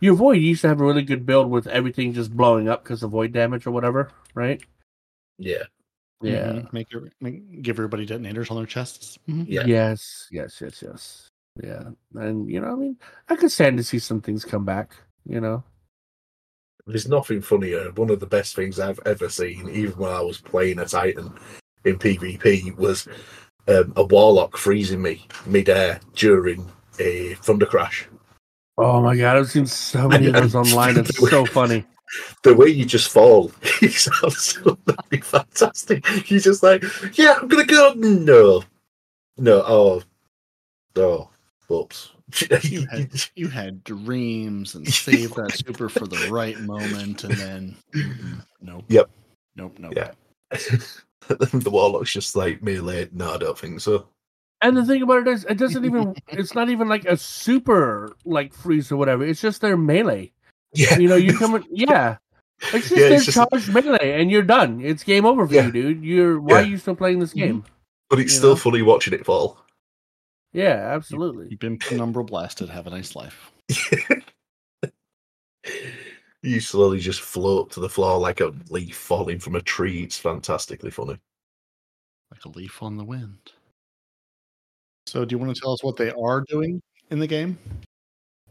Your 0.00 0.14
Void 0.14 0.38
used 0.38 0.62
to 0.62 0.68
have 0.68 0.80
a 0.80 0.84
really 0.84 1.02
good 1.02 1.26
build 1.26 1.50
with 1.50 1.66
everything 1.66 2.12
just 2.12 2.34
blowing 2.36 2.68
up 2.68 2.82
because 2.84 3.02
of 3.02 3.10
Void 3.10 3.32
damage 3.32 3.66
or 3.66 3.70
whatever, 3.72 4.10
right? 4.34 4.62
Yeah, 5.38 5.64
Yeah. 6.22 6.52
Mhm. 6.52 6.72
Make, 6.72 6.90
your- 6.92 7.08
make 7.20 7.62
give 7.62 7.76
everybody 7.78 8.06
detonators 8.06 8.50
on 8.50 8.56
their 8.56 8.66
chests. 8.66 9.18
Mhm. 9.28 9.44
yeah. 9.48 9.64
Yes, 9.66 10.28
yes, 10.30 10.60
yes, 10.60 10.82
yes. 10.82 11.28
Yeah. 11.62 11.90
And, 12.14 12.50
you 12.50 12.60
know, 12.60 12.72
I 12.72 12.74
mean, 12.74 12.96
I 13.28 13.36
could 13.36 13.50
stand 13.50 13.78
to 13.78 13.84
see 13.84 13.98
some 13.98 14.20
things 14.20 14.44
come 14.44 14.64
back, 14.64 14.94
you 15.24 15.40
know? 15.40 15.64
There's 16.86 17.08
nothing 17.08 17.42
funnier. 17.42 17.90
One 17.92 18.10
of 18.10 18.20
the 18.20 18.26
best 18.26 18.54
things 18.54 18.78
I've 18.78 19.00
ever 19.06 19.28
seen, 19.28 19.68
even 19.68 19.98
when 19.98 20.12
I 20.12 20.20
was 20.20 20.40
playing 20.40 20.78
a 20.78 20.84
Titan 20.84 21.32
in 21.84 21.98
PvP, 21.98 22.76
was 22.76 23.08
um, 23.66 23.92
a 23.96 24.04
Warlock 24.04 24.56
freezing 24.56 25.02
me 25.02 25.26
midair 25.46 26.00
during 26.14 26.70
a 27.00 27.34
Thunder 27.34 27.66
Crash. 27.66 28.06
Oh 28.78 29.02
my 29.02 29.16
god, 29.16 29.36
I've 29.36 29.50
seen 29.50 29.66
so 29.66 30.08
many 30.08 30.26
of 30.26 30.34
those 30.34 30.54
online. 30.54 30.98
It's 30.98 31.18
so 31.18 31.44
funny. 31.46 31.84
the 32.44 32.54
way 32.54 32.68
you 32.68 32.84
just 32.84 33.10
fall 33.10 33.50
is 33.82 34.08
absolutely 34.22 35.20
fantastic. 35.22 36.30
You're 36.30 36.40
just 36.40 36.62
like, 36.62 36.84
yeah, 37.18 37.34
I'm 37.40 37.48
gonna 37.48 37.64
go. 37.64 37.94
No, 37.96 38.62
no, 39.38 39.62
oh, 39.66 40.02
oh, 40.96 41.30
whoops. 41.68 42.12
You 42.62 42.86
had 42.90 43.12
you 43.36 43.48
had 43.48 43.84
dreams 43.84 44.74
and 44.74 44.86
saved 44.92 45.36
that 45.36 45.52
super 45.52 45.88
for 45.88 46.08
the 46.08 46.28
right 46.28 46.58
moment, 46.60 47.22
and 47.22 47.34
then 47.34 47.76
nope. 48.60 48.84
Yep. 48.88 49.10
Nope. 49.54 49.76
Nope. 49.78 49.92
Yeah. 49.96 50.10
the 50.50 51.70
warlock's 51.70 52.12
just 52.12 52.34
like 52.34 52.62
melee. 52.62 53.08
No, 53.12 53.34
I 53.34 53.38
don't 53.38 53.56
think 53.56 53.80
so. 53.80 54.08
And 54.62 54.76
the 54.76 54.84
thing 54.84 55.02
about 55.02 55.26
it 55.26 55.28
is, 55.28 55.44
it 55.44 55.58
doesn't 55.58 55.84
even. 55.84 56.16
It's 56.28 56.54
not 56.54 56.68
even 56.68 56.88
like 56.88 57.04
a 57.04 57.16
super 57.16 58.16
like 58.24 58.52
freeze 58.52 58.90
or 58.90 58.96
whatever. 58.96 59.24
It's 59.24 59.40
just 59.40 59.60
their 59.60 59.76
melee. 59.76 60.32
Yeah, 60.74 60.98
You 60.98 61.08
know, 61.08 61.16
you 61.16 61.38
come, 61.38 61.54
in, 61.54 61.64
yeah. 61.70 62.16
It's 62.72 62.88
just 62.88 62.96
Yeah, 63.00 63.08
just- 63.18 63.32
charged 63.32 63.72
melee, 63.72 64.20
and 64.20 64.30
you're 64.30 64.42
done. 64.42 64.80
It's 64.82 65.04
game 65.04 65.24
over 65.24 65.46
for 65.46 65.54
Yeah. 65.54 65.66
you, 65.66 65.72
dude. 65.72 66.04
You're 66.04 66.40
why 66.40 66.60
Yeah. 66.60 66.66
are 66.66 66.68
you 66.70 66.78
still 66.78 66.96
playing 66.96 67.20
this 67.20 67.30
mm-hmm. 67.30 67.40
game? 67.40 67.64
but 68.08 68.18
it's 68.20 68.32
you 68.32 68.38
still 68.38 68.50
know? 68.50 68.56
funny 68.56 68.82
watching 68.82 69.14
it 69.14 69.24
fall. 69.26 69.58
Yeah, 70.56 70.90
absolutely. 70.94 71.48
You've 71.50 71.60
been 71.60 71.78
penumbra 71.78 72.24
blasted. 72.24 72.70
Have 72.70 72.86
a 72.86 72.90
nice 72.90 73.14
life. 73.14 73.52
you 76.42 76.60
slowly 76.60 76.98
just 76.98 77.20
float 77.20 77.70
to 77.72 77.80
the 77.80 77.90
floor 77.90 78.18
like 78.18 78.40
a 78.40 78.54
leaf 78.70 78.96
falling 78.96 79.38
from 79.38 79.56
a 79.56 79.60
tree. 79.60 80.02
It's 80.02 80.18
fantastically 80.18 80.90
funny. 80.90 81.18
Like 82.30 82.42
a 82.46 82.48
leaf 82.48 82.82
on 82.82 82.96
the 82.96 83.04
wind. 83.04 83.52
So, 85.06 85.26
do 85.26 85.34
you 85.34 85.38
want 85.38 85.54
to 85.54 85.60
tell 85.60 85.74
us 85.74 85.84
what 85.84 85.98
they 85.98 86.10
are 86.12 86.42
doing 86.48 86.80
in 87.10 87.18
the 87.18 87.26
game? 87.26 87.58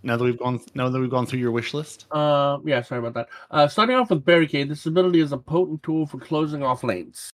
Now 0.04 0.16
that 0.16 0.24
we've 0.24 0.38
gone, 0.38 0.62
now 0.76 0.90
that 0.90 1.00
we've 1.00 1.10
gone 1.10 1.26
through 1.26 1.40
your 1.40 1.50
wish 1.50 1.74
list. 1.74 2.06
Uh, 2.12 2.60
yeah, 2.64 2.84
sorry 2.84 3.00
about 3.00 3.16
that. 3.16 3.30
Uh, 3.50 3.68
starting 3.68 3.96
off 3.96 4.12
with 4.12 4.24
barricade, 4.24 4.70
this 4.70 4.86
ability 4.86 5.22
is 5.22 5.32
a 5.32 5.40
potent 5.40 5.82
tool 5.82 6.06
for 6.06 6.20
closing 6.20 6.62
off 6.62 6.84
lanes, 6.84 7.32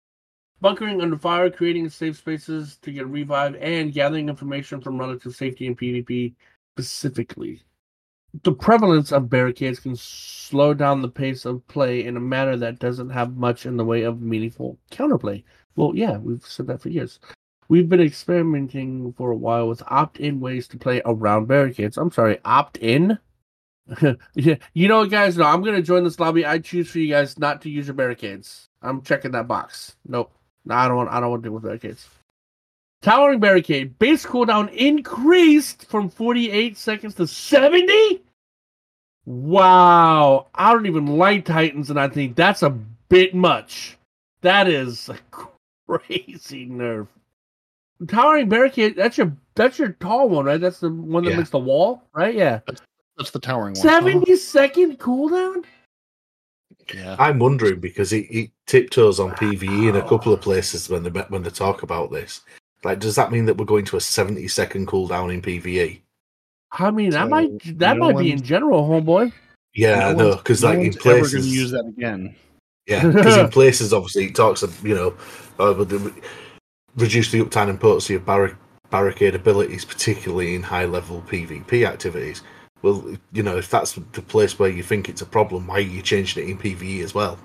bunkering 0.60 1.00
under 1.00 1.18
fire, 1.18 1.50
creating 1.50 1.88
safe 1.88 2.16
spaces 2.16 2.76
to 2.82 2.92
get 2.92 3.06
revived, 3.06 3.56
and 3.56 3.92
gathering 3.92 4.28
information 4.28 4.80
from 4.80 4.98
relative 4.98 5.34
safety 5.34 5.66
in 5.66 5.76
PvP 5.76 6.34
specifically. 6.76 7.62
The 8.42 8.52
prevalence 8.52 9.10
of 9.10 9.30
barricades 9.30 9.80
can 9.80 9.96
slow 9.96 10.74
down 10.74 11.02
the 11.02 11.08
pace 11.08 11.44
of 11.44 11.66
play 11.66 12.04
in 12.04 12.16
a 12.16 12.20
manner 12.20 12.56
that 12.56 12.78
doesn't 12.78 13.10
have 13.10 13.36
much 13.36 13.66
in 13.66 13.76
the 13.76 13.84
way 13.84 14.02
of 14.02 14.20
meaningful 14.20 14.78
counterplay. 14.90 15.42
Well, 15.76 15.92
yeah, 15.94 16.18
we've 16.18 16.44
said 16.44 16.66
that 16.66 16.82
for 16.82 16.90
years. 16.90 17.20
We've 17.68 17.88
been 17.88 18.00
experimenting 18.00 19.12
for 19.12 19.30
a 19.30 19.36
while 19.36 19.68
with 19.68 19.82
opt-in 19.86 20.40
ways 20.40 20.68
to 20.68 20.78
play 20.78 21.02
around 21.04 21.46
barricades. 21.46 21.96
I'm 21.96 22.10
sorry, 22.10 22.38
opt-in. 22.44 23.18
yeah, 24.34 24.56
you 24.74 24.88
know, 24.88 25.06
guys. 25.06 25.36
No, 25.36 25.44
I'm 25.44 25.62
gonna 25.62 25.82
join 25.82 26.04
this 26.04 26.20
lobby. 26.20 26.44
I 26.44 26.58
choose 26.58 26.90
for 26.90 26.98
you 26.98 27.08
guys 27.08 27.38
not 27.38 27.62
to 27.62 27.70
use 27.70 27.86
your 27.86 27.94
barricades. 27.94 28.68
I'm 28.82 29.02
checking 29.02 29.32
that 29.32 29.48
box. 29.48 29.96
Nope. 30.06 30.32
No, 30.68 30.74
I 30.76 30.86
don't 30.86 30.96
want. 30.96 31.10
I 31.10 31.18
don't 31.18 31.30
want 31.30 31.42
to 31.42 31.48
deal 31.48 31.54
with 31.54 31.64
barricades. 31.64 32.08
Towering 33.02 33.40
barricade 33.40 33.98
base 33.98 34.24
cooldown 34.26 34.72
increased 34.74 35.86
from 35.86 36.08
48 36.10 36.76
seconds 36.76 37.14
to 37.14 37.26
70. 37.26 38.22
Wow, 39.24 40.46
I 40.54 40.72
don't 40.72 40.86
even 40.86 41.06
like 41.18 41.44
Titans, 41.44 41.90
and 41.90 41.98
I 42.00 42.08
think 42.08 42.34
that's 42.36 42.62
a 42.62 42.70
bit 43.08 43.34
much. 43.34 43.96
That 44.42 44.68
is 44.68 45.08
a 45.08 45.18
crazy 45.86 46.66
nerf. 46.68 47.08
Towering 48.06 48.48
barricade. 48.48 48.94
That's 48.96 49.18
your. 49.18 49.32
That's 49.54 49.76
your 49.76 49.90
tall 49.98 50.28
one, 50.28 50.44
right? 50.44 50.60
That's 50.60 50.78
the 50.78 50.88
one 50.88 51.24
that 51.24 51.30
Yeah. 51.30 51.36
makes 51.38 51.50
the 51.50 51.58
wall, 51.58 52.02
right? 52.12 52.32
Yeah. 52.32 52.60
That's 53.16 53.32
the 53.32 53.40
towering 53.40 53.74
one. 53.74 53.86
Uh-huh. 53.88 54.00
70 54.00 54.36
second 54.36 55.00
cooldown? 55.00 55.64
Yeah. 56.94 57.16
I'm 57.18 57.38
wondering 57.38 57.80
because 57.80 58.12
it, 58.12 58.26
it 58.30 58.50
tiptoes 58.66 59.20
on 59.20 59.32
PVE 59.32 59.90
in 59.90 59.96
a 59.96 60.08
couple 60.08 60.32
of 60.32 60.40
places 60.40 60.88
when 60.88 61.02
they 61.02 61.10
when 61.10 61.42
they 61.42 61.50
talk 61.50 61.82
about 61.82 62.10
this. 62.10 62.42
Like, 62.84 63.00
does 63.00 63.16
that 63.16 63.32
mean 63.32 63.44
that 63.46 63.56
we're 63.56 63.64
going 63.64 63.84
to 63.86 63.96
a 63.96 64.00
70 64.00 64.46
second 64.48 64.86
cooldown 64.86 65.32
in 65.32 65.42
PVE? 65.42 66.00
I 66.72 66.90
mean, 66.90 67.10
that 67.10 67.24
So, 67.24 67.28
might 67.28 67.78
that 67.78 67.96
no 67.96 68.12
might 68.12 68.18
be 68.22 68.32
in 68.32 68.42
general, 68.42 68.88
homeboy. 68.88 69.32
Yeah, 69.74 70.08
I 70.08 70.12
No 70.12 70.18
know 70.30 70.36
because 70.36 70.62
no 70.62 70.68
like 70.68 70.78
in 70.78 70.82
one's 70.84 70.96
going 70.96 71.18
places, 71.20 71.46
to 71.46 71.52
use 71.52 71.70
that 71.72 71.86
again. 71.86 72.34
yeah, 72.86 73.06
because 73.12 73.36
in 73.36 73.48
places 73.48 73.92
obviously 73.92 74.26
it 74.26 74.34
talks 74.34 74.62
of 74.62 74.86
you 74.86 74.94
know 74.94 75.14
uh, 75.58 75.74
with 75.76 75.88
the, 75.90 76.12
reduce 76.96 77.30
the 77.30 77.40
uptime 77.40 77.68
and 77.70 77.80
potency 77.80 78.14
of 78.14 78.24
barri- 78.24 78.54
barricade 78.90 79.34
abilities, 79.34 79.84
particularly 79.84 80.54
in 80.54 80.62
high 80.62 80.84
level 80.86 81.22
PvP 81.28 81.86
activities. 81.86 82.42
Well, 82.82 83.16
you 83.32 83.42
know, 83.42 83.56
if 83.56 83.70
that's 83.70 83.92
the 83.92 84.22
place 84.22 84.58
where 84.58 84.70
you 84.70 84.82
think 84.82 85.08
it's 85.08 85.22
a 85.22 85.26
problem, 85.26 85.66
why 85.66 85.76
are 85.76 85.80
you 85.80 86.02
changing 86.02 86.44
it 86.44 86.50
in 86.50 86.58
PVE 86.58 87.02
as 87.02 87.14
well? 87.14 87.38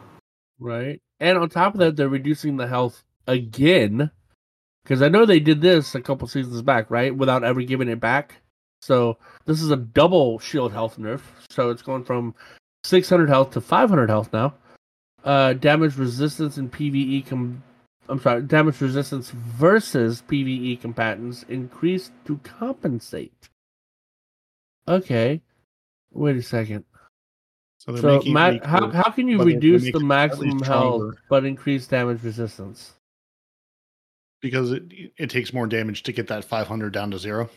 Right. 0.59 1.01
And 1.19 1.37
on 1.37 1.49
top 1.49 1.73
of 1.73 1.79
that, 1.79 1.95
they're 1.95 2.09
reducing 2.09 2.57
the 2.57 2.67
health 2.67 3.03
again. 3.27 4.11
Because 4.83 5.01
I 5.01 5.09
know 5.09 5.25
they 5.25 5.39
did 5.39 5.61
this 5.61 5.95
a 5.95 6.01
couple 6.01 6.27
seasons 6.27 6.61
back, 6.61 6.91
right? 6.91 7.15
Without 7.15 7.43
ever 7.43 7.61
giving 7.61 7.89
it 7.89 7.99
back. 7.99 8.35
So 8.81 9.17
this 9.45 9.61
is 9.61 9.71
a 9.71 9.77
double 9.77 10.39
shield 10.39 10.73
health 10.73 10.97
nerf. 10.97 11.21
So 11.49 11.69
it's 11.69 11.81
going 11.81 12.03
from 12.03 12.35
600 12.83 13.29
health 13.29 13.51
to 13.51 13.61
500 13.61 14.09
health 14.09 14.31
now. 14.33 14.53
Uh, 15.23 15.53
damage 15.53 15.97
resistance 15.97 16.57
in 16.57 16.69
PVE 16.69 17.25
com- 17.25 17.63
I'm 18.09 18.19
sorry, 18.19 18.41
damage 18.41 18.81
resistance 18.81 19.31
versus 19.31 20.21
PVE 20.27 20.81
combatants 20.81 21.43
increased 21.47 22.11
to 22.25 22.37
compensate. 22.43 23.49
Okay. 24.87 25.41
Wait 26.11 26.35
a 26.37 26.41
second. 26.41 26.85
So 27.79 27.91
they're 27.91 28.21
So, 28.21 28.29
ma- 28.31 28.59
how, 28.63 28.89
how 28.91 29.09
can 29.11 29.27
you 29.27 29.37
but 29.37 29.45
they're- 29.45 29.53
they're 29.59 29.71
reduce 29.73 29.91
the 29.91 29.99
maximum 29.99 30.59
health 30.61 31.15
but 31.29 31.45
increase 31.45 31.87
damage 31.87 32.23
resistance? 32.23 32.93
because 34.41 34.71
it 34.73 34.83
it 35.17 35.29
takes 35.29 35.53
more 35.53 35.65
damage 35.65 36.03
to 36.03 36.11
get 36.11 36.27
that 36.27 36.43
500 36.43 36.91
down 36.91 37.09
to 37.11 37.17
zero. 37.17 37.49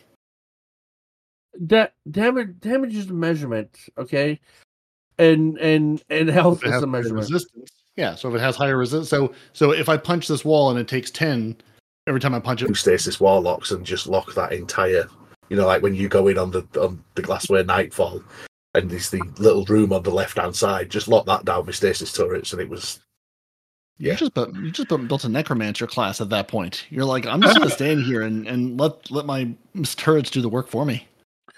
Da- 1.67 1.89
damage 2.11 2.61
damage 2.61 2.95
is 2.95 3.11
a 3.11 3.13
measurement, 3.13 3.77
okay? 3.99 4.39
And 5.19 5.59
and 5.59 6.03
and 6.11 6.29
health 6.29 6.59
If 6.59 6.65
it 6.65 6.69
is 6.69 6.73
has 6.75 6.83
a 6.85 6.87
measurement. 6.87 7.29
resistance, 7.29 7.71
yeah. 7.97 8.15
So 8.15 8.29
if 8.29 8.37
it 8.37 8.41
has 8.41 8.55
higher 8.55 8.77
resistance, 8.77 9.09
so 9.09 9.33
so 9.53 9.73
if 9.73 9.89
I 9.89 9.97
punch 9.97 10.29
this 10.29 10.45
wall 10.45 10.71
and 10.71 10.79
it 10.79 10.87
takes 10.87 11.11
10 11.11 11.57
every 12.07 12.21
time 12.21 12.35
I 12.35 12.39
punch 12.41 12.61
do 12.61 12.67
it, 12.67 12.77
stasis 12.77 13.19
warlocks 13.19 13.73
and 13.73 13.85
just 13.85 14.07
lock 14.07 14.33
that 14.35 14.53
entire 14.53 15.09
you 15.49 15.57
know 15.57 15.67
like 15.67 15.83
when 15.83 15.95
you 15.95 16.09
go 16.09 16.29
in 16.29 16.39
on 16.39 16.51
the 16.51 16.67
on 16.81 17.03
the 17.15 17.23
Glassway 17.23 17.65
nightfall 17.65 18.23
and 18.75 18.91
there's 18.91 19.11
the 19.11 19.23
little 19.39 19.65
room 19.67 19.93
on 19.93 20.03
the 20.03 20.11
left 20.11 20.39
hand 20.39 20.55
side 20.55 20.91
just 20.91 21.09
lock 21.09 21.27
that 21.27 21.45
down 21.45 21.67
with 21.67 21.77
stasis 21.77 22.13
turrets 22.13 22.53
and 22.53 22.61
it 22.61 22.69
was 22.69 23.01
you 23.99 24.09
yeah. 24.11 24.15
just 24.15 24.35
built, 24.35 24.55
you 24.55 24.71
just 24.71 24.89
built, 24.89 25.09
built 25.09 25.25
a 25.25 25.29
necromancer 25.29 25.87
class 25.87 26.21
at 26.21 26.29
that 26.29 26.49
point. 26.49 26.85
You're 26.91 27.07
like, 27.07 27.25
I'm 27.25 27.41
just 27.41 27.57
gonna 27.57 27.71
stand 27.83 28.03
here 28.03 28.21
and 28.23 28.47
and 28.47 28.79
let 28.79 29.11
let 29.11 29.25
my 29.25 29.55
turrets 29.97 30.31
do 30.31 30.43
the 30.43 30.51
work 30.51 30.69
for 30.69 30.85
me. 30.85 31.07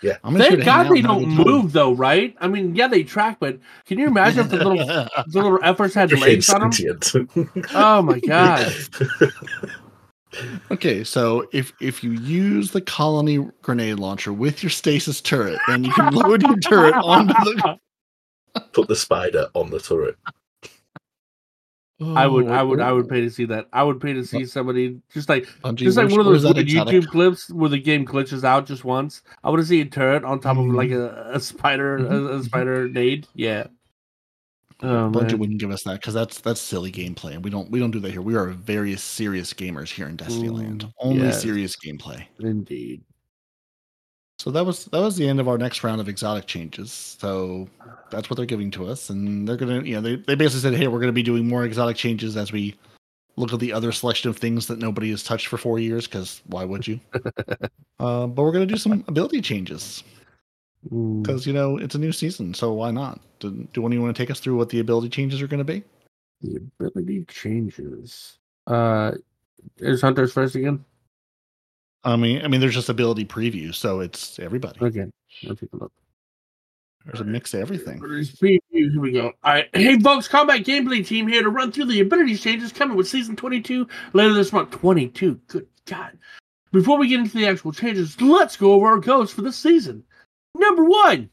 Yeah. 0.03 0.19
I'm 0.23 0.37
Thank 0.37 0.65
God 0.65 0.89
they 0.89 0.99
and 1.01 1.07
have 1.09 1.17
a 1.17 1.21
don't 1.21 1.37
good 1.37 1.45
time. 1.45 1.47
move 1.47 1.73
though, 1.73 1.93
right? 1.93 2.37
I 2.41 2.47
mean, 2.47 2.77
yeah, 2.77 2.87
they 2.87 3.03
track, 3.03 3.39
but 3.41 3.59
can 3.87 3.99
you 3.99 4.07
imagine 4.07 4.41
if 4.41 4.51
the 4.51 4.57
little 4.59 4.77
the 4.87 5.09
little 5.33 5.59
efforts 5.63 5.95
had 5.95 6.11
became 6.11 6.25
legs 6.25 6.49
on 6.51 6.61
them? 6.61 6.73
sentient. 6.73 7.13
Oh 7.75 8.03
my 8.03 8.21
god! 8.21 8.73
Okay, 10.71 11.05
so 11.05 11.49
if 11.53 11.73
if 11.81 12.05
you 12.05 12.13
use 12.13 12.71
the 12.73 12.81
colony 12.81 13.49
grenade 13.63 13.99
launcher 13.99 14.33
with 14.33 14.63
your 14.63 14.71
stasis 14.71 15.21
turret, 15.21 15.59
then 15.69 15.85
you 15.85 15.93
can 15.93 16.13
load 16.13 16.43
your 16.43 16.59
turret 16.59 16.95
onto 17.03 17.33
the. 17.33 17.79
Put 18.73 18.89
the 18.89 18.97
spider 18.97 19.49
on 19.55 19.71
the 19.71 19.79
turret. 19.81 20.17
I 22.01 22.29
would, 22.29 22.47
I 22.49 22.63
would, 22.63 22.79
I 22.81 22.91
Oh, 22.91 22.97
would 22.97 23.09
pay 23.09 23.23
to 23.23 23.31
see 23.31 23.45
that. 23.47 23.67
I 23.73 23.83
would 23.83 24.01
pay 24.01 24.13
to 24.13 24.25
see 24.25 24.45
somebody 24.47 25.01
just 25.13 25.29
like 25.29 25.47
Bungie, 25.65 25.77
just 25.79 25.97
like 25.97 26.09
one 26.11 26.21
of 26.21 26.27
those 26.27 26.43
that 26.45 26.55
weird 26.55 26.69
exotic? 26.69 26.95
YouTube 26.95 27.09
clips 27.09 27.51
where 27.51 27.69
the 27.69 27.79
game 27.81 28.07
glitches 28.07 28.45
out 28.45 28.67
just 28.67 28.85
once. 28.85 29.23
I 29.43 29.51
want 29.51 29.61
to 29.63 29.67
see 29.67 29.81
a 29.81 29.85
turret 29.85 30.23
on 30.25 30.39
top 30.39 30.59
of 30.59 30.65
Mm. 30.67 30.77
like 30.77 30.91
a, 30.93 31.31
a 31.35 31.41
spider, 31.41 31.97
a, 31.97 32.37
a 32.39 32.43
spider 32.45 32.89
nade. 32.89 33.27
Yeah. 33.35 33.67
Oh, 34.81 35.11
Bungie 35.13 35.31
man. 35.31 35.39
wouldn't 35.39 35.59
give 35.59 35.71
us 35.73 35.83
that 35.85 35.95
because 35.95 36.15
that's 36.15 36.41
that's 36.41 36.61
silly 36.61 36.93
gameplay, 36.93 37.33
and 37.33 37.43
we 37.43 37.51
don't 37.51 37.69
we 37.71 37.81
don't 37.81 37.91
do 37.91 37.99
that 38.01 38.13
here. 38.13 38.23
We 38.23 38.37
are 38.37 38.47
very 38.49 38.95
serious 38.97 39.53
gamers 39.53 39.89
here 39.91 40.07
in 40.07 40.17
Destiny 40.17 40.51
Land. 40.51 40.85
Mm, 40.85 40.93
Only 41.01 41.27
yes. 41.27 41.43
serious 41.43 41.75
gameplay. 41.77 42.25
Indeed. 42.39 43.03
So 44.39 44.53
that 44.53 44.65
was 44.65 44.85
that 44.87 45.01
was 45.01 45.17
the 45.17 45.29
end 45.29 45.41
of 45.41 45.49
our 45.49 45.59
next 45.59 45.83
round 45.83 46.01
of 46.01 46.09
exotic 46.09 46.47
changes. 46.47 46.93
So 46.93 47.69
that's 48.11 48.31
what 48.31 48.37
they're 48.37 48.47
giving 48.47 48.71
to 48.73 48.87
us, 48.87 49.11
and 49.11 49.49
they're 49.49 49.57
gonna 49.57 49.83
you 49.83 49.97
know 49.97 50.01
they 50.01 50.15
they 50.15 50.37
basically 50.37 50.61
said, 50.71 50.79
hey, 50.79 50.87
we're 50.87 51.01
gonna 51.01 51.13
be 51.13 51.25
doing 51.25 51.49
more 51.49 51.65
exotic 51.65 51.97
changes 51.97 52.37
as 52.37 52.53
we 52.53 52.77
look 53.35 53.53
at 53.53 53.59
the 53.59 53.73
other 53.73 53.91
selection 53.91 54.31
of 54.31 54.37
things 54.37 54.69
that 54.69 54.79
nobody 54.79 55.11
has 55.11 55.25
touched 55.25 55.49
for 55.49 55.57
four 55.59 55.81
years. 55.81 56.07
Because 56.07 56.41
why 56.47 56.65
would 56.65 56.87
you? 56.87 57.01
uh, 57.99 58.29
but 58.29 58.43
we're 58.45 58.53
gonna 58.53 58.65
do 58.65 58.77
some 58.77 59.05
ability 59.09 59.41
changes. 59.41 60.05
Because 60.91 61.47
you 61.47 61.53
know 61.53 61.77
it's 61.77 61.95
a 61.95 61.99
new 61.99 62.13
season, 62.13 62.55
so 62.55 62.73
why 62.73 62.91
not? 62.91 63.21
Do, 63.41 63.69
do 63.73 63.83
one 63.83 63.93
of 63.93 63.97
you 63.97 64.03
want 64.03 64.17
to 64.17 64.23
take 64.23 64.31
us 64.31 64.41
through 64.41 64.57
what 64.57 64.69
the 64.69 64.81
ability 64.81 65.11
changes 65.11 65.43
are 65.43 65.47
going 65.47 65.59
to 65.59 65.65
be? 65.65 65.83
The 66.41 66.61
ability 66.81 67.25
changes. 67.29 68.39
Uh, 68.67 69.13
is 69.79 70.01
Hunters 70.01 70.33
first 70.33 70.55
again? 70.55 70.85
I 72.05 72.17
mean, 72.17 72.43
I 72.45 72.49
mean, 72.49 72.61
there's 72.61 72.75
just 72.75 72.89
ability 72.89 73.27
preview, 73.27 73.75
so 73.75 74.01
it's 74.01 74.39
everybody. 74.39 74.79
Okay, 74.81 75.07
I'll 75.49 75.57
take 75.57 75.73
a 75.73 75.77
look. 75.77 75.93
There's 77.05 77.21
a 77.21 77.25
mix 77.25 77.55
of 77.55 77.61
everything. 77.61 78.01
Here 78.41 79.01
we 79.01 79.13
go. 79.13 79.33
All 79.43 79.53
right, 79.53 79.69
hey 79.73 79.99
folks, 79.99 80.29
Combat 80.29 80.65
Gameplay 80.65 81.07
Team 81.07 81.27
here 81.27 81.43
to 81.43 81.49
run 81.49 81.73
through 81.73 81.87
the 81.87 82.01
ability 82.01 82.37
changes 82.37 82.73
coming 82.73 82.97
with 82.97 83.09
Season 83.09 83.35
22 83.35 83.87
later 84.13 84.35
this 84.35 84.53
month. 84.53 84.71
22, 84.73 85.41
good 85.47 85.67
God. 85.87 86.19
Before 86.71 86.99
we 86.99 87.09
get 87.09 87.21
into 87.21 87.37
the 87.37 87.47
actual 87.47 87.73
changes, 87.73 88.21
let's 88.21 88.57
go 88.57 88.73
over 88.73 88.87
our 88.87 88.99
goals 88.99 89.33
for 89.33 89.43
this 89.43 89.57
season. 89.57 90.05
Number 90.59 90.85
one, 90.85 91.31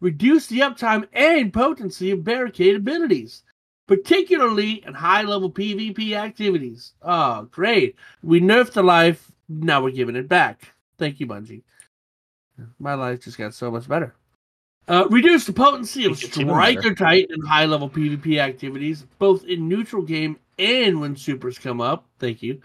reduce 0.00 0.46
the 0.46 0.60
uptime 0.60 1.06
and 1.12 1.52
potency 1.52 2.10
of 2.10 2.24
barricade 2.24 2.74
abilities, 2.74 3.42
particularly 3.86 4.82
in 4.86 4.94
high 4.94 5.22
level 5.22 5.50
PvP 5.50 6.14
activities. 6.14 6.94
Oh, 7.02 7.42
great. 7.50 7.96
We 8.22 8.40
nerfed 8.40 8.72
the 8.72 8.82
life, 8.82 9.30
now 9.48 9.82
we're 9.82 9.90
giving 9.90 10.16
it 10.16 10.28
back. 10.28 10.72
Thank 10.98 11.20
you, 11.20 11.26
Bungie. 11.26 11.62
My 12.78 12.94
life 12.94 13.20
just 13.20 13.38
got 13.38 13.54
so 13.54 13.70
much 13.70 13.86
better. 13.86 14.14
Uh, 14.88 15.06
reduce 15.10 15.44
the 15.44 15.52
potency 15.52 16.06
of 16.06 16.18
striker 16.18 16.94
titan 16.94 17.26
and 17.30 17.46
high 17.46 17.66
level 17.66 17.90
PvP 17.90 18.38
activities, 18.38 19.04
both 19.18 19.44
in 19.44 19.68
neutral 19.68 20.02
game 20.02 20.38
and 20.58 21.00
when 21.00 21.14
supers 21.14 21.58
come 21.58 21.80
up. 21.80 22.06
Thank 22.18 22.42
you. 22.42 22.62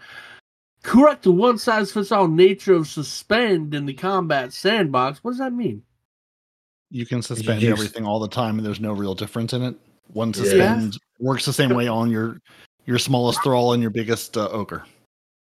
Correct 0.84 1.22
the 1.22 1.32
one 1.32 1.56
size 1.58 1.90
fits 1.90 2.12
all 2.12 2.28
nature 2.28 2.74
of 2.74 2.86
suspend 2.86 3.74
in 3.74 3.86
the 3.86 3.94
combat 3.94 4.52
sandbox. 4.52 5.24
What 5.24 5.30
does 5.32 5.38
that 5.38 5.52
mean? 5.52 5.82
You 6.90 7.06
can 7.06 7.22
suspend 7.22 7.62
use- 7.62 7.72
everything 7.72 8.04
all 8.06 8.20
the 8.20 8.28
time, 8.28 8.58
and 8.58 8.66
there's 8.66 8.80
no 8.80 8.92
real 8.92 9.14
difference 9.14 9.52
in 9.54 9.62
it. 9.62 9.74
One 10.12 10.28
Yeah. 10.28 10.34
suspend 10.42 10.98
works 11.18 11.46
the 11.46 11.52
same 11.54 11.70
way 11.70 11.88
on 11.88 12.10
your 12.10 12.38
your 12.86 12.98
smallest 12.98 13.42
thrall 13.42 13.72
and 13.72 13.80
your 13.82 13.90
biggest 13.90 14.36
uh, 14.36 14.48
ogre. 14.50 14.84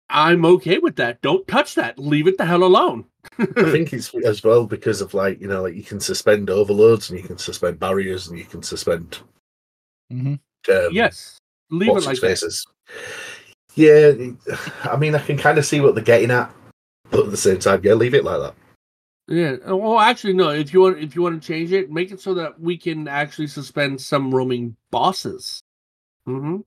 I'm 0.08 0.44
okay 0.44 0.78
with 0.78 0.94
that. 0.96 1.20
Don't 1.22 1.46
touch 1.48 1.74
that. 1.74 1.98
Leave 1.98 2.28
it 2.28 2.38
the 2.38 2.44
hell 2.44 2.62
alone. 2.62 3.04
I 3.40 3.46
think 3.72 3.92
it's 3.92 4.14
as 4.24 4.44
well 4.44 4.64
because 4.66 5.00
of 5.00 5.12
like 5.12 5.40
you 5.40 5.48
know 5.48 5.62
like 5.62 5.74
you 5.74 5.82
can 5.82 5.98
suspend 5.98 6.50
overloads 6.50 7.10
and 7.10 7.18
you 7.18 7.26
can 7.26 7.38
suspend 7.38 7.80
barriers 7.80 8.28
and 8.28 8.38
you 8.38 8.44
can 8.44 8.62
suspend 8.62 9.18
Mm-hmm. 10.12 10.34
um, 10.72 10.88
yes. 10.92 11.38
Leave 11.70 11.88
it 11.96 12.04
like 12.04 12.22
its 12.22 12.40
that. 12.54 12.64
Faces. 13.74 14.36
Yeah, 14.46 14.90
I 14.90 14.96
mean 14.96 15.14
I 15.14 15.18
can 15.18 15.36
kind 15.38 15.58
of 15.58 15.66
see 15.66 15.80
what 15.80 15.94
they're 15.94 16.04
getting 16.04 16.30
at, 16.30 16.52
but 17.10 17.24
at 17.26 17.30
the 17.30 17.36
same 17.36 17.58
time, 17.58 17.80
yeah, 17.84 17.94
leave 17.94 18.14
it 18.14 18.24
like 18.24 18.40
that. 18.40 18.54
Yeah. 19.28 19.56
Well, 19.72 20.00
actually, 20.00 20.34
no. 20.34 20.50
If 20.50 20.72
you 20.74 20.80
want, 20.80 20.98
if 20.98 21.14
you 21.14 21.22
want 21.22 21.40
to 21.40 21.46
change 21.46 21.72
it, 21.72 21.90
make 21.90 22.10
it 22.10 22.20
so 22.20 22.34
that 22.34 22.60
we 22.60 22.76
can 22.76 23.08
actually 23.08 23.46
suspend 23.46 24.00
some 24.00 24.34
roaming 24.34 24.76
bosses. 24.90 25.60
Mm-hmm. 26.28 26.58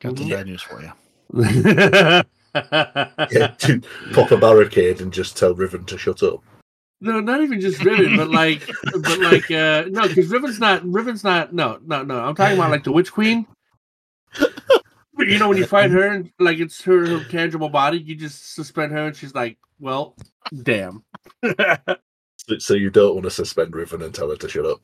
Got 0.00 0.18
some 0.18 0.26
Yeah. 0.26 0.36
bad 0.36 0.46
news 0.46 0.62
for 0.62 0.82
you. 0.82 2.22
Yeah, 2.54 3.46
to 3.58 3.80
pop 4.12 4.30
a 4.30 4.36
barricade 4.36 5.00
and 5.00 5.10
just 5.10 5.38
tell 5.38 5.54
Riven 5.54 5.84
to 5.86 5.96
shut 5.96 6.22
up. 6.22 6.42
No, 7.00 7.18
not 7.20 7.40
even 7.40 7.60
just 7.62 7.82
Riven, 7.82 8.14
but 8.16 8.30
like, 8.30 8.68
but 8.92 9.18
like, 9.20 9.50
uh 9.50 9.84
no, 9.88 10.06
because 10.06 10.28
Riven's 10.28 10.60
not, 10.60 10.84
Riven's 10.84 11.24
not, 11.24 11.54
no, 11.54 11.78
no, 11.86 12.02
no. 12.02 12.20
I'm 12.20 12.34
talking 12.34 12.58
about 12.58 12.70
like 12.70 12.84
the 12.84 12.92
Witch 12.92 13.10
Queen. 13.10 13.46
You 15.28 15.38
know, 15.38 15.48
when 15.48 15.58
you 15.58 15.66
find 15.66 15.92
her, 15.92 16.06
and 16.08 16.30
like 16.38 16.58
it's 16.58 16.82
her, 16.82 17.06
her 17.06 17.24
tangible 17.28 17.68
body, 17.68 17.98
you 17.98 18.14
just 18.14 18.54
suspend 18.54 18.92
her, 18.92 19.06
and 19.06 19.16
she's 19.16 19.34
like, 19.34 19.58
"Well, 19.80 20.16
damn." 20.62 21.04
So- 21.42 21.96
So 22.58 22.74
you 22.74 22.90
don't 22.90 23.14
want 23.14 23.24
to 23.24 23.30
suspend 23.30 23.72
Riven 23.74 24.02
and 24.02 24.12
tell 24.12 24.28
her 24.28 24.36
to 24.36 24.48
shut 24.48 24.66
up. 24.66 24.80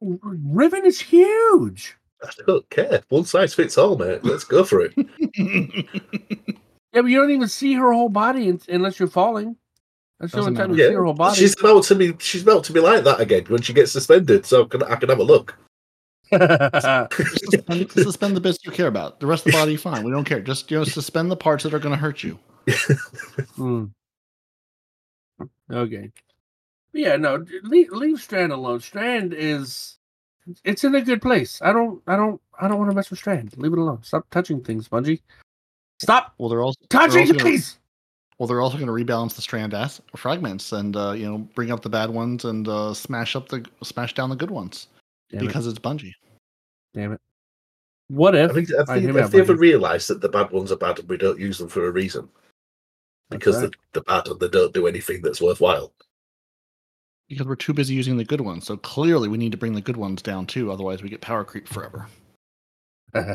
Riven 0.00 0.86
is 0.86 1.00
huge. 1.00 1.96
I 2.22 2.30
don't 2.46 2.68
care. 2.70 3.02
One 3.08 3.24
size 3.24 3.54
fits 3.54 3.76
all, 3.76 3.96
mate. 3.98 4.24
Let's 4.24 4.44
go 4.44 4.62
for 4.64 4.80
it. 4.82 4.94
Yeah, 6.92 7.02
but 7.02 7.10
you 7.12 7.18
don't 7.20 7.30
even 7.30 7.46
see 7.48 7.74
her 7.74 7.92
whole 7.92 8.08
body 8.08 8.58
unless 8.68 8.98
you're 8.98 9.08
falling. 9.08 9.54
That's 10.18 10.32
the 10.32 10.38
Doesn't 10.38 10.56
only 10.56 10.60
time 10.60 10.70
you 10.70 10.76
matter. 10.78 10.88
see 10.90 10.94
her 10.96 11.04
whole 11.04 11.14
body. 11.14 11.36
She's 11.38 11.58
about 11.60 11.84
to 11.84 11.94
be. 11.94 12.14
She's 12.18 12.42
about 12.42 12.64
to 12.64 12.72
be 12.72 12.80
like 12.80 13.04
that 13.04 13.20
again 13.20 13.44
when 13.46 13.62
she 13.62 13.72
gets 13.72 13.92
suspended. 13.92 14.44
So 14.44 14.64
can, 14.64 14.82
I 14.82 14.96
can 14.96 15.08
have 15.08 15.20
a 15.20 15.22
look. 15.24 15.56
Suspend, 16.32 17.90
suspend 17.92 18.36
the 18.36 18.40
bits 18.40 18.58
you 18.64 18.70
care 18.70 18.86
about. 18.86 19.20
The 19.20 19.26
rest 19.26 19.46
of 19.46 19.52
the 19.52 19.58
body, 19.58 19.76
fine. 19.76 20.04
We 20.04 20.10
don't 20.10 20.24
care. 20.24 20.40
Just 20.40 20.70
you 20.70 20.78
know, 20.78 20.84
suspend 20.98 21.30
the 21.30 21.36
parts 21.36 21.64
that 21.64 21.74
are 21.74 21.78
going 21.78 21.94
to 21.94 22.00
hurt 22.00 22.22
you. 22.22 22.38
Hmm. 23.56 23.84
Okay. 25.70 26.10
Yeah, 26.92 27.16
no, 27.16 27.44
leave, 27.62 27.90
leave 27.90 28.20
Strand 28.20 28.52
alone. 28.52 28.80
Strand 28.80 29.32
is 29.32 29.98
it's 30.64 30.84
in 30.84 30.94
a 30.94 31.00
good 31.00 31.22
place. 31.22 31.60
I 31.62 31.72
don't 31.72 32.02
I 32.06 32.16
don't 32.16 32.40
I 32.60 32.68
don't 32.68 32.78
want 32.78 32.90
to 32.90 32.94
mess 32.96 33.10
with 33.10 33.18
Strand. 33.20 33.56
Leave 33.56 33.72
it 33.72 33.78
alone. 33.78 34.02
Stop 34.02 34.28
touching 34.30 34.60
things, 34.62 34.88
Bungie. 34.88 35.20
Stop 36.00 36.34
Well, 36.38 36.48
they're 36.48 36.62
also 36.62 36.78
they're 36.88 37.00
touching 37.00 37.20
also 37.20 37.32
gonna- 37.34 37.44
things. 37.44 37.76
Well, 38.38 38.46
they're 38.46 38.62
also 38.62 38.78
going 38.78 38.86
to 38.86 38.92
rebalance 38.94 39.34
the 39.34 39.42
strand 39.42 39.74
ass 39.74 40.00
fragments 40.16 40.72
and 40.72 40.96
uh, 40.96 41.12
you 41.12 41.26
know 41.26 41.38
bring 41.54 41.70
up 41.70 41.82
the 41.82 41.90
bad 41.90 42.08
ones 42.08 42.46
and 42.46 42.66
uh, 42.66 42.94
smash 42.94 43.36
up 43.36 43.50
the 43.50 43.66
smash 43.82 44.14
down 44.14 44.30
the 44.30 44.36
good 44.36 44.50
ones 44.50 44.86
Damn 45.30 45.42
it. 45.42 45.46
because 45.46 45.66
it's 45.66 45.78
Bungie. 45.78 46.14
Damn 46.94 47.12
it. 47.12 47.20
What 48.08 48.34
if 48.34 48.50
I 48.50 48.54
think 48.54 48.68
have, 48.76 48.90
I 48.90 48.94
they, 48.94 49.00
hear 49.02 49.12
me 49.12 49.22
they 49.22 49.40
ever 49.40 49.54
Bungie. 49.54 49.58
realised 49.58 50.08
that 50.08 50.20
the 50.20 50.28
bad 50.28 50.50
ones 50.50 50.72
are 50.72 50.76
bad 50.76 50.98
and 50.98 51.08
we 51.08 51.16
don't 51.16 51.38
use 51.38 51.58
them 51.58 51.68
for 51.68 51.86
a 51.86 51.90
reason? 51.90 52.28
Because 53.30 53.56
right. 53.56 53.70
they're, 53.92 54.02
they're 54.02 54.02
bad 54.02 54.28
and 54.28 54.40
they 54.40 54.48
don't 54.48 54.74
do 54.74 54.86
anything 54.86 55.22
that's 55.22 55.40
worthwhile. 55.40 55.92
Because 57.28 57.46
we're 57.46 57.54
too 57.54 57.72
busy 57.72 57.94
using 57.94 58.16
the 58.16 58.24
good 58.24 58.40
ones. 58.40 58.66
So 58.66 58.76
clearly, 58.76 59.28
we 59.28 59.38
need 59.38 59.52
to 59.52 59.58
bring 59.58 59.74
the 59.74 59.80
good 59.80 59.96
ones 59.96 60.20
down 60.20 60.46
too. 60.46 60.72
Otherwise, 60.72 61.02
we 61.02 61.08
get 61.08 61.20
power 61.20 61.44
creep 61.44 61.68
forever. 61.68 62.08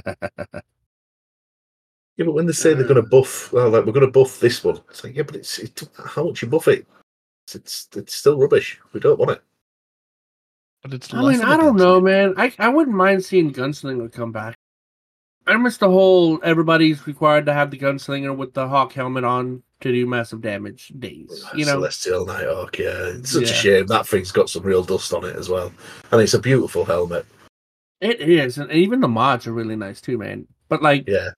Yeah, 2.17 2.25
but 2.25 2.33
when 2.33 2.45
they 2.45 2.53
say 2.53 2.73
they're 2.73 2.87
going 2.87 3.01
to 3.01 3.07
uh. 3.07 3.09
buff, 3.09 3.51
well, 3.51 3.69
like 3.69 3.85
we're 3.85 3.91
going 3.91 4.05
to 4.05 4.11
buff 4.11 4.39
this 4.39 4.63
one, 4.63 4.79
it's 4.89 5.03
like 5.03 5.15
yeah, 5.15 5.23
but 5.23 5.35
it's 5.35 5.59
it, 5.59 5.87
how 6.13 6.25
much 6.25 6.41
you 6.41 6.47
buff 6.47 6.67
it? 6.67 6.87
It's, 7.45 7.55
it's 7.55 7.89
it's 7.95 8.15
still 8.15 8.37
rubbish. 8.37 8.79
We 8.93 8.99
don't 8.99 9.19
want 9.19 9.31
it. 9.31 9.43
But 10.85 10.93
it's. 10.93 11.11
I 11.11 11.19
mean, 11.19 11.41
I 11.41 11.57
don't 11.57 11.77
know, 11.77 11.99
man. 11.99 12.35
I 12.37 12.53
I 12.59 12.69
wouldn't 12.69 12.95
mind 12.95 13.25
seeing 13.25 13.51
Gunslinger 13.51 14.11
come 14.13 14.31
back. 14.31 14.53
I 15.47 15.57
miss 15.57 15.77
the 15.77 15.89
whole 15.89 16.39
everybody's 16.43 17.07
required 17.07 17.47
to 17.47 17.53
have 17.53 17.71
the 17.71 17.79
Gunslinger 17.79 18.37
with 18.37 18.53
the 18.53 18.67
hawk 18.67 18.93
helmet 18.93 19.23
on 19.23 19.63
to 19.79 19.91
do 19.91 20.05
massive 20.05 20.41
damage 20.41 20.93
days. 20.99 21.43
You 21.55 21.65
know, 21.65 21.71
Celestial 21.73 22.27
Nighthawk. 22.27 22.77
Yeah, 22.77 23.07
it's 23.15 23.31
such 23.31 23.45
Yeah. 23.45 23.49
a 23.49 23.53
shame 23.53 23.87
that 23.87 24.07
thing's 24.07 24.31
got 24.31 24.47
some 24.47 24.61
real 24.61 24.83
dust 24.83 25.11
on 25.11 25.25
it 25.25 25.35
as 25.35 25.49
well, 25.49 25.71
and 26.11 26.21
it's 26.21 26.35
a 26.35 26.39
beautiful 26.39 26.85
helmet. 26.85 27.25
it 27.99 28.21
is, 28.21 28.59
and 28.59 28.71
even 28.71 28.99
the 28.99 29.07
mods 29.07 29.47
are 29.47 29.53
really 29.53 29.75
nice 29.75 29.99
too, 30.01 30.19
man. 30.19 30.45
But 30.69 30.83
like, 30.83 31.07
Yeah, 31.07 31.29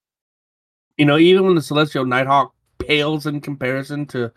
you 0.98 1.06
know, 1.06 1.18
even 1.18 1.46
when 1.46 1.56
the 1.56 1.62
Celestial 1.62 2.04
Nighthawk 2.04 2.54
pales 2.80 3.28
in 3.28 3.40
comparison 3.40 4.08
to 4.08 4.30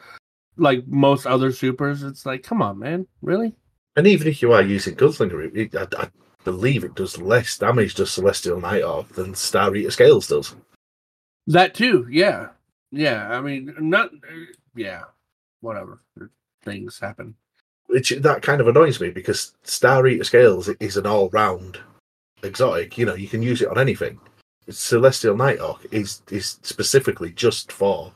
like 0.57 0.87
most 0.87 1.27
other 1.27 1.51
supers, 1.51 2.05
it's 2.05 2.25
like, 2.25 2.45
come 2.45 2.63
on, 2.63 2.79
man, 2.79 3.09
really? 3.23 3.57
And 3.97 4.07
even 4.07 4.29
if 4.29 4.43
you 4.43 4.53
are 4.53 4.63
using 4.63 4.95
Gunslinger, 4.95 5.55
it, 5.57 5.75
I, 5.75 6.05
I 6.05 6.09
believe 6.45 6.85
it 6.85 6.95
does 6.95 7.19
less 7.19 7.59
damage 7.59 7.95
to 7.97 8.07
Celestial 8.07 8.61
Night 8.61 8.83
Nighthawk 8.83 9.09
than 9.11 9.35
Star 9.35 9.75
Eater 9.75 9.91
Scales 9.91 10.27
does. 10.29 10.55
That 11.47 11.75
too, 11.75 12.07
yeah, 12.11 12.49
yeah. 12.93 13.29
I 13.31 13.41
mean, 13.41 13.75
not, 13.79 14.11
yeah, 14.75 15.03
whatever. 15.61 16.01
Things 16.63 16.99
happen. 16.99 17.35
which 17.91 18.11
that 18.11 18.43
kind 18.43 18.61
of 18.61 18.69
annoys 18.69 19.01
me 19.01 19.11
because 19.11 19.55
Star 19.65 20.07
Eater 20.07 20.25
Scales 20.25 20.69
is 20.81 20.97
an 20.97 21.07
all-round 21.07 21.79
exotic. 22.43 22.97
You 22.97 23.07
know, 23.07 23.15
you 23.15 23.29
can 23.29 23.43
use 23.43 23.63
it 23.63 23.69
on 23.69 23.79
anything. 23.79 24.19
Celestial 24.69 25.37
Nighthawk 25.37 25.85
is 25.91 26.23
is 26.31 26.59
specifically 26.63 27.33
just 27.33 27.73
for 27.73 28.13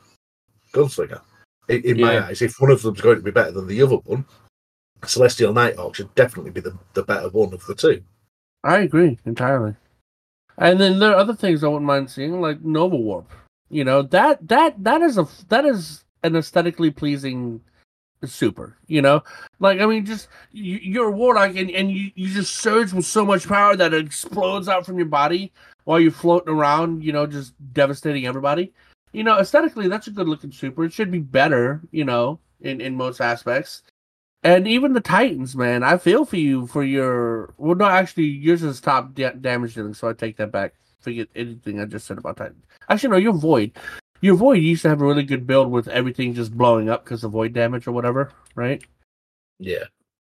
Gunslinger. 0.73 1.21
In, 1.69 1.83
in 1.83 2.01
my 2.01 2.27
eyes, 2.27 2.43
if 2.43 2.61
one 2.61 2.71
of 2.71 2.83
them's 2.83 3.01
going 3.01 3.17
to 3.17 3.23
be 3.23 3.31
better 3.31 3.51
than 3.51 3.67
the 3.67 3.83
other 3.83 3.97
one, 3.97 4.25
Celestial 5.05 5.53
Nighthawk 5.53 5.95
should 5.95 6.15
definitely 6.15 6.51
be 6.51 6.61
the, 6.61 6.77
the 6.95 7.03
better 7.03 7.29
one 7.29 7.53
of 7.53 7.65
the 7.67 7.75
two. 7.75 8.03
I 8.63 8.79
agree 8.79 9.19
entirely. 9.25 9.77
And 10.57 10.81
then 10.81 10.99
there 10.99 11.11
are 11.11 11.17
other 11.17 11.35
things 11.35 11.63
I 11.63 11.69
wouldn't 11.69 11.85
mind 11.85 12.11
seeing, 12.11 12.41
like 12.41 12.63
Nova 12.63 12.97
Warp. 12.97 13.31
You 13.71 13.85
know 13.85 14.03
that 14.03 14.47
that 14.49 14.83
that 14.85 15.03
is 15.03 15.19
a 15.19 15.27
that 15.49 15.65
is 15.65 16.05
an 16.23 16.37
aesthetically 16.37 16.91
pleasing 16.91 17.61
super. 18.25 18.77
You 18.87 19.03
know, 19.03 19.23
like 19.59 19.81
I 19.81 19.87
mean, 19.87 20.07
just 20.07 20.29
you, 20.53 20.79
you're 20.83 21.09
a 21.09 21.17
warlock 21.17 21.57
and 21.57 21.71
and 21.71 21.91
you, 21.91 22.11
you 22.15 22.29
just 22.29 22.57
surge 22.57 22.93
with 22.93 23.05
so 23.05 23.25
much 23.25 23.49
power 23.49 23.75
that 23.77 23.93
it 23.93 24.07
explodes 24.07 24.69
out 24.69 24.87
from 24.87 24.99
your 24.99 25.09
body 25.09 25.53
while 25.85 25.99
you're 25.99 26.13
floating 26.13 26.55
around. 26.55 27.03
You 27.03 27.13
know, 27.13 27.27
just 27.27 27.55
devastating 27.73 28.27
everybody. 28.27 28.73
You 29.13 29.25
know, 29.25 29.39
aesthetically, 29.39 29.89
that's 29.89 30.07
a 30.07 30.13
good 30.13 30.29
looking 30.29 30.53
super. 30.53 30.85
It 30.85 30.93
should 30.93 31.11
be 31.11 31.19
better. 31.19 31.81
You 31.91 32.05
know, 32.05 32.39
in 32.61 32.81
in 32.81 32.97
most 32.97 33.21
aspects. 33.21 33.83
And 34.45 34.69
even 34.69 34.93
the 34.93 35.01
Titans, 35.01 35.57
man, 35.57 35.83
I 35.83 35.97
feel 35.97 36.25
for 36.27 36.37
you 36.37 36.67
for 36.67 36.85
your. 36.85 37.55
Well, 37.57 37.75
no, 37.77 37.87
actually, 37.87 38.25
yours 38.27 38.63
is 38.63 38.81
top 38.81 39.15
da- 39.15 39.33
damage 39.33 39.75
dealing, 39.75 39.95
so 39.95 40.09
I 40.09 40.13
take 40.13 40.37
that 40.37 40.53
back. 40.53 40.75
Forget 41.01 41.29
anything 41.35 41.81
I 41.81 41.87
just 41.87 42.07
said 42.07 42.19
about 42.19 42.37
Titans. 42.37 42.65
Actually, 42.89 43.11
no, 43.11 43.17
your 43.17 43.33
Void. 43.33 43.73
Your 44.21 44.37
Void 44.37 44.59
used 44.63 44.83
to 44.83 44.89
have 44.91 45.01
a 45.01 45.07
really 45.07 45.23
good 45.23 45.47
build 45.47 45.71
with 45.71 45.89
everything 45.89 46.35
just 46.35 46.57
blowing 46.57 46.89
up 46.91 47.05
because 47.05 47.25
of 47.25 47.33
Void 47.33 47.53
damage 47.55 47.87
or 47.87 47.93
whatever, 47.93 48.33
right? 48.55 48.83
Yeah, 49.59 49.85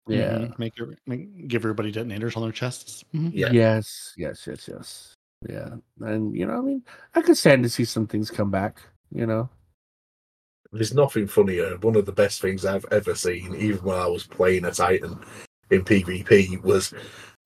Yeah. 0.08 0.38
Mhm. 0.40 0.60
Make, 0.60 0.74
every- 0.80 0.98
make 1.06 1.48
give 1.48 1.62
everybody 1.62 1.92
detonators 1.92 2.36
on 2.36 2.44
their 2.44 2.52
chests. 2.52 3.04
Mhm. 3.14 3.32
yeah. 3.34 3.52
Yes, 3.52 4.14
yes, 4.18 4.46
yes, 4.48 4.68
yes. 4.68 5.14
Yeah. 5.48 5.76
And, 6.02 6.36
you 6.36 6.46
know, 6.48 6.54
I 6.58 6.62
mean, 6.62 6.84
I 7.16 7.22
could 7.22 7.38
stand 7.38 7.64
to 7.64 7.70
see 7.70 7.86
some 7.86 8.08
things 8.08 8.32
come 8.32 8.50
back, 8.50 8.82
you 9.12 9.26
know? 9.28 9.50
There's 10.72 10.94
nothing 10.94 11.28
funnier. 11.28 11.78
One 11.78 11.96
of 11.96 12.06
the 12.06 12.12
best 12.12 12.42
things 12.42 12.66
I've 12.66 12.86
ever 12.92 13.16
seen, 13.16 13.56
even 13.56 13.84
when 13.84 13.98
I 13.98 14.08
was 14.08 14.26
playing 14.26 14.66
a 14.66 14.72
Titan 14.72 15.20
in 15.72 15.84
PvP, 15.84 16.62
was 16.62 16.94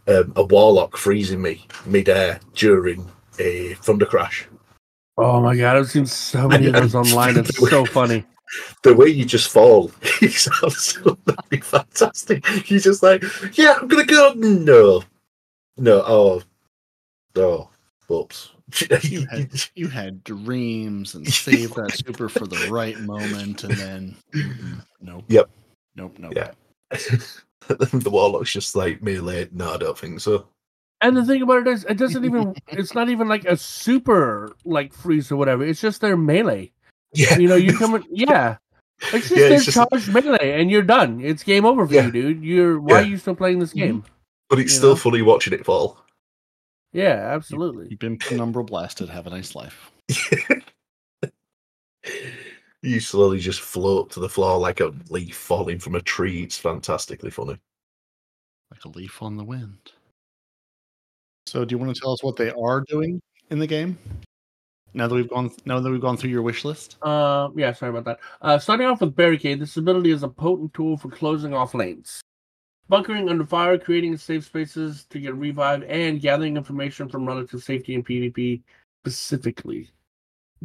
um, 0.07 0.33
a 0.35 0.43
Warlock 0.43 0.97
freezing 0.97 1.41
me 1.41 1.65
midair 1.85 2.39
during 2.53 3.09
a 3.39 3.75
Thunder 3.75 4.05
Crash. 4.05 4.47
Oh 5.17 5.41
my 5.41 5.55
god, 5.55 5.77
I've 5.77 5.89
seen 5.89 6.05
so 6.05 6.47
many 6.49 6.67
of 6.67 6.73
those 6.73 6.95
online. 6.95 7.37
It's 7.37 7.57
so 7.69 7.85
funny. 7.85 8.25
the 8.83 8.93
way 8.93 9.07
you 9.07 9.23
just 9.23 9.49
fall 9.49 9.91
is 10.21 10.49
absolutely 10.61 11.61
fantastic. 11.61 12.69
You're 12.69 12.79
just 12.79 13.03
like, 13.03 13.23
yeah, 13.57 13.75
I'm 13.79 13.87
gonna 13.87 14.05
go. 14.05 14.33
No, 14.35 15.03
no, 15.77 16.03
oh, 16.05 16.41
oh, 17.37 17.69
whoops. 18.07 18.51
You 19.01 19.25
had 19.31 19.51
you 19.75 19.87
had 19.87 20.23
dreams 20.23 21.15
and 21.15 21.27
saved 21.33 21.75
that 21.75 21.91
super 21.93 22.29
for 22.29 22.47
the 22.47 22.67
right 22.71 22.99
moment, 22.99 23.63
and 23.63 23.73
then 23.73 24.15
mhm, 24.33 24.83
nope. 25.01 25.23
Yep. 25.27 25.49
Nope. 25.95 26.15
Nope. 26.19 26.33
Yeah. 26.35 26.51
the 27.67 28.09
warlock's 28.09 28.51
just 28.51 28.75
like 28.75 29.01
melee. 29.01 29.49
No, 29.51 29.73
I 29.73 29.77
don't 29.77 29.97
think 29.97 30.19
so. 30.19 30.47
And 31.01 31.17
the 31.17 31.25
thing 31.25 31.41
about 31.41 31.67
it 31.67 31.67
is, 31.67 31.83
it 31.85 31.97
doesn't 31.97 32.23
even. 32.23 32.55
it's 32.69 32.93
not 32.95 33.09
even 33.09 33.27
like 33.27 33.45
a 33.45 33.57
super 33.57 34.55
like 34.65 34.93
freeze 34.93 35.31
or 35.31 35.35
whatever. 35.35 35.63
It's 35.65 35.81
just 35.81 36.01
their 36.01 36.15
melee. 36.17 36.71
Yeah, 37.13 37.37
You 37.37 37.47
know, 37.47 37.55
you 37.55 37.77
come 37.77 37.93
in. 37.95 38.03
Yeah. 38.09 38.57
It's 39.11 39.27
just 39.27 39.31
Yeah, 39.31 39.37
their 39.49 39.53
it's 39.53 39.65
just- 39.65 39.75
charged 39.91 40.13
melee, 40.13 40.59
and 40.59 40.71
you're 40.71 40.81
done. 40.81 41.19
It's 41.21 41.43
game 41.43 41.65
over 41.65 41.85
for 41.85 41.93
Yeah. 41.93 42.05
you, 42.05 42.11
dude. 42.11 42.43
You're 42.43 42.79
why 42.79 43.01
Yeah. 43.01 43.05
are 43.05 43.09
you 43.09 43.17
still 43.17 43.35
playing 43.35 43.59
this 43.59 43.73
game? 43.73 44.03
but 44.49 44.59
it's 44.59 44.71
you 44.73 44.77
still 44.77 44.89
know? 44.91 44.95
funny 44.95 45.21
watching 45.21 45.51
it 45.53 45.65
fall. 45.65 45.97
Yeah, 46.93 47.31
absolutely. 47.33 47.87
You've 47.89 47.99
been 47.99 48.17
penumbral 48.17 48.65
blasted. 48.65 49.09
Have 49.09 49.27
a 49.27 49.31
nice 49.31 49.55
life. 49.55 49.91
you 52.83 52.99
slowly 52.99 53.39
just 53.39 53.61
float 53.61 54.11
to 54.11 54.19
the 54.19 54.29
floor 54.29 54.59
like 54.59 54.79
a 54.79 54.93
leaf 55.09 55.35
falling 55.35 55.79
from 55.79 55.95
a 55.95 56.01
tree. 56.01 56.43
It's 56.43 56.57
fantastically 56.57 57.31
funny. 57.31 57.57
Like 58.71 58.85
a 58.85 58.89
leaf 58.89 59.23
on 59.23 59.37
the 59.37 59.43
wind. 59.43 59.91
So, 61.47 61.65
do 61.65 61.73
you 61.73 61.79
want 61.79 61.95
to 61.95 61.99
tell 61.99 62.11
us 62.11 62.23
what 62.23 62.35
they 62.35 62.51
are 62.51 62.81
doing 62.81 63.21
in 63.49 63.59
the 63.59 63.67
game? 63.67 63.97
Now 64.93 65.07
that 65.07 65.15
we've 65.15 65.29
gone, 65.29 65.51
now 65.65 65.79
that 65.79 65.89
we've 65.89 65.99
gone 65.99 66.17
through 66.17 66.29
your 66.29 66.43
wish 66.43 66.63
list. 66.63 66.97
Uh, 67.01 67.49
yeah, 67.55 67.73
sorry 67.73 67.89
about 67.89 68.05
that. 68.05 68.19
Uh, 68.41 68.59
starting 68.59 68.85
off 68.85 69.01
with 69.01 69.15
barricade, 69.15 69.59
this 69.59 69.77
ability 69.77 70.11
is 70.11 70.21
a 70.21 70.27
potent 70.27 70.73
tool 70.73 70.97
for 70.97 71.09
closing 71.09 71.53
off 71.53 71.73
lanes, 71.73 72.21
bunkering 72.89 73.29
under 73.29 73.45
fire, 73.45 73.77
creating 73.77 74.17
safe 74.17 74.45
spaces 74.45 75.05
to 75.05 75.19
get 75.19 75.35
revived, 75.35 75.83
and 75.85 76.21
gathering 76.21 76.57
information 76.57 77.09
from 77.09 77.25
relative 77.27 77.63
safety 77.63 77.95
in 77.95 78.03
PvP 78.03 78.61
specifically. 79.03 79.89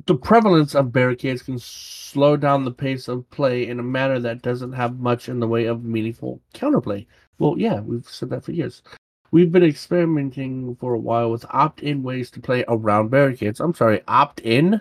The 0.06 0.16
prevalence 0.16 0.74
of 0.74 0.92
barricades 0.92 1.42
can 1.42 1.58
slow 1.58 2.36
down 2.36 2.64
the 2.64 2.70
pace 2.70 3.08
of 3.08 3.28
play 3.30 3.66
in 3.68 3.80
a 3.80 3.82
manner 3.82 4.20
that 4.20 4.42
doesn't 4.42 4.72
have 4.72 5.00
much 5.00 5.28
in 5.28 5.40
the 5.40 5.48
way 5.48 5.66
of 5.66 5.84
meaningful 5.84 6.40
counterplay. 6.54 7.06
Well, 7.38 7.54
yeah, 7.58 7.80
we've 7.80 8.08
said 8.08 8.30
that 8.30 8.44
for 8.44 8.52
years. 8.52 8.82
We've 9.30 9.52
been 9.52 9.64
experimenting 9.64 10.76
for 10.76 10.94
a 10.94 10.98
while 10.98 11.30
with 11.30 11.44
opt-in 11.50 12.02
ways 12.02 12.30
to 12.32 12.40
play 12.40 12.64
around 12.68 13.10
barricades. 13.10 13.60
I'm 13.60 13.74
sorry, 13.74 14.02
opt-in. 14.08 14.80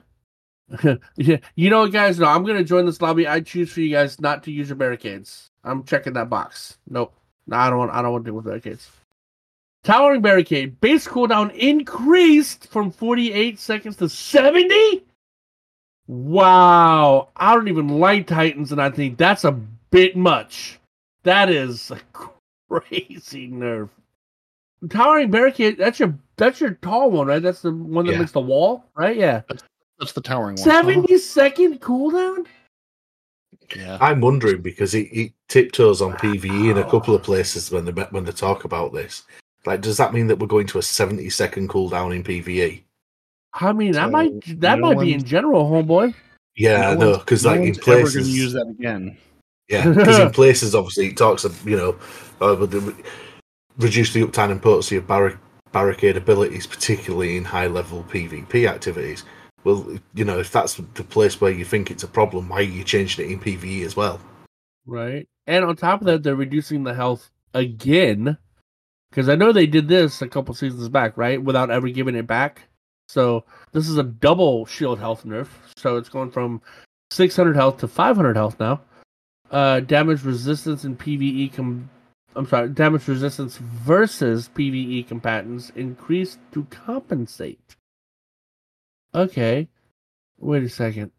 yeah, 1.16 1.38
you 1.56 1.70
know 1.70 1.82
what, 1.82 1.92
guys? 1.92 2.20
No, 2.20 2.28
I'm 2.28 2.46
gonna 2.46 2.64
join 2.64 2.86
this 2.86 3.02
lobby. 3.02 3.28
I 3.28 3.42
choose 3.42 3.72
for 3.72 3.82
you 3.82 3.90
guys 3.90 4.22
not 4.22 4.44
to 4.44 4.52
use 4.52 4.70
your 4.70 4.76
barricades. 4.76 5.50
I'm 5.64 5.84
checking 5.84 6.14
that 6.14 6.30
box. 6.30 6.78
Nope, 6.90 7.17
no, 7.48 7.58
I 7.58 7.70
don't 7.70 7.80
want. 7.80 7.92
I 7.92 8.02
don't 8.02 8.12
want 8.12 8.26
to 8.26 8.30
deal 8.32 8.36
with 8.36 8.46
barricades. 8.46 8.90
Towering 9.84 10.22
barricade 10.22 10.80
base 10.82 11.08
cooldown 11.08 11.54
increased 11.56 12.68
from 12.68 12.92
48 12.92 13.58
seconds 13.58 13.96
to 13.98 14.10
70. 14.10 15.06
Wow, 16.08 17.30
I 17.36 17.54
don't 17.54 17.68
even 17.68 18.00
like 18.00 18.28
Titans, 18.28 18.72
and 18.72 18.82
I 18.82 18.90
think 18.90 19.18
that's 19.18 19.44
a 19.44 19.52
bit 19.92 20.16
much. 20.16 20.80
That 21.24 21.50
is 21.50 21.92
a 21.92 22.00
crazy 22.70 23.50
nerf. 23.50 23.90
Towering 24.90 25.32
barricade. 25.32 25.78
That's 25.78 26.00
your 26.00 26.14
that's 26.36 26.62
your 26.62 26.72
tall 26.76 27.10
one, 27.12 27.28
right? 27.28 27.42
That's 27.42 27.62
the 27.62 27.72
one 27.72 28.06
that 28.06 28.14
Yeah. 28.14 28.20
makes 28.20 28.32
the 28.32 28.42
wall, 28.42 28.86
right? 28.96 29.18
Yeah. 29.18 29.42
That's 30.00 30.14
the 30.14 30.22
towering 30.22 30.56
one. 30.56 30.58
70 30.58 31.00
uh-huh. 31.00 31.18
second 31.18 31.82
cooldown? 31.82 32.46
Yeah. 33.76 33.98
I'm 34.00 34.22
wondering 34.22 34.62
because 34.62 34.96
it, 34.96 35.08
it 35.12 35.34
tiptoes 35.50 36.02
on 36.02 36.14
PVE 36.14 36.72
in 36.72 36.78
a 36.78 36.90
couple 36.90 37.14
of 37.14 37.24
places 37.24 37.72
when 37.72 37.86
they 37.86 37.92
when 37.92 38.24
they 38.24 38.32
talk 38.32 38.64
about 38.64 38.94
this. 38.94 39.24
Like, 39.66 39.82
does 39.82 39.98
that 39.98 40.14
mean 40.14 40.28
that 40.28 40.40
we're 40.40 40.48
going 40.48 40.68
to 40.68 40.78
a 40.80 40.82
70 40.82 41.30
second 41.30 41.70
cooldown 41.70 42.16
in 42.16 42.24
PVE? 42.24 42.82
I 43.54 43.74
mean, 43.74 43.94
that 43.94 44.06
So, 44.06 44.12
might 44.12 44.62
that 44.62 44.80
no 44.80 44.94
might 44.94 45.04
be 45.04 45.14
in 45.14 45.24
general, 45.24 45.70
homeboy. 45.70 46.14
Yeah, 46.56 46.90
I 46.90 46.94
No 46.96 47.00
know 47.12 47.18
because 47.18 47.44
no 47.44 47.52
like 47.52 47.60
in 47.60 47.66
one's 47.66 47.78
ever 47.80 47.86
going 47.86 48.02
places, 48.04 48.28
to 48.28 48.34
use 48.34 48.54
that 48.54 48.68
again. 48.68 49.18
Yeah, 49.68 49.90
because 49.94 50.20
in 50.20 50.32
places, 50.32 50.74
obviously, 50.74 51.08
it 51.08 51.18
talks 51.18 51.44
of, 51.44 51.68
you 51.68 51.76
know, 51.76 51.96
uh, 52.40 52.56
the, 52.56 52.96
reduce 53.78 54.14
the 54.14 54.22
uptime 54.22 54.52
and 54.52 54.62
potency 54.62 54.96
of 54.96 55.06
barri- 55.08 55.38
barricade 55.74 56.16
abilities, 56.16 56.66
particularly 56.66 57.38
in 57.38 57.44
high 57.44 57.68
level 57.68 58.06
PvP 58.10 58.68
activities. 58.70 59.26
Well, 59.68 60.00
you 60.14 60.24
know, 60.24 60.40
if 60.40 60.50
that's 60.50 60.76
the 60.76 61.04
place 61.04 61.42
where 61.42 61.52
you 61.52 61.66
think 61.66 61.92
it's 61.92 62.04
a 62.04 62.08
problem, 62.08 62.48
why 62.48 62.60
are 62.60 62.62
you 62.62 62.86
changing 62.86 63.26
it 63.26 63.34
in 63.34 63.40
PvE 63.42 63.84
as 63.84 63.98
well? 63.98 64.22
Right. 64.86 65.28
And 65.46 65.66
on 65.66 65.76
top 65.76 66.00
of 66.00 66.08
that, 66.08 66.24
they're 66.24 66.38
reducing 66.38 66.86
the 66.86 66.94
health 66.94 67.30
again. 67.54 68.38
Because 69.10 69.28
I 69.28 69.36
know 69.36 69.52
they 69.52 69.68
did 69.68 69.90
this 69.90 70.22
a 70.22 70.28
couple 70.30 70.54
seasons 70.54 70.88
back, 70.88 71.18
right? 71.18 71.44
Without 71.44 71.70
ever 71.70 71.90
giving 71.90 72.16
it 72.16 72.26
back. 72.26 72.62
So 73.10 73.44
this 73.74 73.90
is 73.90 73.98
a 73.98 74.04
double 74.04 74.66
shield 74.68 75.00
health 75.00 75.26
nerf. 75.26 75.50
So 75.76 75.98
it's 75.98 76.08
going 76.08 76.32
from 76.32 76.62
600 77.12 77.58
health 77.58 77.80
to 77.80 77.90
500 77.90 78.38
health 78.38 78.58
now. 78.62 78.80
Uh, 79.52 79.82
damage 79.82 80.24
resistance 80.24 80.86
in 80.86 80.96
PVE 80.96 81.52
com- 81.54 81.90
I'm 82.38 82.48
sorry, 82.48 82.70
damage 82.70 83.06
resistance 83.10 83.58
versus 83.58 84.50
PVE 84.56 85.10
combatants 85.10 85.74
increased 85.76 86.40
to 86.54 86.64
compensate. 86.70 87.76
Okay. 89.18 89.68
Wait 90.38 90.64
a 90.64 90.70
second. 90.70 91.12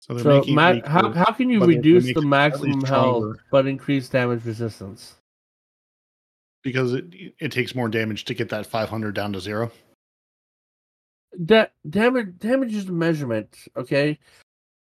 So 0.00 0.18
So, 0.18 0.42
Matt, 0.48 0.86
how, 0.86 1.12
how 1.12 1.32
can 1.32 1.48
you 1.50 1.64
reduce 1.64 2.04
the 2.04 2.10
it 2.10 2.16
at 2.16 2.22
least 2.22 2.26
maximum 2.26 2.84
health 2.84 3.36
but 3.50 3.66
increase 3.66 4.08
damage 4.08 4.44
resistance? 4.44 5.14
because 6.62 6.92
it 6.92 7.04
it 7.38 7.52
takes 7.52 7.74
more 7.74 7.88
damage 7.88 8.24
to 8.24 8.34
get 8.34 8.48
that 8.48 8.66
500 8.66 9.14
down 9.14 9.32
to 9.32 9.40
zero. 9.40 9.70
Da- 11.44 11.66
damage 11.88 12.38
damage 12.38 12.74
is 12.74 12.88
a 12.88 12.92
measurement, 12.92 13.56
okay? 13.76 14.18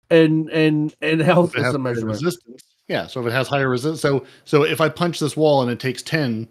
And 0.10 0.49
and 0.49 0.95
and 1.02 1.22
health 1.22 1.56
is 1.56 1.73
a 1.73 1.80
measurement. 1.80 2.22
resistance. 2.22 2.64
Yeah, 2.88 3.07
so 3.07 3.19
if 3.22 3.27
it 3.27 3.31
has 3.31 3.47
higher 3.47 3.69
resistance, 3.69 4.02
so 4.02 4.26
so 4.45 4.64
if 4.64 4.80
I 4.80 4.89
punch 4.89 5.19
this 5.19 5.35
wall 5.35 5.61
and 5.61 5.72
it 5.72 5.80
takes 5.80 6.02
10 6.03 6.47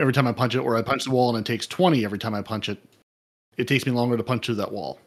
every 0.00 0.12
time 0.12 0.26
I 0.26 0.32
punch 0.32 0.54
it, 0.54 0.58
or 0.58 0.76
I 0.76 0.82
punch 0.82 1.04
the 1.04 1.10
wall 1.10 1.34
and 1.34 1.46
it 1.46 1.50
takes 1.50 1.66
20 1.66 2.04
every 2.04 2.18
time 2.18 2.34
I 2.34 2.42
punch 2.42 2.68
it, 2.68 2.78
it 3.56 3.68
takes 3.68 3.86
me 3.86 3.92
longer 3.92 4.16
to 4.16 4.24
punch 4.24 4.46
through 4.46 4.56
that 4.56 4.72
wall. 4.72 4.98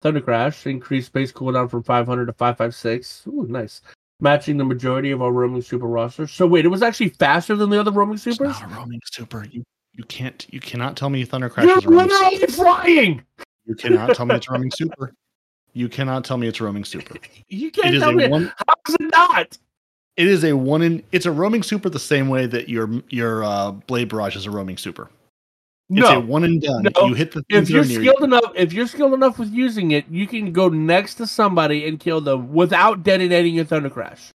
Thunder 0.00 0.20
Crash 0.20 0.66
increased 0.66 1.12
base 1.12 1.32
cooldown 1.32 1.70
from 1.70 1.82
500 1.82 2.26
to 2.26 2.32
556. 2.32 3.24
Ooh, 3.26 3.46
nice. 3.48 3.82
Matching 4.20 4.56
the 4.56 4.64
majority 4.64 5.10
of 5.10 5.22
our 5.22 5.32
roaming 5.32 5.62
super 5.62 5.86
roster. 5.86 6.26
So 6.26 6.46
wait, 6.46 6.64
it 6.64 6.68
was 6.68 6.82
actually 6.82 7.10
faster 7.10 7.54
than 7.56 7.70
the 7.70 7.78
other 7.80 7.90
roaming 7.92 8.18
It's 8.24 8.40
not 8.40 8.62
a 8.62 8.66
roaming 8.74 9.00
super. 9.12 9.44
You 9.50 9.64
you 9.94 10.04
can't 10.04 10.46
you 10.50 10.60
cannot 10.60 10.96
tell 10.96 11.10
me 11.10 11.24
Thunder 11.24 11.48
Crash 11.48 11.66
You're 11.66 11.78
is 11.78 11.86
roaming 11.86 12.10
super. 12.10 12.30
literally 12.30 12.46
flying. 12.52 13.22
You 13.66 13.74
cannot 13.74 14.14
tell 14.16 14.26
me 14.26 14.34
it's 14.36 14.48
roaming 14.48 14.70
super. 14.72 15.12
You 15.72 15.88
cannot 15.88 16.24
tell 16.24 16.36
me 16.36 16.48
it's 16.48 16.60
roaming 16.60 16.84
super. 16.84 17.14
You 17.48 17.68
It 17.68 17.74
can't 17.74 17.94
is 17.94 18.02
tell 18.02 18.12
me 18.12 18.26
one. 18.28 18.52
how 18.66 18.74
is 18.88 18.94
it 18.94 19.10
not? 19.12 19.58
It 20.16 20.26
is 20.26 20.42
a 20.44 20.52
one 20.54 20.82
in. 20.82 21.02
It's 21.12 21.26
a 21.26 21.30
roaming 21.32 21.62
super 21.62 21.88
the 21.88 21.98
same 22.00 22.28
way 22.28 22.46
that 22.46 22.68
your 22.68 22.90
your 23.10 23.44
uh, 23.44 23.70
blade 23.72 24.08
barrage 24.08 24.34
is 24.34 24.46
a 24.46 24.50
roaming 24.50 24.76
super. 24.76 25.08
It's 25.90 26.06
a 26.08 26.14
No. 26.14 26.20
one 26.20 26.44
and 26.44 26.60
done. 26.60 26.86
No. 26.96 27.06
You 27.06 27.14
hit 27.14 27.32
the 27.32 27.42
If 27.48 27.70
you're 27.70 27.84
near 27.84 28.00
skilled 28.00 28.18
you. 28.18 28.24
enough, 28.26 28.52
if 28.54 28.72
you're 28.74 28.86
skilled 28.86 29.14
enough 29.14 29.38
with 29.38 29.50
using 29.50 29.92
it, 29.92 30.04
you 30.10 30.26
can 30.26 30.52
go 30.52 30.68
next 30.68 31.14
to 31.14 31.26
somebody 31.26 31.88
and 31.88 31.98
kill 31.98 32.20
them 32.20 32.52
without 32.52 33.02
detonating 33.02 33.54
your 33.54 33.64
thunder 33.64 33.88
crash. 33.88 34.30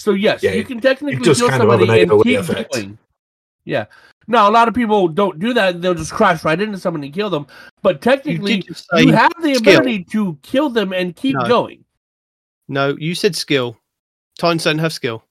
So 0.00 0.12
yes, 0.12 0.42
Yeah, 0.42 0.52
you 0.52 0.60
it- 0.62 0.66
can 0.66 0.80
technically 0.80 1.22
kill 1.22 1.34
kind 1.48 1.62
of 1.62 1.70
somebody 1.70 2.02
an 2.02 2.10
and 2.10 2.22
keep 2.24 2.38
effect. 2.40 2.72
going. 2.72 2.98
Yeah. 3.64 3.86
Now 4.26 4.48
a 4.48 4.52
lot 4.52 4.66
of 4.68 4.74
people 4.74 5.06
don't 5.08 5.38
do 5.38 5.52
that; 5.54 5.80
they'll 5.82 5.94
just 5.94 6.12
crash 6.12 6.44
right 6.44 6.60
into 6.60 6.78
somebody 6.78 7.06
and 7.08 7.14
kill 7.14 7.30
them. 7.30 7.46
But 7.82 8.00
technically, 8.00 8.56
did 8.56 8.66
just 8.68 8.88
say 8.90 9.02
you 9.02 9.12
have 9.12 9.32
the 9.42 9.54
skill. 9.54 9.74
ability 9.78 10.04
to 10.12 10.38
kill 10.42 10.70
them 10.70 10.92
and 10.92 11.14
keep 11.14 11.36
No. 11.36 11.46
going. 11.48 11.84
No, 12.68 12.96
you 12.98 13.14
said 13.14 13.36
skill. 13.36 13.76
Titans 14.38 14.64
don't 14.64 14.78
have 14.78 14.92
skill. 14.92 15.24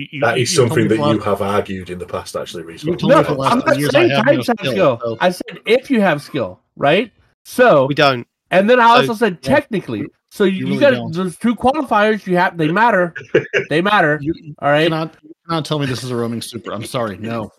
You- 0.00 0.06
you- 0.12 0.20
That 0.20 0.38
is 0.38 0.54
something 0.54 0.88
that 0.88 0.96
you 0.98 1.18
have 1.20 1.42
argued 1.42 1.90
in 1.90 1.98
the 1.98 2.06
past, 2.06 2.34
actually, 2.36 2.62
recently. 2.64 2.96
No, 3.08 3.18
me 3.18 3.24
for 3.24 3.32
the 3.34 3.38
last 3.40 3.52
I'm 3.52 3.58
not 3.60 3.78
years 3.78 3.90
I 3.90 3.92
saying 3.92 4.10
have 4.10 4.26
no 4.26 4.32
have 4.32 4.44
skill, 4.44 4.72
skill. 4.72 5.00
so- 5.02 5.16
I 5.20 5.30
said 5.30 5.58
if 5.66 5.90
you 5.90 6.00
have 6.00 6.22
skill, 6.22 6.60
right? 6.76 7.12
So 7.44 7.86
We 7.86 7.94
don't. 7.94 8.26
And 8.50 8.68
then 8.68 8.80
I 8.80 8.84
also 8.84 9.08
So- 9.08 9.14
said 9.14 9.42
technically. 9.42 10.06
So 10.30 10.44
you, 10.44 10.66
You 10.68 10.74
you, 10.74 10.80
got 10.80 10.90
don't. 10.92 11.12
those 11.12 11.36
two 11.36 11.54
qualifiers. 11.56 12.24
You 12.26 12.36
have 12.36 12.56
they 12.56 12.68
matter. 12.68 13.14
they 13.68 13.80
matter. 13.82 14.18
You 14.22 14.32
All 14.60 14.70
right. 14.70 14.84
cannot, 14.84 15.14
you 15.22 15.32
cannot 15.48 15.64
tell 15.64 15.78
me 15.80 15.86
this 15.86 16.02
is 16.04 16.10
a 16.10 16.16
roaming 16.16 16.40
super. 16.40 16.72
I'm 16.72 16.84
sorry. 16.84 17.16
No. 17.18 17.50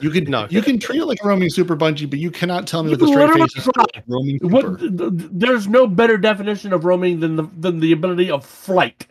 You 0.00 0.10
can 0.10 0.24
No. 0.24 0.46
You 0.48 0.62
can 0.62 0.78
treat 0.78 1.00
it 1.00 1.06
like 1.06 1.18
a 1.22 1.28
roaming 1.28 1.50
super 1.50 1.76
Bungie, 1.76 2.08
but 2.08 2.18
you 2.18 2.30
cannot 2.30 2.66
tell 2.66 2.82
me 2.82 2.90
You 2.92 2.96
with 2.96 3.08
a 3.10 3.12
straight 3.12 3.30
face 3.34 3.54
this 3.54 3.66
is 3.66 3.72
a 3.76 4.02
roaming 4.08 4.38
super. 4.40 4.70
What? 4.70 4.78
th- 4.80 4.96
th- 4.96 5.30
There's 5.32 5.68
no 5.68 5.86
better 5.86 6.16
definition 6.16 6.72
of 6.72 6.84
roaming 6.84 7.20
than 7.20 7.36
the 7.36 7.46
than 7.58 7.78
the 7.80 7.92
ability 7.92 8.30
of 8.30 8.44
flight. 8.46 9.06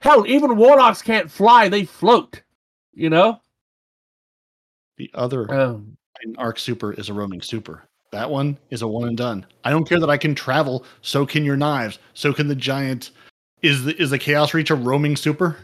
Hell, 0.00 0.26
even 0.26 0.56
warlocks 0.56 1.02
can't 1.02 1.30
fly; 1.30 1.68
they 1.68 1.84
float. 1.84 2.42
You 2.92 3.10
know. 3.10 3.40
The 4.96 5.10
other 5.14 5.52
Um, 5.52 5.96
Arc 6.36 6.58
Super 6.58 6.92
is 6.92 7.08
a 7.08 7.14
roaming 7.14 7.40
super. 7.42 7.84
That 8.10 8.30
one 8.30 8.58
is 8.70 8.82
a 8.82 8.88
one 8.88 9.08
and 9.08 9.16
done. 9.16 9.46
I 9.64 9.70
don't 9.70 9.88
care 9.88 10.00
that 10.00 10.10
I 10.10 10.16
can 10.16 10.34
travel. 10.34 10.84
So 11.02 11.26
can 11.26 11.44
your 11.44 11.56
knives. 11.56 11.98
So 12.14 12.32
can 12.32 12.48
the 12.48 12.56
giant. 12.56 13.10
Is 13.62 13.84
the 13.84 14.00
is 14.00 14.10
the 14.10 14.18
Chaos 14.18 14.54
Reach 14.54 14.70
a 14.70 14.74
roaming 14.74 15.16
super? 15.16 15.56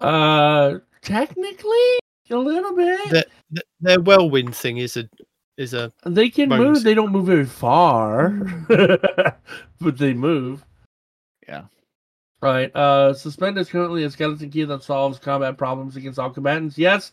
uh, 0.00 0.78
technically, 1.02 1.98
a 2.30 2.36
little 2.36 2.74
bit. 2.76 3.10
That 3.10 3.26
th- 3.54 3.66
their 3.80 4.00
whirlwind 4.00 4.54
thing 4.54 4.78
is 4.78 4.96
a 4.96 5.08
is 5.56 5.72
a 5.72 5.92
they 6.04 6.28
can 6.30 6.50
roaming 6.50 6.72
move. 6.72 6.82
They 6.82 6.94
don't 6.94 7.12
move 7.12 7.26
very 7.26 7.46
far, 7.46 8.30
but 8.68 9.98
they 9.98 10.14
move. 10.14 10.64
Yeah. 11.48 11.64
All 12.44 12.52
right. 12.52 12.74
Uh, 12.76 13.14
suspend 13.14 13.56
is 13.56 13.70
currently 13.70 14.04
a 14.04 14.10
skeleton 14.10 14.50
key 14.50 14.64
that 14.64 14.82
solves 14.82 15.18
combat 15.18 15.56
problems 15.56 15.96
against 15.96 16.18
all 16.18 16.28
combatants. 16.30 16.76
Yes, 16.76 17.12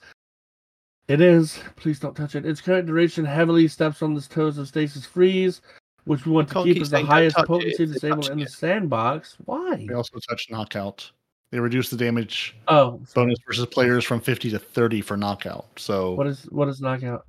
it 1.08 1.22
is. 1.22 1.60
Please 1.78 2.00
don't 2.00 2.16
touch 2.16 2.36
it. 2.36 2.46
Its 2.46 2.60
current 2.60 2.86
duration 2.86 3.24
heavily 3.24 3.68
steps 3.70 4.02
on 4.02 4.14
the 4.14 4.22
toes 4.22 4.58
of 4.58 4.68
stasis 4.68 5.06
freeze, 5.06 5.62
which 6.04 6.26
we 6.26 6.34
want 6.34 6.50
to 6.50 6.64
keep 6.64 6.74
keep 6.74 6.82
as 6.82 6.90
the 6.90 7.02
highest 7.06 7.38
touch 7.38 7.46
it 7.46 7.48
potency 7.48 7.84
if 7.84 7.94
disabled 7.94 8.30
in 8.30 8.40
the 8.40 8.44
it. 8.44 8.52
sandbox. 8.52 9.38
Why? 9.46 9.86
They 9.88 9.94
also 9.94 10.20
touch 10.30 10.48
knockout. 10.50 11.10
They 11.52 11.60
reduce 11.60 11.90
the 11.90 11.98
damage 11.98 12.56
Oh, 12.68 13.00
bonus 13.14 13.40
versus 13.48 13.66
players 13.68 14.04
from 14.04 14.20
50 14.20 14.52
to 14.52 14.60
30 14.60 15.00
for 15.02 15.16
knockout. 15.16 15.66
So 15.78 16.12
what 16.14 16.28
is 16.28 16.44
what 16.52 16.68
is 16.68 16.82
knockout? 16.82 17.26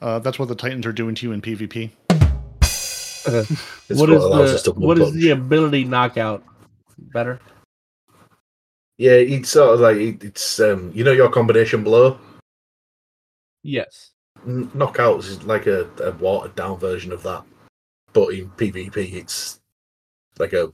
uh, 0.00 0.20
that's 0.20 0.38
what 0.38 0.46
the 0.48 0.54
Titans 0.54 0.86
are 0.86 0.92
doing 0.92 1.14
to 1.16 1.26
you 1.26 1.32
in 1.32 1.40
PvP. 1.42 1.90
It's 3.24 4.00
what 4.00 4.08
what 4.10 4.44
is 4.44 4.62
the 4.64 4.72
to 4.72 4.80
what 4.80 4.98
is 4.98 5.04
one 5.10 5.18
the 5.18 5.30
ability 5.30 5.84
knockout? 5.84 6.42
Better. 7.12 7.40
Yeah, 8.98 9.12
it's 9.12 9.50
sort 9.50 9.74
of 9.74 9.80
like 9.80 9.96
it's 10.22 10.60
um, 10.60 10.92
you 10.94 11.02
know 11.04 11.12
your 11.12 11.30
combination 11.30 11.82
blow. 11.82 12.18
Yes. 13.62 14.10
Knockouts 14.46 15.28
is 15.28 15.42
like 15.44 15.66
a, 15.66 15.88
a 16.02 16.12
watered 16.12 16.54
down 16.56 16.78
version 16.78 17.12
of 17.12 17.22
that, 17.22 17.44
but 18.12 18.28
in 18.34 18.50
PvP 18.50 19.14
it's 19.14 19.60
like 20.38 20.52
a 20.52 20.72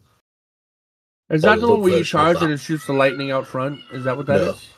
Is 1.30 1.42
that 1.42 1.60
the 1.60 1.68
one 1.68 1.82
where 1.82 1.98
you 1.98 2.05
charge 2.05 2.40
and 2.42 2.52
it 2.52 2.59
shoots 2.60 2.86
the 2.86 2.92
lightning 2.94 3.30
out 3.30 3.46
front? 3.46 3.80
Is 3.92 4.05
that 4.05 4.16
what 4.16 4.26
that 4.26 4.40
is? 4.40 4.68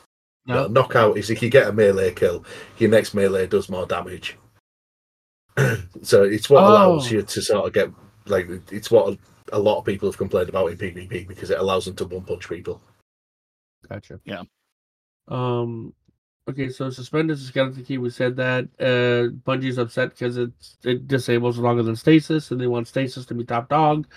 No. 0.45 0.55
No. 0.55 0.61
no, 0.63 0.67
knockout 0.67 1.17
is 1.17 1.29
if 1.29 1.41
you 1.41 1.49
get 1.49 1.67
a 1.67 1.71
melee 1.71 2.13
kill, 2.13 2.43
your 2.79 2.89
next 2.89 3.13
melee 3.13 3.47
does 3.47 3.69
more 3.69 3.85
damage. 3.85 4.37
so 6.01 6.23
it's 6.23 6.49
what 6.49 6.63
allows 6.63 7.07
Oh. 7.07 7.11
you 7.15 7.21
to 7.21 7.41
sort 7.41 7.67
of 7.67 7.73
get 7.73 7.91
like 8.25 8.49
it's 8.71 8.89
what 8.91 9.17
a 9.51 9.59
lot 9.59 9.79
of 9.79 9.85
people 9.85 10.09
have 10.09 10.17
complained 10.17 10.49
about 10.49 10.67
in 10.67 10.77
PvP 10.77 11.27
because 11.27 11.49
it 11.49 11.59
allows 11.59 11.85
them 11.85 11.95
to 11.95 12.05
one 12.05 12.23
punch 12.23 12.47
people. 12.49 12.81
Gotcha. 13.87 14.19
Yeah. 14.25 14.43
Um. 15.27 15.93
Okay, 16.49 16.69
so 16.69 16.89
suspend 16.89 17.29
is 17.29 17.49
a 17.49 17.69
the 17.69 17.83
key. 17.83 17.97
We 17.97 18.09
said 18.09 18.35
that. 18.37 18.65
Uh, 18.79 19.31
Bungie's 19.45 19.77
upset 19.77 20.09
because 20.09 20.37
it 20.37 20.51
it 20.83 21.07
disables 21.07 21.57
longer 21.57 21.83
than 21.83 21.95
stasis, 21.95 22.51
and 22.51 22.59
they 22.59 22.67
want 22.67 22.87
stasis 22.87 23.25
to 23.27 23.33
be 23.33 23.43
top 23.43 23.69
dog. 23.69 24.07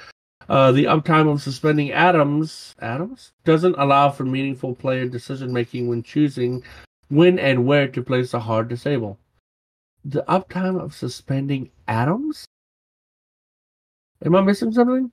Uh, 0.49 0.73
the 0.73 0.85
uptime 0.85 1.31
of 1.31 1.41
suspending 1.41 1.91
atoms 1.93 2.75
atoms 2.79 3.33
doesn't 3.45 3.77
allow 3.79 4.11
for 4.11 4.25
meaningful 4.25 4.75
player 4.75 5.09
decision 5.09 5.53
making 5.53 5.89
when 5.89 6.03
choosing 6.03 6.63
when 7.09 7.39
and 7.39 7.67
where 7.67 7.89
to 7.89 8.03
place 8.03 8.35
a 8.35 8.41
hard 8.41 8.69
disable. 8.69 9.19
The 10.05 10.25
uptime 10.29 10.79
of 10.81 10.95
suspending 10.95 11.71
atoms. 11.89 12.45
Am 14.25 14.35
I 14.35 14.43
missing 14.43 14.73
something? 14.73 15.11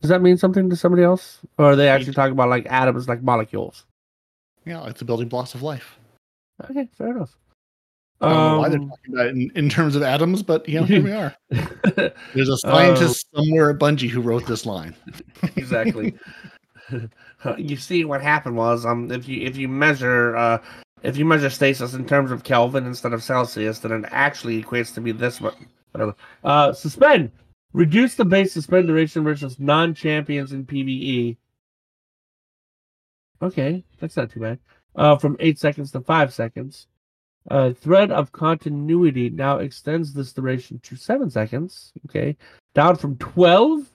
Does 0.00 0.10
that 0.10 0.22
mean 0.22 0.36
something 0.36 0.70
to 0.70 0.76
somebody 0.76 1.02
else, 1.02 1.40
or 1.58 1.72
are 1.72 1.76
they 1.76 1.88
actually 1.88 2.14
talking 2.14 2.32
about 2.32 2.48
like 2.48 2.66
atoms, 2.70 3.08
like 3.08 3.22
molecules? 3.22 3.84
Yeah, 4.64 4.80
like 4.80 4.96
the 4.96 5.04
building 5.04 5.28
blocks 5.28 5.54
of 5.54 5.62
life. 5.62 5.98
Okay, 6.70 6.88
fair 6.96 7.08
enough. 7.08 7.36
I 8.20 8.28
don't 8.28 8.36
know 8.36 8.58
why 8.58 8.68
they're 8.68 8.80
Um, 8.80 8.88
talking 8.88 9.14
about 9.14 9.26
it 9.26 9.30
in, 9.36 9.50
in 9.54 9.68
terms 9.68 9.94
of 9.94 10.02
atoms, 10.02 10.42
but 10.42 10.68
you 10.68 10.80
know, 10.80 10.86
here 10.86 11.02
we 11.02 11.12
are. 11.12 11.34
There's 12.34 12.48
a 12.48 12.58
scientist 12.58 13.26
somewhere 13.34 13.70
at 13.70 13.78
Bungie 13.78 14.08
who 14.08 14.20
wrote 14.20 14.46
this 14.46 14.66
line. 14.66 14.94
exactly. 15.56 16.14
you 17.56 17.76
see, 17.76 18.04
what 18.04 18.20
happened 18.20 18.56
was, 18.56 18.84
um, 18.84 19.10
if 19.12 19.28
you 19.28 19.46
if 19.46 19.56
you 19.56 19.68
measure 19.68 20.36
uh, 20.36 20.58
if 21.02 21.16
you 21.16 21.24
measure 21.24 21.50
stasis 21.50 21.94
in 21.94 22.06
terms 22.06 22.32
of 22.32 22.42
Kelvin 22.42 22.86
instead 22.86 23.12
of 23.12 23.22
Celsius, 23.22 23.78
then 23.80 23.92
it 23.92 24.08
actually 24.10 24.62
equates 24.62 24.92
to 24.94 25.00
be 25.00 25.12
this 25.12 25.40
much. 25.40 25.54
Whatever. 25.92 26.14
Uh, 26.42 26.72
suspend. 26.72 27.30
Reduce 27.72 28.14
the 28.14 28.24
base 28.24 28.52
suspend 28.52 28.86
duration 28.86 29.24
versus 29.24 29.58
non-champions 29.60 30.52
in 30.52 30.64
PVE. 30.64 31.36
Okay, 33.42 33.84
that's 34.00 34.16
not 34.16 34.30
too 34.30 34.40
bad. 34.40 34.58
Uh, 34.96 35.16
from 35.16 35.36
eight 35.38 35.58
seconds 35.58 35.92
to 35.92 36.00
five 36.00 36.32
seconds. 36.32 36.86
Uh, 37.50 37.72
thread 37.72 38.10
of 38.10 38.32
continuity 38.32 39.30
now 39.30 39.58
extends 39.58 40.12
this 40.12 40.32
duration 40.32 40.80
to 40.80 40.96
seven 40.96 41.30
seconds. 41.30 41.92
Okay, 42.06 42.36
down 42.74 42.96
from 42.96 43.16
twelve. 43.16 43.86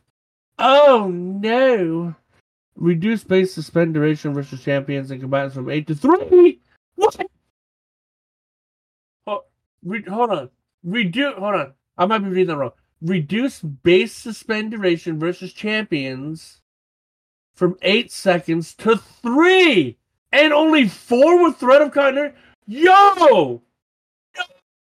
Oh 0.59 1.09
no! 1.11 2.15
Reduce 2.75 3.23
base 3.23 3.53
suspend 3.53 3.93
duration 3.93 4.33
versus 4.33 4.63
champions 4.63 5.11
and 5.11 5.21
combatants 5.21 5.55
from 5.55 5.69
eight 5.69 5.87
to 5.87 5.95
three. 5.95 6.61
What? 6.95 7.27
Re- 9.83 10.03
hold 10.03 10.29
on. 10.31 10.49
Reduce. 10.83 11.35
Hold 11.35 11.55
on. 11.55 11.73
I 11.97 12.05
might 12.05 12.19
be 12.19 12.29
reading 12.29 12.47
that 12.47 12.57
wrong. 12.57 12.71
Reduce 13.03 13.59
base 13.61 14.13
suspend 14.13 14.71
duration 14.71 15.19
versus 15.19 15.51
champions 15.51 16.61
from 17.53 17.77
eight 17.81 18.11
seconds 18.11 18.73
to 18.75 18.97
three, 18.97 19.97
and 20.31 20.53
only 20.53 20.88
four 20.88 21.43
with 21.43 21.57
thread 21.57 21.81
of 21.81 21.91
continuity. 21.91 22.35
Yo! 22.65 23.61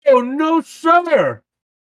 No, 0.07 0.21
no, 0.21 0.61
sir. 0.61 1.41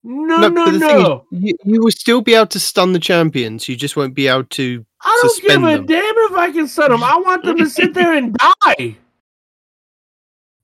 No, 0.04 0.50
no, 0.50 0.66
but 0.66 0.72
no. 0.72 1.26
is, 1.32 1.44
you, 1.44 1.56
you 1.64 1.82
will 1.82 1.92
still 1.92 2.22
be 2.22 2.36
able 2.36 2.48
to 2.48 2.60
stun 2.60 2.94
the 2.94 3.00
champions. 3.00 3.70
You 3.70 3.76
just 3.76 3.96
won't 3.96 4.14
be 4.14 4.28
able 4.28 4.44
to. 4.46 4.86
I 5.02 5.20
don't 5.22 5.42
give 5.42 5.64
a 5.64 5.78
them. 5.78 5.86
damn 5.86 6.16
if 6.18 6.34
I 6.34 6.52
can 6.52 6.68
set 6.68 6.90
them. 6.90 7.04
I 7.04 7.18
want 7.18 7.44
them 7.44 7.58
to 7.58 7.70
sit 7.70 7.94
there 7.94 8.14
and 8.14 8.34
die. 8.34 8.54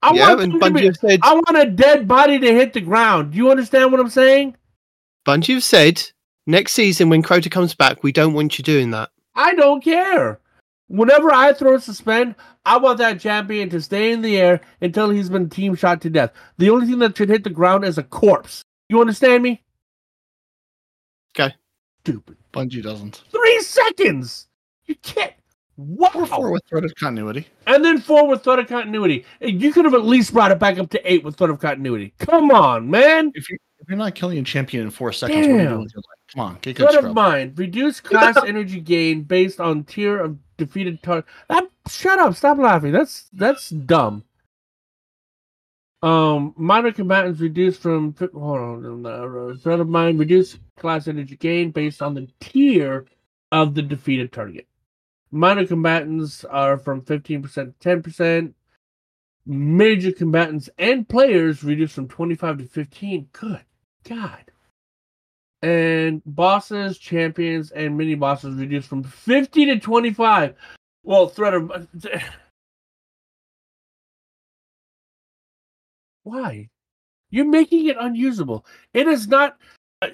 I 0.02 0.14
yeah, 0.14 0.34
want 0.36 0.40
them 0.40 0.60
to 0.60 0.72
be, 0.72 0.94
said. 0.94 1.19
I 1.23 1.34
want 1.34 1.57
a 1.57 1.65
dead 1.69 2.07
body 2.07 2.40
to 2.40 2.53
hit 2.53 2.72
the 2.73 2.81
ground. 2.81 3.31
Do 3.31 3.38
you 3.38 3.52
understand 3.52 3.91
what 3.91 3.99
I'm 3.99 4.10
saying? 4.10 4.56
Bungie 5.30 5.53
have 5.53 5.64
said 5.64 6.01
next 6.47 6.73
season 6.73 7.07
when 7.07 7.22
Crota 7.22 7.51
comes 7.51 7.76
back, 7.76 8.01
we 8.01 8.11
don't 8.11 8.34
want 8.34 8.57
you 8.57 8.64
doing 8.64 8.89
that. 8.89 9.11
I 9.35 9.53
don't 9.53 9.84
care. 9.84 10.39
Whenever 10.88 11.31
I 11.31 11.53
throw 11.53 11.76
a 11.76 11.80
suspend, 11.80 12.34
I 12.65 12.77
want 12.77 12.97
that 12.97 13.19
champion 13.19 13.69
to 13.69 13.80
stay 13.80 14.11
in 14.11 14.23
the 14.23 14.38
air 14.38 14.60
until 14.81 15.11
he's 15.11 15.30
been 15.30 15.47
team 15.47 15.76
shot 15.76 16.01
to 16.01 16.10
death. 16.10 16.31
The 16.57 16.72
only 16.72 16.88
thing 16.88 16.97
that 16.97 17.15
should 17.15 17.30
hit 17.30 17.43
the 17.43 17.51
ground 17.51 17.85
is 17.85 17.99
a 17.99 18.03
corpse. 18.03 18.64
You 18.89 18.99
understand 18.99 19.43
me? 19.43 19.61
Okay. 21.38 21.53
Stupid. 21.99 22.38
Bungie 22.51 22.81
doesn't. 22.81 23.22
Three 23.30 23.60
seconds. 23.60 24.47
You 24.88 24.95
can't. 24.95 25.34
Wow. 25.80 26.11
Or 26.14 26.26
four 26.26 26.51
with 26.51 26.64
thread 26.68 26.84
of 26.84 26.93
continuity. 26.95 27.47
And 27.65 27.85
then 27.85 28.01
four 28.01 28.27
with 28.27 28.43
thread 28.43 28.60
of 28.60 28.68
continuity. 28.68 29.26
You 29.39 29.72
could 29.72 29.85
have 29.85 29.93
at 29.93 30.03
least 30.03 30.34
brought 30.34 30.51
it 30.51 30.60
back 30.60 30.77
up 30.77 30.89
to 30.89 31.11
eight 31.11 31.23
with 31.23 31.38
thread 31.38 31.49
of 31.49 31.60
continuity. 31.60 32.14
Come 32.19 32.51
on, 32.51 32.89
man. 32.89 33.31
If, 33.34 33.49
you, 33.49 33.57
if 33.80 33.88
you're 33.88 33.97
not 33.97 34.14
killing 34.14 34.39
a 34.39 34.43
champion 34.43 34.84
in 34.84 34.89
four 34.91 35.14
seconds, 35.14 35.38
what 35.38 35.45
are 35.45 35.51
you 35.51 35.57
Damn. 35.57 35.68
doing 35.69 35.84
with 35.84 35.93
your 35.93 36.01
life? 36.01 36.34
Come 36.34 36.41
on, 36.41 36.57
get 36.61 36.76
good 36.76 36.91
Thread 36.91 37.06
of 37.06 37.14
mind. 37.14 37.57
Reduce 37.57 37.99
class 38.01 38.35
energy 38.45 38.81
gain 38.81 39.22
based 39.23 39.61
on 39.61 39.85
tier 39.85 40.19
of 40.19 40.38
defeated 40.57 41.01
target. 41.01 41.26
Shut 41.89 42.19
up. 42.19 42.35
Stop 42.35 42.57
laughing. 42.57 42.91
That's 42.91 43.30
that's 43.31 43.69
dumb. 43.69 44.26
Um, 46.01 46.53
minor 46.57 46.91
combatants 46.91 47.39
reduced 47.39 47.81
from 47.81 48.15
hold 48.34 48.60
on. 49.06 49.57
Thread 49.60 49.80
of 49.80 49.88
mind 49.88 50.19
reduce 50.19 50.57
class 50.77 51.07
energy 51.07 51.38
gain 51.38 51.72
based 51.72 52.01
on 52.01 52.14
the 52.14 52.27
tier 52.41 53.06
of 53.51 53.76
the 53.76 53.81
defeated 53.81 54.34
target. 54.34 54.68
Minor 55.31 55.68
combatants 55.68 56.43
are 56.43 56.77
from 56.77 57.01
15% 57.01 57.53
to 57.53 57.73
10%. 57.80 58.53
Major 59.45 60.11
combatants 60.11 60.69
and 60.77 61.07
players 61.07 61.64
reduced 61.64 61.95
from 61.95 62.07
25 62.07 62.57
to 62.60 62.65
15. 62.65 63.30
Good 63.31 63.61
God. 64.07 64.51
And 65.61 66.22
bosses, 66.26 66.97
champions, 66.97 67.72
and 67.72 67.97
mini 67.97 68.15
bosses 68.15 68.56
reduced 68.56 68.88
from 68.88 69.03
50 69.03 69.65
to 69.65 69.80
25. 69.80 70.56
Well, 71.03 71.27
threat 71.27 71.53
of. 71.53 71.88
Why? 76.23 76.69
You're 77.30 77.45
making 77.45 77.88
it 77.88 77.97
unusable. 77.99 78.65
It 78.93 79.07
is 79.07 79.27
not. 79.27 79.57
Uh, 80.01 80.07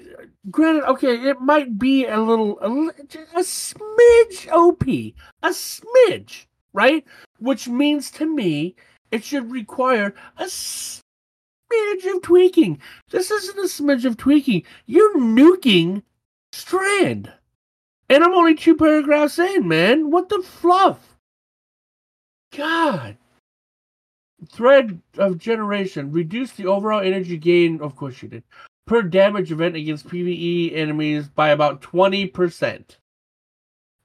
granted, 0.50 0.84
okay, 0.90 1.14
it 1.28 1.40
might 1.40 1.78
be 1.78 2.06
a 2.06 2.18
little, 2.18 2.58
a, 2.60 2.68
a 2.68 3.42
smidge 3.42 4.48
OP, 4.50 4.82
a 4.82 5.50
smidge, 5.50 6.46
right? 6.72 7.04
Which 7.38 7.68
means 7.68 8.10
to 8.12 8.26
me, 8.26 8.74
it 9.10 9.22
should 9.22 9.50
require 9.50 10.14
a 10.38 10.44
smidge 10.44 11.02
of 12.06 12.22
tweaking. 12.22 12.80
This 13.10 13.30
isn't 13.30 13.58
a 13.58 13.62
smidge 13.62 14.04
of 14.04 14.16
tweaking. 14.16 14.64
You're 14.86 15.16
nuking 15.18 16.02
Strand. 16.56 17.30
And 18.08 18.24
I'm 18.24 18.32
only 18.32 18.54
two 18.54 18.76
paragraphs 18.76 19.38
in, 19.38 19.68
man. 19.68 20.10
What 20.10 20.30
the 20.30 20.42
fluff? 20.42 21.18
God. 22.56 23.18
Thread 24.50 25.00
of 25.18 25.38
generation. 25.38 26.12
Reduce 26.12 26.52
the 26.52 26.66
overall 26.66 27.00
energy 27.00 27.36
gain, 27.36 27.80
of 27.82 27.94
course 27.94 28.22
you 28.22 28.28
did, 28.28 28.42
per 28.86 29.02
damage 29.02 29.52
event 29.52 29.76
against 29.76 30.08
PvE 30.08 30.76
enemies 30.76 31.28
by 31.28 31.50
about 31.50 31.82
20%. 31.82 32.96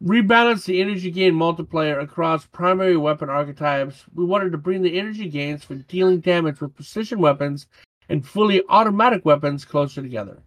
Rebalance 0.04 0.66
the 0.66 0.82
energy 0.82 1.12
gain 1.12 1.36
multiplier 1.36 2.00
across 2.00 2.48
primary 2.48 2.98
weapon 2.98 3.30
archetypes. 3.30 4.06
We 4.16 4.26
wanted 4.26 4.52
to 4.52 4.58
bring 4.58 4.82
the 4.82 4.98
energy 4.98 5.30
gains 5.30 5.64
for 5.64 5.76
dealing 5.76 6.22
damage 6.22 6.60
with 6.60 6.76
precision 6.76 7.20
weapons 7.20 7.68
and 8.10 8.26
fully 8.28 8.64
automatic 8.68 9.24
weapons 9.24 9.64
closer 9.64 10.02
together. 10.02 10.42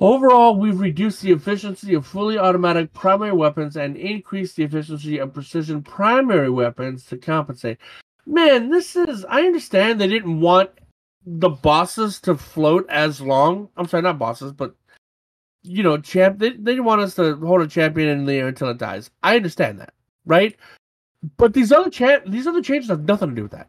Overall, 0.00 0.56
we've 0.56 0.80
reduced 0.80 1.20
the 1.20 1.32
efficiency 1.32 1.92
of 1.94 2.06
fully 2.06 2.38
automatic 2.38 2.92
primary 2.94 3.32
weapons 3.32 3.76
and 3.76 3.96
increased 3.96 4.56
the 4.56 4.62
efficiency 4.62 5.18
of 5.18 5.34
precision 5.34 5.82
primary 5.82 6.48
weapons 6.48 7.04
to 7.06 7.18
compensate. 7.18 7.76
Man, 8.24 8.70
this 8.70 8.96
is. 8.96 9.26
I 9.26 9.42
understand 9.42 10.00
they 10.00 10.08
didn't 10.08 10.40
want 10.40 10.70
the 11.24 11.50
bosses 11.50 12.20
to 12.20 12.36
float 12.36 12.86
as 12.88 13.20
long. 13.20 13.68
I'm 13.76 13.86
sorry, 13.86 14.02
not 14.02 14.18
bosses, 14.18 14.52
but 14.52 14.74
you 15.62 15.82
know, 15.82 15.98
champ. 15.98 16.38
They, 16.38 16.50
they 16.50 16.80
want 16.80 17.02
us 17.02 17.14
to 17.16 17.36
hold 17.36 17.60
a 17.60 17.66
champion 17.66 18.08
in 18.08 18.24
the 18.24 18.34
air 18.34 18.48
until 18.48 18.68
it 18.68 18.78
dies. 18.78 19.10
I 19.22 19.36
understand 19.36 19.80
that, 19.80 19.92
right? 20.24 20.56
But 21.36 21.52
these 21.52 21.72
other 21.72 21.90
champ, 21.90 22.24
these 22.26 22.46
other 22.46 22.62
changes 22.62 22.88
have 22.88 23.04
nothing 23.04 23.30
to 23.30 23.34
do 23.34 23.42
with 23.42 23.52
that. 23.52 23.68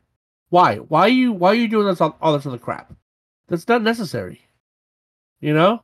Why? 0.50 0.78
Why 0.78 1.02
are 1.02 1.10
you? 1.10 1.34
Why 1.34 1.50
are 1.50 1.56
you 1.56 1.68
doing 1.68 1.88
this 1.88 2.02
all, 2.02 2.18
all 2.22 2.34
this 2.34 2.46
other 2.46 2.58
crap? 2.58 2.94
That's 3.48 3.68
not 3.68 3.82
necessary. 3.82 4.42
You 5.42 5.54
know, 5.54 5.84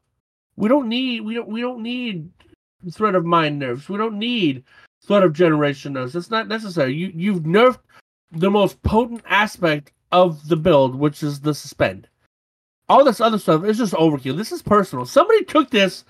we 0.56 0.70
don't 0.70 0.88
need. 0.88 1.22
We 1.22 1.34
don't. 1.34 1.50
We 1.50 1.62
don't 1.62 1.84
need 1.84 2.30
thread 2.92 3.16
of 3.16 3.26
mind 3.26 3.60
nerfs. 3.60 3.90
We 3.90 3.98
don't 3.98 4.20
need 4.20 4.64
thread 5.06 5.24
of 5.24 5.34
generation 5.34 5.94
nerfs. 5.94 6.16
It's 6.16 6.32
not 6.32 6.48
necessary. 6.48 6.94
You 6.94 7.12
you've 7.14 7.44
nerfed 7.44 7.80
the 8.32 8.52
most 8.52 8.82
potent 8.84 9.24
aspect 9.28 9.92
of 10.12 10.48
the 10.48 10.56
build, 10.56 10.96
which 10.96 11.24
is 11.24 11.40
the 11.40 11.54
suspend. 11.54 12.08
All 12.90 13.04
this 13.04 13.22
other 13.22 13.38
stuff 13.38 13.66
is 13.66 13.78
just 13.78 13.94
overkill. 13.94 14.38
This 14.38 14.52
is 14.52 14.62
personal. 14.62 15.06
Somebody 15.06 15.44
took 15.44 15.70
this. 15.70 16.06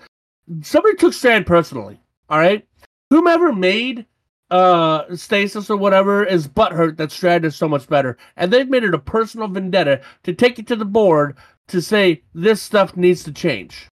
Somebody 0.62 0.96
took 0.96 1.12
Strand 1.12 1.46
personally. 1.46 2.00
All 2.28 2.38
right. 2.38 2.66
Whomever 3.10 3.52
made 3.52 4.06
uh 4.50 5.14
stasis 5.14 5.68
or 5.68 5.76
whatever 5.76 6.24
is 6.24 6.48
butthurt 6.48 6.96
that 6.96 7.12
Strand 7.12 7.44
is 7.44 7.54
so 7.54 7.68
much 7.68 7.86
better, 7.88 8.16
and 8.36 8.52
they've 8.52 8.68
made 8.68 8.84
it 8.84 8.94
a 8.94 8.98
personal 8.98 9.48
vendetta 9.48 10.00
to 10.22 10.32
take 10.32 10.58
it 10.58 10.66
to 10.68 10.76
the 10.76 10.84
board 10.84 11.36
to 11.68 11.82
say 11.82 12.22
this 12.34 12.62
stuff 12.62 12.96
needs 12.96 13.22
to 13.24 13.32
change, 13.32 13.88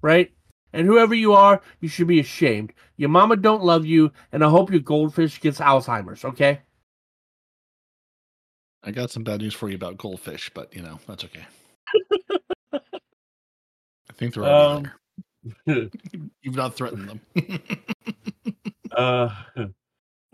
right? 0.00 0.32
And 0.72 0.86
whoever 0.86 1.14
you 1.14 1.32
are, 1.32 1.60
you 1.80 1.88
should 1.88 2.06
be 2.06 2.20
ashamed. 2.20 2.72
Your 2.96 3.08
mama 3.08 3.36
don't 3.36 3.64
love 3.64 3.84
you, 3.86 4.12
and 4.32 4.44
I 4.44 4.48
hope 4.48 4.70
your 4.70 4.80
goldfish 4.80 5.40
gets 5.40 5.60
Alzheimer's. 5.60 6.24
Okay. 6.24 6.60
I 8.84 8.90
got 8.90 9.10
some 9.10 9.24
bad 9.24 9.40
news 9.40 9.54
for 9.54 9.68
you 9.68 9.74
about 9.74 9.98
goldfish, 9.98 10.50
but 10.54 10.74
you 10.74 10.82
know 10.82 10.98
that's 11.06 11.24
okay. 11.24 11.44
I 12.72 14.12
think 14.14 14.34
they're 14.34 14.44
already 14.44 14.88
Um, 14.88 14.92
there. 15.66 15.90
You've 16.42 16.56
not 16.56 16.74
threatened 16.74 17.08
them. 17.08 17.20
Uh, 18.90 19.32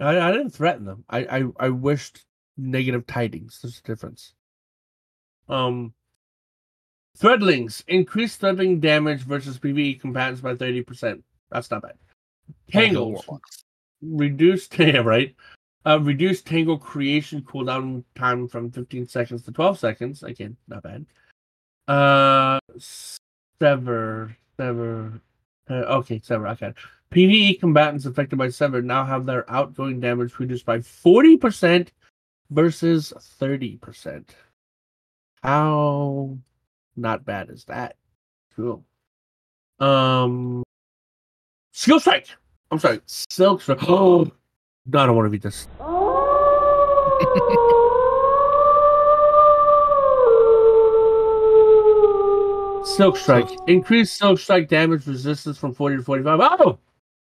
I, 0.01 0.21
I 0.21 0.33
didn't 0.33 0.51
threaten 0.51 0.87
them. 0.87 1.05
I, 1.11 1.19
I, 1.25 1.45
I 1.59 1.69
wished 1.69 2.25
negative 2.57 3.07
tidings. 3.07 3.59
There's 3.61 3.79
a 3.79 3.83
difference. 3.83 4.33
Um, 5.49 5.93
threadlings 7.19 7.85
increase 7.89 8.37
threadling 8.37 8.81
damage 8.81 9.21
versus 9.23 9.59
PvE 9.59 10.01
combatants 10.01 10.41
by 10.41 10.55
thirty 10.55 10.83
percent. 10.83 11.23
That's 11.51 11.71
not 11.71 11.83
bad. 11.83 11.97
Tangles 12.71 13.25
reduced. 14.01 14.79
Yeah, 14.79 14.99
right. 14.99 15.35
Uh, 15.87 16.01
reduced 16.01 16.47
tangle 16.47 16.79
creation 16.79 17.43
cooldown 17.43 18.03
time 18.15 18.49
from 18.49 18.71
15 18.71 19.07
seconds 19.07 19.43
to 19.43 19.53
12 19.53 19.79
seconds. 19.79 20.23
Again, 20.23 20.57
not 20.67 20.83
bad. 20.83 21.05
Uh, 21.87 22.59
sever, 23.61 24.35
sever. 24.57 25.21
Uh, 25.69 25.75
okay, 25.75 26.21
sever. 26.23 26.49
Okay. 26.49 26.73
PvE 27.15 27.61
combatants 27.61 28.07
affected 28.07 28.37
by 28.37 28.49
Sever 28.49 28.83
now 28.83 29.05
have 29.05 29.25
their 29.25 29.49
outgoing 29.49 30.01
damage 30.01 30.37
reduced 30.41 30.67
by 30.67 30.79
40% 30.79 31.89
versus 32.51 33.13
30%. 33.41 34.25
How 35.43 36.37
not 36.97 37.25
bad 37.25 37.51
is 37.51 37.65
that? 37.67 37.97
Cool. 38.57 38.85
Um 39.79 40.65
Skill 41.73 42.01
Strike. 42.01 42.29
I'm 42.71 42.79
sorry, 42.79 43.01
Silk 43.07 43.61
Strike. 43.61 43.83
Oh, 43.89 44.31
no, 44.87 44.99
I 45.01 45.07
don't 45.07 45.17
want 45.17 45.27
to 45.27 45.31
read 45.31 45.43
this. 45.43 45.67
Silk 52.85 53.17
Strike. 53.17 53.49
Increase 53.67 54.13
Silk 54.13 54.39
Strike 54.39 54.69
damage 54.69 55.07
resistance 55.07 55.57
from 55.59 55.73
40 55.75 55.97
to 55.97 56.03
45. 56.03 56.41
Oh! 56.43 56.79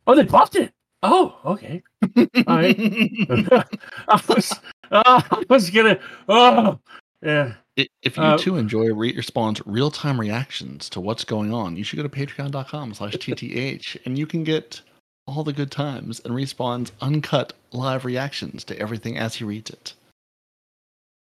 Oh, 0.07 0.15
they 0.17 0.25
buffed 0.25 0.57
it. 0.57 0.73
Oh, 1.03 1.39
okay. 1.45 1.83
All 2.17 2.25
right. 2.49 2.77
I 4.09 4.21
was, 4.29 4.53
uh, 4.91 5.23
I 5.31 5.45
was 5.49 5.69
gonna. 5.71 5.99
Oh, 6.29 6.79
yeah. 7.23 7.53
If 7.77 8.17
you 8.17 8.23
Uh, 8.23 8.39
too 8.39 8.57
enjoy 8.57 8.93
Rate 8.95 9.15
Your 9.15 9.23
Spawn's 9.23 9.61
real-time 9.67 10.19
reactions 10.19 10.89
to 10.91 11.01
what's 11.01 11.25
going 11.25 11.53
on, 11.53 11.77
you 11.77 11.85
should 11.85 11.97
go 11.97 12.03
to 12.03 12.09
patreon.com 12.09 12.95
slash 12.95 13.15
TTH 13.15 13.99
and 14.07 14.19
you 14.19 14.27
can 14.27 14.43
get 14.43 14.81
all 15.27 15.45
the 15.45 15.53
good 15.53 15.71
times 15.71 16.21
and 16.21 16.35
Respawn's 16.35 16.93
uncut 17.01 17.53
live 17.73 18.05
reactions 18.05 18.65
to 18.65 18.79
everything 18.79 19.17
as 19.17 19.37
he 19.37 19.45
reads 19.45 19.71
it. 19.71 19.95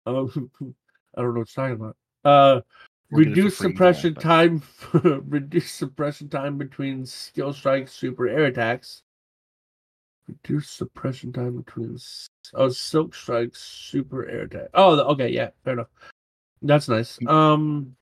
Um, 0.05 0.51
I 1.17 1.21
don't 1.21 1.33
know 1.33 1.39
what 1.39 1.55
you're 1.55 1.67
talking 1.67 1.75
about. 1.75 1.95
Uh, 2.23 2.61
We'll 3.11 3.23
get 3.23 3.31
it 3.31 3.35
for 3.35 3.39
reduce 3.39 3.57
suppression 3.57 4.15
time. 4.15 4.63
reduce 5.27 5.71
suppression 5.71 6.27
time 6.27 6.57
between 6.57 7.05
skill 7.05 7.53
strikes, 7.53 7.93
super 7.93 8.27
air 8.27 8.45
attacks. 8.45 9.03
Reduce 10.27 10.69
suppression 10.71 11.31
time 11.31 11.57
between 11.57 11.97
oh 12.55 12.69
silk 12.69 13.13
strikes, 13.13 13.61
super 13.61 14.27
air 14.27 14.41
attack. 14.41 14.69
Oh, 14.73 14.99
okay, 15.11 15.29
yeah, 15.29 15.49
fair 15.63 15.73
enough. 15.73 15.87
That's 16.63 16.89
nice. 16.89 17.19
Um, 17.27 17.95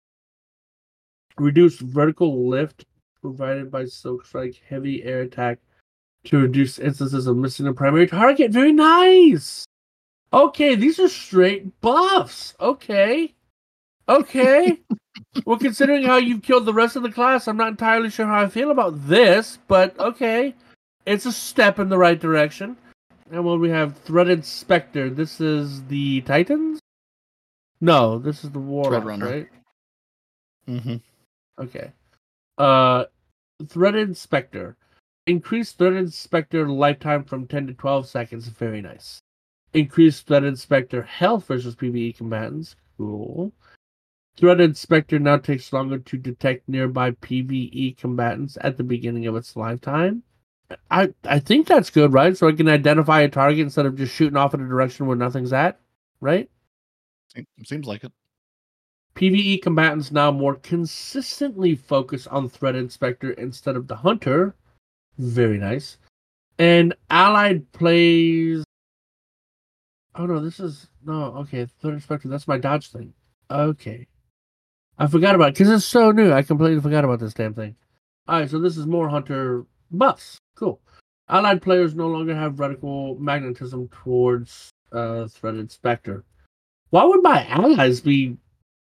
reduce 1.37 1.79
vertical 1.79 2.47
lift 2.47 2.85
provided 3.21 3.69
by 3.69 3.85
silk 3.85 4.25
strike, 4.25 4.55
heavy 4.67 5.03
air 5.03 5.23
attack 5.23 5.59
to 6.25 6.37
reduce 6.39 6.79
instances 6.79 7.27
of 7.27 7.37
missing 7.37 7.67
a 7.67 7.73
primary 7.73 8.07
target. 8.07 8.51
Very 8.51 8.71
nice. 8.71 9.65
Okay, 10.31 10.75
these 10.75 10.99
are 10.99 11.09
straight 11.09 11.79
buffs. 11.81 12.55
Okay. 12.59 13.33
Okay. 14.09 14.79
well, 15.45 15.59
considering 15.59 16.03
how 16.03 16.17
you've 16.17 16.41
killed 16.41 16.65
the 16.65 16.73
rest 16.73 16.95
of 16.95 17.03
the 17.03 17.11
class, 17.11 17.47
I'm 17.47 17.57
not 17.57 17.69
entirely 17.69 18.09
sure 18.09 18.25
how 18.25 18.41
I 18.41 18.49
feel 18.49 18.71
about 18.71 19.07
this, 19.07 19.59
but 19.67 19.97
okay. 19.99 20.55
It's 21.05 21.25
a 21.25 21.31
step 21.31 21.79
in 21.79 21.89
the 21.89 21.97
right 21.97 22.19
direction. 22.19 22.77
And 23.31 23.43
well, 23.43 23.57
we 23.57 23.69
have 23.69 23.97
Threaded 23.99 24.45
Spectre. 24.45 25.09
This 25.09 25.41
is 25.41 25.83
the 25.85 26.21
Titans? 26.21 26.79
No, 27.81 28.17
this 28.17 28.43
is 28.43 28.51
the 28.51 28.59
Warlock, 28.59 29.03
Threadrunner. 29.03 29.31
right? 29.31 29.49
Mm-hmm. 30.67 30.95
Okay. 31.61 31.91
Uh 32.57 33.05
Threaded 33.67 34.15
Spectre. 34.17 34.75
Increase 35.25 35.71
Threaded 35.71 36.13
Spectre 36.13 36.67
lifetime 36.67 37.23
from 37.23 37.47
10 37.47 37.67
to 37.67 37.73
12 37.73 38.07
seconds. 38.07 38.47
Very 38.47 38.81
nice. 38.81 39.21
Increased 39.73 40.27
Threaded 40.27 40.59
Spectre 40.59 41.01
health 41.01 41.45
versus 41.45 41.75
PvE 41.75 42.17
combatants. 42.17 42.75
Cool. 42.97 43.53
Threaded 44.35 44.75
Spectre 44.75 45.19
now 45.19 45.37
takes 45.37 45.71
longer 45.71 45.99
to 45.99 46.17
detect 46.17 46.67
nearby 46.67 47.11
PvE 47.11 47.97
combatants 47.97 48.57
at 48.61 48.77
the 48.77 48.83
beginning 48.83 49.27
of 49.27 49.35
its 49.35 49.55
lifetime. 49.55 50.23
I 50.89 51.13
I 51.23 51.39
think 51.39 51.67
that's 51.67 51.89
good, 51.89 52.13
right? 52.13 52.35
So 52.35 52.47
I 52.47 52.53
can 52.53 52.67
identify 52.67 53.21
a 53.21 53.29
target 53.29 53.59
instead 53.59 53.85
of 53.85 53.95
just 53.95 54.13
shooting 54.13 54.37
off 54.37 54.53
in 54.53 54.61
a 54.61 54.67
direction 54.67 55.05
where 55.05 55.15
nothing's 55.15 55.53
at, 55.53 55.79
right? 56.19 56.49
Seems 57.63 57.85
like 57.85 58.03
it. 58.03 58.11
PvE 59.15 59.61
combatants 59.61 60.11
now 60.11 60.31
more 60.31 60.55
consistently 60.55 61.75
focus 61.75 62.27
on 62.27 62.49
Threaded 62.49 62.91
Spectre 62.91 63.31
instead 63.31 63.75
of 63.75 63.87
the 63.87 63.95
Hunter. 63.95 64.55
Very 65.17 65.57
nice. 65.57 65.97
And 66.59 66.95
allied 67.09 67.71
plays. 67.71 68.63
Oh 70.15 70.25
no, 70.25 70.39
this 70.39 70.59
is 70.59 70.89
no 71.05 71.23
okay. 71.37 71.67
Threaded 71.81 72.03
Spectre. 72.03 72.27
That's 72.27 72.47
my 72.47 72.57
dodge 72.57 72.91
thing. 72.91 73.13
Okay, 73.49 74.07
I 74.97 75.07
forgot 75.07 75.35
about 75.35 75.49
it 75.49 75.53
because 75.55 75.69
it's 75.69 75.85
so 75.85 76.11
new. 76.11 76.31
I 76.31 76.43
completely 76.43 76.81
forgot 76.81 77.03
about 77.03 77.19
this 77.19 77.33
damn 77.33 77.53
thing. 77.53 77.75
All 78.27 78.39
right, 78.39 78.49
so 78.49 78.59
this 78.59 78.77
is 78.77 78.85
more 78.85 79.09
Hunter 79.09 79.65
buffs. 79.91 80.37
Cool. 80.55 80.79
Allied 81.29 81.61
players 81.61 81.95
no 81.95 82.07
longer 82.07 82.35
have 82.35 82.55
reticle 82.55 83.17
magnetism 83.19 83.89
towards 83.89 84.69
uh, 84.91 85.27
Threaded 85.27 85.71
Spectre. 85.71 86.23
Why 86.89 87.03
would 87.05 87.23
my 87.23 87.47
allies 87.47 88.01
be 88.01 88.37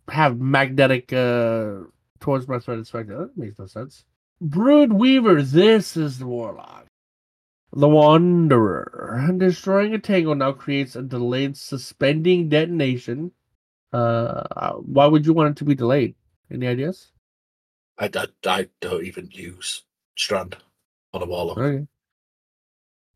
have 0.09 0.39
magnetic 0.39 1.13
uh 1.13 1.75
towards 2.19 2.47
my 2.47 2.59
Threaded 2.59 2.87
Spectre. 2.87 3.17
That 3.17 3.37
makes 3.37 3.59
no 3.59 3.67
sense. 3.67 4.05
Brood 4.43 4.91
Weaver, 4.91 5.41
this 5.41 5.95
is 5.95 6.19
the 6.19 6.27
warlock. 6.27 6.85
The 7.71 7.87
Wanderer. 7.87 9.33
Destroying 9.37 9.93
a 9.93 9.99
tangle 9.99 10.35
now 10.35 10.51
creates 10.51 10.97
a 10.97 11.01
delayed 11.01 11.55
suspending 11.55 12.49
detonation. 12.49 13.31
Uh 13.93 14.73
why 14.73 15.05
would 15.05 15.25
you 15.25 15.31
want 15.31 15.51
it 15.51 15.57
to 15.59 15.63
be 15.63 15.75
delayed? 15.75 16.15
Any 16.51 16.67
ideas? 16.67 17.11
I, 17.97 18.09
I, 18.13 18.27
I 18.45 18.67
don't 18.81 19.05
even 19.05 19.29
use 19.31 19.83
strand 20.17 20.57
on 21.13 21.21
a 21.21 21.25
warlock. 21.25 21.57
Okay. 21.57 21.87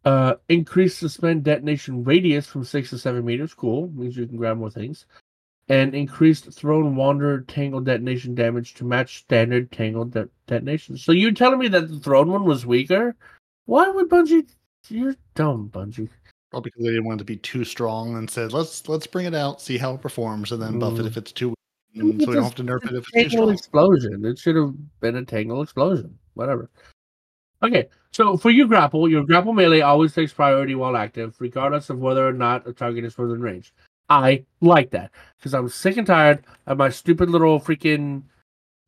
Uh 0.05 0.35
increase 0.47 0.95
suspend 0.95 1.43
detonation 1.43 2.05
radius 2.05 2.47
from 2.47 2.63
six 2.63 2.91
to 2.91 2.97
seven 2.97 3.25
meters. 3.25 3.53
Cool. 3.53 3.89
Means 3.89 4.15
you 4.15 4.27
can 4.27 4.37
grab 4.37 4.57
more 4.57 4.71
things. 4.71 5.05
And 5.69 5.93
increased 5.93 6.51
Throne 6.53 6.95
Wanderer 6.95 7.41
Tangle 7.41 7.81
detonation 7.81 8.33
damage 8.35 8.73
to 8.75 8.85
match 8.85 9.19
standard 9.19 9.71
Tangle 9.71 10.05
de- 10.05 10.29
detonation. 10.47 10.97
So 10.97 11.11
you're 11.11 11.31
telling 11.31 11.59
me 11.59 11.67
that 11.69 11.89
the 11.89 11.99
Throne 11.99 12.31
one 12.31 12.45
was 12.45 12.65
weaker? 12.65 13.15
Why 13.65 13.89
would 13.89 14.09
Bungie? 14.09 14.47
You're 14.89 15.15
dumb, 15.35 15.69
Bungie. 15.73 16.09
Well, 16.53 16.61
because 16.61 16.81
they 16.81 16.89
didn't 16.91 17.03
want 17.05 17.19
it 17.19 17.23
to 17.23 17.25
be 17.25 17.35
too 17.37 17.65
strong 17.65 18.15
and 18.17 18.29
said, 18.29 18.53
let's 18.53 18.87
let's 18.87 19.05
bring 19.05 19.25
it 19.25 19.35
out, 19.35 19.61
see 19.61 19.77
how 19.77 19.95
it 19.95 20.01
performs, 20.01 20.53
and 20.53 20.61
then 20.61 20.79
buff 20.79 20.97
it 20.99 21.03
Mm. 21.03 21.07
if 21.07 21.17
it's 21.17 21.33
too 21.33 21.49
weak. 21.49 21.55
so 21.95 22.05
we 22.05 22.25
don't 22.35 22.43
have 22.43 22.55
to 22.55 22.63
nerf 22.63 22.85
it 22.85 22.93
if 22.95 23.05
it's 23.13 23.23
too 23.23 23.29
strong. 23.31 23.49
explosion. 23.49 24.25
It 24.25 24.39
should 24.39 24.55
have 24.55 24.73
been 25.01 25.17
a 25.17 25.25
Tangle 25.25 25.61
explosion. 25.61 26.17
Whatever. 26.35 26.69
Okay, 27.63 27.89
so 28.11 28.37
for 28.37 28.51
your 28.51 28.67
grapple, 28.67 29.09
your 29.09 29.23
grapple 29.25 29.51
melee 29.51 29.81
always 29.81 30.13
takes 30.13 30.31
priority 30.31 30.75
while 30.75 30.95
active, 30.95 31.35
regardless 31.39 31.89
of 31.89 31.97
whether 31.99 32.25
or 32.25 32.31
not 32.33 32.67
a 32.67 32.71
target 32.71 33.03
is 33.03 33.17
within 33.17 33.41
range. 33.41 33.73
I 34.09 34.45
like 34.61 34.91
that 34.91 35.11
because 35.37 35.53
I'm 35.53 35.69
sick 35.69 35.97
and 35.97 36.07
tired 36.07 36.43
of 36.65 36.77
my 36.77 36.89
stupid 36.89 37.29
little 37.29 37.59
freaking. 37.59 38.23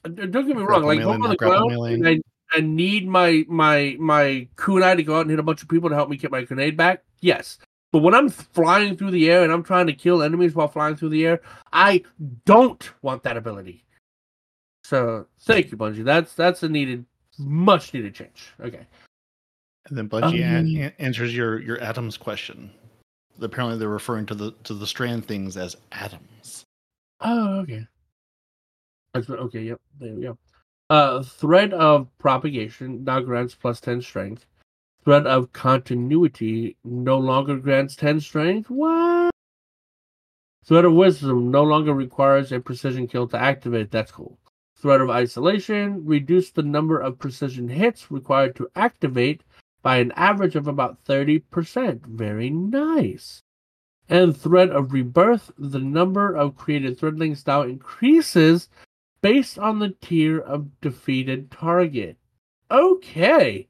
uh, 0.05 0.09
Don't 0.09 0.47
get 0.47 0.55
me 0.55 0.63
wrong, 0.63 0.83
like 0.83 0.99
I'm 0.99 1.21
on 1.21 1.29
the 1.29 1.35
ground, 1.35 1.71
I, 2.07 2.21
I 2.51 2.61
need 2.61 3.07
my 3.07 3.45
my 3.47 3.95
my 3.99 4.47
kunai 4.55 4.95
to 4.95 5.03
go 5.03 5.17
out 5.17 5.21
and 5.21 5.29
hit 5.29 5.39
a 5.39 5.43
bunch 5.43 5.61
of 5.61 5.69
people 5.69 5.89
to 5.89 5.95
help 5.95 6.09
me 6.09 6.17
get 6.17 6.31
my 6.31 6.43
grenade 6.43 6.77
back. 6.77 7.03
Yes, 7.19 7.57
but 7.91 7.99
when 7.99 8.15
I'm 8.15 8.29
flying 8.29 8.95
through 8.95 9.11
the 9.11 9.29
air 9.29 9.43
and 9.43 9.51
I'm 9.51 9.63
trying 9.63 9.87
to 9.87 9.93
kill 9.93 10.23
enemies 10.23 10.55
while 10.55 10.67
flying 10.69 10.95
through 10.95 11.09
the 11.09 11.25
air, 11.25 11.41
I 11.73 12.03
don't 12.45 12.89
want 13.01 13.23
that 13.23 13.35
ability. 13.37 13.83
So 14.83 15.27
thank 15.41 15.69
you, 15.71 15.77
Bungie. 15.77 16.03
That's 16.03 16.33
that's 16.33 16.63
a 16.63 16.69
needed, 16.69 17.05
much 17.37 17.93
needed 17.93 18.15
change. 18.15 18.53
Okay. 18.59 18.87
And 19.87 19.97
then 19.97 20.07
Bungie 20.09 20.23
Um, 20.23 20.33
an- 20.35 20.77
an- 20.77 20.93
answers 20.97 21.35
your 21.35 21.59
your 21.59 21.79
Adams 21.81 22.17
question. 22.17 22.71
Apparently, 23.41 23.77
they're 23.77 23.89
referring 23.89 24.25
to 24.27 24.35
the 24.35 24.51
to 24.63 24.73
the 24.73 24.87
strand 24.87 25.25
things 25.25 25.57
as 25.57 25.75
atoms. 25.91 26.63
Oh, 27.21 27.59
okay. 27.61 27.87
Okay. 29.15 29.61
Yep. 29.61 29.81
There 29.99 30.13
we 30.13 30.21
go. 30.21 30.37
Uh, 30.89 31.23
thread 31.23 31.73
of 31.73 32.07
propagation 32.17 33.03
now 33.03 33.19
grants 33.19 33.55
plus 33.55 33.79
ten 33.79 34.01
strength. 34.01 34.45
Thread 35.03 35.27
of 35.27 35.53
continuity 35.53 36.77
no 36.83 37.17
longer 37.17 37.57
grants 37.57 37.95
ten 37.95 38.19
strength. 38.19 38.69
What? 38.69 39.31
Thread 40.65 40.85
of 40.85 40.93
wisdom 40.93 41.49
no 41.49 41.63
longer 41.63 41.93
requires 41.93 42.51
a 42.51 42.59
precision 42.59 43.07
kill 43.07 43.27
to 43.29 43.37
activate. 43.41 43.91
That's 43.91 44.11
cool. 44.11 44.37
Thread 44.77 45.01
of 45.01 45.09
isolation 45.09 46.05
reduce 46.05 46.51
the 46.51 46.63
number 46.63 46.99
of 46.99 47.19
precision 47.19 47.67
hits 47.67 48.11
required 48.11 48.55
to 48.57 48.69
activate 48.75 49.43
by 49.81 49.97
an 49.97 50.11
average 50.13 50.55
of 50.55 50.67
about 50.67 50.99
thirty 51.05 51.39
percent. 51.39 52.05
Very 52.05 52.49
nice. 52.49 53.41
And 54.07 54.35
thread 54.35 54.69
of 54.69 54.91
rebirth, 54.93 55.51
the 55.57 55.79
number 55.79 56.35
of 56.35 56.57
created 56.57 56.99
threadlings 56.99 57.45
now 57.45 57.61
increases 57.61 58.69
based 59.21 59.59
on 59.59 59.79
the 59.79 59.95
tier 60.01 60.39
of 60.39 60.81
defeated 60.81 61.51
target. 61.51 62.17
Okay. 62.71 63.67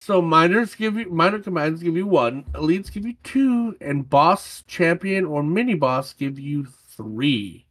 So 0.00 0.20
minors 0.20 0.74
give 0.74 0.96
you 0.96 1.10
minor 1.10 1.38
commands 1.38 1.82
give 1.82 1.96
you 1.96 2.06
one, 2.06 2.44
elites 2.54 2.92
give 2.92 3.06
you 3.06 3.14
two, 3.22 3.76
and 3.80 4.08
boss, 4.08 4.64
champion, 4.66 5.24
or 5.24 5.42
mini 5.42 5.74
boss 5.74 6.12
give 6.12 6.38
you 6.38 6.66
three. 6.88 7.66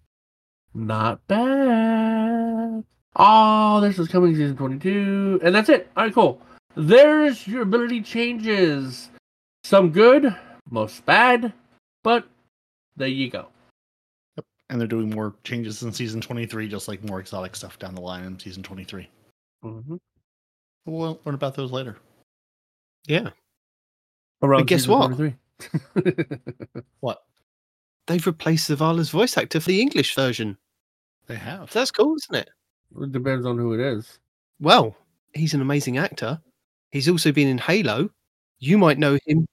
Not 0.73 1.27
bad. 1.27 2.85
Oh, 3.17 3.81
this 3.81 3.99
is 3.99 4.07
coming 4.07 4.33
season 4.35 4.55
22. 4.55 5.41
And 5.43 5.53
that's 5.53 5.67
it. 5.67 5.91
Alright, 5.97 6.13
cool. 6.13 6.41
There's 6.75 7.47
your 7.47 7.63
ability 7.63 8.01
changes. 8.01 9.09
Some 9.63 9.91
good, 9.91 10.35
most 10.69 11.05
bad, 11.05 11.53
but 12.03 12.25
there 12.95 13.07
you 13.07 13.29
go. 13.29 13.47
Yep. 14.37 14.45
And 14.69 14.79
they're 14.79 14.87
doing 14.87 15.09
more 15.09 15.35
changes 15.43 15.83
in 15.83 15.91
season 15.91 16.21
23, 16.21 16.67
just 16.67 16.87
like 16.87 17.03
more 17.03 17.19
exotic 17.19 17.55
stuff 17.55 17.77
down 17.77 17.95
the 17.95 18.01
line 18.01 18.23
in 18.23 18.39
season 18.39 18.63
23. 18.63 19.07
Mm-hmm. 19.63 19.95
We'll 20.85 21.19
learn 21.25 21.35
about 21.35 21.55
those 21.55 21.71
later. 21.71 21.97
Yeah. 23.07 23.29
Around 24.41 24.67
guess 24.67 24.87
what? 24.87 25.11
What? 27.01 27.23
They've 28.07 28.25
replaced 28.25 28.69
Zavala's 28.69 29.09
voice 29.09 29.37
actor 29.37 29.59
for 29.59 29.69
the 29.69 29.81
English 29.81 30.15
version. 30.15 30.57
They 31.27 31.35
have. 31.35 31.71
That's 31.71 31.91
cool, 31.91 32.15
isn't 32.15 32.35
it? 32.35 32.49
it 32.99 33.11
depends 33.11 33.45
on 33.45 33.57
who 33.57 33.73
it 33.73 33.79
is. 33.79 34.19
Well, 34.59 34.95
he's 35.33 35.53
an 35.53 35.61
amazing 35.61 35.97
actor. 35.97 36.41
He's 36.91 37.07
also 37.09 37.31
been 37.31 37.47
in 37.47 37.57
Halo. 37.57 38.09
You 38.59 38.77
might 38.77 38.99
know 38.99 39.17
him 39.25 39.45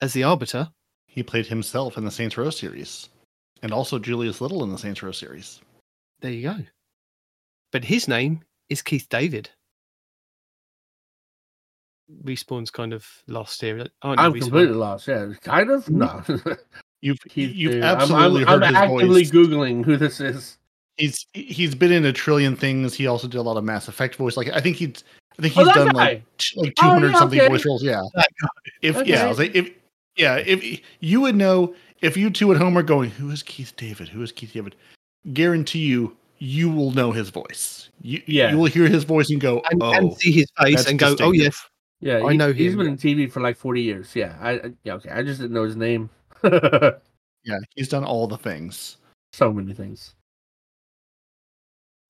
as 0.00 0.12
the 0.12 0.24
Arbiter. 0.24 0.68
He 1.06 1.22
played 1.22 1.46
himself 1.46 1.96
in 1.96 2.04
the 2.04 2.10
Saints 2.10 2.36
Row 2.36 2.50
series, 2.50 3.08
and 3.62 3.72
also 3.72 3.98
Julius 3.98 4.40
Little 4.40 4.62
in 4.64 4.70
the 4.70 4.78
Saints 4.78 5.02
Row 5.02 5.12
series. 5.12 5.60
There 6.20 6.30
you 6.32 6.42
go. 6.48 6.56
But 7.72 7.84
his 7.84 8.08
name 8.08 8.40
is 8.68 8.82
Keith 8.82 9.06
David. 9.08 9.50
Respawn's 12.24 12.70
kind 12.70 12.92
of 12.92 13.06
lost 13.26 13.60
here. 13.60 13.86
aren't 14.02 14.20
I'm 14.20 14.32
Respawn? 14.32 14.40
completely 14.42 14.74
lost. 14.74 15.08
Yeah, 15.08 15.32
kind 15.42 15.70
of. 15.70 15.84
Mm. 15.86 16.46
No, 16.46 16.56
You've 17.00 17.18
He's- 17.30 17.54
you've 17.54 17.74
I'm- 17.82 18.00
absolutely 18.00 18.42
I'm, 18.42 18.48
heard 18.48 18.62
I'm 18.62 18.74
his 18.74 18.82
actively 18.82 19.24
voice. 19.24 19.30
googling 19.30 19.84
who 19.84 19.96
this 19.96 20.20
is. 20.20 20.58
He's 20.96 21.26
he's 21.34 21.74
been 21.74 21.92
in 21.92 22.06
a 22.06 22.12
trillion 22.12 22.56
things. 22.56 22.94
He 22.94 23.06
also 23.06 23.28
did 23.28 23.36
a 23.38 23.42
lot 23.42 23.58
of 23.58 23.64
Mass 23.64 23.86
Effect 23.88 24.14
voice. 24.16 24.36
Like 24.36 24.48
I 24.48 24.60
think 24.60 24.76
he's 24.76 25.04
I 25.38 25.42
think 25.42 25.56
Oh, 25.56 25.64
he's 25.64 25.74
that 25.74 25.74
done 25.74 25.88
guy! 25.88 25.92
like 25.92 26.22
like 26.56 26.74
Oh, 26.78 26.82
two 26.82 26.86
hundred 26.88 27.12
yeah, 27.12 27.18
something 27.18 27.40
okay. 27.40 27.48
voice 27.48 27.66
roles. 27.66 27.82
Yeah. 27.82 28.02
If 28.82 28.96
Okay. 28.96 29.10
yeah, 29.10 29.24
I 29.24 29.28
was 29.28 29.38
like, 29.38 29.54
if 29.54 29.70
yeah, 30.16 30.36
if 30.36 30.80
you 31.00 31.20
would 31.20 31.36
know 31.36 31.74
if 32.00 32.16
you 32.16 32.30
two 32.30 32.50
at 32.52 32.58
home 32.58 32.76
are 32.78 32.82
going, 32.82 33.10
who 33.10 33.30
is 33.30 33.42
Keith 33.42 33.74
David? 33.76 34.08
Who 34.08 34.22
is 34.22 34.32
Keith 34.32 34.52
David? 34.54 34.74
Guarantee 35.32 35.80
you, 35.80 36.16
you 36.38 36.70
will 36.70 36.90
know 36.92 37.12
his 37.12 37.28
voice. 37.30 37.90
You 38.00 38.22
Yeah. 38.26 38.50
you 38.50 38.58
will 38.58 38.66
hear 38.66 38.86
his 38.88 39.04
voice 39.04 39.28
and 39.30 39.40
go, 39.40 39.60
And, 39.70 39.82
oh, 39.82 39.92
and 39.92 40.16
see 40.16 40.32
his 40.32 40.46
face 40.58 40.86
and 40.86 40.98
go, 40.98 41.16
oh, 41.20 41.32
yes. 41.32 41.62
Yeah, 42.00 42.24
I 42.24 42.32
he- 42.32 42.36
know 42.38 42.52
he's 42.52 42.76
been 42.76 42.86
in 42.86 42.96
TV 42.96 43.30
for 43.30 43.40
like 43.40 43.56
40 43.56 43.80
years. 43.82 44.14
Yeah, 44.14 44.36
I 44.40 44.50
I- 44.52 44.72
yeah 44.84 44.94
okay. 44.94 45.10
I 45.10 45.22
just 45.22 45.40
didn't 45.40 45.54
know 45.54 45.64
his 45.64 45.76
name. 45.76 46.08
yeah, 46.44 47.58
he's 47.74 47.88
done 47.88 48.04
all 48.04 48.26
the 48.26 48.38
things. 48.38 48.96
so 49.32 49.52
many 49.52 49.74
things. 49.74 50.14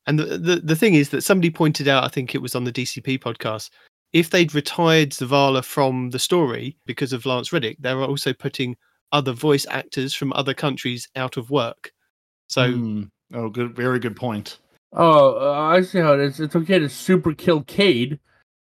And 0.06 0.18
the, 0.18 0.38
the, 0.38 0.56
the 0.56 0.76
thing 0.76 0.94
is 0.94 1.10
that 1.10 1.22
somebody 1.22 1.50
pointed 1.50 1.88
out, 1.88 2.04
I 2.04 2.08
think 2.08 2.34
it 2.34 2.42
was 2.42 2.54
on 2.54 2.64
the 2.64 2.72
DCP 2.72 3.18
podcast, 3.18 3.70
if 4.12 4.30
they'd 4.30 4.54
retired 4.54 5.10
Zavala 5.10 5.64
from 5.64 6.10
the 6.10 6.18
story 6.18 6.76
because 6.86 7.12
of 7.12 7.26
Lance 7.26 7.52
Reddick, 7.52 7.76
they 7.80 7.94
were 7.94 8.04
also 8.04 8.32
putting 8.32 8.76
other 9.12 9.32
voice 9.32 9.66
actors 9.68 10.14
from 10.14 10.32
other 10.32 10.54
countries 10.54 11.08
out 11.16 11.36
of 11.36 11.50
work. 11.50 11.92
So 12.48 12.72
Hmm. 12.72 13.02
oh, 13.34 13.48
good, 13.48 13.74
very 13.74 13.98
good 13.98 14.16
point. 14.16 14.58
Oh, 14.92 15.36
uh, 15.38 15.60
I 15.60 15.82
see 15.82 15.98
how 15.98 16.14
it 16.14 16.20
is. 16.20 16.40
It's 16.40 16.56
okay 16.56 16.78
to 16.78 16.88
super 16.88 17.34
kill 17.34 17.62
Cayde 17.64 18.18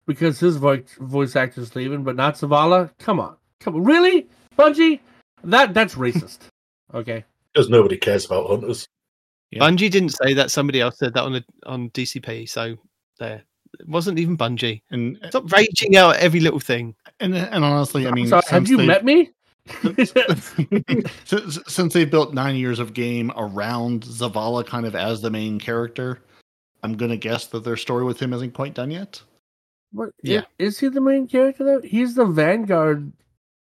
because 0.06 0.40
his 0.40 0.58
voice 0.58 0.96
voice 1.00 1.36
actor's 1.36 1.76
leaving, 1.76 2.04
but 2.04 2.16
not 2.16 2.36
Zavala. 2.36 2.92
Come 3.00 3.20
on, 3.20 3.36
come 3.60 3.76
on, 3.76 3.84
really, 3.84 4.28
Bungie? 4.58 5.00
That 5.44 5.74
that's 5.74 5.96
racist. 5.96 6.40
Okay. 6.94 7.26
Because 7.52 7.70
nobody 7.70 7.98
cares 7.98 8.26
about 8.26 8.48
hunters. 8.48 8.86
Yeah. 9.56 9.60
Bungie 9.64 9.90
didn't 9.92 10.10
say 10.10 10.34
that. 10.34 10.52
Somebody 10.52 10.82
else 10.82 10.98
said 10.98 11.14
that 11.14 11.24
on 11.24 11.36
a, 11.36 11.44
on 11.66 11.90
DCP. 11.92 12.50
So 12.50 12.76
there, 13.20 13.44
it 13.80 13.88
wasn't 13.88 14.20
even 14.20 14.38
Bungie. 14.38 14.82
And 14.92 15.18
uh, 15.24 15.30
Stop 15.30 15.52
raging 15.52 15.96
out 15.96 16.16
at 16.16 16.22
every 16.22 16.40
little 16.40 16.60
thing. 16.60 16.96
and 17.20 17.34
uh, 17.36 17.48
and 17.52 17.64
honestly, 17.64 18.08
I 18.08 18.12
mean, 18.12 18.28
so 18.28 18.42
have 18.50 18.68
you 18.68 18.78
they- 18.78 18.86
met 18.88 19.06
me? 19.06 19.32
since, 21.26 21.58
since 21.68 21.94
they 21.94 22.04
built 22.06 22.34
nine 22.34 22.56
years 22.58 22.80
of 22.80 22.94
game 22.94 23.32
around 23.38 24.04
Zavala 24.04 24.66
kind 24.66 24.86
of 24.86 24.96
as 24.96 25.22
the 25.22 25.30
main 25.30 25.60
character, 25.60 26.20
I'm 26.84 26.96
gonna 26.98 27.16
guess 27.18 27.48
that 27.48 27.64
their 27.64 27.78
story 27.78 28.04
with 28.04 28.20
him 28.22 28.34
isn't 28.34 28.54
quite 28.54 28.74
done 28.74 28.92
yet. 28.92 29.22
What, 29.92 30.10
Yeah. 30.22 30.42
Is 30.60 30.80
he 30.80 30.90
the 30.90 31.00
main 31.02 31.28
character 31.28 31.64
though? 31.64 31.82
He's 31.82 32.16
the 32.16 32.26
Vanguard, 32.26 33.12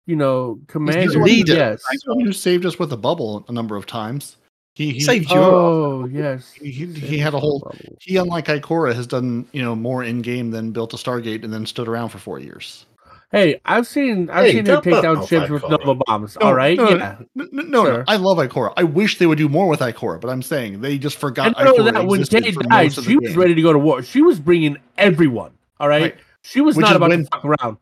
you 0.07 0.17
know, 0.17 0.59
commander. 0.67 1.13
the 1.13 1.19
leader. 1.21 1.55
Yes. 1.55 1.83
He's 1.91 2.01
the 2.03 2.15
who 2.15 2.33
saved 2.33 2.67
us 2.67 2.79
with 2.79 2.93
a 2.93 2.97
bubble 2.97 3.45
a 3.49 3.53
number 3.53 3.77
of 3.77 3.87
times. 3.87 4.39
He, 4.75 4.93
he 4.95 5.01
Saved 5.01 5.31
you. 5.31 5.39
Oh 5.39 6.07
yes. 6.11 6.53
He, 6.53 6.71
he, 6.71 6.87
he 6.87 7.19
had 7.19 7.35
a 7.35 7.39
whole. 7.39 7.71
He, 8.01 8.17
unlike 8.17 8.47
Ikora, 8.47 8.95
has 8.95 9.07
done 9.07 9.47
you 9.53 9.61
know 9.63 9.75
more 9.77 10.03
in 10.03 10.23
game 10.23 10.51
than 10.51 10.73
built 10.73 10.95
a 10.95 10.97
Stargate 10.97 11.45
and 11.45 11.53
then 11.53 11.67
stood 11.67 11.89
around 11.89 12.09
for 12.09 12.19
four 12.19 12.39
years. 12.39 12.87
Hey, 13.33 13.61
I've 13.65 13.87
seen 13.87 14.29
I've 14.31 14.45
Hey, 14.47 14.53
seen 14.53 14.67
him 14.67 14.81
take 14.83 15.03
down 15.03 15.27
ships 15.27 15.49
with 15.51 15.63
Ikora. 15.63 15.71
Nova 15.85 16.01
bombs. 16.07 16.37
No, 16.41 16.47
all 16.47 16.55
right, 16.55 16.77
no, 16.77 16.89
yeah. 16.91 17.17
No, 17.35 17.47
no, 17.53 17.63
no, 17.63 17.85
Sure. 17.85 17.99
no, 17.99 18.05
I 18.09 18.17
love 18.17 18.39
Ikora. 18.39 18.73
I 18.77 18.85
wish 18.85 19.19
they 19.19 19.27
would 19.27 19.39
do 19.39 19.49
more 19.49 19.69
with 19.69 19.81
Ikora, 19.81 20.21
but 20.21 20.29
I'm 20.31 20.43
saying 20.43 20.81
they 20.83 20.97
just 20.99 21.17
forgot 21.19 21.47
And 21.49 21.57
not 21.57 21.75
Ikora 21.77 21.93
that, 21.93 22.07
when 22.07 22.21
existed 22.21 22.45
Cayde 22.45 22.55
for 22.55 22.63
died, 22.65 22.85
most 22.85 22.99
of 22.99 23.05
the 23.05 23.11
she 23.11 23.17
was 23.17 23.29
game. 23.31 23.39
ready 23.39 23.55
to 23.55 23.63
go 23.63 23.73
to 23.73 23.79
war. 23.79 24.03
She 24.03 24.21
was 24.23 24.39
bringing 24.41 24.77
everyone. 24.99 25.53
All 25.81 25.89
right, 25.89 26.03
Right. 26.03 26.17
she 26.43 26.61
was 26.63 26.77
Which 26.77 26.85
not 26.85 26.97
about 26.97 27.11
when- 27.11 27.25
to 27.25 27.31
fuck 27.31 27.45
around. 27.45 27.77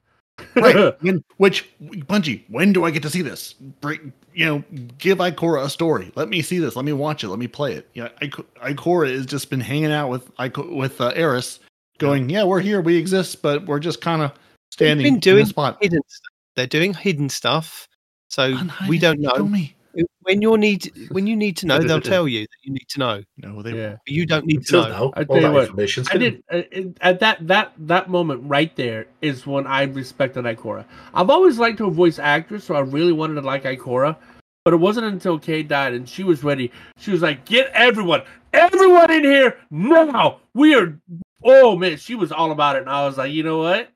right. 0.56 0.94
When, 1.02 1.22
which 1.36 1.68
Bungie? 1.82 2.42
When 2.48 2.72
do 2.72 2.84
I 2.84 2.90
get 2.90 3.02
to 3.02 3.10
see 3.10 3.20
this? 3.22 3.54
Bring, 3.80 4.12
you 4.34 4.46
know, 4.46 4.64
give 4.98 5.18
Ikora 5.18 5.64
a 5.64 5.70
story. 5.70 6.12
Let 6.14 6.28
me 6.28 6.42
see 6.42 6.58
this. 6.58 6.76
Let 6.76 6.84
me 6.84 6.92
watch 6.92 7.24
it. 7.24 7.28
Let 7.28 7.38
me 7.38 7.48
play 7.48 7.74
it. 7.74 7.88
You 7.94 8.04
know, 8.04 8.10
Ik- 8.20 8.54
Ikora 8.62 9.10
has 9.10 9.26
just 9.26 9.50
been 9.50 9.60
hanging 9.60 9.92
out 9.92 10.08
with 10.08 10.30
with 10.56 11.00
uh, 11.00 11.12
Eris, 11.14 11.60
going, 11.98 12.28
"Yeah, 12.30 12.44
we're 12.44 12.60
here. 12.60 12.80
We 12.80 12.96
exist, 12.96 13.42
but 13.42 13.66
we're 13.66 13.80
just 13.80 14.00
kind 14.00 14.22
of 14.22 14.32
standing 14.70 15.04
been 15.04 15.14
in 15.14 15.20
doing 15.20 15.44
a 15.44 15.46
spot." 15.46 15.78
Hidden 15.80 16.02
stuff. 16.06 16.32
They're 16.56 16.66
doing 16.66 16.94
hidden 16.94 17.28
stuff. 17.28 17.88
So 18.28 18.52
Unhide 18.52 18.88
we 18.88 18.98
don't 18.98 19.20
know. 19.20 19.44
me. 19.46 19.74
When 20.22 20.42
you 20.42 20.56
need 20.56 20.92
when 21.10 21.26
you 21.26 21.36
need 21.36 21.56
to 21.58 21.66
know, 21.66 21.78
they'll 21.78 22.00
tell 22.00 22.28
you 22.28 22.42
that 22.42 22.58
you 22.62 22.72
need 22.72 22.88
to 22.90 22.98
know. 22.98 23.22
No, 23.38 23.62
they 23.62 23.74
Yeah. 23.74 23.96
You 24.06 24.26
don't 24.26 24.46
need 24.46 24.66
to 24.66 24.72
know. 24.72 24.88
now, 24.88 25.12
I 25.14 25.22
all 25.22 25.24
tell 25.24 25.36
you 25.36 25.42
that 25.42 25.52
what, 25.52 25.62
information's 25.62 26.08
I 26.10 26.16
did 26.18 26.42
uh, 26.50 26.62
at 27.00 27.20
that 27.20 27.46
that 27.48 27.72
that 27.78 28.10
moment 28.10 28.42
right 28.44 28.74
there 28.76 29.06
is 29.22 29.46
when 29.46 29.66
I 29.66 29.84
respected 29.84 30.44
Ikora. 30.44 30.84
I've 31.14 31.30
always 31.30 31.58
liked 31.58 31.78
her 31.78 31.88
voice 31.88 32.18
actress, 32.18 32.64
so 32.64 32.74
I 32.74 32.80
really 32.80 33.12
wanted 33.12 33.34
to 33.34 33.40
like 33.40 33.64
Ikora. 33.64 34.16
But 34.64 34.74
it 34.74 34.76
wasn't 34.76 35.06
until 35.06 35.38
Cayde 35.38 35.68
died 35.68 35.94
and 35.94 36.08
she 36.08 36.22
was 36.22 36.44
ready. 36.44 36.70
She 36.98 37.10
was 37.10 37.22
like, 37.22 37.46
"Get 37.46 37.70
everyone, 37.72 38.22
everyone 38.52 39.10
in 39.10 39.24
here 39.24 39.58
now! 39.70 40.40
We 40.54 40.74
are." 40.74 40.98
Oh 41.42 41.76
man, 41.76 41.96
she 41.96 42.14
was 42.14 42.30
all 42.30 42.52
about 42.52 42.76
it, 42.76 42.80
and 42.80 42.90
I 42.90 43.06
was 43.06 43.16
like, 43.16 43.32
"You 43.32 43.42
know 43.42 43.58
what? 43.58 43.90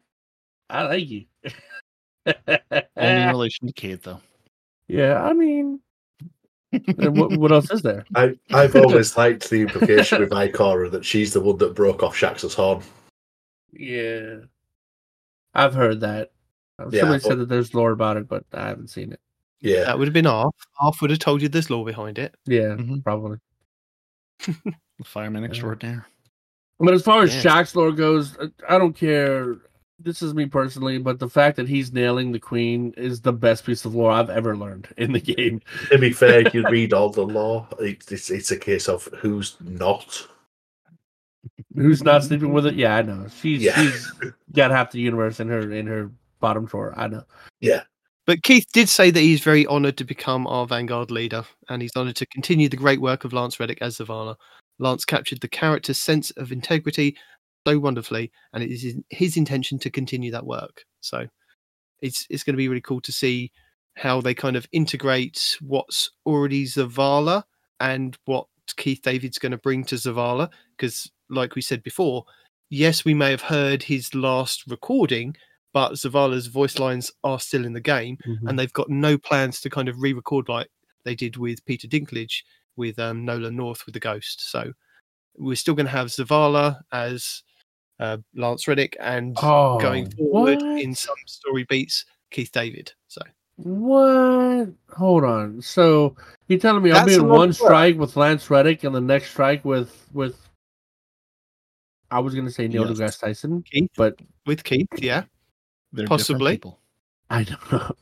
I 0.71 0.85
like 0.85 1.09
you." 1.09 1.27
only 2.27 3.23
in 3.23 3.29
relation 3.29 3.67
to 3.67 3.73
Cayde 3.73 4.03
though. 4.03 4.21
yeah, 4.89 5.23
I 5.23 5.35
mean, 5.35 5.67
and 5.67 5.81
what, 6.97 7.37
what 7.39 7.53
else 7.53 7.71
is 7.71 7.83
there? 7.83 8.05
I, 8.15 8.35
I've 8.53 8.75
always 8.77 9.17
liked 9.17 9.51
the 9.51 9.63
implication 9.63 10.21
with 10.21 10.31
Ikora 10.31 10.91
that 10.93 11.05
she's 11.05 11.33
the 11.33 11.41
one 11.41 11.59
that 11.59 11.75
broke 11.75 12.03
off 12.03 12.17
Shaxx's 12.17 12.55
horn. 12.55 12.83
Yeah, 13.73 14.37
I've 15.55 15.75
heard 15.75 16.01
that. 16.01 16.31
Yeah, 16.91 17.01
Somebody 17.01 17.09
but- 17.09 17.23
said 17.23 17.39
that 17.39 17.49
there's 17.49 17.75
lore 17.75 17.93
about 17.93 18.17
it, 18.17 18.29
but 18.29 18.45
I 18.53 18.69
haven't 18.69 18.89
seen 18.89 19.13
it. 19.13 19.21
Yeah. 19.61 19.85
That 19.85 19.99
would 19.99 20.07
have 20.09 20.13
been 20.13 20.25
half. 20.27 20.55
Half 20.81 21.01
would 21.01 21.11
have 21.11 21.19
told 21.21 21.41
you 21.41 21.49
there's 21.49 21.71
lore 21.71 21.85
behind 21.87 22.19
it. 22.19 22.35
Yeah, 22.47 22.75
Mhm. 22.77 23.03
probably. 23.03 23.39
Fireman 25.05 25.45
extraordinaire. 25.45 26.07
But 26.79 26.93
as 26.95 27.03
far 27.03 27.23
as 27.23 27.35
Yeah. 27.35 27.43
Shaxx's 27.63 27.77
lore 27.77 27.93
goes, 27.93 28.37
I 28.69 28.79
don't 28.79 28.93
care. 28.95 29.57
This 30.01 30.23
is 30.23 30.35
me 30.35 30.47
personally, 30.47 30.99
but 30.99 31.19
the 31.19 31.29
fact 31.29 31.57
that 31.57 31.69
he's 31.69 31.93
nailing 31.93 32.33
the 32.33 32.41
queen 32.41 32.93
is 32.97 33.21
the 33.21 33.33
best 33.33 33.65
piece 33.65 33.85
of 33.85 33.95
lore 33.95 34.11
I've 34.11 34.31
ever 34.31 34.57
learned 34.57 34.89
in 34.97 35.13
the 35.13 35.21
game. 35.21 35.63
To 35.91 35.99
be 35.99 36.13
fair, 36.13 36.49
you 36.49 36.69
read 36.71 36.93
all 36.93 37.11
the 37.11 37.25
law. 37.25 37.67
It's, 37.79 38.11
it's, 38.11 38.31
it's 38.31 38.51
a 38.51 38.59
case 38.59 38.89
of 38.89 39.09
who's 39.17 39.57
not. 39.61 40.27
Who's 41.77 42.03
not 42.03 42.25
sleeping 42.25 42.53
with 42.53 42.67
it? 42.67 42.75
Yeah, 42.75 42.97
I 42.97 43.03
know. 43.03 43.27
She's 43.41 43.63
Yeah. 43.63 43.81
she's 43.81 44.13
got 44.53 44.71
half 44.73 44.91
the 44.91 45.01
universe 45.01 45.41
in 45.41 45.49
her 45.49 45.73
in 45.73 45.87
her 45.87 46.11
bottom 46.41 46.67
drawer. 46.67 46.93
I 46.97 47.09
know. 47.09 47.25
Yeah. 47.61 47.83
But 48.27 48.43
Keith 48.43 48.67
did 48.73 48.89
say 48.89 49.11
that 49.11 49.21
he's 49.21 49.43
very 49.43 49.67
honoured 49.67 49.99
to 49.99 50.05
become 50.05 50.47
our 50.47 50.67
Vanguard 50.67 51.11
leader, 51.11 51.45
and 51.69 51.83
he's 51.83 51.95
honoured 51.95 52.17
to 52.17 52.27
continue 52.27 52.69
the 52.69 52.77
great 52.77 53.01
work 53.01 53.25
of 53.25 53.33
Lance 53.35 53.61
Reddick 53.61 53.79
as 53.83 53.99
Zavala. 53.99 54.37
Lance 54.79 55.05
captured 55.05 55.41
the 55.41 55.49
character's 55.49 56.01
sense 56.01 56.31
of 56.33 56.51
integrity 56.51 57.17
so 57.67 57.79
wonderfully, 57.79 58.31
and 58.53 58.63
it 58.63 58.71
is 58.71 58.97
his- 59.11 59.37
intention 59.37 59.79
to 59.81 59.91
continue 59.91 60.31
that 60.31 60.47
work. 60.47 60.85
So 61.01 61.27
it's 62.01 62.27
it's 62.31 62.45
going 62.45 62.55
to 62.55 62.59
be 62.59 62.69
really 62.69 62.81
cool 62.81 63.01
to 63.01 63.13
see 63.13 63.51
how 63.97 64.21
they 64.21 64.35
kind 64.35 64.57
of 64.57 64.67
integrate 64.73 65.57
what's 65.61 66.11
already 66.27 66.65
Zavala 66.65 67.45
and 67.81 68.17
what 68.25 68.47
Keith 68.77 69.03
David's 69.03 69.39
going 69.39 69.53
to 69.53 69.59
bring 69.59 69.85
to 69.85 69.95
Zavala. 69.95 70.51
Because, 70.77 71.11
like 71.31 71.55
we 71.55 71.63
said 71.63 71.83
before, 71.83 72.25
yes, 72.71 73.05
we 73.05 73.15
may 73.15 73.31
have 73.31 73.43
heard 73.43 73.83
his 73.83 74.15
last 74.15 74.65
recording, 74.67 75.37
but 75.73 75.93
Zavala's 75.93 76.47
voice 76.47 76.79
lines 76.79 77.13
are 77.23 77.41
still 77.41 77.65
in 77.65 77.73
the 77.73 77.81
game 77.81 78.19
and 78.49 78.59
they've 78.59 78.73
got 78.73 78.91
no 78.91 79.19
plans 79.19 79.61
to 79.61 79.71
kind 79.71 79.89
of 79.89 80.01
re-record 80.01 80.49
like 80.49 80.69
they 81.05 81.15
did 81.15 81.37
with 81.37 81.65
Peter 81.65 81.89
Dinklage 81.89 82.43
with 82.77 82.99
um, 82.99 83.25
Nolan 83.25 83.57
North 83.57 83.85
with 83.87 83.93
the 83.93 84.01
Ghost. 84.01 84.51
So 84.51 84.73
we're 85.37 85.57
still 85.57 85.75
going 85.75 85.87
to 85.87 85.93
have 85.93 86.09
Zavala 86.09 86.81
as 86.93 87.43
uh, 88.01 88.19
Lance 88.35 88.67
Reddick, 88.69 88.97
and 89.01 89.37
Oh, 89.43 89.79
going 89.81 90.11
forward 90.11 90.59
what? 90.61 90.83
in 90.83 90.95
some 90.95 91.17
story 91.27 91.65
beats 91.69 92.05
Keith 92.31 92.51
David. 92.53 92.93
So 93.09 93.21
What? 93.57 94.69
Hold 94.97 95.25
on. 95.25 95.63
So 95.63 96.17
you're 96.49 96.59
telling 96.59 96.83
me 96.83 96.91
I'll 96.91 97.07
be 97.07 97.15
in 97.15 97.29
one 97.29 97.51
of 97.51 97.57
strike 97.57 97.97
with 97.99 98.17
Lance 98.17 98.51
Reddick 98.51 98.85
and 98.85 98.95
the 98.95 99.01
next 99.01 99.31
strike 99.31 99.65
with 99.65 100.09
with 100.13 100.49
I 102.11 102.21
was 102.21 102.35
gonna 102.35 102.51
say 102.51 102.69
Neil 102.69 102.87
Yes. 102.89 102.99
deGrasse 102.99 103.21
Tyson, 103.21 103.65
Keith 103.71 103.91
but 103.97 104.19
with 104.47 104.63
Keith, 104.65 104.89
yeah, 104.99 105.25
They're 105.93 106.07
Possibly. 106.07 106.61
I 107.31 107.45
don't 107.45 107.73
know. 107.73 107.93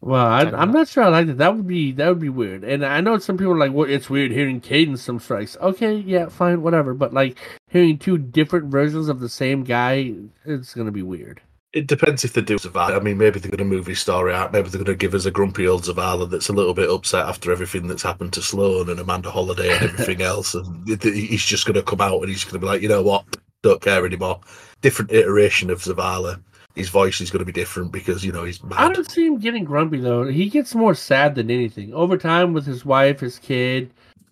Well, 0.00 0.26
I, 0.26 0.42
I'm 0.42 0.72
not 0.72 0.88
sure 0.88 1.04
I 1.04 1.08
like 1.08 1.28
that. 1.28 1.38
That 1.38 1.56
would 1.56 1.66
be 1.66 1.92
that 1.92 2.08
would 2.08 2.18
be 2.18 2.28
weird. 2.28 2.64
And 2.64 2.84
I 2.84 3.00
know 3.00 3.18
some 3.18 3.36
people 3.36 3.52
are 3.52 3.58
like, 3.58 3.72
"Well, 3.72 3.88
it's 3.88 4.10
weird 4.10 4.32
hearing 4.32 4.60
cadence 4.60 5.02
some 5.02 5.20
strikes." 5.20 5.56
Okay, 5.60 5.96
yeah, 5.96 6.28
fine, 6.28 6.62
whatever. 6.62 6.94
But 6.94 7.14
like 7.14 7.38
hearing 7.68 7.98
two 7.98 8.18
different 8.18 8.66
versions 8.66 9.08
of 9.08 9.20
the 9.20 9.28
same 9.28 9.62
guy, 9.62 10.14
it's 10.44 10.74
gonna 10.74 10.90
be 10.90 11.02
weird. 11.02 11.40
It 11.74 11.86
depends 11.86 12.24
if 12.24 12.32
they 12.32 12.40
do 12.40 12.56
Zavala. 12.56 12.96
I 12.96 13.00
mean, 13.00 13.18
maybe 13.18 13.38
they're 13.38 13.50
going 13.50 13.58
to 13.58 13.76
movie 13.76 13.92
his 13.92 14.00
story 14.00 14.32
out. 14.32 14.52
Maybe 14.54 14.70
they're 14.70 14.82
going 14.82 14.86
to 14.86 14.96
give 14.96 15.14
us 15.14 15.26
a 15.26 15.30
grumpy 15.30 15.68
old 15.68 15.82
Zavala 15.84 16.28
that's 16.28 16.48
a 16.48 16.54
little 16.54 16.72
bit 16.72 16.88
upset 16.88 17.26
after 17.26 17.52
everything 17.52 17.88
that's 17.88 18.02
happened 18.02 18.32
to 18.32 18.42
Sloan 18.42 18.88
and 18.88 18.98
Amanda 18.98 19.30
Holliday 19.30 19.76
and 19.76 19.82
everything 19.90 20.22
else. 20.22 20.54
And 20.54 21.02
he's 21.02 21.44
just 21.44 21.66
going 21.66 21.74
to 21.74 21.82
come 21.82 22.00
out 22.00 22.20
and 22.20 22.30
he's 22.30 22.42
going 22.42 22.54
to 22.54 22.58
be 22.58 22.66
like, 22.66 22.80
you 22.80 22.88
know 22.88 23.02
what? 23.02 23.26
Don't 23.62 23.82
care 23.82 24.06
anymore. 24.06 24.40
Different 24.80 25.12
iteration 25.12 25.68
of 25.68 25.82
Zavala. 25.82 26.42
His 26.78 26.88
voice 26.88 27.20
is 27.20 27.30
going 27.30 27.40
to 27.40 27.44
be 27.44 27.52
different 27.52 27.92
because, 27.92 28.24
you 28.24 28.32
know, 28.32 28.44
he's 28.44 28.62
Mad. 28.62 28.78
I 28.78 28.92
don't 28.92 29.10
see 29.10 29.26
him 29.26 29.38
getting 29.38 29.64
grumpy 29.64 29.98
though. 30.00 30.24
He 30.24 30.48
gets 30.48 30.74
more 30.74 30.94
sad 30.94 31.34
than 31.34 31.50
anything. 31.50 31.92
Over 31.92 32.16
time 32.16 32.52
with 32.52 32.64
his 32.64 32.84
wife, 32.84 33.20
his 33.20 33.38
kid, 33.38 33.90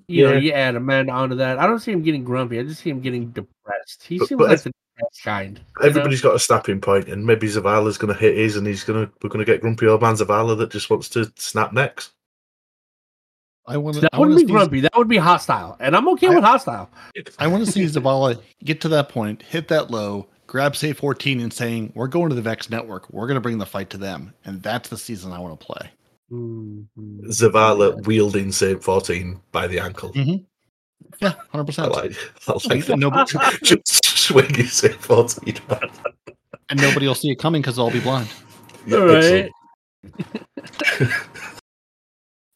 you 0.09 0.25
know, 0.25 0.33
Yeah. 0.35 0.39
you 0.39 0.53
add 0.53 0.77
Amanda 0.77 1.13
onto 1.13 1.35
that. 1.37 1.59
I 1.59 1.67
don't 1.67 1.81
see 1.81 1.93
him 1.93 2.03
getting 2.03 2.25
grumpy. 2.25 2.59
I 2.59 2.63
just 2.63 2.83
see 2.83 2.91
him 2.91 3.01
getting 3.01 3.29
depressed. 3.31 4.03
He 4.05 4.19
But- 4.19 4.29
seems 4.29 4.39
but 4.39 4.49
like 4.51 4.63
the 4.63 4.71
depressed 4.97 5.23
kind. 5.25 5.59
you 5.59 5.83
know? 5.83 5.89
Everybody's 5.89 6.21
got 6.23 6.35
a 6.37 6.39
snapping 6.39 6.81
point, 6.81 7.09
and 7.09 7.27
maybe 7.27 7.49
Zavala's 7.49 7.99
going 7.99 8.13
to 8.15 8.19
hit 8.19 8.37
his, 8.37 8.57
and 8.57 8.67
he's 8.67 8.85
going 8.85 9.07
to 9.07 9.13
we're 9.23 9.29
going 9.31 9.45
to 9.45 9.51
get 9.53 9.61
grumpy 9.61 9.87
old 9.89 10.01
man 10.03 10.15
Zavala 10.15 10.57
that 10.59 10.71
just 10.71 10.89
wants 10.89 11.09
to 11.11 11.31
snap 11.37 11.73
next. 11.73 12.13
I 13.69 13.77
want 13.79 13.97
to. 13.97 14.03
That 14.03 14.11
I 14.13 14.19
wouldn't 14.21 14.37
be 14.39 14.47
see. 14.47 14.53
grumpy. 14.53 14.81
That 14.81 14.97
would 14.97 15.09
be 15.09 15.17
hostile, 15.17 15.77
and 15.81 15.97
I'm 15.97 16.09
okay 16.11 16.29
I- 16.29 16.35
with 16.37 16.45
hostile. 16.45 16.89
I 17.41 17.49
want 17.49 17.67
to 17.67 17.73
see 17.73 17.83
Zavala 17.85 18.41
get 18.63 18.81
to 18.83 18.89
that 18.91 19.09
point, 19.09 19.43
hit 19.43 19.67
that 19.69 19.91
low, 19.91 20.29
grab 20.47 20.77
Saint 20.77 20.97
14, 20.97 21.41
and 21.41 21.53
saying, 21.53 21.93
"We're 21.95 22.07
going 22.09 22.29
to 22.31 22.35
the 22.35 22.43
Vex 22.43 22.71
Network. 22.71 23.11
We're 23.13 23.27
going 23.27 23.37
to 23.37 23.41
bring 23.41 23.59
the 23.59 23.67
fight 23.67 23.91
to 23.91 23.99
them," 23.99 24.33
and 24.45 24.63
that's 24.63 24.89
the 24.89 24.97
season 24.99 25.33
I 25.33 25.39
want 25.39 25.59
to 25.59 25.67
play. 25.67 25.91
Mhm. 26.31 26.87
Zavala 27.29 28.05
wielding 28.07 28.51
Saint 28.53 28.83
14 28.83 29.41
by 29.53 29.67
the 29.67 29.79
ankle. 29.79 30.13
Yeah, 30.15 31.35
hundred 31.51 31.63
I 31.63 31.67
percent. 31.67 31.93
like, 31.93 32.17
I 32.49 32.53
like 32.75 32.87
that. 32.87 32.99
Nobody, 32.99 33.33
just 33.63 34.05
swinging 34.05 34.67
Saint 34.67 34.95
14. 34.95 35.55
and 36.71 36.81
nobody 36.81 37.07
will 37.07 37.15
see 37.15 37.31
it 37.31 37.39
coming 37.39 37.63
because 37.63 37.77
they'll 37.77 37.87
all 37.87 37.91
be 37.93 38.01
blind. 38.01 38.29
Yeah, 38.87 38.99
All 38.99 39.11
excellent. 39.17 39.53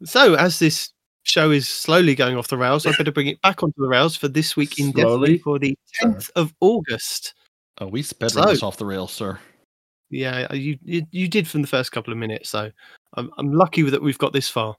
So, 0.04 0.34
as 0.34 0.58
this 0.58 0.92
show 1.24 1.50
is 1.50 1.68
slowly 1.68 2.14
going 2.14 2.36
off 2.36 2.48
the 2.48 2.56
rails, 2.56 2.86
I 2.86 2.92
better 2.96 3.12
bring 3.12 3.26
it 3.26 3.40
back 3.42 3.62
onto 3.62 3.82
the 3.82 3.88
rails 3.88 4.16
for 4.16 4.28
this 4.28 4.56
week 4.56 4.78
in 4.78 4.92
Slowly? 4.92 5.36
Destiny 5.36 5.38
for 5.38 5.58
the 5.58 5.78
10th 6.02 6.30
of 6.36 6.54
August. 6.60 7.34
Oh, 7.80 7.86
we 7.86 8.02
sped 8.02 8.30
So- 8.30 8.44
this 8.44 8.62
off 8.62 8.76
the 8.76 8.86
rails, 8.86 9.12
sir. 9.12 9.38
Yeah, 10.12 10.48
uh, 10.50 10.54
you, 10.54 10.76
you 10.82 11.06
you 11.12 11.28
did 11.28 11.46
from 11.46 11.62
the 11.62 11.68
first 11.68 11.92
couple 11.92 12.12
of 12.12 12.18
minutes, 12.18 12.50
so 12.50 12.70
I'm 13.14 13.30
I'm 13.38 13.52
lucky 13.52 13.82
that 13.82 14.02
we've 14.02 14.18
got 14.18 14.32
this 14.32 14.48
far. 14.48 14.74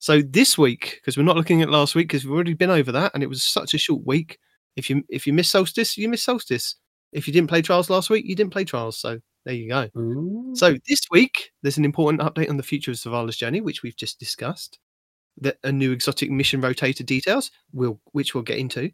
So 0.00 0.20
this 0.20 0.58
week, 0.58 0.98
because 1.00 1.16
we're 1.16 1.22
not 1.22 1.36
looking 1.36 1.62
at 1.62 1.70
last 1.70 1.94
week, 1.94 2.08
because 2.08 2.24
we've 2.24 2.34
already 2.34 2.54
been 2.54 2.68
over 2.70 2.90
that, 2.90 3.12
and 3.14 3.22
it 3.22 3.28
was 3.28 3.44
such 3.44 3.74
a 3.74 3.78
short 3.78 4.04
week. 4.04 4.38
If 4.74 4.90
you 4.90 5.04
if 5.08 5.24
you 5.24 5.32
miss 5.32 5.50
Solstice, 5.50 5.96
you 5.96 6.08
miss 6.08 6.24
Solstice. 6.24 6.74
If 7.12 7.28
you 7.28 7.32
didn't 7.32 7.48
play 7.48 7.62
Trials 7.62 7.90
last 7.90 8.10
week, 8.10 8.24
you 8.26 8.34
didn't 8.34 8.52
play 8.52 8.64
Trials. 8.64 8.98
So 8.98 9.20
there 9.44 9.54
you 9.54 9.68
go. 9.68 9.88
Ooh. 9.96 10.52
So 10.56 10.76
this 10.88 11.02
week, 11.12 11.52
there's 11.62 11.78
an 11.78 11.84
important 11.84 12.20
update 12.20 12.50
on 12.50 12.56
the 12.56 12.62
future 12.64 12.90
of 12.90 12.96
Zavala's 12.96 13.36
journey, 13.36 13.60
which 13.60 13.84
we've 13.84 13.96
just 13.96 14.18
discussed. 14.18 14.80
The, 15.40 15.56
a 15.62 15.70
new 15.70 15.92
exotic 15.92 16.30
mission 16.30 16.60
rotator 16.60 17.06
details, 17.06 17.52
will 17.72 18.00
which 18.10 18.34
we'll 18.34 18.42
get 18.42 18.58
into. 18.58 18.90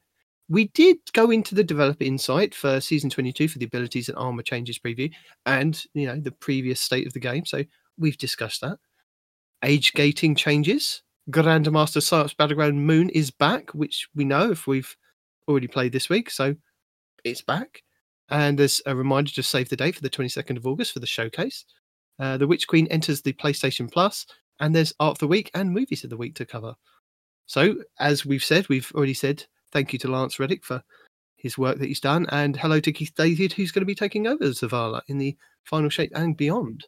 We 0.48 0.68
did 0.68 0.98
go 1.12 1.30
into 1.30 1.54
the 1.54 1.64
developer 1.64 2.04
insight 2.04 2.54
for 2.54 2.80
season 2.80 3.10
22 3.10 3.48
for 3.48 3.58
the 3.58 3.66
abilities 3.66 4.08
and 4.08 4.16
armor 4.16 4.42
changes 4.42 4.78
preview, 4.78 5.12
and 5.44 5.82
you 5.94 6.06
know 6.06 6.18
the 6.18 6.32
previous 6.32 6.80
state 6.80 7.06
of 7.06 7.12
the 7.12 7.20
game. 7.20 7.44
So 7.44 7.64
we've 7.98 8.18
discussed 8.18 8.62
that. 8.62 8.78
Age 9.62 9.92
gating 9.92 10.34
changes. 10.36 11.02
Grandmaster 11.30 12.02
Science 12.02 12.32
Battleground 12.32 12.86
Moon 12.86 13.10
is 13.10 13.30
back, 13.30 13.70
which 13.74 14.08
we 14.14 14.24
know 14.24 14.52
if 14.52 14.66
we've 14.66 14.96
already 15.46 15.66
played 15.66 15.92
this 15.92 16.08
week. 16.08 16.30
So 16.30 16.54
it's 17.24 17.42
back. 17.42 17.82
And 18.30 18.58
there's 18.58 18.80
a 18.86 18.94
reminder 18.94 19.30
to 19.32 19.42
save 19.42 19.68
the 19.68 19.76
date 19.76 19.94
for 19.94 20.02
the 20.02 20.10
22nd 20.10 20.56
of 20.56 20.66
August 20.66 20.92
for 20.92 21.00
the 21.00 21.06
showcase. 21.06 21.64
Uh, 22.18 22.36
the 22.36 22.46
Witch 22.46 22.66
Queen 22.66 22.86
enters 22.88 23.22
the 23.22 23.32
PlayStation 23.34 23.90
Plus, 23.90 24.26
and 24.60 24.74
there's 24.74 24.92
Art 25.00 25.12
of 25.12 25.18
the 25.18 25.28
Week 25.28 25.50
and 25.54 25.72
Movies 25.72 26.04
of 26.04 26.10
the 26.10 26.16
Week 26.16 26.34
to 26.36 26.46
cover. 26.46 26.74
So, 27.46 27.76
as 27.98 28.26
we've 28.26 28.44
said, 28.44 28.68
we've 28.68 28.90
already 28.94 29.14
said 29.14 29.44
thank 29.72 29.92
you 29.92 29.98
to 30.00 30.08
Lance 30.08 30.38
Reddick 30.38 30.64
for 30.64 30.82
his 31.36 31.56
work 31.56 31.78
that 31.78 31.86
he's 31.86 32.00
done, 32.00 32.26
and 32.30 32.56
hello 32.56 32.80
to 32.80 32.92
Keith 32.92 33.14
David, 33.16 33.52
who's 33.52 33.72
going 33.72 33.82
to 33.82 33.86
be 33.86 33.94
taking 33.94 34.26
over 34.26 34.44
Zavala 34.44 35.02
in 35.08 35.18
the 35.18 35.36
final 35.64 35.88
shape 35.88 36.12
and 36.14 36.36
beyond. 36.36 36.84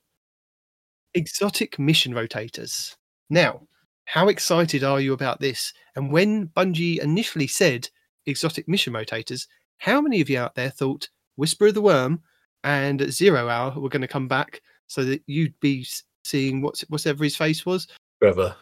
Exotic 1.15 1.79
mission 1.79 2.13
rotators. 2.13 2.97
Now, 3.29 3.63
how 4.05 4.29
excited 4.29 4.83
are 4.83 5.01
you 5.01 5.13
about 5.13 5.41
this? 5.41 5.73
And 5.95 6.11
when 6.11 6.49
Bungie 6.49 6.99
initially 6.99 7.47
said 7.47 7.89
exotic 8.27 8.69
mission 8.69 8.93
rotators, 8.93 9.47
how 9.79 10.01
many 10.01 10.21
of 10.21 10.29
you 10.29 10.39
out 10.39 10.55
there 10.55 10.71
thought 10.71 11.09
Whisper 11.37 11.69
of 11.69 11.75
the 11.75 11.83
Worm 11.83 12.21
and 12.65 13.11
Zero 13.13 13.49
Hour 13.49 13.79
were 13.79 13.89
going 13.89 14.03
to 14.03 14.09
come 14.09 14.29
back 14.29 14.61
so 14.89 15.05
that 15.05 15.23
you'd 15.27 15.59
be 15.61 15.87
seeing 16.25 16.61
what's 16.61 16.83
whatever 16.83 17.23
his 17.25 17.37
face 17.37 17.65
was? 17.65 17.87
Trevor. 18.21 18.57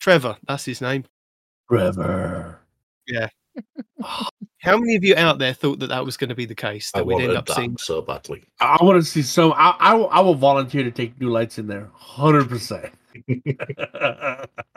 Trevor, 0.00 0.36
that's 0.48 0.64
his 0.64 0.80
name. 0.80 1.04
Trevor. 1.70 2.60
How 4.58 4.78
many 4.78 4.96
of 4.96 5.04
you 5.04 5.14
out 5.16 5.38
there 5.38 5.52
thought 5.52 5.78
that 5.80 5.88
that 5.88 6.04
was 6.04 6.16
going 6.16 6.30
to 6.30 6.34
be 6.34 6.46
the 6.46 6.54
case? 6.54 6.90
I 6.94 6.98
That 7.00 7.06
we'd 7.06 7.22
end 7.22 7.32
up 7.36 7.46
that 7.46 7.56
seeing. 7.56 7.76
so 7.76 8.00
badly. 8.00 8.42
I 8.60 8.78
want 8.82 8.98
to 8.98 9.04
see 9.08 9.20
some. 9.22 9.52
I, 9.56 9.74
I, 9.78 9.94
will- 9.94 10.08
I 10.10 10.20
will 10.20 10.34
volunteer 10.34 10.82
to 10.82 10.90
take 10.90 11.20
new 11.20 11.28
lights 11.30 11.58
in 11.58 11.66
there. 11.66 11.90
100%. 12.00 12.90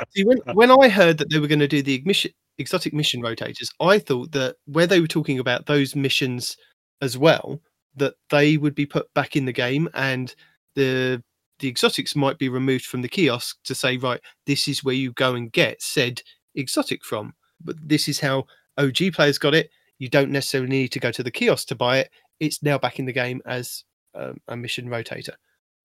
See, 0.09 0.23
when, 0.25 0.37
when 0.53 0.71
I 0.71 0.89
heard 0.89 1.17
that 1.17 1.29
they 1.31 1.39
were 1.39 1.47
going 1.47 1.59
to 1.59 1.67
do 1.67 1.81
the 1.81 1.93
ignition, 1.93 2.31
exotic 2.57 2.93
mission 2.93 3.21
rotators, 3.21 3.69
I 3.79 3.99
thought 3.99 4.31
that 4.33 4.55
where 4.65 4.87
they 4.87 4.99
were 4.99 5.07
talking 5.07 5.39
about 5.39 5.65
those 5.65 5.95
missions 5.95 6.57
as 7.01 7.17
well, 7.17 7.61
that 7.95 8.15
they 8.29 8.57
would 8.57 8.75
be 8.75 8.85
put 8.85 9.11
back 9.13 9.35
in 9.35 9.45
the 9.45 9.53
game 9.53 9.89
and 9.93 10.33
the 10.75 11.23
the 11.59 11.67
exotics 11.67 12.15
might 12.15 12.37
be 12.37 12.49
removed 12.49 12.85
from 12.85 13.01
the 13.01 13.09
kiosk 13.09 13.57
to 13.63 13.73
say, 13.73 13.97
right, 13.97 14.21
this 14.45 14.67
is 14.67 14.83
where 14.83 14.93
you 14.93 15.11
go 15.13 15.33
and 15.33 15.51
get 15.51 15.81
said 15.81 16.21
exotic 16.53 17.03
from. 17.03 17.33
But 17.63 17.77
this 17.81 18.07
is 18.07 18.19
how 18.19 18.43
OG 18.77 19.13
players 19.13 19.37
got 19.37 19.53
it. 19.55 19.69
You 19.99 20.09
don't 20.09 20.31
necessarily 20.31 20.69
need 20.69 20.89
to 20.89 20.99
go 20.99 21.11
to 21.11 21.23
the 21.23 21.31
kiosk 21.31 21.67
to 21.69 21.75
buy 21.75 21.99
it. 21.99 22.11
It's 22.39 22.61
now 22.61 22.77
back 22.77 22.99
in 22.99 23.05
the 23.05 23.13
game 23.13 23.41
as 23.45 23.83
um, 24.13 24.37
a 24.47 24.55
mission 24.55 24.87
rotator. 24.87 25.33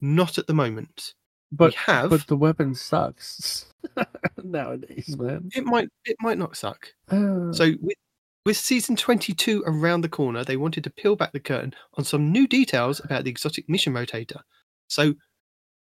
Not 0.01 0.37
at 0.39 0.47
the 0.47 0.55
moment. 0.55 1.15
but, 1.51 1.71
we 1.71 1.77
have. 1.87 2.11
but 2.11 2.27
the 2.27 2.37
weapon 2.37 2.75
sucks 2.75 3.67
nowadays, 4.43 5.17
man. 5.19 5.51
it 5.55 5.65
might 5.65 5.89
it 6.05 6.17
might 6.21 6.39
not 6.39 6.57
suck. 6.57 6.89
Uh, 7.11 7.53
So 7.53 7.73
with, 7.81 7.97
with 8.45 8.57
season 8.57 8.97
22 8.97 9.63
around 9.67 10.01
the 10.03 10.09
corner, 10.09 10.45
they 10.45 10.57
wanted 10.57 10.85
to 10.85 10.91
peel 10.91 11.17
back 11.17 11.33
the 11.33 11.41
curtain 11.41 11.75
on 11.95 12.05
some 12.05 12.33
new 12.33 12.47
details 12.47 13.01
about 13.05 13.25
the 13.25 13.31
exotic 13.31 13.69
mission 13.69 13.93
rotator. 13.95 14.41
So 14.89 15.15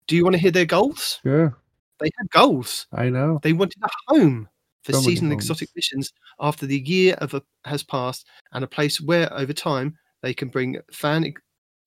do 0.06 0.16
you 0.16 0.24
want 0.24 0.34
to 0.34 0.40
hear 0.40 0.50
their 0.50 0.64
goals? 0.64 1.20
sure. 1.22 1.56
They 2.00 2.10
had 2.16 2.30
goals. 2.30 2.86
I 2.92 3.08
know. 3.10 3.40
They 3.42 3.52
wanted 3.52 3.82
a 3.82 3.88
home 4.06 4.48
for 4.84 4.92
seasonal 4.92 5.32
exotic 5.32 5.68
missions 5.74 6.12
after 6.40 6.66
the 6.66 6.80
year 6.80 7.14
of 7.18 7.34
a, 7.34 7.42
has 7.64 7.82
passed 7.82 8.26
and 8.52 8.64
a 8.64 8.68
place 8.68 9.00
where 9.00 9.32
over 9.32 9.52
time 9.52 9.96
they 10.22 10.32
can 10.32 10.48
bring 10.48 10.78
fan 10.92 11.32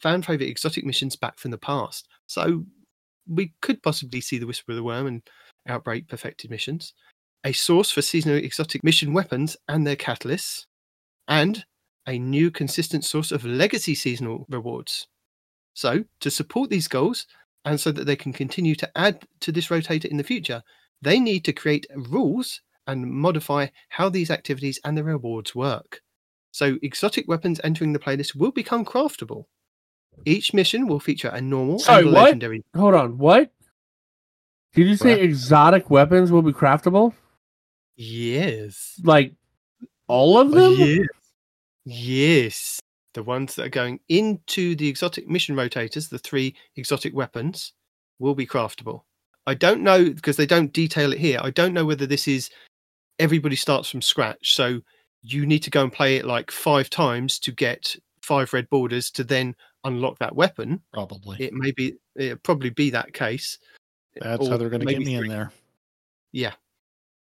fan 0.02 0.22
favorite 0.22 0.50
exotic 0.50 0.86
missions 0.86 1.16
back 1.16 1.38
from 1.38 1.52
the 1.52 1.58
past. 1.58 2.08
So 2.28 2.66
we 3.28 3.54
could 3.62 3.82
possibly 3.84 4.22
see 4.22 4.38
the 4.38 4.48
Whisper 4.48 4.72
of 4.72 4.78
the 4.78 4.84
Worm 4.84 5.08
and 5.08 5.22
Outbreak 5.68 6.08
perfected 6.08 6.50
missions, 6.50 6.94
a 7.46 7.52
source 7.52 7.92
for 7.92 8.02
seasonal 8.02 8.38
exotic 8.38 8.84
mission 8.84 9.14
weapons 9.14 9.56
and 9.68 9.86
their 9.86 9.96
catalysts, 9.96 10.66
and 11.28 11.64
a 12.08 12.18
new 12.18 12.50
consistent 12.50 13.06
source 13.06 13.32
of 13.32 13.46
legacy 13.46 13.94
seasonal 13.96 14.46
rewards. 14.50 15.08
So, 15.74 16.04
to 16.20 16.32
support 16.32 16.70
these 16.70 16.88
goals, 16.88 17.28
and 17.64 17.80
so 17.80 17.92
that 17.92 18.06
they 18.06 18.16
can 18.16 18.34
continue 18.34 18.76
to 18.76 18.98
add 18.98 19.26
to 19.42 19.52
this 19.52 19.68
rotator 19.68 20.06
in 20.06 20.18
the 20.18 20.24
future, 20.24 20.64
they 21.02 21.20
need 21.20 21.46
to 21.46 21.54
create 21.54 21.86
rules 21.96 22.62
and 22.88 23.10
modify 23.12 23.68
how 23.90 24.10
these 24.10 24.32
activities 24.32 24.80
and 24.84 24.98
the 24.98 25.04
rewards 25.04 25.54
work. 25.56 26.02
So, 26.52 26.78
exotic 26.82 27.28
weapons 27.28 27.62
entering 27.64 27.94
the 27.94 28.00
playlist 28.00 28.36
will 28.36 28.52
become 28.52 28.84
craftable. 28.84 29.46
Each 30.26 30.54
mission 30.54 30.88
will 30.88 31.00
feature 31.00 31.30
a 31.30 31.40
normal 31.40 31.80
Sorry, 31.80 32.00
and 32.00 32.10
a 32.10 32.12
what? 32.12 32.24
legendary. 32.26 32.64
Hold 32.76 32.96
on. 32.96 33.18
What? 33.18 33.52
Did 34.74 34.88
you 34.88 34.98
say 34.98 35.12
What? 35.16 35.24
exotic 35.24 35.90
weapons 35.90 36.32
will 36.32 36.42
be 36.42 36.52
craftable? 36.52 37.14
Yes. 37.96 39.00
Like 39.04 39.34
all 40.08 40.38
of 40.38 40.52
them? 40.52 40.74
Yes. 40.74 41.08
Yes. 41.86 42.80
The 43.14 43.24
ones 43.24 43.56
that 43.56 43.66
are 43.66 43.70
going 43.70 44.00
into 44.10 44.76
the 44.76 44.88
exotic 44.88 45.28
mission 45.30 45.56
rotators, 45.56 46.10
the 46.10 46.20
three 46.20 46.56
exotic 46.76 47.14
weapons, 47.14 47.74
will 48.20 48.36
be 48.36 48.46
craftable. 48.46 49.04
I 49.48 49.56
don't 49.56 49.82
know 49.82 50.06
because 50.06 50.38
they 50.38 50.46
don't 50.46 50.72
detail 50.72 51.12
it 51.12 51.20
here. 51.20 51.40
I 51.42 51.50
don't 51.50 51.74
know 51.74 51.86
whether 51.86 52.06
this 52.06 52.28
is 52.28 52.50
everybody 53.20 53.56
starts 53.56 53.90
from 53.90 54.02
scratch. 54.02 54.54
So 54.56 54.82
you 55.22 55.46
need 55.46 55.60
to 55.64 55.70
go 55.70 55.84
and 55.84 55.94
play 55.94 56.18
it 56.18 56.26
like 56.26 56.52
five 56.52 56.90
times 56.90 57.40
to 57.40 57.52
get 57.52 57.96
five 58.22 58.52
red 58.54 58.70
borders 58.70 59.12
to 59.12 59.24
then 59.24 59.56
unlock 59.84 60.18
that 60.20 60.36
weapon. 60.36 60.82
Probably. 60.94 61.38
It 61.40 61.54
may 61.54 61.72
be, 61.72 61.96
it'll 62.16 62.38
probably 62.38 62.70
be 62.72 62.90
that 62.92 63.14
case. 63.14 63.58
That's 64.20 64.48
how 64.48 64.58
they're 64.58 64.70
going 64.70 64.82
to 64.82 64.86
get 64.86 65.00
maybe 65.00 65.06
me 65.06 65.16
in 65.16 65.28
there. 65.28 65.52
Yeah. 66.32 66.54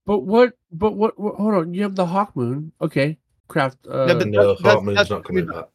But 0.07 0.21
what? 0.21 0.55
But 0.73 0.93
what, 0.97 1.19
what? 1.19 1.37
Hold 1.37 1.55
on. 1.55 1.75
You 1.75 1.83
have 1.83 1.95
the 1.95 2.07
Hawk 2.07 2.35
Moon. 2.35 2.73
Okay. 2.81 3.19
Craft. 3.49 3.79
Uh, 3.87 4.07
No, 4.07 4.19
but 4.19 4.29
no, 4.29 4.41
that- 4.41 4.63
that's- 4.63 4.75
Heart 4.75 4.85
Moon's 4.85 5.11
not 5.11 5.25
coming 5.25 5.47
back. 5.47 5.67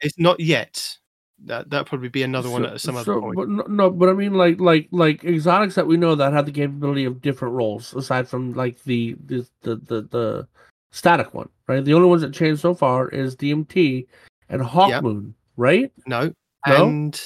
It's 0.00 0.18
not 0.18 0.40
yet. 0.40 0.98
That 1.46 1.70
that'll 1.70 1.86
probably 1.86 2.10
be 2.10 2.22
another 2.22 2.50
one 2.50 2.66
at 2.66 2.80
some 2.80 2.96
other 2.96 3.18
point. 3.18 3.36
But 3.36 3.48
no, 3.48 3.62
no, 3.68 3.90
but 3.90 4.08
I 4.08 4.12
mean, 4.12 4.34
like, 4.34 4.60
like, 4.60 4.88
like 4.90 5.24
exotics 5.24 5.74
that 5.74 5.86
we 5.86 5.96
know 5.96 6.14
that 6.14 6.32
have 6.32 6.46
the 6.46 6.52
capability 6.52 7.04
of 7.04 7.22
different 7.22 7.54
roles 7.54 7.94
aside 7.94 8.28
from 8.28 8.52
like 8.52 8.82
the 8.84 9.16
the 9.24 9.46
the 9.62 9.76
the, 9.76 10.02
the 10.02 10.48
static 10.90 11.32
one, 11.32 11.48
right? 11.66 11.84
The 11.84 11.94
only 11.94 12.08
ones 12.08 12.20
that 12.22 12.34
changed 12.34 12.60
so 12.60 12.74
far 12.74 13.08
is 13.08 13.36
DMT 13.36 14.06
and 14.50 14.60
Hawk 14.62 14.90
Yep. 14.90 15.02
Moon, 15.02 15.34
right? 15.56 15.90
No. 16.06 16.32
No? 16.66 16.86
And 16.86 17.20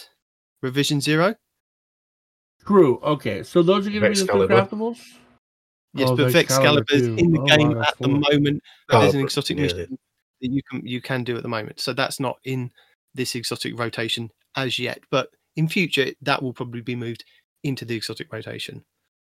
revision 0.63 1.01
zero. 1.01 1.35
True. 2.65 3.01
Okay, 3.03 3.43
so 3.43 3.63
those 3.63 3.87
are 3.87 3.91
going 3.91 4.03
to 4.03 4.09
be 4.11 4.15
the 4.15 4.25
three 4.27 4.47
Vexcalibur. 4.47 4.69
craftables. 4.69 4.99
Yes, 5.95 6.09
Oh, 6.11 6.17
but 6.17 6.33
the 6.33 6.39
Vexcalibur 6.45 6.93
is 6.93 7.07
in 7.07 7.33
the. 7.33 7.41
Oh, 7.41 7.45
game 7.45 7.83
at 7.83 7.95
the 7.99 8.09
moment. 8.09 8.63
But 8.89 9.01
there's 9.01 9.15
an 9.15 9.21
exotic 9.21 9.57
yeah. 9.57 9.63
mission 9.65 9.99
that 10.41 10.51
you 10.51 10.63
can 10.71 10.87
you 10.87 11.01
can 11.01 11.25
do 11.25 11.37
at 11.37 11.43
the 11.43 11.49
moment. 11.49 11.81
So 11.81 11.93
that's 11.93 12.21
not 12.21 12.39
in 12.45 12.71
this 13.15 13.35
exotic 13.35 13.79
rotation 13.79 14.31
as 14.57 14.79
yet. 14.79 15.01
But 15.11 15.31
in 15.57 15.69
future, 15.69 16.07
that 16.23 16.43
will 16.43 16.53
probably 16.53 16.81
be 16.81 16.97
moved 16.97 17.25
into 17.63 17.85
the 17.85 17.97
exotic 17.97 18.33
rotation. 18.33 18.85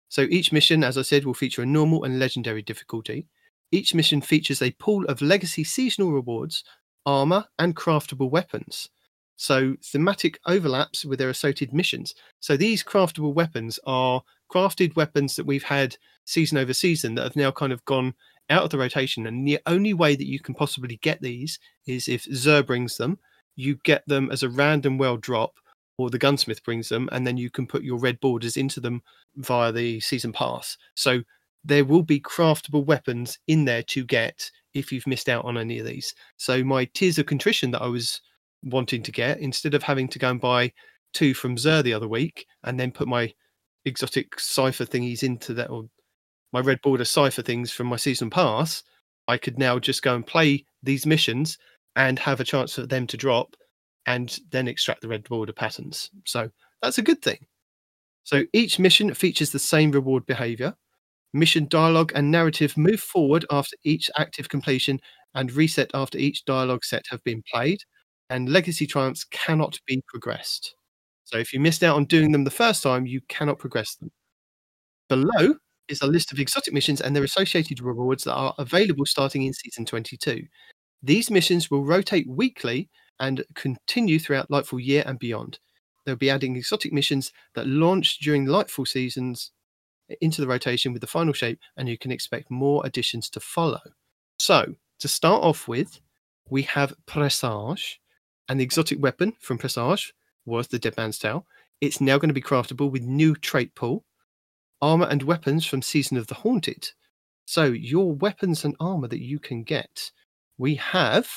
So 0.09 0.24
each 0.30 0.51
mission, 0.51 0.83
as 0.83 0.98
I 0.98 1.01
said, 1.01 1.25
will 1.25 1.33
feature 1.33 1.61
a 1.61 1.66
normal 1.66 2.03
and 2.03 2.19
legendary 2.19 2.61
difficulty. 2.61 3.27
Each 3.72 3.93
mission 3.93 4.22
features 4.22 4.61
a 4.61 4.72
pool 4.72 5.06
of 5.06 5.22
legacy 5.22 5.64
seasonal 5.64 6.11
rewards, 6.11 6.64
armor, 7.06 7.45
and 7.59 7.75
craftable 7.75 8.30
weapons. 8.30 8.90
So 9.35 9.75
thematic 9.83 10.40
overlaps 10.45 11.06
with 11.06 11.19
their 11.19 11.30
associated 11.30 11.74
missions. 11.74 12.16
So 12.40 12.57
these 12.57 12.83
craftable 12.83 13.33
weapons 13.33 13.80
are 13.85 14.24
crafted 14.51 14.95
weapons 14.95 15.35
that 15.35 15.45
we've 15.45 15.64
had 15.64 15.98
season 16.25 16.57
over 16.57 16.74
season 16.74 17.16
that 17.16 17.24
have 17.24 17.35
now 17.35 17.51
kind 17.51 17.72
of 17.72 17.83
gone 17.85 18.14
out 18.49 18.64
of 18.64 18.69
the 18.69 18.77
rotation. 18.77 19.27
And 19.27 19.48
the 19.48 19.59
only 19.66 19.93
way 19.93 20.16
that 20.16 20.27
you 20.27 20.40
can 20.40 20.56
possibly 20.56 20.98
get 21.01 21.22
these 21.22 21.59
is 21.85 22.07
if 22.07 22.25
Xur 22.25 22.66
brings 22.66 22.98
them, 22.98 23.19
you 23.57 23.77
get 23.83 24.03
them 24.07 24.29
as 24.31 24.43
a 24.43 24.49
random 24.49 24.97
well 24.97 25.17
drop, 25.17 25.59
or 25.97 26.09
the 26.09 26.17
gunsmith 26.17 26.63
brings 26.63 26.87
them, 26.87 27.09
and 27.11 27.27
then 27.27 27.35
you 27.35 27.49
can 27.49 27.67
put 27.67 27.83
your 27.83 27.99
red 27.99 28.19
borders 28.21 28.55
into 28.55 28.79
them 28.79 29.01
via 29.35 29.71
the 29.71 29.99
season 29.99 30.31
pass. 30.31 30.77
So 30.95 31.21
there 31.65 31.83
will 31.83 32.03
be 32.03 32.21
craftable 32.21 32.85
weapons 32.85 33.39
in 33.47 33.65
there 33.65 33.83
to 33.83 34.05
get 34.05 34.49
if 34.73 34.91
you've 34.91 35.07
missed 35.07 35.27
out 35.27 35.43
on 35.43 35.57
any 35.57 35.79
of 35.79 35.85
these. 35.85 36.13
So 36.37 36.63
my 36.63 36.85
Tears 36.93 37.17
of 37.17 37.25
Contrition 37.25 37.71
that 37.71 37.81
I 37.81 37.87
was 37.87 38.21
wanting 38.63 39.01
to 39.03 39.11
get, 39.11 39.39
instead 39.39 39.73
of 39.73 39.83
having 39.83 40.07
to 40.09 40.19
go 40.19 40.29
and 40.29 40.39
buy 40.39 40.71
two 41.13 41.33
from 41.33 41.55
Xur 41.55 41.83
the 41.83 41.93
other 41.93 42.07
week 42.07 42.45
and 42.63 42.79
then 42.79 42.91
put 42.91 43.07
my 43.07 43.33
exotic 43.85 44.39
cipher 44.39 44.85
thingies 44.85 45.23
into 45.23 45.53
that 45.55 45.69
or 45.69 45.89
my 46.53 46.59
red 46.59 46.81
border 46.81 47.05
cipher 47.05 47.41
things 47.41 47.71
from 47.71 47.87
my 47.87 47.95
season 47.95 48.29
pass, 48.29 48.83
I 49.27 49.37
could 49.37 49.57
now 49.57 49.79
just 49.79 50.03
go 50.03 50.15
and 50.15 50.25
play 50.25 50.65
these 50.83 51.05
missions 51.05 51.57
and 51.98 52.19
have 52.19 52.40
a 52.40 52.45
chance 52.45 52.76
for 52.76 52.85
them 52.85 53.08
to 53.08 53.17
drop 53.17 53.56
and 54.06 54.40
then 54.51 54.67
extract 54.67 55.01
the 55.01 55.08
red 55.08 55.24
border 55.27 55.51
patterns. 55.51 56.09
So 56.26 56.50
that's 56.82 57.00
a 57.00 57.01
good 57.01 57.22
thing. 57.22 57.40
So 58.24 58.43
each 58.53 58.80
mission 58.80 59.14
features 59.14 59.51
the 59.51 59.59
same 59.59 59.92
reward 59.92 60.26
behavior. 60.26 60.76
Mission 61.34 61.67
dialogue 61.67 62.11
and 62.16 62.32
narrative 62.32 62.77
move 62.77 63.01
forward 63.01 63.45
after 63.51 63.76
each 63.84 64.09
active 64.17 64.48
completion 64.48 65.00
and 65.34 65.51
reset 65.51 65.92
after 65.93 66.17
each 66.17 66.45
dialogue 66.45 66.85
set 66.85 67.06
have 67.09 67.24
been 67.24 67.43
played. 67.51 67.80
And 68.30 68.50
legacy 68.50 68.85
triumphs 68.85 69.26
cannot 69.26 69.80
be 69.88 70.01
progressed. 70.08 70.76
So 71.24 71.38
if 71.38 71.51
you 71.51 71.59
missed 71.59 71.84
out 71.84 71.95
on 71.95 72.06
doing 72.06 72.32
them 72.32 72.43
the 72.43 72.51
first 72.51 72.84
time, 72.84 73.06
you 73.06 73.22
cannot 73.27 73.59
progress 73.59 73.95
them. 73.95 74.11
Below 75.09 75.56
is 75.88 76.01
a 76.01 76.08
list 76.08 76.32
of 76.32 76.40
exotic 76.40 76.74
missions 76.74 77.01
and 77.01 77.16
their 77.16 77.24
associated 77.24 77.82
rewards 77.82 78.24
that 78.26 78.35
are 78.35 78.53
available 78.58 79.06
starting 79.06 79.43
in 79.43 79.53
season 79.53 79.85
22. 79.85 80.43
These 81.03 81.30
missions 81.32 81.69
will 81.69 81.85
rotate 81.85 82.27
weekly 82.27 82.90
and 83.19 83.43
continue 83.56 84.19
throughout 84.19 84.50
Lightfall 84.50 84.84
year 84.84 85.03
and 85.06 85.19
beyond. 85.19 85.59
They'll 86.06 86.16
be 86.16 86.30
adding 86.30 86.56
exotic 86.56 86.93
missions 86.93 87.34
that 87.56 87.67
launch 87.67 88.19
during 88.19 88.45
Lightfall 88.45 88.88
seasons 88.88 89.51
into 90.22 90.42
the 90.42 90.48
rotation 90.48 90.93
with 90.93 91.01
the 91.01 91.08
final 91.08 91.34
shape, 91.34 91.59
and 91.76 91.90
you 91.90 91.98
can 91.98 92.11
expect 92.11 92.50
more 92.50 92.85
additions 92.85 93.30
to 93.32 93.40
follow. 93.40 93.82
So, 94.38 94.76
to 95.00 95.08
start 95.08 95.43
off 95.43 95.67
with, 95.67 96.00
we 96.50 96.61
have 96.64 96.93
Presage, 97.06 98.00
and 98.48 98.59
the 98.59 98.64
exotic 98.64 99.01
weapon 99.01 99.34
from 99.40 99.58
Presage 99.58 100.14
was 100.45 100.67
the 100.67 100.80
Dead 100.80 100.95
Man's 100.95 101.19
Tale. 101.19 101.45
It's 101.82 102.00
now 102.00 102.17
going 102.17 102.30
to 102.30 102.34
be 102.34 102.42
craftable 102.42 102.90
with 102.90 103.03
new 103.03 103.35
trait 103.35 103.76
pool, 103.76 104.06
armor 104.82 105.08
and 105.08 105.24
weapons 105.24 105.66
from 105.66 105.82
Season 105.82 106.17
of 106.17 106.27
the 106.27 106.35
Haunted. 106.35 106.90
So, 107.45 107.66
your 107.66 108.14
weapons 108.14 108.64
and 108.64 108.76
armor 108.80 109.08
that 109.08 109.22
you 109.22 109.40
can 109.40 109.64
get. 109.64 110.11
We 110.57 110.75
have 110.75 111.29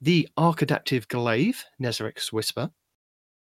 the 0.00 0.28
Arc 0.36 0.62
Adaptive 0.62 1.06
Glaive, 1.06 1.64
Nezarec's 1.80 2.32
Whisper, 2.32 2.70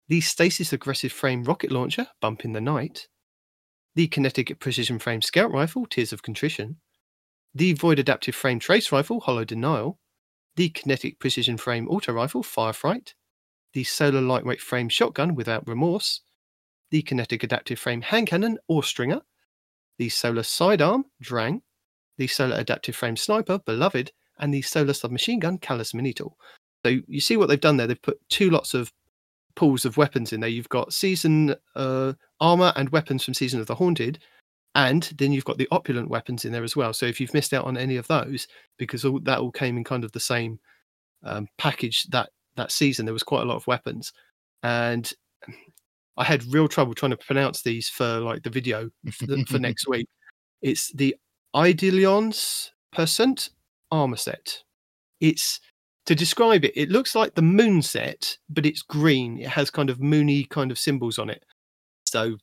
the 0.08 0.20
Stasis 0.20 0.72
Aggressive 0.72 1.12
Frame 1.12 1.44
Rocket 1.44 1.70
Launcher, 1.70 2.08
Bump 2.20 2.44
in 2.44 2.52
the 2.52 2.60
Night, 2.60 3.06
the 3.94 4.08
Kinetic 4.08 4.58
Precision 4.58 4.98
Frame 4.98 5.22
Scout 5.22 5.52
Rifle, 5.52 5.86
Tears 5.86 6.12
of 6.12 6.22
Contrition, 6.22 6.78
the 7.54 7.74
Void 7.74 7.98
Adaptive 8.00 8.34
Frame 8.34 8.58
Trace 8.58 8.90
Rifle, 8.90 9.20
Hollow 9.20 9.44
Denial, 9.44 9.98
the 10.56 10.68
Kinetic 10.70 11.20
Precision 11.20 11.56
Frame 11.56 11.88
Auto 11.88 12.12
Rifle, 12.12 12.42
Firefright, 12.42 13.14
the 13.74 13.84
Solar 13.84 14.20
Lightweight 14.20 14.60
Frame 14.60 14.88
Shotgun 14.88 15.36
Without 15.36 15.66
Remorse, 15.68 16.22
the 16.90 17.02
Kinetic 17.02 17.44
Adaptive 17.44 17.78
Frame 17.78 18.02
Hand 18.02 18.26
Cannon 18.26 18.58
Austringer, 18.68 19.20
the 19.98 20.08
Solar 20.08 20.42
Sidearm, 20.42 21.04
Drang, 21.20 21.62
the 22.16 22.26
Solar 22.26 22.56
Adaptive 22.56 22.96
Frame 22.96 23.16
Sniper, 23.16 23.60
Beloved, 23.60 24.10
and 24.38 24.52
the 24.52 24.62
Solar 24.62 24.92
Submachine 24.92 25.40
Gun, 25.40 25.58
Calus 25.58 25.94
Mini 25.94 26.12
Tool. 26.12 26.36
So 26.84 26.96
you 27.06 27.20
see 27.20 27.36
what 27.36 27.48
they've 27.48 27.60
done 27.60 27.76
there. 27.76 27.86
They've 27.86 28.00
put 28.00 28.20
two 28.28 28.50
lots 28.50 28.74
of 28.74 28.92
pools 29.56 29.84
of 29.84 29.96
weapons 29.96 30.32
in 30.32 30.40
there. 30.40 30.50
You've 30.50 30.68
got 30.68 30.92
season 30.92 31.54
uh, 31.74 32.12
armor 32.40 32.72
and 32.76 32.88
weapons 32.90 33.24
from 33.24 33.34
Season 33.34 33.60
of 33.60 33.66
the 33.66 33.74
Haunted, 33.74 34.20
and 34.74 35.02
then 35.18 35.32
you've 35.32 35.44
got 35.44 35.58
the 35.58 35.68
opulent 35.72 36.08
weapons 36.08 36.44
in 36.44 36.52
there 36.52 36.64
as 36.64 36.76
well. 36.76 36.92
So 36.92 37.06
if 37.06 37.20
you've 37.20 37.34
missed 37.34 37.52
out 37.52 37.64
on 37.64 37.76
any 37.76 37.96
of 37.96 38.06
those, 38.06 38.46
because 38.78 39.04
all, 39.04 39.18
that 39.20 39.40
all 39.40 39.50
came 39.50 39.76
in 39.76 39.84
kind 39.84 40.04
of 40.04 40.12
the 40.12 40.20
same 40.20 40.60
um, 41.24 41.48
package 41.58 42.04
that 42.04 42.30
that 42.56 42.70
season, 42.72 43.04
there 43.04 43.12
was 43.12 43.22
quite 43.22 43.42
a 43.42 43.46
lot 43.46 43.56
of 43.56 43.66
weapons, 43.66 44.12
and 44.62 45.12
I 46.16 46.24
had 46.24 46.44
real 46.52 46.68
trouble 46.68 46.94
trying 46.94 47.10
to 47.10 47.16
pronounce 47.16 47.62
these 47.62 47.88
for 47.88 48.20
like 48.20 48.42
the 48.42 48.50
video 48.50 48.90
for, 49.12 49.26
for 49.46 49.58
next 49.58 49.88
week. 49.88 50.08
It's 50.62 50.92
the 50.92 51.16
Idealions 51.54 52.70
Percent 52.92 53.50
armor 53.90 54.16
set. 54.16 54.62
It's 55.20 55.60
to 56.06 56.14
describe 56.14 56.64
it, 56.64 56.72
it 56.74 56.90
looks 56.90 57.14
like 57.14 57.34
the 57.34 57.42
moon 57.42 57.82
set, 57.82 58.38
but 58.48 58.64
it's 58.64 58.82
green. 58.82 59.38
It 59.38 59.48
has 59.48 59.70
kind 59.70 59.90
of 59.90 60.00
moony 60.00 60.44
kind 60.44 60.70
of 60.70 60.78
symbols 60.78 61.18
on 61.18 61.28
it. 61.28 61.44
So 62.06 62.38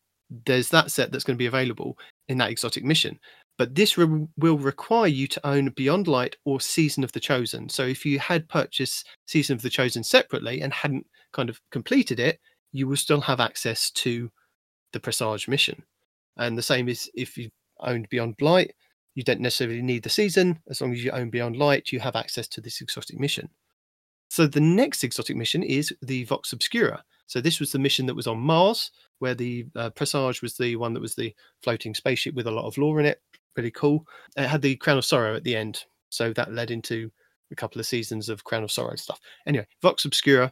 there's 0.45 0.69
that 0.69 0.91
set 0.91 1.11
that's 1.11 1.23
going 1.23 1.35
to 1.35 1.41
be 1.41 1.47
available 1.47 1.97
in 2.27 2.37
that 2.37 2.51
exotic 2.51 2.83
mission. 2.83 3.19
But 3.57 3.73
this 3.73 3.97
re- 3.97 4.27
will 4.37 4.57
require 4.57 5.07
you 5.07 5.27
to 5.27 5.47
own 5.47 5.69
Beyond 5.69 6.07
Light 6.07 6.35
or 6.45 6.59
Season 6.59 7.03
of 7.03 7.11
the 7.13 7.19
Chosen. 7.19 7.69
So 7.69 7.83
if 7.83 8.05
you 8.05 8.19
had 8.19 8.49
purchased 8.49 9.07
Season 9.27 9.55
of 9.55 9.61
the 9.61 9.69
Chosen 9.69 10.03
separately 10.03 10.61
and 10.61 10.73
hadn't 10.73 11.07
kind 11.31 11.49
of 11.49 11.59
completed 11.71 12.19
it, 12.19 12.39
you 12.71 12.87
will 12.87 12.97
still 12.97 13.21
have 13.21 13.39
access 13.39 13.89
to 13.91 14.29
the 14.91 14.99
Presage 14.99 15.47
mission. 15.47 15.81
And 16.37 16.57
the 16.57 16.61
same 16.61 16.89
is 16.89 17.09
if 17.15 17.37
you 17.37 17.49
owned 17.79 18.09
Beyond 18.09 18.35
Light, 18.41 18.75
you 19.15 19.23
don't 19.23 19.39
necessarily 19.39 19.81
need 19.81 20.03
the 20.03 20.09
season. 20.09 20.59
As 20.69 20.81
long 20.81 20.93
as 20.93 21.03
you 21.03 21.11
own 21.11 21.29
Beyond 21.29 21.55
Light, 21.55 21.91
you 21.91 21.99
have 21.99 22.15
access 22.15 22.47
to 22.49 22.61
this 22.61 22.81
exotic 22.81 23.19
mission. 23.19 23.49
So 24.29 24.45
the 24.45 24.61
next 24.61 25.03
exotic 25.03 25.37
mission 25.37 25.63
is 25.63 25.93
the 26.01 26.25
Vox 26.25 26.53
Obscura. 26.53 27.03
So 27.27 27.41
this 27.41 27.59
was 27.59 27.71
the 27.71 27.79
mission 27.79 28.05
that 28.05 28.15
was 28.15 28.27
on 28.27 28.39
Mars, 28.39 28.91
where 29.19 29.33
the 29.33 29.65
uh, 29.75 29.89
Presage 29.91 30.41
was 30.41 30.57
the 30.57 30.75
one 30.75 30.93
that 30.93 30.99
was 30.99 31.15
the 31.15 31.33
floating 31.63 31.95
spaceship 31.95 32.35
with 32.35 32.47
a 32.47 32.51
lot 32.51 32.65
of 32.65 32.77
lore 32.77 32.99
in 32.99 33.05
it. 33.05 33.21
Really 33.55 33.71
cool. 33.71 34.05
It 34.35 34.47
had 34.47 34.61
the 34.61 34.75
Crown 34.75 34.97
of 34.97 35.05
Sorrow 35.05 35.35
at 35.35 35.43
the 35.43 35.55
end, 35.55 35.85
so 36.09 36.33
that 36.33 36.53
led 36.53 36.69
into 36.69 37.09
a 37.51 37.55
couple 37.55 37.79
of 37.79 37.85
seasons 37.85 38.29
of 38.29 38.43
Crown 38.43 38.63
of 38.63 38.71
Sorrow 38.71 38.95
stuff. 38.95 39.19
Anyway, 39.47 39.65
Vox 39.81 40.05
Obscura, 40.05 40.51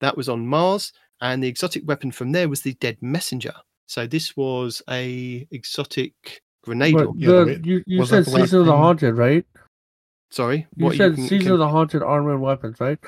that 0.00 0.16
was 0.16 0.28
on 0.28 0.46
Mars, 0.46 0.92
and 1.20 1.42
the 1.42 1.48
exotic 1.48 1.86
weapon 1.86 2.12
from 2.12 2.32
there 2.32 2.48
was 2.48 2.60
the 2.60 2.74
Dead 2.74 2.98
Messenger. 3.00 3.54
So 3.86 4.06
this 4.06 4.36
was 4.36 4.82
a 4.90 5.46
exotic 5.50 6.42
grenade. 6.62 6.94
But 6.94 7.06
launcher. 7.06 7.18
Yeah, 7.20 7.26
the 7.28 7.44
the, 7.44 7.52
wa- 7.52 7.58
you, 7.64 7.84
you 7.86 8.06
said 8.06 8.24
the 8.24 8.30
Season 8.30 8.60
of 8.60 8.66
the? 8.66 8.76
Haunted, 8.76 9.14
right? 9.16 9.46
Sorry, 10.30 10.66
You 10.76 10.86
what 10.86 10.96
said 10.96 11.14
can- 11.14 11.24
Season 11.24 11.40
can- 11.46 11.52
of 11.52 11.58
the 11.58 11.68
Haunted 11.68 12.02
armor 12.02 12.32
and 12.32 12.40
weapons, 12.42 12.80
right? 12.80 12.98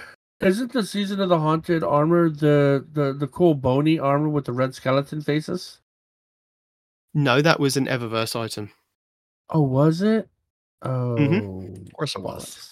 Isn't 0.41 0.73
the 0.73 0.83
Season 0.85 1.21
of 1.21 1.29
the 1.31 1.39
Haunted 1.39 1.83
armor 1.83 2.29
the 2.29 2.87
the 2.93 3.13
the 3.15 3.27
cool 3.29 3.55
bony 3.55 3.99
armor 3.99 4.29
with 4.29 4.45
the 4.45 4.53
red 4.53 4.75
skeleton 4.75 5.23
faces? 5.23 5.81
No, 7.15 7.41
that 7.41 7.61
was 7.61 7.77
an 7.77 7.87
Eververse 7.87 8.35
item. 8.39 8.71
Oh, 9.51 9.63
was 9.63 10.03
it? 10.03 10.29
Oh, 10.83 11.17
Mm-hmm. 11.19 11.87
Of 11.87 11.93
course 11.95 12.15
it 12.17 12.23
was. 12.23 12.71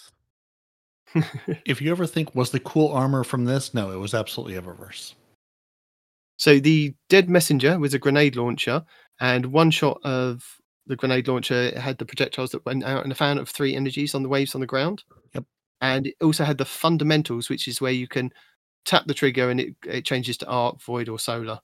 If 1.67 1.81
you 1.83 1.91
ever 1.91 2.07
think 2.07 2.35
was 2.35 2.51
the 2.51 2.61
cool 2.61 2.91
armor 2.93 3.23
from 3.23 3.45
this, 3.45 3.75
no, 3.75 3.91
it 3.93 3.97
was 3.99 4.15
absolutely 4.15 4.55
Eververse. 4.55 5.15
So 6.39 6.59
the 6.59 6.95
Dead 7.11 7.29
Messenger 7.31 7.79
was 7.79 7.93
a 7.95 7.99
grenade 7.99 8.35
launcher, 8.35 8.83
and 9.21 9.47
one 9.47 9.71
shot 9.71 10.01
of 10.05 10.43
the 10.93 10.97
grenade 10.97 11.27
launcher 11.27 11.73
had 11.81 11.97
the 11.97 12.05
projectiles 12.05 12.51
that 12.51 12.67
went 12.67 12.85
out 12.85 13.03
in 13.07 13.11
a 13.11 13.15
fan 13.15 13.39
of 13.39 13.49
three 13.49 13.75
energies 13.75 14.15
on 14.15 14.23
the 14.23 14.29
waves 14.29 14.55
on 14.55 14.61
the 14.61 14.67
ground. 14.67 15.05
Yep. 15.33 15.45
And 15.81 16.09
it 16.09 16.17
also 16.21 16.45
had 16.45 16.59
the 16.59 16.67
fundamentals, 16.67 17.49
which 17.49 17.67
is 17.67 17.81
where 17.81 17.93
you 17.93 18.07
can 18.07 18.31
tap 18.85 19.07
the 19.07 19.15
trigger 19.15 19.49
and 19.49 19.59
it, 19.59 19.75
it 19.87 20.05
changes 20.05 20.37
to 20.37 20.47
arc, 20.47 20.83
void, 20.83 21.09
or 21.09 21.19
solar. 21.19 21.59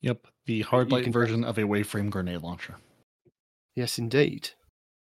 Yep, 0.00 0.26
the 0.46 0.62
hard 0.62 0.90
light 0.90 1.06
version 1.06 1.44
of 1.44 1.56
a 1.58 1.62
waveframe 1.62 2.10
grenade 2.10 2.42
launcher. 2.42 2.74
Yes, 3.76 3.96
indeed. 3.96 4.50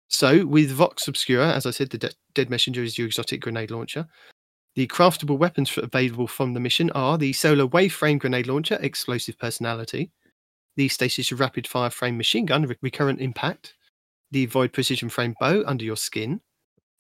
So 0.09 0.45
with 0.45 0.71
Vox 0.71 1.09
Obscura, 1.09 1.51
as 1.51 1.65
I 1.65 1.71
said, 1.71 1.89
the 1.89 1.99
De- 1.99 2.13
Dead 2.35 2.51
Messenger 2.51 2.83
is 2.83 2.99
your 2.99 3.07
exotic 3.07 3.41
grenade 3.41 3.71
launcher. 3.71 4.07
The 4.75 4.87
craftable 4.87 5.39
weapons 5.39 5.77
available 5.79 6.27
from 6.27 6.53
the 6.53 6.61
mission 6.61 6.91
are 6.91 7.17
the 7.17 7.33
Solar 7.33 7.67
Wave 7.67 7.95
Frame 7.95 8.19
Grenade 8.19 8.47
Launcher, 8.47 8.79
Explosive 8.83 9.39
Personality, 9.39 10.13
the 10.79 10.89
Stasis 10.89 11.33
Rapid 11.33 11.67
Fire 11.67 11.91
Frame 11.91 12.17
Machine 12.17 12.47
Gun, 12.47 12.63
Re- 12.63 12.77
Recurrent 12.81 13.21
Impact, 13.21 13.75
the 14.31 14.47
Void 14.47 14.73
Precision 14.73 15.09
Frame 15.09 15.35
Bow, 15.41 15.65
Under 15.67 15.85
Your 15.85 15.97
Skin, 15.97 16.41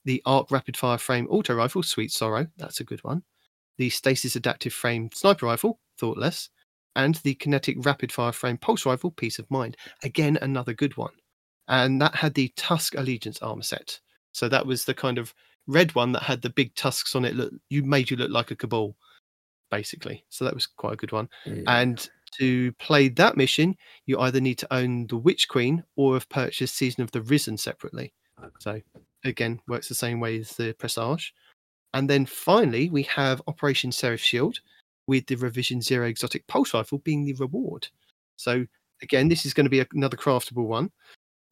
the 0.05 0.21
Arc 0.27 0.51
Rapid 0.51 0.77
Fire 0.77 0.99
Frame 0.99 1.29
Auto 1.31 1.55
Rifle, 1.55 1.85
Sweet 1.85 2.11
Sorrow, 2.11 2.49
that's 2.57 2.81
a 2.81 2.85
good 2.85 3.03
one, 3.05 3.23
the 3.77 3.89
Stasis 3.89 4.35
Adaptive 4.35 4.73
Frame 4.73 5.09
Sniper 5.15 5.47
Rifle, 5.47 5.79
Thoughtless, 5.97 6.51
and 6.97 7.15
the 7.23 7.35
Kinetic 7.35 7.77
Rapid 7.87 8.11
Fire 8.11 8.33
Frame 8.33 8.59
Pulse 8.59 8.85
Rifle, 8.85 9.13
Peace 9.13 9.39
of 9.39 9.49
Mind. 9.49 9.77
Again, 10.03 10.39
another 10.43 10.75
good 10.75 10.97
one. 10.97 11.13
And 11.69 12.03
that 12.03 12.17
had 12.17 12.35
the 12.35 12.53
Tusk 12.57 12.97
Allegiance 12.97 13.39
armor 13.43 13.63
set. 13.63 14.01
So 14.33 14.49
that 14.49 14.67
was 14.67 14.85
the 14.85 14.95
kind 14.95 15.19
of 15.19 15.33
red 15.69 15.95
one 15.95 16.11
that 16.13 16.25
had 16.25 16.43
the 16.43 16.51
big 16.51 16.75
tusks 16.75 17.15
on 17.15 17.25
it. 17.25 17.37
Look, 17.37 17.53
you 17.69 17.85
made 17.85 18.11
you 18.11 18.17
look 18.17 18.33
like 18.33 18.51
a 18.51 18.57
cabal, 18.57 18.97
basically. 19.71 20.25
So 20.31 20.45
that 20.45 20.55
was 20.55 20.67
quite 20.67 20.95
a 20.95 20.97
good 20.97 21.13
one. 21.13 21.29
And 21.69 22.11
to 22.39 22.73
play 22.73 23.08
that 23.08 23.36
mission, 23.36 23.76
you 24.07 24.18
either 24.20 24.41
need 24.41 24.58
to 24.58 24.75
own 24.75 25.07
the 25.07 25.17
Witch 25.17 25.49
Queen 25.49 25.83
or 25.97 26.15
have 26.15 26.28
purchased 26.28 26.76
Season 26.76 27.02
of 27.02 27.10
the 27.10 27.23
Risen 27.23 27.57
separately. 27.57 28.12
So 28.60 28.81
again, 29.25 29.60
works 29.68 29.89
the 29.89 29.94
same 29.94 30.20
way 30.20 30.39
as 30.39 30.52
the 30.52 30.75
Presage. 30.78 31.34
And 31.94 32.08
then 32.08 32.26
finally, 32.26 32.91
we 32.91 33.02
have 33.05 33.42
Operation 33.47 33.91
Seraph 33.91 34.20
Shield 34.20 34.60
with 35.07 35.26
the 35.26 35.36
Revision 35.36 35.81
Zero 35.81 36.07
Exotic 36.07 36.47
Pulse 36.47 36.75
Rifle 36.75 36.99
being 36.99 37.25
the 37.25 37.33
reward. 37.34 37.89
So 38.36 38.67
again, 39.02 39.28
this 39.28 39.47
is 39.47 39.55
going 39.55 39.67
to 39.67 39.70
be 39.70 39.84
another 39.94 40.17
craftable 40.17 40.67
one. 40.67 40.91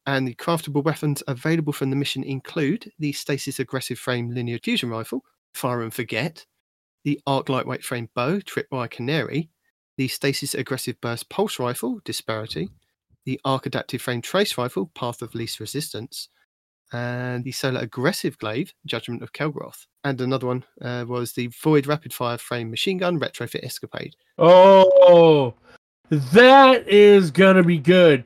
And 0.05 0.25
the 0.25 0.35
craftable 0.35 0.83
weapons 0.83 1.21
available 1.27 1.73
from 1.73 1.89
the 1.89 1.95
mission 1.95 2.23
include 2.23 2.89
the 2.99 3.11
Stasis 3.11 3.59
Aggressive 3.59 3.99
Frame 3.99 4.29
Linear 4.29 4.59
Fusion 4.59 4.89
Rifle, 4.89 5.23
Fire 5.53 5.81
and 5.81 5.93
Forget, 5.93 6.45
the 7.03 7.19
Arc 7.27 7.49
Lightweight 7.49 7.83
Frame 7.83 8.09
Bow, 8.15 8.39
Tripwire 8.39 8.89
Canary, 8.89 9.49
the 9.97 10.07
Stasis 10.07 10.53
Aggressive 10.53 10.99
Burst 11.01 11.29
Pulse 11.29 11.59
Rifle, 11.59 11.99
Disparity, 12.05 12.69
the 13.25 13.39
Arc 13.43 13.65
Adaptive 13.65 14.01
Frame 14.01 14.21
Trace 14.21 14.57
Rifle, 14.57 14.91
Path 14.95 15.21
of 15.21 15.35
Least 15.35 15.59
Resistance, 15.59 16.29
and 16.93 17.43
the 17.43 17.51
Solar 17.51 17.81
Aggressive 17.81 18.37
Glaive, 18.37 18.73
Judgment 18.85 19.21
of 19.21 19.33
Kelgroth. 19.33 19.85
And 20.03 20.21
another 20.21 20.47
one 20.47 20.63
uh, 20.81 21.05
was 21.07 21.33
the 21.33 21.47
Void 21.61 21.87
Rapid 21.87 22.13
Fire 22.13 22.37
Frame 22.37 22.69
Machine 22.69 22.99
Gun, 22.99 23.19
Retrofit 23.19 23.65
Escapade. 23.65 24.15
Oh, 24.37 25.53
that 26.09 26.87
is 26.87 27.31
gonna 27.31 27.63
be 27.63 27.77
good. 27.77 28.23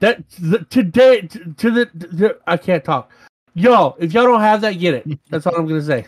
That 0.00 0.22
today 0.70 1.22
to, 1.22 1.54
to 1.54 1.70
the, 1.70 1.90
the 1.94 2.38
I 2.46 2.56
can't 2.56 2.84
talk. 2.84 3.10
y'all. 3.54 3.96
if 3.98 4.12
y'all 4.12 4.24
don't 4.24 4.40
have 4.40 4.60
that, 4.60 4.72
get 4.72 4.94
it. 4.94 5.18
That's 5.30 5.46
all 5.46 5.56
I'm 5.56 5.66
gonna 5.66 5.82
say. 5.82 6.06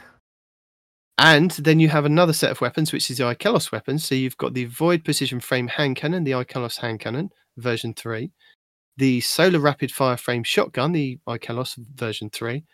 And 1.18 1.50
then 1.52 1.80
you 1.80 1.88
have 1.88 2.04
another 2.04 2.34
set 2.34 2.50
of 2.50 2.60
weapons, 2.60 2.92
which 2.92 3.10
is 3.10 3.18
the 3.18 3.24
Ikelos 3.24 3.72
weapons. 3.72 4.04
So 4.06 4.14
you've 4.14 4.36
got 4.36 4.52
the 4.52 4.66
Void 4.66 5.02
Precision 5.04 5.40
Frame 5.40 5.68
Hand 5.68 5.96
Cannon, 5.96 6.24
the 6.24 6.32
Ikelos 6.32 6.78
Hand 6.78 7.00
Cannon, 7.00 7.30
version 7.56 7.94
3. 7.94 8.30
The 8.98 9.20
Solar 9.22 9.58
Rapid 9.58 9.92
Fire 9.92 10.16
Frame 10.16 10.42
Shotgun, 10.42 10.92
the 10.92 11.18
Ikelos 11.26 11.76
version 11.94 12.30
3. 12.30 12.64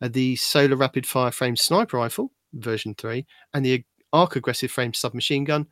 uh, 0.00 0.08
the 0.08 0.34
Solar 0.36 0.76
Rapid 0.76 1.06
Fire 1.06 1.30
Frame 1.30 1.56
Sniper 1.56 1.96
Rifle, 1.96 2.32
version 2.54 2.94
3. 2.96 3.24
And 3.54 3.64
the 3.64 3.84
Arc 4.12 4.36
Aggressive 4.36 4.70
Frame 4.70 4.94
Submachine 4.94 5.44
Gun, 5.44 5.66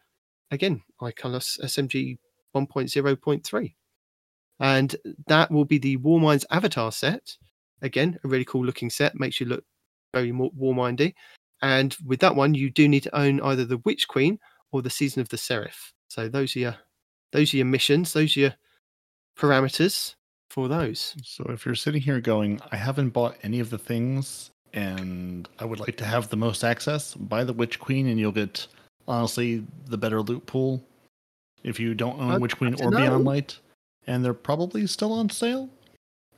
again, 0.53 0.83
Ikelos 1.01 1.61
SMG 1.65 2.19
1.0.3. 2.55 3.75
And 4.61 4.97
that 5.27 5.51
will 5.51 5.65
be 5.65 5.79
the 5.79 5.97
War 5.97 6.21
Warminds 6.21 6.45
Avatar 6.51 6.93
set. 6.93 7.37
Again, 7.83 8.19
a 8.23 8.29
really 8.29 8.45
cool 8.45 8.65
looking 8.65 8.91
set, 8.91 9.19
makes 9.19 9.41
you 9.41 9.47
look 9.47 9.65
very 10.13 10.33
more 10.33 10.51
Warmindy. 10.53 11.15
And 11.63 11.97
with 12.07 12.21
that 12.21 12.37
one, 12.37 12.55
you 12.55 12.71
do 12.71 12.89
need 12.89 13.03
to 13.05 13.17
own 13.17 13.41
either 13.43 13.65
the 13.65 13.79
Witch 13.79 14.09
Queen 14.09 14.39
or 14.73 14.83
the 14.83 14.91
Season 14.91 15.21
of 15.21 15.29
the 15.29 15.37
Seraph. 15.37 15.93
So 16.09 16.29
those 16.29 16.57
are 16.57 16.61
your 16.61 16.77
those 17.33 17.53
are 17.55 17.59
your 17.59 17.67
missions, 17.67 18.13
those 18.13 18.37
are 18.37 18.41
your 18.41 18.55
parameters 19.39 20.15
for 20.49 20.69
those. 20.69 21.15
So 21.23 21.45
if 21.51 21.65
you're 21.65 21.75
sitting 21.75 22.01
here 22.03 22.21
going, 22.21 22.61
I 22.73 22.77
haven't 22.77 23.11
bought 23.11 23.37
any 23.43 23.61
of 23.61 23.71
the 23.71 23.79
things 23.79 24.51
and 24.73 25.49
I 25.59 25.65
would 25.65 25.81
like 25.81 25.97
to 25.97 26.05
have 26.05 26.29
the 26.29 26.37
most 26.37 26.65
access, 26.65 27.15
buy 27.15 27.45
the 27.45 27.53
Witch 27.53 27.79
Queen 27.79 28.09
and 28.09 28.19
you'll 28.19 28.33
get 28.33 28.67
honestly 29.07 29.65
the 29.87 29.99
better 29.99 30.21
loot 30.23 30.47
pool. 30.47 30.83
If 31.63 31.79
you 31.79 31.95
don't 31.95 32.19
own 32.19 32.33
I'd 32.33 32.41
Witch 32.41 32.57
Queen 32.57 32.75
or 32.83 32.91
Beyond. 32.91 33.25
Light. 33.25 33.59
and 34.07 34.25
they're 34.25 34.35
probably 34.35 34.87
still 34.87 35.13
on 35.13 35.29
sale 35.29 35.69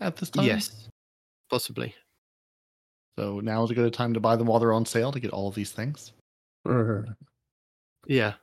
at 0.01 0.17
this 0.17 0.31
time. 0.31 0.45
Yes, 0.45 0.89
possibly. 1.49 1.95
So 3.19 3.41
now 3.41 3.63
is 3.65 3.71
a 3.71 3.75
good 3.75 3.93
time 3.93 4.15
to 4.15 4.21
buy 4.21 4.37
them 4.37 4.47
while 4.47 4.59
they're 4.59 4.73
on 4.73 4.87
sale 4.87 5.13
to 5.13 5.21
get 5.21 5.31
all 5.33 5.49
of 5.49 5.55
these 5.55 5.73
things. 5.73 6.13
Yeah. 8.07 8.35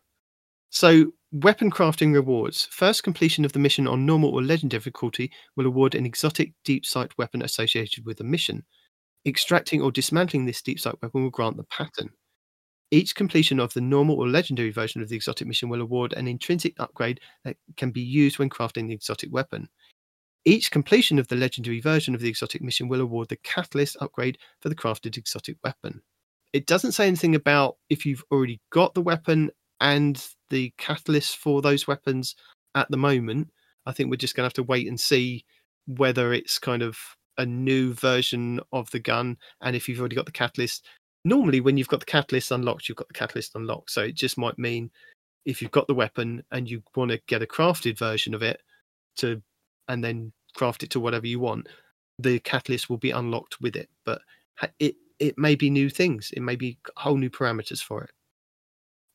So, 0.69 1.11
weapon 1.31 1.71
crafting 1.71 2.13
rewards. 2.13 2.65
First 2.71 3.03
completion 3.03 3.45
of 3.45 3.51
the 3.53 3.59
mission 3.59 3.87
on 3.87 4.05
normal 4.05 4.29
or 4.29 4.43
legend 4.43 4.71
difficulty 4.71 5.31
will 5.55 5.65
award 5.65 5.95
an 5.95 6.05
exotic 6.05 6.53
deep 6.63 6.85
sight 6.85 7.17
weapon 7.17 7.41
associated 7.41 8.05
with 8.05 8.17
the 8.17 8.23
mission. 8.23 8.63
Extracting 9.25 9.81
or 9.81 9.91
dismantling 9.91 10.45
this 10.45 10.61
deep 10.61 10.79
sight 10.79 10.95
weapon 11.01 11.23
will 11.23 11.29
grant 11.31 11.57
the 11.57 11.63
pattern. 11.63 12.11
Each 12.91 13.13
completion 13.15 13.59
of 13.59 13.73
the 13.73 13.81
normal 13.81 14.19
or 14.19 14.27
legendary 14.27 14.71
version 14.71 15.01
of 15.01 15.09
the 15.09 15.15
exotic 15.15 15.47
mission 15.47 15.69
will 15.69 15.81
award 15.81 16.13
an 16.13 16.27
intrinsic 16.27 16.73
upgrade 16.79 17.19
that 17.43 17.57
can 17.77 17.91
be 17.91 18.01
used 18.01 18.39
when 18.39 18.49
crafting 18.49 18.87
the 18.87 18.93
exotic 18.93 19.31
weapon. 19.31 19.69
Each 20.49 20.71
completion 20.71 21.19
of 21.19 21.27
the 21.27 21.35
legendary 21.35 21.79
version 21.79 22.15
of 22.15 22.21
the 22.21 22.27
exotic 22.27 22.63
mission 22.63 22.87
will 22.87 23.01
award 23.01 23.29
the 23.29 23.35
catalyst 23.35 23.97
upgrade 24.01 24.39
for 24.61 24.69
the 24.69 24.75
crafted 24.75 25.15
exotic 25.15 25.57
weapon. 25.63 26.01
It 26.53 26.65
doesn't 26.65 26.93
say 26.93 27.05
anything 27.05 27.35
about 27.35 27.77
if 27.91 28.03
you've 28.03 28.23
already 28.31 28.59
got 28.71 28.95
the 28.95 29.01
weapon 29.01 29.51
and 29.79 30.27
the 30.49 30.73
catalyst 30.79 31.37
for 31.37 31.61
those 31.61 31.87
weapons 31.87 32.35
at 32.73 32.89
the 32.89 32.97
moment. 32.97 33.51
I 33.85 33.91
think 33.91 34.09
we're 34.09 34.15
just 34.15 34.35
going 34.35 34.41
to 34.41 34.47
have 34.47 34.53
to 34.53 34.63
wait 34.63 34.87
and 34.87 34.99
see 34.99 35.45
whether 35.85 36.33
it's 36.33 36.57
kind 36.57 36.81
of 36.81 36.97
a 37.37 37.45
new 37.45 37.93
version 37.93 38.59
of 38.71 38.89
the 38.89 38.99
gun 38.99 39.37
and 39.61 39.75
if 39.75 39.87
you've 39.87 39.99
already 39.99 40.15
got 40.15 40.25
the 40.25 40.31
catalyst. 40.31 40.83
Normally, 41.23 41.61
when 41.61 41.77
you've 41.77 41.89
got 41.89 41.99
the 41.99 42.07
catalyst 42.07 42.49
unlocked, 42.49 42.89
you've 42.89 42.97
got 42.97 43.07
the 43.07 43.13
catalyst 43.13 43.53
unlocked. 43.53 43.91
So 43.91 44.01
it 44.01 44.15
just 44.15 44.35
might 44.35 44.57
mean 44.57 44.89
if 45.45 45.61
you've 45.61 45.69
got 45.69 45.85
the 45.85 45.93
weapon 45.93 46.41
and 46.51 46.67
you 46.67 46.81
want 46.95 47.11
to 47.11 47.21
get 47.27 47.43
a 47.43 47.45
crafted 47.45 47.99
version 47.99 48.33
of 48.33 48.41
it 48.41 48.59
to 49.17 49.43
and 49.87 50.03
then 50.03 50.31
craft 50.55 50.83
it 50.83 50.89
to 50.91 50.99
whatever 50.99 51.27
you 51.27 51.39
want, 51.39 51.67
the 52.17 52.39
catalyst 52.39 52.89
will 52.89 52.97
be 52.97 53.11
unlocked 53.11 53.61
with 53.61 53.75
it. 53.75 53.89
But 54.05 54.21
it 54.79 54.95
it 55.19 55.37
may 55.37 55.55
be 55.55 55.69
new 55.69 55.89
things. 55.89 56.31
It 56.35 56.41
may 56.41 56.55
be 56.55 56.77
whole 56.95 57.17
new 57.17 57.29
parameters 57.29 57.83
for 57.83 58.03
it. 58.03 58.11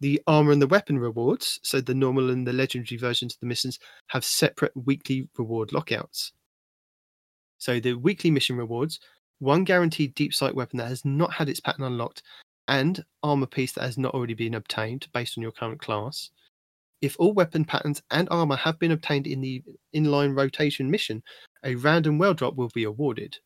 The 0.01 0.21
armor 0.27 0.53
and 0.53 0.61
the 0.61 0.67
weapon 0.67 0.99
rewards, 0.99 1.61
so 1.63 1.81
the 1.81 1.95
normal 1.95 2.31
and 2.31 2.47
the 2.47 2.53
legendary 2.53 2.99
versions 2.99 3.35
of 3.35 3.41
the 3.41 3.47
missions, 3.47 3.79
have 4.09 4.25
separate 4.25 4.73
weekly 4.75 5.29
reward 5.39 5.73
lockouts. 5.73 6.33
So 7.59 7.81
the 7.81 7.95
weekly 7.95 8.31
mission 8.31 8.57
rewards, 8.57 9.01
one 9.39 9.65
guaranteed 9.65 10.15
deep 10.15 10.35
sight 10.35 10.55
weapon 10.55 10.79
that 10.79 10.89
has 10.89 11.05
not 11.05 11.33
had 11.33 11.49
its 11.49 11.61
pattern 11.61 11.85
unlocked, 11.85 12.23
and 12.69 13.05
armor 13.23 13.47
piece 13.47 13.73
that 13.73 13.85
has 13.85 13.97
not 13.97 14.13
already 14.15 14.35
been 14.35 14.55
obtained 14.55 15.07
based 15.13 15.39
on 15.39 15.43
your 15.43 15.53
current 15.53 15.81
class. 15.81 16.31
If 17.05 17.17
all 17.19 17.35
weapon 17.35 17.67
patterns 17.67 18.03
and 18.11 18.27
armor 18.31 18.57
have 18.57 18.79
been 18.79 18.93
obtained 18.93 19.27
in 19.27 19.43
the 19.43 19.63
inline 19.95 20.35
rotation 20.35 20.91
mission, 20.91 21.23
a 21.63 21.75
random 21.75 22.17
well 22.17 22.33
drop 22.33 22.57
will 22.57 22.71
be 22.73 22.85
awarded. 22.85 23.37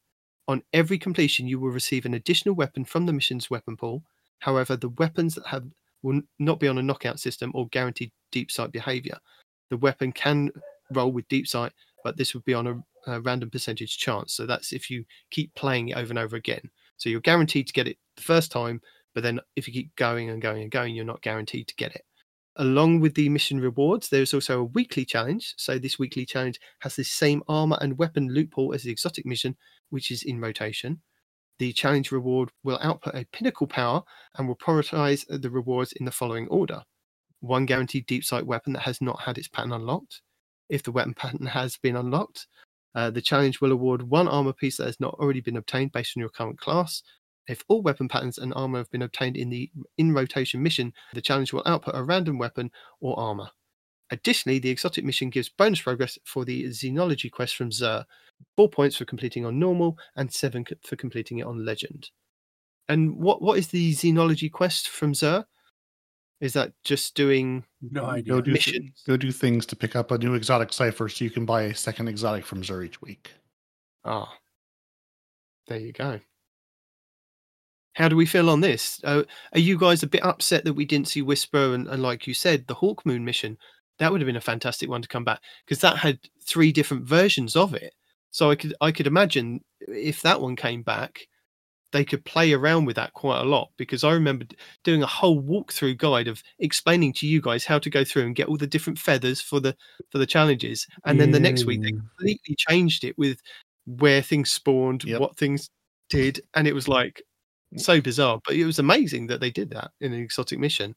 On 0.47 0.63
every 0.73 0.97
completion, 0.97 1.49
you 1.49 1.59
will 1.59 1.71
receive 1.71 2.07
an 2.07 2.15
additional 2.15 2.55
weapon 2.55 2.85
from 2.85 3.05
the 3.05 3.13
mission's 3.13 3.51
weapon 3.51 3.77
pool. 3.77 4.05
However, 4.39 4.77
the 4.77 4.91
weapons 4.91 5.35
that 5.35 5.49
have 5.49 5.65
will 6.05 6.21
not 6.39 6.61
be 6.61 6.69
on 6.69 6.79
a 6.79 6.83
knockout 6.85 7.19
system 7.19 7.51
or 7.53 7.67
guaranteed 7.71 8.13
deep 8.31 8.53
sight 8.53 8.71
behavior. 8.71 9.19
The 9.71 9.77
weapon 9.77 10.13
can 10.13 10.53
roll 10.93 11.11
with 11.11 11.27
deep 11.27 11.49
sight, 11.49 11.73
but 12.05 12.17
this 12.17 12.35
would 12.35 12.45
be 12.45 12.55
on 12.55 12.69
a, 12.69 13.11
a 13.11 13.21
random 13.23 13.51
percentage 13.51 13.99
chance. 13.99 14.35
So 14.35 14.47
that's 14.47 14.73
if 14.73 14.89
you 14.89 15.05
keep 15.33 15.53
playing 15.57 15.89
it 15.89 15.97
over 15.97 16.11
and 16.11 16.19
over 16.21 16.37
again. 16.37 16.71
So 16.97 17.09
you're 17.09 17.21
guaranteed 17.21 17.67
to 17.67 17.73
get 17.73 17.89
it 17.89 17.99
the 18.15 18.23
first 18.23 18.53
time, 18.53 18.81
but 19.17 19.25
then 19.25 19.41
if 19.57 19.67
you 19.67 19.75
keep 19.75 19.97
going 19.97 20.31
and 20.31 20.41
going 20.41 20.63
and 20.63 20.71
going, 20.71 20.95
you're 20.95 21.05
not 21.05 21.23
guaranteed 21.23 21.67
to 21.67 21.75
get 21.75 21.97
it. 21.97 22.05
Along 22.59 23.01
with 23.01 23.15
the 23.15 23.29
mission 23.29 23.61
rewards, 23.61 24.09
there's 24.09 24.35
also 24.35 24.61
a 24.61 24.65
weekly 24.65 25.05
challenge. 25.05 25.55
So 25.57 25.79
this 25.79 25.99
weekly 25.99 26.27
challenge 26.27 26.61
has 26.81 26.97
the 26.97 27.05
same 27.05 27.43
armor 27.49 27.79
and 27.81 27.97
weapon 27.99 28.29
loophole 28.29 28.75
as 28.75 28.83
the 28.83 28.91
exotic 28.91 29.25
mission, 29.25 29.57
which 29.91 30.11
is 30.11 30.25
in 30.25 30.41
rotation. 30.41 31.01
The 31.59 31.73
challenge 31.73 32.13
reward 32.13 32.51
will 32.65 32.79
output 32.83 33.15
a 33.15 33.27
pinnacle 33.33 33.67
power 33.67 34.03
and 34.37 34.47
will 34.47 34.57
prioritize 34.57 35.25
the 35.29 35.51
rewards 35.51 35.93
in 35.93 36.05
the 36.05 36.13
following 36.13 36.49
order 36.49 36.83
one 37.41 37.67
guaranteed 37.67 38.07
deep 38.07 38.25
sight 38.25 38.47
weapon 38.47 38.73
that 38.73 38.83
has 38.83 39.01
not 39.01 39.21
had 39.21 39.39
its 39.39 39.49
pattern 39.49 39.73
unlocked. 39.73 40.23
If 40.69 40.83
the 40.83 40.93
weapon 40.93 41.15
pattern 41.15 41.47
has 41.47 41.77
been 41.77 41.97
unlocked, 41.97 42.47
uh, 42.95 43.11
the 43.11 43.23
challenge 43.23 43.61
will 43.61 43.73
award 43.73 44.03
one 44.03 44.29
armor 44.29 44.53
piece 44.53 44.77
that 44.79 44.87
has 44.87 45.01
not 45.01 45.15
already 45.15 45.41
been 45.41 45.57
obtained 45.57 45.93
based 45.93 46.17
on 46.17 46.21
your 46.21 46.31
current 46.31 46.59
class. 46.59 47.03
If 47.49 47.65
all 47.69 47.83
weapon 47.83 48.09
patterns 48.09 48.39
and 48.39 48.53
armor 48.55 48.79
have 48.79 48.91
been 48.91 49.03
obtained 49.03 49.37
in 49.37 49.49
the 49.51 49.71
in 49.97 50.13
rotation 50.13 50.63
mission, 50.63 50.93
the 51.15 51.23
challenge 51.23 51.53
will 51.53 51.63
output 51.67 51.97
a 51.97 52.03
random 52.03 52.39
weapon 52.39 52.71
or 53.01 53.19
armor. 53.19 53.51
Additionally, 54.11 54.59
the 54.59 54.71
exotic 54.71 55.05
mission 55.05 55.29
gives 55.31 55.49
bonus 55.49 55.83
progress 55.83 56.19
for 56.25 56.45
the 56.45 56.65
Xenology 56.65 57.31
quest 57.31 57.57
from 57.57 57.71
Xur, 57.71 58.05
four 58.57 58.69
points 58.69 58.97
for 58.97 59.05
completing 59.05 59.45
on 59.45 59.59
normal 59.59 59.99
and 60.17 60.33
seven 60.33 60.65
for 60.83 60.97
completing 60.97 61.39
it 61.39 61.47
on 61.47 61.65
legend. 61.65 62.11
And 62.89 63.17
what 63.17 63.43
what 63.43 63.59
is 63.59 63.69
the 63.69 63.93
Xenology 63.93 64.51
quest 64.51 64.89
from 64.89 65.13
Xur? 65.13 65.45
Is 66.41 66.53
that 66.53 66.73
just 66.85 67.15
doing 67.17 67.65
No 67.83 68.23
Go 68.23 68.41
do, 68.41 68.53
missions? 68.53 69.03
go 69.07 69.17
do 69.17 69.33
things 69.33 69.67
to 69.67 69.77
pick 69.77 69.97
up 69.97 70.11
a 70.11 70.19
new 70.19 70.35
exotic 70.35 70.73
cipher 70.73 71.09
so 71.09 71.25
you 71.25 71.31
can 71.31 71.45
buy 71.45 71.63
a 71.63 71.75
second 71.75 72.09
exotic 72.09 72.47
from 72.47 72.63
Xur 72.63 72.85
each 72.87 73.03
week. 73.03 73.33
Ah, 74.05 74.33
there 75.67 75.79
you 75.81 75.93
go. 75.93 76.21
How 77.99 78.09
do 78.09 78.15
we 78.15 78.27
feel 78.27 78.49
on 78.49 78.61
this? 78.61 79.01
Uh, 79.03 79.25
are 79.53 79.59
you 79.59 79.77
guys 79.77 80.05
a 80.05 80.07
bit 80.07 80.25
upset 80.25 80.65
that 80.65 80.75
we 80.75 80.85
didn't 80.85 81.09
see 81.09 81.21
Whisper 81.21 81.75
and, 81.75 81.89
and 81.89 82.01
like 82.01 82.29
you 82.29 82.33
said, 82.33 82.65
the 82.69 82.75
Hawk 82.75 83.05
Moon 83.05 83.25
mission? 83.25 83.59
That 83.99 84.13
would 84.13 84.21
have 84.21 84.27
been 84.27 84.37
a 84.37 84.41
fantastic 84.41 84.89
one 84.89 85.03
to 85.03 85.09
come 85.09 85.25
back 85.25 85.41
because 85.67 85.81
that 85.81 85.97
had 85.97 86.21
three 86.41 86.71
different 86.71 87.05
versions 87.05 87.57
of 87.57 87.75
it. 87.75 87.93
So 88.31 88.51
I 88.51 88.55
could 88.55 88.73
I 88.81 88.93
could 88.93 89.09
imagine 89.09 89.63
if 89.81 90.23
that 90.23 90.41
one 90.41 90.55
came 90.55 90.83
back, 90.83 91.27
they 91.91 92.05
could 92.05 92.25
play 92.25 92.53
around 92.53 92.85
with 92.85 92.95
that 92.95 93.15
quite 93.15 93.41
a 93.41 93.45
lot 93.45 93.71
because 93.77 94.05
I 94.05 94.13
remember 94.13 94.47
doing 94.85 95.03
a 95.03 95.07
whole 95.07 95.43
walkthrough 95.43 95.99
guide 95.99 96.29
of 96.29 96.41
explaining 96.61 97.15
to 97.15 97.27
you 97.27 97.41
guys 97.41 97.65
how 97.65 97.81
to 97.81 97.91
go 97.91 98.05
through 98.05 98.27
and 98.27 98.37
get 98.37 98.47
all 98.47 98.57
the 98.57 98.69
different 98.69 99.01
feathers 99.01 99.41
for 99.41 99.59
the 99.59 99.75
for 100.13 100.19
the 100.19 100.27
challenges, 100.27 100.87
and 101.05 101.21
then 101.21 101.33
the 101.33 101.41
next 101.41 101.65
week 101.67 101.83
they 101.83 101.91
completely 101.91 102.55
changed 102.57 103.03
it 103.03 103.19
with 103.19 103.41
where 103.87 104.23
things 104.23 104.53
spawned, 104.53 105.03
Yep. 105.03 105.21
what 105.21 105.37
things 105.37 105.69
did, 106.11 106.41
and 106.55 106.69
it 106.69 106.75
was 106.75 106.87
like 106.87 107.23
so 107.77 108.01
bizarre. 108.01 108.41
But 108.45 108.57
it 108.57 108.65
was 108.65 108.79
amazing 108.79 109.27
that 109.29 109.41
they 109.41 109.51
did 109.51 109.71
that 109.71 109.91
in 110.01 110.13
an 110.13 110.21
exotic 110.21 110.59
mission. 110.59 110.95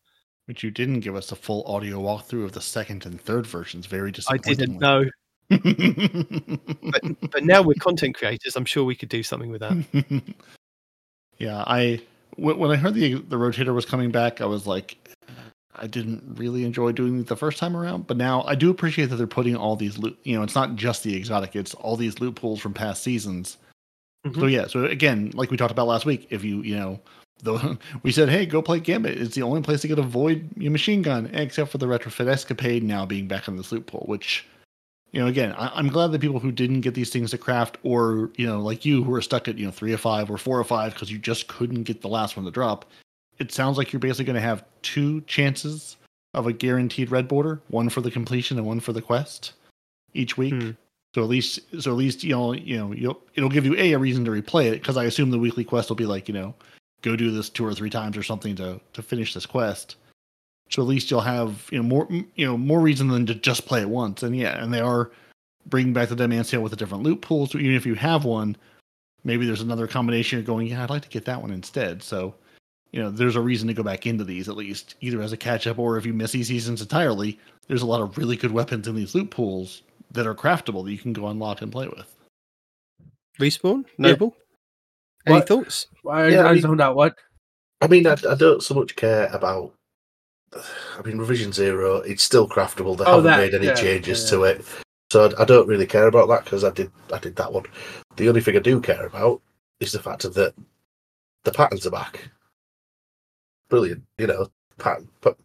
But 0.47 0.63
you 0.63 0.71
didn't 0.71 1.01
give 1.01 1.15
us 1.15 1.31
a 1.31 1.35
full 1.35 1.63
audio 1.65 1.99
walkthrough 1.99 2.45
of 2.45 2.51
the 2.53 2.61
second 2.61 3.05
and 3.05 3.21
third 3.21 3.45
versions. 3.45 3.85
Very 3.85 4.11
disappointing. 4.11 4.51
I 4.51 4.55
didn't 4.55 4.79
know, 4.79 5.05
but 5.49 7.31
but 7.31 7.43
now 7.43 7.61
we're 7.61 7.75
content 7.75 8.15
creators. 8.15 8.55
I'm 8.55 8.65
sure 8.65 8.83
we 8.83 8.95
could 8.95 9.09
do 9.09 9.23
something 9.23 9.51
with 9.51 9.61
that. 9.61 10.23
yeah, 11.37 11.63
I 11.67 12.01
when, 12.37 12.71
I 12.71 12.75
heard 12.75 12.95
the 12.95 13.15
the 13.15 13.35
rotator 13.35 13.73
was 13.73 13.85
coming 13.85 14.11
back, 14.11 14.41
I 14.41 14.45
was 14.45 14.65
like, 14.65 14.97
I 15.75 15.87
didn't 15.87 16.23
really 16.37 16.63
enjoy 16.63 16.91
doing 16.91 17.19
it 17.19 17.27
the 17.27 17.35
first 17.35 17.57
time 17.57 17.75
around, 17.75 18.07
but 18.07 18.17
now 18.17 18.43
I 18.43 18.55
do 18.55 18.69
appreciate 18.69 19.07
that 19.07 19.17
they're 19.17 19.27
putting 19.27 19.55
all 19.55 19.75
these 19.75 19.97
loot. 19.97 20.17
You 20.23 20.37
know, 20.37 20.43
it's 20.43 20.55
not 20.55 20.75
just 20.75 21.03
the 21.03 21.15
exotic; 21.15 21.55
it's 21.55 21.73
all 21.75 21.97
these 21.97 22.19
loopholes 22.19 22.59
from 22.59 22.73
past 22.73 23.03
seasons. 23.03 23.57
So 24.23 24.29
Mhm. 24.31 24.51
yeah, 24.51 24.67
so 24.67 24.85
again, 24.85 25.31
like 25.33 25.49
we 25.49 25.57
talked 25.57 25.71
about 25.71 25.87
last 25.87 26.05
week, 26.05 26.27
if 26.29 26.43
you 26.43 26.61
you 26.61 26.75
know, 26.75 26.99
the 27.43 27.77
we 28.03 28.11
said, 28.11 28.29
hey, 28.29 28.45
go 28.45 28.61
play 28.61 28.79
Gambit. 28.79 29.19
It's 29.19 29.35
the 29.35 29.41
only 29.41 29.61
place 29.61 29.81
to 29.81 29.87
get 29.87 29.97
a 29.99 30.03
void 30.03 30.47
your 30.57 30.71
machine 30.71 31.01
gun, 31.01 31.27
except 31.33 31.71
for 31.71 31.77
the 31.79 31.87
retrofit 31.87 32.27
escapade 32.27 32.83
now 32.83 33.05
being 33.05 33.27
back 33.27 33.47
in 33.47 33.57
this 33.57 33.71
loophole, 33.71 34.05
which. 34.07 34.45
You 35.13 35.19
know, 35.19 35.27
again, 35.27 35.51
I, 35.57 35.69
I'm 35.75 35.89
glad 35.89 36.13
that 36.13 36.21
people 36.21 36.39
who 36.39 36.53
didn't 36.53 36.79
get 36.81 36.93
these 36.93 37.09
things 37.09 37.31
to 37.31 37.37
craft, 37.37 37.77
or 37.83 38.29
you 38.37 38.47
know, 38.47 38.61
like 38.61 38.85
you 38.85 39.03
who 39.03 39.13
are 39.13 39.21
stuck 39.21 39.49
at 39.49 39.57
you 39.57 39.65
know 39.65 39.71
three 39.71 39.91
or 39.91 39.97
five 39.97 40.31
or 40.31 40.37
four 40.37 40.57
or 40.57 40.63
five 40.63 40.93
because 40.93 41.11
you 41.11 41.17
just 41.17 41.49
couldn't 41.49 41.83
get 41.83 42.01
the 42.01 42.07
last 42.07 42.37
one 42.37 42.45
to 42.45 42.51
drop. 42.51 42.85
It 43.37 43.51
sounds 43.51 43.77
like 43.77 43.91
you're 43.91 43.99
basically 43.99 44.23
going 44.23 44.35
to 44.35 44.41
have 44.41 44.63
two 44.83 45.19
chances 45.21 45.97
of 46.33 46.47
a 46.47 46.53
guaranteed 46.53 47.11
red 47.11 47.27
border, 47.27 47.59
one 47.67 47.89
for 47.89 47.99
the 47.99 48.09
completion 48.09 48.57
and 48.57 48.65
one 48.65 48.79
for 48.79 48.93
the 48.93 49.01
quest 49.01 49.51
each 50.13 50.37
week. 50.37 50.53
Hmm. 50.53 50.69
So 51.13 51.21
at 51.21 51.29
least, 51.29 51.59
so 51.81 51.91
at 51.91 51.97
least 51.97 52.23
you 52.23 52.31
know, 52.31 52.53
you 52.53 52.77
know, 52.77 52.93
you'll 52.93 53.21
it'll 53.35 53.49
give 53.49 53.65
you 53.65 53.75
a 53.77 53.93
a 53.93 53.99
reason 53.99 54.23
to 54.25 54.31
replay 54.31 54.67
it 54.67 54.81
because 54.81 54.97
I 54.97 55.05
assume 55.05 55.31
the 55.31 55.39
weekly 55.39 55.63
quest 55.63 55.89
will 55.89 55.95
be 55.95 56.05
like 56.05 56.27
you 56.27 56.33
know, 56.33 56.53
go 57.01 57.15
do 57.15 57.31
this 57.31 57.49
two 57.49 57.65
or 57.65 57.73
three 57.73 57.89
times 57.89 58.15
or 58.15 58.23
something 58.23 58.55
to 58.55 58.79
to 58.93 59.01
finish 59.01 59.33
this 59.33 59.45
quest. 59.45 59.97
So 60.69 60.81
at 60.81 60.87
least 60.87 61.11
you'll 61.11 61.21
have 61.21 61.67
you 61.71 61.79
know 61.79 61.83
more 61.83 62.07
you 62.09 62.45
know 62.45 62.57
more 62.57 62.79
reason 62.79 63.09
than 63.09 63.25
to 63.25 63.35
just 63.35 63.65
play 63.65 63.81
it 63.81 63.89
once. 63.89 64.23
And 64.23 64.35
yeah, 64.35 64.63
and 64.63 64.73
they 64.73 64.79
are 64.79 65.11
bringing 65.65 65.93
back 65.93 66.09
the 66.09 66.15
Dead 66.15 66.29
Man's 66.29 66.49
Tale 66.49 66.61
with 66.61 66.73
a 66.73 66.77
different 66.77 67.03
loot 67.03 67.21
pool. 67.21 67.45
So 67.45 67.57
even 67.57 67.75
if 67.75 67.85
you 67.85 67.95
have 67.95 68.23
one, 68.23 68.55
maybe 69.23 69.45
there's 69.45 69.61
another 69.61 69.87
combination 69.87 70.39
you're 70.39 70.45
going, 70.45 70.67
yeah, 70.67 70.83
I'd 70.83 70.89
like 70.89 71.03
to 71.03 71.09
get 71.09 71.25
that 71.25 71.41
one 71.41 71.51
instead. 71.51 72.01
So 72.01 72.35
you 72.91 73.01
know, 73.01 73.09
there's 73.09 73.35
a 73.35 73.41
reason 73.41 73.67
to 73.67 73.73
go 73.73 73.83
back 73.83 74.05
into 74.05 74.23
these 74.23 74.49
at 74.49 74.57
least, 74.57 74.95
either 75.01 75.21
as 75.21 75.31
a 75.31 75.37
catch 75.37 75.67
up 75.67 75.79
or 75.79 75.97
if 75.97 76.05
you 76.05 76.13
miss 76.13 76.31
these 76.31 76.47
seasons 76.47 76.81
entirely. 76.81 77.39
There's 77.67 77.83
a 77.83 77.87
lot 77.87 78.01
of 78.01 78.17
really 78.17 78.35
good 78.35 78.51
weapons 78.51 78.87
in 78.87 78.95
these 78.95 79.15
loot 79.15 79.29
pools 79.29 79.81
that 80.11 80.27
are 80.27 80.35
craftable 80.35 80.83
that 80.85 80.91
you 80.91 80.97
can 80.97 81.13
go 81.13 81.27
unlock 81.27 81.61
and 81.61 81.71
play 81.71 81.87
with. 81.87 82.07
Respawn, 83.39 83.85
Noble. 83.97 84.35
Yeah. 85.25 85.31
Any 85.31 85.35
What? 85.39 85.47
thoughts? 85.47 85.87
I, 86.09 86.27
Yeah, 86.27 86.41
I 86.45 86.49
I 86.49 86.53
mean- 86.53 86.61
zoned 86.61 86.81
out. 86.81 86.95
What? 86.95 87.15
I 87.81 87.87
mean, 87.87 88.05
I, 88.05 88.13
I 88.29 88.35
don't 88.35 88.61
so 88.61 88.75
much 88.75 88.95
care 88.95 89.27
about. 89.33 89.73
I 90.53 91.01
mean, 91.03 91.17
revision 91.17 91.51
zero. 91.53 91.97
It's 91.97 92.21
still 92.23 92.47
craftable. 92.47 92.97
They 92.97 93.05
Oh, 93.05 93.15
haven't 93.21 93.23
that, 93.25 93.37
made 93.37 93.53
any 93.55 93.67
yeah, 93.67 93.73
changes 93.73 94.23
yeah. 94.25 94.29
to 94.37 94.43
it. 94.43 94.65
So 95.11 95.25
I, 95.37 95.41
I 95.41 95.45
don't 95.45 95.67
really 95.67 95.87
care 95.87 96.07
about 96.07 96.27
that 96.27 96.43
because 96.43 96.63
I 96.63 96.69
did 96.71 96.91
I 97.11 97.17
did 97.19 97.35
that 97.37 97.51
one. 97.51 97.63
The 98.17 98.27
only 98.29 98.41
thing 98.41 98.55
I 98.55 98.59
do 98.59 98.79
care 98.81 99.05
about 99.07 99.41
is 99.79 99.91
the 99.93 99.99
fact 100.01 100.23
that 100.31 100.53
the 101.43 101.51
patterns 101.51 101.87
are 101.87 101.91
back. 101.91 102.29
Brilliant, 103.69 104.03
you 104.17 104.27
know. 104.27 104.47
Pattern, 104.77 105.07
but 105.21 105.37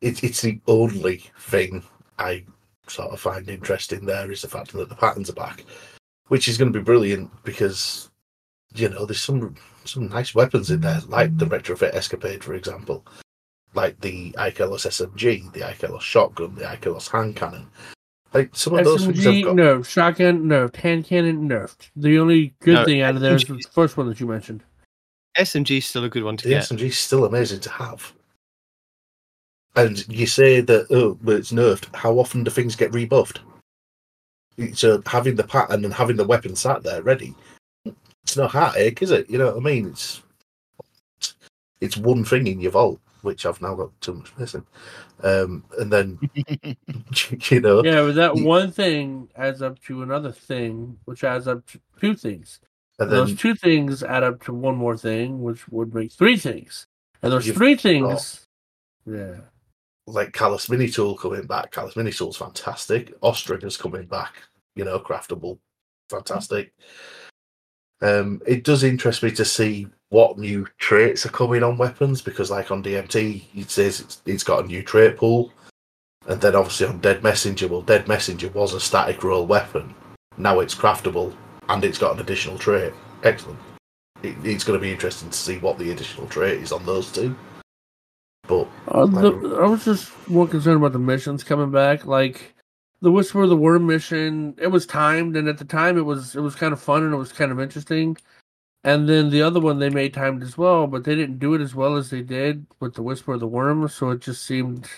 it's 0.00 0.22
it's 0.22 0.42
the 0.42 0.60
only 0.66 1.24
thing 1.38 1.82
I 2.18 2.44
sort 2.90 3.12
of 3.12 3.20
find 3.20 3.48
interesting 3.48 4.04
there 4.04 4.30
is 4.30 4.42
the 4.42 4.48
fact 4.48 4.72
that 4.72 4.88
the 4.88 4.94
patterns 4.94 5.30
are 5.30 5.34
back, 5.34 5.64
which 6.28 6.48
is 6.48 6.58
going 6.58 6.72
to 6.72 6.78
be 6.78 6.84
brilliant 6.84 7.30
because 7.44 8.10
you 8.74 8.88
know 8.88 9.06
there's 9.06 9.20
some 9.20 9.54
some 9.84 10.08
nice 10.08 10.34
weapons 10.34 10.70
in 10.70 10.80
there, 10.80 11.00
like 11.08 11.36
the 11.38 11.46
retrofit 11.46 11.94
escapade, 11.94 12.44
for 12.44 12.54
example, 12.54 13.04
like 13.74 14.00
the 14.00 14.32
Ikelos 14.32 14.86
SMG, 14.86 15.52
the 15.52 15.60
Ikelos 15.60 16.02
shotgun, 16.02 16.54
the 16.54 16.64
Ikelos 16.64 17.10
hand 17.10 17.36
cannon. 17.36 17.68
Like 18.32 18.54
some 18.54 18.78
of 18.78 18.84
those 18.84 19.04
things 19.04 19.24
have 19.24 19.42
got 19.42 19.56
no. 19.56 19.82
Shotgun, 19.82 20.46
no. 20.46 20.70
Hand 20.74 21.04
cannon, 21.04 21.48
nerfed. 21.48 21.90
The 21.96 22.18
only 22.18 22.54
good 22.60 22.74
No, 22.74 22.84
thing 22.84 23.00
out 23.00 23.16
of 23.16 23.20
there 23.20 23.34
is 23.34 23.44
the 23.44 23.60
first 23.72 23.96
one 23.96 24.08
that 24.08 24.20
you 24.20 24.26
mentioned. 24.26 24.62
SMG 25.36 25.78
is 25.78 25.86
still 25.86 26.04
a 26.04 26.08
good 26.08 26.22
one 26.22 26.36
to 26.36 26.44
the 26.48 26.54
get. 26.54 26.64
SMG 26.64 26.82
is 26.82 26.98
still 26.98 27.24
amazing 27.24 27.60
to 27.60 27.70
have. 27.70 28.12
And 29.76 30.06
you 30.08 30.26
say 30.26 30.60
that 30.60 30.86
oh, 30.90 31.16
but 31.22 31.36
it's 31.36 31.52
nerfed. 31.52 31.94
How 31.94 32.18
often 32.18 32.44
do 32.44 32.50
things 32.50 32.76
get 32.76 32.92
rebuffed? 32.92 33.40
So 34.74 35.00
having 35.06 35.36
the 35.36 35.44
pattern 35.44 35.84
and 35.84 35.94
having 35.94 36.16
the 36.16 36.24
weapon 36.26 36.54
sat 36.56 36.82
there 36.82 37.02
ready, 37.02 37.34
it's 38.24 38.36
no 38.36 38.46
heartache, 38.46 39.00
is 39.00 39.10
it? 39.10 39.30
You 39.30 39.38
know 39.38 39.46
what 39.46 39.56
I 39.56 39.60
mean? 39.60 39.86
It's 39.88 40.22
it's 41.80 41.96
one 41.96 42.24
thing 42.24 42.46
in 42.46 42.60
your 42.60 42.72
vault, 42.72 43.00
which 43.22 43.46
I've 43.46 43.62
now 43.62 43.74
got 43.74 43.98
too 44.00 44.14
much 44.14 44.32
missing. 44.36 44.66
Um, 45.22 45.64
and 45.78 45.90
then 45.92 46.18
you 47.50 47.60
know, 47.60 47.82
Yeah, 47.84 48.02
but 48.02 48.14
that 48.16 48.36
You- 48.36 48.44
one 48.44 48.72
thing 48.72 49.28
adds 49.36 49.62
up 49.62 49.80
to 49.84 50.02
another 50.02 50.32
thing, 50.32 50.98
which 51.04 51.24
adds 51.24 51.46
up 51.48 51.64
to 51.68 51.80
two 52.00 52.14
things. 52.14 52.60
and 52.98 53.08
And 53.10 53.16
those 53.18 53.36
two 53.36 53.54
things 53.54 54.02
add 54.02 54.24
up 54.24 54.42
to 54.44 54.52
one 54.52 54.76
more 54.76 54.96
thing, 54.96 55.42
which 55.42 55.68
would 55.68 55.94
make 55.94 56.12
three 56.12 56.36
things. 56.36 56.86
And 57.22 57.32
those 57.32 57.48
three 57.50 57.76
things, 57.76 58.46
yeah. 59.06 59.36
Like 60.12 60.32
Calus 60.32 60.68
Mini 60.68 60.88
Tool 60.88 61.16
coming 61.16 61.46
back. 61.46 61.72
Calus 61.72 61.96
Mini 61.96 62.12
Tool's 62.12 62.36
fantastic. 62.36 63.18
Austringer's 63.20 63.76
coming 63.76 64.06
back. 64.06 64.34
You 64.74 64.84
know, 64.84 64.98
craftable, 64.98 65.58
fantastic. 66.08 66.72
Um, 68.02 68.40
it 68.46 68.64
does 68.64 68.82
interest 68.82 69.22
me 69.22 69.30
to 69.32 69.44
see 69.44 69.86
what 70.08 70.38
new 70.38 70.66
traits 70.78 71.26
are 71.26 71.30
coming 71.30 71.62
on 71.62 71.76
weapons 71.76 72.22
because, 72.22 72.50
like 72.50 72.70
on 72.70 72.82
DMT, 72.82 73.44
it 73.54 73.70
says 73.70 74.00
it's, 74.00 74.22
it's 74.26 74.44
got 74.44 74.64
a 74.64 74.66
new 74.66 74.82
trait 74.82 75.16
pool, 75.16 75.52
and 76.28 76.40
then 76.40 76.54
obviously 76.54 76.86
on 76.86 76.98
Dead 77.00 77.22
Messenger, 77.22 77.68
well, 77.68 77.82
Dead 77.82 78.08
Messenger 78.08 78.48
was 78.50 78.74
a 78.74 78.80
static 78.80 79.22
roll 79.22 79.46
weapon. 79.46 79.94
Now 80.36 80.60
it's 80.60 80.74
craftable 80.74 81.34
and 81.68 81.84
it's 81.84 81.98
got 81.98 82.14
an 82.14 82.20
additional 82.20 82.58
trait. 82.58 82.92
Excellent. 83.22 83.58
It, 84.22 84.36
it's 84.44 84.64
going 84.64 84.78
to 84.78 84.82
be 84.82 84.92
interesting 84.92 85.30
to 85.30 85.36
see 85.36 85.58
what 85.58 85.78
the 85.78 85.90
additional 85.92 86.26
trait 86.26 86.60
is 86.60 86.72
on 86.72 86.84
those 86.84 87.10
two. 87.12 87.36
But 88.46 88.68
Uh, 89.02 89.06
the, 89.06 89.58
I 89.62 89.66
was 89.66 89.84
just 89.84 90.12
more 90.28 90.46
concerned 90.46 90.76
about 90.76 90.92
the 90.92 90.98
missions 90.98 91.44
coming 91.44 91.70
back. 91.70 92.06
Like 92.06 92.54
the 93.00 93.10
Whisper 93.10 93.42
of 93.42 93.50
the 93.50 93.56
Worm 93.56 93.86
mission, 93.86 94.54
it 94.58 94.68
was 94.68 94.86
timed, 94.86 95.36
and 95.36 95.48
at 95.48 95.58
the 95.58 95.64
time 95.64 95.96
it 95.96 96.04
was 96.04 96.36
it 96.36 96.40
was 96.40 96.54
kind 96.54 96.72
of 96.72 96.80
fun 96.80 97.02
and 97.04 97.14
it 97.14 97.18
was 97.18 97.32
kind 97.32 97.52
of 97.52 97.60
interesting. 97.60 98.16
And 98.82 99.08
then 99.08 99.30
the 99.30 99.42
other 99.42 99.60
one 99.60 99.78
they 99.78 99.90
made 99.90 100.14
timed 100.14 100.42
as 100.42 100.56
well, 100.56 100.86
but 100.86 101.04
they 101.04 101.14
didn't 101.14 101.38
do 101.38 101.54
it 101.54 101.60
as 101.60 101.74
well 101.74 101.96
as 101.96 102.08
they 102.08 102.22
did 102.22 102.66
with 102.80 102.94
the 102.94 103.02
Whisper 103.02 103.34
of 103.34 103.40
the 103.40 103.46
Worm, 103.46 103.86
so 103.88 104.10
it 104.10 104.20
just 104.20 104.44
seemed 104.46 104.88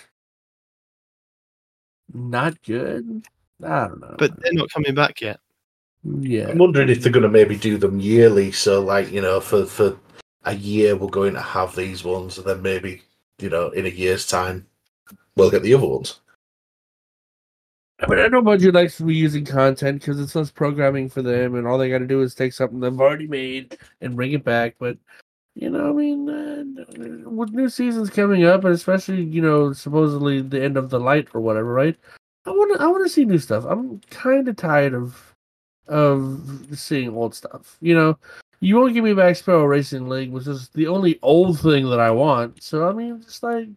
not 2.13 2.61
good. 2.63 3.23
I 3.63 3.87
don't 3.87 3.99
know. 3.99 4.15
But 4.17 4.41
they're 4.41 4.53
not 4.53 4.71
coming 4.71 4.95
back 4.95 5.19
yet. 5.21 5.39
yeah, 6.03 6.47
I'm 6.49 6.57
wondering 6.57 6.89
if 6.89 7.01
they're 7.01 7.11
going 7.11 7.23
to 7.23 7.29
maybe 7.29 7.57
do 7.57 7.77
them 7.77 7.99
yearly. 7.99 8.51
So, 8.51 8.81
like, 8.81 9.11
you 9.11 9.21
know, 9.21 9.39
for, 9.41 9.65
for 9.65 9.97
a 10.45 10.55
year, 10.55 10.95
we're 10.95 11.09
going 11.09 11.33
to 11.33 11.41
have 11.41 11.75
these 11.75 12.03
ones, 12.03 12.37
and 12.37 12.47
then 12.47 12.61
maybe, 12.61 13.01
you 13.43 13.49
know, 13.49 13.69
in 13.71 13.85
a 13.85 13.89
year's 13.89 14.25
time, 14.25 14.65
we'll 15.35 15.51
get 15.51 15.63
the 15.63 15.73
other 15.73 15.85
ones. 15.85 16.21
But 18.07 18.19
I 18.19 18.27
know 18.27 18.41
Bungie 18.41 18.73
likes 18.73 18.99
reusing 18.99 19.47
content 19.47 19.99
because 19.99 20.19
it's 20.19 20.35
less 20.35 20.49
programming 20.49 21.09
for 21.09 21.21
them, 21.21 21.55
and 21.55 21.67
all 21.67 21.77
they 21.77 21.89
got 21.89 21.99
to 21.99 22.07
do 22.07 22.21
is 22.21 22.33
take 22.33 22.53
something 22.53 22.79
they've 22.79 22.99
already 22.99 23.27
made 23.27 23.77
and 24.01 24.15
bring 24.15 24.31
it 24.31 24.43
back. 24.43 24.75
But 24.79 24.97
you 25.55 25.69
know, 25.69 25.89
I 25.89 25.93
mean, 25.93 26.29
uh, 26.29 27.29
with 27.29 27.51
new 27.51 27.69
seasons 27.69 28.09
coming 28.09 28.45
up, 28.45 28.63
and 28.63 28.73
especially 28.73 29.23
you 29.23 29.41
know, 29.41 29.73
supposedly 29.73 30.41
the 30.41 30.63
end 30.63 30.77
of 30.77 30.89
the 30.89 30.99
light 30.99 31.27
or 31.33 31.41
whatever, 31.41 31.71
right? 31.71 31.97
I 32.45 32.49
want 32.49 32.75
to, 32.75 32.83
I 32.83 32.87
want 32.87 33.05
to 33.05 33.09
see 33.09 33.25
new 33.25 33.37
stuff. 33.39 33.65
I'm 33.67 33.99
kind 34.09 34.47
of 34.47 34.55
tired 34.55 34.93
of 34.93 35.35
of 35.87 36.67
seeing 36.73 37.09
old 37.09 37.35
stuff. 37.35 37.77
You 37.81 37.95
know, 37.95 38.17
you 38.63 38.77
won't 38.77 38.93
give 38.93 39.03
me 39.03 39.13
back 39.13 39.35
Sparrow 39.35 39.65
Racing 39.65 40.07
League, 40.07 40.31
which 40.31 40.47
is 40.47 40.69
the 40.69 40.87
only 40.87 41.19
old 41.21 41.59
thing 41.59 41.89
that 41.89 41.99
I 41.99 42.11
want. 42.11 42.63
So 42.63 42.87
I 42.87 42.93
mean, 42.93 43.21
just 43.21 43.43
like, 43.43 43.67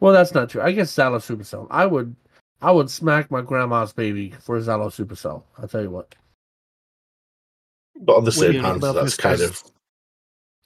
well, 0.00 0.12
that's 0.12 0.34
not 0.34 0.50
true. 0.50 0.62
I 0.62 0.72
guess 0.72 0.94
Zalo 0.94 1.18
Supercell. 1.18 1.66
I 1.70 1.86
would. 1.86 2.14
I 2.62 2.70
would 2.70 2.90
smack 2.90 3.30
my 3.30 3.40
grandma's 3.40 3.92
baby 3.92 4.34
for 4.40 4.58
Zalo 4.60 4.88
Supercell. 4.88 5.42
I'll 5.58 5.68
tell 5.68 5.82
you 5.82 5.90
what. 5.90 6.14
But 8.02 8.16
on 8.16 8.24
the 8.24 8.30
What 8.30 8.34
do 8.34 8.46
you 8.46 8.52
same 8.52 8.62
know 8.62 8.68
hand, 8.68 8.82
that's 8.82 9.00
this 9.02 9.16
kind 9.16 9.40
of 9.40 9.62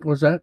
What's 0.02 0.20
that? 0.22 0.42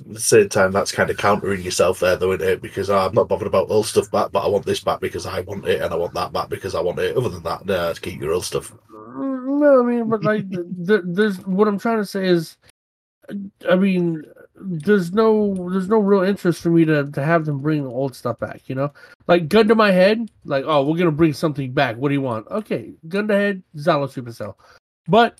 at 0.00 0.14
the 0.14 0.20
same 0.20 0.48
time 0.48 0.72
that's 0.72 0.92
kind 0.92 1.10
of 1.10 1.18
countering 1.18 1.62
yourself 1.62 2.00
there, 2.00 2.16
though, 2.16 2.32
isn't 2.32 2.46
it? 2.48 2.62
Because 2.62 2.88
I'm 2.90 3.14
not 3.14 3.28
bothered 3.28 3.46
about 3.46 3.70
old 3.70 3.86
stuff 3.86 4.10
back, 4.10 4.32
but 4.32 4.44
I 4.44 4.48
want 4.48 4.64
this 4.64 4.80
back 4.80 5.00
because 5.00 5.26
I 5.26 5.40
want 5.40 5.66
it, 5.66 5.82
and 5.82 5.92
I 5.92 5.96
want 5.96 6.14
that 6.14 6.32
back 6.32 6.48
because 6.48 6.74
I 6.74 6.80
want 6.80 6.98
it. 6.98 7.16
Other 7.16 7.28
than 7.28 7.42
that, 7.42 7.66
nah, 7.66 7.92
keep 7.94 8.20
your 8.20 8.32
old 8.32 8.44
stuff. 8.44 8.72
Mm, 8.90 9.31
No, 9.62 9.80
I 9.80 9.86
mean, 9.86 10.08
but 10.08 10.24
like, 10.24 10.50
th- 10.50 10.66
th- 10.88 11.02
there's 11.04 11.38
what 11.46 11.68
I'm 11.68 11.78
trying 11.78 11.98
to 11.98 12.04
say 12.04 12.26
is, 12.26 12.56
I 13.70 13.76
mean, 13.76 14.24
there's 14.56 15.12
no, 15.12 15.54
there's 15.70 15.88
no 15.88 15.98
real 15.98 16.22
interest 16.22 16.60
for 16.62 16.70
me 16.70 16.84
to 16.84 17.08
to 17.12 17.22
have 17.22 17.44
them 17.44 17.60
bring 17.60 17.86
old 17.86 18.16
stuff 18.16 18.40
back. 18.40 18.68
You 18.68 18.74
know, 18.74 18.92
like 19.28 19.48
gun 19.48 19.68
to 19.68 19.76
my 19.76 19.92
head, 19.92 20.28
like, 20.44 20.64
oh, 20.66 20.82
we're 20.84 20.98
gonna 20.98 21.12
bring 21.12 21.32
something 21.32 21.70
back. 21.72 21.96
What 21.96 22.08
do 22.08 22.14
you 22.14 22.20
want? 22.20 22.48
Okay, 22.48 22.92
gun 23.06 23.28
to 23.28 23.34
head, 23.34 23.62
Zalo 23.76 24.08
Supercell. 24.12 24.54
But 25.06 25.38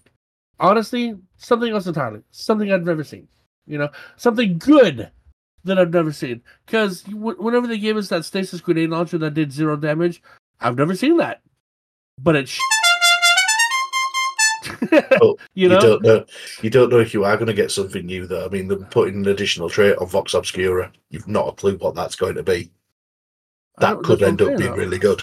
honestly, 0.60 1.16
something 1.36 1.72
else 1.72 1.88
entirely, 1.88 2.22
something 2.30 2.72
I've 2.72 2.84
never 2.84 3.02
seen. 3.02 3.26
You 3.66 3.78
know, 3.78 3.88
something 4.16 4.56
good 4.58 5.10
that 5.64 5.78
I've 5.80 5.92
never 5.92 6.12
seen. 6.12 6.42
Because 6.64 7.02
whenever 7.08 7.66
they 7.66 7.78
gave 7.78 7.96
us 7.96 8.08
that 8.10 8.24
stasis 8.24 8.60
grenade 8.60 8.90
launcher 8.90 9.18
that 9.18 9.34
did 9.34 9.50
zero 9.50 9.76
damage, 9.76 10.22
I've 10.60 10.76
never 10.76 10.94
seen 10.94 11.16
that. 11.16 11.40
But 12.20 12.36
it's 12.36 12.56
Oh, 12.60 12.81
you 15.54 15.68
know, 15.68 15.80
don't 15.80 16.02
know. 16.02 16.24
You 16.62 16.70
don't 16.70 16.90
know 16.90 16.98
if 16.98 17.14
you 17.14 17.24
are 17.24 17.36
going 17.36 17.46
to 17.46 17.54
get 17.54 17.70
something 17.70 18.04
new, 18.04 18.26
though. 18.26 18.44
I 18.44 18.48
mean, 18.48 18.68
they're 18.68 18.78
putting 18.78 19.16
an 19.16 19.28
additional 19.28 19.70
trait 19.70 19.96
on 19.98 20.06
Vox 20.06 20.34
Obscura. 20.34 20.92
You've 21.10 21.28
not 21.28 21.48
a 21.48 21.52
clue 21.52 21.76
what 21.76 21.94
that's 21.94 22.16
going 22.16 22.34
to 22.34 22.42
be. 22.42 22.70
That 23.78 24.02
could 24.02 24.22
end 24.22 24.42
up 24.42 24.48
being 24.48 24.60
saying, 24.60 24.72
really 24.72 24.98
good. 24.98 25.22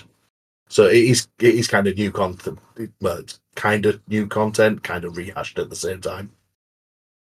So 0.70 0.86
it 0.86 0.98
is. 0.98 1.28
It 1.40 1.56
is 1.56 1.68
kind 1.68 1.88
of 1.88 1.98
new 1.98 2.12
content. 2.12 2.60
Well, 3.02 3.18
it's 3.18 3.40
kind 3.56 3.86
of 3.86 4.02
new 4.08 4.28
content, 4.28 4.84
kind 4.84 5.06
of 5.06 5.18
rehashed 5.18 5.60
at 5.60 5.70
the 5.70 5.76
same 5.76 6.02
time. 6.02 6.32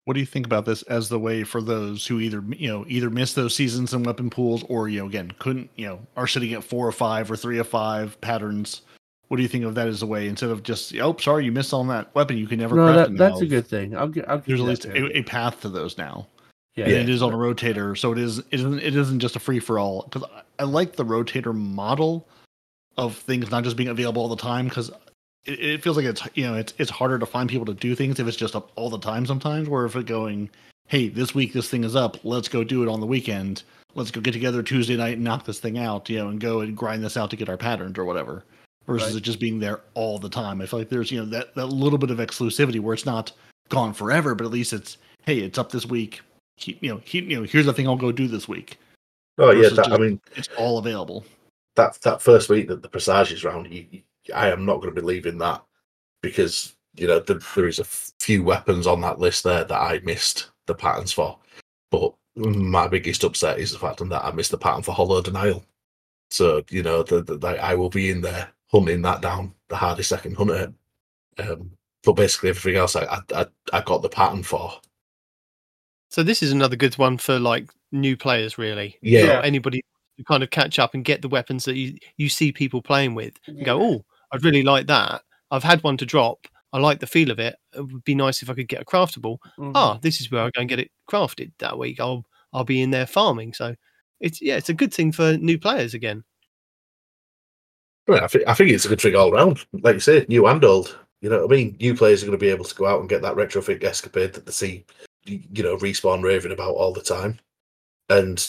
What 0.06 0.14
do 0.14 0.20
you 0.20 0.26
think 0.28 0.46
about 0.46 0.66
this 0.66 0.84
as 0.84 1.10
the 1.10 1.18
way 1.18 1.44
for 1.44 1.62
those 1.62 2.06
who 2.06 2.20
either 2.20 2.44
you 2.56 2.68
know 2.68 2.86
either 2.88 3.10
missed 3.10 3.36
those 3.36 3.56
seasons 3.56 3.94
and 3.94 4.06
weapon 4.06 4.30
pools, 4.30 4.64
or 4.70 4.88
you 4.88 5.00
know 5.00 5.08
again 5.08 5.34
couldn't 5.40 5.70
you 5.76 5.88
know 5.88 6.00
are 6.16 6.28
sitting 6.28 6.54
at 6.54 6.64
four 6.64 6.88
or 6.88 6.92
five 6.92 7.30
or 7.30 7.36
three 7.36 7.58
or 7.58 7.64
five 7.64 8.20
patterns? 8.22 8.82
What 9.28 9.38
do 9.38 9.44
you 9.44 9.50
think 9.50 9.66
of 9.66 9.76
that 9.76 9.88
as 9.88 10.02
a 10.02 10.06
way 10.06 10.28
instead 10.28 10.50
of 10.52 10.62
just 10.64 10.96
oh 10.98 11.16
sorry 11.20 11.46
you 11.46 11.52
missed 11.52 11.74
on 11.74 11.88
that 11.88 12.14
weapon 12.14 12.38
you 12.38 12.48
can 12.48 12.60
never 12.60 12.76
No, 12.76 12.94
craft 12.94 13.12
that, 13.12 13.18
that's 13.18 13.42
a 13.42 13.46
good 13.46 13.66
thing. 13.68 13.96
I'll 13.96 14.08
get. 14.08 14.30
I'll 14.30 14.40
There's 14.40 14.60
at 14.62 14.66
least 14.68 14.86
a, 14.86 15.18
a 15.18 15.24
path 15.24 15.62
to 15.62 15.70
those 15.70 15.98
now. 15.98 16.28
yeah. 16.76 16.88
Yeah. 16.88 16.98
it 16.98 17.10
is 17.10 17.22
on 17.24 17.34
a 17.34 17.38
rotator, 17.38 17.98
so 17.98 18.12
it 18.12 18.20
is 18.20 18.40
it 18.40 18.46
isn't 18.52 18.80
it 18.80 18.96
isn't 18.96 19.20
just 19.20 19.36
a 19.36 19.40
free 19.40 19.60
for 19.60 19.80
all. 19.80 20.04
Because 20.04 20.24
I, 20.32 20.42
I 20.60 20.64
like 20.66 20.96
the 20.96 21.06
rotator 21.06 21.56
model 21.56 22.28
of 22.98 23.16
things 23.18 23.50
not 23.52 23.64
just 23.64 23.76
being 23.78 23.90
available 23.90 24.22
all 24.22 24.30
the 24.30 24.36
time. 24.36 24.68
Because 24.68 24.90
it, 25.46 25.60
it 25.60 25.84
feels 25.84 25.98
like 25.98 26.06
it's 26.06 26.22
you 26.36 26.46
know 26.46 26.54
it's 26.56 26.74
it's 26.78 26.92
harder 26.92 27.18
to 27.18 27.26
find 27.26 27.50
people 27.50 27.66
to 27.66 27.74
do 27.74 27.96
things 27.96 28.20
if 28.20 28.28
it's 28.28 28.38
just 28.38 28.56
up 28.56 28.72
all 28.76 28.90
the 28.90 29.00
time 29.00 29.26
sometimes. 29.26 29.68
Where 29.68 29.86
if 29.86 29.96
it 29.96 30.06
going, 30.06 30.50
hey, 30.88 31.08
this 31.10 31.34
week 31.34 31.54
this 31.54 31.70
thing 31.70 31.84
is 31.84 31.96
up, 31.96 32.24
let's 32.24 32.48
go 32.48 32.64
do 32.64 32.84
it 32.84 32.90
on 32.90 33.00
the 33.00 33.08
weekend. 33.08 33.64
Let's 33.96 34.12
go 34.12 34.20
get 34.22 34.34
together 34.34 34.62
Tuesday 34.62 34.98
night 34.98 35.14
and 35.16 35.24
knock 35.24 35.46
this 35.46 35.60
thing 35.60 35.78
out, 35.80 36.10
you 36.10 36.18
know, 36.20 36.28
and 36.28 36.40
go 36.40 36.60
and 36.60 36.76
grind 36.76 37.02
this 37.04 37.16
out 37.18 37.30
to 37.30 37.38
get 37.38 37.48
our 37.50 37.58
patterns 37.58 37.98
or 37.98 38.04
whatever. 38.04 38.44
Versus 38.88 39.10
Right. 39.14 39.18
it 39.18 39.22
just 39.22 39.40
being 39.40 39.60
there 39.60 39.82
all 39.96 40.20
the 40.20 40.30
time. 40.30 40.62
I 40.62 40.66
feel 40.68 40.80
like 40.80 40.90
there's 40.90 41.12
you 41.12 41.20
know 41.20 41.26
that 41.26 41.56
that 41.56 41.68
little 41.68 41.98
bit 41.98 42.12
of 42.12 42.20
exclusivity 42.20 42.80
where 42.80 42.94
it's 42.94 43.06
not 43.06 43.32
gone 43.70 43.94
forever, 43.94 44.36
but 44.36 44.46
at 44.46 44.52
least 44.52 44.74
it's 44.74 44.98
hey, 45.26 45.40
it's 45.40 45.58
up 45.58 45.72
this 45.72 45.86
week 45.88 46.22
he, 46.58 46.78
you 46.82 46.90
know, 46.90 47.02
he, 47.04 47.20
you 47.22 47.36
know, 47.38 47.44
here's 47.44 47.66
the 47.66 47.74
thing 47.74 47.88
I'll 47.88 47.96
go 47.96 48.12
do 48.12 48.28
this 48.28 48.48
week. 48.48 48.78
Oh 49.38 49.52
yeah, 49.52 49.70
that, 49.70 49.92
I 49.92 49.98
mean 49.98 50.22
It's 50.36 50.48
all 50.58 50.78
available. 50.78 51.26
that 51.76 52.00
that 52.04 52.22
first 52.22 52.48
week 52.50 52.68
that 52.70 52.82
the 52.82 52.88
Presage 52.90 53.32
is 53.34 53.44
round, 53.44 53.72
you, 53.74 53.86
you- 53.92 54.02
I 54.34 54.50
am 54.50 54.66
not 54.66 54.78
going 54.82 54.94
to 54.96 55.00
be 55.02 55.06
leaving 55.06 55.38
that 55.40 55.64
because 56.24 56.76
you 56.96 57.08
know 57.08 57.20
there, 57.20 57.40
there 57.56 57.68
is 57.68 57.80
a 57.80 57.84
few 57.84 58.44
weapons 58.44 58.88
on 58.88 59.02
that 59.02 59.20
list 59.20 59.44
there 59.44 59.64
that 59.64 59.80
I 59.82 60.00
missed 60.04 60.50
the 60.66 60.74
patterns 60.74 61.12
for. 61.12 61.38
But 61.92 62.14
my 62.36 62.88
biggest 62.88 63.24
upset 63.24 63.60
is 63.60 63.72
the 63.72 63.78
fact 63.80 64.00
that 64.08 64.26
I 64.26 64.32
missed 64.32 64.52
the 64.52 64.58
pattern 64.58 64.82
for 64.82 64.94
Hollow 64.94 65.22
Denial. 65.22 65.64
So 66.32 66.64
you 66.70 66.82
know 66.82 67.04
that 67.04 67.42
that 67.42 67.60
I 67.60 67.76
will 67.76 67.90
be 67.90 68.10
in 68.10 68.22
there 68.22 68.50
hunting 68.80 69.02
that 69.04 69.22
down 69.22 69.54
the 69.70 69.76
hardest 69.76 70.14
I 70.14 70.18
can 70.18 70.36
hunt 70.36 70.52
it. 70.52 70.74
Um, 71.40 71.72
but 72.04 72.14
basically 72.14 72.50
everything 72.50 72.80
else 72.80 72.96
I, 72.96 73.04
I 73.06 73.20
I 73.42 73.46
I 73.74 73.82
got 73.82 74.02
the 74.02 74.10
pattern 74.10 74.44
for. 74.44 74.74
So 76.10 76.24
this 76.24 76.42
is 76.44 76.52
another 76.52 76.76
good 76.76 76.98
one 76.98 77.18
for 77.18 77.40
like 77.40 77.70
new 77.92 78.16
players, 78.16 78.58
really. 78.58 78.98
Yeah. 79.02 79.40
Or 79.40 79.42
anybody 79.42 79.82
to 80.18 80.24
kind 80.24 80.44
of 80.44 80.50
catch 80.50 80.80
up 80.80 80.94
and 80.94 81.04
get 81.04 81.22
the 81.22 81.28
weapons 81.30 81.66
that 81.66 81.76
you 81.76 81.98
you 82.18 82.30
see 82.30 82.52
people 82.52 82.82
playing 82.82 83.16
with. 83.16 83.34
And 83.48 83.66
go, 83.66 83.82
oh, 83.82 84.06
I'd 84.32 84.44
really 84.46 84.64
like 84.64 84.88
that. 84.88 85.22
I've 85.52 85.64
had 85.64 85.84
one 85.84 85.98
to 85.98 86.06
drop. 86.06 86.48
I 86.74 86.80
like 86.80 87.00
the 87.00 87.08
feel 87.08 87.32
of 87.32 87.40
it. 87.40 87.56
It 87.74 87.82
would 87.82 88.04
be 88.04 88.16
nice 88.16 88.42
if 88.42 88.50
I 88.50 88.54
could 88.54 88.68
get 88.68 88.82
a 88.82 88.86
craftable. 88.86 89.38
Mhm. 89.58 89.72
Ah, 89.76 89.98
this 90.02 90.20
is 90.22 90.30
where 90.32 90.44
I 90.44 90.50
go 90.52 90.62
and 90.62 90.70
get 90.70 90.80
it 90.80 90.92
crafted 91.10 91.52
that 91.60 91.78
week. 91.78 92.00
I'll 92.00 92.26
I'll 92.54 92.64
be 92.66 92.82
in 92.82 92.92
there 92.92 93.06
farming. 93.08 93.54
So 93.54 93.76
it's 94.20 94.42
yeah, 94.42 94.56
it's 94.58 94.70
a 94.70 94.74
good 94.74 94.94
thing 94.94 95.12
for 95.12 95.38
new 95.38 95.58
players 95.60 95.94
again. 95.94 96.24
Well, 98.08 98.24
I 98.24 98.28
think 98.28 98.48
I 98.48 98.54
think 98.54 98.72
it's 98.72 98.86
a 98.86 98.90
good 98.90 99.02
thing 99.02 99.16
all 99.16 99.32
round. 99.32 99.66
Like 99.74 99.96
you 99.96 100.00
say, 100.00 100.26
new 100.30 100.46
and 100.48 100.64
old. 100.64 100.98
You 101.22 101.30
know 101.30 101.46
what 101.46 101.54
I 101.54 101.56
mean? 101.56 101.78
New 101.80 101.96
players 101.96 102.22
are 102.22 102.28
going 102.28 102.38
to 102.38 102.44
be 102.44 102.52
able 102.52 102.66
to 102.66 102.76
go 102.76 102.86
out 102.86 103.00
and 103.00 103.10
get 103.10 103.22
that 103.24 103.36
retrofit 103.36 103.84
escapade 103.84 104.34
that 104.34 104.46
they 104.46 104.52
see, 104.52 104.86
you 105.26 105.64
know, 105.64 105.78
respawn 105.78 106.22
raving 106.24 106.52
about 106.52 106.76
all 106.76 106.94
the 106.94 107.02
time. 107.02 107.40
And 108.10 108.48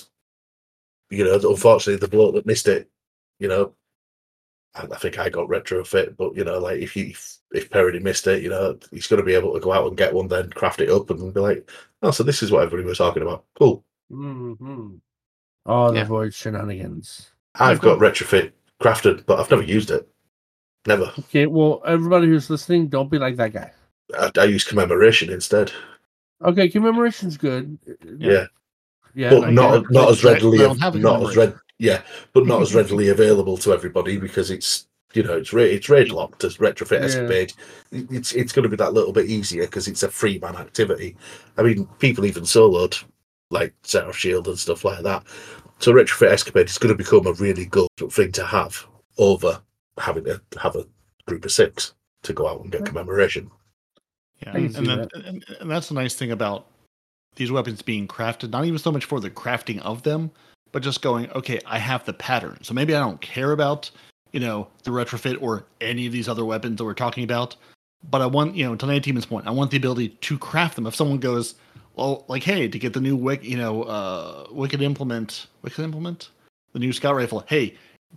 you 1.10 1.24
know, 1.24 1.34
unfortunately, 1.34 1.96
the 1.96 2.08
bloke 2.08 2.34
that 2.34 2.46
missed 2.46 2.68
it, 2.68 2.90
you 3.38 3.48
know, 3.48 3.72
I, 4.74 4.82
I 4.82 4.96
think 4.98 5.18
I 5.18 5.30
got 5.30 5.48
retrofit, 5.48 6.16
but 6.16 6.36
you 6.36 6.44
know, 6.44 6.58
like 6.58 6.80
if 6.80 6.92
he 6.92 7.16
if 7.52 7.70
Perry 7.70 7.98
missed 8.00 8.26
it, 8.26 8.42
you 8.42 8.50
know, 8.50 8.78
he's 8.90 9.06
going 9.06 9.20
to 9.20 9.26
be 9.26 9.34
able 9.34 9.54
to 9.54 9.60
go 9.60 9.72
out 9.72 9.86
and 9.86 9.96
get 9.96 10.12
one, 10.12 10.28
then 10.28 10.50
craft 10.50 10.80
it 10.80 10.90
up 10.90 11.08
and 11.10 11.32
be 11.32 11.40
like, 11.40 11.70
oh, 12.02 12.10
so 12.10 12.22
this 12.24 12.42
is 12.42 12.50
what 12.50 12.64
everybody 12.64 12.86
was 12.86 12.98
talking 12.98 13.22
about. 13.22 13.44
Cool. 13.58 13.84
Mhm. 14.12 15.00
All 15.64 15.92
the 15.92 15.98
Yeah. 15.98 16.04
void 16.04 16.34
shenanigans. 16.34 17.30
I've 17.54 17.80
got 17.80 17.98
retrofit 17.98 18.52
crafted, 18.82 19.24
but 19.26 19.38
I've 19.40 19.50
never 19.50 19.62
used 19.62 19.90
it. 19.90 20.08
Never. 20.86 21.12
Okay, 21.18 21.46
well, 21.46 21.82
everybody 21.86 22.26
who's 22.28 22.48
listening, 22.50 22.88
don't 22.88 23.10
be 23.10 23.18
like 23.18 23.36
that 23.36 23.52
guy. 23.52 23.72
I, 24.16 24.30
I 24.38 24.44
use 24.44 24.62
commemoration 24.64 25.30
instead. 25.32 25.72
Okay, 26.44 26.68
commemoration's 26.68 27.36
good. 27.36 27.78
Yeah. 28.18 28.46
yeah. 29.14 29.30
but 29.30 29.44
I 29.44 29.50
not 29.50 29.90
not 29.90 30.10
as 30.10 30.24
I- 30.24 30.30
I 30.30 30.32
readily 30.34 30.58
don't 30.58 30.78
have 30.80 30.94
a 30.94 30.98
not 30.98 31.22
as 31.22 31.30
commemoration. 31.30 31.52
red 31.54 31.60
yeah 31.78 32.02
but 32.32 32.46
not 32.46 32.62
as 32.62 32.74
readily 32.80 33.08
available 33.08 33.56
to 33.58 33.72
everybody 33.72 34.16
because 34.18 34.50
it's 34.50 34.86
you 35.14 35.22
know 35.22 35.36
it's 35.38 35.52
ra- 35.52 35.62
it's 35.62 35.88
raid 35.88 36.10
locked 36.10 36.44
as 36.44 36.58
retrofit 36.58 37.00
Yeah. 37.00 37.04
escapade 37.06 37.52
It- 37.90 38.06
it's 38.10 38.32
it's 38.32 38.52
going 38.52 38.62
to 38.64 38.68
be 38.68 38.76
that 38.76 38.92
little 38.94 39.12
bit 39.12 39.26
easier 39.26 39.64
because 39.64 39.88
it's 39.88 40.02
a 40.02 40.10
free 40.10 40.38
man 40.38 40.56
activity 40.56 41.16
i 41.58 41.62
mean 41.62 41.86
people 41.98 42.24
even 42.26 42.44
soloed 42.44 43.02
like 43.50 43.74
Seraph 43.82 44.16
Shield 44.16 44.48
and 44.48 44.58
stuff 44.58 44.84
like 44.84 45.02
that 45.02 45.24
so 45.78 45.92
retrofit 45.92 46.30
escapade 46.30 46.68
is 46.68 46.78
going 46.78 46.92
to 46.92 46.96
become 46.96 47.26
a 47.26 47.32
really 47.34 47.66
good 47.66 47.88
thing 48.10 48.32
to 48.32 48.44
have 48.44 48.86
over 49.18 49.60
having 49.98 50.24
to 50.24 50.40
have 50.60 50.76
a 50.76 50.86
group 51.26 51.44
of 51.44 51.52
six 51.52 51.94
to 52.22 52.32
go 52.32 52.48
out 52.48 52.60
and 52.60 52.72
get 52.72 52.84
commemoration 52.84 53.50
Yeah, 54.42 54.56
and, 54.56 54.74
then, 54.74 55.08
and, 55.14 55.44
and 55.60 55.70
that's 55.70 55.88
the 55.88 55.94
nice 55.94 56.14
thing 56.14 56.32
about 56.32 56.66
these 57.36 57.50
weapons 57.50 57.82
being 57.82 58.08
crafted. 58.08 58.50
Not 58.50 58.64
even 58.64 58.78
so 58.78 58.92
much 58.92 59.04
for 59.04 59.20
the 59.20 59.30
crafting 59.30 59.80
of 59.80 60.02
them, 60.02 60.30
but 60.72 60.82
just 60.82 61.02
going, 61.02 61.30
okay, 61.32 61.60
I 61.66 61.78
have 61.78 62.04
the 62.04 62.12
pattern, 62.12 62.58
so 62.62 62.74
maybe 62.74 62.94
I 62.94 63.00
don't 63.00 63.20
care 63.20 63.52
about 63.52 63.90
you 64.32 64.40
know 64.40 64.68
the 64.82 64.90
retrofit 64.90 65.40
or 65.40 65.64
any 65.80 66.06
of 66.06 66.12
these 66.12 66.28
other 66.28 66.44
weapons 66.44 66.76
that 66.76 66.84
we're 66.84 66.94
talking 66.94 67.24
about. 67.24 67.56
But 68.10 68.20
I 68.20 68.26
want, 68.26 68.54
you 68.54 68.64
know, 68.64 68.76
to 68.76 69.00
Team's 69.00 69.26
point, 69.26 69.46
I 69.46 69.50
want 69.50 69.70
the 69.70 69.78
ability 69.78 70.10
to 70.10 70.38
craft 70.38 70.76
them. 70.76 70.86
If 70.86 70.94
someone 70.94 71.18
goes, 71.18 71.54
well, 71.96 72.24
like, 72.28 72.42
hey, 72.42 72.68
to 72.68 72.78
get 72.78 72.92
the 72.92 73.00
new, 73.00 73.16
wick, 73.16 73.42
you 73.42 73.56
know, 73.56 73.82
uh, 73.84 74.46
wicked 74.50 74.82
implement, 74.82 75.46
wicked 75.62 75.82
implement, 75.82 76.30
the 76.72 76.78
new 76.78 76.92
scout 76.92 77.16
rifle. 77.16 77.44
Hey, 77.48 77.74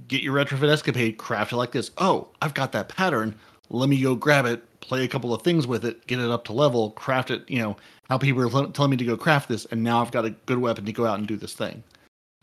get 0.08 0.22
your 0.22 0.36
retrofit 0.36 0.70
escapade, 0.70 1.18
craft 1.18 1.54
it 1.54 1.56
like 1.56 1.72
this. 1.72 1.92
Oh, 1.98 2.28
I've 2.42 2.54
got 2.54 2.72
that 2.74 2.90
pattern. 2.90 3.34
Let 3.70 3.88
me 3.90 4.02
go 4.02 4.16
grab 4.16 4.46
it, 4.46 4.64
play 4.82 5.06
a 5.06 5.08
couple 5.08 5.34
of 5.34 5.42
things 5.44 5.66
with 5.66 5.86
it, 5.86 6.06
get 6.08 6.20
it 6.20 6.30
up 6.30 6.44
to 6.46 6.54
level, 6.54 6.92
craft 6.92 7.32
it. 7.32 7.50
You 7.50 7.60
know 7.60 7.78
how 8.10 8.18
people 8.18 8.44
are 8.44 8.68
telling 8.72 8.92
me 8.92 8.98
to 8.98 9.06
go 9.06 9.16
craft 9.16 9.48
this, 9.48 9.66
and 9.72 9.82
now 9.84 10.02
I've 10.02 10.12
got 10.12 10.26
a 10.26 10.32
good 10.32 10.58
weapon 10.58 10.86
to 10.86 10.92
go 10.92 11.06
out 11.06 11.20
and 11.20 11.28
do 11.28 11.38
this 11.38 11.54
thing. 11.54 11.82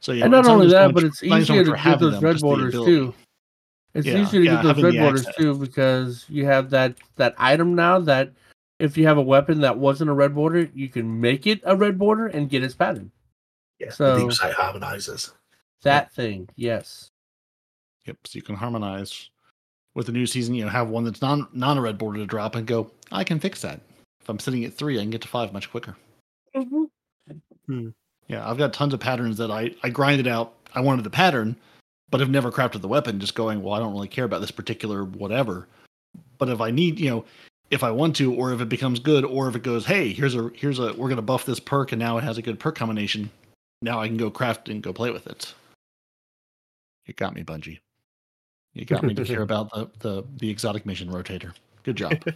So 0.00 0.12
yeah, 0.12 0.24
and 0.24 0.32
not 0.32 0.46
only 0.46 0.68
so 0.68 0.74
that, 0.74 0.86
much- 0.86 0.94
but 0.94 1.04
it's 1.04 1.22
easier 1.22 1.64
to 1.64 1.72
get 1.72 1.98
those 2.00 2.12
them, 2.14 2.22
red 2.24 2.40
borders 2.40 2.72
too. 2.74 3.12
It's 3.94 4.06
Yeah, 4.06 4.22
easier 4.22 4.40
to 4.40 4.46
yeah, 4.46 4.62
get 4.62 4.76
those 4.76 4.84
red 4.84 4.96
borders 4.98 5.20
access. 5.26 5.36
too 5.36 5.54
because 5.58 6.24
you 6.28 6.44
have 6.46 6.70
that 6.70 6.94
that 7.16 7.34
item 7.38 7.74
now 7.74 7.98
that 8.00 8.30
if 8.78 8.96
you 8.96 9.06
have 9.06 9.18
a 9.18 9.22
weapon 9.22 9.60
that 9.60 9.78
wasn't 9.78 10.10
a 10.10 10.14
red 10.14 10.34
border, 10.34 10.68
you 10.74 10.88
can 10.88 11.20
make 11.20 11.46
it 11.46 11.60
a 11.64 11.76
red 11.76 11.98
border 11.98 12.26
and 12.26 12.48
get 12.50 12.62
its 12.62 12.74
pattern. 12.74 13.10
yeah 13.78 13.90
So- 13.90 14.16
the 14.16 14.22
deep 14.24 14.32
sight 14.32 14.54
harmonizers 14.54 15.32
That 15.82 16.12
thing, 16.12 16.48
yes. 16.56 17.10
Yep. 18.06 18.16
So 18.24 18.36
you 18.36 18.42
can 18.42 18.54
harmonize 18.56 19.30
with 19.94 20.06
the 20.06 20.12
new 20.12 20.26
season. 20.26 20.54
You 20.54 20.64
know, 20.64 20.70
have 20.70 20.88
one 20.90 21.04
that's 21.04 21.20
non 21.22 21.48
non 21.52 21.78
a 21.78 21.80
red 21.80 21.98
border 21.98 22.18
to 22.18 22.26
drop 22.26 22.54
and 22.54 22.66
go. 22.66 22.90
I 23.10 23.24
can 23.24 23.40
fix 23.40 23.62
that. 23.62 23.80
If 24.20 24.28
I'm 24.28 24.38
sitting 24.38 24.64
at 24.64 24.74
three, 24.74 24.98
I 24.98 25.02
can 25.02 25.10
get 25.10 25.22
to 25.22 25.28
five 25.28 25.52
much 25.52 25.70
quicker. 25.70 25.96
Mm-hmm. 26.54 26.84
Hmm. 27.66 27.88
Yeah, 28.28 28.48
I've 28.48 28.58
got 28.58 28.72
tons 28.72 28.94
of 28.94 29.00
patterns 29.00 29.36
that 29.38 29.50
I 29.50 29.74
I 29.82 29.88
grinded 29.90 30.26
out. 30.28 30.54
I 30.74 30.80
wanted 30.80 31.04
the 31.04 31.10
pattern, 31.10 31.56
but 32.10 32.20
have 32.20 32.30
never 32.30 32.52
crafted 32.52 32.80
the 32.80 32.88
weapon. 32.88 33.18
Just 33.20 33.34
going, 33.34 33.62
well, 33.62 33.74
I 33.74 33.78
don't 33.80 33.92
really 33.92 34.08
care 34.08 34.24
about 34.24 34.40
this 34.40 34.50
particular 34.50 35.04
whatever. 35.04 35.66
But 36.38 36.48
if 36.48 36.60
I 36.60 36.70
need, 36.70 36.98
you 37.00 37.10
know, 37.10 37.24
if 37.70 37.82
I 37.82 37.90
want 37.90 38.16
to, 38.16 38.32
or 38.32 38.52
if 38.52 38.60
it 38.60 38.68
becomes 38.68 38.98
good, 39.00 39.24
or 39.24 39.48
if 39.48 39.56
it 39.56 39.62
goes, 39.62 39.86
hey, 39.86 40.12
here's 40.12 40.34
a 40.34 40.50
here's 40.54 40.78
a 40.78 40.92
we're 40.94 41.08
gonna 41.08 41.22
buff 41.22 41.44
this 41.46 41.60
perk, 41.60 41.92
and 41.92 41.98
now 41.98 42.18
it 42.18 42.24
has 42.24 42.38
a 42.38 42.42
good 42.42 42.58
perk 42.58 42.76
combination. 42.76 43.30
Now 43.82 44.00
I 44.00 44.06
can 44.08 44.16
go 44.16 44.30
craft 44.30 44.68
and 44.68 44.82
go 44.82 44.92
play 44.92 45.10
with 45.10 45.26
it. 45.26 45.52
You 47.06 47.14
got 47.14 47.34
me, 47.34 47.42
Bungie. 47.42 47.78
You 48.74 48.84
got 48.84 49.02
me 49.02 49.14
to 49.14 49.24
care 49.26 49.42
about 49.42 49.70
the, 49.72 49.88
the 50.00 50.24
the 50.38 50.50
exotic 50.50 50.86
mission 50.86 51.08
rotator. 51.08 51.52
Good 51.82 51.96
job. 51.96 52.12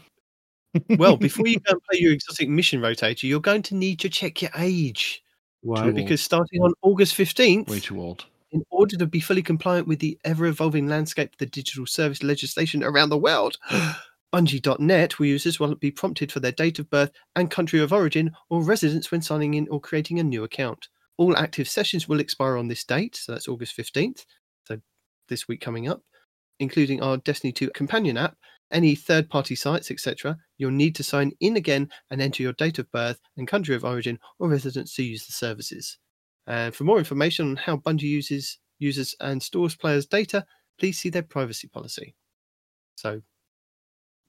Well, 0.89 1.17
before 1.17 1.49
you 1.49 1.59
go 1.59 1.73
and 1.73 1.83
play 1.91 1.99
your 2.01 2.13
exotic 2.13 2.49
mission 2.49 2.81
rotator, 2.81 3.25
you're 3.25 3.41
going 3.41 3.63
to 3.63 3.75
need 3.75 3.99
to 3.99 4.09
check 4.09 4.41
your 4.41 4.53
age 4.57 5.21
Why? 5.63 5.91
because 5.91 6.21
starting 6.21 6.63
on 6.63 6.73
August 6.83 7.17
15th, 7.17 7.69
Way 7.69 7.81
too 7.81 8.01
old. 8.01 8.27
in 8.53 8.63
order 8.71 8.97
to 8.97 9.07
be 9.07 9.19
fully 9.19 9.43
compliant 9.43 9.89
with 9.89 9.99
the 9.99 10.17
ever 10.25 10.47
evolving 10.47 10.87
landscape 10.87 11.33
of 11.33 11.39
the 11.39 11.47
digital 11.47 11.87
service 11.87 12.23
legislation 12.23 12.85
around 12.85 13.09
the 13.09 13.19
world, 13.19 13.59
Bungie.net 14.33 15.19
users 15.19 15.59
will 15.59 15.75
be 15.75 15.91
prompted 15.91 16.31
for 16.31 16.41
their 16.41 16.53
date 16.53 16.79
of 16.79 16.89
birth 16.89 17.11
and 17.35 17.51
country 17.51 17.81
of 17.81 17.93
origin 17.93 18.31
or 18.49 18.63
residence 18.63 19.11
when 19.11 19.23
signing 19.23 19.55
in 19.55 19.67
or 19.69 19.81
creating 19.81 20.21
a 20.21 20.25
new 20.25 20.45
account. 20.45 20.89
All 21.17 21.37
active 21.37 21.69
sessions 21.69 22.09
will 22.09 22.21
expire 22.21 22.57
on 22.57 22.69
this 22.69 22.85
date, 22.85 23.17
so 23.17 23.33
that's 23.33 23.49
August 23.49 23.77
15th, 23.77 24.25
so 24.65 24.81
this 25.29 25.49
week 25.49 25.61
coming 25.61 25.89
up, 25.89 26.03
including 26.61 27.03
our 27.03 27.17
Destiny 27.19 27.53
2 27.53 27.71
companion 27.71 28.17
app, 28.17 28.37
any 28.71 28.95
third 28.95 29.29
party 29.29 29.55
sites, 29.55 29.91
etc. 29.91 30.37
You'll 30.59 30.71
need 30.71 30.95
to 30.95 31.03
sign 31.03 31.33
in 31.41 31.57
again 31.57 31.91
and 32.11 32.23
enter 32.23 32.43
your 32.43 32.53
date 32.53 32.79
of 32.79 32.91
birth 32.93 33.19
and 33.37 33.49
country 33.49 33.75
of 33.75 33.85
origin 33.85 34.19
or 34.39 34.49
residence 34.49 34.95
to 34.95 35.03
use 35.03 35.27
the 35.27 35.33
services. 35.33 35.99
And 36.47 36.75
for 36.75 36.85
more 36.85 36.99
information 36.99 37.51
on 37.51 37.57
how 37.57 37.77
Bungie 37.77 38.03
uses 38.03 38.59
users 38.79 39.15
and 39.21 39.43
stores 39.43 39.77
players' 39.77 40.07
data, 40.07 40.47
please 40.79 40.99
see 40.99 41.11
their 41.11 41.23
privacy 41.23 41.69
policy. 41.69 42.15
So, 42.95 43.23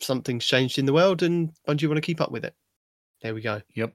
something's 0.04 0.46
changed 0.46 0.78
in 0.78 0.86
the 0.86 0.94
world, 0.94 1.24
and 1.24 1.52
Bungie 1.68 1.88
want 1.88 1.98
to 1.98 2.02
keep 2.02 2.22
up 2.22 2.32
with 2.32 2.44
it. 2.46 2.54
There 3.22 3.34
we 3.34 3.42
go. 3.42 3.62
Yep. 3.76 3.94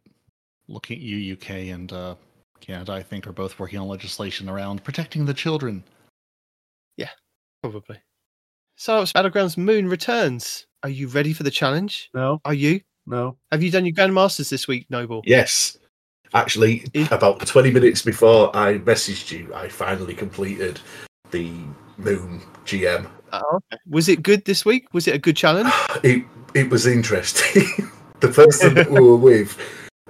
Looking 0.69 0.97
at 0.97 1.03
you, 1.03 1.35
UK 1.35 1.51
and 1.75 1.93
uh, 1.93 2.15
Canada, 2.61 2.93
I 2.93 3.03
think 3.03 3.27
are 3.27 3.33
both 3.33 3.59
working 3.59 3.79
on 3.79 3.89
legislation 3.89 4.49
around 4.49 4.83
protecting 4.85 5.25
the 5.25 5.35
children. 5.35 5.85
Yeah, 6.97 7.11
probably. 7.63 7.99
So, 8.77 9.03
Battlegrounds 9.05 9.57
Moon 9.57 9.89
returns. 9.89 10.67
Are 10.83 10.89
you 10.91 11.09
ready 11.09 11.33
for 11.33 11.43
the 11.43 11.51
challenge? 11.51 12.11
No, 12.15 12.41
Are 12.45 12.55
you? 12.55 12.81
no. 13.07 13.37
Have 13.53 13.63
you 13.63 13.71
done 13.71 13.87
your 13.87 13.95
Grandmasters 13.95 14.51
this 14.51 14.67
week, 14.69 14.87
Noble? 14.91 15.23
yes 15.25 15.77
actually 16.35 16.85
Is- 16.93 17.11
about 17.13 17.39
20 17.47 17.71
minutes 17.71 18.03
before 18.03 18.55
i 18.55 18.79
messaged 18.79 19.31
you 19.31 19.55
i 19.55 19.69
finally 19.69 20.13
completed 20.13 20.81
the 21.31 21.49
moon 21.99 22.43
gm 22.65 23.07
okay. 23.55 23.81
Was 23.89 24.09
it 24.09 24.23
good 24.23 24.45
this 24.45 24.65
week? 24.65 24.93
Was 24.93 25.07
it 25.09 25.15
a 25.15 25.19
good 25.19 25.37
challenge? 25.37 25.71
it 26.03 26.25
it 26.55 26.71
was 26.71 26.87
interesting. 26.87 27.91
the 28.21 28.29
person 28.29 28.75
that 28.75 28.91
we 28.91 29.01
were 29.01 29.17
with, 29.17 29.59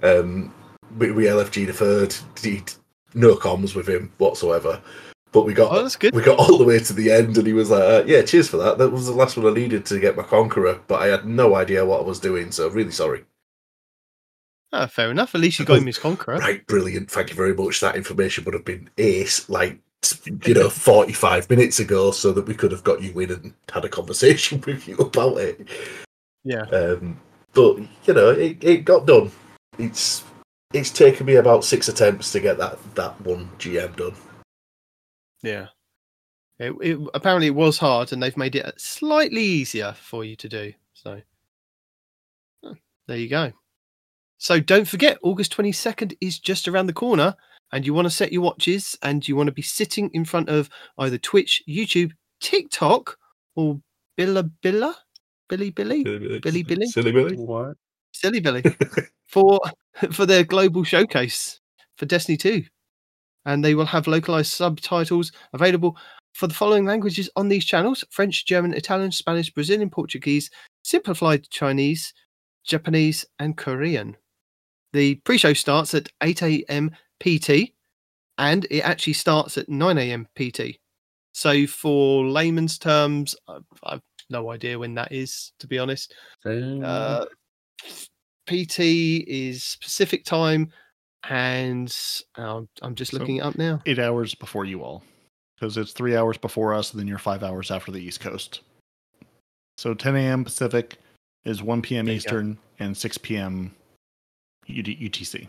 um, 0.02 0.52
we, 0.98 1.10
we 1.10 1.24
LFG 1.24 1.66
deferred. 1.66 2.14
He'd 2.42 2.72
no 3.14 3.34
comms 3.34 3.74
with 3.74 3.88
him 3.88 4.12
whatsoever. 4.18 4.80
But 5.32 5.44
we 5.44 5.54
got 5.54 5.72
Oh, 5.72 5.82
that's 5.82 5.96
good. 5.96 6.14
we 6.14 6.22
got 6.22 6.38
all 6.38 6.56
the 6.56 6.64
way 6.64 6.78
to 6.78 6.92
the 6.92 7.10
end, 7.10 7.36
and 7.36 7.46
he 7.46 7.52
was 7.52 7.70
like, 7.70 7.82
uh, 7.82 8.04
"Yeah, 8.06 8.22
cheers 8.22 8.48
for 8.48 8.56
that. 8.58 8.78
That 8.78 8.90
was 8.90 9.06
the 9.06 9.12
last 9.12 9.36
one 9.36 9.46
I 9.46 9.54
needed 9.54 9.84
to 9.86 9.98
get 9.98 10.16
my 10.16 10.22
conqueror, 10.22 10.80
but 10.86 11.02
I 11.02 11.08
had 11.08 11.26
no 11.26 11.56
idea 11.56 11.84
what 11.84 12.00
I 12.00 12.04
was 12.04 12.20
doing. 12.20 12.52
So 12.52 12.68
really 12.68 12.92
sorry." 12.92 13.24
Ah, 14.72 14.86
fair 14.86 15.10
enough. 15.10 15.34
At 15.34 15.40
least 15.40 15.58
you 15.58 15.64
got 15.64 15.78
him 15.78 15.86
his 15.86 15.98
Conqueror. 15.98 16.38
Right, 16.38 16.66
brilliant. 16.66 17.10
Thank 17.10 17.30
you 17.30 17.36
very 17.36 17.54
much. 17.54 17.80
That 17.80 17.96
information 17.96 18.44
would 18.44 18.54
have 18.54 18.64
been 18.64 18.90
ace, 18.98 19.48
like 19.48 19.78
you 20.44 20.54
know, 20.54 20.68
forty-five 20.68 21.48
minutes 21.50 21.80
ago, 21.80 22.10
so 22.10 22.32
that 22.32 22.46
we 22.46 22.54
could 22.54 22.72
have 22.72 22.84
got 22.84 23.02
you 23.02 23.18
in 23.20 23.30
and 23.30 23.54
had 23.72 23.84
a 23.84 23.88
conversation 23.88 24.62
with 24.66 24.86
you 24.86 24.96
about 24.96 25.38
it. 25.38 25.68
Yeah. 26.44 26.62
Um, 26.62 27.20
but 27.52 27.78
you 27.78 28.14
know, 28.14 28.30
it, 28.30 28.62
it 28.62 28.84
got 28.84 29.06
done. 29.06 29.30
It's 29.78 30.24
it's 30.72 30.90
taken 30.90 31.26
me 31.26 31.36
about 31.36 31.64
six 31.64 31.88
attempts 31.88 32.32
to 32.32 32.40
get 32.40 32.58
that 32.58 32.78
that 32.94 33.20
one 33.22 33.48
GM 33.58 33.96
done. 33.96 34.14
Yeah. 35.42 35.66
It, 36.58 36.74
it, 36.80 36.98
apparently, 37.12 37.48
it 37.48 37.54
was 37.54 37.78
hard, 37.78 38.12
and 38.12 38.22
they've 38.22 38.36
made 38.36 38.56
it 38.56 38.80
slightly 38.80 39.42
easier 39.42 39.92
for 39.92 40.24
you 40.24 40.36
to 40.36 40.48
do. 40.48 40.72
So, 40.94 41.20
oh, 42.64 42.74
there 43.06 43.18
you 43.18 43.28
go. 43.28 43.52
So, 44.38 44.60
don't 44.60 44.88
forget, 44.88 45.18
August 45.22 45.54
22nd 45.54 46.16
is 46.20 46.38
just 46.38 46.66
around 46.66 46.86
the 46.86 46.94
corner, 46.94 47.34
and 47.72 47.86
you 47.86 47.94
want 47.94 48.06
to 48.06 48.10
set 48.10 48.32
your 48.32 48.42
watches, 48.42 48.96
and 49.02 49.26
you 49.26 49.36
want 49.36 49.48
to 49.48 49.52
be 49.52 49.62
sitting 49.62 50.10
in 50.12 50.24
front 50.24 50.48
of 50.48 50.68
either 50.98 51.18
Twitch, 51.18 51.62
YouTube, 51.68 52.12
TikTok, 52.40 53.16
or 53.54 53.80
Billa 54.18 54.50
Billa, 54.62 54.94
Billy 55.48 55.70
Billy, 55.70 56.04
Billy 56.40 56.62
Billy, 56.62 56.86
Silly 56.86 57.12
Billy. 57.12 57.36
What? 57.36 57.76
Silly 58.12 58.40
Billy, 58.40 58.62
for 59.26 59.60
for 60.10 60.26
their 60.26 60.44
global 60.44 60.84
showcase 60.84 61.60
for 61.96 62.06
Destiny 62.06 62.36
2. 62.36 62.64
And 63.44 63.64
they 63.64 63.74
will 63.74 63.86
have 63.86 64.06
localized 64.06 64.52
subtitles 64.52 65.32
available 65.52 65.96
for 66.34 66.46
the 66.46 66.54
following 66.54 66.84
languages 66.84 67.30
on 67.36 67.48
these 67.48 67.64
channels 67.64 68.04
French, 68.10 68.44
German, 68.46 68.74
Italian, 68.74 69.12
Spanish, 69.12 69.50
Brazilian, 69.50 69.90
Portuguese, 69.90 70.50
simplified 70.82 71.48
Chinese, 71.50 72.12
Japanese, 72.64 73.24
and 73.38 73.56
Korean. 73.56 74.16
The 74.92 75.16
pre 75.16 75.38
show 75.38 75.52
starts 75.52 75.94
at 75.94 76.08
8 76.22 76.42
a.m. 76.42 76.90
PT 77.20 77.72
and 78.38 78.66
it 78.70 78.80
actually 78.80 79.12
starts 79.14 79.56
at 79.58 79.68
9 79.68 79.98
a.m. 79.98 80.26
PT. 80.34 80.78
So, 81.32 81.66
for 81.66 82.24
layman's 82.24 82.78
terms, 82.78 83.34
I've, 83.48 83.62
I've 83.84 84.00
no 84.30 84.50
idea 84.50 84.78
when 84.78 84.94
that 84.94 85.12
is, 85.12 85.52
to 85.60 85.66
be 85.66 85.78
honest. 85.78 86.14
Uh, 86.44 87.26
PT 88.46 88.78
is 88.80 89.76
Pacific 89.82 90.24
time, 90.24 90.70
and 91.28 91.94
um, 92.36 92.68
I'm 92.82 92.94
just 92.94 93.12
So- 93.12 93.18
looking 93.18 93.36
it 93.36 93.40
up 93.42 93.56
now. 93.56 93.82
Eight 93.86 93.98
hours 93.98 94.34
before 94.34 94.64
you 94.64 94.82
all, 94.82 95.02
because 95.56 95.76
it's 95.76 95.92
three 95.92 96.16
hours 96.16 96.38
before 96.38 96.72
us, 96.72 96.92
and 96.92 97.00
then 97.00 97.06
you're 97.06 97.18
five 97.18 97.42
hours 97.42 97.70
after 97.70 97.92
the 97.92 98.00
East 98.00 98.20
Coast. 98.20 98.60
So 99.78 99.92
10 99.92 100.16
a.m. 100.16 100.44
Pacific 100.44 100.96
is 101.44 101.62
1 101.62 101.82
p.m. 101.82 102.06
There 102.06 102.14
you 102.14 102.20
go. 102.20 102.24
Eastern 102.26 102.58
and 102.78 102.96
6 102.96 103.18
p.m. 103.18 103.74
UTC. 104.68 105.48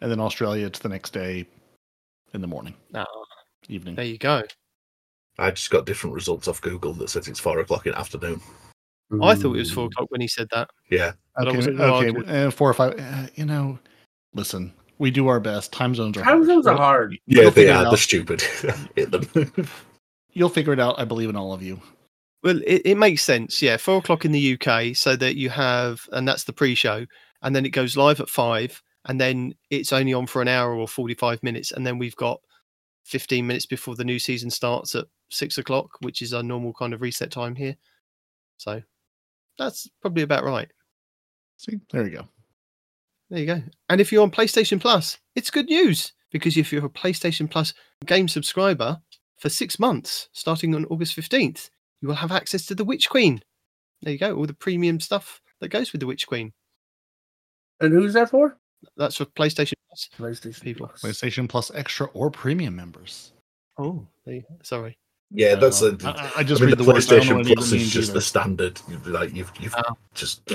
And 0.00 0.10
then 0.10 0.20
Australia, 0.20 0.66
it's 0.66 0.78
the 0.80 0.88
next 0.88 1.12
day 1.12 1.46
in 2.34 2.40
the 2.40 2.46
morning, 2.46 2.74
Ah, 2.94 3.06
evening. 3.68 3.94
there 3.94 4.04
you 4.04 4.18
go. 4.18 4.42
I 5.38 5.50
just 5.50 5.70
got 5.70 5.86
different 5.86 6.14
results 6.14 6.48
off 6.48 6.60
Google 6.60 6.92
that 6.94 7.10
says 7.10 7.28
it's 7.28 7.40
four 7.40 7.58
o'clock 7.60 7.86
in 7.86 7.92
the 7.92 7.98
afternoon. 7.98 8.40
I 9.22 9.34
thought 9.34 9.54
it 9.54 9.58
was 9.58 9.70
four 9.70 9.86
o'clock 9.86 10.10
when 10.10 10.20
he 10.20 10.28
said 10.28 10.48
that. 10.52 10.68
Yeah. 10.90 11.12
But 11.36 11.48
Okay, 11.48 11.70
okay, 11.70 12.46
uh, 12.46 12.50
four 12.50 12.68
or 12.70 12.74
five. 12.74 12.98
Uh, 12.98 13.26
you 13.36 13.44
know, 13.44 13.78
listen, 14.34 14.72
we 14.98 15.10
do 15.10 15.28
our 15.28 15.38
best. 15.40 15.72
Time 15.72 15.94
zones 15.94 16.16
are 16.16 16.22
Time 16.22 16.36
hard. 16.38 16.46
zones 16.46 16.66
are 16.66 16.72
You'll- 16.72 16.82
hard. 16.82 17.18
Yeah, 17.26 17.42
You'll 17.42 17.50
they 17.52 17.70
are. 17.70 17.84
They're 17.84 17.96
stupid. 17.96 18.42
Hit 18.96 19.10
them. 19.12 19.52
You'll 20.32 20.48
figure 20.48 20.72
it 20.72 20.80
out. 20.80 20.98
I 20.98 21.04
believe 21.04 21.28
in 21.30 21.36
all 21.36 21.52
of 21.52 21.62
you. 21.62 21.80
Well, 22.42 22.60
it, 22.66 22.82
it 22.84 22.96
makes 22.96 23.22
sense. 23.22 23.62
Yeah, 23.62 23.76
four 23.76 23.98
o'clock 23.98 24.24
in 24.24 24.32
the 24.32 24.58
UK, 24.60 24.94
so 24.96 25.16
that 25.16 25.36
you 25.36 25.50
have, 25.50 26.00
and 26.12 26.26
that's 26.26 26.44
the 26.44 26.52
pre-show, 26.52 27.06
and 27.42 27.54
then 27.56 27.64
it 27.64 27.70
goes 27.70 27.96
live 27.96 28.20
at 28.20 28.28
five, 28.28 28.82
and 29.06 29.20
then 29.20 29.54
it's 29.70 29.92
only 29.92 30.14
on 30.14 30.26
for 30.26 30.42
an 30.42 30.48
hour 30.48 30.74
or 30.74 30.88
forty-five 30.88 31.42
minutes, 31.42 31.72
and 31.72 31.86
then 31.86 31.98
we've 31.98 32.16
got 32.16 32.40
fifteen 33.04 33.46
minutes 33.46 33.66
before 33.66 33.94
the 33.94 34.04
new 34.04 34.18
season 34.18 34.50
starts 34.50 34.94
at 34.94 35.06
six 35.30 35.58
o'clock, 35.58 35.90
which 36.00 36.22
is 36.22 36.34
our 36.34 36.42
normal 36.42 36.72
kind 36.72 36.94
of 36.94 37.00
reset 37.00 37.30
time 37.30 37.54
here. 37.54 37.76
So 38.56 38.82
that's 39.58 39.88
probably 40.00 40.22
about 40.22 40.44
right. 40.44 40.70
See, 41.56 41.80
there 41.90 42.04
you 42.04 42.18
go. 42.18 42.28
There 43.30 43.40
you 43.40 43.46
go. 43.46 43.62
And 43.88 44.00
if 44.00 44.12
you're 44.12 44.22
on 44.22 44.30
PlayStation 44.30 44.80
Plus, 44.80 45.18
it's 45.34 45.50
good 45.50 45.66
news 45.66 46.12
because 46.30 46.56
if 46.56 46.72
you're 46.72 46.84
a 46.84 46.90
PlayStation 46.90 47.50
Plus 47.50 47.74
game 48.04 48.28
subscriber 48.28 48.98
for 49.38 49.48
six 49.48 49.78
months, 49.78 50.28
starting 50.32 50.74
on 50.74 50.84
August 50.86 51.16
15th, 51.16 51.70
you 52.00 52.08
will 52.08 52.14
have 52.14 52.32
access 52.32 52.66
to 52.66 52.74
the 52.74 52.84
Witch 52.84 53.08
Queen. 53.08 53.40
There 54.02 54.12
you 54.12 54.18
go. 54.18 54.36
All 54.36 54.46
the 54.46 54.54
premium 54.54 55.00
stuff 55.00 55.40
that 55.60 55.68
goes 55.68 55.92
with 55.92 56.00
the 56.00 56.06
Witch 56.06 56.26
Queen. 56.26 56.52
And 57.80 57.92
who's 57.92 58.14
that 58.14 58.30
for? 58.30 58.56
That's 58.96 59.16
for 59.16 59.24
PlayStation 59.26 59.74
Plus. 59.88 60.08
PlayStation 60.18 60.62
People. 60.62 60.86
Plus. 60.88 61.02
PlayStation 61.02 61.48
Plus 61.48 61.70
Extra 61.74 62.06
or 62.08 62.30
Premium 62.30 62.74
members. 62.76 63.32
Oh, 63.78 64.06
there 64.24 64.36
you, 64.36 64.44
sorry. 64.62 64.96
yeah, 65.30 65.54
that's 65.54 65.82
Uh, 65.82 65.96
a. 66.02 66.06
I, 66.08 66.32
I 66.38 66.42
just 66.42 66.60
I 66.62 66.64
mean, 66.66 66.70
read 66.72 66.78
the, 66.78 66.84
the, 66.84 66.92
words. 66.92 67.12
I 67.12 67.18
don't 67.18 67.26
know 67.28 67.34
PlayStation 67.36 67.48
what 67.48 67.56
Plus 67.56 67.72
is 67.72 67.90
just 67.92 68.08
either. 68.10 68.18
the 68.18 68.22
standard. 68.22 68.80
Like 69.06 69.34
you've, 69.34 69.52
you've 69.60 69.74
Oh. 69.76 69.96
just 70.14 70.50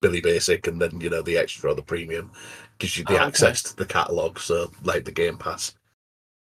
Billy 0.00 0.20
Basic, 0.20 0.66
and 0.66 0.80
then 0.80 1.00
you 1.00 1.10
know 1.10 1.22
the 1.22 1.36
extra 1.36 1.70
or 1.70 1.74
the 1.74 1.82
premium 1.82 2.30
gives 2.78 2.96
you 2.96 3.04
the 3.04 3.12
Oh, 3.12 3.16
okay. 3.16 3.24
access 3.24 3.62
to 3.64 3.76
the 3.76 3.84
catalog. 3.86 4.38
So 4.38 4.70
like 4.82 5.04
the 5.04 5.12
Game 5.12 5.36
Pass. 5.38 5.74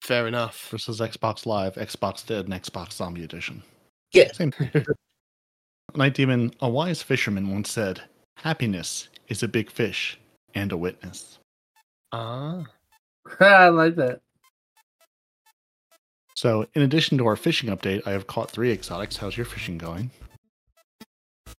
Fair 0.02 0.26
enough. 0.28 0.68
versus 0.70 1.00
Xbox 1.00 1.44
Live, 1.44 1.74
Xbox 1.74 2.24
Dead, 2.24 2.44
and 2.44 2.54
Xbox 2.54 2.92
Zombie 2.92 3.24
Edition. 3.24 3.62
Yeah. 4.12 4.30
Same 4.32 4.52
thing. 4.52 4.70
Nitedemon, 5.94 6.54
a 6.60 6.68
wise 6.68 7.02
fisherman 7.02 7.50
once 7.50 7.70
said, 7.70 8.02
Happiness 8.36 9.08
is 9.28 9.42
a 9.42 9.48
big 9.48 9.70
fish 9.70 10.18
and 10.54 10.72
a 10.72 10.76
witness. 10.76 11.38
Ah, 12.12 12.64
I 13.40 13.68
like 13.68 13.96
that. 13.96 14.20
So, 16.34 16.66
in 16.74 16.82
addition 16.82 17.18
to 17.18 17.26
our 17.26 17.36
fishing 17.36 17.68
update, 17.68 18.06
I 18.06 18.12
have 18.12 18.26
caught 18.28 18.50
three 18.50 18.70
exotics. 18.70 19.16
How's 19.16 19.36
your 19.36 19.46
fishing 19.46 19.76
going? 19.78 20.10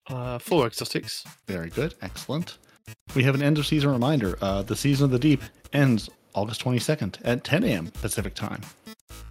uh, 0.09 0.39
four 0.39 0.65
exotics. 0.67 1.23
Very 1.47 1.69
good. 1.69 1.93
Excellent. 2.01 2.57
We 3.15 3.23
have 3.23 3.35
an 3.35 3.43
end 3.43 3.57
of 3.57 3.67
season 3.67 3.91
reminder. 3.91 4.37
Uh, 4.41 4.61
the 4.63 4.75
Season 4.75 5.05
of 5.05 5.11
the 5.11 5.19
Deep 5.19 5.41
ends 5.73 6.09
August 6.33 6.63
22nd 6.63 7.17
at 7.23 7.43
10 7.43 7.63
a.m. 7.63 7.87
Pacific 8.01 8.33
time. 8.33 8.61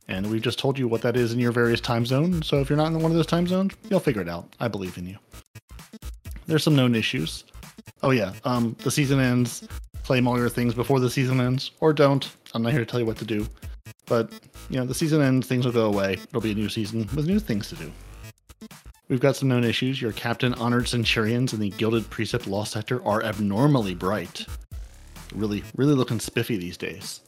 And 0.06 0.30
we've 0.30 0.42
just 0.42 0.58
told 0.58 0.78
you 0.78 0.86
what 0.88 1.02
that 1.02 1.16
is 1.16 1.32
in 1.32 1.38
your 1.38 1.52
various 1.52 1.80
time 1.80 2.06
zones. 2.06 2.46
So 2.46 2.60
if 2.60 2.68
you're 2.70 2.76
not 2.76 2.88
in 2.92 3.00
one 3.00 3.10
of 3.10 3.16
those 3.16 3.26
time 3.26 3.46
zones, 3.46 3.74
you'll 3.90 4.00
figure 4.00 4.22
it 4.22 4.28
out. 4.28 4.54
I 4.60 4.68
believe 4.68 4.96
in 4.98 5.06
you. 5.06 5.16
There's 6.46 6.62
some 6.62 6.76
known 6.76 6.94
issues. 6.94 7.44
Oh, 8.02 8.10
yeah. 8.10 8.32
Um, 8.44 8.76
the 8.80 8.90
season 8.90 9.20
ends. 9.20 9.66
Claim 10.04 10.26
all 10.26 10.38
your 10.38 10.48
things 10.48 10.74
before 10.74 11.00
the 11.00 11.10
season 11.10 11.40
ends, 11.40 11.72
or 11.80 11.92
don't. 11.92 12.30
I'm 12.54 12.62
not 12.62 12.72
here 12.72 12.80
to 12.80 12.86
tell 12.86 13.00
you 13.00 13.06
what 13.06 13.18
to 13.18 13.26
do. 13.26 13.46
But, 14.06 14.32
you 14.70 14.78
know, 14.78 14.86
the 14.86 14.94
season 14.94 15.20
ends, 15.20 15.46
things 15.46 15.66
will 15.66 15.72
go 15.72 15.86
away. 15.86 16.14
It'll 16.14 16.40
be 16.40 16.52
a 16.52 16.54
new 16.54 16.68
season 16.68 17.08
with 17.14 17.26
new 17.26 17.38
things 17.38 17.68
to 17.68 17.74
do. 17.74 17.92
We've 19.08 19.20
got 19.20 19.36
some 19.36 19.48
known 19.48 19.64
issues. 19.64 20.00
Your 20.00 20.12
captain 20.12 20.54
honored 20.54 20.88
centurions 20.88 21.52
in 21.52 21.60
the 21.60 21.70
Gilded 21.70 22.08
Precept 22.10 22.46
Lost 22.46 22.72
Sector 22.72 23.06
are 23.06 23.22
abnormally 23.22 23.94
bright. 23.94 24.46
Really, 25.34 25.62
really 25.76 25.94
looking 25.94 26.20
spiffy 26.20 26.56
these 26.56 26.76
days. 26.76 27.20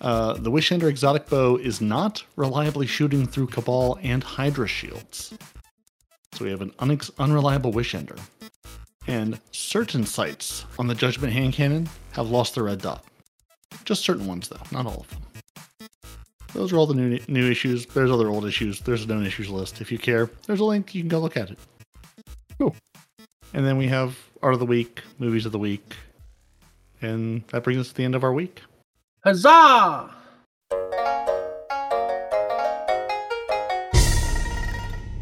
Uh, 0.00 0.34
the 0.34 0.50
Wishender 0.50 0.88
exotic 0.88 1.28
bow 1.28 1.56
is 1.56 1.80
not 1.80 2.24
reliably 2.34 2.86
shooting 2.86 3.26
through 3.26 3.46
Cabal 3.46 3.98
and 4.02 4.24
Hydra 4.24 4.66
shields. 4.66 5.34
So 6.32 6.44
we 6.44 6.50
have 6.50 6.62
an 6.62 6.70
unex- 6.78 7.10
unreliable 7.18 7.72
Wishender. 7.72 8.18
And 9.06 9.40
certain 9.50 10.06
sights 10.06 10.64
on 10.78 10.86
the 10.86 10.94
Judgment 10.94 11.32
hand 11.32 11.54
cannon 11.54 11.88
have 12.12 12.30
lost 12.30 12.54
their 12.54 12.64
red 12.64 12.80
dot. 12.80 13.04
Just 13.84 14.04
certain 14.04 14.26
ones, 14.26 14.48
though, 14.48 14.60
not 14.70 14.86
all 14.86 15.00
of 15.00 15.10
them. 15.10 15.18
Those 16.54 16.72
are 16.72 16.76
all 16.76 16.86
the 16.86 16.94
new 16.94 17.18
new 17.28 17.50
issues. 17.50 17.86
There's 17.86 18.10
other 18.10 18.28
old 18.28 18.44
issues. 18.44 18.80
There's 18.80 19.04
a 19.04 19.06
known 19.06 19.26
issues 19.26 19.48
list. 19.48 19.80
If 19.80 19.90
you 19.90 19.98
care, 19.98 20.30
there's 20.46 20.60
a 20.60 20.64
link. 20.64 20.94
You 20.94 21.02
can 21.02 21.08
go 21.08 21.18
look 21.18 21.36
at 21.36 21.50
it. 21.50 21.58
Cool. 22.58 22.76
And 23.54 23.66
then 23.66 23.78
we 23.78 23.88
have 23.88 24.18
art 24.42 24.54
of 24.54 24.60
the 24.60 24.66
week, 24.66 25.02
movies 25.18 25.46
of 25.46 25.52
the 25.52 25.58
week, 25.58 25.96
and 27.00 27.42
that 27.48 27.64
brings 27.64 27.80
us 27.80 27.88
to 27.88 27.94
the 27.94 28.04
end 28.04 28.14
of 28.14 28.22
our 28.22 28.32
week. 28.32 28.62
Huzzah! 29.24 30.10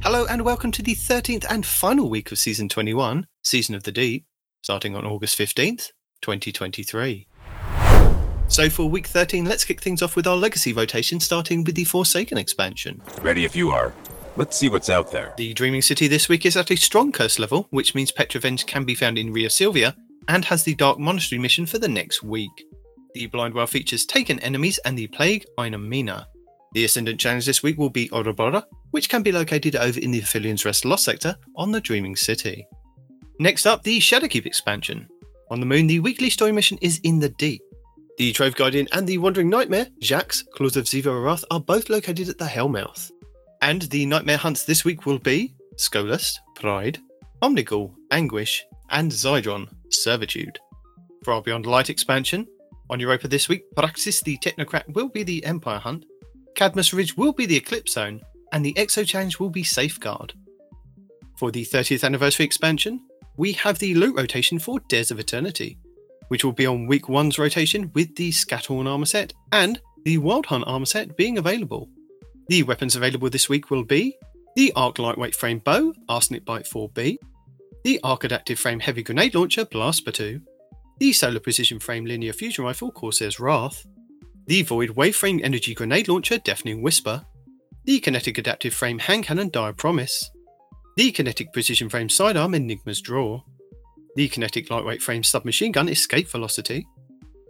Hello 0.03 0.27
and 0.29 0.43
welcome 0.43 0.73
to 0.73 0.83
the 0.83 0.95
13th 0.95 1.47
and 1.49 1.65
final 1.65 2.11
week 2.11 2.33
of 2.33 2.39
season 2.39 2.69
21, 2.69 3.27
Season 3.43 3.75
of 3.75 3.83
the 3.85 3.93
Deep, 3.93 4.27
starting 4.63 4.95
on 4.95 5.07
August 5.07 5.39
15th, 5.39 5.93
2023. 6.23 7.27
So 8.49 8.69
for 8.69 8.91
week 8.91 9.07
13, 9.07 9.45
let's 9.45 9.65
kick 9.65 9.81
things 9.81 10.03
off 10.03 10.17
with 10.17 10.27
our 10.27 10.37
legacy 10.37 10.73
rotation, 10.73 11.21
starting 11.21 11.65
with 11.65 11.77
the 11.77 11.85
Forsaken 11.85 12.37
expansion. 12.37 13.01
Ready 13.23 13.45
if 13.45 13.55
you 13.55 13.71
are. 13.71 13.95
Let's 14.37 14.57
see 14.57 14.69
what's 14.69 14.91
out 14.91 15.13
there. 15.13 15.35
The 15.37 15.55
Dreaming 15.55 15.83
City 15.83 16.09
this 16.09 16.29
week 16.29 16.45
is 16.45 16.57
at 16.57 16.71
a 16.71 16.77
strong 16.77 17.13
curse 17.13 17.39
level, 17.39 17.69
which 17.71 17.95
means 17.95 18.13
Petra 18.13 18.41
Venj 18.41 18.67
can 18.67 18.85
be 18.85 18.95
found 18.95 19.19
in 19.19 19.33
Rheasilvia 19.33 19.95
and 20.29 20.45
has 20.47 20.65
the 20.65 20.75
Dark 20.75 20.99
Monastery 20.99 21.39
mission 21.39 21.67
for 21.67 21.79
the 21.79 21.89
next 21.89 22.23
week. 22.23 22.65
The 23.15 23.27
Blind 23.27 23.55
Well 23.55 23.67
features 23.67 24.05
Taken 24.05 24.39
Enemies 24.41 24.79
and 24.85 24.97
the 24.99 25.09
Plague 25.09 25.47
Inomina. 25.59 26.27
The 26.73 26.85
Ascendant 26.85 27.19
challenge 27.19 27.47
this 27.47 27.63
week 27.63 27.79
will 27.79 27.91
be 27.91 28.09
Ouroborea, 28.11 28.65
which 28.93 29.09
can 29.09 29.23
be 29.23 29.33
located 29.33 29.75
over 29.75 29.99
in 29.99 30.11
the 30.11 30.21
Aphelion's 30.21 30.65
Rest 30.65 30.85
Lost 30.85 31.05
sector 31.05 31.37
on 31.57 31.73
the 31.73 31.81
Dreaming 31.81 32.15
City. 32.15 32.67
Next 33.41 33.65
up, 33.65 33.83
the 33.85 33.99
Shadowkeep 33.99 34.45
expansion. 34.45 35.09
On 35.51 35.61
the 35.61 35.67
moon, 35.67 35.87
the 35.87 35.99
weekly 36.01 36.29
story 36.29 36.53
mission 36.53 36.77
is 36.83 37.01
in 37.05 37.21
the 37.21 37.31
deep. 37.31 37.63
The 38.19 38.35
Trove 38.35 38.55
Guardian 38.55 38.87
and 38.93 39.07
the 39.07 39.17
Wandering 39.17 39.49
Nightmare, 39.49 39.87
Jaxx, 40.03 40.45
Claws 40.51 40.77
of 40.77 40.85
Xivu 40.85 41.07
Arath, 41.07 41.43
are 41.51 41.59
both 41.59 41.89
located 41.89 42.29
at 42.29 42.37
the 42.37 42.45
Hellmouth. 42.45 43.11
And 43.63 43.81
the 43.81 44.05
Nightmare 44.05 44.37
hunts 44.37 44.65
this 44.65 44.85
week 44.85 45.07
will 45.07 45.19
be 45.19 45.55
Skolas, 45.77 46.37
Pride, 46.55 46.99
Omnigul, 47.41 47.95
Anguish, 48.11 48.63
and 48.91 49.11
Zydron, 49.11 49.69
Servitude. 49.89 50.59
For 51.25 51.33
our 51.33 51.41
Beyond 51.41 51.65
Light 51.65 51.89
expansion, 51.89 52.47
on 52.91 53.01
Europa 53.01 53.27
this 53.27 53.49
week, 53.49 53.63
Praxis 53.75 54.21
the 54.21 54.37
Technocrat 54.37 54.87
will 54.93 55.09
be 55.09 55.23
the 55.23 55.43
Empire 55.47 55.79
hunt, 55.79 56.05
Cadmus 56.57 56.93
Ridge 56.93 57.17
will 57.17 57.33
be 57.33 57.47
the 57.47 57.57
Eclipse 57.57 57.93
Zone, 57.93 58.21
and 58.53 58.63
the 58.63 58.75
Exo 58.75 59.07
Challenge 59.07 59.41
will 59.41 59.49
be 59.49 59.65
Safeguard. 59.65 60.35
For 61.39 61.51
the 61.51 61.65
30th 61.65 62.05
anniversary 62.05 62.45
expansion, 62.45 63.01
we 63.37 63.53
have 63.53 63.79
the 63.79 63.95
loot 63.95 64.17
rotation 64.17 64.59
for 64.59 64.81
Dares 64.89 65.11
of 65.11 65.19
Eternity, 65.19 65.79
which 66.29 66.45
will 66.45 66.53
be 66.53 66.67
on 66.67 66.87
week 66.87 67.09
one's 67.09 67.39
rotation 67.39 67.91
with 67.95 68.15
the 68.17 68.31
Scatterhorn 68.31 68.87
armor 68.87 69.07
set 69.07 69.33
and 69.53 69.81
the 70.05 70.19
Wild 70.19 70.47
Hunt 70.47 70.65
armor 70.67 70.87
set 70.87 71.17
being 71.17 71.39
available. 71.39 71.89
The 72.49 72.63
weapons 72.63 72.97
available 72.97 73.31
this 73.31 73.49
week 73.49 73.71
will 73.71 73.85
be 73.85 74.17
the 74.57 74.73
Arc 74.75 74.99
Lightweight 74.99 75.35
Frame 75.35 75.59
Bow, 75.59 75.93
Arsenic 76.09 76.45
Bite 76.45 76.67
4B, 76.67 77.19
the 77.85 78.01
Arc 78.03 78.25
Adaptive 78.25 78.59
Frame 78.59 78.81
Heavy 78.81 79.03
Grenade 79.03 79.35
Launcher, 79.35 79.65
Blastper 79.65 80.13
2, 80.13 80.41
the 80.99 81.13
Solar 81.13 81.41
Precision 81.41 81.79
Frame 81.79 82.05
Linear 82.05 82.33
Fusion 82.33 82.65
Rifle, 82.65 82.93
Corsair's 82.93 83.41
Wrath, 83.41 83.87
the 84.47 84.63
Void 84.63 84.91
Waveframe 84.91 85.41
Energy 85.43 85.75
Grenade 85.75 86.09
Launcher, 86.09 86.39
Deafening 86.39 86.83
Whisper, 86.83 87.25
the 87.85 88.01
Kinetic 88.01 88.37
Adaptive 88.37 88.75
Frame 88.75 88.99
Hand 88.99 89.25
Cannon, 89.25 89.49
Dire 89.49 89.73
Promise, 89.73 90.31
the 91.01 91.13
Kinetic 91.13 91.51
Precision 91.55 91.89
Frame 91.89 92.11
Sidearm, 92.11 92.53
Enigma's 92.53 93.01
Draw, 93.01 93.41
the 94.17 94.29
Kinetic 94.29 94.69
Lightweight 94.69 95.01
Frame 95.01 95.25
Submachine 95.25 95.73
Gun, 95.73 95.89
Escape 95.89 96.29
Velocity, 96.29 96.87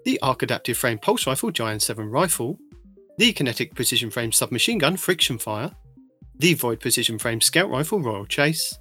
the 0.04 0.20
Arc 0.20 0.44
Adaptive 0.44 0.76
Frame 0.76 0.98
Pulse 0.98 1.26
Rifle, 1.26 1.50
Jian 1.50 1.82
7 1.82 2.08
Rifle, 2.08 2.60
the 3.18 3.32
Kinetic 3.32 3.74
Precision 3.74 4.08
Frame 4.08 4.30
Submachine 4.30 4.78
Gun, 4.78 4.96
Friction 4.96 5.36
Fire, 5.36 5.72
the 6.38 6.54
Void 6.54 6.78
Precision 6.78 7.18
Frame 7.18 7.40
Scout 7.40 7.68
Rifle, 7.68 8.00
Royal 8.00 8.24
Chase, 8.24 8.78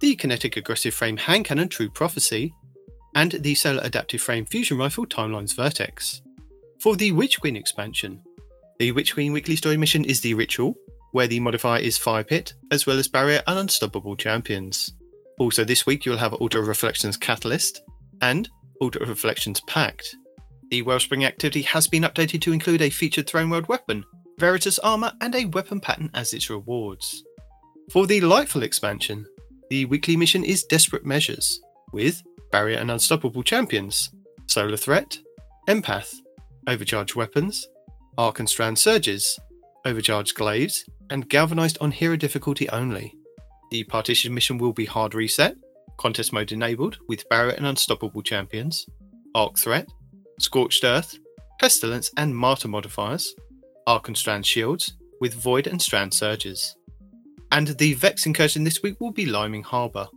the 0.00 0.16
Kinetic 0.16 0.56
Aggressive 0.56 0.94
Frame 0.94 1.18
Hand 1.18 1.44
Cannon, 1.44 1.68
True 1.68 1.90
Prophecy, 1.90 2.54
and 3.14 3.32
the 3.32 3.54
Solar 3.54 3.82
Adaptive 3.82 4.22
Frame 4.22 4.46
Fusion 4.46 4.78
Rifle, 4.78 5.04
Timeline's 5.04 5.52
Vertex. 5.52 6.22
For 6.80 6.96
the 6.96 7.12
Witch 7.12 7.38
Queen 7.38 7.54
expansion, 7.54 8.22
the 8.78 8.92
Witch 8.92 9.12
Queen 9.12 9.34
weekly 9.34 9.56
story 9.56 9.76
mission 9.76 10.06
is 10.06 10.22
the 10.22 10.32
Ritual, 10.32 10.74
where 11.16 11.26
the 11.26 11.40
modifier 11.40 11.80
is 11.80 11.96
Fire 11.96 12.22
Pit, 12.22 12.52
as 12.70 12.86
well 12.86 12.98
as 12.98 13.08
Barrier 13.08 13.42
and 13.46 13.58
Unstoppable 13.58 14.16
Champions. 14.16 14.92
Also, 15.38 15.64
this 15.64 15.86
week 15.86 16.04
you'll 16.04 16.18
have 16.18 16.34
Altar 16.34 16.60
of 16.60 16.68
Reflections 16.68 17.16
Catalyst 17.16 17.80
and 18.20 18.50
Altar 18.82 19.02
of 19.02 19.08
Reflections 19.08 19.62
Pact. 19.66 20.14
The 20.68 20.82
Wellspring 20.82 21.24
activity 21.24 21.62
has 21.62 21.88
been 21.88 22.02
updated 22.02 22.42
to 22.42 22.52
include 22.52 22.82
a 22.82 22.90
featured 22.90 23.26
Throne 23.26 23.48
World 23.48 23.66
weapon, 23.66 24.04
Veritas 24.38 24.78
armor, 24.80 25.10
and 25.22 25.34
a 25.34 25.46
weapon 25.46 25.80
pattern 25.80 26.10
as 26.12 26.34
its 26.34 26.50
rewards. 26.50 27.24
For 27.90 28.06
the 28.06 28.20
Lightfall 28.20 28.62
expansion, 28.62 29.24
the 29.70 29.86
weekly 29.86 30.18
mission 30.18 30.44
is 30.44 30.64
Desperate 30.64 31.06
Measures, 31.06 31.62
with 31.94 32.22
Barrier 32.52 32.76
and 32.76 32.90
Unstoppable 32.90 33.42
Champions, 33.42 34.10
Solar 34.48 34.76
Threat, 34.76 35.16
Empath, 35.66 36.12
Overcharged 36.66 37.14
Weapons, 37.14 37.66
Arc 38.18 38.38
and 38.38 38.50
Strand 38.50 38.78
Surges, 38.78 39.40
Overcharged 39.86 40.34
Glaives, 40.34 40.84
and 41.10 41.28
Galvanized 41.28 41.78
on 41.80 41.90
Hero 41.90 42.16
difficulty 42.16 42.68
only. 42.70 43.14
The 43.70 43.84
partition 43.84 44.34
mission 44.34 44.58
will 44.58 44.72
be 44.72 44.84
Hard 44.84 45.14
Reset, 45.14 45.56
Contest 45.98 46.32
Mode 46.32 46.52
enabled 46.52 46.98
with 47.08 47.28
Barrier 47.28 47.54
and 47.54 47.66
Unstoppable 47.66 48.22
Champions, 48.22 48.86
Arc 49.34 49.58
Threat, 49.58 49.88
Scorched 50.40 50.84
Earth, 50.84 51.18
Pestilence 51.60 52.10
and 52.16 52.36
Martyr 52.36 52.68
modifiers, 52.68 53.34
Arc 53.86 54.08
and 54.08 54.16
Strand 54.16 54.46
Shields, 54.46 54.94
with 55.20 55.34
Void 55.34 55.66
and 55.66 55.80
Strand 55.80 56.12
Surges. 56.12 56.76
And 57.52 57.68
the 57.68 57.94
Vex 57.94 58.26
incursion 58.26 58.64
this 58.64 58.82
week 58.82 59.00
will 59.00 59.12
be 59.12 59.26
Liming 59.26 59.62
Harbour. 59.62 60.08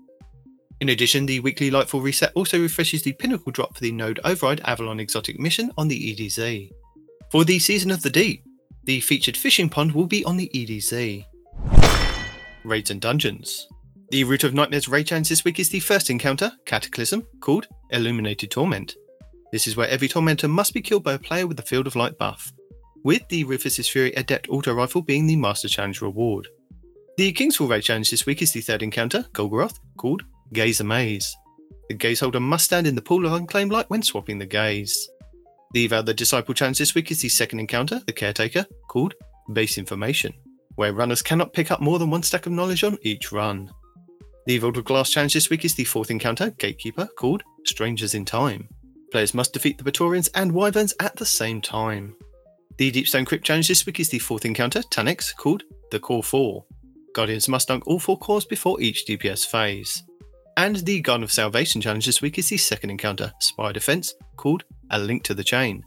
In 0.82 0.90
addition, 0.90 1.26
the 1.26 1.40
weekly 1.42 1.69
Lightfall 1.69 2.03
reset 2.03 2.32
also 2.35 2.59
refreshes 2.59 3.03
the 3.03 3.14
pinnacle 3.14 3.51
drop 3.51 3.76
for 3.76 3.82
the 3.82 3.92
Node 3.92 4.19
Override 4.24 4.61
Avalon 4.61 5.00
Exotic 5.00 5.40
mission 5.40 5.72
on 5.77 5.88
the 5.88 6.16
EDZ. 6.16 6.72
For 7.32 7.43
the 7.43 7.59
Season 7.59 7.92
of 7.92 8.01
the 8.01 8.09
Deep, 8.09 8.43
the 8.90 9.00
featured 9.00 9.38
fishing 9.38 9.69
pond 9.69 9.92
will 9.92 10.08
be 10.08 10.26
on 10.26 10.35
the 10.35 10.50
EDZ. 10.51 11.24
Raids 12.64 12.90
and 12.90 13.00
Dungeons. 13.00 13.68
The 14.09 14.24
Root 14.24 14.43
of 14.43 14.56
Nightmares 14.56 14.88
raid 14.88 15.06
challenge 15.06 15.30
this 15.30 15.45
week 15.45 15.59
is 15.59 15.69
the 15.69 15.80
first 15.80 16.09
encounter, 16.09 16.53
Cataclysm, 16.66 17.22
called 17.40 17.68
Illuminated 17.92 18.50
Torment. 18.50 18.95
This 19.51 19.68
is 19.68 19.77
where 19.77 19.88
every 19.90 20.08
Tormentor 20.08 20.48
must 20.48 20.74
be 20.74 20.82
killed 20.82 21.03
by 21.03 21.14
a 21.14 21.19
player 21.19 21.45
with 21.45 21.59
a 21.59 21.61
Field 21.61 21.85
of 21.85 21.95
Light 21.95 22.18
buff, 22.18 22.51
with 23.03 23.22
the 23.30 23.43
Rufus's 23.43 23.88
Fury 23.88 24.11
Adept 24.14 24.50
Auto 24.50 24.74
Rifle 24.74 25.03
being 25.03 25.27
the 25.27 25.35
Master 25.35 25.68
Challenge 25.68 26.01
reward. 26.01 26.48
The 27.18 27.32
Kingsfall 27.32 27.69
raid 27.69 27.84
challenge 27.84 28.09
this 28.09 28.26
week 28.26 28.42
is 28.42 28.53
the 28.53 28.61
third 28.61 28.82
encounter, 28.82 29.24
Golgoroth, 29.34 29.77
called 29.98 30.24
Gaze 30.51 30.80
Amaze. 30.80 31.32
The 31.90 31.93
gaze 31.93 32.22
holder 32.22 32.40
must 32.40 32.66
stand 32.66 32.88
in 32.88 32.95
the 32.95 33.03
pool 33.03 33.27
of 33.27 33.34
unclaimed 33.34 33.72
light 33.72 33.90
when 33.92 34.01
swapping 34.01 34.40
the 34.40 34.48
gaze. 34.48 35.08
The 35.72 35.85
Vow 35.85 36.01
the 36.01 36.15
Disciple 36.15 36.56
challenge 36.56 36.80
this 36.80 36.95
week 36.95 37.11
is 37.11 37.22
the 37.22 37.30
second 37.30 37.59
encounter, 37.59 38.01
the 38.07 38.11
Caretaker, 38.11 38.65
called 38.88 39.14
Base 39.53 39.77
Information, 39.77 40.33
where 40.75 40.93
runners 40.93 41.22
cannot 41.22 41.53
pick 41.53 41.69
up 41.69 41.80
more 41.80 41.99
than 41.99 42.09
one 42.09 42.23
stack 42.23 42.48
of 42.48 42.51
knowledge 42.51 42.83
on 42.83 42.98
each 43.03 43.31
run. 43.31 43.72
The 44.48 44.57
Vault 44.57 44.77
of 44.77 44.85
Glass 44.85 45.11
challenge 45.11 45.35
this 45.35 45.51
week 45.51 45.64
is 45.64 45.75
the 45.75 45.83
fourth 45.83 46.09
encounter, 46.09 46.49
Gatekeeper, 46.57 47.07
called 47.15 47.43
Strangers 47.67 48.15
in 48.15 48.25
Time. 48.25 48.67
Players 49.11 49.35
must 49.35 49.53
defeat 49.53 49.77
the 49.77 49.83
Praetorians 49.83 50.27
and 50.30 50.51
Wyverns 50.51 50.95
at 50.99 51.15
the 51.17 51.25
same 51.25 51.61
time. 51.61 52.15
The 52.77 52.91
Deepstone 52.91 53.27
Crypt 53.27 53.45
challenge 53.45 53.67
this 53.67 53.85
week 53.85 53.99
is 53.99 54.09
the 54.09 54.17
fourth 54.17 54.45
encounter, 54.45 54.81
Taniks, 54.81 55.35
called 55.35 55.61
the 55.91 55.99
Core 55.99 56.23
4. 56.23 56.65
Guardians 57.14 57.48
must 57.48 57.67
dunk 57.67 57.85
all 57.85 57.99
four 57.99 58.17
cores 58.17 58.45
before 58.45 58.81
each 58.81 59.06
DPS 59.06 59.45
phase. 59.45 60.01
And 60.57 60.77
the 60.77 60.99
Garden 61.01 61.23
of 61.23 61.31
Salvation 61.31 61.80
challenge 61.80 62.07
this 62.07 62.23
week 62.23 62.39
is 62.39 62.49
the 62.49 62.57
second 62.57 62.89
encounter, 62.89 63.31
Spire 63.39 63.73
Defense, 63.73 64.15
called 64.35 64.64
A 64.92 65.00
Link 65.00 65.24
to 65.24 65.34
the 65.34 65.43
Chain. 65.43 65.84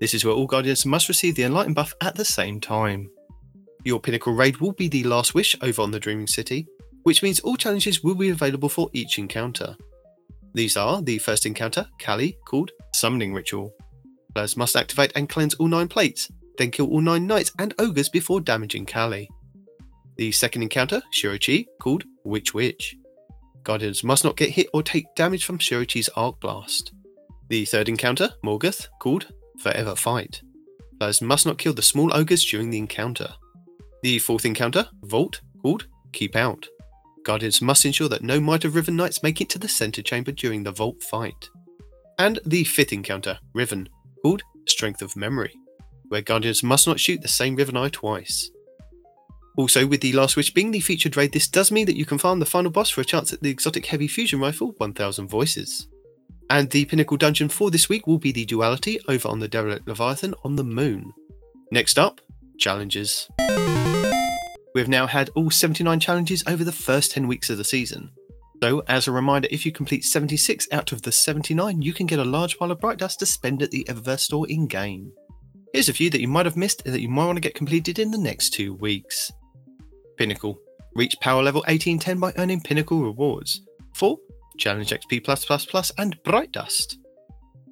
This 0.00 0.14
is 0.14 0.24
where 0.24 0.34
all 0.34 0.46
Guardians 0.46 0.86
must 0.86 1.08
receive 1.08 1.34
the 1.34 1.42
Enlightened 1.42 1.74
buff 1.74 1.92
at 2.00 2.14
the 2.14 2.24
same 2.24 2.60
time. 2.60 3.10
Your 3.84 4.00
Pinnacle 4.00 4.34
raid 4.34 4.58
will 4.58 4.72
be 4.72 4.88
the 4.88 5.04
last 5.04 5.34
wish 5.34 5.56
over 5.62 5.82
on 5.82 5.90
the 5.90 6.00
Dreaming 6.00 6.26
City, 6.26 6.66
which 7.02 7.22
means 7.22 7.40
all 7.40 7.56
challenges 7.56 8.02
will 8.02 8.14
be 8.14 8.30
available 8.30 8.68
for 8.68 8.90
each 8.92 9.18
encounter. 9.18 9.76
These 10.54 10.76
are 10.76 11.02
the 11.02 11.18
first 11.18 11.46
encounter, 11.46 11.86
Kali, 11.98 12.36
called 12.46 12.70
Summoning 12.94 13.34
Ritual. 13.34 13.72
Players 14.34 14.56
must 14.56 14.76
activate 14.76 15.12
and 15.14 15.28
cleanse 15.28 15.54
all 15.54 15.68
nine 15.68 15.88
plates, 15.88 16.30
then 16.58 16.70
kill 16.70 16.86
all 16.86 17.00
nine 17.00 17.26
knights 17.26 17.52
and 17.58 17.74
ogres 17.78 18.08
before 18.08 18.40
damaging 18.40 18.86
Kali. 18.86 19.28
The 20.16 20.32
second 20.32 20.62
encounter, 20.62 21.00
Shuro 21.14 21.38
Chi, 21.44 21.66
called 21.80 22.04
Witch 22.24 22.52
Witch. 22.54 22.96
Guardians 23.62 24.02
must 24.02 24.24
not 24.24 24.36
get 24.36 24.50
hit 24.50 24.68
or 24.72 24.82
take 24.82 25.14
damage 25.14 25.44
from 25.44 25.58
Shuro 25.58 25.86
Chi's 25.86 26.08
Arc 26.16 26.40
Blast. 26.40 26.92
The 27.48 27.64
third 27.64 27.88
encounter, 27.88 28.30
Morgeth, 28.44 28.88
called 29.00 29.28
Forever 29.60 29.96
Fight. 29.96 30.42
Players 30.98 31.22
must 31.22 31.46
not 31.46 31.56
kill 31.56 31.72
the 31.72 31.80
small 31.80 32.14
ogres 32.14 32.44
during 32.44 32.68
the 32.68 32.78
encounter. 32.78 33.28
The 34.02 34.18
fourth 34.18 34.44
encounter, 34.44 34.88
Vault, 35.04 35.40
called 35.62 35.86
Keep 36.12 36.36
Out. 36.36 36.68
Guardians 37.24 37.62
must 37.62 37.86
ensure 37.86 38.08
that 38.10 38.22
no 38.22 38.38
Might 38.38 38.64
of 38.64 38.74
Riven 38.74 38.96
Knights 38.96 39.22
make 39.22 39.40
it 39.40 39.48
to 39.50 39.58
the 39.58 39.68
center 39.68 40.02
chamber 40.02 40.30
during 40.30 40.62
the 40.62 40.72
Vault 40.72 41.02
fight. 41.02 41.48
And 42.18 42.38
the 42.44 42.64
fifth 42.64 42.92
encounter, 42.92 43.38
Riven, 43.54 43.88
called 44.22 44.42
Strength 44.66 45.00
of 45.00 45.16
Memory, 45.16 45.54
where 46.08 46.20
Guardians 46.20 46.62
must 46.62 46.86
not 46.86 47.00
shoot 47.00 47.22
the 47.22 47.28
same 47.28 47.56
Riven 47.56 47.76
Eye 47.76 47.88
twice. 47.88 48.50
Also, 49.56 49.86
with 49.86 50.02
the 50.02 50.12
Last 50.12 50.36
Wish 50.36 50.52
being 50.52 50.70
the 50.70 50.80
featured 50.80 51.16
raid, 51.16 51.32
this 51.32 51.48
does 51.48 51.72
mean 51.72 51.86
that 51.86 51.96
you 51.96 52.04
can 52.04 52.18
farm 52.18 52.40
the 52.40 52.46
final 52.46 52.70
boss 52.70 52.90
for 52.90 53.00
a 53.00 53.06
chance 53.06 53.32
at 53.32 53.42
the 53.42 53.50
exotic 53.50 53.86
heavy 53.86 54.06
fusion 54.06 54.38
rifle 54.38 54.74
1000 54.76 55.28
Voices. 55.28 55.88
And 56.50 56.70
the 56.70 56.86
pinnacle 56.86 57.16
dungeon 57.16 57.48
for 57.48 57.70
this 57.70 57.88
week 57.88 58.06
will 58.06 58.18
be 58.18 58.32
the 58.32 58.46
Duality 58.46 58.98
over 59.08 59.28
on 59.28 59.40
the 59.40 59.48
Derelict 59.48 59.86
Leviathan 59.86 60.34
on 60.44 60.56
the 60.56 60.64
Moon. 60.64 61.12
Next 61.70 61.98
up, 61.98 62.20
challenges. 62.58 63.28
We've 64.74 64.88
now 64.88 65.06
had 65.06 65.30
all 65.34 65.50
79 65.50 66.00
challenges 66.00 66.44
over 66.46 66.64
the 66.64 66.72
first 66.72 67.12
10 67.12 67.26
weeks 67.26 67.50
of 67.50 67.58
the 67.58 67.64
season. 67.64 68.10
So, 68.62 68.82
as 68.88 69.06
a 69.06 69.12
reminder, 69.12 69.48
if 69.50 69.64
you 69.64 69.72
complete 69.72 70.04
76 70.04 70.66
out 70.72 70.92
of 70.92 71.02
the 71.02 71.12
79, 71.12 71.82
you 71.82 71.92
can 71.92 72.06
get 72.06 72.18
a 72.18 72.24
large 72.24 72.58
pile 72.58 72.72
of 72.72 72.80
Bright 72.80 72.98
Dust 72.98 73.20
to 73.20 73.26
spend 73.26 73.62
at 73.62 73.70
the 73.70 73.84
Eververse 73.88 74.20
store 74.20 74.48
in 74.48 74.66
game. 74.66 75.12
Here's 75.72 75.88
a 75.88 75.92
few 75.94 76.10
that 76.10 76.20
you 76.20 76.28
might 76.28 76.46
have 76.46 76.56
missed 76.56 76.82
and 76.84 76.94
that 76.94 77.00
you 77.00 77.08
might 77.08 77.26
want 77.26 77.36
to 77.36 77.42
get 77.42 77.54
completed 77.54 77.98
in 77.98 78.10
the 78.10 78.18
next 78.18 78.50
two 78.50 78.74
weeks. 78.74 79.30
Pinnacle. 80.16 80.58
Reach 80.94 81.14
power 81.20 81.42
level 81.42 81.60
1810 81.68 82.18
by 82.18 82.32
earning 82.36 82.60
Pinnacle 82.60 83.02
rewards. 83.02 83.60
4. 83.94 84.18
Challenge 84.58 84.90
XP 84.90 85.94
and 85.98 86.22
Bright 86.24 86.50
Dust. 86.50 86.98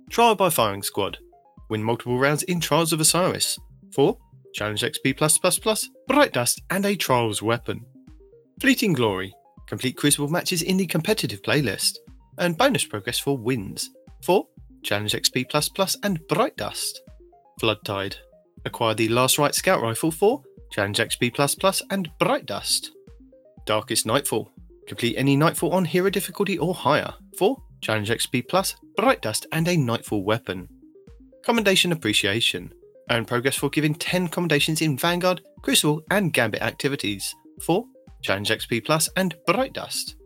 Trial 0.08 0.36
by 0.36 0.48
Firing 0.48 0.82
Squad. 0.82 1.18
Win 1.68 1.82
multiple 1.82 2.18
rounds 2.18 2.44
in 2.44 2.60
Trials 2.60 2.92
of 2.92 3.00
Osiris. 3.00 3.58
4. 3.92 4.16
Challenge 4.54 4.82
XP 4.82 5.88
Bright 6.06 6.32
Dust, 6.32 6.62
and 6.70 6.86
a 6.86 6.94
Trials 6.94 7.42
weapon. 7.42 7.84
Fleeting 8.60 8.92
Glory. 8.92 9.34
Complete 9.66 9.96
Crucible 9.96 10.28
matches 10.28 10.62
in 10.62 10.76
the 10.76 10.86
competitive 10.86 11.42
playlist. 11.42 11.96
Earn 12.38 12.52
bonus 12.52 12.84
progress 12.84 13.18
for 13.18 13.36
wins. 13.36 13.90
4. 14.22 14.46
Challenge 14.84 15.12
XP 15.12 15.98
and 16.04 16.24
Bright 16.28 16.56
Dust. 16.56 17.00
Flood 17.58 17.78
Tide. 17.84 18.16
Acquire 18.64 18.94
the 18.94 19.08
Last 19.08 19.38
Rite 19.38 19.56
Scout 19.56 19.82
Rifle 19.82 20.12
for 20.12 20.42
Challenge 20.70 20.98
XP 20.98 21.82
and 21.90 22.10
Bright 22.20 22.46
Dust. 22.46 22.92
Darkest 23.64 24.06
Nightfall. 24.06 24.52
Complete 24.86 25.16
any 25.16 25.36
Nightfall 25.36 25.72
on 25.72 25.84
Hero 25.84 26.10
difficulty 26.10 26.58
or 26.58 26.74
higher 26.74 27.12
for 27.36 27.56
Challenge 27.80 28.10
XP 28.10 28.48
Plus, 28.48 28.76
Bright 28.96 29.22
Dust, 29.22 29.46
and 29.52 29.68
a 29.68 29.76
Nightfall 29.76 30.24
weapon. 30.24 30.68
Commendation 31.44 31.92
Appreciation. 31.92 32.72
Earn 33.10 33.24
progress 33.24 33.56
for 33.56 33.70
giving 33.70 33.94
10 33.94 34.28
commendations 34.28 34.80
in 34.82 34.98
Vanguard, 34.98 35.42
Crucible, 35.62 36.02
and 36.10 36.32
Gambit 36.32 36.62
activities. 36.62 37.34
4. 37.62 37.84
Challenge 38.22 38.50
XP 38.50 38.84
Plus 38.84 39.08
and 39.16 39.36
Bright 39.46 39.72
Dust. 39.72 40.16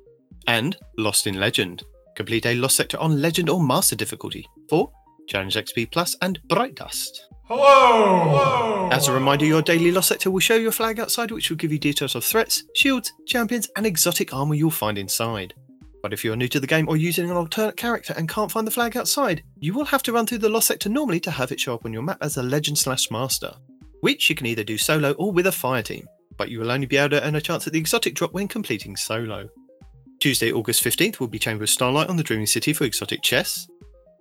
And 0.47 0.77
Lost 0.97 1.27
in 1.27 1.39
Legend. 1.39 1.83
Complete 2.17 2.47
a 2.47 2.55
Lost 2.55 2.77
Sector 2.77 2.99
on 2.99 3.21
Legend 3.21 3.51
or 3.51 3.63
Master 3.63 3.97
difficulty. 3.97 4.47
4. 4.71 4.91
Challenge 5.29 5.55
XP 5.55 5.93
Plus 5.93 6.17
and 6.23 6.41
Bright 6.49 6.75
Dust. 6.75 7.27
Hello! 7.53 8.89
As 8.93 9.09
a 9.09 9.13
reminder, 9.13 9.45
your 9.45 9.61
daily 9.61 9.91
Lost 9.91 10.07
Sector 10.07 10.31
will 10.31 10.39
show 10.39 10.55
your 10.55 10.71
flag 10.71 11.01
outside, 11.01 11.33
which 11.33 11.51
will 11.51 11.57
give 11.57 11.73
you 11.73 11.81
details 11.81 12.15
of 12.15 12.23
threats, 12.23 12.63
shields, 12.77 13.13
champions, 13.27 13.69
and 13.75 13.85
exotic 13.85 14.33
armor 14.33 14.55
you'll 14.55 14.71
find 14.71 14.97
inside. 14.97 15.53
But 16.01 16.13
if 16.13 16.25
you 16.25 16.33
are 16.33 16.37
new 16.37 16.47
to 16.47 16.61
the 16.61 16.69
game 16.69 16.89
or 16.89 16.97
using 16.97 17.29
an 17.29 17.37
alternate 17.37 17.77
character 17.77 18.15
and 18.17 18.29
can't 18.29 18.53
find 18.53 18.69
the 18.69 18.71
flag 18.71 18.97
outside, 18.97 19.43
you 19.59 19.75
will 19.75 19.87
have 19.87 20.05
to 20.05 20.13
run 20.13 20.27
through 20.27 20.39
the 20.39 20.49
Lost 20.49 20.69
Sector 20.69 20.91
normally 20.91 21.19
to 21.19 21.33
have 21.33 21.51
it 21.51 21.59
show 21.59 21.75
up 21.75 21.85
on 21.85 21.93
your 21.93 22.03
map 22.03 22.19
as 22.21 22.37
a 22.37 22.43
Legend 22.45 22.79
slash 22.79 23.11
Master, 23.11 23.53
which 24.01 24.31
you 24.31 24.37
can 24.37 24.47
either 24.47 24.63
do 24.63 24.79
solo 24.79 25.11
or 25.15 25.33
with 25.33 25.49
a 25.49 25.53
fire 25.53 25.83
team, 25.83 26.07
but 26.37 26.51
you 26.51 26.61
will 26.61 26.71
only 26.71 26.87
be 26.87 26.99
able 26.99 27.19
to 27.19 27.27
earn 27.27 27.35
a 27.35 27.41
chance 27.41 27.67
at 27.67 27.73
the 27.73 27.81
exotic 27.81 28.15
drop 28.15 28.33
when 28.33 28.47
completing 28.47 28.97
solo. 28.97 29.49
Tuesday, 30.21 30.53
August 30.53 30.85
15th 30.85 31.19
will 31.19 31.27
be 31.27 31.41
Chamber 31.41 31.65
of 31.65 31.71
Starlight 31.71 32.11
on 32.11 32.17
the 32.17 32.23
Dreaming 32.23 32.47
City 32.47 32.73
for 32.73 32.85
exotic 32.85 33.23
chess, 33.23 33.67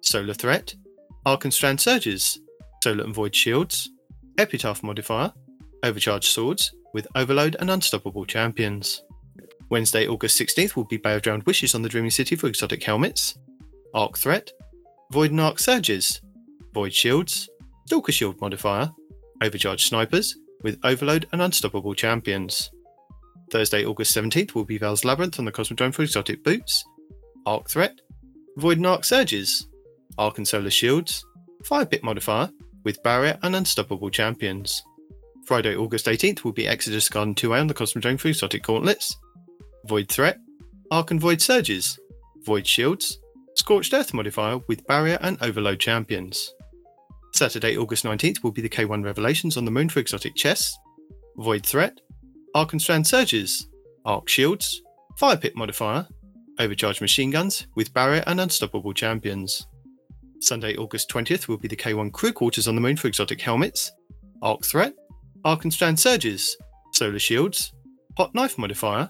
Solar 0.01 0.33
Threat, 0.33 0.73
Arc 1.27 1.43
and 1.43 1.53
Strand 1.53 1.79
Surges, 1.79 2.39
Solar 2.83 3.03
and 3.03 3.13
Void 3.13 3.35
Shields, 3.35 3.89
Epitaph 4.37 4.83
Modifier, 4.83 5.33
Overcharged 5.83 6.31
Swords, 6.31 6.73
with 6.93 7.07
Overload 7.15 7.55
and 7.59 7.69
Unstoppable 7.69 8.25
Champions. 8.25 9.03
Wednesday, 9.69 10.07
August 10.07 10.39
16th 10.39 10.75
will 10.75 10.85
be 10.85 10.97
Bay 10.97 11.15
of 11.15 11.21
Drowned 11.21 11.43
Wishes 11.43 11.75
on 11.75 11.81
the 11.81 11.89
Dreaming 11.89 12.09
City 12.09 12.35
for 12.35 12.47
exotic 12.47 12.83
helmets, 12.83 13.37
Arc 13.93 14.17
Threat, 14.17 14.51
Void 15.11 15.31
and 15.31 15.41
Arc 15.41 15.59
Surges, 15.59 16.21
Void 16.73 16.93
Shields, 16.93 17.49
Stalker 17.85 18.11
Shield 18.11 18.39
Modifier, 18.41 18.91
Overcharged 19.41 19.87
Snipers, 19.87 20.37
with 20.63 20.79
Overload 20.83 21.27
and 21.31 21.41
Unstoppable 21.41 21.93
Champions. 21.93 22.71
Thursday, 23.51 23.85
August 23.85 24.15
17th 24.15 24.53
will 24.53 24.65
be 24.65 24.79
Veles 24.79 25.05
Labyrinth 25.05 25.39
on 25.39 25.45
the 25.45 25.51
Cosmodrome 25.51 25.93
for 25.93 26.03
exotic 26.03 26.43
boots, 26.43 26.83
Arc 27.45 27.69
Threat, 27.69 27.99
Void 28.57 28.77
and 28.77 28.87
Arc 28.87 29.03
Surges, 29.03 29.67
Arc 30.17 30.37
and 30.37 30.47
Solar 30.47 30.69
Shields, 30.69 31.25
Fire 31.65 31.85
Pit 31.85 32.03
Modifier, 32.03 32.49
with 32.83 33.01
Barrier 33.03 33.37
and 33.43 33.55
Unstoppable 33.55 34.09
Champions. 34.09 34.83
Friday, 35.45 35.75
August 35.75 36.05
18th 36.05 36.43
will 36.43 36.51
be 36.51 36.67
Exodus 36.67 37.09
Garden 37.09 37.35
2A 37.35 37.61
on 37.61 37.67
the 37.67 37.73
Cosmodrome 37.73 38.19
for 38.19 38.27
exotic 38.27 38.63
gauntlets, 38.63 39.17
Void 39.85 40.09
Threat, 40.09 40.37
Arc 40.91 41.11
and 41.11 41.19
Void 41.19 41.41
Surges, 41.41 41.99
Void 42.45 42.67
Shields, 42.67 43.19
Scorched 43.55 43.93
Earth 43.93 44.13
modifier 44.13 44.59
with 44.67 44.85
Barrier 44.87 45.17
and 45.21 45.37
Overload 45.41 45.79
champions. 45.79 46.53
Saturday, 47.33 47.77
August 47.77 48.03
19th 48.03 48.43
will 48.43 48.51
be 48.51 48.61
the 48.61 48.69
K1 48.69 49.03
Revelations 49.03 49.57
on 49.57 49.65
the 49.65 49.71
Moon 49.71 49.89
for 49.89 49.99
exotic 49.99 50.35
chests, 50.35 50.77
Void 51.37 51.65
Threat, 51.65 51.99
Arc 52.55 52.71
and 52.73 52.81
Strand 52.81 53.07
Surges, 53.07 53.67
Arc 54.05 54.27
Shields, 54.27 54.81
Fire 55.17 55.37
Pit 55.37 55.55
modifier, 55.55 56.07
Overcharged 56.59 57.01
Machine 57.01 57.31
Guns 57.31 57.67
with 57.75 57.93
Barrier 57.93 58.23
and 58.27 58.39
Unstoppable 58.39 58.93
champions. 58.93 59.65
Sunday, 60.41 60.75
August 60.77 61.09
20th 61.09 61.47
will 61.47 61.57
be 61.57 61.67
the 61.67 61.75
K1 61.75 62.11
Crew 62.11 62.31
Quarters 62.31 62.67
on 62.67 62.75
the 62.75 62.81
Moon 62.81 62.95
for 62.95 63.07
exotic 63.07 63.41
helmets, 63.41 63.91
Arc 64.41 64.63
Threat, 64.65 64.93
Arc 65.43 65.63
and 65.63 65.73
Strand 65.73 65.99
Surges, 65.99 66.55
Solar 66.93 67.19
Shields, 67.19 67.73
Hot 68.17 68.33
Knife 68.33 68.57
modifier, 68.57 69.09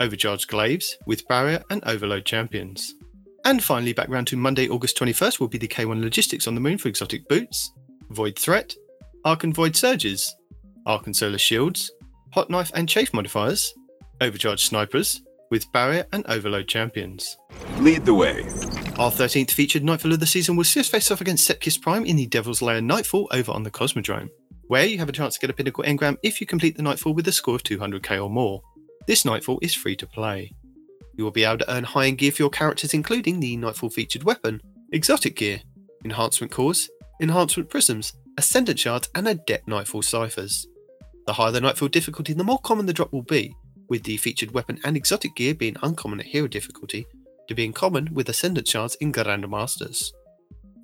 Overcharged 0.00 0.48
Glaives 0.48 0.96
with 1.06 1.26
Barrier 1.28 1.62
and 1.70 1.82
Overload 1.84 2.24
champions. 2.24 2.94
And 3.44 3.62
finally, 3.62 3.92
back 3.92 4.08
round 4.08 4.26
to 4.28 4.36
Monday, 4.36 4.68
August 4.68 4.98
21st 4.98 5.40
will 5.40 5.48
be 5.48 5.58
the 5.58 5.68
K1 5.68 6.00
Logistics 6.00 6.46
on 6.46 6.54
the 6.54 6.60
Moon 6.60 6.78
for 6.78 6.88
exotic 6.88 7.26
boots, 7.28 7.72
Void 8.10 8.38
Threat, 8.38 8.74
Arc 9.24 9.44
and 9.44 9.54
Void 9.54 9.76
Surges, 9.76 10.34
Arc 10.86 11.06
and 11.06 11.16
Solar 11.16 11.38
Shields, 11.38 11.90
Hot 12.32 12.50
Knife 12.50 12.70
and 12.74 12.88
Chafe 12.88 13.12
modifiers, 13.12 13.74
Overcharged 14.20 14.66
Snipers, 14.66 15.22
with 15.50 15.70
Barrier 15.72 16.06
and 16.12 16.24
Overload 16.26 16.68
champions. 16.68 17.36
Lead 17.78 18.04
the 18.04 18.14
way. 18.14 18.42
Our 18.98 19.10
13th 19.10 19.50
featured 19.50 19.84
Nightfall 19.84 20.12
of 20.12 20.20
the 20.20 20.26
season 20.26 20.56
will 20.56 20.64
see 20.64 20.80
us 20.80 20.88
face 20.88 21.10
off 21.10 21.20
against 21.20 21.48
Sepiks 21.48 21.80
Prime 21.80 22.04
in 22.04 22.16
the 22.16 22.26
Devil's 22.26 22.62
Lair 22.62 22.80
Nightfall 22.80 23.28
over 23.32 23.52
on 23.52 23.62
the 23.62 23.70
Cosmodrome, 23.70 24.28
where 24.68 24.86
you 24.86 24.98
have 24.98 25.08
a 25.08 25.12
chance 25.12 25.34
to 25.34 25.40
get 25.40 25.50
a 25.50 25.52
Pinnacle 25.52 25.84
Engram 25.84 26.16
if 26.22 26.40
you 26.40 26.46
complete 26.46 26.76
the 26.76 26.82
Nightfall 26.82 27.14
with 27.14 27.26
a 27.28 27.32
score 27.32 27.56
of 27.56 27.62
200k 27.62 28.22
or 28.22 28.30
more. 28.30 28.62
This 29.06 29.24
Nightfall 29.24 29.58
is 29.62 29.74
free 29.74 29.96
to 29.96 30.06
play. 30.06 30.52
You 31.16 31.24
will 31.24 31.30
be 31.30 31.44
able 31.44 31.58
to 31.58 31.74
earn 31.74 31.84
high 31.84 32.06
end 32.06 32.18
gear 32.18 32.32
for 32.32 32.42
your 32.42 32.50
characters, 32.50 32.94
including 32.94 33.40
the 33.40 33.56
Nightfall 33.56 33.90
featured 33.90 34.24
weapon, 34.24 34.60
exotic 34.92 35.36
gear, 35.36 35.60
enhancement 36.04 36.52
cores, 36.52 36.88
enhancement 37.20 37.68
prisms, 37.68 38.12
ascendant 38.38 38.78
shards, 38.78 39.08
and 39.14 39.26
adept 39.28 39.66
Nightfall 39.66 40.02
ciphers. 40.02 40.66
The 41.26 41.34
higher 41.34 41.52
the 41.52 41.60
Nightfall 41.60 41.88
difficulty, 41.88 42.32
the 42.32 42.44
more 42.44 42.58
common 42.58 42.86
the 42.86 42.92
drop 42.92 43.12
will 43.12 43.22
be, 43.22 43.54
with 43.90 44.04
the 44.04 44.16
featured 44.16 44.52
weapon 44.52 44.80
and 44.84 44.96
exotic 44.96 45.34
gear 45.34 45.54
being 45.54 45.76
uncommon 45.82 46.20
at 46.20 46.26
hero 46.26 46.48
difficulty, 46.48 47.06
to 47.48 47.54
being 47.54 47.72
common 47.72 48.08
with 48.14 48.28
ascendant 48.28 48.66
shards 48.66 48.94
in 49.00 49.12
Grandmasters. 49.12 50.12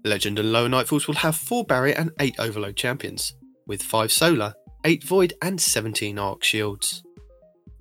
Legend 0.04 0.38
and 0.38 0.52
lower 0.52 0.68
Nightfalls 0.68 1.06
will 1.06 1.14
have 1.14 1.36
4 1.36 1.64
barrier 1.64 1.94
and 1.96 2.10
8 2.20 2.38
overload 2.38 2.76
champions, 2.76 3.32
with 3.66 3.82
5 3.82 4.12
solar, 4.12 4.54
8 4.84 5.02
void, 5.04 5.34
and 5.40 5.60
17 5.60 6.18
arc 6.18 6.44
shields. 6.44 7.02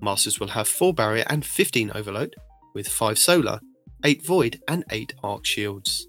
Masters 0.00 0.40
will 0.40 0.48
have 0.48 0.68
4 0.68 0.94
barrier 0.94 1.24
and 1.28 1.44
15 1.44 1.90
overload, 1.94 2.34
with 2.74 2.88
5 2.88 3.18
solar, 3.18 3.60
8 4.04 4.24
void, 4.24 4.60
and 4.68 4.84
8 4.90 5.14
arc 5.22 5.44
shields. 5.44 6.06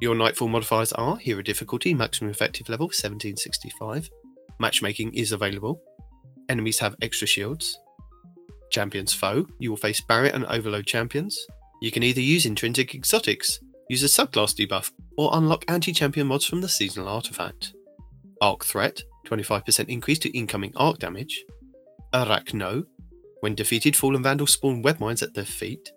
Your 0.00 0.14
Nightfall 0.14 0.48
modifiers 0.48 0.92
are 0.92 1.16
Hero 1.16 1.42
difficulty, 1.42 1.92
maximum 1.92 2.30
effective 2.30 2.68
level 2.68 2.86
1765. 2.86 4.08
Matchmaking 4.60 5.12
is 5.14 5.32
available. 5.32 5.80
Enemies 6.48 6.78
have 6.78 6.94
extra 7.02 7.26
shields. 7.26 7.78
Champions 8.70 9.12
foe, 9.12 9.46
you 9.58 9.70
will 9.70 9.76
face 9.76 10.00
barrier 10.00 10.32
and 10.32 10.44
overload 10.46 10.86
champions. 10.86 11.38
You 11.80 11.90
can 11.90 12.02
either 12.02 12.20
use 12.20 12.46
intrinsic 12.46 12.94
exotics, 12.94 13.60
use 13.88 14.02
a 14.02 14.06
subclass 14.06 14.54
debuff, 14.54 14.90
or 15.16 15.30
unlock 15.32 15.64
anti 15.68 15.92
champion 15.92 16.26
mods 16.26 16.44
from 16.44 16.60
the 16.60 16.68
seasonal 16.68 17.08
artifact. 17.08 17.72
Arc 18.40 18.64
threat, 18.64 19.02
25% 19.26 19.88
increase 19.88 20.18
to 20.20 20.36
incoming 20.36 20.72
arc 20.76 20.98
damage. 20.98 21.44
Arachno, 22.12 22.84
when 23.40 23.54
defeated, 23.54 23.94
Fallen 23.94 24.22
Vandals 24.22 24.52
spawn 24.52 24.82
web 24.82 24.98
mines 24.98 25.22
at 25.22 25.34
their 25.34 25.44
feet. 25.44 25.92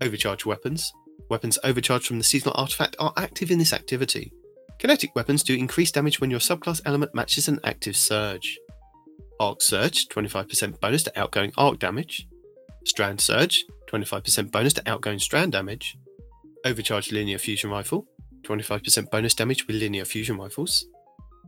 Overcharge 0.00 0.44
weapons. 0.44 0.92
Weapons 1.30 1.58
overcharged 1.62 2.06
from 2.06 2.18
the 2.18 2.24
seasonal 2.24 2.54
artifact 2.56 2.96
are 2.98 3.12
active 3.16 3.50
in 3.50 3.58
this 3.58 3.72
activity. 3.72 4.32
Kinetic 4.78 5.14
weapons 5.14 5.42
do 5.42 5.54
increased 5.54 5.94
damage 5.94 6.20
when 6.20 6.30
your 6.30 6.40
subclass 6.40 6.80
element 6.84 7.14
matches 7.14 7.48
an 7.48 7.60
active 7.64 7.96
surge. 7.96 8.58
Arc 9.40 9.62
Surge, 9.62 10.08
25% 10.08 10.80
bonus 10.80 11.02
to 11.04 11.18
outgoing 11.18 11.52
arc 11.56 11.78
damage. 11.78 12.26
Strand 12.84 13.20
Surge, 13.20 13.64
25% 13.90 14.50
bonus 14.50 14.72
to 14.74 14.88
outgoing 14.88 15.18
strand 15.18 15.52
damage. 15.52 15.96
Overcharged 16.64 17.12
Linear 17.12 17.38
Fusion 17.38 17.70
Rifle, 17.70 18.06
25% 18.42 19.10
bonus 19.10 19.34
damage 19.34 19.66
with 19.66 19.76
linear 19.76 20.04
fusion 20.04 20.38
rifles. 20.38 20.86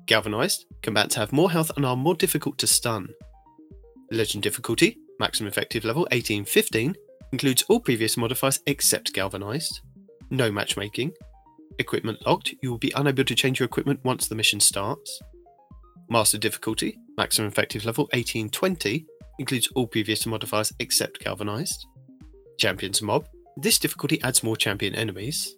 Galvanized, 0.07 0.67
combatants 0.83 1.15
have 1.15 1.33
more 1.33 1.51
health 1.51 1.71
and 1.77 1.87
are 1.87 1.97
more 1.97 2.15
difficult 2.15 2.59
to 2.59 2.67
stun. 2.67 3.09
Legend 4.11 4.43
difficulty, 4.43 4.99
maximum 5.19 5.49
effective 5.49 5.85
level 5.85 6.03
1815, 6.11 6.95
includes 7.33 7.63
all 7.69 7.81
previous 7.81 8.17
modifiers 8.17 8.61
except 8.67 9.13
Galvanized. 9.13 9.81
No 10.31 10.51
matchmaking. 10.51 11.13
Equipment 11.79 12.19
locked, 12.27 12.55
you 12.63 12.71
will 12.71 12.79
be 12.79 12.93
unable 12.97 13.25
to 13.25 13.35
change 13.35 13.61
your 13.61 13.67
equipment 13.67 14.01
once 14.05 14.27
the 14.27 14.35
mission 14.35 14.61
starts. 14.61 15.21
Master 16.11 16.39
difficulty, 16.39 16.99
maximum 17.17 17.49
effective 17.49 17.85
level 17.85 18.05
1820, 18.07 19.07
includes 19.39 19.69
all 19.77 19.87
previous 19.87 20.27
modifiers 20.27 20.73
except 20.81 21.21
Galvanized. 21.21 21.87
Champions 22.59 23.01
Mob, 23.01 23.29
this 23.57 23.79
difficulty 23.79 24.21
adds 24.23 24.43
more 24.43 24.57
champion 24.57 24.95
enemies. 24.97 25.55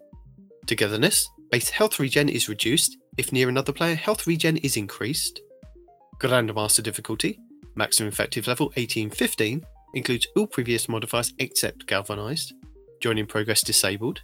Togetherness, 0.66 1.26
base 1.50 1.70
health 1.70 1.98
regen 1.98 2.28
is 2.28 2.50
reduced, 2.50 2.98
if 3.16 3.32
near 3.32 3.48
another 3.48 3.72
player, 3.72 3.94
health 3.94 4.26
regen 4.26 4.58
is 4.58 4.76
increased. 4.76 5.40
Grandmaster 6.20 6.82
difficulty, 6.82 7.38
maximum 7.74 8.08
effective 8.08 8.46
level 8.46 8.66
1815, 8.66 9.62
includes 9.94 10.26
all 10.36 10.46
previous 10.46 10.86
modifiers 10.86 11.32
except 11.38 11.86
Galvanized. 11.86 12.52
Joining 13.00 13.24
progress 13.26 13.62
disabled. 13.62 14.20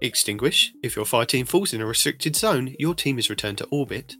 Extinguish, 0.00 0.72
if 0.82 0.96
your 0.96 1.04
fire 1.04 1.26
team 1.26 1.44
falls 1.44 1.74
in 1.74 1.82
a 1.82 1.86
restricted 1.86 2.34
zone, 2.34 2.74
your 2.78 2.94
team 2.94 3.18
is 3.18 3.28
returned 3.30 3.58
to 3.58 3.66
orbit. 3.66 4.14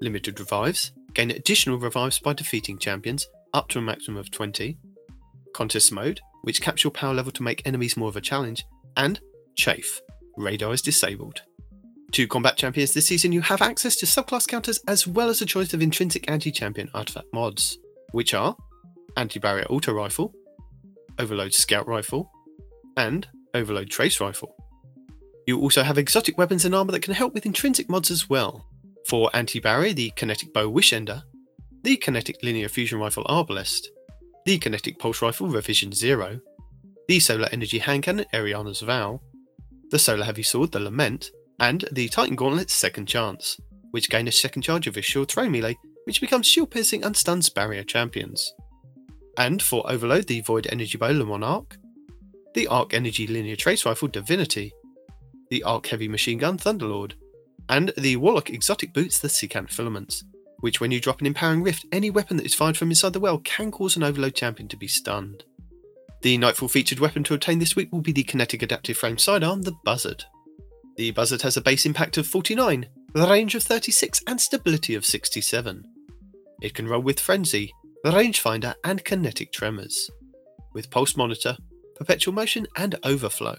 Limited 0.00 0.38
revives, 0.38 0.92
gain 1.14 1.30
additional 1.30 1.78
revives 1.78 2.18
by 2.18 2.32
defeating 2.32 2.78
champions, 2.78 3.26
up 3.52 3.68
to 3.68 3.78
a 3.78 3.82
maximum 3.82 4.18
of 4.18 4.30
20. 4.30 4.78
Contest 5.54 5.92
mode, 5.92 6.20
which 6.42 6.60
caps 6.60 6.84
your 6.84 6.90
power 6.90 7.14
level 7.14 7.32
to 7.32 7.42
make 7.42 7.66
enemies 7.66 7.96
more 7.96 8.08
of 8.08 8.16
a 8.16 8.20
challenge. 8.20 8.64
And 8.96 9.20
Chafe, 9.56 10.00
radar 10.36 10.72
is 10.72 10.82
disabled. 10.82 11.42
To 12.12 12.26
combat 12.26 12.56
champions 12.56 12.94
this 12.94 13.06
season, 13.06 13.32
you 13.32 13.40
have 13.42 13.60
access 13.60 13.96
to 13.96 14.06
subclass 14.06 14.46
counters 14.46 14.80
as 14.88 15.06
well 15.06 15.28
as 15.28 15.42
a 15.42 15.46
choice 15.46 15.74
of 15.74 15.82
intrinsic 15.82 16.30
anti 16.30 16.50
champion 16.50 16.88
artifact 16.94 17.26
mods, 17.32 17.78
which 18.12 18.32
are 18.34 18.56
Anti 19.16 19.40
Barrier 19.40 19.66
Auto 19.66 19.92
Rifle, 19.92 20.32
Overload 21.18 21.52
Scout 21.52 21.86
Rifle, 21.86 22.30
and 22.96 23.26
Overload 23.52 23.90
Trace 23.90 24.20
Rifle. 24.20 24.54
You 25.46 25.60
also 25.60 25.82
have 25.82 25.98
exotic 25.98 26.38
weapons 26.38 26.64
and 26.64 26.74
armor 26.74 26.92
that 26.92 27.02
can 27.02 27.14
help 27.14 27.34
with 27.34 27.46
intrinsic 27.46 27.88
mods 27.88 28.10
as 28.10 28.30
well. 28.30 28.67
For 29.08 29.30
anti 29.34 29.58
barrier, 29.58 29.94
the 29.94 30.10
kinetic 30.10 30.52
bow 30.52 30.70
Wishender, 30.70 31.22
the 31.82 31.96
kinetic 31.96 32.42
linear 32.42 32.68
fusion 32.68 32.98
rifle 32.98 33.24
Arbalest, 33.24 33.86
the 34.44 34.58
kinetic 34.58 34.98
pulse 34.98 35.22
rifle 35.22 35.48
Revision 35.48 35.92
Zero, 35.92 36.40
the 37.08 37.18
solar 37.18 37.48
energy 37.50 37.78
hand 37.78 38.02
cannon 38.02 38.26
Eriana's 38.34 38.82
Vow, 38.82 39.22
the 39.90 39.98
solar 39.98 40.24
heavy 40.24 40.42
sword 40.42 40.72
the 40.72 40.80
Lament, 40.80 41.30
and 41.58 41.86
the 41.90 42.08
Titan 42.08 42.36
Gauntlet's 42.36 42.74
Second 42.74 43.06
Chance, 43.06 43.58
which 43.92 44.10
gain 44.10 44.28
a 44.28 44.32
second 44.32 44.60
charge 44.60 44.86
of 44.86 44.94
his 44.94 45.06
shield 45.06 45.30
throw 45.30 45.48
melee, 45.48 45.78
which 46.04 46.20
becomes 46.20 46.46
shield 46.46 46.70
piercing 46.70 47.02
and 47.02 47.16
stuns 47.16 47.48
barrier 47.48 47.84
champions. 47.84 48.52
And 49.38 49.62
for 49.62 49.90
Overload, 49.90 50.26
the 50.26 50.42
Void 50.42 50.68
Energy 50.70 50.98
Bow 50.98 51.12
Le 51.12 51.24
Monarque, 51.24 51.78
the 52.52 52.66
Arc 52.66 52.92
Energy 52.92 53.26
Linear 53.26 53.56
Trace 53.56 53.86
Rifle 53.86 54.08
Divinity, 54.08 54.70
the 55.48 55.62
Arc 55.62 55.86
Heavy 55.86 56.08
Machine 56.08 56.36
Gun 56.36 56.58
Thunderlord, 56.58 57.14
and 57.68 57.92
the 57.96 58.16
Warlock 58.16 58.50
Exotic 58.50 58.92
Boots 58.92 59.18
the 59.18 59.28
Secant 59.28 59.70
Filaments, 59.70 60.24
which 60.60 60.80
when 60.80 60.90
you 60.90 61.00
drop 61.00 61.20
an 61.20 61.26
Empowering 61.26 61.62
Rift, 61.62 61.86
any 61.92 62.10
weapon 62.10 62.36
that 62.36 62.46
is 62.46 62.54
fired 62.54 62.76
from 62.76 62.90
inside 62.90 63.12
the 63.12 63.20
well 63.20 63.38
can 63.38 63.70
cause 63.70 63.96
an 63.96 64.02
Overload 64.02 64.34
champion 64.34 64.68
to 64.68 64.76
be 64.76 64.88
stunned. 64.88 65.44
The 66.22 66.36
Nightfall 66.36 66.68
featured 66.68 66.98
weapon 66.98 67.22
to 67.24 67.34
obtain 67.34 67.60
this 67.60 67.76
week 67.76 67.92
will 67.92 68.00
be 68.00 68.12
the 68.12 68.24
Kinetic 68.24 68.62
Adaptive 68.62 68.96
Frame 68.96 69.18
Sidearm, 69.18 69.62
the 69.62 69.76
Buzzard. 69.84 70.24
The 70.96 71.12
Buzzard 71.12 71.42
has 71.42 71.56
a 71.56 71.60
base 71.60 71.86
impact 71.86 72.18
of 72.18 72.26
49, 72.26 72.86
the 73.14 73.28
range 73.28 73.54
of 73.54 73.62
36, 73.62 74.22
and 74.26 74.40
stability 74.40 74.96
of 74.96 75.06
67. 75.06 75.84
It 76.60 76.74
can 76.74 76.88
roll 76.88 77.02
with 77.02 77.20
Frenzy, 77.20 77.72
the 78.02 78.10
Rangefinder, 78.10 78.74
and 78.82 79.04
Kinetic 79.04 79.52
Tremors, 79.52 80.10
with 80.72 80.90
Pulse 80.90 81.16
Monitor, 81.16 81.56
Perpetual 81.94 82.34
Motion, 82.34 82.66
and 82.76 82.96
Overflow. 83.04 83.58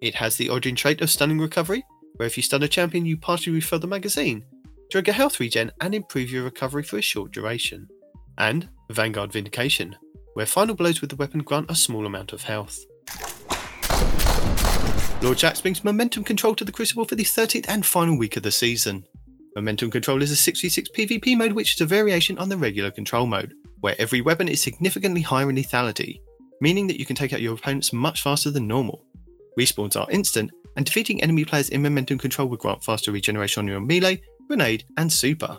It 0.00 0.14
has 0.16 0.36
the 0.36 0.48
Origin 0.48 0.76
trait 0.76 1.00
of 1.00 1.10
Stunning 1.10 1.40
Recovery, 1.40 1.82
where 2.16 2.26
if 2.26 2.36
you 2.36 2.42
stun 2.42 2.62
a 2.62 2.68
champion, 2.68 3.06
you 3.06 3.16
partially 3.16 3.52
refill 3.52 3.78
the 3.78 3.86
magazine, 3.86 4.44
trigger 4.90 5.12
health 5.12 5.40
regen, 5.40 5.70
and 5.80 5.94
improve 5.94 6.30
your 6.30 6.44
recovery 6.44 6.82
for 6.82 6.98
a 6.98 7.02
short 7.02 7.32
duration. 7.32 7.88
And 8.38 8.68
Vanguard 8.90 9.32
Vindication, 9.32 9.96
where 10.34 10.46
final 10.46 10.74
blows 10.74 11.00
with 11.00 11.10
the 11.10 11.16
weapon 11.16 11.40
grant 11.40 11.70
a 11.70 11.74
small 11.74 12.06
amount 12.06 12.32
of 12.32 12.42
health. 12.42 12.84
Lord 15.22 15.38
Shaxx 15.38 15.62
brings 15.62 15.82
momentum 15.82 16.22
control 16.22 16.54
to 16.56 16.64
the 16.64 16.72
Crucible 16.72 17.06
for 17.06 17.14
the 17.14 17.24
13th 17.24 17.64
and 17.68 17.86
final 17.86 18.18
week 18.18 18.36
of 18.36 18.42
the 18.42 18.52
season. 18.52 19.06
Momentum 19.56 19.90
control 19.90 20.20
is 20.20 20.30
a 20.30 20.52
6v6 20.52 20.88
PvP 20.94 21.38
mode 21.38 21.52
which 21.52 21.74
is 21.74 21.80
a 21.80 21.86
variation 21.86 22.36
on 22.38 22.48
the 22.48 22.56
regular 22.56 22.90
control 22.90 23.26
mode, 23.26 23.54
where 23.80 23.94
every 23.98 24.20
weapon 24.20 24.48
is 24.48 24.60
significantly 24.60 25.22
higher 25.22 25.48
in 25.48 25.56
lethality, 25.56 26.18
meaning 26.60 26.88
that 26.88 26.98
you 26.98 27.06
can 27.06 27.16
take 27.16 27.32
out 27.32 27.40
your 27.40 27.54
opponents 27.54 27.92
much 27.92 28.20
faster 28.20 28.50
than 28.50 28.66
normal. 28.66 29.04
Respawns 29.58 30.00
are 30.00 30.10
instant, 30.10 30.50
and 30.76 30.84
defeating 30.84 31.22
enemy 31.22 31.44
players 31.44 31.68
in 31.68 31.82
momentum 31.82 32.18
control 32.18 32.48
will 32.48 32.56
grant 32.56 32.82
faster 32.82 33.12
regeneration 33.12 33.60
on 33.60 33.68
your 33.68 33.80
melee, 33.80 34.20
grenade, 34.48 34.84
and 34.96 35.12
super. 35.12 35.58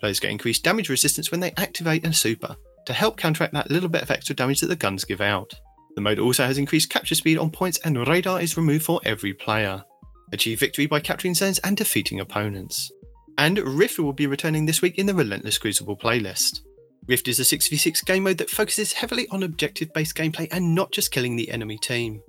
Players 0.00 0.20
get 0.20 0.30
increased 0.30 0.64
damage 0.64 0.88
resistance 0.88 1.30
when 1.30 1.40
they 1.40 1.52
activate 1.56 2.06
a 2.06 2.12
super, 2.12 2.56
to 2.86 2.92
help 2.92 3.16
counteract 3.16 3.54
that 3.54 3.70
little 3.70 3.88
bit 3.88 4.02
of 4.02 4.10
extra 4.10 4.34
damage 4.34 4.60
that 4.60 4.68
the 4.68 4.76
guns 4.76 5.04
give 5.04 5.20
out. 5.20 5.52
The 5.94 6.00
mode 6.00 6.18
also 6.18 6.44
has 6.44 6.58
increased 6.58 6.90
capture 6.90 7.14
speed 7.14 7.38
on 7.38 7.50
points 7.50 7.78
and 7.84 8.08
radar 8.08 8.40
is 8.40 8.56
removed 8.56 8.84
for 8.84 9.00
every 9.04 9.34
player. 9.34 9.84
Achieve 10.32 10.60
victory 10.60 10.86
by 10.86 11.00
capturing 11.00 11.34
zones 11.34 11.58
and 11.60 11.76
defeating 11.76 12.20
opponents. 12.20 12.90
And 13.38 13.58
Rift 13.58 13.98
will 13.98 14.12
be 14.12 14.26
returning 14.26 14.64
this 14.66 14.80
week 14.80 14.98
in 14.98 15.06
the 15.06 15.14
Relentless 15.14 15.58
Crucible 15.58 15.96
playlist. 15.96 16.60
Rift 17.06 17.28
is 17.28 17.40
a 17.40 17.42
6v6 17.42 18.04
game 18.04 18.22
mode 18.22 18.38
that 18.38 18.50
focuses 18.50 18.92
heavily 18.92 19.26
on 19.30 19.42
objective 19.42 19.92
based 19.92 20.16
gameplay 20.16 20.48
and 20.50 20.74
not 20.74 20.92
just 20.92 21.10
killing 21.10 21.36
the 21.36 21.50
enemy 21.50 21.76
team. 21.78 22.22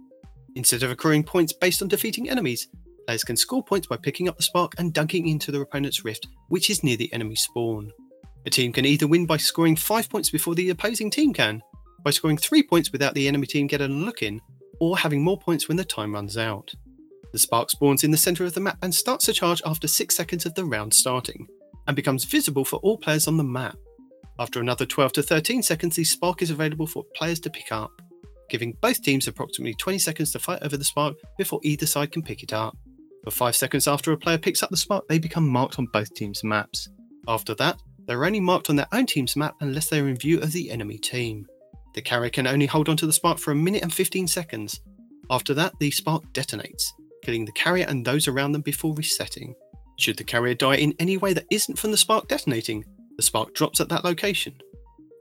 Instead 0.56 0.84
of 0.84 0.92
accruing 0.92 1.24
points 1.24 1.54
based 1.54 1.82
on 1.82 1.88
defeating 1.88 2.30
enemies, 2.30 2.68
players 3.06 3.24
can 3.24 3.36
score 3.36 3.64
points 3.64 3.88
by 3.88 3.98
picking 3.98 4.30
up 4.30 4.38
the 4.38 4.44
spark 4.44 4.74
and 4.78 4.94
dunking 4.94 5.28
into 5.28 5.52
the 5.52 5.60
opponent's 5.60 6.06
rift, 6.06 6.28
which 6.50 6.70
is 6.70 6.84
near 6.84 6.96
the 6.96 7.12
enemy 7.12 7.36
spawn. 7.36 7.92
A 8.46 8.50
team 8.50 8.72
can 8.72 8.86
either 8.86 9.08
win 9.08 9.26
by 9.26 9.38
scoring 9.38 9.76
5 9.76 10.10
points 10.10 10.30
before 10.30 10.54
the 10.54 10.70
opposing 10.70 11.10
team 11.10 11.34
can, 11.34 11.62
by 12.04 12.12
scoring 12.12 12.38
3 12.38 12.64
points 12.64 12.92
without 12.92 13.14
the 13.14 13.28
enemy 13.28 13.48
team 13.48 13.68
getting 13.68 13.92
a 13.92 14.06
look 14.06 14.22
in, 14.22 14.42
or 14.80 14.98
having 14.98 15.24
more 15.24 15.38
points 15.38 15.68
when 15.68 15.78
the 15.78 15.86
time 15.86 16.14
runs 16.14 16.38
out. 16.38 16.72
The 17.32 17.40
spark 17.40 17.70
spawns 17.70 18.04
in 18.04 18.12
the 18.12 18.18
centre 18.18 18.44
of 18.46 18.54
the 18.54 18.60
map 18.60 18.78
and 18.82 18.94
starts 18.94 19.26
to 19.26 19.34
charge 19.34 19.62
after 19.66 19.88
6 19.88 20.16
seconds 20.16 20.46
of 20.46 20.54
the 20.54 20.66
round 20.66 20.94
starting, 20.94 21.48
and 21.88 21.96
becomes 21.96 22.26
visible 22.26 22.66
for 22.66 22.78
all 22.78 22.98
players 22.98 23.28
on 23.28 23.38
the 23.38 23.44
map. 23.44 23.78
After 24.40 24.60
another 24.60 24.86
12 24.86 25.14
to 25.14 25.24
13 25.24 25.64
seconds, 25.64 25.96
the 25.96 26.04
spark 26.04 26.42
is 26.42 26.52
available 26.52 26.88
for 26.88 27.04
players 27.16 27.40
to 27.42 27.50
pick 27.50 27.72
up, 27.72 27.92
giving 28.50 28.78
both 28.82 29.02
teams 29.02 29.28
approximately 29.28 29.74
20 29.76 30.00
seconds 30.00 30.32
to 30.32 30.40
fight 30.40 30.62
over 30.62 30.78
the 30.78 30.84
spark 30.84 31.16
before 31.38 31.60
either 31.64 31.86
side 31.86 32.12
can 32.12 32.22
pick 32.22 32.44
it 32.44 32.54
up. 32.54 32.78
For 33.24 33.32
5 33.32 33.56
seconds 33.56 33.88
after 33.88 34.12
a 34.12 34.18
player 34.18 34.38
picks 34.38 34.62
up 34.62 34.70
the 34.70 34.78
spark, 34.78 35.08
they 35.08 35.20
become 35.20 35.48
marked 35.48 35.80
on 35.80 35.88
both 35.94 36.14
teams' 36.14 36.44
maps. 36.44 36.90
After 37.28 37.56
that, 37.56 37.80
they're 38.06 38.26
only 38.26 38.42
marked 38.42 38.70
on 38.70 38.76
their 38.76 38.88
own 38.92 39.06
team's 39.06 39.36
map 39.36 39.56
unless 39.62 39.90
they 39.90 40.00
are 40.00 40.10
in 40.10 40.18
view 40.18 40.40
of 40.42 40.52
the 40.52 40.70
enemy 40.70 40.98
team. 40.98 41.48
The 41.94 42.02
carrier 42.02 42.30
can 42.30 42.48
only 42.48 42.66
hold 42.66 42.90
onto 42.90 43.06
the 43.06 43.14
spark 43.14 43.38
for 43.38 43.52
a 43.52 43.56
minute 43.56 43.84
and 43.84 43.94
15 43.94 44.28
seconds. 44.28 44.82
After 45.30 45.54
that, 45.54 45.74
the 45.80 45.92
spark 45.92 46.24
detonates, 46.34 46.84
killing 47.24 47.46
the 47.46 47.52
carrier 47.54 47.86
and 47.88 48.04
those 48.04 48.28
around 48.28 48.52
them 48.52 48.62
before 48.62 48.94
resetting. 48.94 49.56
Should 49.98 50.18
the 50.18 50.24
carrier 50.24 50.56
die 50.56 50.76
in 50.76 50.94
any 51.00 51.18
way 51.18 51.34
that 51.34 51.46
isn't 51.52 51.78
from 51.78 51.92
the 51.92 51.98
spark 51.98 52.28
detonating, 52.28 52.84
the 53.16 53.24
spark 53.24 53.54
drops 53.54 53.80
at 53.80 53.90
that 53.90 54.04
location. 54.04 54.56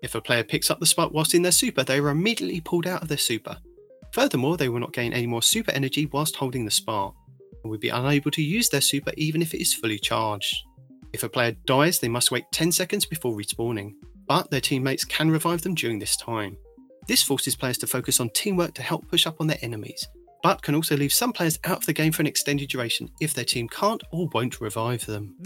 If 0.02 0.16
a 0.16 0.20
player 0.20 0.42
picks 0.42 0.70
up 0.70 0.81
the 0.81 0.86
spark 0.86 1.12
whilst 1.12 1.34
in 1.34 1.42
their 1.42 1.52
super, 1.52 1.84
they 1.84 1.98
are 1.98 2.08
immediately 2.08 2.60
pulled 2.60 2.86
out 2.86 3.02
of 3.02 3.08
their 3.08 3.16
super. 3.16 3.56
Furthermore, 4.12 4.56
they 4.56 4.68
will 4.68 4.81
not 4.81 4.92
gain 4.92 5.12
any 5.12 5.26
more 5.26 5.42
super 5.42 5.72
energy 5.72 6.06
whilst 6.06 6.36
holding 6.36 6.64
the 6.64 6.70
spark, 6.70 7.14
and 7.62 7.70
will 7.70 7.78
be 7.78 7.89
unable 7.89 8.31
to 8.32 8.42
use 8.42 8.68
their 8.68 8.81
super 8.81 9.12
even 9.16 9.40
if 9.40 9.55
it 9.55 9.62
is 9.62 9.72
fully 9.72 9.98
charged. 9.98 10.56
If 11.12 11.22
a 11.22 11.28
player 11.28 11.52
dies, 11.66 11.98
they 11.98 12.08
must 12.08 12.31
wait 12.31 12.44
10 12.52 12.72
seconds 12.72 13.06
before 13.06 13.36
respawning, 13.36 13.94
but 14.26 14.50
their 14.50 14.60
teammates 14.60 15.05
can 15.05 15.31
revive 15.31 15.62
them 15.62 15.74
during 15.74 15.98
this 15.98 16.16
time. 16.16 16.56
This 17.06 17.22
forces 17.22 17.56
players 17.56 17.78
to 17.78 17.86
focus 17.86 18.20
on 18.20 18.31
teamwork 18.31 18.74
to 18.74 18.82
help 18.82 19.08
push 19.08 19.26
up 19.26 19.40
on 19.40 19.47
their 19.47 19.58
enemies, 19.62 20.06
but 20.42 20.62
can 20.62 20.74
also 20.74 20.97
leave 20.97 21.12
some 21.12 21.32
players 21.32 21.58
out 21.64 21.78
of 21.78 21.86
the 21.86 21.92
game 21.92 22.12
for 22.12 22.22
an 22.22 22.26
extended 22.26 22.68
duration 22.68 23.08
if 23.20 23.34
their 23.34 23.44
team 23.44 23.68
can't 23.68 24.02
or 24.10 24.28
won't 24.32 24.60
revive 24.60 25.06
them. 25.06 25.36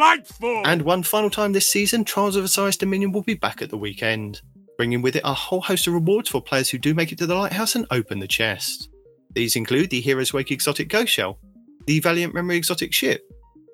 Delightful! 0.00 0.62
And 0.64 0.80
one 0.80 1.02
final 1.02 1.28
time 1.28 1.52
this 1.52 1.68
season, 1.68 2.04
Trials 2.04 2.34
of 2.34 2.44
Osiris 2.44 2.78
Dominion 2.78 3.12
will 3.12 3.20
be 3.20 3.34
back 3.34 3.60
at 3.60 3.68
the 3.68 3.76
weekend, 3.76 4.40
bringing 4.78 5.02
with 5.02 5.14
it 5.14 5.20
a 5.26 5.34
whole 5.34 5.60
host 5.60 5.86
of 5.86 5.92
rewards 5.92 6.30
for 6.30 6.40
players 6.40 6.70
who 6.70 6.78
do 6.78 6.94
make 6.94 7.12
it 7.12 7.18
to 7.18 7.26
the 7.26 7.34
lighthouse 7.34 7.74
and 7.74 7.84
open 7.90 8.18
the 8.18 8.26
chest. 8.26 8.88
These 9.34 9.56
include 9.56 9.90
the 9.90 10.00
Hero's 10.00 10.32
Wake 10.32 10.52
Exotic 10.52 10.88
Ghost 10.88 11.12
Shell, 11.12 11.38
the 11.86 12.00
Valiant 12.00 12.32
Memory 12.32 12.56
Exotic 12.56 12.94
Ship, 12.94 13.20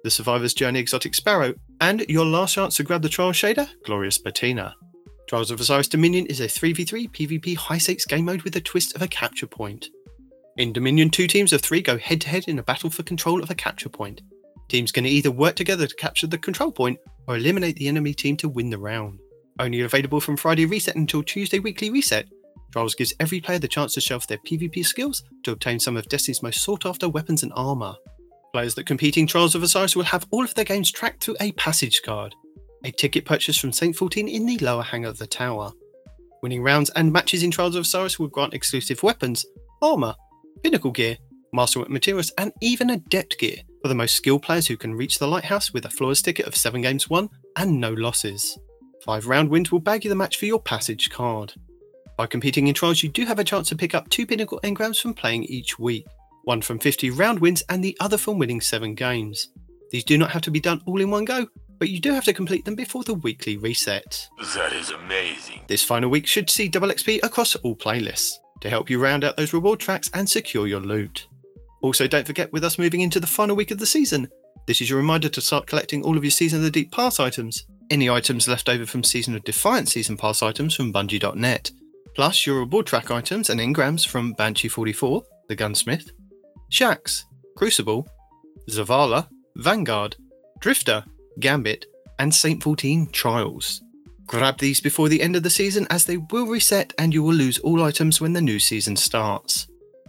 the 0.02 0.10
Survivor's 0.10 0.52
Journey 0.52 0.80
Exotic 0.80 1.14
Sparrow, 1.14 1.54
and 1.80 2.04
your 2.08 2.26
last 2.26 2.54
chance 2.54 2.76
to 2.78 2.82
grab 2.82 3.02
the 3.02 3.08
Trial 3.08 3.30
Shader, 3.30 3.68
Glorious 3.84 4.18
Patina. 4.18 4.74
Trials 5.28 5.52
of 5.52 5.60
Osiris 5.60 5.86
Dominion 5.86 6.26
is 6.26 6.40
a 6.40 6.48
3v3 6.48 7.08
PvP 7.08 7.56
high 7.56 7.78
stakes 7.78 8.04
game 8.04 8.24
mode 8.24 8.42
with 8.42 8.56
a 8.56 8.60
twist 8.60 8.96
of 8.96 9.02
a 9.02 9.06
capture 9.06 9.46
point. 9.46 9.90
In 10.56 10.72
Dominion, 10.72 11.08
two 11.08 11.28
teams 11.28 11.52
of 11.52 11.60
three 11.60 11.82
go 11.82 11.98
head 11.98 12.20
to 12.22 12.28
head 12.28 12.48
in 12.48 12.58
a 12.58 12.64
battle 12.64 12.90
for 12.90 13.04
control 13.04 13.44
of 13.44 13.50
a 13.52 13.54
capture 13.54 13.88
point. 13.88 14.22
Teams 14.68 14.92
can 14.92 15.06
either 15.06 15.30
work 15.30 15.54
together 15.54 15.86
to 15.86 15.94
capture 15.96 16.26
the 16.26 16.38
control 16.38 16.72
point 16.72 16.98
or 17.28 17.36
eliminate 17.36 17.76
the 17.76 17.88
enemy 17.88 18.14
team 18.14 18.36
to 18.38 18.48
win 18.48 18.70
the 18.70 18.78
round. 18.78 19.20
Only 19.58 19.80
available 19.80 20.20
from 20.20 20.36
Friday 20.36 20.66
reset 20.66 20.96
until 20.96 21.22
Tuesday 21.22 21.58
weekly 21.58 21.90
reset, 21.90 22.26
Trials 22.72 22.94
gives 22.94 23.14
every 23.20 23.40
player 23.40 23.58
the 23.58 23.68
chance 23.68 23.94
to 23.94 24.00
show 24.00 24.16
off 24.16 24.26
their 24.26 24.38
PvP 24.38 24.84
skills 24.84 25.22
to 25.44 25.52
obtain 25.52 25.80
some 25.80 25.96
of 25.96 26.08
Destiny's 26.08 26.42
most 26.42 26.62
sought 26.62 26.84
after 26.84 27.08
weapons 27.08 27.42
and 27.42 27.52
armour. 27.56 27.94
Players 28.52 28.74
that 28.74 28.84
compete 28.84 29.16
in 29.16 29.26
Trials 29.26 29.54
of 29.54 29.62
Osiris 29.62 29.96
will 29.96 30.04
have 30.04 30.26
all 30.30 30.44
of 30.44 30.54
their 30.54 30.64
games 30.64 30.90
tracked 30.90 31.24
through 31.24 31.36
a 31.40 31.52
passage 31.52 32.02
card, 32.02 32.34
a 32.84 32.90
ticket 32.90 33.24
purchased 33.24 33.60
from 33.60 33.72
Saint 33.72 33.96
14 33.96 34.28
in 34.28 34.46
the 34.46 34.58
lower 34.58 34.82
hangar 34.82 35.08
of 35.08 35.18
the 35.18 35.26
tower. 35.26 35.72
Winning 36.42 36.62
rounds 36.62 36.90
and 36.90 37.12
matches 37.12 37.42
in 37.42 37.50
Trials 37.50 37.76
of 37.76 37.82
Osiris 37.82 38.18
will 38.18 38.28
grant 38.28 38.52
exclusive 38.52 39.02
weapons, 39.02 39.46
armour, 39.80 40.14
pinnacle 40.62 40.90
gear, 40.90 41.16
masterwork 41.52 41.88
materials, 41.88 42.30
and 42.36 42.52
even 42.60 42.90
adept 42.90 43.38
gear 43.38 43.56
for 43.86 43.90
the 43.90 43.94
most 43.94 44.16
skilled 44.16 44.42
players 44.42 44.66
who 44.66 44.76
can 44.76 44.96
reach 44.96 45.20
the 45.20 45.28
lighthouse 45.28 45.72
with 45.72 45.84
a 45.84 45.88
flawless 45.88 46.20
ticket 46.20 46.44
of 46.44 46.56
7 46.56 46.82
games 46.82 47.08
won 47.08 47.30
and 47.54 47.80
no 47.80 47.92
losses. 47.92 48.58
5 49.04 49.28
round 49.28 49.48
wins 49.48 49.70
will 49.70 49.78
bag 49.78 50.02
you 50.02 50.08
the 50.08 50.16
match 50.16 50.38
for 50.38 50.46
your 50.46 50.60
passage 50.60 51.08
card. 51.08 51.54
By 52.16 52.26
competing 52.26 52.66
in 52.66 52.74
trials, 52.74 53.04
you 53.04 53.08
do 53.08 53.24
have 53.26 53.38
a 53.38 53.44
chance 53.44 53.68
to 53.68 53.76
pick 53.76 53.94
up 53.94 54.08
2 54.08 54.26
pinnacle 54.26 54.58
engrams 54.64 55.00
from 55.00 55.14
playing 55.14 55.44
each 55.44 55.78
week, 55.78 56.04
one 56.42 56.62
from 56.62 56.80
50 56.80 57.10
round 57.10 57.38
wins 57.38 57.62
and 57.68 57.84
the 57.84 57.96
other 58.00 58.18
from 58.18 58.40
winning 58.40 58.60
7 58.60 58.96
games. 58.96 59.50
These 59.92 60.02
do 60.02 60.18
not 60.18 60.32
have 60.32 60.42
to 60.42 60.50
be 60.50 60.58
done 60.58 60.82
all 60.84 61.00
in 61.00 61.12
one 61.12 61.24
go, 61.24 61.46
but 61.78 61.88
you 61.88 62.00
do 62.00 62.12
have 62.12 62.24
to 62.24 62.32
complete 62.32 62.64
them 62.64 62.74
before 62.74 63.04
the 63.04 63.14
weekly 63.14 63.56
reset. 63.56 64.28
That 64.56 64.72
is 64.72 64.90
amazing. 64.90 65.60
This 65.68 65.84
final 65.84 66.10
week 66.10 66.26
should 66.26 66.50
see 66.50 66.66
double 66.66 66.88
XP 66.88 67.20
across 67.22 67.54
all 67.54 67.76
playlists 67.76 68.32
to 68.62 68.68
help 68.68 68.90
you 68.90 69.00
round 69.00 69.22
out 69.22 69.36
those 69.36 69.52
reward 69.52 69.78
tracks 69.78 70.10
and 70.12 70.28
secure 70.28 70.66
your 70.66 70.80
loot. 70.80 71.28
Also, 71.82 72.06
don't 72.06 72.26
forget 72.26 72.52
with 72.52 72.64
us 72.64 72.78
moving 72.78 73.00
into 73.00 73.20
the 73.20 73.26
final 73.26 73.56
week 73.56 73.70
of 73.70 73.78
the 73.78 73.86
season, 73.86 74.28
this 74.66 74.80
is 74.80 74.90
your 74.90 74.98
reminder 74.98 75.28
to 75.28 75.40
start 75.40 75.66
collecting 75.66 76.02
all 76.02 76.16
of 76.16 76.24
your 76.24 76.30
Season 76.30 76.58
of 76.58 76.64
the 76.64 76.70
Deep 76.70 76.90
Pass 76.90 77.20
items, 77.20 77.66
any 77.88 78.10
items 78.10 78.48
left 78.48 78.68
over 78.68 78.84
from 78.84 79.04
Season 79.04 79.36
of 79.36 79.44
Defiance 79.44 79.92
Season 79.92 80.16
Pass 80.16 80.42
items 80.42 80.74
from 80.74 80.92
Bungie.net, 80.92 81.70
plus 82.16 82.46
your 82.46 82.58
reward 82.58 82.86
track 82.86 83.10
items 83.12 83.48
and 83.48 83.60
engrams 83.60 84.06
from 84.06 84.32
Banshee 84.32 84.68
44, 84.68 85.22
the 85.48 85.54
Gunsmith, 85.54 86.10
Shaxx, 86.72 87.24
Crucible, 87.56 88.08
Zavala, 88.68 89.28
Vanguard, 89.54 90.16
Drifter, 90.58 91.04
Gambit, 91.38 91.86
and 92.18 92.34
Saint 92.34 92.60
14 92.62 93.10
Trials. 93.12 93.82
Grab 94.26 94.58
these 94.58 94.80
before 94.80 95.08
the 95.08 95.22
end 95.22 95.36
of 95.36 95.44
the 95.44 95.50
season 95.50 95.86
as 95.90 96.04
they 96.04 96.16
will 96.16 96.46
reset 96.46 96.92
and 96.98 97.14
you 97.14 97.22
will 97.22 97.34
lose 97.34 97.60
all 97.60 97.84
items 97.84 98.20
when 98.20 98.32
the 98.32 98.40
new 98.40 98.58
season 98.58 98.96
starts. 98.96 99.68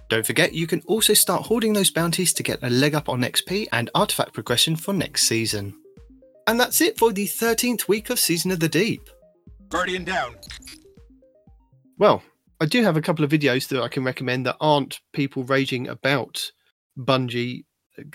Don't 0.10 0.26
forget, 0.26 0.54
you 0.54 0.68
can 0.68 0.82
also 0.86 1.14
start 1.14 1.44
hoarding 1.44 1.74
those 1.74 1.92
bounties 1.92 2.32
to 2.34 2.44
get 2.44 2.60
a 2.64 2.70
leg 2.70 2.96
up 2.96 3.10
on 3.10 3.22
XP 3.22 3.68
and 3.74 3.90
artifact 3.94 4.34
progression 4.34 4.76
for 4.76 4.94
next 4.94 5.24
season. 5.28 5.74
And 6.48 6.60
that's 6.60 6.80
it 6.80 6.98
for 6.98 7.12
the 7.12 7.26
13th 7.28 7.90
week 7.90 8.10
of 8.10 8.20
Season 8.20 8.52
of 8.52 8.62
the 8.62 8.70
Deep. 8.70 9.02
Guardian 9.68 10.06
down. 10.06 10.36
Well, 11.98 12.24
I 12.62 12.66
do 12.66 12.84
have 12.84 12.96
a 12.96 13.02
couple 13.02 13.26
of 13.26 13.32
videos 13.32 13.68
that 13.68 13.82
I 13.84 13.90
can 13.90 14.06
recommend 14.06 14.46
that 14.46 14.56
aren't 14.62 15.02
people 15.12 15.44
raging 15.44 15.90
about 15.90 16.52
Bungie 16.98 17.66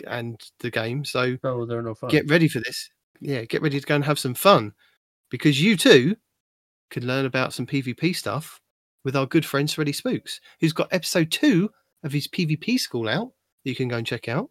and 0.06 0.40
the 0.60 0.70
game. 0.70 1.04
So 1.04 1.36
oh, 1.44 1.58
No, 1.58 1.66
they're 1.66 1.82
no 1.82 1.94
fun. 1.94 2.08
get 2.08 2.30
ready 2.30 2.48
for 2.48 2.60
this. 2.60 2.88
Yeah, 3.20 3.44
get 3.44 3.60
ready 3.60 3.78
to 3.78 3.86
go 3.86 3.96
and 3.96 4.04
have 4.04 4.18
some 4.18 4.34
fun 4.34 4.72
because 5.30 5.60
you 5.62 5.76
too 5.76 6.16
can 6.90 7.06
learn 7.06 7.26
about 7.26 7.52
some 7.52 7.66
PvP 7.66 8.16
stuff 8.16 8.60
with 9.04 9.14
our 9.14 9.26
good 9.26 9.44
friend 9.44 9.70
Freddy 9.70 9.92
Spooks, 9.92 10.40
who's 10.60 10.72
got 10.72 10.88
episode 10.90 11.30
two 11.30 11.70
of 12.02 12.12
his 12.12 12.28
PvP 12.28 12.78
school 12.78 13.08
out 13.08 13.32
that 13.64 13.70
you 13.70 13.76
can 13.76 13.88
go 13.88 13.96
and 13.96 14.06
check 14.06 14.28
out, 14.28 14.50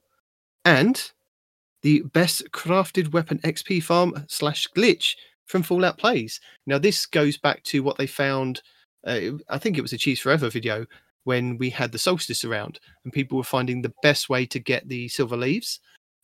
and 0.66 1.12
the 1.82 2.02
best 2.14 2.44
crafted 2.52 3.12
weapon 3.12 3.40
XP 3.40 3.84
farm 3.84 4.26
slash 4.28 4.68
glitch 4.76 5.16
from 5.46 5.64
Fallout 5.64 5.98
Plays. 5.98 6.40
Now, 6.66 6.78
this 6.78 7.06
goes 7.06 7.38
back 7.38 7.64
to 7.64 7.84
what 7.84 7.98
they 7.98 8.08
found. 8.08 8.62
Uh, 9.06 9.38
I 9.50 9.58
think 9.58 9.78
it 9.78 9.82
was 9.82 9.94
a 9.94 9.98
Cheese 9.98 10.20
Forever 10.20 10.50
video 10.50 10.86
when 11.24 11.58
we 11.58 11.70
had 11.70 11.92
the 11.92 12.00
solstice 12.00 12.44
around 12.44 12.80
and 13.04 13.14
people 13.14 13.38
were 13.38 13.44
finding 13.44 13.82
the 13.82 13.94
best 14.02 14.30
way 14.30 14.46
to 14.48 14.60
get 14.60 14.88
the 14.88 15.08
silver 15.08 15.38
leaves. 15.38 15.80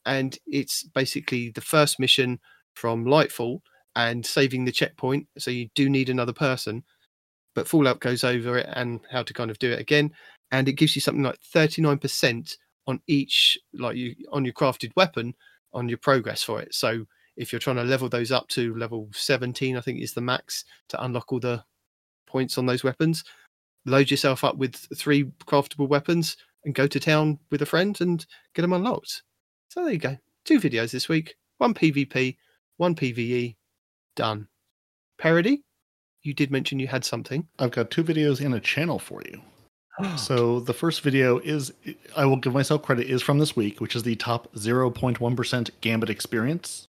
And 0.06 0.38
it's 0.48 0.84
basically 0.84 1.50
the 1.50 1.62
first 1.62 2.00
mission 2.00 2.40
from 2.74 3.06
Lightfall 3.06 3.60
and 3.96 4.26
saving 4.26 4.66
the 4.66 4.72
checkpoint. 4.72 5.28
So 5.38 5.52
you 5.52 5.70
do 5.76 5.90
need 5.90 6.10
another 6.10 6.34
person. 6.34 6.84
But 7.54 7.68
Fallout 7.68 8.00
goes 8.00 8.24
over 8.24 8.58
it 8.58 8.70
and 8.74 9.00
how 9.12 9.24
to 9.24 9.34
kind 9.34 9.52
of 9.52 9.60
do 9.60 9.72
it 9.72 9.80
again. 9.80 10.12
And 10.52 10.68
it 10.68 10.74
gives 10.74 10.96
you 10.96 11.02
something 11.02 11.24
like 11.24 11.40
39% 11.54 12.58
on 12.88 13.02
each, 13.08 13.58
like 13.74 13.98
you 13.98 14.16
on 14.32 14.46
your 14.46 14.54
crafted 14.54 14.92
weapon 14.96 15.36
on 15.74 15.90
your 15.90 15.98
progress 15.98 16.42
for 16.42 16.62
it. 16.62 16.74
So 16.74 17.06
if 17.36 17.52
you're 17.52 17.60
trying 17.60 17.76
to 17.78 17.84
level 17.84 18.10
those 18.10 18.32
up 18.32 18.48
to 18.50 18.76
level 18.76 19.10
17, 19.14 19.78
I 19.78 19.82
think 19.82 20.02
is 20.02 20.14
the 20.14 20.22
max 20.22 20.66
to 20.90 21.04
unlock 21.04 21.32
all 21.32 21.40
the 21.40 21.64
points 22.26 22.58
on 22.58 22.66
those 22.66 22.84
weapons, 22.84 23.24
load 23.86 24.10
yourself 24.10 24.44
up 24.44 24.58
with 24.58 24.76
three 24.96 25.26
craftable 25.46 25.88
weapons 25.88 26.38
and 26.66 26.76
go 26.76 26.88
to 26.88 27.00
town 27.00 27.40
with 27.52 27.62
a 27.62 27.66
friend 27.66 28.00
and 28.02 28.26
get 28.54 28.64
them 28.64 28.74
unlocked. 28.74 29.24
So 29.70 29.84
there 29.84 29.94
you 29.94 30.00
go. 30.00 30.18
Two 30.46 30.60
videos 30.60 30.92
this 30.92 31.10
week 31.10 31.36
one 31.58 31.74
PvP, 31.74 32.38
one 32.78 32.96
PvE. 32.96 33.56
Done. 34.16 34.48
Peroty, 35.20 35.60
you 36.24 36.34
did 36.34 36.52
mention 36.52 36.80
you 36.80 36.88
had 36.88 37.06
something. 37.06 37.48
I've 37.60 37.72
got 37.72 37.92
two 37.92 38.04
videos 38.04 38.44
and 38.44 38.56
a 38.56 38.60
channel 38.60 39.00
for 39.00 39.22
you. 39.24 39.42
So 40.16 40.60
the 40.60 40.74
first 40.74 41.02
video 41.02 41.40
is 41.40 41.74
I 42.16 42.26
will 42.26 42.36
give 42.38 42.54
myself 42.54 42.84
credit 42.84 43.10
is 43.10 43.22
from 43.22 43.40
this 43.40 43.56
week, 43.56 43.82
which 43.82 43.96
is 43.96 44.04
the 44.04 44.16
top 44.16 44.54
0.1% 44.54 45.70
Gambit 45.82 46.10
experience, 46.10 46.88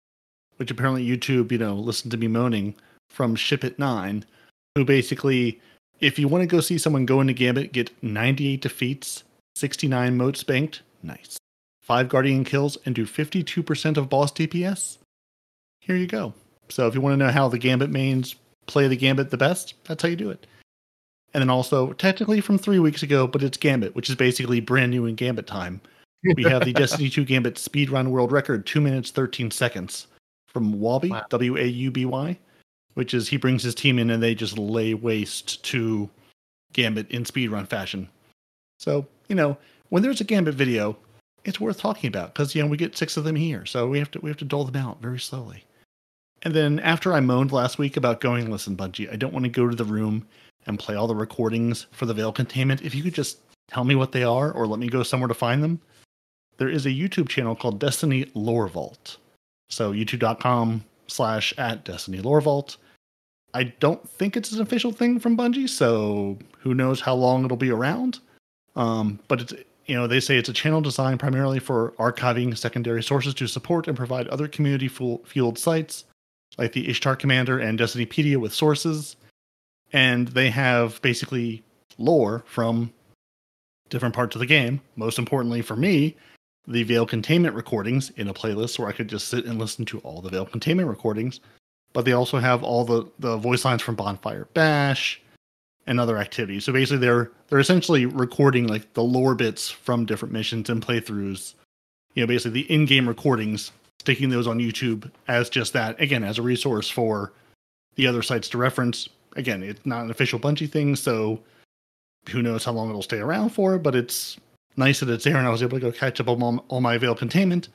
which 0.55 0.71
apparently 0.71 1.05
YouTube, 1.05 1.51
you 1.51 1.57
know, 1.57 1.75
listened 1.75 2.11
to 2.11 2.17
me 2.17 2.27
moaning 2.27 2.75
from 3.09 3.35
Ship 3.35 3.63
It 3.63 3.77
9, 3.77 4.25
who 4.75 4.85
basically 4.85 5.59
if 5.99 6.19
you 6.19 6.27
want 6.27 6.41
to 6.41 6.47
go 6.47 6.59
see 6.59 6.77
someone 6.77 7.05
go 7.05 7.21
into 7.21 7.33
Gambit, 7.33 7.71
get 7.71 7.91
98 8.03 8.61
defeats, 8.61 9.23
69 9.55 10.17
motes 10.17 10.43
banked, 10.43 10.81
nice. 11.01 11.37
5 11.81 12.09
guardian 12.09 12.43
kills 12.43 12.77
and 12.85 12.95
do 12.95 13.05
52% 13.05 13.97
of 13.97 14.09
boss 14.09 14.31
DPS. 14.31 14.97
Here 15.79 15.95
you 15.95 16.07
go. 16.07 16.33
So 16.69 16.87
if 16.87 16.95
you 16.95 17.01
want 17.01 17.13
to 17.13 17.25
know 17.25 17.31
how 17.31 17.49
the 17.49 17.57
Gambit 17.57 17.89
mains 17.89 18.35
play 18.65 18.87
the 18.87 18.95
Gambit 18.95 19.29
the 19.29 19.37
best, 19.37 19.75
that's 19.83 20.01
how 20.01 20.09
you 20.09 20.15
do 20.15 20.29
it. 20.29 20.47
And 21.33 21.41
then 21.41 21.49
also, 21.49 21.93
technically 21.93 22.41
from 22.41 22.57
three 22.57 22.79
weeks 22.79 23.01
ago, 23.01 23.25
but 23.25 23.41
it's 23.41 23.57
Gambit, 23.57 23.95
which 23.95 24.09
is 24.09 24.15
basically 24.15 24.59
brand 24.59 24.91
new 24.91 25.05
in 25.05 25.15
Gambit 25.15 25.47
time. 25.47 25.81
We 26.35 26.43
have 26.43 26.63
the 26.63 26.73
Destiny 26.73 27.09
2 27.09 27.25
Gambit 27.25 27.55
speedrun 27.55 28.09
world 28.09 28.31
record, 28.31 28.65
2 28.65 28.79
minutes 28.79 29.11
13 29.11 29.49
seconds 29.49 30.07
from 30.47 30.75
Wauby, 30.75 31.09
Wow. 31.09 31.25
W 31.29 31.57
A 31.57 31.65
U 31.65 31.91
B 31.91 32.05
Y, 32.05 32.37
which 32.93 33.13
is 33.13 33.27
he 33.27 33.37
brings 33.37 33.63
his 33.63 33.73
team 33.73 33.97
in 33.97 34.11
and 34.11 34.21
they 34.21 34.35
just 34.35 34.57
lay 34.57 34.93
waste 34.93 35.63
to 35.63 36.09
Gambit 36.73 37.09
in 37.09 37.23
speedrun 37.23 37.67
fashion. 37.67 38.07
So, 38.79 39.07
you 39.27 39.35
know, 39.35 39.57
when 39.89 40.03
there's 40.03 40.21
a 40.21 40.25
Gambit 40.25 40.55
video, 40.55 40.97
it's 41.45 41.59
worth 41.59 41.79
talking 41.79 42.07
about 42.07 42.33
because, 42.33 42.53
you 42.53 42.61
know, 42.61 42.67
we 42.67 42.77
get 42.77 42.97
six 42.97 43.17
of 43.17 43.23
them 43.23 43.35
here. 43.35 43.65
So 43.65 43.87
we 43.87 43.97
have 43.99 44.11
to 44.11 44.19
we 44.19 44.29
have 44.29 44.37
to 44.37 44.45
dole 44.45 44.65
them 44.65 44.81
out 44.81 45.01
very 45.01 45.19
slowly. 45.19 45.65
And 46.43 46.53
then 46.53 46.79
after 46.79 47.13
I 47.13 47.21
moaned 47.21 47.51
last 47.51 47.77
week 47.77 47.97
about 47.97 48.21
going, 48.21 48.51
listen, 48.51 48.75
Bungie, 48.75 49.11
I 49.11 49.15
don't 49.15 49.33
want 49.33 49.45
to 49.45 49.49
go 49.49 49.67
to 49.67 49.75
the 49.75 49.85
room 49.85 50.27
and 50.65 50.79
play 50.79 50.95
all 50.95 51.07
the 51.07 51.15
recordings 51.15 51.87
for 51.91 52.05
the 52.05 52.13
veil 52.13 52.31
containment. 52.31 52.81
If 52.81 52.95
you 52.95 53.03
could 53.03 53.13
just 53.13 53.39
tell 53.69 53.83
me 53.83 53.95
what 53.95 54.11
they 54.11 54.23
are 54.23 54.51
or 54.51 54.67
let 54.67 54.79
me 54.79 54.89
go 54.89 55.03
somewhere 55.03 55.27
to 55.27 55.33
find 55.33 55.63
them, 55.63 55.79
there 56.57 56.69
is 56.69 56.85
a 56.85 56.89
YouTube 56.89 57.29
channel 57.29 57.55
called 57.55 57.79
Destiny 57.79 58.29
Lore 58.33 58.67
Vault. 58.67 59.17
So 59.69 59.91
youtube.com 59.91 60.83
slash 61.07 61.53
at 61.57 61.83
Destiny 61.83 62.19
Lore 62.19 62.41
Vault. 62.41 62.77
I 63.53 63.63
don't 63.63 64.07
think 64.07 64.35
it's 64.35 64.51
an 64.51 64.61
official 64.61 64.91
thing 64.91 65.19
from 65.19 65.37
Bungie, 65.37 65.69
so 65.69 66.37
who 66.59 66.73
knows 66.73 67.01
how 67.01 67.13
long 67.13 67.45
it'll 67.45 67.57
be 67.57 67.71
around. 67.71 68.19
Um, 68.75 69.19
but 69.27 69.41
it's 69.41 69.53
you 69.85 69.95
know 69.95 70.07
they 70.07 70.19
say 70.19 70.37
it's 70.37 70.49
a 70.49 70.53
channel 70.53 70.81
designed 70.81 71.19
primarily 71.19 71.59
for 71.59 71.93
archiving 71.99 72.57
secondary 72.57 73.03
sources 73.03 73.33
to 73.35 73.47
support 73.47 73.87
and 73.87 73.97
provide 73.97 74.27
other 74.27 74.47
community 74.47 74.87
fueled 74.87 75.59
sites 75.59 76.05
like 76.57 76.71
the 76.71 76.89
Ishtar 76.89 77.15
Commander 77.15 77.59
and 77.59 77.79
Destinypedia 77.79 78.37
with 78.37 78.53
sources 78.53 79.15
and 79.93 80.27
they 80.29 80.49
have 80.49 81.01
basically 81.01 81.63
lore 81.97 82.43
from 82.45 82.91
different 83.89 84.15
parts 84.15 84.35
of 84.35 84.39
the 84.39 84.45
game. 84.45 84.81
Most 84.95 85.19
importantly 85.19 85.61
for 85.61 85.75
me, 85.75 86.15
the 86.67 86.83
Veil 86.83 87.05
Containment 87.05 87.55
recordings 87.55 88.09
in 88.11 88.27
a 88.27 88.33
playlist 88.33 88.79
where 88.79 88.87
I 88.87 88.93
could 88.93 89.07
just 89.07 89.27
sit 89.27 89.45
and 89.45 89.59
listen 89.59 89.85
to 89.85 89.99
all 89.99 90.21
the 90.21 90.29
Veil 90.29 90.45
Containment 90.45 90.89
recordings. 90.89 91.39
But 91.93 92.05
they 92.05 92.13
also 92.13 92.39
have 92.39 92.63
all 92.63 92.85
the, 92.85 93.05
the 93.19 93.37
voice 93.37 93.65
lines 93.65 93.83
from 93.83 93.95
Bonfire 93.95 94.47
Bash 94.53 95.21
and 95.85 95.99
other 95.99 96.17
activities. 96.17 96.63
So 96.63 96.73
basically 96.73 97.05
they're 97.05 97.29
they're 97.49 97.59
essentially 97.59 98.05
recording 98.05 98.67
like 98.67 98.93
the 98.93 99.03
lore 99.03 99.35
bits 99.35 99.69
from 99.69 100.05
different 100.05 100.33
missions 100.33 100.69
and 100.69 100.83
playthroughs. 100.83 101.53
You 102.15 102.23
know, 102.23 102.27
basically 102.27 102.63
the 102.63 102.71
in-game 102.71 103.07
recordings, 103.07 103.71
sticking 103.99 104.29
those 104.29 104.47
on 104.47 104.59
YouTube 104.59 105.11
as 105.27 105.49
just 105.49 105.73
that, 105.73 105.99
again, 106.01 106.23
as 106.23 106.39
a 106.39 106.41
resource 106.41 106.89
for 106.89 107.33
the 107.95 108.07
other 108.07 108.21
sites 108.21 108.49
to 108.49 108.57
reference. 108.57 109.09
Again, 109.35 109.63
it's 109.63 109.85
not 109.85 110.03
an 110.05 110.11
official 110.11 110.39
Bungie 110.39 110.69
thing, 110.69 110.95
so 110.95 111.41
who 112.29 112.41
knows 112.41 112.63
how 112.63 112.71
long 112.71 112.89
it'll 112.89 113.01
stay 113.01 113.19
around 113.19 113.49
for, 113.49 113.77
but 113.79 113.95
it's 113.95 114.37
nice 114.77 114.99
that 114.99 115.09
it's 115.09 115.23
there 115.23 115.37
and 115.37 115.47
I 115.47 115.49
was 115.49 115.61
able 115.63 115.77
to 115.79 115.85
go 115.85 115.91
catch 115.91 116.19
up 116.19 116.27
on 116.29 116.59
all- 116.59 116.81
my 116.81 116.97
Veil 116.97 117.15
containment 117.15 117.69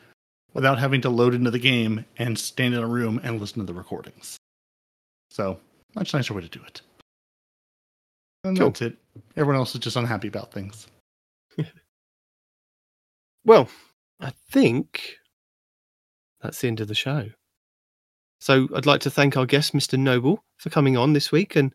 without 0.55 0.79
having 0.79 1.01
to 1.03 1.11
load 1.11 1.35
into 1.35 1.51
the 1.51 1.59
game 1.59 2.05
and 2.17 2.39
stand 2.39 2.75
in 2.75 2.83
a 2.83 2.87
room 2.89 3.21
and 3.23 3.41
listen 3.41 3.59
to 3.59 3.65
the 3.65 3.75
recordings. 3.79 4.37
So, 5.31 5.61
much 5.95 6.15
nicer 6.15 6.33
way 6.35 6.43
to 6.43 6.49
do 6.49 6.63
it. 6.65 6.81
And 8.45 8.57
Cool. 8.57 8.69
that's 8.69 8.83
it. 8.83 8.97
Everyone 9.37 9.57
else 9.57 9.75
is 9.75 9.81
just 9.81 9.97
unhappy 9.97 10.29
about 10.29 10.53
things. 10.53 10.87
Well, 13.45 13.69
I 14.21 14.33
think 14.51 15.17
that's 16.43 16.61
the 16.61 16.69
end 16.69 16.81
of 16.81 16.89
the 16.89 16.95
show. 16.95 17.31
So 18.41 18.69
I'd 18.75 18.87
like 18.87 19.01
to 19.03 19.11
thank 19.11 19.37
our 19.37 19.47
guest, 19.47 19.75
Mr. 19.75 19.99
Noble, 19.99 20.45
for 20.59 20.71
coming 20.71 20.97
on 20.97 21.13
this 21.13 21.33
week 21.33 21.57
and 21.57 21.73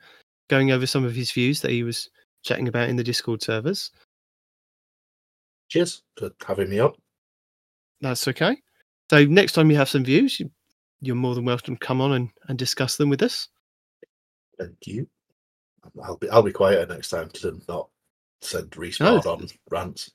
going 0.49 0.71
over 0.71 0.85
some 0.85 1.03
of 1.03 1.15
his 1.15 1.31
views 1.31 1.61
that 1.61 1.71
he 1.71 1.83
was 1.83 2.09
chatting 2.43 2.67
about 2.67 2.89
in 2.89 2.95
the 2.95 3.03
Discord 3.03 3.41
servers. 3.41 3.91
Cheers 5.69 6.03
for 6.17 6.31
having 6.45 6.69
me 6.69 6.79
on. 6.79 6.93
That's 8.01 8.27
okay. 8.27 8.57
So 9.09 9.25
next 9.25 9.53
time 9.53 9.71
you 9.71 9.77
have 9.77 9.89
some 9.89 10.03
views, 10.03 10.39
you, 10.39 10.49
you're 11.01 11.15
more 11.15 11.35
than 11.35 11.45
welcome 11.45 11.75
to 11.75 11.85
come 11.85 12.01
on 12.01 12.13
and, 12.13 12.29
and 12.47 12.57
discuss 12.57 12.97
them 12.97 13.09
with 13.09 13.21
us. 13.21 13.47
Thank 14.59 14.75
you. 14.85 15.07
I'll 16.01 16.17
be 16.17 16.29
I'll 16.29 16.43
be 16.43 16.51
quieter 16.51 16.85
next 16.85 17.09
time 17.09 17.29
to 17.29 17.59
not 17.67 17.89
send 18.41 18.71
respawn 18.71 19.25
on 19.25 19.47
rants. 19.69 20.11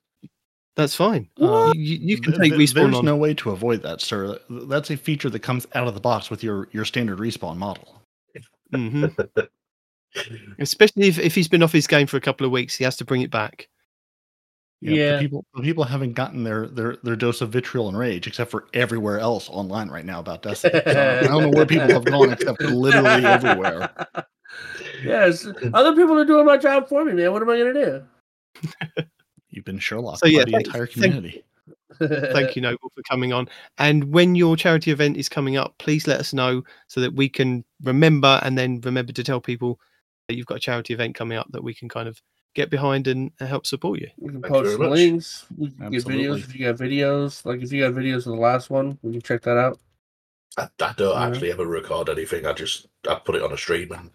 That's 0.78 0.94
fine. 0.94 1.28
You, 1.36 1.72
you 1.74 1.98
you 2.00 2.20
can 2.20 2.32
take 2.40 2.52
th- 2.54 2.70
respawn 2.70 2.74
There's 2.74 2.94
on. 2.98 3.04
no 3.04 3.16
way 3.16 3.34
to 3.34 3.50
avoid 3.50 3.82
that, 3.82 4.00
sir. 4.00 4.38
That's 4.48 4.90
a 4.90 4.96
feature 4.96 5.28
that 5.28 5.40
comes 5.40 5.66
out 5.74 5.88
of 5.88 5.94
the 5.94 6.00
box 6.00 6.30
with 6.30 6.42
your, 6.44 6.68
your 6.70 6.84
standard 6.84 7.18
respawn 7.18 7.56
model. 7.56 8.00
Mhm. 8.72 9.12
Especially 10.60 11.08
if, 11.08 11.18
if 11.18 11.34
he's 11.34 11.48
been 11.48 11.62
off 11.64 11.72
his 11.72 11.86
game 11.88 12.06
for 12.06 12.16
a 12.16 12.20
couple 12.20 12.46
of 12.46 12.52
weeks, 12.52 12.76
he 12.76 12.84
has 12.84 12.96
to 12.98 13.04
bring 13.04 13.22
it 13.22 13.30
back. 13.30 13.68
You 14.80 14.90
know, 14.90 14.96
the 14.96 15.02
Yeah. 15.02 15.18
people 15.20 15.44
the 15.54 15.62
people 15.62 15.82
haven't 15.82 16.12
gotten 16.12 16.44
their, 16.44 16.68
their 16.68 16.96
their 17.02 17.16
dose 17.16 17.40
of 17.40 17.50
vitriol 17.50 17.88
and 17.88 17.98
rage, 17.98 18.28
except 18.28 18.48
for 18.48 18.68
everywhere 18.72 19.18
else 19.18 19.48
online 19.48 19.88
right 19.88 20.04
now 20.06 20.20
about 20.20 20.42
Destiny. 20.42 20.80
So 20.86 20.90
I 21.20 21.26
don't 21.26 21.42
know 21.42 21.48
where 21.50 21.66
people 21.66 21.88
have 21.88 22.04
gone, 22.04 22.30
except 22.32 22.62
for 22.62 22.68
literally 22.68 23.24
everywhere. 23.24 23.90
Yes, 25.04 25.46
other 25.74 25.94
people 25.94 26.18
are 26.18 26.24
doing 26.24 26.44
my 26.46 26.56
job 26.56 26.88
for 26.88 27.04
me, 27.04 27.12
man. 27.12 27.32
What 27.32 27.42
am 27.42 27.50
I 27.50 27.58
gonna 27.58 27.74
do? 27.74 29.02
You've 29.50 29.64
been 29.64 29.78
Sherlock 29.78 30.18
So, 30.18 30.26
yeah, 30.26 30.40
by 30.40 30.44
the 30.44 30.50
thank- 30.52 30.66
entire 30.66 30.86
thank- 30.86 30.92
community. 30.92 31.44
Thank 31.98 32.54
you, 32.54 32.62
Noble, 32.62 32.92
for 32.94 33.02
coming 33.10 33.32
on. 33.32 33.48
And 33.78 34.12
when 34.12 34.34
your 34.34 34.56
charity 34.56 34.90
event 34.90 35.16
is 35.16 35.28
coming 35.28 35.56
up, 35.56 35.74
please 35.78 36.06
let 36.06 36.20
us 36.20 36.32
know 36.32 36.62
so 36.86 37.00
that 37.00 37.14
we 37.14 37.28
can 37.28 37.64
remember 37.82 38.38
and 38.42 38.56
then 38.56 38.80
remember 38.82 39.12
to 39.12 39.24
tell 39.24 39.40
people 39.40 39.80
that 40.28 40.36
you've 40.36 40.46
got 40.46 40.58
a 40.58 40.60
charity 40.60 40.92
event 40.94 41.14
coming 41.14 41.36
up 41.38 41.46
that 41.50 41.64
we 41.64 41.74
can 41.74 41.88
kind 41.88 42.06
of 42.08 42.22
get 42.54 42.70
behind 42.70 43.06
and 43.08 43.32
help 43.40 43.66
support 43.66 44.00
you. 44.00 44.08
We 44.18 44.30
can 44.32 44.42
Thank 44.42 44.54
you 44.54 44.60
post 44.62 44.76
some 44.76 44.90
links. 44.90 45.46
We 45.56 45.70
can 45.70 45.90
get 45.90 46.04
videos 46.04 46.38
if 46.40 46.54
you 46.54 46.66
got 46.66 46.76
videos. 46.76 47.44
Like 47.44 47.62
if 47.62 47.72
you 47.72 47.82
got 47.82 47.94
videos 47.98 48.18
of 48.18 48.24
the 48.24 48.34
last 48.34 48.70
one, 48.70 48.98
we 49.02 49.12
can 49.12 49.22
check 49.22 49.42
that 49.42 49.56
out. 49.56 49.80
I, 50.56 50.68
I 50.80 50.92
don't 50.96 51.14
Yeah. 51.18 51.26
actually 51.26 51.52
ever 51.52 51.66
record 51.66 52.08
anything. 52.10 52.46
I 52.46 52.52
just 52.52 52.86
I 53.08 53.14
put 53.16 53.34
it 53.34 53.42
on 53.42 53.52
a 53.52 53.56
stream 53.58 53.90
and 53.92 54.10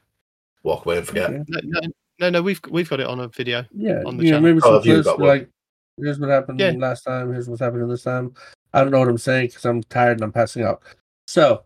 walk 0.63 0.85
away 0.85 0.99
and 0.99 1.07
forget. 1.07 1.31
Okay. 1.31 1.43
No, 1.47 1.59
no, 1.63 1.79
no, 2.19 2.29
no 2.29 2.41
we've 2.41 2.59
we've 2.69 2.89
got 2.89 2.99
it 2.99 3.07
on 3.07 3.19
a 3.19 3.27
video. 3.27 3.65
Yeah, 3.73 4.03
On 4.05 4.17
the 4.17 4.23
you 4.25 4.31
know, 4.31 4.37
channel. 4.37 4.41
maybe 4.41 4.59
Oh, 4.63 4.65
some 4.67 4.73
have 4.75 4.85
you 4.85 4.93
clips 4.93 5.05
got 5.05 5.17
be 5.17 5.21
one? 5.23 5.29
like, 5.29 5.49
here's 5.97 6.19
what 6.19 6.29
happened 6.29 6.59
Yeah. 6.59 6.71
last 6.71 7.03
time. 7.03 7.31
Here's 7.31 7.47
what's 7.49 7.61
happening 7.61 7.87
this 7.87 8.03
time. 8.03 8.33
I 8.73 8.81
don't 8.81 8.91
know 8.91 8.99
what 8.99 9.07
I'm 9.09 9.17
saying 9.17 9.47
because 9.47 9.65
I'm 9.65 9.83
tired 9.83 10.17
and 10.17 10.23
I'm 10.23 10.31
passing 10.31 10.63
out. 10.63 10.81
So, 11.27 11.63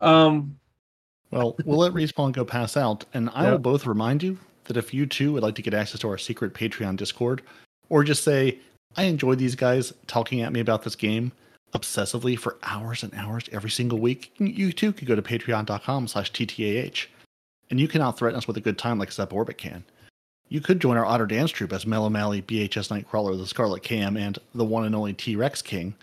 um, 0.00 0.56
Well, 1.30 1.56
we'll 1.64 1.78
let 1.78 1.92
Respawn 1.92 2.32
go 2.32 2.44
pass 2.44 2.76
out, 2.76 3.04
and 3.14 3.30
I 3.34 3.50
will 3.50 3.58
both 3.58 3.86
remind 3.86 4.22
you 4.22 4.38
that 4.64 4.76
if 4.76 4.92
you 4.92 5.06
too 5.06 5.32
would 5.32 5.42
like 5.42 5.54
to 5.56 5.62
get 5.62 5.72
access 5.74 6.00
to 6.00 6.08
our 6.08 6.18
secret 6.18 6.52
Patreon 6.54 6.96
Discord, 6.96 7.42
or 7.88 8.04
just 8.04 8.22
say, 8.22 8.58
I 8.96 9.04
enjoy 9.04 9.34
these 9.34 9.54
guys 9.54 9.92
talking 10.06 10.42
at 10.42 10.52
me 10.52 10.60
about 10.60 10.82
this 10.82 10.94
game 10.94 11.32
obsessively 11.74 12.38
for 12.38 12.58
hours 12.64 13.02
and 13.02 13.14
hours 13.14 13.44
every 13.50 13.70
single 13.70 13.98
week, 13.98 14.30
you 14.38 14.72
too 14.72 14.92
could 14.92 15.08
go 15.08 15.16
to 15.16 15.22
patreon.com 15.22 16.06
slash 16.06 16.30
TTAH, 16.30 17.06
and 17.72 17.80
you 17.80 17.88
can 17.88 18.02
out-threaten 18.02 18.36
us 18.36 18.46
with 18.46 18.58
a 18.58 18.60
good 18.60 18.76
time 18.76 18.98
like 18.98 19.10
Sep 19.10 19.32
Orbit 19.32 19.56
can. 19.56 19.82
You 20.50 20.60
could 20.60 20.78
join 20.78 20.98
our 20.98 21.06
Otter 21.06 21.24
Dance 21.24 21.50
troupe 21.50 21.72
as 21.72 21.86
Mel 21.86 22.04
O'Malley, 22.04 22.42
BHS 22.42 22.90
Nightcrawler, 22.90 23.38
the 23.38 23.46
Scarlet 23.46 23.82
Cam, 23.82 24.18
and 24.18 24.38
the 24.54 24.66
one 24.66 24.84
and 24.84 24.94
only 24.94 25.14
T-Rex 25.14 25.62
King, 25.62 25.94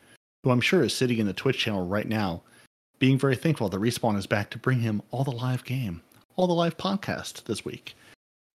who 0.44 0.50
I'm 0.50 0.62
sure 0.62 0.82
is 0.82 0.96
sitting 0.96 1.20
in 1.20 1.28
the 1.28 1.34
Twitch 1.34 1.60
channel 1.60 1.86
right 1.86 2.08
now, 2.08 2.42
being 2.98 3.20
very 3.20 3.36
thankful 3.36 3.70
that 3.70 3.80
Respawn 3.80 4.18
is 4.18 4.26
back 4.26 4.50
to 4.50 4.58
bring 4.58 4.80
him 4.80 5.04
all 5.12 5.24
the 5.24 5.30
live 5.30 5.64
game, 5.64 6.02
all 6.38 6.48
the 6.48 6.54
live 6.54 6.76
podcast 6.76 7.44
this 7.44 7.64
week. 7.64 7.96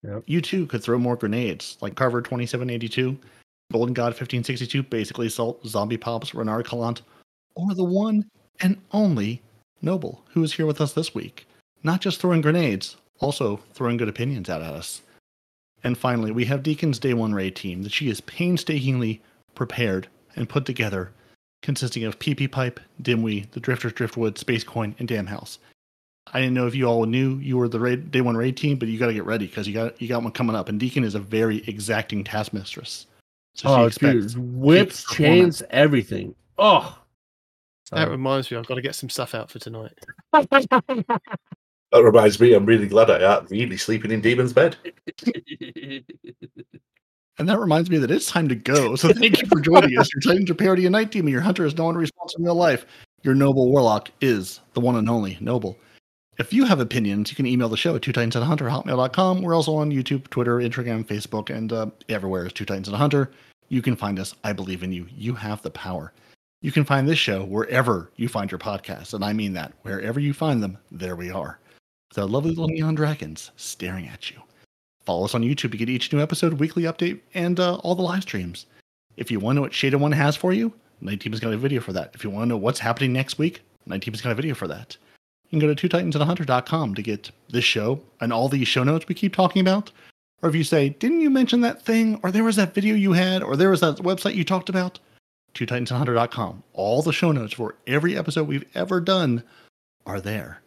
Yep. 0.03 0.25
You 0.27 0.41
too 0.41 0.67
could 0.67 0.83
throw 0.83 0.99
more 0.99 1.15
grenades 1.15 1.79
like 1.81 1.95
Carver 1.95 2.21
2782, 2.21 3.17
Golden 3.71 3.95
God 3.95 4.07
1562, 4.07 4.83
basically 4.83 5.29
Salt, 5.29 5.65
Zombie 5.65 5.97
Pops, 5.97 6.35
Renard 6.35 6.67
Calant, 6.67 7.03
or 7.55 7.75
the 7.75 7.85
one 7.85 8.29
and 8.61 8.77
only 8.91 9.41
Noble, 9.83 10.25
who 10.31 10.43
is 10.43 10.53
here 10.53 10.67
with 10.67 10.81
us 10.81 10.95
this 10.95 11.15
week. 11.15 11.47
Not 11.85 12.01
just 12.01 12.21
throwing 12.21 12.41
grenades, 12.41 12.97
also 13.25 13.59
throwing 13.73 13.97
good 13.97 14.09
opinions 14.09 14.51
out 14.51 14.63
at 14.63 14.75
us. 14.75 15.03
And 15.83 15.99
finally, 15.99 16.31
we 16.31 16.45
have 16.47 16.63
Deacon's 16.63 16.99
Day 16.99 17.15
One 17.15 17.35
Raid 17.35 17.57
team 17.57 17.83
that 17.83 17.93
she 17.93 18.09
is 18.09 18.21
painstakingly 18.23 19.23
prepared 19.55 20.09
and 20.37 20.49
put 20.49 20.65
together 20.67 21.11
consisting 21.63 22.05
of 22.05 22.19
PP 22.19 22.51
Pipe, 22.51 22.79
Dimwee, 23.03 23.51
the 23.53 23.61
Drifters 23.61 23.93
Driftwood, 23.93 24.39
Space 24.39 24.65
Coin, 24.65 24.95
and 24.99 25.09
Dam 25.09 25.27
House. 25.27 25.59
I 26.33 26.41
didn't 26.41 26.55
know 26.55 26.67
if 26.67 26.75
you 26.75 26.87
all 26.87 27.05
knew 27.07 27.37
you 27.39 27.57
were 27.57 27.69
the 27.69 27.81
raid, 27.81 28.11
day 28.11 28.21
one 28.21 28.37
raid 28.37 28.57
team, 28.57 28.79
but 28.79 28.89
you 28.89 28.99
got 28.99 29.07
to 29.09 29.15
get 29.15 29.25
ready 29.25 29.47
because 29.47 29.67
you 29.67 29.75
got 29.75 30.01
you 30.01 30.09
got 30.09 30.23
one 30.23 30.33
coming 30.33 30.57
up. 30.57 30.69
And 30.69 30.81
Deacon 30.81 31.05
is 31.05 31.15
a 31.15 31.21
very 31.21 31.63
exacting 31.67 32.25
taskmistress, 32.25 33.07
so 33.55 33.69
oh, 33.69 33.83
she 33.83 33.87
expects 33.87 34.35
dude, 34.35 34.55
whips, 34.57 35.05
chains, 35.13 35.63
everything. 35.71 36.35
Oh, 36.59 36.99
That 37.93 38.11
reminds 38.11 38.51
me, 38.51 38.57
I've 38.57 38.67
got 38.67 38.77
to 38.77 38.83
get 38.83 38.95
some 38.95 39.11
stuff 39.11 39.35
out 39.35 39.51
for 39.51 39.59
tonight. 39.59 39.93
That 41.95 42.03
reminds 42.03 42.41
me, 42.41 42.53
I'm 42.55 42.67
really 42.67 42.89
glad 42.89 43.09
I 43.09 43.37
am 43.37 43.47
really 43.51 43.77
sleeping 43.77 44.11
in 44.11 44.21
Demon's 44.21 44.53
bed. 44.53 44.77
And 47.37 47.49
that 47.49 47.59
reminds 47.59 47.91
me 47.91 47.99
that 47.99 48.13
it's 48.13 48.31
time 48.31 48.47
to 48.49 48.55
go. 48.55 48.95
So 48.95 49.13
thank 49.13 49.43
you 49.43 49.49
for 49.49 49.61
joining 49.61 49.99
us. 49.99 50.09
Your 50.15 50.21
Titans 50.21 50.49
are 50.51 50.55
Peroty 50.55 50.87
and 50.87 50.95
Nitedemon. 50.95 51.33
Your 51.33 51.41
hunter 51.41 51.67
is 51.67 51.77
no 51.77 51.87
one 51.87 51.97
response 51.97 52.33
in 52.39 52.45
real 52.45 52.55
life. 52.55 52.87
Your 53.25 53.35
noble 53.35 53.73
warlock 53.73 54.09
is 54.21 54.61
the 54.75 54.81
one 54.81 54.95
and 54.95 55.11
only 55.11 55.37
noble. 55.41 55.77
If 56.39 56.53
you 56.53 56.65
have 56.65 56.79
opinions, 56.79 57.33
you 57.33 57.37
can 57.37 57.47
email 57.47 57.69
the 57.69 57.77
show 57.77 57.97
at 57.97 58.03
two 58.03 58.13
titans 58.13 58.37
and 58.37 58.45
a 58.45 58.47
hunter 58.47 58.67
hotmail.com. 58.67 59.43
We're 59.43 59.57
also 59.57 59.75
on 59.75 59.91
YouTube, 59.91 60.31
Twitter, 60.31 60.59
Instagram, 60.59 61.05
Facebook, 61.05 61.51
and 61.53 61.73
uh, 61.73 61.87
everywhere 62.09 62.47
is 62.47 62.53
two 62.53 62.65
titans 62.65 62.87
and 62.87 62.95
a 62.95 62.99
hunter. 62.99 63.33
You 63.69 63.83
can 63.83 63.97
find 63.97 64.21
us. 64.21 64.37
I 64.45 64.53
believe 64.53 64.85
in 64.85 64.93
you. 64.93 65.09
You 65.11 65.35
have 65.35 65.61
the 65.63 65.71
power. 65.71 66.13
You 66.61 66.71
can 66.71 66.85
find 66.85 67.09
this 67.09 67.19
show 67.19 67.43
wherever 67.43 68.13
you 68.15 68.29
find 68.29 68.49
your 68.49 68.61
podcasts, 68.61 69.13
and 69.13 69.25
I 69.25 69.33
mean 69.33 69.55
that. 69.55 69.73
Wherever 69.83 70.21
you 70.21 70.33
find 70.33 70.63
them, 70.63 70.79
there 70.93 71.17
we 71.17 71.33
are. 71.33 71.59
The 72.15 72.29
lovely 72.29 72.51
little 72.51 72.69
neon 72.69 72.95
dragons 72.95 73.51
staring 73.57 74.07
at 74.07 74.31
you. 74.31 74.37
Follow 75.05 75.25
us 75.25 75.35
on 75.35 75.43
YouTube 75.43 75.73
to 75.73 75.77
get 75.77 75.89
each 75.89 76.13
new 76.13 76.21
episode, 76.21 76.55
weekly 76.55 76.85
update, 76.85 77.21
and 77.35 77.59
uh, 77.59 77.75
all 77.79 77.97
the 77.97 78.03
live 78.03 78.23
streams. 78.23 78.67
If 79.17 79.33
you 79.33 79.41
want 79.41 79.55
to 79.55 79.57
know 79.57 79.63
what 79.63 79.73
Shada 79.73 79.97
One 79.97 80.13
has 80.13 80.37
for 80.37 80.53
you, 80.53 80.73
Night 81.01 81.21
Team 81.21 81.33
has 81.33 81.41
got 81.41 81.53
a 81.53 81.57
video 81.57 81.81
for 81.81 81.93
that. 81.93 82.13
If 82.15 82.23
you 82.23 82.31
want 82.31 82.45
to 82.45 82.49
know 82.51 82.57
what's 82.57 82.79
happening 82.79 83.13
next 83.13 83.37
week, 83.37 83.63
Night 83.87 84.03
Team 84.03 84.15
has 84.15 84.21
got 84.21 84.31
a 84.31 84.37
video 84.37 84.55
for 84.55 84.69
that. 84.69 84.97
You 85.47 85.51
can 85.51 85.59
go 85.59 85.67
to 85.67 85.75
two 85.75 85.89
titans 85.89 86.15
and 86.15 86.23
a 86.23 86.27
hunter.com 86.27 86.95
to 86.95 87.03
get 87.03 87.33
this 87.49 87.65
show 87.65 88.01
and 88.21 88.33
all 88.33 88.49
these 88.49 88.69
show 88.69 88.85
notes 88.85 89.09
we 89.09 89.17
keep 89.17 89.35
talking 89.35 89.61
about. 89.61 89.91
Or 90.41 90.49
if 90.49 90.55
you 90.55 90.63
say, 90.63 90.91
didn't 90.91 91.21
you 91.21 91.31
mention 91.31 91.63
that 91.63 91.83
thing? 91.83 92.21
Or 92.23 92.31
there 92.31 92.45
was 92.45 92.57
that 92.57 92.75
video 92.75 92.95
you 92.95 93.13
had? 93.13 93.43
Or 93.43 93.57
there 93.57 93.71
was 93.71 93.81
that 93.81 93.97
website 93.97 94.37
you 94.37 94.45
talked 94.45 94.69
about? 94.69 95.01
Two 95.53 95.67
titans 95.67 95.91
and 95.91 95.97
a 95.97 95.99
hunter.com. 95.99 96.63
All 96.75 97.03
the 97.03 97.13
show 97.13 97.33
notes 97.33 97.55
for 97.55 97.75
every 97.89 98.17
episode 98.17 98.47
we've 98.47 98.71
ever 98.77 99.01
done 99.01 99.43
are 100.07 100.21
there. 100.21 100.61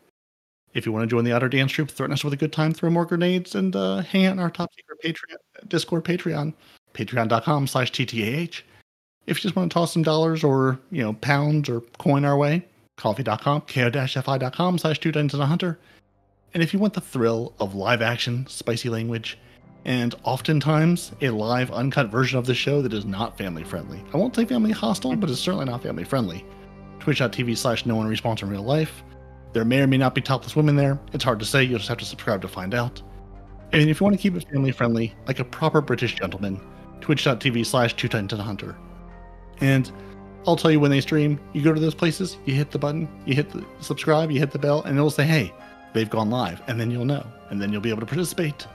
If 0.78 0.86
you 0.86 0.92
want 0.92 1.02
to 1.02 1.08
join 1.08 1.24
the 1.24 1.32
Otter 1.32 1.50
Dance 1.50 1.72
Troop, 1.72 1.90
threaten 1.90 2.14
us 2.14 2.24
with 2.24 2.34
a 2.34 2.38
good 2.38 2.54
time, 2.54 2.72
throw 2.72 2.92
more 2.92 3.04
grenades, 3.04 3.56
and 3.56 3.76
uh, 3.76 3.98
hang 4.02 4.28
out 4.28 4.34
in 4.34 4.40
our 4.40 4.52
top 4.52 4.70
secret 4.76 5.02
Patreon, 5.04 5.68
Discord 5.68 6.06
Patreon, 6.06 6.54
patreon.com 6.94 7.66
slash 7.66 7.92
TTAH. 7.92 8.62
If 9.26 9.38
you 9.38 9.42
just 9.42 9.56
want 9.56 9.72
to 9.72 9.74
toss 9.74 9.92
some 9.92 10.04
dollars 10.04 10.44
or, 10.44 10.78
you 10.92 11.02
know, 11.02 11.14
pounds 11.14 11.68
or 11.68 11.82
coin 11.98 12.26
our 12.26 12.38
way, 12.38 12.64
coffee.com, 12.96 13.62
ko-fi.com 13.62 14.78
slash 14.78 15.00
two 15.00 15.12
and 15.16 15.34
a 15.34 15.46
hunter. 15.48 15.80
And 16.54 16.62
if 16.62 16.74
you 16.74 16.80
want 16.80 16.94
the 16.94 17.02
thrill 17.02 17.54
of 17.60 17.74
live 17.74 18.04
action, 18.04 18.46
spicy 18.48 18.90
language, 18.90 19.40
and 19.84 20.14
oftentimes 20.26 21.12
a 21.22 21.32
live 21.32 21.72
uncut 21.72 22.10
version 22.10 22.38
of 22.38 22.46
the 22.46 22.54
show 22.54 22.84
that 22.84 22.94
is 22.94 23.04
not 23.04 23.36
family 23.36 23.64
friendly. 23.64 24.04
I 24.14 24.18
won't 24.18 24.36
say 24.36 24.46
family 24.46 24.74
hostile, 24.74 25.16
but 25.16 25.32
it's 25.32 25.40
certainly 25.40 25.66
not 25.66 25.82
family 25.82 26.04
friendly. 26.04 26.46
Twitch.tv 27.00 27.58
slash 27.58 27.88
no 27.88 27.96
one 27.96 28.08
response 28.08 28.44
in 28.44 28.50
real 28.50 28.62
life. 28.62 29.02
There 29.54 29.66
may 29.66 29.82
or 29.82 29.88
may 29.88 29.98
not 29.98 30.14
be 30.14 30.22
topless 30.22 30.56
women 30.56 30.76
there. 30.76 31.00
It's 31.14 31.24
hard 31.24 31.40
to 31.40 31.46
say. 31.46 31.64
You'll 31.64 31.80
just 31.80 31.90
have 31.90 31.98
to 32.00 32.06
subscribe 32.06 32.42
to 32.42 32.48
find 32.48 32.74
out. 32.74 33.02
And 33.72 33.90
if 33.90 34.00
you 34.00 34.04
want 34.04 34.16
to 34.16 34.22
keep 34.22 34.36
it 34.36 34.48
family 34.50 34.72
friendly, 34.72 35.14
like 35.26 35.40
a 35.40 35.44
proper 35.44 35.82
British 35.82 36.16
gentleman, 36.16 36.60
twitch.tv 37.02 37.66
slash 37.66 37.96
two 37.96 38.08
hunter. 38.10 38.78
And 39.60 39.92
I'll 40.46 40.56
tell 40.56 40.72
you 40.72 40.80
when 40.80 40.92
they 40.92 41.02
stream, 41.02 41.40
you 41.54 41.62
go 41.62 41.74
to 41.74 41.80
those 41.80 41.96
places, 41.96 42.38
you 42.46 42.54
hit 42.54 42.72
the 42.72 42.80
button, 42.80 43.10
you 43.26 43.36
hit 43.36 43.50
the 43.50 43.66
subscribe, 43.82 44.32
you 44.32 44.40
hit 44.40 44.52
the 44.52 44.60
bell, 44.60 44.84
and 44.84 44.98
it'll 44.98 45.10
say, 45.10 45.26
hey, 45.26 45.54
they've 45.94 46.10
gone 46.10 46.30
live. 46.30 46.62
And 46.68 46.80
then 46.80 46.92
you'll 46.92 47.06
know. 47.06 47.26
And 47.50 47.62
then 47.62 47.72
you'll 47.72 47.82
be 47.82 47.90
able 47.90 48.02
to 48.02 48.06
participate. 48.06 48.66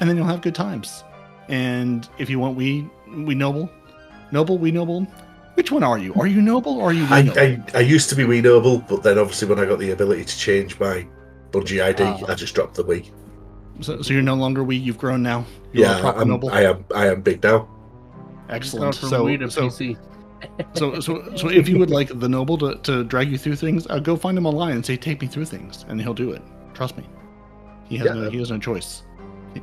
And 0.00 0.08
then 0.08 0.16
you'll 0.16 0.26
have 0.26 0.40
good 0.40 0.54
times. 0.54 1.04
And 1.48 2.08
if 2.18 2.28
you 2.28 2.38
want 2.38 2.56
we 2.56 2.88
we 3.24 3.34
noble, 3.34 3.70
noble, 4.32 4.58
we 4.58 4.70
noble, 4.70 5.06
which 5.58 5.72
one 5.72 5.82
are 5.82 5.98
you? 5.98 6.14
Are 6.14 6.28
you 6.28 6.40
noble 6.40 6.78
or 6.78 6.90
are 6.90 6.92
you 6.92 7.02
we 7.02 7.10
I, 7.10 7.22
noble? 7.22 7.40
I, 7.40 7.62
I 7.74 7.80
used 7.80 8.08
to 8.10 8.14
be 8.14 8.22
Wii 8.22 8.44
Noble, 8.44 8.78
but 8.88 9.02
then 9.02 9.18
obviously 9.18 9.48
when 9.48 9.58
I 9.58 9.64
got 9.66 9.80
the 9.80 9.90
ability 9.90 10.24
to 10.24 10.38
change 10.38 10.78
my 10.78 11.04
Bungie 11.50 11.82
ID, 11.82 12.04
Ah. 12.04 12.20
I 12.28 12.34
just 12.36 12.54
dropped 12.54 12.76
the 12.76 12.84
Wii. 12.84 13.10
so, 13.80 14.00
so 14.00 14.12
you're 14.14 14.22
no 14.22 14.34
longer 14.36 14.62
we, 14.62 14.76
you've 14.76 14.98
grown 14.98 15.20
now. 15.20 15.44
You're 15.72 15.88
Yeah, 15.88 16.00
proper 16.00 16.20
I'm, 16.20 16.28
noble. 16.28 16.50
I 16.50 16.62
am. 16.62 16.84
I 16.94 17.08
am 17.08 17.22
big 17.22 17.42
now. 17.42 17.68
Excellent. 18.48 18.94
From 18.94 19.08
So, 19.08 19.24
Wii 19.24 19.40
to 19.40 19.50
so, 19.50 19.66
PC. 19.66 19.98
so, 20.74 21.00
so, 21.00 21.34
so 21.34 21.48
if 21.48 21.68
you 21.68 21.76
would 21.80 21.90
like 21.90 22.16
the 22.20 22.28
noble 22.28 22.56
to, 22.58 22.76
to 22.84 23.02
drag 23.02 23.28
you 23.28 23.36
through 23.36 23.56
things, 23.56 23.84
uh, 23.90 23.98
go 23.98 24.14
find 24.16 24.38
him 24.38 24.46
online 24.46 24.74
and 24.76 24.86
say, 24.86 24.96
"Take 24.96 25.20
me 25.20 25.26
through 25.26 25.46
things," 25.46 25.84
and 25.88 26.00
he'll 26.00 26.14
do 26.14 26.30
it. 26.30 26.42
Trust 26.72 26.96
me. 26.96 27.04
He 27.88 27.96
has 27.96 28.06
Yeah. 28.06 28.14
no 28.14 28.30
he 28.30 28.38
has 28.38 28.50
no 28.52 28.58
choice. 28.60 29.02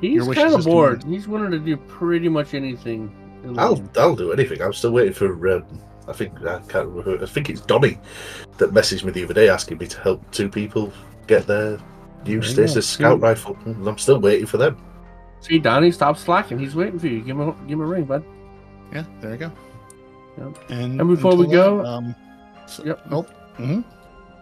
He's 0.02 0.16
Your 0.16 0.26
wish 0.28 0.38
is 0.38 0.44
kind 0.44 0.56
of 0.56 0.66
bored. 0.66 1.06
He's 1.06 1.26
willing 1.30 1.52
to 1.52 1.60
do 1.60 1.78
pretty 1.78 2.28
much 2.28 2.54
anything. 2.54 3.10
In 3.50 3.60
I'll. 3.60 3.82
I'll 3.98 4.16
do 4.16 4.32
anything. 4.32 4.62
I'm 4.62 4.74
still 4.74 4.92
waiting 4.92 5.14
for. 5.14 5.28
Um, 5.56 5.66
I 6.08 6.14
think 6.14 6.40
I 6.46 6.60
can't 6.68 6.88
remember. 6.90 7.24
I 7.24 7.28
think 7.28 7.50
it's 7.50 7.62
Donny 7.62 7.98
that 8.58 8.72
messaged 8.72 9.04
me 9.04 9.12
the 9.12 9.24
other 9.24 9.34
day 9.34 9.50
asking 9.50 9.78
me 9.80 9.88
to 9.88 10.00
help 10.02 10.30
two 10.32 10.50
people 10.50 10.92
get 11.28 11.48
their 11.48 11.72
new 11.72 11.78
There 12.24 12.32
you 12.34 12.42
go. 12.42 12.48
stasis 12.48 12.88
scout 12.88 13.20
rifle. 13.22 13.58
And 13.66 13.88
I'm 13.88 13.98
still 13.98 14.20
waiting 14.20 14.46
for 14.46 14.58
them. 14.58 14.78
See, 15.42 15.60
Donnie, 15.60 15.92
stop 15.92 16.18
slacking. 16.18 16.60
He's 16.60 16.76
waiting 16.76 17.00
for 17.00 17.08
you. 17.08 17.22
Give 17.22 17.40
him 17.40 17.50
a, 17.50 17.52
give 17.68 17.72
him 17.80 17.82
a 17.82 17.86
ring, 17.86 18.06
bud. 18.06 18.24
Yeah, 18.94 19.04
there 19.22 19.32
you 19.32 19.38
go. 19.38 19.52
Yep. 20.38 20.70
And, 20.70 21.00
And 21.02 21.10
before 21.10 21.36
we 21.36 21.48
go- 21.48 21.78
that, 21.84 21.88
um, 21.88 22.16
so, 22.68 22.84
Yep. 22.84 23.00
Oh, 23.12 23.22
hmm 23.58 23.82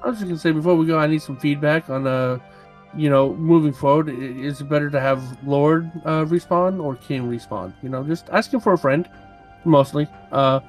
I 0.04 0.08
was 0.10 0.18
just 0.18 0.28
gonna 0.28 0.38
say 0.38 0.52
before 0.52 0.76
we 0.76 0.86
go, 0.86 0.98
I 1.00 1.08
need 1.08 1.22
some 1.22 1.38
feedback 1.38 1.90
on 1.90 2.06
uh, 2.08 2.40
you 2.96 3.10
know, 3.10 3.34
moving 3.36 3.74
forward. 3.74 4.10
Is 4.10 4.62
it 4.62 4.70
better 4.70 4.90
to 4.90 5.00
have 5.00 5.22
Lord 5.48 5.92
uh, 6.06 6.26
respawn 6.26 6.82
or 6.84 6.96
King 6.96 7.24
respawn? 7.30 7.74
You 7.82 7.90
know, 7.90 8.04
just 8.04 8.30
asking 8.32 8.60
for 8.62 8.74
a 8.74 8.78
friend, 8.78 9.10
mostly. 9.66 10.08
Uh, 10.32 10.60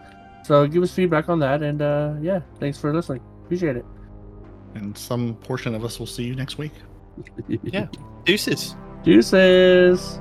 so 0.43 0.67
give 0.67 0.83
us 0.83 0.93
feedback 0.93 1.29
on 1.29 1.39
that, 1.41 1.63
and 1.63 1.81
uh, 1.83 2.15
yeah, 2.21 2.41
thanks 2.61 2.79
for 2.79 2.93
listening. 2.95 3.23
Appreciate 3.45 3.77
it. 3.77 3.85
and 4.75 4.97
some 4.97 5.35
portion 5.37 5.75
of 5.75 5.85
us 5.85 5.99
will 5.99 6.07
see 6.07 6.25
you 6.25 6.35
next 6.35 6.59
week. 6.59 6.73
Yeah. 7.63 7.87
Deuces. 8.25 8.75
Deuces. 9.05 10.19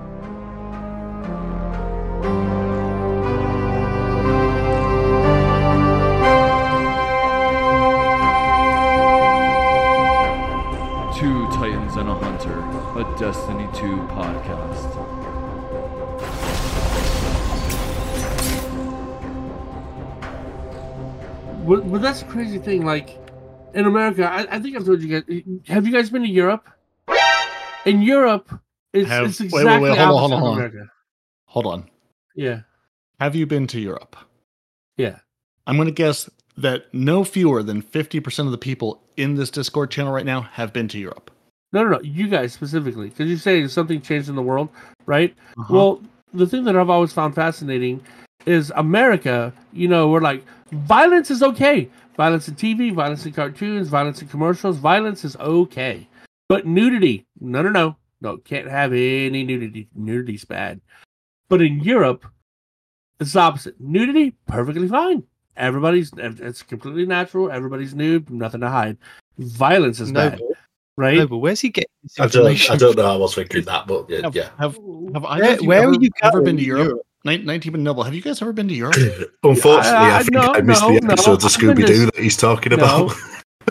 Podcast. 13.32 14.92
But, 21.66 21.90
but 21.90 22.02
that's 22.02 22.22
a 22.22 22.26
crazy 22.26 22.58
thing. 22.58 22.86
Like 22.86 23.18
in 23.74 23.86
America, 23.86 24.26
I, 24.30 24.56
I 24.56 24.60
think 24.60 24.76
I've 24.76 24.86
told 24.86 25.02
you 25.02 25.22
guys. 25.22 25.42
Have 25.68 25.88
you 25.88 25.94
guys 25.94 26.10
been 26.10 26.24
to 26.24 26.28
Europe? 26.28 26.68
In 27.86 28.02
Europe, 28.02 28.50
it's, 28.94 29.10
Have- 29.10 29.26
it's 29.28 29.40
wait, 29.40 29.48
exactly 29.48 29.90
wait, 29.90 29.98
wait, 29.98 30.00
hold 30.00 30.10
on, 30.16 30.30
hold 30.30 30.34
on, 30.34 30.40
hold 30.40 30.52
on. 30.52 30.58
America. 30.58 30.90
Hold 31.46 31.66
on. 31.68 31.90
Yeah, 32.36 32.62
Have 33.20 33.36
you 33.36 33.46
been 33.46 33.68
to 33.68 33.80
Europe? 33.80 34.16
yeah. 34.98 35.20
I'm 35.66 35.78
going 35.78 35.88
to 35.88 35.94
guess 35.94 36.30
that 36.58 36.94
no 36.94 37.24
fewer 37.24 37.64
than 37.64 37.82
50% 37.82 38.40
of 38.46 38.52
the 38.52 38.58
people 38.58 39.02
in 39.16 39.36
this 39.36 39.50
Discord 39.50 39.92
channel 39.92 40.12
right 40.12 40.26
now 40.26 40.42
have 40.42 40.74
been 40.74 40.90
to 40.90 41.00
Europe. 41.00 41.32
No, 41.74 41.84
no, 41.84 41.90
no. 41.90 42.02
You 42.02 42.28
guys 42.28 42.54
specifically, 42.54 43.10
because 43.10 43.28
you 43.30 43.38
say 43.38 43.68
something 43.68 44.00
changed 44.00 44.30
in 44.30 44.36
the 44.36 44.42
world, 44.42 44.70
right? 45.08 45.36
Uh-huh. 45.58 45.74
Well, 45.74 46.02
the 46.34 46.46
thing 46.48 46.64
that 46.66 46.76
I've 46.76 46.90
always 46.90 47.12
found 47.12 47.36
fascinating 47.36 48.02
is 48.46 48.72
America. 48.76 49.52
You 49.74 49.88
know, 49.88 50.08
we're 50.08 50.22
like 50.22 50.44
violence 50.72 51.32
is 51.32 51.42
okay. 51.44 51.90
Violence 52.16 52.48
in 52.48 52.56
TV, 52.56 52.94
violence 52.94 53.26
in 53.26 53.34
cartoons, 53.34 53.88
violence 53.90 54.22
in 54.22 54.28
commercials. 54.28 54.78
Violence 54.78 55.26
is 55.26 55.36
okay, 55.38 56.08
but 56.48 56.68
nudity, 56.68 57.26
no, 57.40 57.64
no, 57.64 57.70
no, 57.70 57.96
no. 58.22 58.38
Can't 58.38 58.70
have 58.70 58.94
any 58.94 59.44
nudity. 59.44 59.90
Nudity's 59.96 60.46
bad. 60.46 60.80
But 61.50 61.62
in 61.62 61.80
Europe, 61.80 62.26
it's 63.20 63.34
the 63.34 63.40
opposite. 63.40 63.82
Nudity, 63.82 64.36
perfectly 64.46 64.88
fine. 64.88 65.24
Everybody's 65.58 66.12
it's 66.18 66.62
completely 66.62 67.08
natural. 67.08 67.52
Everybody's 67.52 67.96
nude, 67.96 68.30
nothing 68.30 68.62
to 68.62 68.70
hide. 68.70 68.98
Violence 69.40 70.00
is 70.00 70.12
bad, 70.12 70.40
Noble, 70.98 71.08
right? 71.10 71.18
Noble, 71.18 71.42
where's 71.42 71.60
he 71.60 71.70
getting 71.70 71.90
this 72.04 72.20
I 72.20 72.28
don't. 72.28 72.70
I 72.70 72.76
don't 72.76 72.98
know 72.98 73.06
I 73.14 73.16
was 73.16 73.36
thinking 73.36 73.64
that, 73.64 73.88
but 73.88 74.10
yeah. 74.10 74.22
Have, 74.24 74.36
yeah. 74.36 74.50
have, 74.58 74.78
have 75.14 75.26
either 75.26 75.44
Where, 75.44 75.54
of 75.54 75.62
you 75.62 75.68
where 75.68 75.82
ever, 75.84 75.92
are 75.92 76.02
you 76.02 76.10
ever 76.22 76.42
been 76.42 76.58
to 76.58 76.62
in 76.64 76.68
Europe? 76.68 77.02
Nin- 77.26 77.46
19 77.46 77.82
Noble, 77.82 78.04
have 78.04 78.14
you 78.14 78.22
guys 78.22 78.42
ever 78.42 78.54
been 78.54 78.68
to 78.68 78.74
Europe? 78.74 78.96
Unfortunately, 79.44 79.92
I, 79.98 80.10
I- 80.10 80.18
I- 80.18 80.24
think 80.24 80.34
no, 80.34 80.54
I 80.54 80.62
missed 80.62 80.82
no, 80.82 80.94
the 80.94 81.02
no, 81.02 81.14
episodes 81.14 81.46
of 81.46 81.52
Scooby 81.52 81.86
Doo 81.86 82.06
that 82.06 82.18
he's 82.18 82.38
talking 82.38 82.74
about. 82.74 83.12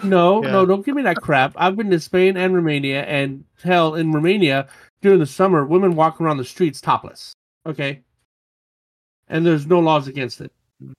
No, 0.03 0.43
Yeah. 0.43 0.53
no, 0.53 0.65
don't 0.65 0.87
give 0.87 0.95
me 0.95 1.03
that 1.03 1.17
crap. 1.19 1.53
I've 1.55 1.77
been 1.77 1.91
to 1.91 2.01
Spain 2.01 2.39
and 2.39 2.55
Romania, 2.55 3.03
and 3.03 3.45
hell, 3.63 3.95
in 3.97 4.11
Romania 4.11 4.69
during 5.03 5.19
the 5.19 5.27
summer, 5.27 5.67
women 5.67 5.95
walk 5.95 6.19
around 6.19 6.39
the 6.39 6.47
streets 6.47 6.81
topless. 6.81 7.35
Okay, 7.67 8.01
and 9.29 9.45
there's 9.45 9.67
no 9.67 9.81
laws 9.81 10.09
against 10.09 10.41
it. 10.41 10.51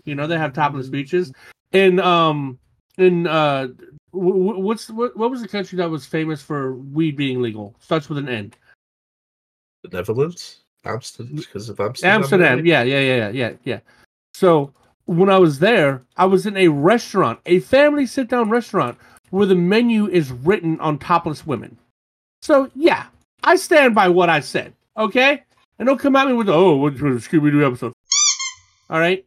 You 0.06 0.14
know, 0.14 0.28
they 0.28 0.38
have 0.38 0.54
topless 0.54 0.90
beaches. 0.90 1.32
In 1.72 2.00
um, 2.00 2.60
in 3.00 3.26
uh, 3.26 3.62
w- 3.62 3.76
w- 3.76 3.94
what's 4.14 4.90
what, 4.90 5.18
what 5.18 5.32
was 5.32 5.42
the 5.42 5.48
country 5.48 5.78
that 5.78 5.90
was 5.90 6.06
famous 6.06 6.42
for 6.42 6.76
weed 6.76 7.18
being 7.18 7.42
legal? 7.42 7.76
Starts 7.80 8.10
with 8.10 8.18
an 8.18 8.30
N. 8.30 8.54
The 9.84 9.90
Netherlands? 9.90 10.62
Amsterdam? 10.86 11.36
Because 11.36 11.70
of 11.70 11.80
Amsterdam? 11.80 12.22
Amsterdam. 12.22 12.66
Yeah, 12.66 12.84
yeah, 12.84 13.00
yeah, 13.00 13.16
yeah, 13.16 13.30
yeah, 13.30 13.54
yeah. 13.64 13.80
So 14.34 14.72
when 15.06 15.30
I 15.30 15.38
was 15.38 15.60
there, 15.60 16.02
I 16.18 16.26
was 16.26 16.46
in 16.46 16.58
a 16.58 16.68
restaurant, 16.68 17.40
a 17.46 17.60
family 17.60 18.06
sit 18.06 18.30
down 18.30 18.50
restaurant, 18.50 18.98
where 19.32 19.46
the 19.46 19.56
menu 19.56 20.08
is 20.08 20.32
written 20.32 20.80
on 20.80 21.00
topless 21.00 21.46
women. 21.46 21.78
So 22.42 22.70
yeah, 22.76 23.08
I 23.44 23.56
stand 23.56 23.96
by 23.96 24.10
what 24.10 24.30
I 24.30 24.40
said. 24.40 24.74
Okay, 24.98 25.44
and 25.80 25.88
don't 25.88 26.00
come 26.00 26.16
at 26.16 26.28
me 26.28 26.34
with 26.34 26.50
oh, 26.50 26.76
what's 26.76 27.00
a 27.00 27.04
Scooby 27.04 27.52
Doo 27.52 27.66
episode? 27.66 27.94
All 28.90 29.00
right, 29.00 29.26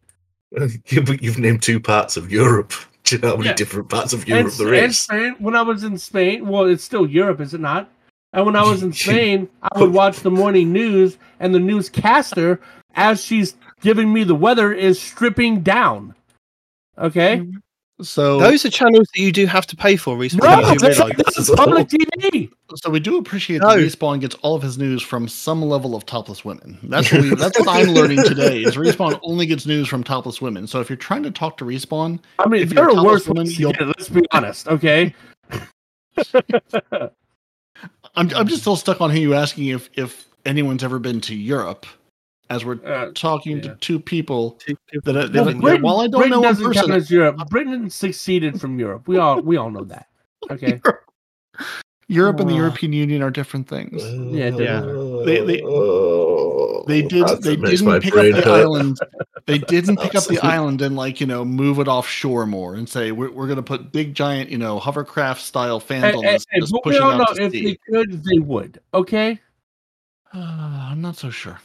you've 0.86 1.39
named 1.39 1.62
two 1.62 1.81
parts 1.81 2.16
of 2.16 2.31
Europe. 2.31 2.73
Do 3.10 3.17
you 3.17 3.23
know 3.23 3.28
how 3.31 3.36
many 3.36 3.49
Yeah. 3.49 3.55
different 3.55 3.89
parts 3.89 4.12
of 4.12 4.20
and, 4.20 4.28
Europe 4.28 4.52
there 4.55 4.75
and 4.75 4.86
is? 4.86 4.99
Spain. 4.99 5.36
When 5.39 5.55
I 5.55 5.62
was 5.62 5.85
in 5.85 5.97
Spain, 5.97 6.47
well, 6.49 6.65
it's 6.65 6.83
still 6.85 7.07
Europe, 7.07 7.41
is 7.41 7.55
it 7.55 7.60
not? 7.60 7.89
And 8.33 8.44
when 8.44 8.57
I 8.57 8.62
was 8.65 8.83
in 8.83 8.93
Spain, 9.05 9.49
I 9.62 9.78
would 9.78 9.93
watch 9.93 10.20
the 10.20 10.31
morning 10.31 10.73
news, 10.73 11.17
and 11.41 11.55
the 11.55 11.60
newscaster, 11.60 12.60
as 12.97 13.23
she's 13.25 13.57
giving 13.81 14.12
me 14.12 14.25
the 14.25 14.35
weather, 14.35 14.73
is 14.73 15.01
stripping 15.01 15.60
down. 15.62 16.15
Okay. 16.99 17.39
Mm-hmm. 17.39 17.59
So, 18.02 18.39
Those 18.39 18.62
are 18.66 18.70
channels 18.70 19.08
that 19.15 19.23
you 19.23 19.33
do 19.33 19.47
have 19.47 19.66
to 19.68 19.76
pay 19.76 19.97
for, 19.97 20.18
Reese. 20.18 20.34
No, 20.34 20.70
you 20.70 20.78
do 20.78 20.89
this, 21.16 21.39
is 21.39 21.50
public 21.57 21.89
TV. 21.89 22.50
so 22.75 22.91
we 22.91 23.00
do 23.00 23.16
appreciate 23.16 23.62
No. 23.62 23.68
that 23.70 23.78
Respawn 23.78 24.20
gets 24.20 24.34
all 24.36 24.55
of 24.55 24.62
his 24.62 24.76
news 24.76 25.02
from 25.02 25.26
some 25.28 25.62
level 25.62 25.94
of 25.94 26.05
topless 26.05 26.44
women. 26.44 26.76
That's 26.83 27.10
what, 27.10 27.23
we, 27.23 27.34
that's 27.34 27.58
what 27.58 27.68
I'm 27.68 27.89
learning 27.94 28.23
today. 28.25 28.60
Is 28.62 28.76
Respawn 28.76 29.18
only 29.23 29.47
gets 29.47 29.65
news 29.65 29.89
from 29.89 30.05
topless 30.05 30.42
women. 30.42 30.66
So 30.66 30.81
if 30.81 30.91
you're 30.91 30.99
trying 30.99 31.23
to 31.23 31.31
talk 31.31 31.57
to 31.57 31.65
Respawn, 31.65 32.20
I 32.39 32.47
mean, 32.49 32.62
If 32.62 32.68
there 32.70 32.84
you're 32.91 32.99
a 32.99 33.02
worse 33.02 33.25
topless 33.25 33.28
woman, 33.28 33.47
you'll- 33.52 33.73
get 33.73 33.81
it, 33.83 33.86
Let's 33.86 34.08
be 34.10 34.23
honest, 34.31 34.68
okay? 34.68 35.15
I'm 38.15 38.31
I'm 38.34 38.47
just 38.49 38.60
still 38.62 38.76
stuck 38.76 39.00
on 39.00 39.15
you 39.16 39.34
asking 39.34 39.66
if 39.68 39.89
if 39.94 40.26
anyone's 40.44 40.83
ever 40.84 40.99
been 40.99 41.20
to 41.23 41.34
Europe, 41.34 41.86
as 42.50 42.65
we're 42.65 42.78
Uh, 42.84 43.10
talking 43.15 43.57
yeah. 43.57 43.62
to 43.70 43.75
two 43.76 43.99
people 43.99 44.52
Two 44.65 44.76
that, 45.05 45.15
have 45.15 45.33
that, 45.33 45.44
been 45.44 45.60
Britain, 45.60 45.83
while 45.83 46.00
I 46.00 46.07
don't 46.07 46.20
Britain 46.20 46.31
know 46.31 46.36
in 46.39 46.42
doesn't 46.42 46.65
count 46.73 46.76
person, 46.89 46.92
as 46.92 47.10
Europe. 47.10 47.36
Britain 47.50 47.91
seceded 47.91 48.60
from 48.60 48.78
Europe. 48.78 49.08
We 49.08 49.18
all 49.18 49.41
we 49.41 49.57
all 49.57 49.70
know 49.70 49.84
that. 49.84 50.08
Okay. 50.50 50.81
Europe 52.08 52.39
and 52.39 52.49
the 52.49 52.55
Uh, 52.55 52.58
European 52.58 52.92
Union 52.92 53.20
are 53.23 53.31
different 53.33 53.66
things. 53.66 54.00
Yeah, 54.33 54.50
Yeah. 54.57 54.81
They- 55.25 55.44
they- 55.44 55.62
Oh, 55.65 56.84
They 56.86 57.02
did 57.02 57.26
that 57.26 57.42
they 57.42 57.57
didn't 57.70 58.00
pick 58.00 58.15
up 58.15 58.23
the 58.23 58.34
hurt. 58.42 58.47
island. 58.47 58.99
They 59.47 59.58
didn't 59.58 59.97
pick 59.99 60.15
up 60.15 60.25
the 60.25 60.39
island 60.39 60.83
and 60.83 60.94
like 60.94 61.20
you 61.20 61.26
know 61.26 61.44
move 61.44 61.81
it 61.81 61.89
offshore 61.89 62.47
more 62.47 62.76
and 62.76 62.89
say 62.89 63.10
we're, 63.10 63.33
we're 63.33 63.47
going 63.49 63.57
to 63.57 63.62
put 63.62 63.91
big 63.91 64.15
giant 64.15 64.50
you 64.50 64.58
know 64.58 64.78
hovercraft 64.78 65.41
style 65.41 65.81
fans 65.81 66.05
Hey, 66.05 66.12
on 66.15 66.23
hey, 66.25 66.33
this, 66.34 66.47
hey, 66.50 66.60
just 66.60 66.73
but 66.73 66.83
push 66.84 66.92
we 66.92 66.99
it 66.99 67.02
all 67.02 67.12
out 67.12 67.18
know 67.18 67.34
to 67.34 67.42
if 67.42 67.52
sea. 67.52 67.65
they 67.65 67.78
could, 67.92 68.23
they 68.25 68.39
would. 68.39 68.81
Okay. 68.94 69.41
Uh, 70.33 70.39
I'm 70.92 71.00
not 71.00 71.16
so 71.16 71.31
sure. 71.31 71.58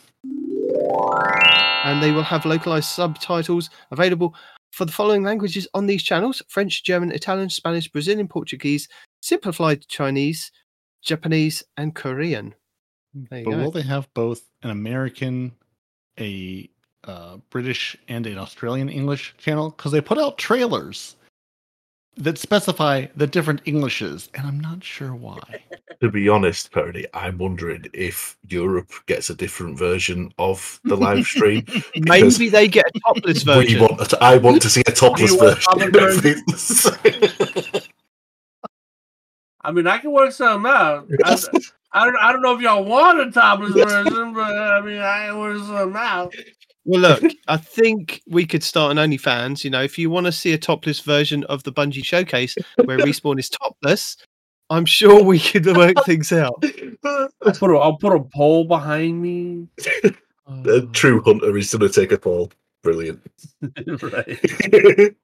And 1.85 2.01
they 2.01 2.11
will 2.11 2.23
have 2.23 2.45
localized 2.45 2.89
subtitles 2.89 3.69
available 3.91 4.35
for 4.71 4.85
the 4.85 4.91
following 4.91 5.23
languages 5.23 5.67
on 5.73 5.85
these 5.85 6.03
channels 6.03 6.41
French, 6.47 6.83
German, 6.83 7.11
Italian, 7.11 7.49
Spanish, 7.49 7.91
Brazilian, 7.91 8.27
Portuguese, 8.27 8.87
simplified 9.21 9.87
Chinese, 9.87 10.51
Japanese, 11.03 11.63
and 11.77 11.95
Korean. 11.95 12.53
But 13.13 13.43
go. 13.43 13.51
will 13.51 13.71
they 13.71 13.81
have 13.81 14.07
both 14.13 14.41
an 14.63 14.69
American, 14.69 15.51
a 16.19 16.69
uh, 17.03 17.37
British, 17.49 17.97
and 18.07 18.25
an 18.25 18.37
Australian 18.37 18.87
English 18.87 19.35
channel? 19.37 19.71
Because 19.71 19.91
they 19.91 20.01
put 20.01 20.17
out 20.17 20.37
trailers 20.37 21.17
that 22.17 22.37
specify 22.37 23.05
the 23.15 23.25
different 23.27 23.61
Englishes, 23.65 24.29
and 24.33 24.45
I'm 24.45 24.59
not 24.59 24.83
sure 24.83 25.13
why. 25.15 25.39
To 26.01 26.09
be 26.09 26.27
honest, 26.29 26.71
Peroty, 26.71 27.05
I'm 27.13 27.37
wondering 27.37 27.85
if 27.93 28.35
Europe 28.49 28.91
gets 29.05 29.29
a 29.29 29.35
different 29.35 29.77
version 29.77 30.33
of 30.39 30.79
the 30.83 30.97
live 30.97 31.25
stream. 31.27 31.63
Maybe 31.95 32.49
they 32.49 32.67
get 32.67 32.85
a 32.95 32.99
topless 33.01 33.45
we 33.45 33.53
version. 33.53 33.81
want 33.81 34.09
to- 34.09 34.17
I 34.23 34.37
want 34.37 34.63
to 34.63 34.69
see 34.71 34.81
a 34.87 34.91
topless 34.91 35.35
version. 35.35 35.61
topless 35.61 36.85
of 36.87 36.99
it. 37.05 37.87
I 39.61 39.71
mean, 39.71 39.85
I 39.85 39.99
can 39.99 40.11
work 40.11 40.31
something 40.31 40.71
out. 40.71 41.07
I, 41.23 41.37
I 41.93 42.05
don't. 42.05 42.15
I 42.17 42.31
don't 42.31 42.41
know 42.41 42.55
if 42.55 42.61
y'all 42.61 42.83
want 42.83 43.19
a 43.19 43.29
topless 43.29 43.73
version, 43.73 44.33
but 44.33 44.57
I 44.57 44.81
mean, 44.81 44.97
I 44.97 45.27
can 45.27 45.37
work 45.39 45.59
something 45.59 45.95
out. 45.95 46.33
Well, 46.83 47.01
look, 47.01 47.23
I 47.47 47.57
think 47.57 48.21
we 48.27 48.45
could 48.45 48.63
start 48.63 48.97
an 48.97 48.97
OnlyFans. 48.97 49.63
You 49.63 49.69
know, 49.69 49.83
if 49.83 49.97
you 49.97 50.09
want 50.09 50.25
to 50.25 50.31
see 50.31 50.53
a 50.53 50.57
topless 50.57 50.99
version 50.99 51.43
of 51.45 51.63
the 51.63 51.71
Bungie 51.71 52.03
showcase 52.03 52.55
where 52.85 52.97
Respawn 52.99 53.39
is 53.39 53.49
topless, 53.49 54.17
I'm 54.69 54.85
sure 54.85 55.21
we 55.23 55.39
could 55.39 55.65
work 55.65 55.97
things 56.05 56.31
out. 56.31 56.63
I'll 57.03 57.29
put 57.53 57.71
a, 57.71 57.77
I'll 57.77 57.97
put 57.97 58.15
a 58.15 58.23
pole 58.23 58.63
behind 58.63 59.21
me. 59.21 59.67
the 59.77 60.15
oh. 60.47 60.87
true 60.93 61.21
hunter 61.21 61.55
is 61.57 61.73
going 61.73 61.91
to 61.91 62.01
take 62.01 62.11
a 62.11 62.17
fall. 62.17 62.51
Brilliant. 62.81 63.21
right. 64.01 65.15